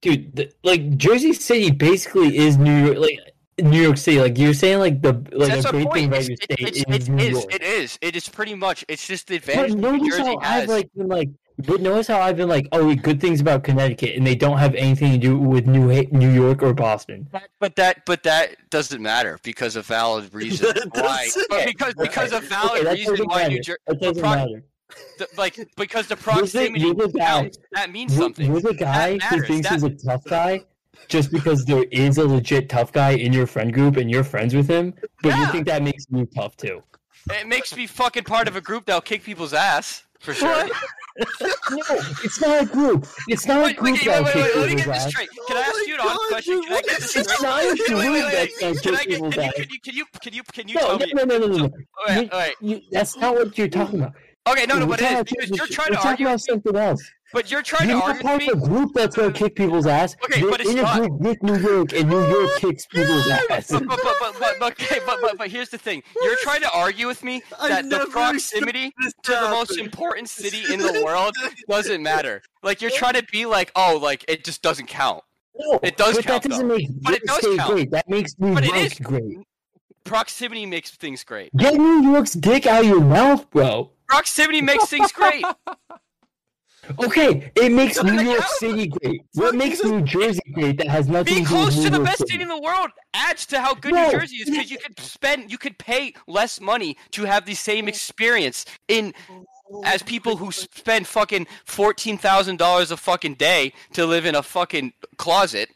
dude 0.03 0.35
the, 0.35 0.51
like 0.65 0.97
jersey 0.97 1.33
city 1.33 1.71
basically 1.71 2.37
is 2.37 2.57
new 2.57 2.87
york 2.87 2.99
like 2.99 3.19
new 3.61 3.81
york 3.83 3.97
city 3.99 4.19
like 4.19 4.39
you're 4.39 4.55
saying 4.55 4.79
like 4.79 5.03
the 5.03 5.13
like 5.33 5.51
That's 5.51 5.67
a 5.67 5.71
great 5.71 5.93
thing 5.93 6.07
about 6.09 6.25
your 6.25 6.33
it- 6.33 6.43
state 6.43 6.61
it's, 6.61 7.09
is 7.09 7.09
it 7.09 7.21
is. 7.21 7.47
It 7.51 7.63
is. 7.63 7.99
It 8.01 8.17
is 8.17 8.29
pretty 8.29 8.55
much. 8.55 8.85
It's 8.89 9.07
just 9.07 9.29
the 9.29 9.37
advantage 9.37 9.75
New 9.75 9.83
notice 9.99 10.17
Jersey 10.17 10.23
how 10.31 10.39
i've 10.39 10.61
has. 10.63 10.69
like 10.69 10.89
been 10.97 11.09
like 11.09 11.29
but 11.67 11.81
notice 11.81 12.07
how 12.07 12.21
i've 12.21 12.37
been 12.37 12.49
like 12.49 12.67
oh 12.73 12.95
good 12.95 13.21
things 13.21 13.41
about 13.41 13.63
connecticut 13.65 14.17
and 14.17 14.27
they 14.27 14.35
don't 14.35 14.59
have 14.59 14.75
anything 14.75 15.13
to 15.13 15.19
do 15.19 15.39
with 15.39 15.67
new 15.67 15.87
new 16.13 16.31
york 16.31 16.63
or 16.63 16.73
boston 16.75 17.29
But 17.59 17.77
that, 17.77 18.05
but 18.07 18.23
that 18.25 18.57
doesn't 18.71 19.01
matter 19.03 19.39
because 19.43 19.77
of 19.77 19.87
valid 19.87 20.33
reason 20.35 20.69
That 20.75 20.91
why. 20.95 21.29
But 21.49 21.67
because 21.67 21.95
because 21.95 22.33
of 22.33 22.45
valid 22.45 22.73
okay, 22.73 22.85
that 22.85 23.09
reason 23.09 23.27
why 23.27 23.37
matter. 23.43 23.51
New 23.51 23.61
Jersey, 23.63 23.79
that 23.87 24.01
doesn't 24.01 24.23
pro- 24.23 24.35
matter 24.35 24.65
like 25.37 25.57
because 25.77 26.07
the 26.09 26.15
You're 26.15 26.17
the- 26.17 26.23
proximity 26.23 26.81
you're 26.85 26.95
the 26.95 27.09
guy. 27.09 27.25
counts. 27.27 27.59
That 27.73 27.91
means 27.93 28.13
You're- 28.15 28.25
something. 28.25 28.47
you're 28.51 28.61
the 28.61 28.75
guy 28.75 29.19
who 29.19 29.43
thinks 29.43 29.69
That- 29.69 29.75
he's 29.75 29.83
a 29.85 29.91
tough 29.91 30.25
guy 30.25 30.65
just 31.09 31.31
because 31.31 31.65
there 31.65 31.85
is 31.93 32.19
a 32.19 32.25
legit 32.27 32.69
tough 32.69 32.93
guy 32.93 33.13
in 33.13 33.33
your 33.33 33.47
friend 33.47 33.73
group 33.73 33.97
and 33.97 34.11
you're 34.11 34.25
friends 34.25 34.55
with 34.55 34.69
him 34.69 34.93
but 35.23 35.37
you 35.39 35.47
think 35.47 35.67
that 35.67 35.83
makes 35.83 36.05
you 36.11 36.27
tough 36.27 36.57
too 36.57 36.83
It 37.31 37.47
makes 37.47 37.75
me 37.77 37.87
fucking 37.87 38.25
part 38.25 38.49
of 38.49 38.57
a 38.57 38.61
group 38.61 38.87
that'll 38.87 39.01
kick 39.01 39.23
people's 39.23 39.55
ass 39.55 40.05
for 40.21 40.35
sure. 40.35 40.69
No, 41.71 41.83
it's 42.25 42.41
not 42.41 42.63
a 42.63 42.67
group. 42.67 43.07
It's 43.29 43.45
not 43.47 43.59
a 43.59 43.65
Wait, 43.65 43.77
group 43.77 43.93
wait, 43.95 44.05
that 44.07 44.25
wait, 44.25 44.35
wait, 44.37 44.57
let 44.57 44.71
me 44.71 44.77
get 44.77 44.87
this 44.87 45.05
straight. 45.09 45.29
Can 45.49 45.57
I 45.57 45.61
Oh 45.61 45.79
ask 45.79 45.87
you 45.87 45.95
an 45.95 46.01
honest 46.01 46.19
God, 46.19 46.29
question? 46.31 46.63
Can 46.63 46.73
I 46.73 46.81
get 46.81 46.87
this 47.01 47.17
It's 47.17 47.33
straight? 47.33 47.43
not 47.43 47.63
a 47.63 47.67
Wait, 47.67 47.79
wait, 47.79 47.89
group 47.91 48.51
that's 48.61 48.81
Can 48.81 48.95
I 48.95 49.05
get? 49.05 49.19
Can 49.19 49.35
you? 49.43 49.51
Can 49.53 49.69
you? 49.69 49.81
Can 49.81 49.95
you? 49.95 50.05
Can 50.23 50.33
you? 50.35 50.43
Can 50.45 50.69
you 50.69 50.75
No, 50.77 50.81
tell 50.81 50.99
no, 50.99 51.07
me? 51.07 51.13
no, 51.15 51.25
no, 51.25 51.39
no, 51.39 51.47
no. 51.47 51.65
All 51.65 51.69
You, 51.69 51.71
right, 52.21 52.33
all 52.33 52.39
right. 52.39 52.55
you, 52.61 52.81
that's 52.91 53.17
not 53.17 53.35
what 53.35 53.59
you're 53.59 53.69
talking 53.69 54.01
about. 54.01 54.13
Okay, 54.49 54.65
no, 54.67 54.79
no, 54.79 54.87
We're 54.87 54.97
but 54.97 55.01
it 55.01 55.05
is 55.05 55.11
talking 55.11 55.25
because 55.25 55.51
about- 55.51 55.59
you're 55.59 55.67
we're 55.67 55.75
trying 55.75 55.89
to 55.89 55.95
talking 55.97 56.09
argue. 56.11 56.27
about 56.27 56.41
something 56.41 56.77
else. 56.77 57.11
But 57.33 57.51
you're 57.51 57.63
trying 57.63 57.89
You're 57.89 58.01
to 58.01 58.07
not 58.07 58.09
argue 58.17 58.23
part 58.29 58.41
with 58.43 58.53
of 58.53 58.59
me. 58.61 58.65
a 58.65 58.69
group 58.69 58.93
that's 58.95 59.15
gonna 59.17 59.33
kick 59.33 59.55
people's 59.55 59.87
ass. 59.87 60.17
Okay, 60.25 60.41
You're 60.41 60.51
but 60.51 60.61
it's 60.61 60.71
in 60.71 60.79
a 60.79 60.95
group 60.99 61.21
with 61.21 61.43
New 61.43 61.59
York, 61.59 61.93
and 61.93 62.11
New 62.11 62.27
York 62.29 62.51
kicks 62.59 62.87
people's 62.87 63.29
ass. 63.29 63.71
But, 63.71 63.87
but, 63.87 64.01
but, 64.03 64.17
but, 64.21 64.37
but, 64.41 64.55
but, 64.59 64.73
okay, 64.73 64.99
but, 65.07 65.19
but, 65.23 65.39
but 65.39 65.49
here's 65.49 65.69
the 65.69 65.79
thing. 65.79 66.03
You're 66.23 66.37
trying 66.43 66.61
to 66.63 66.71
argue 66.75 67.07
with 67.07 67.23
me 67.23 67.43
I 67.61 67.69
that 67.69 67.83
the 67.85 67.89
never 67.99 68.07
proximity 68.11 68.93
this 69.01 69.13
to 69.25 69.33
the 69.33 69.41
most 69.51 69.71
happen. 69.71 69.85
important 69.85 70.29
city 70.29 70.73
in 70.73 70.81
the 70.81 71.03
world 71.05 71.35
doesn't 71.69 72.03
matter. 72.03 72.43
Like 72.63 72.83
you're 72.83 72.91
trying 72.91 73.15
to 73.15 73.23
be 73.31 73.47
like, 73.47 73.71
oh, 73.77 73.99
like 74.03 74.25
it 74.29 74.45
just 74.45 74.63
doesn't 74.63 74.87
count. 74.87 75.23
No, 75.59 75.79
It 75.83 75.97
does 75.97 76.17
but 76.17 76.25
count, 76.25 76.43
that 76.43 76.49
doesn't 76.51 76.69
though. 76.69 76.77
make 76.77 76.89
But 77.03 77.15
it 77.15 77.21
your 77.25 77.27
does 77.27 77.39
state 77.39 77.59
count. 77.59 77.73
great. 77.75 77.91
That 77.91 78.09
makes 78.09 78.33
New 78.39 78.55
But 78.55 78.65
it 78.65 78.69
York 78.75 78.79
is- 78.93 78.99
great. 78.99 79.39
Proximity 80.05 80.65
makes 80.67 80.91
things 80.93 81.23
great. 81.23 81.51
Get 81.57 81.75
New 81.75 82.03
York's 82.11 82.33
dick 82.33 82.67
out 82.67 82.81
of 82.81 82.87
your 82.89 83.01
mouth, 83.03 83.49
bro. 83.51 83.91
Proximity 84.09 84.63
makes 84.63 84.87
things 84.87 85.13
great. 85.13 85.45
Okay, 86.99 87.51
it 87.57 87.73
makes 87.73 88.03
New 88.03 88.19
it 88.19 88.25
York? 88.25 88.43
City 88.59 88.89
great. 88.89 89.23
What 89.35 89.55
makes 89.55 89.83
New 89.85 90.03
Jersey 90.03 90.41
great 90.53 90.79
that 90.79 90.89
has 90.89 91.09
nothing 91.09 91.35
Being 91.35 91.45
to 91.47 91.51
do 91.51 91.57
with 91.57 91.65
Being 91.71 91.73
close 91.73 91.85
to 91.85 91.91
the 91.91 91.97
York 91.99 92.07
best 92.07 92.19
City? 92.19 92.31
city 92.33 92.43
in 92.43 92.49
the 92.49 92.61
world 92.61 92.91
adds 93.15 93.47
to 93.47 93.61
how 93.61 93.75
good 93.75 93.93
No. 93.95 94.07
New 94.07 94.13
Jersey 94.19 94.37
is 94.37 94.51
because 94.51 94.71
you 94.71 94.79
could 94.79 94.99
spend, 95.01 95.51
you 95.51 95.59
could 95.59 95.79
pay 95.79 96.15
less 96.27 96.61
money 96.61 96.97
to 97.13 97.25
have 97.25 97.45
the 97.47 97.55
same 97.55 97.89
experience 97.89 98.65
in 98.89 99.15
as 99.85 100.03
people 100.03 100.37
who 100.37 100.51
spend 100.51 101.07
fucking 101.07 101.47
fourteen 101.65 102.19
thousand 102.19 102.59
dollars 102.59 102.91
a 102.91 102.97
fucking 102.97 103.35
day 103.35 103.73
to 103.93 104.05
live 104.05 104.27
in 104.27 104.35
a 104.35 104.43
fucking 104.43 104.93
closet. 105.17 105.71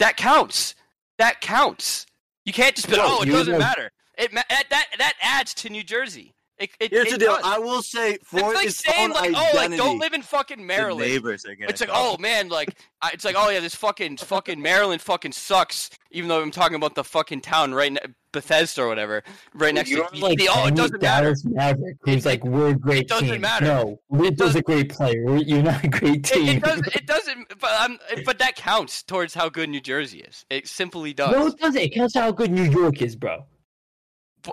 That 0.00 0.16
counts. 0.16 0.74
That 1.18 1.40
counts. 1.40 2.06
You 2.44 2.52
can't 2.52 2.74
just 2.74 2.90
be, 2.90 2.96
No, 2.96 3.18
oh, 3.20 3.22
it 3.22 3.26
doesn't 3.26 3.52
know- 3.52 3.58
matter. 3.60 3.90
It 4.18 4.32
ma- 4.32 4.42
that, 4.48 4.64
that 4.70 4.86
that 4.98 5.14
adds 5.22 5.54
to 5.54 5.70
New 5.70 5.82
Jersey. 5.84 6.33
It, 6.56 6.70
it, 6.78 6.92
Here's 6.92 7.08
it 7.08 7.10
the 7.12 7.18
deal. 7.18 7.34
does. 7.34 7.42
I 7.44 7.58
will 7.58 7.82
say 7.82 8.16
for 8.22 8.38
it's 8.38 8.54
like 8.54 8.66
its 8.68 8.76
saying 8.76 9.10
own 9.10 9.10
like, 9.10 9.30
identity. 9.30 9.46
oh, 9.52 9.56
like 9.56 9.76
don't 9.76 9.98
live 9.98 10.12
in 10.12 10.22
fucking 10.22 10.58
The 10.58 10.64
Maryland. 10.64 11.10
neighbors 11.10 11.44
are 11.46 11.56
gonna. 11.56 11.68
It's 11.68 11.80
like, 11.80 11.90
oh 11.92 12.16
man, 12.18 12.48
like 12.48 12.76
I, 13.02 13.10
it's 13.12 13.24
like, 13.24 13.34
oh 13.36 13.48
yeah, 13.50 13.58
this 13.58 13.74
fucking 13.74 14.18
fucking 14.18 14.62
Maryland 14.62 15.00
fucking 15.02 15.32
sucks. 15.32 15.90
Even 16.12 16.28
though 16.28 16.40
I'm 16.40 16.52
talking 16.52 16.76
about 16.76 16.94
the 16.94 17.02
fucking 17.02 17.40
town 17.40 17.74
right, 17.74 17.90
ne- 17.92 17.98
Bethesda 18.32 18.82
or 18.82 18.88
whatever, 18.88 19.24
right 19.54 19.74
next 19.74 19.90
You're 19.90 20.06
to 20.06 20.16
like 20.20 20.38
the, 20.38 20.48
oh, 20.48 20.62
it 20.62 20.66
any 20.68 20.76
doesn't 20.76 21.02
matter. 21.02 21.24
Dallas 21.24 21.44
Maverick 21.44 21.96
who's 22.04 22.24
It- 22.24 22.28
like 22.28 22.44
we're 22.44 22.68
a 22.68 22.74
great 22.78 23.08
doesn't 23.08 23.26
team. 23.28 23.40
matter. 23.40 23.66
No, 23.66 24.00
Riddle's 24.10 24.54
a 24.54 24.62
great 24.62 24.90
player. 24.90 25.36
You're 25.38 25.60
not 25.64 25.82
a 25.82 25.88
great 25.88 26.18
It, 26.30 26.34
team. 26.34 26.48
it 26.58 26.62
doesn't. 26.62 26.86
It 26.94 27.06
doesn't. 27.08 27.48
But 27.60 27.70
I'm. 27.80 27.98
But 28.24 28.38
that 28.38 28.54
counts 28.54 29.02
towards 29.02 29.34
how 29.34 29.48
good 29.48 29.70
New 29.70 29.80
Jersey 29.80 30.20
is. 30.20 30.44
It 30.50 30.68
simply 30.68 31.12
does. 31.14 31.32
No, 31.32 31.48
it 31.48 31.58
doesn't. 31.58 31.80
It 31.82 31.94
counts 31.96 32.14
how 32.14 32.30
good 32.30 32.52
New 32.52 32.70
York 32.70 33.02
is, 33.02 33.16
bro. 33.16 33.44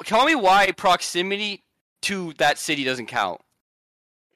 Tell 0.05 0.25
me 0.25 0.33
why 0.35 0.71
proximity 0.71 1.63
to 2.03 2.33
that 2.37 2.57
city 2.57 2.83
doesn't 2.83 3.07
count. 3.07 3.41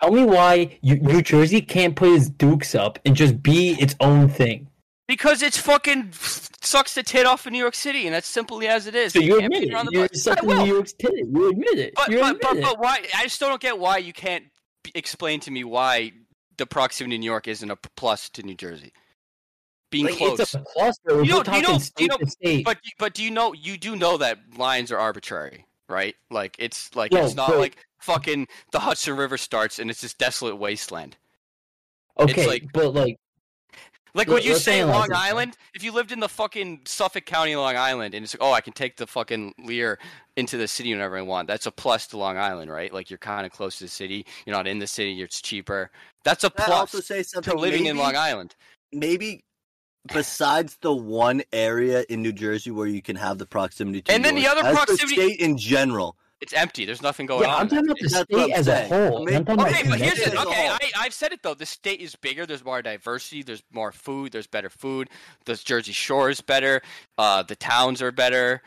Tell 0.02 0.12
me 0.12 0.24
why 0.26 0.78
New 0.84 1.22
Jersey 1.22 1.62
can't 1.62 1.96
put 1.96 2.10
its 2.10 2.30
dukes 2.30 2.76
up 2.76 3.00
and 3.06 3.16
just 3.16 3.42
be 3.42 3.72
its 3.80 3.96
own 4.00 4.28
thing. 4.30 4.68
Because 5.08 5.42
it's 5.44 5.58
fucking 5.58 6.12
sucks 6.14 6.96
the 6.96 7.04
tit 7.04 7.26
off 7.26 7.46
of 7.46 7.52
New 7.52 7.60
York 7.60 7.76
City, 7.76 8.06
and 8.08 8.16
that's 8.16 8.28
simply 8.28 8.68
as 8.68 8.88
it 8.88 8.96
is. 8.96 9.14
So 9.14 9.20
you 9.20 9.38
admit 9.40 9.64
it. 9.64 9.70
You're 9.70 10.08
bush. 10.08 10.10
I 10.14 10.18
sucking 10.18 10.50
will. 10.50 10.66
New 10.66 10.74
York's 10.74 10.94
tit. 10.94 11.12
You 11.16 11.50
admit 11.50 11.78
it. 11.80 11.94
But 11.96 12.10
you 12.10 12.20
but, 12.20 12.26
admit 12.36 12.42
but 12.42 12.58
it. 12.58 12.64
but 12.64 12.80
why? 12.80 13.06
I 13.16 13.24
just 13.24 13.40
don't 13.40 13.62
get 13.62 13.78
why 13.78 13.98
you 14.00 14.14
can't 14.14 14.46
b- 14.84 14.92
explain 14.96 15.40
to 15.42 15.52
me 15.52 15.64
why 15.64 16.12
the 16.58 16.66
proximity 16.66 17.16
to 17.18 17.20
New 17.20 17.26
York 17.26 17.48
isn't 17.48 17.70
a 17.70 17.76
plus 17.96 18.30
to 18.32 18.44
New 18.44 18.56
Jersey. 18.56 18.92
Being 19.92 20.06
like, 20.06 20.16
close, 20.18 20.40
it's 20.40 20.56
a 20.56 20.60
cluster. 20.62 21.24
You 21.24 21.44
know- 21.44 21.44
you 21.54 21.62
know- 21.62 21.74
you 21.74 21.80
state 21.80 22.10
know- 22.10 22.18
to 22.18 22.28
state. 22.28 22.66
but 22.66 22.80
but 22.98 23.14
do 23.14 23.24
you 23.24 23.30
know 23.32 23.54
you 23.54 23.78
do 23.78 23.96
know 23.96 24.18
that 24.18 24.40
lines 24.58 24.92
are 24.92 24.98
arbitrary, 24.98 25.66
right? 25.90 26.16
Like 26.30 26.56
it's 26.60 26.96
like 26.96 27.12
No, 27.12 27.26
it's 27.26 27.36
not 27.36 27.50
but- 27.50 27.60
like 27.60 27.78
fucking 28.00 28.48
the 28.72 28.80
Hudson 28.80 29.16
River 29.18 29.38
starts 29.38 29.80
and 29.80 29.90
it's 29.90 30.02
this 30.02 30.14
desolate 30.14 30.58
wasteland. 30.58 31.18
it's 32.20 32.32
okay, 32.32 32.48
like- 32.48 32.72
but 32.74 32.94
like 32.94 33.18
Like 34.14 34.28
Let- 34.30 34.36
would 34.36 34.46
you 34.46 34.56
say 34.56 34.80
analyze 34.80 35.10
Long 35.10 35.18
Island? 35.18 35.58
If 35.74 35.84
you 35.84 35.92
lived 35.92 36.14
in 36.14 36.22
the 36.22 36.30
fucking 36.30 36.84
Suffolk 36.86 37.26
County, 37.26 37.54
Long 37.58 37.76
Island, 37.76 38.14
and 38.16 38.24
it's 38.24 38.34
like, 38.34 38.42
oh, 38.42 38.54
I 38.54 38.62
can 38.62 38.72
take 38.72 38.96
the 38.96 39.06
fucking 39.06 39.54
Lear 39.60 40.00
into 40.38 40.56
the 40.58 40.70
city 40.70 40.94
whenever 40.94 41.18
I 41.18 41.22
want. 41.22 41.50
That's 41.50 41.66
a 41.66 41.72
plus 41.72 42.08
to 42.08 42.18
Long 42.18 42.38
Island, 42.38 42.72
right? 42.72 42.94
Like 42.94 43.10
you're 43.10 43.18
kind 43.20 43.46
of 43.46 43.52
close 43.52 43.78
to 43.80 43.84
the 43.84 43.90
city. 43.90 44.26
You're 44.46 44.56
not 44.56 44.68
in 44.68 44.80
the 44.80 44.88
city. 44.88 45.22
It's 45.22 45.42
cheaper. 45.42 45.92
That's 46.24 46.46
a 46.46 46.50
plus 46.50 46.70
also 46.70 47.02
say 47.02 47.24
something. 47.24 47.52
to 47.54 47.60
living 47.60 47.88
in 47.88 47.98
Long 47.98 48.16
Island. 48.16 48.56
Maybe 48.94 49.44
besides 50.14 50.78
the 50.82 50.94
one 50.94 51.42
area 51.54 52.06
in 52.10 52.22
New 52.22 52.34
Jersey 52.34 52.72
where 52.72 52.88
you 52.88 53.02
can 53.02 53.16
have 53.16 53.38
the 53.38 53.46
proximity 53.46 54.02
to 54.04 54.12
And 54.12 54.24
New 54.24 54.30
then 54.30 54.36
the 54.36 54.48
other 54.48 54.64
as 54.66 54.74
proximity- 54.76 55.16
state 55.16 55.40
in 55.40 55.58
general. 55.58 56.18
It's 56.42 56.52
empty. 56.54 56.84
There's 56.86 57.02
nothing 57.02 57.26
going 57.28 57.44
yeah, 57.44 57.56
on. 57.56 57.62
I'm 57.72 57.78
in 57.80 57.86
that 57.88 57.88
talking 57.88 57.90
about 57.90 57.98
the 58.02 58.10
That's 58.10 58.46
state 58.46 58.52
as 58.54 58.66
saying. 58.66 58.92
a 58.92 59.10
whole. 59.10 59.22
I'm 59.22 59.36
Okay, 59.36 59.38
about 59.38 59.58
but 59.58 59.72
here's 59.74 59.86
connected 60.20 60.34
it. 60.34 60.40
Okay. 60.46 60.68
I, 60.70 60.92
I've 61.00 61.14
said 61.14 61.32
it 61.32 61.40
though. 61.42 61.54
The 61.54 61.66
state 61.66 62.02
is 62.02 62.16
bigger. 62.18 62.46
There's 62.46 62.64
more 62.64 62.82
diversity. 62.82 63.42
There's 63.42 63.64
more 63.72 63.92
food. 63.94 64.34
There's 64.34 64.46
better 64.46 64.70
food. 64.70 65.10
The 65.46 65.56
Jersey 65.56 65.94
Shore 65.94 66.30
is 66.30 66.42
better. 66.42 66.82
Uh, 67.18 67.42
the 67.44 67.56
towns 67.56 68.02
are 68.02 68.12
better 68.12 68.62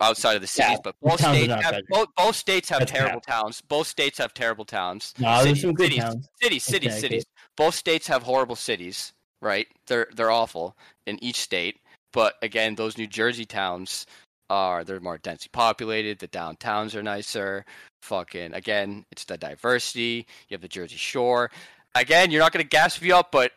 outside 0.00 0.34
of 0.34 0.40
the 0.40 0.46
cities. 0.48 0.72
Yeah, 0.72 0.78
but 0.82 0.96
both 1.00 1.20
states 1.20 1.52
have 1.62 1.76
both, 1.88 2.08
both 2.16 2.36
states 2.36 2.68
have 2.70 2.80
That's 2.80 2.90
terrible 2.90 3.20
cap. 3.20 3.42
towns. 3.42 3.60
Both 3.62 3.86
states 3.86 4.18
have 4.18 4.34
terrible 4.34 4.64
towns. 4.64 5.14
No, 5.18 5.28
there's 5.28 5.42
cities, 5.44 5.62
some 5.62 5.74
good 5.74 5.84
cities, 5.92 6.02
towns. 6.02 6.28
cities, 6.42 6.64
cities, 6.64 6.90
Okay, 6.92 7.00
cities. 7.00 7.24
Both 7.56 7.74
states 7.76 8.06
have 8.08 8.24
horrible 8.24 8.56
cities. 8.56 9.12
Right? 9.42 9.66
They're 9.86 10.08
they're 10.14 10.30
awful 10.30 10.76
in 11.06 11.22
each 11.22 11.40
state. 11.40 11.78
But 12.12 12.34
again, 12.42 12.74
those 12.74 12.96
New 12.96 13.06
Jersey 13.06 13.44
towns 13.44 14.06
are 14.48 14.84
they're 14.84 15.00
more 15.00 15.18
densely 15.18 15.50
populated. 15.52 16.18
The 16.18 16.28
downtowns 16.28 16.94
are 16.94 17.02
nicer. 17.02 17.64
Fucking 18.02 18.54
again, 18.54 19.04
it's 19.10 19.24
the 19.24 19.36
diversity. 19.36 20.26
You 20.48 20.54
have 20.54 20.62
the 20.62 20.68
Jersey 20.68 20.96
Shore. 20.96 21.50
Again, 21.94 22.30
you're 22.30 22.42
not 22.42 22.52
going 22.52 22.64
to 22.64 22.68
gas 22.68 23.00
me 23.00 23.10
up, 23.10 23.32
but 23.32 23.52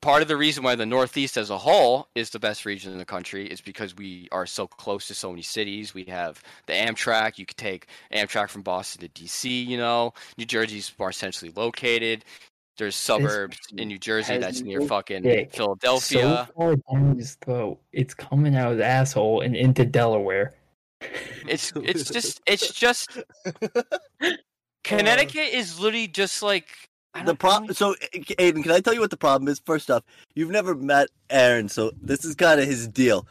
part 0.00 0.22
of 0.22 0.28
the 0.28 0.36
reason 0.36 0.62
why 0.62 0.74
the 0.74 0.86
Northeast 0.86 1.36
as 1.36 1.50
a 1.50 1.58
whole 1.58 2.08
is 2.14 2.30
the 2.30 2.38
best 2.38 2.64
region 2.64 2.92
in 2.92 2.98
the 2.98 3.04
country 3.04 3.46
is 3.46 3.60
because 3.60 3.96
we 3.96 4.28
are 4.32 4.46
so 4.46 4.66
close 4.66 5.06
to 5.08 5.14
so 5.14 5.30
many 5.30 5.42
cities. 5.42 5.94
We 5.94 6.04
have 6.04 6.42
the 6.66 6.74
Amtrak. 6.74 7.38
You 7.38 7.46
could 7.46 7.56
take 7.56 7.86
Amtrak 8.12 8.48
from 8.48 8.62
Boston 8.62 9.08
to 9.08 9.08
DC. 9.08 9.66
You 9.66 9.78
know, 9.78 10.12
New 10.36 10.46
Jersey's 10.46 10.92
more 10.98 11.12
centrally 11.12 11.52
located. 11.54 12.24
There's 12.78 12.94
suburbs 12.94 13.58
in 13.76 13.88
New 13.88 13.98
Jersey 13.98 14.38
that's 14.38 14.60
near 14.60 14.80
fucking 14.80 15.22
dick. 15.22 15.52
Philadelphia. 15.52 16.46
So 16.46 16.52
far 16.56 16.76
down 16.76 17.16
his 17.16 17.34
throat, 17.34 17.80
it's 17.92 18.14
coming 18.14 18.54
out 18.54 18.72
his 18.72 18.80
asshole 18.80 19.40
and 19.40 19.56
into 19.56 19.84
Delaware. 19.84 20.54
It's 21.46 21.72
it's 21.76 22.08
just 22.08 22.40
it's 22.46 22.72
just 22.72 23.18
Connecticut 24.84 25.48
is 25.52 25.80
literally 25.80 26.06
just 26.06 26.40
like 26.40 26.68
The 27.26 27.34
problem. 27.34 27.74
So, 27.74 27.96
Aiden, 28.14 28.62
can 28.62 28.70
I 28.70 28.80
tell 28.80 28.94
you 28.94 29.00
what 29.00 29.10
the 29.10 29.16
problem 29.16 29.48
is? 29.48 29.60
First 29.64 29.90
off, 29.90 30.04
you've 30.34 30.50
never 30.50 30.74
met 30.74 31.08
Aaron, 31.30 31.68
so 31.68 31.90
this 32.00 32.24
is 32.24 32.36
kind 32.36 32.60
of 32.60 32.66
his 32.66 32.86
deal. 32.86 33.26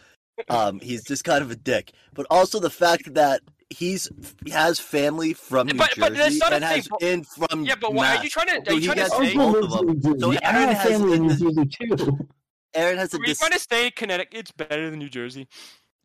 Um, 0.49 0.79
he's 0.81 1.03
just 1.03 1.23
kind 1.23 1.41
of 1.41 1.51
a 1.51 1.55
dick. 1.55 1.93
But 2.13 2.27
also 2.29 2.59
the 2.59 2.69
fact 2.69 3.13
that 3.13 3.41
he's 3.69 4.09
he 4.45 4.51
has 4.51 4.79
family 4.79 5.33
from 5.33 5.67
New 5.67 5.73
But- 5.75 5.93
but 5.97 6.13
that's 6.13 6.35
Jersey 6.35 6.39
not 6.39 6.51
a 6.51 6.55
and 6.55 6.63
has 6.63 6.87
thing. 6.87 7.09
in 7.09 7.23
from 7.23 7.65
Yeah, 7.65 7.75
but 7.75 7.93
why 7.93 8.15
are 8.17 8.23
you 8.23 8.29
trying 8.29 8.47
to? 8.47 8.71
Are 8.71 8.73
you 8.73 8.79
he 8.79 8.85
trying 8.87 8.97
to 8.97 9.09
say? 9.09 9.35
both 9.35 9.63
of 9.63 9.71
them. 9.71 9.89
in 9.89 10.19
So 10.19 10.31
Jersey. 10.31 10.43
Aaron 10.43 10.69
has 10.75 10.87
family 10.91 11.13
in 11.17 11.27
New 11.27 11.35
Jersey 11.35 11.65
too. 11.65 12.27
Aaron 12.73 12.97
has 12.97 13.13
a 13.13 13.17
Are 13.17 13.19
you 13.21 13.25
dis- 13.27 13.39
trying 13.39 13.51
to 13.51 13.59
say 13.59 13.91
Connecticut's 13.91 14.51
better 14.51 14.89
than 14.89 14.99
New 14.99 15.09
Jersey? 15.09 15.47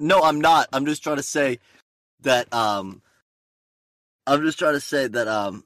No, 0.01 0.23
I'm 0.23 0.41
not. 0.41 0.69
I'm 0.73 0.87
just 0.87 1.03
trying 1.03 1.17
to 1.17 1.23
say 1.23 1.59
that 2.21 2.53
um 2.53 3.03
I'm 4.27 4.43
just 4.43 4.59
trying 4.59 4.75
to 4.75 4.81
say 4.81 5.07
that 5.09 5.29
um 5.29 5.65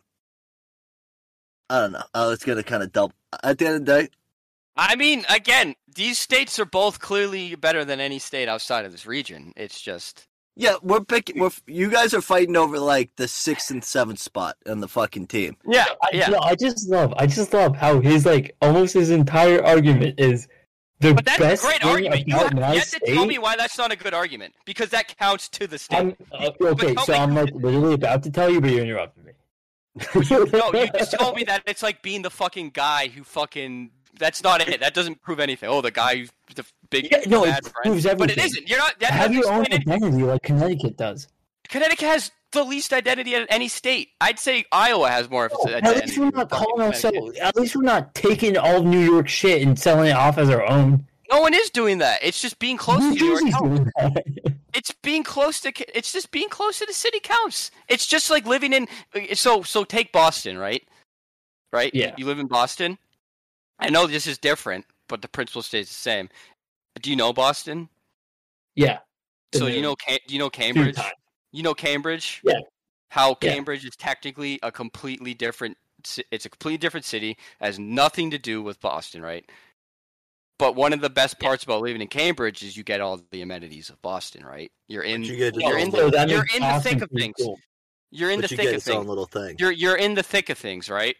I 1.70 1.80
don't 1.80 1.92
know. 1.92 2.02
Oh, 2.14 2.30
it's 2.32 2.44
gonna 2.44 2.62
kind 2.62 2.82
of 2.82 2.92
double. 2.92 3.14
At 3.42 3.58
the 3.58 3.66
end 3.66 3.74
of 3.76 3.84
the 3.86 4.02
day, 4.02 4.08
I 4.76 4.94
mean, 4.96 5.24
again, 5.28 5.74
these 5.94 6.18
states 6.18 6.58
are 6.58 6.64
both 6.66 7.00
clearly 7.00 7.54
better 7.54 7.84
than 7.84 7.98
any 8.00 8.18
state 8.18 8.48
outside 8.48 8.84
of 8.84 8.92
this 8.92 9.06
region. 9.06 9.52
It's 9.56 9.80
just 9.80 10.26
yeah, 10.56 10.76
we're 10.82 11.04
picking. 11.04 11.38
We're 11.38 11.50
you 11.66 11.90
guys 11.90 12.14
are 12.14 12.22
fighting 12.22 12.56
over 12.56 12.78
like 12.78 13.14
the 13.16 13.28
sixth 13.28 13.70
and 13.70 13.84
seventh 13.84 14.18
spot 14.18 14.56
in 14.64 14.80
the 14.80 14.88
fucking 14.88 15.26
team. 15.26 15.56
yeah, 15.66 15.84
I, 16.02 16.08
yeah. 16.14 16.28
no, 16.28 16.38
I 16.40 16.54
just 16.54 16.88
love, 16.88 17.12
I 17.18 17.26
just 17.26 17.52
love 17.52 17.76
how 17.76 18.00
his 18.00 18.24
like 18.24 18.56
almost 18.62 18.94
his 18.94 19.10
entire 19.10 19.62
argument 19.62 20.18
is 20.18 20.48
the 21.00 21.12
But 21.12 21.26
that's 21.26 21.38
best 21.38 21.62
a 21.62 21.66
great 21.66 21.82
thing 21.82 21.90
argument. 21.90 22.28
You 22.28 22.36
about 22.36 22.58
have 22.58 22.74
yet 22.74 22.86
to 22.86 23.00
tell 23.00 23.26
me 23.26 23.38
why 23.38 23.56
that's 23.56 23.76
not 23.76 23.92
a 23.92 23.96
good 23.96 24.14
argument 24.14 24.54
because 24.64 24.88
that 24.90 25.14
counts 25.18 25.48
to 25.50 25.66
the 25.66 25.78
state. 25.78 25.96
I'm 25.96 26.16
uh, 26.32 26.50
okay, 26.60 26.94
so 26.94 27.12
tell 27.12 27.20
I'm 27.20 27.34
like 27.34 27.52
literally 27.54 27.94
about 27.94 28.22
to 28.22 28.30
tell 28.30 28.48
you, 28.48 28.62
but 28.62 28.70
you 28.70 28.78
interrupted 28.80 29.26
me. 29.26 29.32
no, 30.30 30.72
you 30.72 30.88
just 30.96 31.18
told 31.18 31.36
me 31.36 31.44
that 31.44 31.64
it's 31.66 31.82
like 31.82 32.00
being 32.00 32.22
the 32.22 32.30
fucking 32.30 32.70
guy 32.70 33.08
who 33.08 33.24
fucking. 33.24 33.90
That's 34.18 34.42
not 34.42 34.66
it. 34.66 34.80
That 34.80 34.94
doesn't 34.94 35.20
prove 35.20 35.38
anything. 35.38 35.68
Oh, 35.68 35.82
the 35.82 35.90
guy 35.90 36.16
who's 36.16 36.30
the 36.54 36.64
big 36.90 37.08
Yeah, 37.10 37.20
no, 37.26 37.44
it 37.44 37.48
friend. 37.66 37.72
proves 37.84 38.04
But 38.04 38.12
it 38.12 38.38
everything. 38.38 38.44
isn't. 38.44 38.68
You're 38.68 38.78
not. 38.78 38.98
That 39.00 39.10
Have 39.10 39.32
your 39.34 39.50
own 39.50 39.64
anything. 39.66 39.92
identity 39.92 40.22
like 40.24 40.42
Connecticut 40.42 40.96
does. 40.96 41.28
Connecticut 41.68 42.06
has 42.08 42.30
the 42.52 42.62
least 42.64 42.92
identity 42.92 43.34
in 43.34 43.46
any 43.50 43.68
state. 43.68 44.10
I'd 44.20 44.38
say 44.38 44.64
Iowa 44.72 45.08
has 45.10 45.28
more 45.28 45.46
of 45.46 45.52
its 45.52 45.66
At 45.66 45.84
least 45.84 46.16
we're 46.18 46.30
not 46.30 46.48
calling 46.50 46.86
ourselves. 46.86 47.36
At 47.38 47.56
least 47.56 47.74
we're 47.76 47.82
not 47.82 48.14
taking 48.14 48.56
all 48.56 48.82
New 48.82 49.00
York 49.00 49.28
shit 49.28 49.62
and 49.66 49.78
selling 49.78 50.10
it 50.10 50.16
off 50.16 50.38
as 50.38 50.48
our 50.48 50.64
own. 50.64 51.06
No 51.30 51.40
one 51.40 51.54
is 51.54 51.70
doing 51.70 51.98
that. 51.98 52.20
It's 52.22 52.40
just 52.40 52.60
being 52.60 52.76
close 52.76 53.00
New 53.02 53.16
to 53.16 53.20
New 53.20 53.26
York. 53.30 53.40
Jersey's 53.40 53.54
counts. 53.54 53.68
doing 53.68 53.92
that. 53.96 54.24
It's 54.74 54.92
being 55.02 55.24
close 55.24 55.58
to. 55.62 55.72
It's 55.98 56.12
just 56.12 56.30
being 56.30 56.48
close 56.48 56.78
to 56.78 56.86
the 56.86 56.92
city 56.92 57.18
counts. 57.18 57.72
It's 57.88 58.06
just 58.06 58.30
like 58.30 58.46
living 58.46 58.72
in. 58.72 58.86
So 59.34 59.62
so 59.62 59.82
take 59.82 60.12
Boston, 60.12 60.56
right? 60.56 60.86
Right. 61.72 61.92
Yeah. 61.94 62.14
You 62.16 62.26
live 62.26 62.38
in 62.38 62.46
Boston. 62.46 62.96
I 63.80 63.90
know 63.90 64.06
this 64.06 64.26
is 64.28 64.38
different, 64.38 64.86
but 65.08 65.20
the 65.20 65.28
principle 65.28 65.62
stays 65.62 65.88
the 65.88 65.94
same. 65.94 66.28
Do 67.00 67.10
you 67.10 67.16
know 67.16 67.32
Boston? 67.32 67.88
Yeah. 68.74 68.98
So 69.54 69.66
you 69.66 69.82
know 69.82 69.96
do 70.06 70.34
you 70.34 70.38
know 70.38 70.50
Cambridge? 70.50 70.98
You 71.52 71.62
know 71.62 71.74
Cambridge? 71.74 72.40
Yeah. 72.44 72.54
How 73.10 73.36
Yeah. 73.40 73.54
Cambridge 73.54 73.84
is 73.84 73.96
technically 73.96 74.58
a 74.62 74.70
completely 74.72 75.34
different. 75.34 75.76
It's 76.30 76.44
a 76.44 76.50
completely 76.50 76.78
different 76.78 77.06
city, 77.06 77.36
has 77.60 77.78
nothing 77.78 78.30
to 78.30 78.38
do 78.38 78.62
with 78.62 78.80
Boston, 78.80 79.22
right? 79.22 79.48
But 80.58 80.74
one 80.74 80.92
of 80.92 81.00
the 81.00 81.10
best 81.10 81.36
Yeah. 81.40 81.48
parts 81.48 81.64
about 81.64 81.82
living 81.82 82.00
in 82.00 82.08
Cambridge 82.08 82.62
is 82.62 82.76
you 82.76 82.82
get 82.84 83.00
all 83.00 83.20
the 83.30 83.42
amenities 83.42 83.90
of 83.90 84.00
Boston, 84.02 84.44
right? 84.44 84.70
You're 84.88 85.02
in 85.02 85.22
you 85.22 85.36
get 85.36 85.54
you're 85.54 85.78
its 85.78 85.88
in 85.94 86.00
own 86.00 86.10
the, 86.10 86.26
you're 86.28 86.46
in 86.54 86.62
the 86.62 86.80
thick 86.80 87.02
of 87.02 87.10
things. 87.10 87.34
cool. 87.38 87.58
You're 88.10 88.30
in 88.30 88.40
but 88.40 88.48
the 88.48 88.54
you 88.54 88.56
thick 88.56 88.66
get 88.66 88.76
of 88.76 88.82
things. 88.82 89.06
little 89.06 89.26
thing. 89.26 89.56
You're 89.58 89.72
you're 89.72 89.96
in 89.96 90.14
the 90.14 90.22
thick 90.22 90.48
of 90.48 90.58
things, 90.58 90.88
right? 90.88 91.16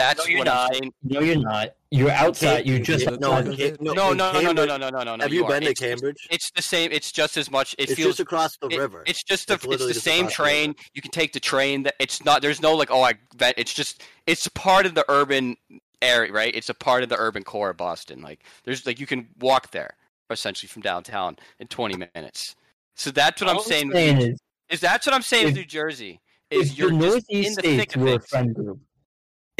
That's 0.00 0.18
No, 0.20 0.30
you're 0.30 0.38
what 0.38 0.44
not. 0.46 0.68
I'm 0.70 0.74
saying. 0.74 0.92
No, 1.02 1.20
you're 1.20 1.36
not. 1.36 1.74
You're 1.90 2.10
outside. 2.10 2.66
You're 2.66 2.78
just 2.78 3.04
no, 3.20 3.32
outside. 3.32 3.46
in 3.60 3.76
Ca- 3.76 3.82
no, 3.82 3.92
No, 3.92 4.12
no, 4.12 4.32
no, 4.32 4.40
no, 4.40 4.52
no, 4.52 4.64
no, 4.64 4.76
no, 4.78 4.88
no, 4.90 5.02
no, 5.02 5.16
no. 5.16 5.22
Have 5.22 5.32
you 5.32 5.44
are. 5.44 5.48
been 5.50 5.62
to 5.64 5.70
It's 5.70 5.80
Cambridge? 5.80 6.26
It's 6.30 6.50
the 6.52 6.62
same. 6.62 6.90
It's 6.92 7.12
just 7.12 7.36
as 7.36 7.50
much. 7.50 7.74
It 7.74 7.90
it's 7.90 7.94
feels 7.94 8.12
just 8.12 8.20
across 8.20 8.56
the 8.56 8.68
it- 8.68 8.78
river. 8.78 9.02
It's 9.06 9.22
just 9.22 9.48
the 9.48 9.54
It's 9.54 9.64
it's, 9.66 9.86
the 9.86 9.92
just 9.92 10.04
same 10.04 10.26
across 10.26 10.36
the 10.38 10.42
train. 10.44 10.74
You 10.94 11.02
can 11.02 11.10
take 11.10 11.32
the 11.34 11.40
train. 11.40 11.82
That 11.82 11.96
it's 11.98 12.24
not. 12.24 12.40
There's 12.40 12.62
no 12.62 12.74
like 12.74 12.90
oh 12.90 13.02
I 13.02 13.14
that 13.36 13.54
it's 13.58 13.74
just 13.74 14.02
it's 14.26 14.48
part 14.48 14.86
of 14.86 14.94
the 14.94 15.04
urban 15.10 15.56
area, 16.00 16.32
right? 16.32 16.54
It's 16.54 16.70
a 16.70 16.74
part 16.74 17.02
of 17.02 17.08
the 17.10 17.16
urban 17.18 17.42
core 17.44 17.68
of 17.70 17.76
Boston. 17.76 18.22
Like 18.22 18.44
there's 18.64 18.86
like 18.86 18.98
you 19.00 19.06
can 19.06 19.28
walk 19.40 19.70
there 19.70 19.90
essentially 20.30 20.68
from 20.68 20.80
downtown 20.82 21.36
in 21.58 21.66
20 21.66 22.06
minutes. 22.14 22.54
So 22.94 23.10
that's 23.10 23.40
what 23.42 23.50
All 23.50 23.56
I'm 23.58 23.62
saying. 23.64 23.90
saying 23.92 24.18
is, 24.20 24.38
Is 24.70 24.80
that's 24.80 25.04
what 25.06 25.14
I'm 25.14 25.22
saying 25.22 25.48
if- 25.48 25.54
New 25.54 25.64
Jersey? 25.64 26.20
Is 26.50 26.76
you're 26.78 26.90
the 26.90 26.98
just 26.98 27.10
Northeast 27.30 27.58
in 27.64 27.70
the 27.70 27.76
thick 27.78 27.94
of 27.96 28.02
were 28.02 28.14
a 28.14 28.20
friend 28.20 28.52
group, 28.54 28.80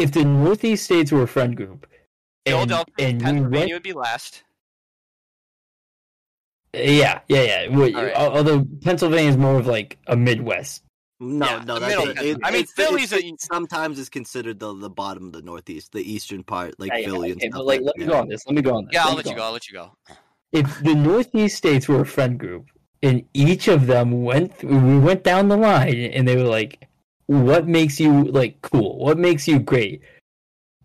if 0.00 0.12
the 0.12 0.24
Northeast 0.24 0.84
states 0.84 1.12
were 1.12 1.22
a 1.22 1.28
friend 1.28 1.56
group, 1.56 1.86
and, 2.46 2.54
Philadelphia, 2.54 2.94
and 2.98 3.18
we 3.18 3.24
Pennsylvania 3.24 3.58
went, 3.60 3.72
would 3.72 3.82
be 3.82 3.92
last. 3.92 4.42
yeah, 6.74 7.20
yeah, 7.28 7.42
yeah. 7.42 7.76
Wait, 7.76 7.94
All 7.94 8.04
right. 8.04 8.14
al- 8.14 8.36
Although 8.36 8.64
Pennsylvania 8.82 9.30
is 9.30 9.36
more 9.36 9.56
of 9.58 9.66
like 9.66 9.98
a 10.06 10.16
Midwest. 10.16 10.82
No, 11.22 11.44
Yeah, 11.46 11.64
no, 11.66 11.78
that's 11.78 11.94
it, 12.20 12.26
it, 12.26 12.38
I 12.42 12.50
mean, 12.50 12.60
it's- 12.62 12.72
Philly's 12.72 13.12
it's- 13.12 13.32
a- 13.42 13.46
sometimes 13.46 13.98
is 13.98 14.08
considered 14.08 14.58
the 14.58 14.72
the 14.74 14.88
bottom 14.88 15.26
of 15.26 15.32
the 15.32 15.42
Northeast, 15.42 15.92
the 15.92 16.00
eastern 16.00 16.42
part, 16.42 16.74
like 16.78 16.90
Yeah, 16.92 16.98
yeah, 16.98 17.06
Philly 17.06 17.30
and 17.32 17.40
okay, 17.40 17.48
stuff 17.50 17.58
but 17.58 17.66
like, 17.66 17.80
like 17.82 17.86
let 17.86 17.96
me 17.98 18.06
go 18.06 18.18
on 18.18 18.28
this. 18.28 18.46
Let 18.46 18.54
me 18.56 18.62
go 18.62 18.74
on 18.76 18.84
this. 18.86 18.94
Yeah, 18.94 19.04
I'll 19.04 19.10
me 19.10 19.16
let 19.16 19.24
you 19.26 19.30
on 19.32 19.36
go. 19.36 19.42
I'll 19.44 19.52
let 19.52 19.68
you 19.68 19.74
go. 19.74 19.92
if 20.52 20.80
the 20.82 20.94
Northeast 20.94 21.56
states 21.56 21.88
were 21.88 22.00
a 22.00 22.06
friend 22.06 22.38
group 22.38 22.66
and 23.02 23.22
each 23.34 23.68
of 23.68 23.86
them 23.86 24.22
went 24.24 24.58
th- 24.60 24.72
we 24.72 24.98
went 24.98 25.22
down 25.22 25.48
the 25.48 25.56
line 25.56 25.94
and 26.14 26.26
they 26.26 26.36
were 26.36 26.48
like 26.48 26.88
what 27.30 27.68
makes 27.68 28.00
you 28.00 28.24
like 28.24 28.60
cool? 28.60 28.98
What 28.98 29.16
makes 29.16 29.46
you 29.46 29.60
great? 29.60 30.02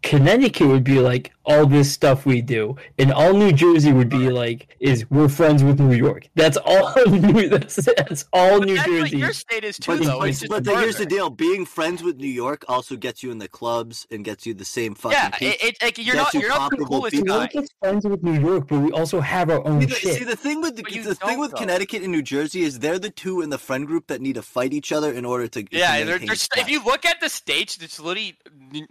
Connecticut 0.04 0.68
would 0.68 0.84
be 0.84 1.00
like 1.00 1.34
all 1.46 1.66
this 1.66 1.92
stuff 1.92 2.26
we 2.26 2.42
do, 2.42 2.76
and 2.98 3.12
all 3.12 3.34
New 3.34 3.52
Jersey 3.52 3.92
would 3.94 4.10
be 4.10 4.30
like 4.30 4.68
is 4.80 5.10
we're 5.10 5.30
friends 5.30 5.64
with 5.64 5.80
New 5.80 5.96
York. 5.96 6.28
That's 6.36 6.58
all. 6.58 6.94
New, 7.08 7.50
that's 7.50 7.76
that's 7.76 8.26
all 8.34 8.60
But 8.60 8.68
New 8.68 8.76
that's 8.76 8.88
Jersey. 8.88 9.18
your 9.18 9.34
state 9.34 9.64
is 9.64 9.78
too, 9.78 9.98
But, 9.98 10.04
though. 10.06 10.20
but, 10.20 10.30
It's 10.30 10.40
just 10.40 10.50
but 10.52 10.64
the- 10.64 10.78
here's 10.78 10.98
the 10.98 11.06
deal: 11.06 11.30
being 11.30 11.66
friends 11.66 12.04
with 12.04 12.18
New 12.18 12.28
York 12.28 12.66
also 12.68 12.96
gets 12.96 13.24
you 13.24 13.32
in 13.32 13.38
the 13.38 13.48
clubs 13.48 14.06
and 14.12 14.24
gets 14.26 14.46
you 14.46 14.54
the 14.54 14.66
same 14.66 14.96
fucking. 14.96 15.18
Yeah, 15.18 15.30
peaks. 15.30 15.64
it, 15.64 15.68
it, 15.68 15.78
like, 15.84 15.98
you're 15.98 16.16
Gets 16.16 16.18
not 16.18 16.34
you 16.34 16.40
you're 16.42 16.50
not 16.50 16.70
the 16.72 16.78
comparable 16.78 16.98
coolest 17.00 17.16
people. 17.16 17.28
guy. 17.28 17.48
Connecticut's 17.48 17.74
friends 17.80 18.06
with 18.06 18.24
New 18.24 18.40
York, 18.40 18.68
but 18.68 18.80
we 18.80 18.92
also 18.92 19.20
have 19.22 19.50
our 19.50 19.66
own 19.68 19.82
See 19.82 19.88
the, 19.88 19.96
shit. 19.96 20.16
see, 20.18 20.24
the 20.24 20.36
thing 20.36 20.62
with 20.62 20.76
the, 20.76 20.84
the 20.84 21.16
thing 21.16 21.16
don't, 21.32 21.40
with 21.40 21.52
though. 21.52 21.58
Connecticut 21.58 22.02
and 22.04 22.12
New 22.12 22.22
Jersey 22.22 22.64
is 22.64 22.80
they're 22.80 23.00
the 23.00 23.10
two 23.10 23.42
in 23.42 23.50
the 23.50 23.58
friend 23.58 23.86
group 23.88 24.08
that 24.08 24.22
need 24.22 24.36
to 24.36 24.42
fight 24.42 24.74
each 24.74 24.92
other 24.92 25.12
in 25.12 25.26
order 25.26 25.48
to. 25.48 25.64
to 25.64 25.78
Yeah, 25.78 26.04
they're, 26.04 26.20
they're, 26.20 26.34
if 26.58 26.70
you 26.70 26.84
look 26.84 27.06
at 27.06 27.20
the 27.22 27.30
states, 27.30 27.78
it's 27.82 28.00
literally 28.00 28.38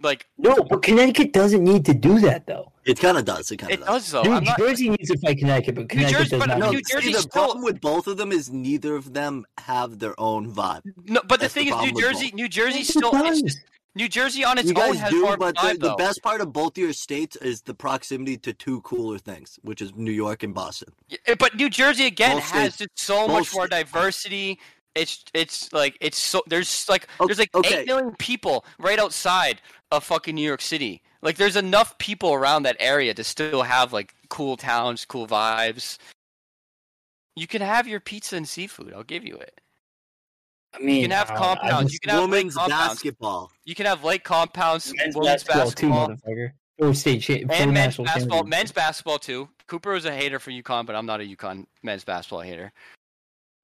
like 0.01 0.25
no, 0.37 0.55
but 0.69 0.81
Connecticut 0.83 1.33
doesn't 1.33 1.63
need 1.63 1.85
to 1.85 1.93
do 1.93 2.19
that 2.21 2.44
though. 2.45 2.71
it 2.85 2.99
kind 2.99 3.17
of 3.17 3.25
does. 3.25 3.51
It 3.51 3.57
kind 3.57 3.73
of 3.73 3.79
does. 3.79 3.87
does 3.87 4.11
though. 4.11 4.21
New 4.23 4.33
I'm 4.33 4.43
not, 4.43 4.57
Jersey 4.59 4.89
needs 4.89 5.09
to 5.09 5.17
fight 5.17 5.37
Connecticut, 5.37 5.75
but 5.75 5.89
Connecticut 5.89 6.17
Jersey- 6.17 6.29
does 6.31 6.39
but 6.39 6.45
not. 6.47 6.59
No, 6.59 6.69
New 6.71 6.77
need 6.77 6.85
to. 6.85 6.93
Jersey's 6.93 7.05
see, 7.07 7.13
the 7.13 7.19
still- 7.21 7.31
problem 7.43 7.63
with 7.63 7.81
both 7.81 8.07
of 8.07 8.17
them 8.17 8.31
is 8.31 8.51
neither 8.51 8.95
of 8.95 9.13
them 9.13 9.45
have 9.59 9.99
their 9.99 10.19
own 10.19 10.51
vibe. 10.53 10.81
no, 11.05 11.21
but 11.27 11.39
the 11.39 11.45
That's 11.45 11.53
the 11.53 11.65
thing 11.71 11.73
is, 11.87 11.93
New 11.93 12.01
Jersey. 12.01 12.31
New 12.33 12.47
Jersey 12.47 12.83
still 12.83 13.11
it's 13.13 13.21
does. 13.23 13.41
just, 13.41 13.59
New 13.97 14.09
Jersey 14.09 14.43
on 14.43 14.57
its 14.57 14.67
You 14.69 14.75
own 14.75 14.91
guys 14.91 14.99
has 14.99 15.09
do, 15.09 15.21
more 15.21 15.37
but 15.37 15.55
the, 15.55 15.61
vibe 15.61 15.79
the 15.79 15.87
though. 15.89 15.95
best 15.95 16.21
part 16.21 16.41
of 16.41 16.51
both 16.51 16.77
your 16.77 16.91
states 16.91 17.37
is 17.37 17.61
the 17.61 17.73
proximity 17.73 18.35
to 18.39 18.51
two 18.51 18.81
cooler 18.81 19.17
things, 19.17 19.57
which 19.61 19.81
is 19.81 19.95
New 19.95 20.11
York 20.11 20.43
and 20.43 20.53
Boston. 20.53 20.89
Yeah, 21.07 21.17
eh, 21.27 21.35
But 21.39 21.55
New 21.55 21.69
Jersey 21.69 22.05
again 22.05 22.35
Both 22.35 22.43
has 22.51 22.73
states- 22.73 22.91
just 22.95 23.05
so 23.07 23.25
much 23.27 23.53
more 23.53 23.67
states. 23.67 23.89
diversity. 23.91 24.59
It's 24.95 25.23
it's 25.33 25.71
like 25.73 25.97
it's 26.01 26.17
so 26.17 26.41
there's 26.47 26.87
like 26.89 27.07
O- 27.19 27.25
there's 27.25 27.39
like 27.39 27.53
okay. 27.55 27.79
eight 27.81 27.87
million 27.87 28.15
people 28.17 28.63
right 28.79 28.97
outside 28.99 29.61
of 29.91 30.03
fucking 30.05 30.35
New 30.35 30.45
York 30.45 30.61
City. 30.61 31.01
Like 31.25 31.37
there's 31.37 31.55
enough 31.55 31.97
people 31.97 32.33
around 32.33 32.63
that 32.63 32.77
area 32.79 33.13
to 33.15 33.23
still 33.23 33.63
have 33.63 33.91
like 33.91 34.13
cool 34.29 34.55
towns, 34.57 35.03
cool 35.05 35.27
vibes. 35.27 35.97
You 37.35 37.47
can 37.47 37.61
have 37.63 37.87
your 37.87 37.99
pizza 37.99 38.35
and 38.37 38.47
seafood. 38.47 38.93
I'll 38.93 39.03
give 39.03 39.25
you 39.25 39.35
it. 39.35 39.59
I 40.73 40.79
mean, 40.79 40.97
You 40.97 41.01
can 41.03 41.11
have 41.11 41.31
I 41.31 41.33
don't 41.33 41.41
know, 41.41 41.47
I 41.47 41.55
Compounce. 41.55 41.91
just- 41.91 41.93
You 41.93 41.99
can 42.01 42.09
have 42.11 42.19
lake 42.21 42.29
Women's 42.31 42.55
compounds. 42.55 42.93
basketball. 42.93 43.51
You 43.65 43.75
can 43.75 43.85
have 43.87 44.03
Lake 44.03 44.23
Compounce, 44.23 44.93
men's 44.95 45.15
women's 45.15 45.43
basketball, 45.43 45.65
basketball, 45.65 46.07
too, 46.07 46.13
motherfucker. 46.27 46.51
Or 46.77 46.93
state 46.93 47.21
cha- 47.21 47.33
and 47.33 47.73
men's 47.73 47.97
basketball. 47.97 48.05
championship. 48.05 48.45
Men's 48.47 48.71
basketball 48.71 49.19
too. 49.19 49.49
Cooper 49.67 49.93
was 49.93 50.05
a 50.05 50.13
hater 50.13 50.37
for 50.39 50.51
UConn, 50.51 50.85
but 50.85 50.95
I'm 50.95 51.05
not 51.07 51.21
a 51.21 51.23
UConn 51.23 51.65
men's 51.81 52.03
basketball 52.03 52.41
hater. 52.41 52.71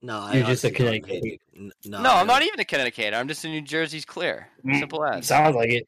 No, 0.02 0.20
I 0.22 0.38
You're 0.38 0.48
just 0.48 0.64
a 0.64 0.72
Connecticut 0.72 1.24
hate 1.24 1.42
No, 1.54 2.02
No, 2.02 2.10
I 2.10 2.22
I'm 2.22 2.28
not 2.28 2.42
even 2.42 2.60
a 2.60 2.66
Connecticut. 2.66 3.14
I'm 3.14 3.28
just 3.28 3.46
in 3.46 3.52
New 3.52 3.62
Jersey's 3.62 4.06
clear. 4.06 4.48
Mm, 4.66 4.80
Simple 4.80 5.06
as. 5.06 5.28
Sounds 5.28 5.56
like 5.56 5.70
it. 5.70 5.88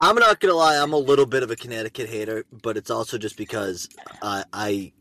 I'm 0.00 0.16
not 0.16 0.40
gonna 0.40 0.54
lie. 0.54 0.78
I'm 0.78 0.92
a 0.92 0.98
little 0.98 1.26
bit 1.26 1.42
of 1.42 1.50
a 1.50 1.56
Connecticut 1.56 2.08
hater, 2.08 2.44
but 2.50 2.76
it's 2.76 2.90
also 2.90 3.18
just 3.18 3.36
because 3.36 3.88
I, 4.22 4.44
I, 4.52 4.92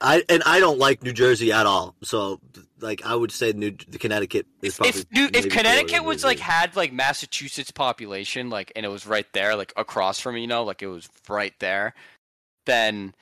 I, 0.00 0.22
and 0.28 0.42
I 0.44 0.60
don't 0.60 0.78
like 0.78 1.02
New 1.02 1.12
Jersey 1.12 1.52
at 1.52 1.64
all. 1.64 1.94
So, 2.02 2.40
like, 2.80 3.04
I 3.06 3.14
would 3.14 3.32
say 3.32 3.52
New 3.52 3.70
the 3.88 3.98
Connecticut 3.98 4.46
is 4.60 4.76
probably. 4.76 5.00
if 5.00 5.10
New, 5.10 5.28
if 5.32 5.48
Connecticut 5.48 6.04
was 6.04 6.22
New 6.22 6.28
like 6.28 6.38
had 6.38 6.76
like 6.76 6.92
Massachusetts 6.92 7.70
population 7.70 8.50
like 8.50 8.72
and 8.76 8.84
it 8.84 8.90
was 8.90 9.06
right 9.06 9.26
there 9.32 9.56
like 9.56 9.72
across 9.76 10.20
from 10.20 10.36
you 10.36 10.46
know 10.46 10.64
like 10.64 10.82
it 10.82 10.88
was 10.88 11.08
right 11.28 11.54
there, 11.60 11.94
then 12.66 13.14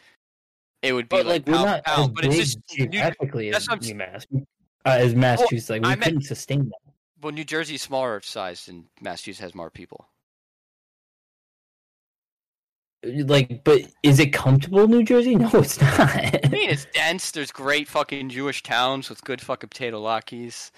it 0.82 0.92
would 0.92 1.08
be 1.08 1.16
But 1.16 1.26
like, 1.26 1.46
like, 1.46 1.48
we're 1.48 1.52
pound 1.54 1.66
not 1.66 1.84
for 1.84 1.90
as 1.90 1.96
pound. 1.96 2.14
But 2.14 2.24
it's 2.24 2.34
big 2.34 2.44
just 2.44 2.58
New, 2.70 2.88
geographically 2.88 3.48
as 3.50 3.66
that's 3.66 3.88
New 3.88 3.94
Mass, 3.94 4.26
uh, 4.34 4.38
as 4.84 5.14
Massachusetts. 5.14 5.70
Like 5.70 5.82
we 5.82 5.90
I 5.90 5.96
couldn't 5.96 6.22
sustain 6.22 6.64
that. 6.64 6.92
well, 7.22 7.32
New 7.32 7.44
Jersey 7.44 7.76
is 7.76 7.82
smaller 7.82 8.20
size 8.22 8.66
and 8.66 8.86
Massachusetts 9.00 9.42
has 9.42 9.54
more 9.54 9.70
people. 9.70 10.08
Like, 13.02 13.64
but 13.64 13.80
is 14.02 14.18
it 14.20 14.32
comfortable, 14.32 14.86
New 14.86 15.02
Jersey? 15.02 15.34
No, 15.36 15.48
it's 15.54 15.80
not. 15.80 15.98
I 16.00 16.40
mean, 16.50 16.68
it's 16.68 16.84
dense. 16.92 17.30
There's 17.30 17.50
great 17.50 17.88
fucking 17.88 18.28
Jewish 18.28 18.62
towns 18.62 19.08
with 19.08 19.24
good 19.24 19.40
fucking 19.40 19.70
potato 19.70 20.02
latkes. 20.02 20.70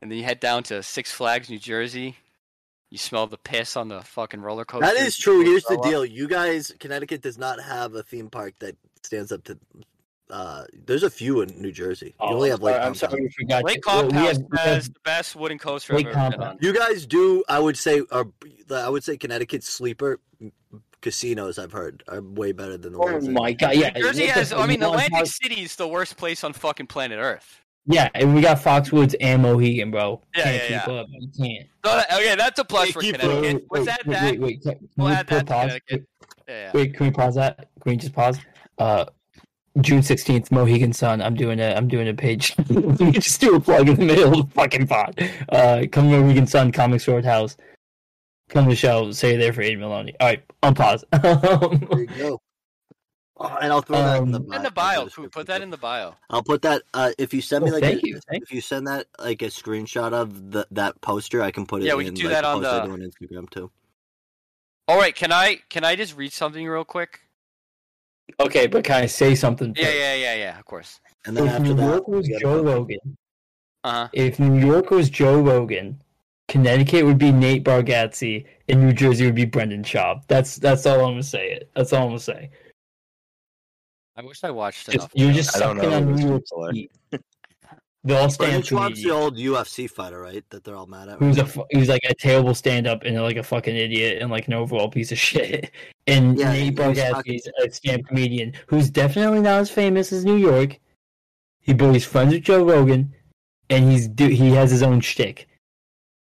And 0.00 0.10
then 0.10 0.18
you 0.18 0.24
head 0.24 0.38
down 0.40 0.62
to 0.64 0.82
Six 0.82 1.10
Flags, 1.10 1.50
New 1.50 1.58
Jersey. 1.58 2.16
You 2.90 2.98
smell 2.98 3.26
the 3.26 3.38
piss 3.38 3.76
on 3.76 3.88
the 3.88 4.02
fucking 4.02 4.40
roller 4.40 4.64
coaster. 4.64 4.86
that 4.86 4.96
is 4.96 5.16
true. 5.16 5.42
Here's 5.44 5.64
the 5.64 5.78
deal: 5.82 6.04
you 6.04 6.28
guys, 6.28 6.72
Connecticut 6.78 7.22
does 7.22 7.38
not 7.38 7.60
have 7.60 7.94
a 7.94 8.02
theme 8.04 8.30
park 8.30 8.54
that 8.60 8.76
stands 9.02 9.32
up 9.32 9.42
to. 9.44 9.58
Uh, 10.30 10.64
there's 10.86 11.02
a 11.02 11.10
few 11.10 11.40
in 11.40 11.60
New 11.60 11.72
Jersey. 11.72 12.06
You 12.06 12.12
Oh, 12.20 12.34
only 12.36 12.50
have 12.50 12.62
Lake 12.62 12.76
I'm 12.80 12.94
sorry, 12.94 13.20
we 13.22 13.28
forgot. 13.30 13.64
Lake 13.64 13.84
Well, 13.86 14.02
Compound 14.02 14.26
have- 14.26 14.38
we 14.38 14.58
have- 14.58 14.66
has 14.68 14.88
the 14.90 15.00
best 15.04 15.34
wooden 15.36 15.58
coaster 15.58 15.94
Lake 15.94 16.06
I've 16.06 16.16
ever 16.16 16.30
been 16.30 16.40
on. 16.42 16.58
You 16.60 16.72
guys 16.72 17.04
do, 17.04 17.42
I 17.48 17.58
would 17.58 17.76
say, 17.76 18.02
are 18.12 18.26
I 18.70 18.88
would 18.88 19.02
say 19.04 19.16
Connecticut 19.16 19.64
sleeper 19.64 20.20
casinos. 21.04 21.58
I've 21.58 21.70
heard 21.72 22.02
are 22.08 22.20
way 22.20 22.50
better 22.52 22.76
than 22.76 22.94
the 22.94 22.98
Oh 22.98 23.12
ones. 23.12 23.26
in- 23.28 23.32
my 23.34 23.52
god! 23.52 23.76
Yeah, 23.76 23.90
New 23.90 24.02
Jersey 24.02 24.26
has. 24.26 24.52
I 24.52 24.66
mean, 24.66 24.82
Atlantic 24.82 25.12
Fox- 25.12 25.38
City 25.40 25.62
is 25.62 25.76
the 25.76 25.86
worst 25.86 26.16
place 26.16 26.42
on 26.42 26.52
fucking 26.52 26.88
planet 26.88 27.18
Earth. 27.20 27.60
Yeah, 27.86 28.08
and 28.14 28.34
we 28.34 28.40
got 28.40 28.58
Foxwoods 28.58 29.14
and 29.20 29.42
Mohegan, 29.42 29.90
bro. 29.90 30.22
Yeah, 30.34 30.42
can't 30.44 30.70
yeah, 30.70 30.80
keep 30.80 30.88
up. 30.88 31.06
You 31.10 31.28
can't. 31.38 31.68
So 31.84 31.92
that- 31.96 32.12
okay, 32.14 32.34
that's 32.34 32.58
a 32.58 32.64
plus 32.64 32.86
Hey, 32.86 32.92
for 32.92 33.00
keep 33.02 33.18
Connecticut. 33.18 33.42
Wait, 33.54 33.64
What's 33.68 33.80
wait, 33.80 33.86
that? 33.86 34.06
wait, 34.06 34.14
that? 34.14 34.22
Wait, 34.32 34.40
wait, 34.40 34.62
can, 34.62 34.72
can 34.72 34.88
We'll 34.96 35.06
we 35.08 35.12
add 35.12 35.26
that 35.28 35.46
pause? 35.46 35.60
Connecticut. 35.66 36.06
Yeah, 36.48 36.54
yeah. 36.54 36.70
Wait, 36.74 36.94
can 36.96 37.06
we 37.06 37.12
pause 37.12 37.34
that? 37.36 37.58
Can 37.82 37.90
we 37.92 37.96
just 37.96 38.14
pause? 38.14 38.38
Uh, 38.78 39.04
June 39.80 40.02
sixteenth, 40.02 40.50
Mohegan 40.52 40.92
Sun. 40.92 41.20
I'm 41.20 41.34
doing 41.34 41.58
a 41.60 41.74
I'm 41.74 41.88
doing 41.88 42.08
a 42.08 42.14
page. 42.14 42.54
we 42.70 43.10
just 43.12 43.40
do 43.40 43.56
a 43.56 43.60
plug 43.60 43.88
in 43.88 43.96
the 43.96 44.04
middle 44.04 44.40
of 44.40 44.48
the 44.48 44.54
fucking 44.54 44.86
pod. 44.86 45.18
Uh, 45.50 45.84
come 45.92 46.08
to 46.10 46.20
Mohegan 46.20 46.46
Sun, 46.46 46.72
Comix 46.72 47.06
Roadhouse. 47.06 47.56
Come 48.54 48.64
to 48.64 48.70
the 48.70 48.76
show. 48.76 49.10
Say 49.12 49.30
you're 49.30 49.38
there 49.38 49.52
for 49.52 49.62
Aiden 49.62 49.80
Maloney. 49.80 50.14
All 50.20 50.28
right, 50.28 50.42
unpause. 50.62 51.02
There 51.90 52.00
you 52.00 52.06
go. 52.06 52.40
Oh, 53.36 53.58
and 53.60 53.72
I'll 53.72 53.82
throw 53.82 53.98
that 53.98 54.22
in 54.22 54.30
the, 54.30 54.38
Um, 54.38 54.46
bio, 54.46 54.56
in 54.56 54.62
the 54.62 54.70
bio. 54.70 55.06
Coop, 55.08 55.32
Put 55.32 55.48
that 55.48 55.60
in 55.60 55.68
the 55.70 55.76
bio. 55.76 56.14
I'll 56.30 56.44
put 56.44 56.62
that. 56.62 56.82
Uh, 56.94 57.10
if 57.18 57.34
you 57.34 57.40
send 57.40 57.64
me 57.64 57.70
Oh, 57.70 57.74
like, 57.74 57.82
thank 57.82 58.04
a, 58.04 58.06
you, 58.06 58.20
thank 58.30 58.44
if 58.44 58.52
you 58.52 58.60
send 58.60 58.86
that 58.86 59.06
like 59.18 59.42
a 59.42 59.46
screenshot 59.46 60.12
of 60.12 60.52
the, 60.52 60.68
that 60.70 61.00
poster, 61.00 61.42
I 61.42 61.50
can 61.50 61.66
put 61.66 61.82
it. 61.82 61.86
Yeah, 61.86 61.94
we 61.94 62.06
in, 62.06 62.14
can 62.14 62.22
do 62.22 62.28
like, 62.28 62.34
that 62.34 62.44
on 62.44 62.62
post 62.62 62.72
I 62.72 62.78
the- 62.78 62.86
do 62.86 62.92
on 62.92 63.00
Instagram 63.00 63.50
too. 63.50 63.72
All 64.86 64.98
right, 64.98 65.14
can 65.14 65.32
I 65.32 65.58
can 65.68 65.82
I 65.82 65.96
just 65.96 66.16
read 66.16 66.32
something 66.32 66.64
real 66.66 66.84
quick? 66.84 67.22
Okay, 68.38 68.68
but 68.68 68.84
can 68.84 69.02
I 69.02 69.06
say 69.06 69.34
something? 69.34 69.74
Yeah, 69.76 69.86
first? 69.86 69.98
yeah, 69.98 70.14
yeah, 70.14 70.34
yeah. 70.36 70.58
Of 70.58 70.64
course. 70.66 71.00
And 71.26 71.36
then 71.36 71.46
If 71.46 71.52
after 71.54 71.64
New 71.64 71.74
that, 71.74 71.86
York 71.86 72.06
was 72.08 72.26
we 72.28 72.32
gotta 72.34 72.44
Joe 72.44 72.62
go- 72.62 72.72
Rogan, 72.72 73.16
Uh 73.82 73.90
huh. 73.92 74.08
if 74.12 74.38
New 74.38 74.64
York 74.64 74.90
was 74.90 75.10
Joe 75.10 75.40
Rogan, 75.40 76.00
Connecticut 76.48 77.04
would 77.04 77.18
be 77.18 77.32
Nate 77.32 77.64
Bargatze, 77.64 78.46
and 78.68 78.80
New 78.82 78.92
Jersey 78.92 79.24
would 79.26 79.34
be 79.34 79.44
Brendan 79.44 79.82
Schaub. 79.82 80.22
That's 80.28 80.56
that's 80.56 80.86
all 80.86 81.00
I'm 81.00 81.12
gonna 81.12 81.22
say. 81.22 81.52
It. 81.52 81.70
That's 81.74 81.92
all 81.92 82.02
I'm 82.02 82.08
gonna 82.10 82.18
say. 82.20 82.50
I 84.16 84.22
wish 84.22 84.44
I 84.44 84.50
watched 84.50 84.86
Just, 84.86 84.96
enough. 84.96 85.10
you're 85.14 85.32
just 85.32 85.56
I 85.56 85.60
don't 85.60 85.76
sucking 85.76 85.90
know 85.90 85.96
on 85.96 86.14
New 86.14 86.28
York 86.28 86.42
people 86.72 86.94
They 88.06 88.14
all 88.18 88.28
stand 88.28 88.50
Brendan 88.68 88.68
for 88.68 88.74
Schaub's 88.92 89.02
the 89.02 89.10
old 89.10 89.36
UFC 89.38 89.88
fighter, 89.88 90.20
right? 90.20 90.44
That 90.50 90.62
they're 90.62 90.76
all 90.76 90.86
mad 90.86 91.08
at. 91.08 91.18
Who's 91.18 91.38
a 91.38 91.44
right? 91.44 91.50
fu- 91.50 91.64
who's 91.72 91.88
like 91.88 92.04
a 92.04 92.14
terrible 92.14 92.54
stand 92.54 92.86
up 92.86 93.02
and 93.04 93.20
like 93.22 93.38
a 93.38 93.42
fucking 93.42 93.74
idiot 93.74 94.20
and 94.20 94.30
like 94.30 94.46
an 94.46 94.52
overall 94.52 94.90
piece 94.90 95.10
of 95.10 95.18
shit. 95.30 95.70
And 96.06 96.38
Yeah, 96.38 96.52
Nate 96.52 96.62
he's 96.64 96.72
Bargatze 96.72 97.22
is 97.36 97.48
a 97.64 97.70
stand 97.70 98.06
comedian 98.06 98.52
who's 98.66 98.90
definitely 98.90 99.40
not 99.40 99.60
as 99.60 99.70
famous 99.70 100.12
as 100.12 100.24
New 100.24 100.36
York. 100.36 100.78
He 101.60 101.72
but 101.72 101.92
he's 101.94 102.04
friends 102.04 102.34
with 102.34 102.42
Joe 102.42 102.62
Rogan, 102.62 103.14
and 103.70 103.90
he's 103.90 104.10
he 104.18 104.50
has 104.50 104.70
his 104.70 104.82
own 104.82 105.00
shtick. 105.00 105.48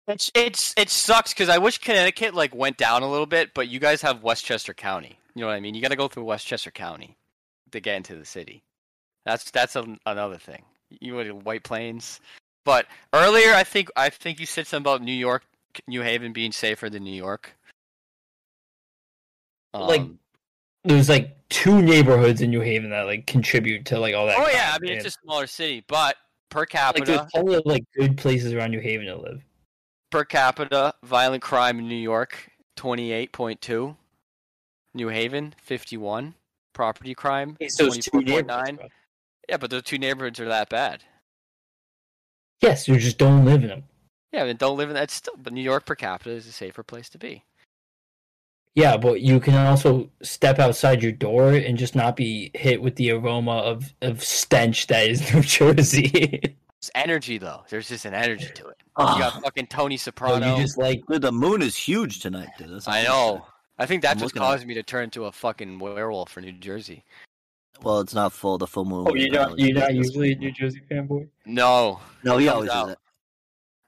It's 0.07 0.31
it's 0.35 0.75
it 0.77 0.91
sucks 0.91 1.33
because 1.33 1.49
I 1.49 1.59
wish 1.59 1.79
Connecticut 1.79 2.35
like 2.35 2.55
went 2.55 2.77
down 2.77 3.03
a 3.03 3.11
little 3.11 3.27
bit, 3.27 3.55
but 3.55 3.69
you 3.69 3.81
guys 3.81 4.03
have 4.03 4.23
Westchester 4.23 4.75
County. 4.75 5.19
You 5.35 5.41
know 5.41 5.47
what 5.47 5.55
I 5.55 5.61
mean? 5.61 5.75
You 5.75 5.81
got 5.81 5.89
to 5.89 5.97
go 5.97 6.09
through 6.09 6.25
Westchester 6.25 6.71
County 6.71 7.17
to 7.73 7.81
get 7.81 7.97
into 7.97 8.15
the 8.15 8.25
city. 8.25 8.63
That's 9.25 9.51
that's 9.51 9.77
a, 9.77 9.97
another 10.05 10.37
thing. 10.37 10.63
You 11.01 11.17
went 11.17 11.29
to 11.29 11.35
White 11.35 11.65
Plains, 11.65 12.21
but 12.65 12.87
earlier 13.15 13.55
I 13.55 13.65
think 13.65 13.89
I 13.97 14.11
think 14.11 14.39
you 14.41 14.47
said 14.47 14.67
something 14.67 14.83
about 14.83 15.03
New 15.03 15.13
York, 15.13 15.45
New 15.89 16.03
Haven 16.03 16.33
being 16.33 16.53
safer 16.53 16.91
than 16.91 17.03
New 17.03 17.15
York. 17.17 17.57
Like, 19.73 20.03
Um, 20.03 20.19
There's 20.85 21.09
like 21.09 21.37
two 21.49 21.81
neighborhoods 21.83 22.43
in 22.43 22.51
New 22.51 22.61
Haven 22.61 22.91
that 22.91 23.07
like 23.07 23.27
contribute 23.27 23.87
to 23.87 23.99
like 23.99 24.15
all 24.15 24.27
that. 24.27 24.37
oh 24.39 24.49
yeah, 24.53 24.73
I 24.75 24.79
mean 24.81 24.93
it's 24.93 25.07
a 25.07 25.11
smaller 25.11 25.47
city, 25.47 25.83
but 25.89 26.17
per 26.51 26.67
capita, 26.67 27.01
like 27.01 27.07
there's 27.07 27.31
plenty 27.33 27.55
of 27.55 27.63
like 27.65 27.85
good 27.97 28.19
places 28.19 28.53
around 28.53 28.71
New 28.71 28.81
Haven 28.81 29.07
to 29.07 29.17
live. 29.17 29.43
Per 30.15 30.25
capita 30.25 30.95
violent 31.03 31.43
crime 31.43 31.81
in 31.81 31.89
New 31.89 31.97
York 31.97 32.53
28.2 32.77 33.97
New 34.95 35.09
Haven 35.09 35.55
51 35.61 36.35
property 36.73 37.17
crime 37.17 37.57
It's 37.59 37.77
those 37.77 37.99
two 37.99 38.13
24.9 38.13 38.25
neighborhoods. 38.25 38.77
bro. 38.79 38.89
yeah 39.49 39.57
but 39.57 39.71
those 39.71 39.83
two 39.83 39.99
neighborhoods 39.99 40.39
are 40.39 40.45
that 40.47 40.69
bad 40.69 41.03
Yes, 42.61 42.87
you 42.87 42.97
just 43.01 43.19
don't 43.19 43.45
live 43.45 43.63
in 43.65 43.71
them. 43.71 43.83
yeah 44.33 44.45
and 44.45 44.57
don't 44.57 44.77
live 44.77 44.89
in 44.89 44.95
that 44.95 45.11
still 45.11 45.35
but 45.37 45.53
New 45.53 45.61
York 45.63 45.85
per 45.85 45.97
capita 45.97 46.31
is 46.31 46.47
a 46.47 46.53
safer 46.53 46.85
place 46.85 47.09
to 47.09 47.19
be 47.19 47.43
Yeah, 48.77 48.97
but 48.97 49.21
you 49.21 49.41
can 49.41 49.57
also 49.67 50.11
step 50.23 50.61
outside 50.61 51.03
your 51.03 51.11
door 51.11 51.55
and 51.55 51.77
just 51.77 51.97
not 51.97 52.15
be 52.15 52.53
hit 52.55 52.81
with 52.81 52.95
the 52.95 53.11
aroma 53.11 53.57
of, 53.57 53.93
of 54.01 54.23
stench 54.23 54.87
that 54.87 55.09
is 55.09 55.35
New 55.35 55.41
Jersey. 55.43 56.55
There's 56.85 56.91
energy 57.05 57.39
though 57.39 57.63
there's 57.71 57.89
just 57.89 58.05
an 58.05 58.15
energy 58.15 58.49
to 58.55 58.69
it 58.69 58.77
Oh, 58.97 59.13
you 59.17 59.23
got 59.23 59.43
fucking 59.43 59.67
Tony 59.69 59.97
So 59.97 60.05
Soprano 60.05 60.57
you 60.57 60.63
just 60.63 60.79
like 60.79 61.03
the 61.09 61.33
moon 61.33 61.63
is 61.63 61.77
huge 61.77 62.21
tonight, 62.21 62.49
dude. 62.59 62.71
That's 62.73 62.87
I 62.89 63.07
all 63.07 63.37
know 63.37 63.47
I 63.79 63.87
think 63.87 64.03
that's 64.03 64.21
I'm 64.21 64.25
what's 64.25 64.35
looking 64.35 64.43
at 64.43 64.47
caused 64.53 64.67
me 64.67 64.75
to 64.75 64.83
turn 64.83 65.05
into 65.05 65.25
a 65.25 65.33
fucking 65.33 65.79
werewolf 65.79 66.31
for 66.31 66.41
New 66.41 66.53
Jersey 66.53 67.05
Well, 67.83 68.01
it's 68.01 68.15
not 68.15 68.33
full. 68.33 68.57
The 68.59 68.67
full 68.69 68.85
moon. 68.85 69.07
Oh, 69.09 69.15
you're 69.15 69.31
not 69.33 69.59
you're 69.59 69.79
not 69.79 69.95
usually 69.95 70.33
a. 70.33 70.37
New 70.37 70.53
Jersey 70.53 70.83
fanboy? 70.91 71.29
no 71.47 72.01
No, 72.23 72.37
he 72.39 72.49
always 72.49 72.71
out. 72.71 72.87
is 72.89 72.93
it. 72.93 72.99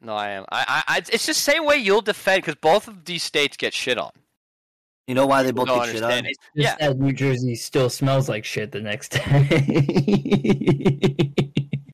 no 0.00 0.14
I 0.14 0.30
am 0.30 0.44
I, 0.50 0.64
I 0.68 0.82
I 0.94 0.98
it's 0.98 1.10
just 1.10 1.26
the 1.26 1.34
same 1.34 1.64
way 1.66 1.76
you'll 1.76 2.00
defend 2.02 2.42
because 2.42 2.56
both 2.56 2.88
of 2.88 3.04
these 3.04 3.22
states 3.22 3.56
get 3.56 3.72
shit 3.74 3.98
on 3.98 4.10
You 5.06 5.14
know 5.14 5.26
why 5.26 5.42
they 5.44 5.52
both 5.52 5.68
get 5.68 5.86
shit 5.88 6.02
on? 6.02 6.10
it. 6.12 6.26
It's 6.30 6.38
just 6.56 6.80
Yeah. 6.80 6.88
that 6.88 6.98
New 6.98 7.12
Jersey 7.12 7.54
still 7.54 7.88
smells 7.90 8.28
like 8.28 8.44
shit 8.44 8.72
the 8.72 8.80
next 8.80 9.10
day. 9.18 9.22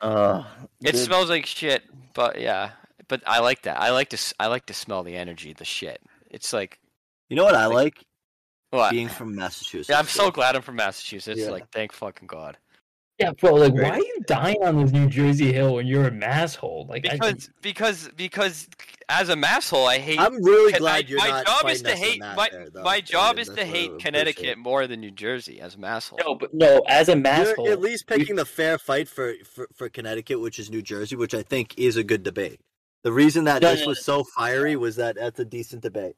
Uh, 0.00 0.42
It 0.84 0.92
dude, 0.92 1.00
smells 1.00 1.30
like 1.30 1.46
shit, 1.46 1.82
but 2.14 2.40
yeah. 2.40 2.70
But 3.08 3.22
I 3.26 3.40
like 3.40 3.62
that. 3.62 3.80
I 3.80 3.90
like 3.90 4.10
to. 4.10 4.18
I 4.40 4.46
like 4.46 4.66
to 4.66 4.74
smell 4.74 5.02
the 5.02 5.16
energy, 5.16 5.52
the 5.52 5.64
shit. 5.64 6.00
It's 6.30 6.52
like, 6.52 6.78
You 7.28 7.36
know 7.36 7.44
what 7.44 7.54
I 7.54 7.66
like? 7.66 8.04
what? 8.70 8.90
Being 8.90 9.08
from 9.08 9.34
Massachusetts. 9.34 9.90
Yeah, 9.90 9.98
I'm 9.98 10.06
so 10.06 10.30
glad 10.30 10.56
I'm 10.56 10.62
from 10.62 10.76
Massachusetts. 10.76 11.38
Yeah. 11.40 11.50
Like, 11.50 11.70
thank 11.70 11.92
fucking 11.92 12.26
god. 12.26 12.56
Yeah, 13.22 13.32
bro, 13.32 13.54
like 13.54 13.72
why 13.74 13.90
are 13.90 13.98
you 13.98 14.18
dying 14.26 14.58
on 14.62 14.82
this 14.82 14.92
New 14.92 15.08
Jersey 15.08 15.52
hill 15.52 15.74
when 15.74 15.86
you're 15.86 16.06
a 16.06 16.10
masshole? 16.10 16.88
Like 16.88 17.06
I, 17.08 17.12
Because 17.14 17.50
because 17.62 18.10
because 18.16 18.68
as 19.08 19.28
a 19.28 19.34
masshole, 19.34 19.86
I 19.86 19.98
hate. 19.98 20.18
I'm 20.20 20.42
really 20.44 20.72
Can- 20.72 20.80
glad 20.80 21.04
I- 21.04 21.08
you're 21.08 21.18
my 21.18 21.28
not 21.28 21.46
job 21.46 21.70
is 21.70 21.82
to 21.82 21.96
hate 21.96 22.20
my 22.20 22.48
there, 22.50 22.68
my 22.82 23.00
job 23.00 23.38
is 23.38 23.48
to 23.48 23.54
That's 23.54 23.66
what 23.68 23.74
I 23.76 23.78
hate. 23.78 23.98
Connecticut 23.98 24.58
more 24.58 24.86
than 24.86 25.00
New 25.00 25.10
Jersey 25.10 25.60
as 25.60 25.74
a 25.74 25.78
masshole. 25.78 26.18
no, 26.24 26.34
but 26.34 26.52
no, 26.54 26.82
as 26.88 27.08
a 27.08 27.16
You're 27.16 27.72
at 27.72 27.80
least 27.80 28.06
picking 28.06 28.36
the 28.36 28.44
fair 28.44 28.78
fight 28.78 29.08
for, 29.08 29.34
for, 29.44 29.68
for 29.74 29.88
Connecticut, 29.88 30.40
which 30.40 30.58
is 30.58 30.70
New 30.70 30.82
Jersey, 30.82 31.16
which 31.16 31.34
I 31.34 31.42
think 31.42 31.74
is 31.78 31.96
a 31.96 32.04
good 32.04 32.22
debate. 32.22 32.60
The 33.02 33.12
reason 33.12 33.44
that 33.44 33.62
No, 33.62 33.70
this 33.72 33.80
no, 33.80 33.88
was 33.88 34.04
so 34.04 34.24
fiery 34.24 34.76
was 34.76 34.96
that 34.96 35.16
that's 35.16 35.38
a 35.40 35.44
decent 35.44 35.82
debate. 35.82 36.14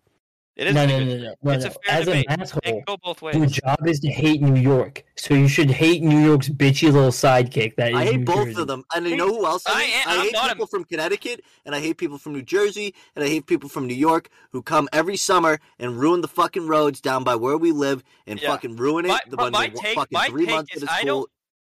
It 0.56 0.68
is. 0.68 0.74
no, 0.74 0.82
a 0.84 0.86
no, 0.86 0.98
good 0.98 1.08
no, 1.08 1.16
no, 1.16 1.34
no, 1.42 1.50
It's 1.52 1.64
a 1.64 1.70
fair 1.70 1.80
As 1.88 2.04
debate. 2.06 2.26
a 2.28 2.32
It 2.32 2.36
can 2.36 2.40
masshole, 2.46 2.84
go 2.86 2.96
both 3.02 3.22
ways. 3.22 3.34
your 3.34 3.46
job 3.46 3.78
is 3.88 3.98
to 4.00 4.08
hate 4.08 4.40
New 4.40 4.54
York, 4.54 5.02
so 5.16 5.34
you 5.34 5.48
should 5.48 5.68
hate 5.68 6.02
New 6.04 6.18
York's 6.20 6.48
bitchy 6.48 6.92
little 6.92 7.10
sidekick. 7.10 7.74
That 7.74 7.90
is 7.90 7.96
I 7.96 8.04
hate 8.04 8.18
New 8.20 8.24
both 8.24 8.46
Jersey. 8.46 8.60
of 8.62 8.68
them, 8.68 8.84
and 8.94 9.04
you 9.08 9.16
know 9.16 9.26
who 9.26 9.44
else 9.46 9.64
I 9.66 9.72
I 9.72 9.82
hate? 9.82 9.94
am- 10.06 10.08
I 10.08 10.12
I'm 10.14 10.20
hate 10.26 10.32
not 10.32 10.46
a- 10.46 10.54
people 10.54 10.66
from 10.68 10.84
Connecticut, 10.84 11.40
and 11.66 11.74
I 11.74 11.80
hate 11.80 11.98
people 11.98 12.18
from 12.18 12.34
New 12.34 12.42
Jersey, 12.42 12.94
and 13.16 13.24
I 13.24 13.28
hate 13.28 13.46
people 13.48 13.68
from 13.68 13.88
New 13.88 13.94
York 13.94 14.28
who 14.52 14.62
come 14.62 14.88
every 14.92 15.16
summer 15.16 15.58
and 15.80 15.98
ruin 15.98 16.20
the 16.20 16.28
fucking 16.28 16.68
roads 16.68 17.00
down 17.00 17.24
by 17.24 17.34
where 17.34 17.56
we 17.58 17.72
live 17.72 18.04
and 18.28 18.40
Yeah. 18.40 18.50
fucking 18.50 18.76
ruin 18.76 19.06
it. 19.06 19.08
My- 19.08 19.20
the 19.28 19.36
my- 19.36 19.50
my 19.50 19.68
take- 19.70 19.96
fucking 19.96 20.08
my 20.16 20.28
three 20.28 20.46
take 20.46 20.54
months 20.54 20.76
is 20.76 20.82
of 20.84 20.88
the 20.88 20.94
I 20.94 21.02
don't- 21.02 21.28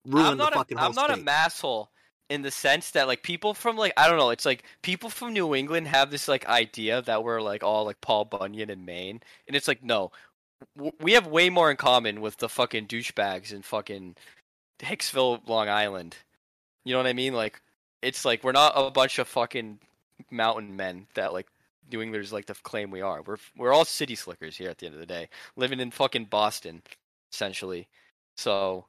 ruin 0.04 0.26
I'm 0.26 0.36
not 0.36 0.50
the 0.52 0.56
a, 0.56 0.58
fucking 0.58 0.76
whole 0.76 0.88
I'm 0.90 0.94
not 0.94 1.10
a 1.10 1.14
state. 1.14 1.24
masshole 1.24 1.86
in 2.28 2.42
the 2.42 2.50
sense 2.50 2.90
that 2.92 3.06
like 3.06 3.22
people 3.22 3.54
from 3.54 3.76
like 3.76 3.92
I 3.96 4.08
don't 4.08 4.18
know, 4.18 4.30
it's 4.30 4.46
like 4.46 4.64
people 4.82 5.10
from 5.10 5.32
New 5.32 5.54
England 5.54 5.88
have 5.88 6.10
this 6.10 6.28
like 6.28 6.46
idea 6.46 7.02
that 7.02 7.24
we're 7.24 7.40
like 7.40 7.62
all 7.62 7.84
like 7.84 8.00
Paul 8.00 8.24
Bunyan 8.24 8.70
in 8.70 8.84
Maine, 8.84 9.20
and 9.46 9.56
it's 9.56 9.68
like 9.68 9.82
no, 9.82 10.12
we 11.00 11.12
have 11.12 11.26
way 11.26 11.50
more 11.50 11.70
in 11.70 11.76
common 11.76 12.20
with 12.20 12.38
the 12.38 12.48
fucking 12.48 12.86
douchebags 12.86 13.52
in 13.52 13.62
fucking 13.62 14.16
Hicksville, 14.80 15.46
Long 15.48 15.68
Island. 15.68 16.16
You 16.84 16.92
know 16.92 16.98
what 16.98 17.06
I 17.06 17.12
mean? 17.12 17.34
Like 17.34 17.60
it's 18.02 18.24
like 18.24 18.44
we're 18.44 18.52
not 18.52 18.72
a 18.76 18.90
bunch 18.90 19.18
of 19.18 19.28
fucking 19.28 19.80
mountain 20.30 20.76
men 20.76 21.06
that 21.14 21.32
like 21.32 21.46
New 21.92 22.02
Englanders 22.02 22.32
like 22.32 22.46
to 22.46 22.54
claim 22.54 22.90
we 22.90 23.00
are. 23.00 23.22
We're 23.22 23.36
we're 23.56 23.72
all 23.72 23.84
city 23.84 24.14
slickers 24.14 24.56
here 24.56 24.70
at 24.70 24.78
the 24.78 24.86
end 24.86 24.94
of 24.94 25.00
the 25.00 25.06
day, 25.06 25.28
living 25.56 25.80
in 25.80 25.90
fucking 25.90 26.26
Boston, 26.26 26.82
essentially. 27.32 27.88
So 28.36 28.86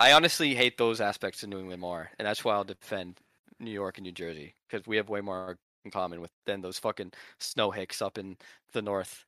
I 0.00 0.12
honestly 0.12 0.54
hate 0.54 0.78
those 0.78 1.00
aspects 1.02 1.42
of 1.42 1.50
New 1.50 1.58
England 1.58 1.82
more, 1.82 2.10
and 2.18 2.26
that's 2.26 2.42
why 2.42 2.54
I'll 2.54 2.64
defend 2.64 3.20
New 3.58 3.70
York 3.70 3.98
and 3.98 4.06
New 4.06 4.12
Jersey 4.12 4.54
because 4.66 4.86
we 4.86 4.96
have 4.96 5.10
way 5.10 5.20
more 5.20 5.58
in 5.84 5.90
common 5.90 6.22
with 6.22 6.30
than 6.46 6.62
those 6.62 6.78
fucking 6.78 7.12
snow 7.38 7.70
hicks 7.70 8.00
up 8.00 8.16
in 8.16 8.38
the 8.72 8.80
north. 8.80 9.26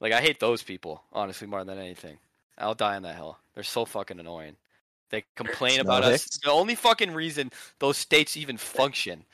Like 0.00 0.12
I 0.12 0.22
hate 0.22 0.40
those 0.40 0.62
people 0.62 1.02
honestly 1.12 1.46
more 1.46 1.62
than 1.62 1.78
anything. 1.78 2.16
I'll 2.56 2.74
die 2.74 2.96
on 2.96 3.02
that 3.02 3.16
hill. 3.16 3.38
They're 3.54 3.62
so 3.62 3.84
fucking 3.84 4.18
annoying. 4.18 4.56
They 5.10 5.24
complain 5.36 5.80
about 5.80 6.04
us. 6.04 6.26
The 6.42 6.50
only 6.50 6.74
fucking 6.74 7.12
reason 7.12 7.50
those 7.78 7.98
states 7.98 8.36
even 8.36 8.56
function, 8.56 9.24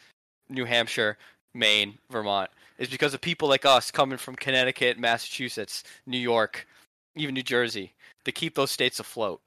New 0.49 0.65
Hampshire, 0.65 1.19
Maine, 1.55 1.99
Vermont, 2.11 2.51
is 2.79 2.89
because 2.89 3.15
of 3.15 3.21
people 3.21 3.49
like 3.49 3.65
us 3.65 3.93
coming 3.93 4.19
from 4.19 4.35
Connecticut, 4.35 4.99
Massachusetts, 4.99 5.85
New 6.05 6.19
York, 6.19 6.67
even 7.15 7.35
New 7.35 7.43
Jersey. 7.45 7.93
to 8.25 8.33
keep 8.33 8.55
those 8.57 8.71
states 8.71 8.99
afloat. 8.99 9.41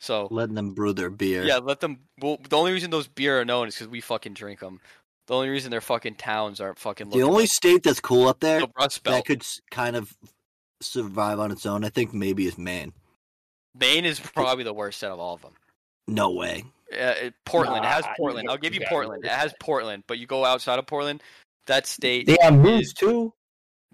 So 0.00 0.28
Letting 0.30 0.54
them 0.54 0.74
brew 0.74 0.92
their 0.92 1.10
beer. 1.10 1.44
yeah, 1.44 1.56
let 1.58 1.80
them. 1.80 1.98
Well, 2.20 2.38
the 2.48 2.56
only 2.56 2.72
reason 2.72 2.90
those 2.90 3.08
beer 3.08 3.40
are 3.40 3.44
known 3.44 3.68
is 3.68 3.74
because 3.74 3.88
we 3.88 4.00
fucking 4.00 4.34
drink 4.34 4.60
them. 4.60 4.80
The 5.26 5.34
only 5.34 5.48
reason 5.48 5.70
their 5.70 5.80
fucking 5.80 6.14
towns 6.14 6.60
aren't 6.60 6.78
fucking. 6.78 7.10
The 7.10 7.22
only 7.22 7.42
like 7.42 7.50
state 7.50 7.82
that's 7.82 8.00
cool 8.00 8.28
up 8.28 8.40
there 8.40 8.60
the 8.60 8.70
Rust 8.78 9.02
Belt. 9.02 9.16
that 9.16 9.26
could 9.26 9.44
kind 9.70 9.96
of 9.96 10.16
survive 10.80 11.38
on 11.40 11.50
its 11.50 11.66
own, 11.66 11.84
I 11.84 11.88
think 11.88 12.14
maybe 12.14 12.46
is 12.46 12.56
Maine. 12.56 12.92
Maine 13.78 14.04
is 14.04 14.20
probably 14.20 14.64
the 14.64 14.72
worst 14.72 15.02
out 15.04 15.12
of 15.12 15.18
all 15.20 15.34
of 15.34 15.42
them. 15.42 15.52
No 16.06 16.30
way. 16.30 16.64
Uh, 16.92 17.14
it- 17.20 17.34
Portland 17.44 17.84
it 17.84 17.88
has 17.88 18.04
Portland. 18.16 18.48
I'll 18.48 18.56
give 18.56 18.74
you 18.74 18.80
you 18.80 18.86
Portland. 18.88 19.24
It 19.24 19.30
has 19.30 19.52
Portland, 19.60 20.04
but 20.06 20.18
you 20.18 20.26
go 20.26 20.44
outside 20.44 20.78
of 20.78 20.86
Portland, 20.86 21.22
that 21.66 21.86
state 21.86 22.26
They 22.26 22.38
have 22.40 22.54
moose 22.54 22.92
too. 22.94 23.34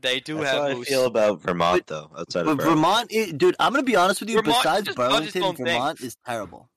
They 0.05 0.21
do 0.21 0.37
That's 0.37 0.51
have 0.51 0.61
how 0.63 0.69
I 0.69 0.75
moose. 0.75 0.89
feel 0.89 1.07
about 1.07 1.41
Vermont, 1.43 1.87
though. 1.89 2.11
Outside 2.17 2.45
But 2.45 2.53
of 2.53 2.59
Vermont. 2.59 2.77
Vermont, 2.77 3.07
it, 3.11 3.39
dude, 3.39 3.57
I'm 3.59 3.73
gonna 3.73 3.83
be 3.83 3.97
honest 3.97 4.21
with 4.21 4.31
you. 4.31 4.37
Vermont 4.37 4.59
besides 4.63 4.87
just 4.87 4.97
does 4.97 5.09
its 5.27 5.33
Burlington, 5.33 5.43
own 5.43 5.57
thing. 5.57 5.67
Vermont 5.67 6.01
is 6.01 6.17
terrible. 6.25 6.69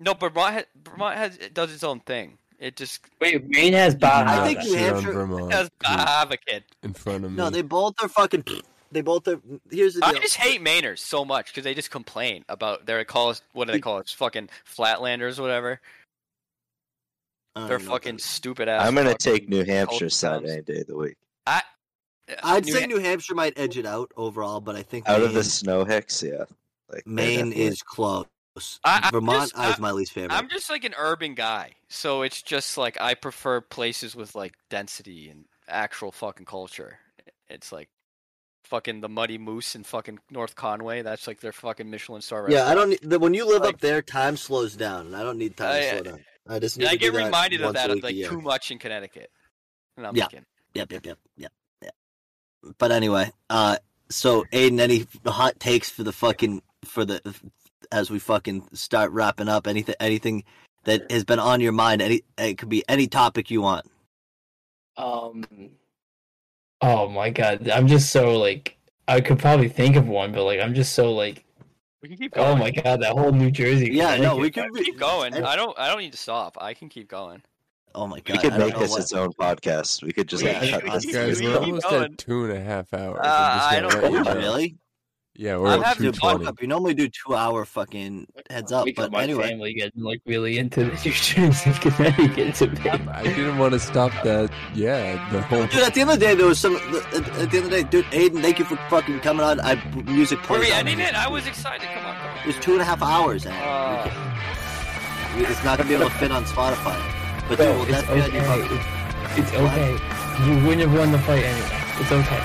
No, 0.00 0.12
but 0.14 0.34
Vermont, 0.34 0.54
ha- 0.54 0.64
Vermont 0.84 1.16
has 1.16 1.36
it 1.38 1.54
does 1.54 1.72
its 1.72 1.82
own 1.84 2.00
thing. 2.00 2.36
It 2.58 2.76
just 2.76 3.00
Wait, 3.20 3.44
Maine 3.48 3.72
has 3.72 3.94
You 3.94 3.98
do 4.00 4.06
I 4.06 4.44
think 4.46 4.58
not 4.58 4.66
New 4.66 4.74
Hampshire 4.76 5.12
Vermont 5.12 5.52
has 5.52 5.70
in- 5.88 5.98
have 5.98 6.30
a 6.30 6.36
kid. 6.36 6.64
in 6.82 6.92
front 6.92 7.24
of 7.24 7.30
me. 7.32 7.36
No, 7.36 7.50
they 7.50 7.62
both 7.62 7.94
are 8.02 8.08
fucking. 8.08 8.44
They 8.92 9.00
both 9.00 9.26
are. 9.26 9.40
Here's 9.70 9.94
the 9.94 10.00
deal. 10.02 10.10
I 10.10 10.12
just 10.20 10.36
hate 10.36 10.62
Mainers 10.62 10.98
so 10.98 11.24
much 11.24 11.46
because 11.46 11.64
they 11.64 11.74
just 11.74 11.90
complain 11.90 12.44
about 12.48 12.84
their 12.86 13.02
call 13.04 13.30
us 13.30 13.42
what 13.52 13.64
do 13.66 13.72
they 13.72 13.80
call 13.80 13.98
it? 13.98 14.02
It's 14.02 14.12
fucking 14.12 14.48
flatlanders, 14.76 15.38
or 15.38 15.42
whatever. 15.42 15.80
I 17.56 17.60
don't 17.60 17.68
They're 17.68 17.78
know. 17.78 17.84
fucking 17.90 18.18
stupid 18.18 18.68
ass. 18.68 18.86
I'm 18.86 18.94
gonna 18.94 19.10
fucking 19.10 19.18
take 19.32 19.48
New 19.48 19.64
Hampshire 19.64 19.90
culture 19.90 20.10
side 20.10 20.44
any 20.44 20.62
day 20.62 20.80
of 20.80 20.86
the 20.86 20.96
week. 20.96 21.16
I, 21.46 21.62
I'd 22.42 22.66
say 22.66 22.80
Ham- 22.80 22.88
New 22.90 22.98
Hampshire 22.98 23.34
might 23.34 23.58
edge 23.58 23.76
it 23.78 23.86
out 23.86 24.10
overall, 24.16 24.60
but 24.60 24.76
I 24.76 24.82
think 24.82 25.08
Out 25.08 25.18
Maine, 25.18 25.28
of 25.28 25.34
the 25.34 25.44
snow 25.44 25.84
hicks, 25.84 26.22
yeah. 26.22 26.44
Like 26.88 27.06
Maine 27.06 27.52
is 27.52 27.82
close. 27.82 28.26
I- 28.84 29.00
I'm 29.04 29.10
Vermont 29.12 29.50
just- 29.52 29.54
is 29.70 29.78
I- 29.78 29.80
my 29.80 29.90
least 29.92 30.12
favorite. 30.12 30.32
I'm 30.36 30.48
just 30.48 30.68
like 30.70 30.84
an 30.84 30.94
urban 30.96 31.34
guy, 31.34 31.72
so 31.88 32.22
it's 32.22 32.42
just 32.42 32.76
like 32.76 33.00
I 33.00 33.14
prefer 33.14 33.60
places 33.60 34.14
with 34.14 34.34
like 34.34 34.54
density 34.70 35.28
and 35.30 35.46
actual 35.68 36.12
fucking 36.12 36.46
culture. 36.46 36.98
It's 37.48 37.72
like 37.72 37.88
fucking 38.64 39.00
the 39.00 39.08
Muddy 39.08 39.38
Moose 39.38 39.74
in 39.74 39.84
fucking 39.84 40.18
North 40.30 40.54
Conway. 40.54 41.02
That's 41.02 41.26
like 41.26 41.40
their 41.40 41.52
fucking 41.52 41.90
Michelin 41.90 42.22
star 42.22 42.44
Restaurant. 42.44 42.66
yeah. 42.66 42.70
I 42.70 42.74
don't. 42.74 42.90
Need, 42.90 43.00
the, 43.02 43.18
when 43.18 43.34
you 43.34 43.46
live 43.46 43.62
Like- 43.62 43.74
up 43.74 43.80
there, 43.80 44.00
time 44.02 44.36
slows 44.36 44.76
down, 44.76 45.06
and 45.06 45.16
I 45.16 45.22
don't 45.22 45.38
need 45.38 45.56
time 45.56 45.72
I- 45.72 45.80
to 45.80 45.90
slow 45.90 46.02
down. 46.02 46.24
I 46.48 46.58
just 46.58 46.76
need 46.78 46.86
I 46.86 46.92
to 46.92 46.98
do 46.98 47.06
get 47.06 47.12
that 47.18 47.24
reminded 47.24 47.60
of 47.62 47.74
that 47.74 47.90
week 47.90 48.02
a 48.02 48.06
like 48.06 48.16
too 48.30 48.40
much 48.40 48.70
in 48.70 48.78
Connecticut. 48.78 49.30
And 49.96 50.06
I'm 50.06 50.16
Yeah. 50.16 50.24
thinking, 50.24 50.46
Yep, 50.74 50.90
yep, 50.92 51.06
yep, 51.06 51.06
yep, 51.06 51.18
yep. 51.36 51.52
But 52.78 52.92
anyway, 52.92 53.32
uh, 53.50 53.76
so 54.08 54.44
Aiden, 54.52 54.80
any 54.80 55.06
hot 55.26 55.58
takes 55.58 55.90
for 55.90 56.02
the 56.02 56.12
fucking 56.12 56.62
for 56.84 57.04
the 57.04 57.20
as 57.90 58.10
we 58.10 58.18
fucking 58.18 58.68
start 58.72 59.10
wrapping 59.12 59.48
up? 59.48 59.66
Anything, 59.66 59.94
anything 60.00 60.44
that 60.84 61.10
has 61.10 61.24
been 61.24 61.38
on 61.38 61.60
your 61.60 61.72
mind? 61.72 62.02
Any, 62.02 62.22
it 62.38 62.58
could 62.58 62.68
be 62.68 62.84
any 62.88 63.06
topic 63.06 63.50
you 63.50 63.62
want. 63.62 63.86
Um. 64.96 65.44
Oh 66.80 67.08
my 67.08 67.30
god, 67.30 67.68
I'm 67.68 67.86
just 67.86 68.10
so 68.10 68.38
like 68.38 68.76
I 69.08 69.20
could 69.20 69.38
probably 69.38 69.68
think 69.68 69.96
of 69.96 70.08
one, 70.08 70.32
but 70.32 70.44
like 70.44 70.60
I'm 70.60 70.74
just 70.74 70.94
so 70.94 71.12
like 71.12 71.44
we 72.02 72.08
can 72.08 72.18
keep 72.18 72.34
going. 72.34 72.48
oh 72.48 72.56
my 72.56 72.70
god, 72.70 73.00
that 73.02 73.12
whole 73.12 73.30
New 73.30 73.50
Jersey. 73.50 73.90
Yeah, 73.92 74.16
no, 74.16 74.36
we 74.36 74.50
can 74.50 74.72
keep 74.74 74.98
going. 74.98 75.34
I 75.34 75.56
don't. 75.56 75.78
I 75.78 75.88
don't 75.88 76.00
need 76.00 76.12
to 76.12 76.18
stop. 76.18 76.58
I 76.60 76.74
can 76.74 76.88
keep 76.88 77.08
going. 77.08 77.42
Oh 77.94 78.06
my 78.06 78.20
god! 78.20 78.36
We 78.42 78.50
could 78.50 78.58
make 78.58 78.76
this 78.78 78.90
what- 78.90 79.00
its 79.00 79.12
own 79.12 79.32
podcast. 79.34 80.02
We 80.02 80.12
could 80.12 80.28
just 80.28 80.42
Yeah, 80.44 80.58
like, 80.60 80.70
cut 80.70 80.84
we 80.84 80.90
this. 80.90 81.04
can- 81.04 81.12
Guys, 81.14 81.40
we 81.40 81.48
we're 81.48 81.58
almost 81.58 81.88
going. 81.90 82.02
at 82.04 82.18
two 82.18 82.44
and 82.44 82.52
a 82.56 82.60
half 82.62 82.92
hours. 82.94 83.20
Uh, 83.22 83.28
I'm 83.28 83.58
just 83.58 83.72
I 83.72 83.80
don't 83.80 84.02
let 84.02 84.12
you 84.12 84.18
know. 84.18 84.32
know. 84.32 84.40
really. 84.40 84.76
Yeah, 85.34 85.56
we're 85.56 85.68
I'm 85.68 85.80
at 85.80 85.86
having 85.86 86.02
two 86.02 86.12
Dude, 86.12 86.20
fun. 86.20 86.38
fuck 86.40 86.48
up. 86.48 86.60
You 86.60 86.68
normally 86.68 86.92
do 86.92 87.08
two 87.08 87.34
hour 87.34 87.64
fucking 87.64 88.26
heads 88.50 88.70
up, 88.70 88.84
because 88.84 89.06
but 89.06 89.12
my 89.12 89.22
anyway. 89.22 89.48
family 89.48 89.72
getting 89.72 90.02
like 90.02 90.20
really 90.26 90.58
into 90.58 90.84
the 90.84 90.90
New 90.90 91.10
Jersey, 91.12 91.72
Connecticut 91.80 92.54
debate. 92.58 93.00
I 93.08 93.22
didn't 93.22 93.56
want 93.56 93.72
to 93.72 93.80
stop 93.80 94.12
that. 94.24 94.50
Yeah, 94.74 95.26
the 95.32 95.40
whole. 95.40 95.62
Dude, 95.68 95.84
at 95.84 95.94
the 95.94 96.02
end 96.02 96.10
of 96.10 96.20
the 96.20 96.26
day, 96.26 96.34
there 96.34 96.46
was 96.46 96.58
some. 96.58 96.76
At, 96.76 97.14
at 97.14 97.50
the 97.50 97.56
end 97.56 97.64
of 97.64 97.70
the 97.70 97.70
day, 97.70 97.82
dude, 97.84 98.04
Aiden, 98.06 98.42
thank 98.42 98.58
you 98.58 98.66
for 98.66 98.76
fucking 98.90 99.20
coming 99.20 99.44
on. 99.44 99.58
I 99.60 99.82
music 100.02 100.38
Were 100.40 100.58
plays. 100.58 100.66
we 100.66 100.72
on 100.72 100.80
ending 100.80 101.00
it? 101.00 101.14
I 101.14 101.28
was 101.28 101.46
excited. 101.46 101.88
Come 101.94 102.04
on. 102.04 102.14
Come 102.16 102.26
on. 102.38 102.48
It's 102.50 102.58
two 102.58 102.72
and 102.72 102.82
a 102.82 102.84
half 102.84 103.00
hours, 103.02 103.46
and 103.46 103.54
Uh, 103.54 104.10
it's 105.48 105.64
not 105.64 105.78
gonna 105.78 105.88
be 105.88 105.94
able 105.94 106.10
to 106.10 106.14
fit 106.16 106.30
on 106.30 106.44
Spotify. 106.44 107.00
But 107.52 107.58
Bro, 107.58 107.72
we'll 107.76 107.82
it's 107.84 108.00
definitely 108.08 108.40
okay. 108.40 108.46
fucking- 108.48 108.80
It's, 109.36 109.36
it's 109.38 109.52
okay. 109.52 109.92
You 110.48 110.52
wouldn't 110.64 110.88
have 110.88 110.94
won 110.96 111.12
the 111.12 111.20
fight 111.20 111.44
anyway. 111.44 111.76
It's 112.00 112.08
okay. 112.08 112.40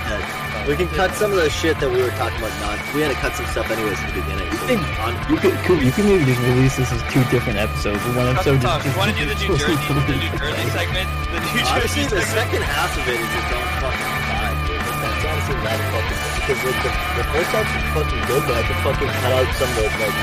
We 0.67 0.75
can 0.75 0.91
cut 0.99 1.15
some 1.15 1.31
of 1.31 1.39
the 1.39 1.47
shit 1.49 1.79
that 1.79 1.88
we 1.88 2.03
were 2.03 2.11
talking 2.19 2.43
about. 2.43 2.51
Non, 2.59 2.75
we 2.91 2.99
had 2.99 3.15
to 3.15 3.19
cut 3.23 3.31
some 3.39 3.47
stuff 3.55 3.71
anyways 3.71 3.95
at 4.03 4.11
the 4.11 4.19
beginning. 4.19 4.51
So 4.51 4.67
think- 4.67 4.84
You 5.31 5.39
could, 5.39 5.55
could 5.63 5.79
you 5.79 5.91
could 5.95 6.03
maybe 6.11 6.27
just 6.27 6.43
release 6.43 6.75
this 6.75 6.91
as 6.91 6.99
two 7.07 7.23
different 7.31 7.55
episodes. 7.55 8.03
One 8.19 8.27
episode 8.35 8.59
Tom, 8.59 8.84
just, 8.84 8.91
you 8.91 8.99
want 8.99 9.15
to 9.15 9.15
do 9.15 9.23
the 9.31 9.38
New 9.39 9.55
Jersey, 9.55 9.79
the 9.95 10.19
New 10.19 10.27
Jersey 10.43 10.67
segment? 10.75 11.07
The 11.31 11.39
New 11.39 11.63
honestly, 11.63 12.03
Jersey 12.03 12.19
the 12.19 12.27
second 12.35 12.61
half 12.67 12.91
of 12.99 13.07
it 13.07 13.15
is 13.15 13.29
just 13.31 13.47
don't 13.47 13.71
fucking 13.79 14.11
vibe, 14.27 14.59
dude. 14.67 14.75
Like, 14.84 14.99
that's 15.07 15.23
honestly 15.23 15.55
not 15.63 15.79
fucking 15.95 16.19
because 16.43 16.59
like, 16.67 16.79
the, 16.84 16.91
the 17.15 17.25
first 17.31 17.49
half's 17.55 17.71
fucking 17.95 18.21
good, 18.27 18.43
but 18.43 18.55
I 18.59 18.63
could 18.67 18.79
fucking 18.84 19.11
cut 19.23 19.31
out 19.39 19.47
some 19.55 19.71
of 19.71 19.75
the 19.79 19.88
like 20.03 20.19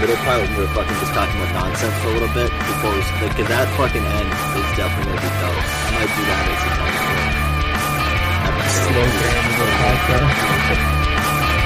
middle 0.00 0.16
part 0.24 0.40
when 0.40 0.48
we 0.56 0.64
were 0.64 0.72
fucking 0.72 0.96
just 0.96 1.12
talking 1.12 1.36
about 1.36 1.52
nonsense 1.52 1.92
for 2.00 2.08
a 2.08 2.14
little 2.16 2.32
bit 2.32 2.48
before 2.48 2.88
we 2.96 3.04
like, 3.20 3.36
cause 3.36 3.48
that 3.52 3.68
fucking 3.76 4.00
end 4.00 4.28
is 4.32 4.64
definitely 4.72 5.12
gonna 5.12 5.20
be 5.20 5.28
dope. 5.44 5.60
I 5.60 5.92
might 5.92 6.08
do 6.08 6.22
that 6.24 6.40
as 6.40 6.56
a 6.56 6.72
time. 6.72 6.96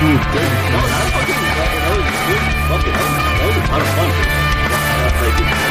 Dude, 0.02 0.18
dude, 0.34 0.50
no, 0.74 0.82
that 0.82 0.98
was 0.98 1.14
fucking, 1.14 1.38
that 1.46 1.94
was, 1.94 2.10
dude, 2.26 2.42
fucking, 2.74 2.90
that 2.90 3.06
was, 3.06 3.22
that 3.22 3.46
was 3.46 3.54
a 3.54 3.62
ton 3.70 3.78
of 3.78 3.90
fun. 3.94 4.10
Dude. 4.10 4.34
That's 4.74 5.14
like, 5.22 5.63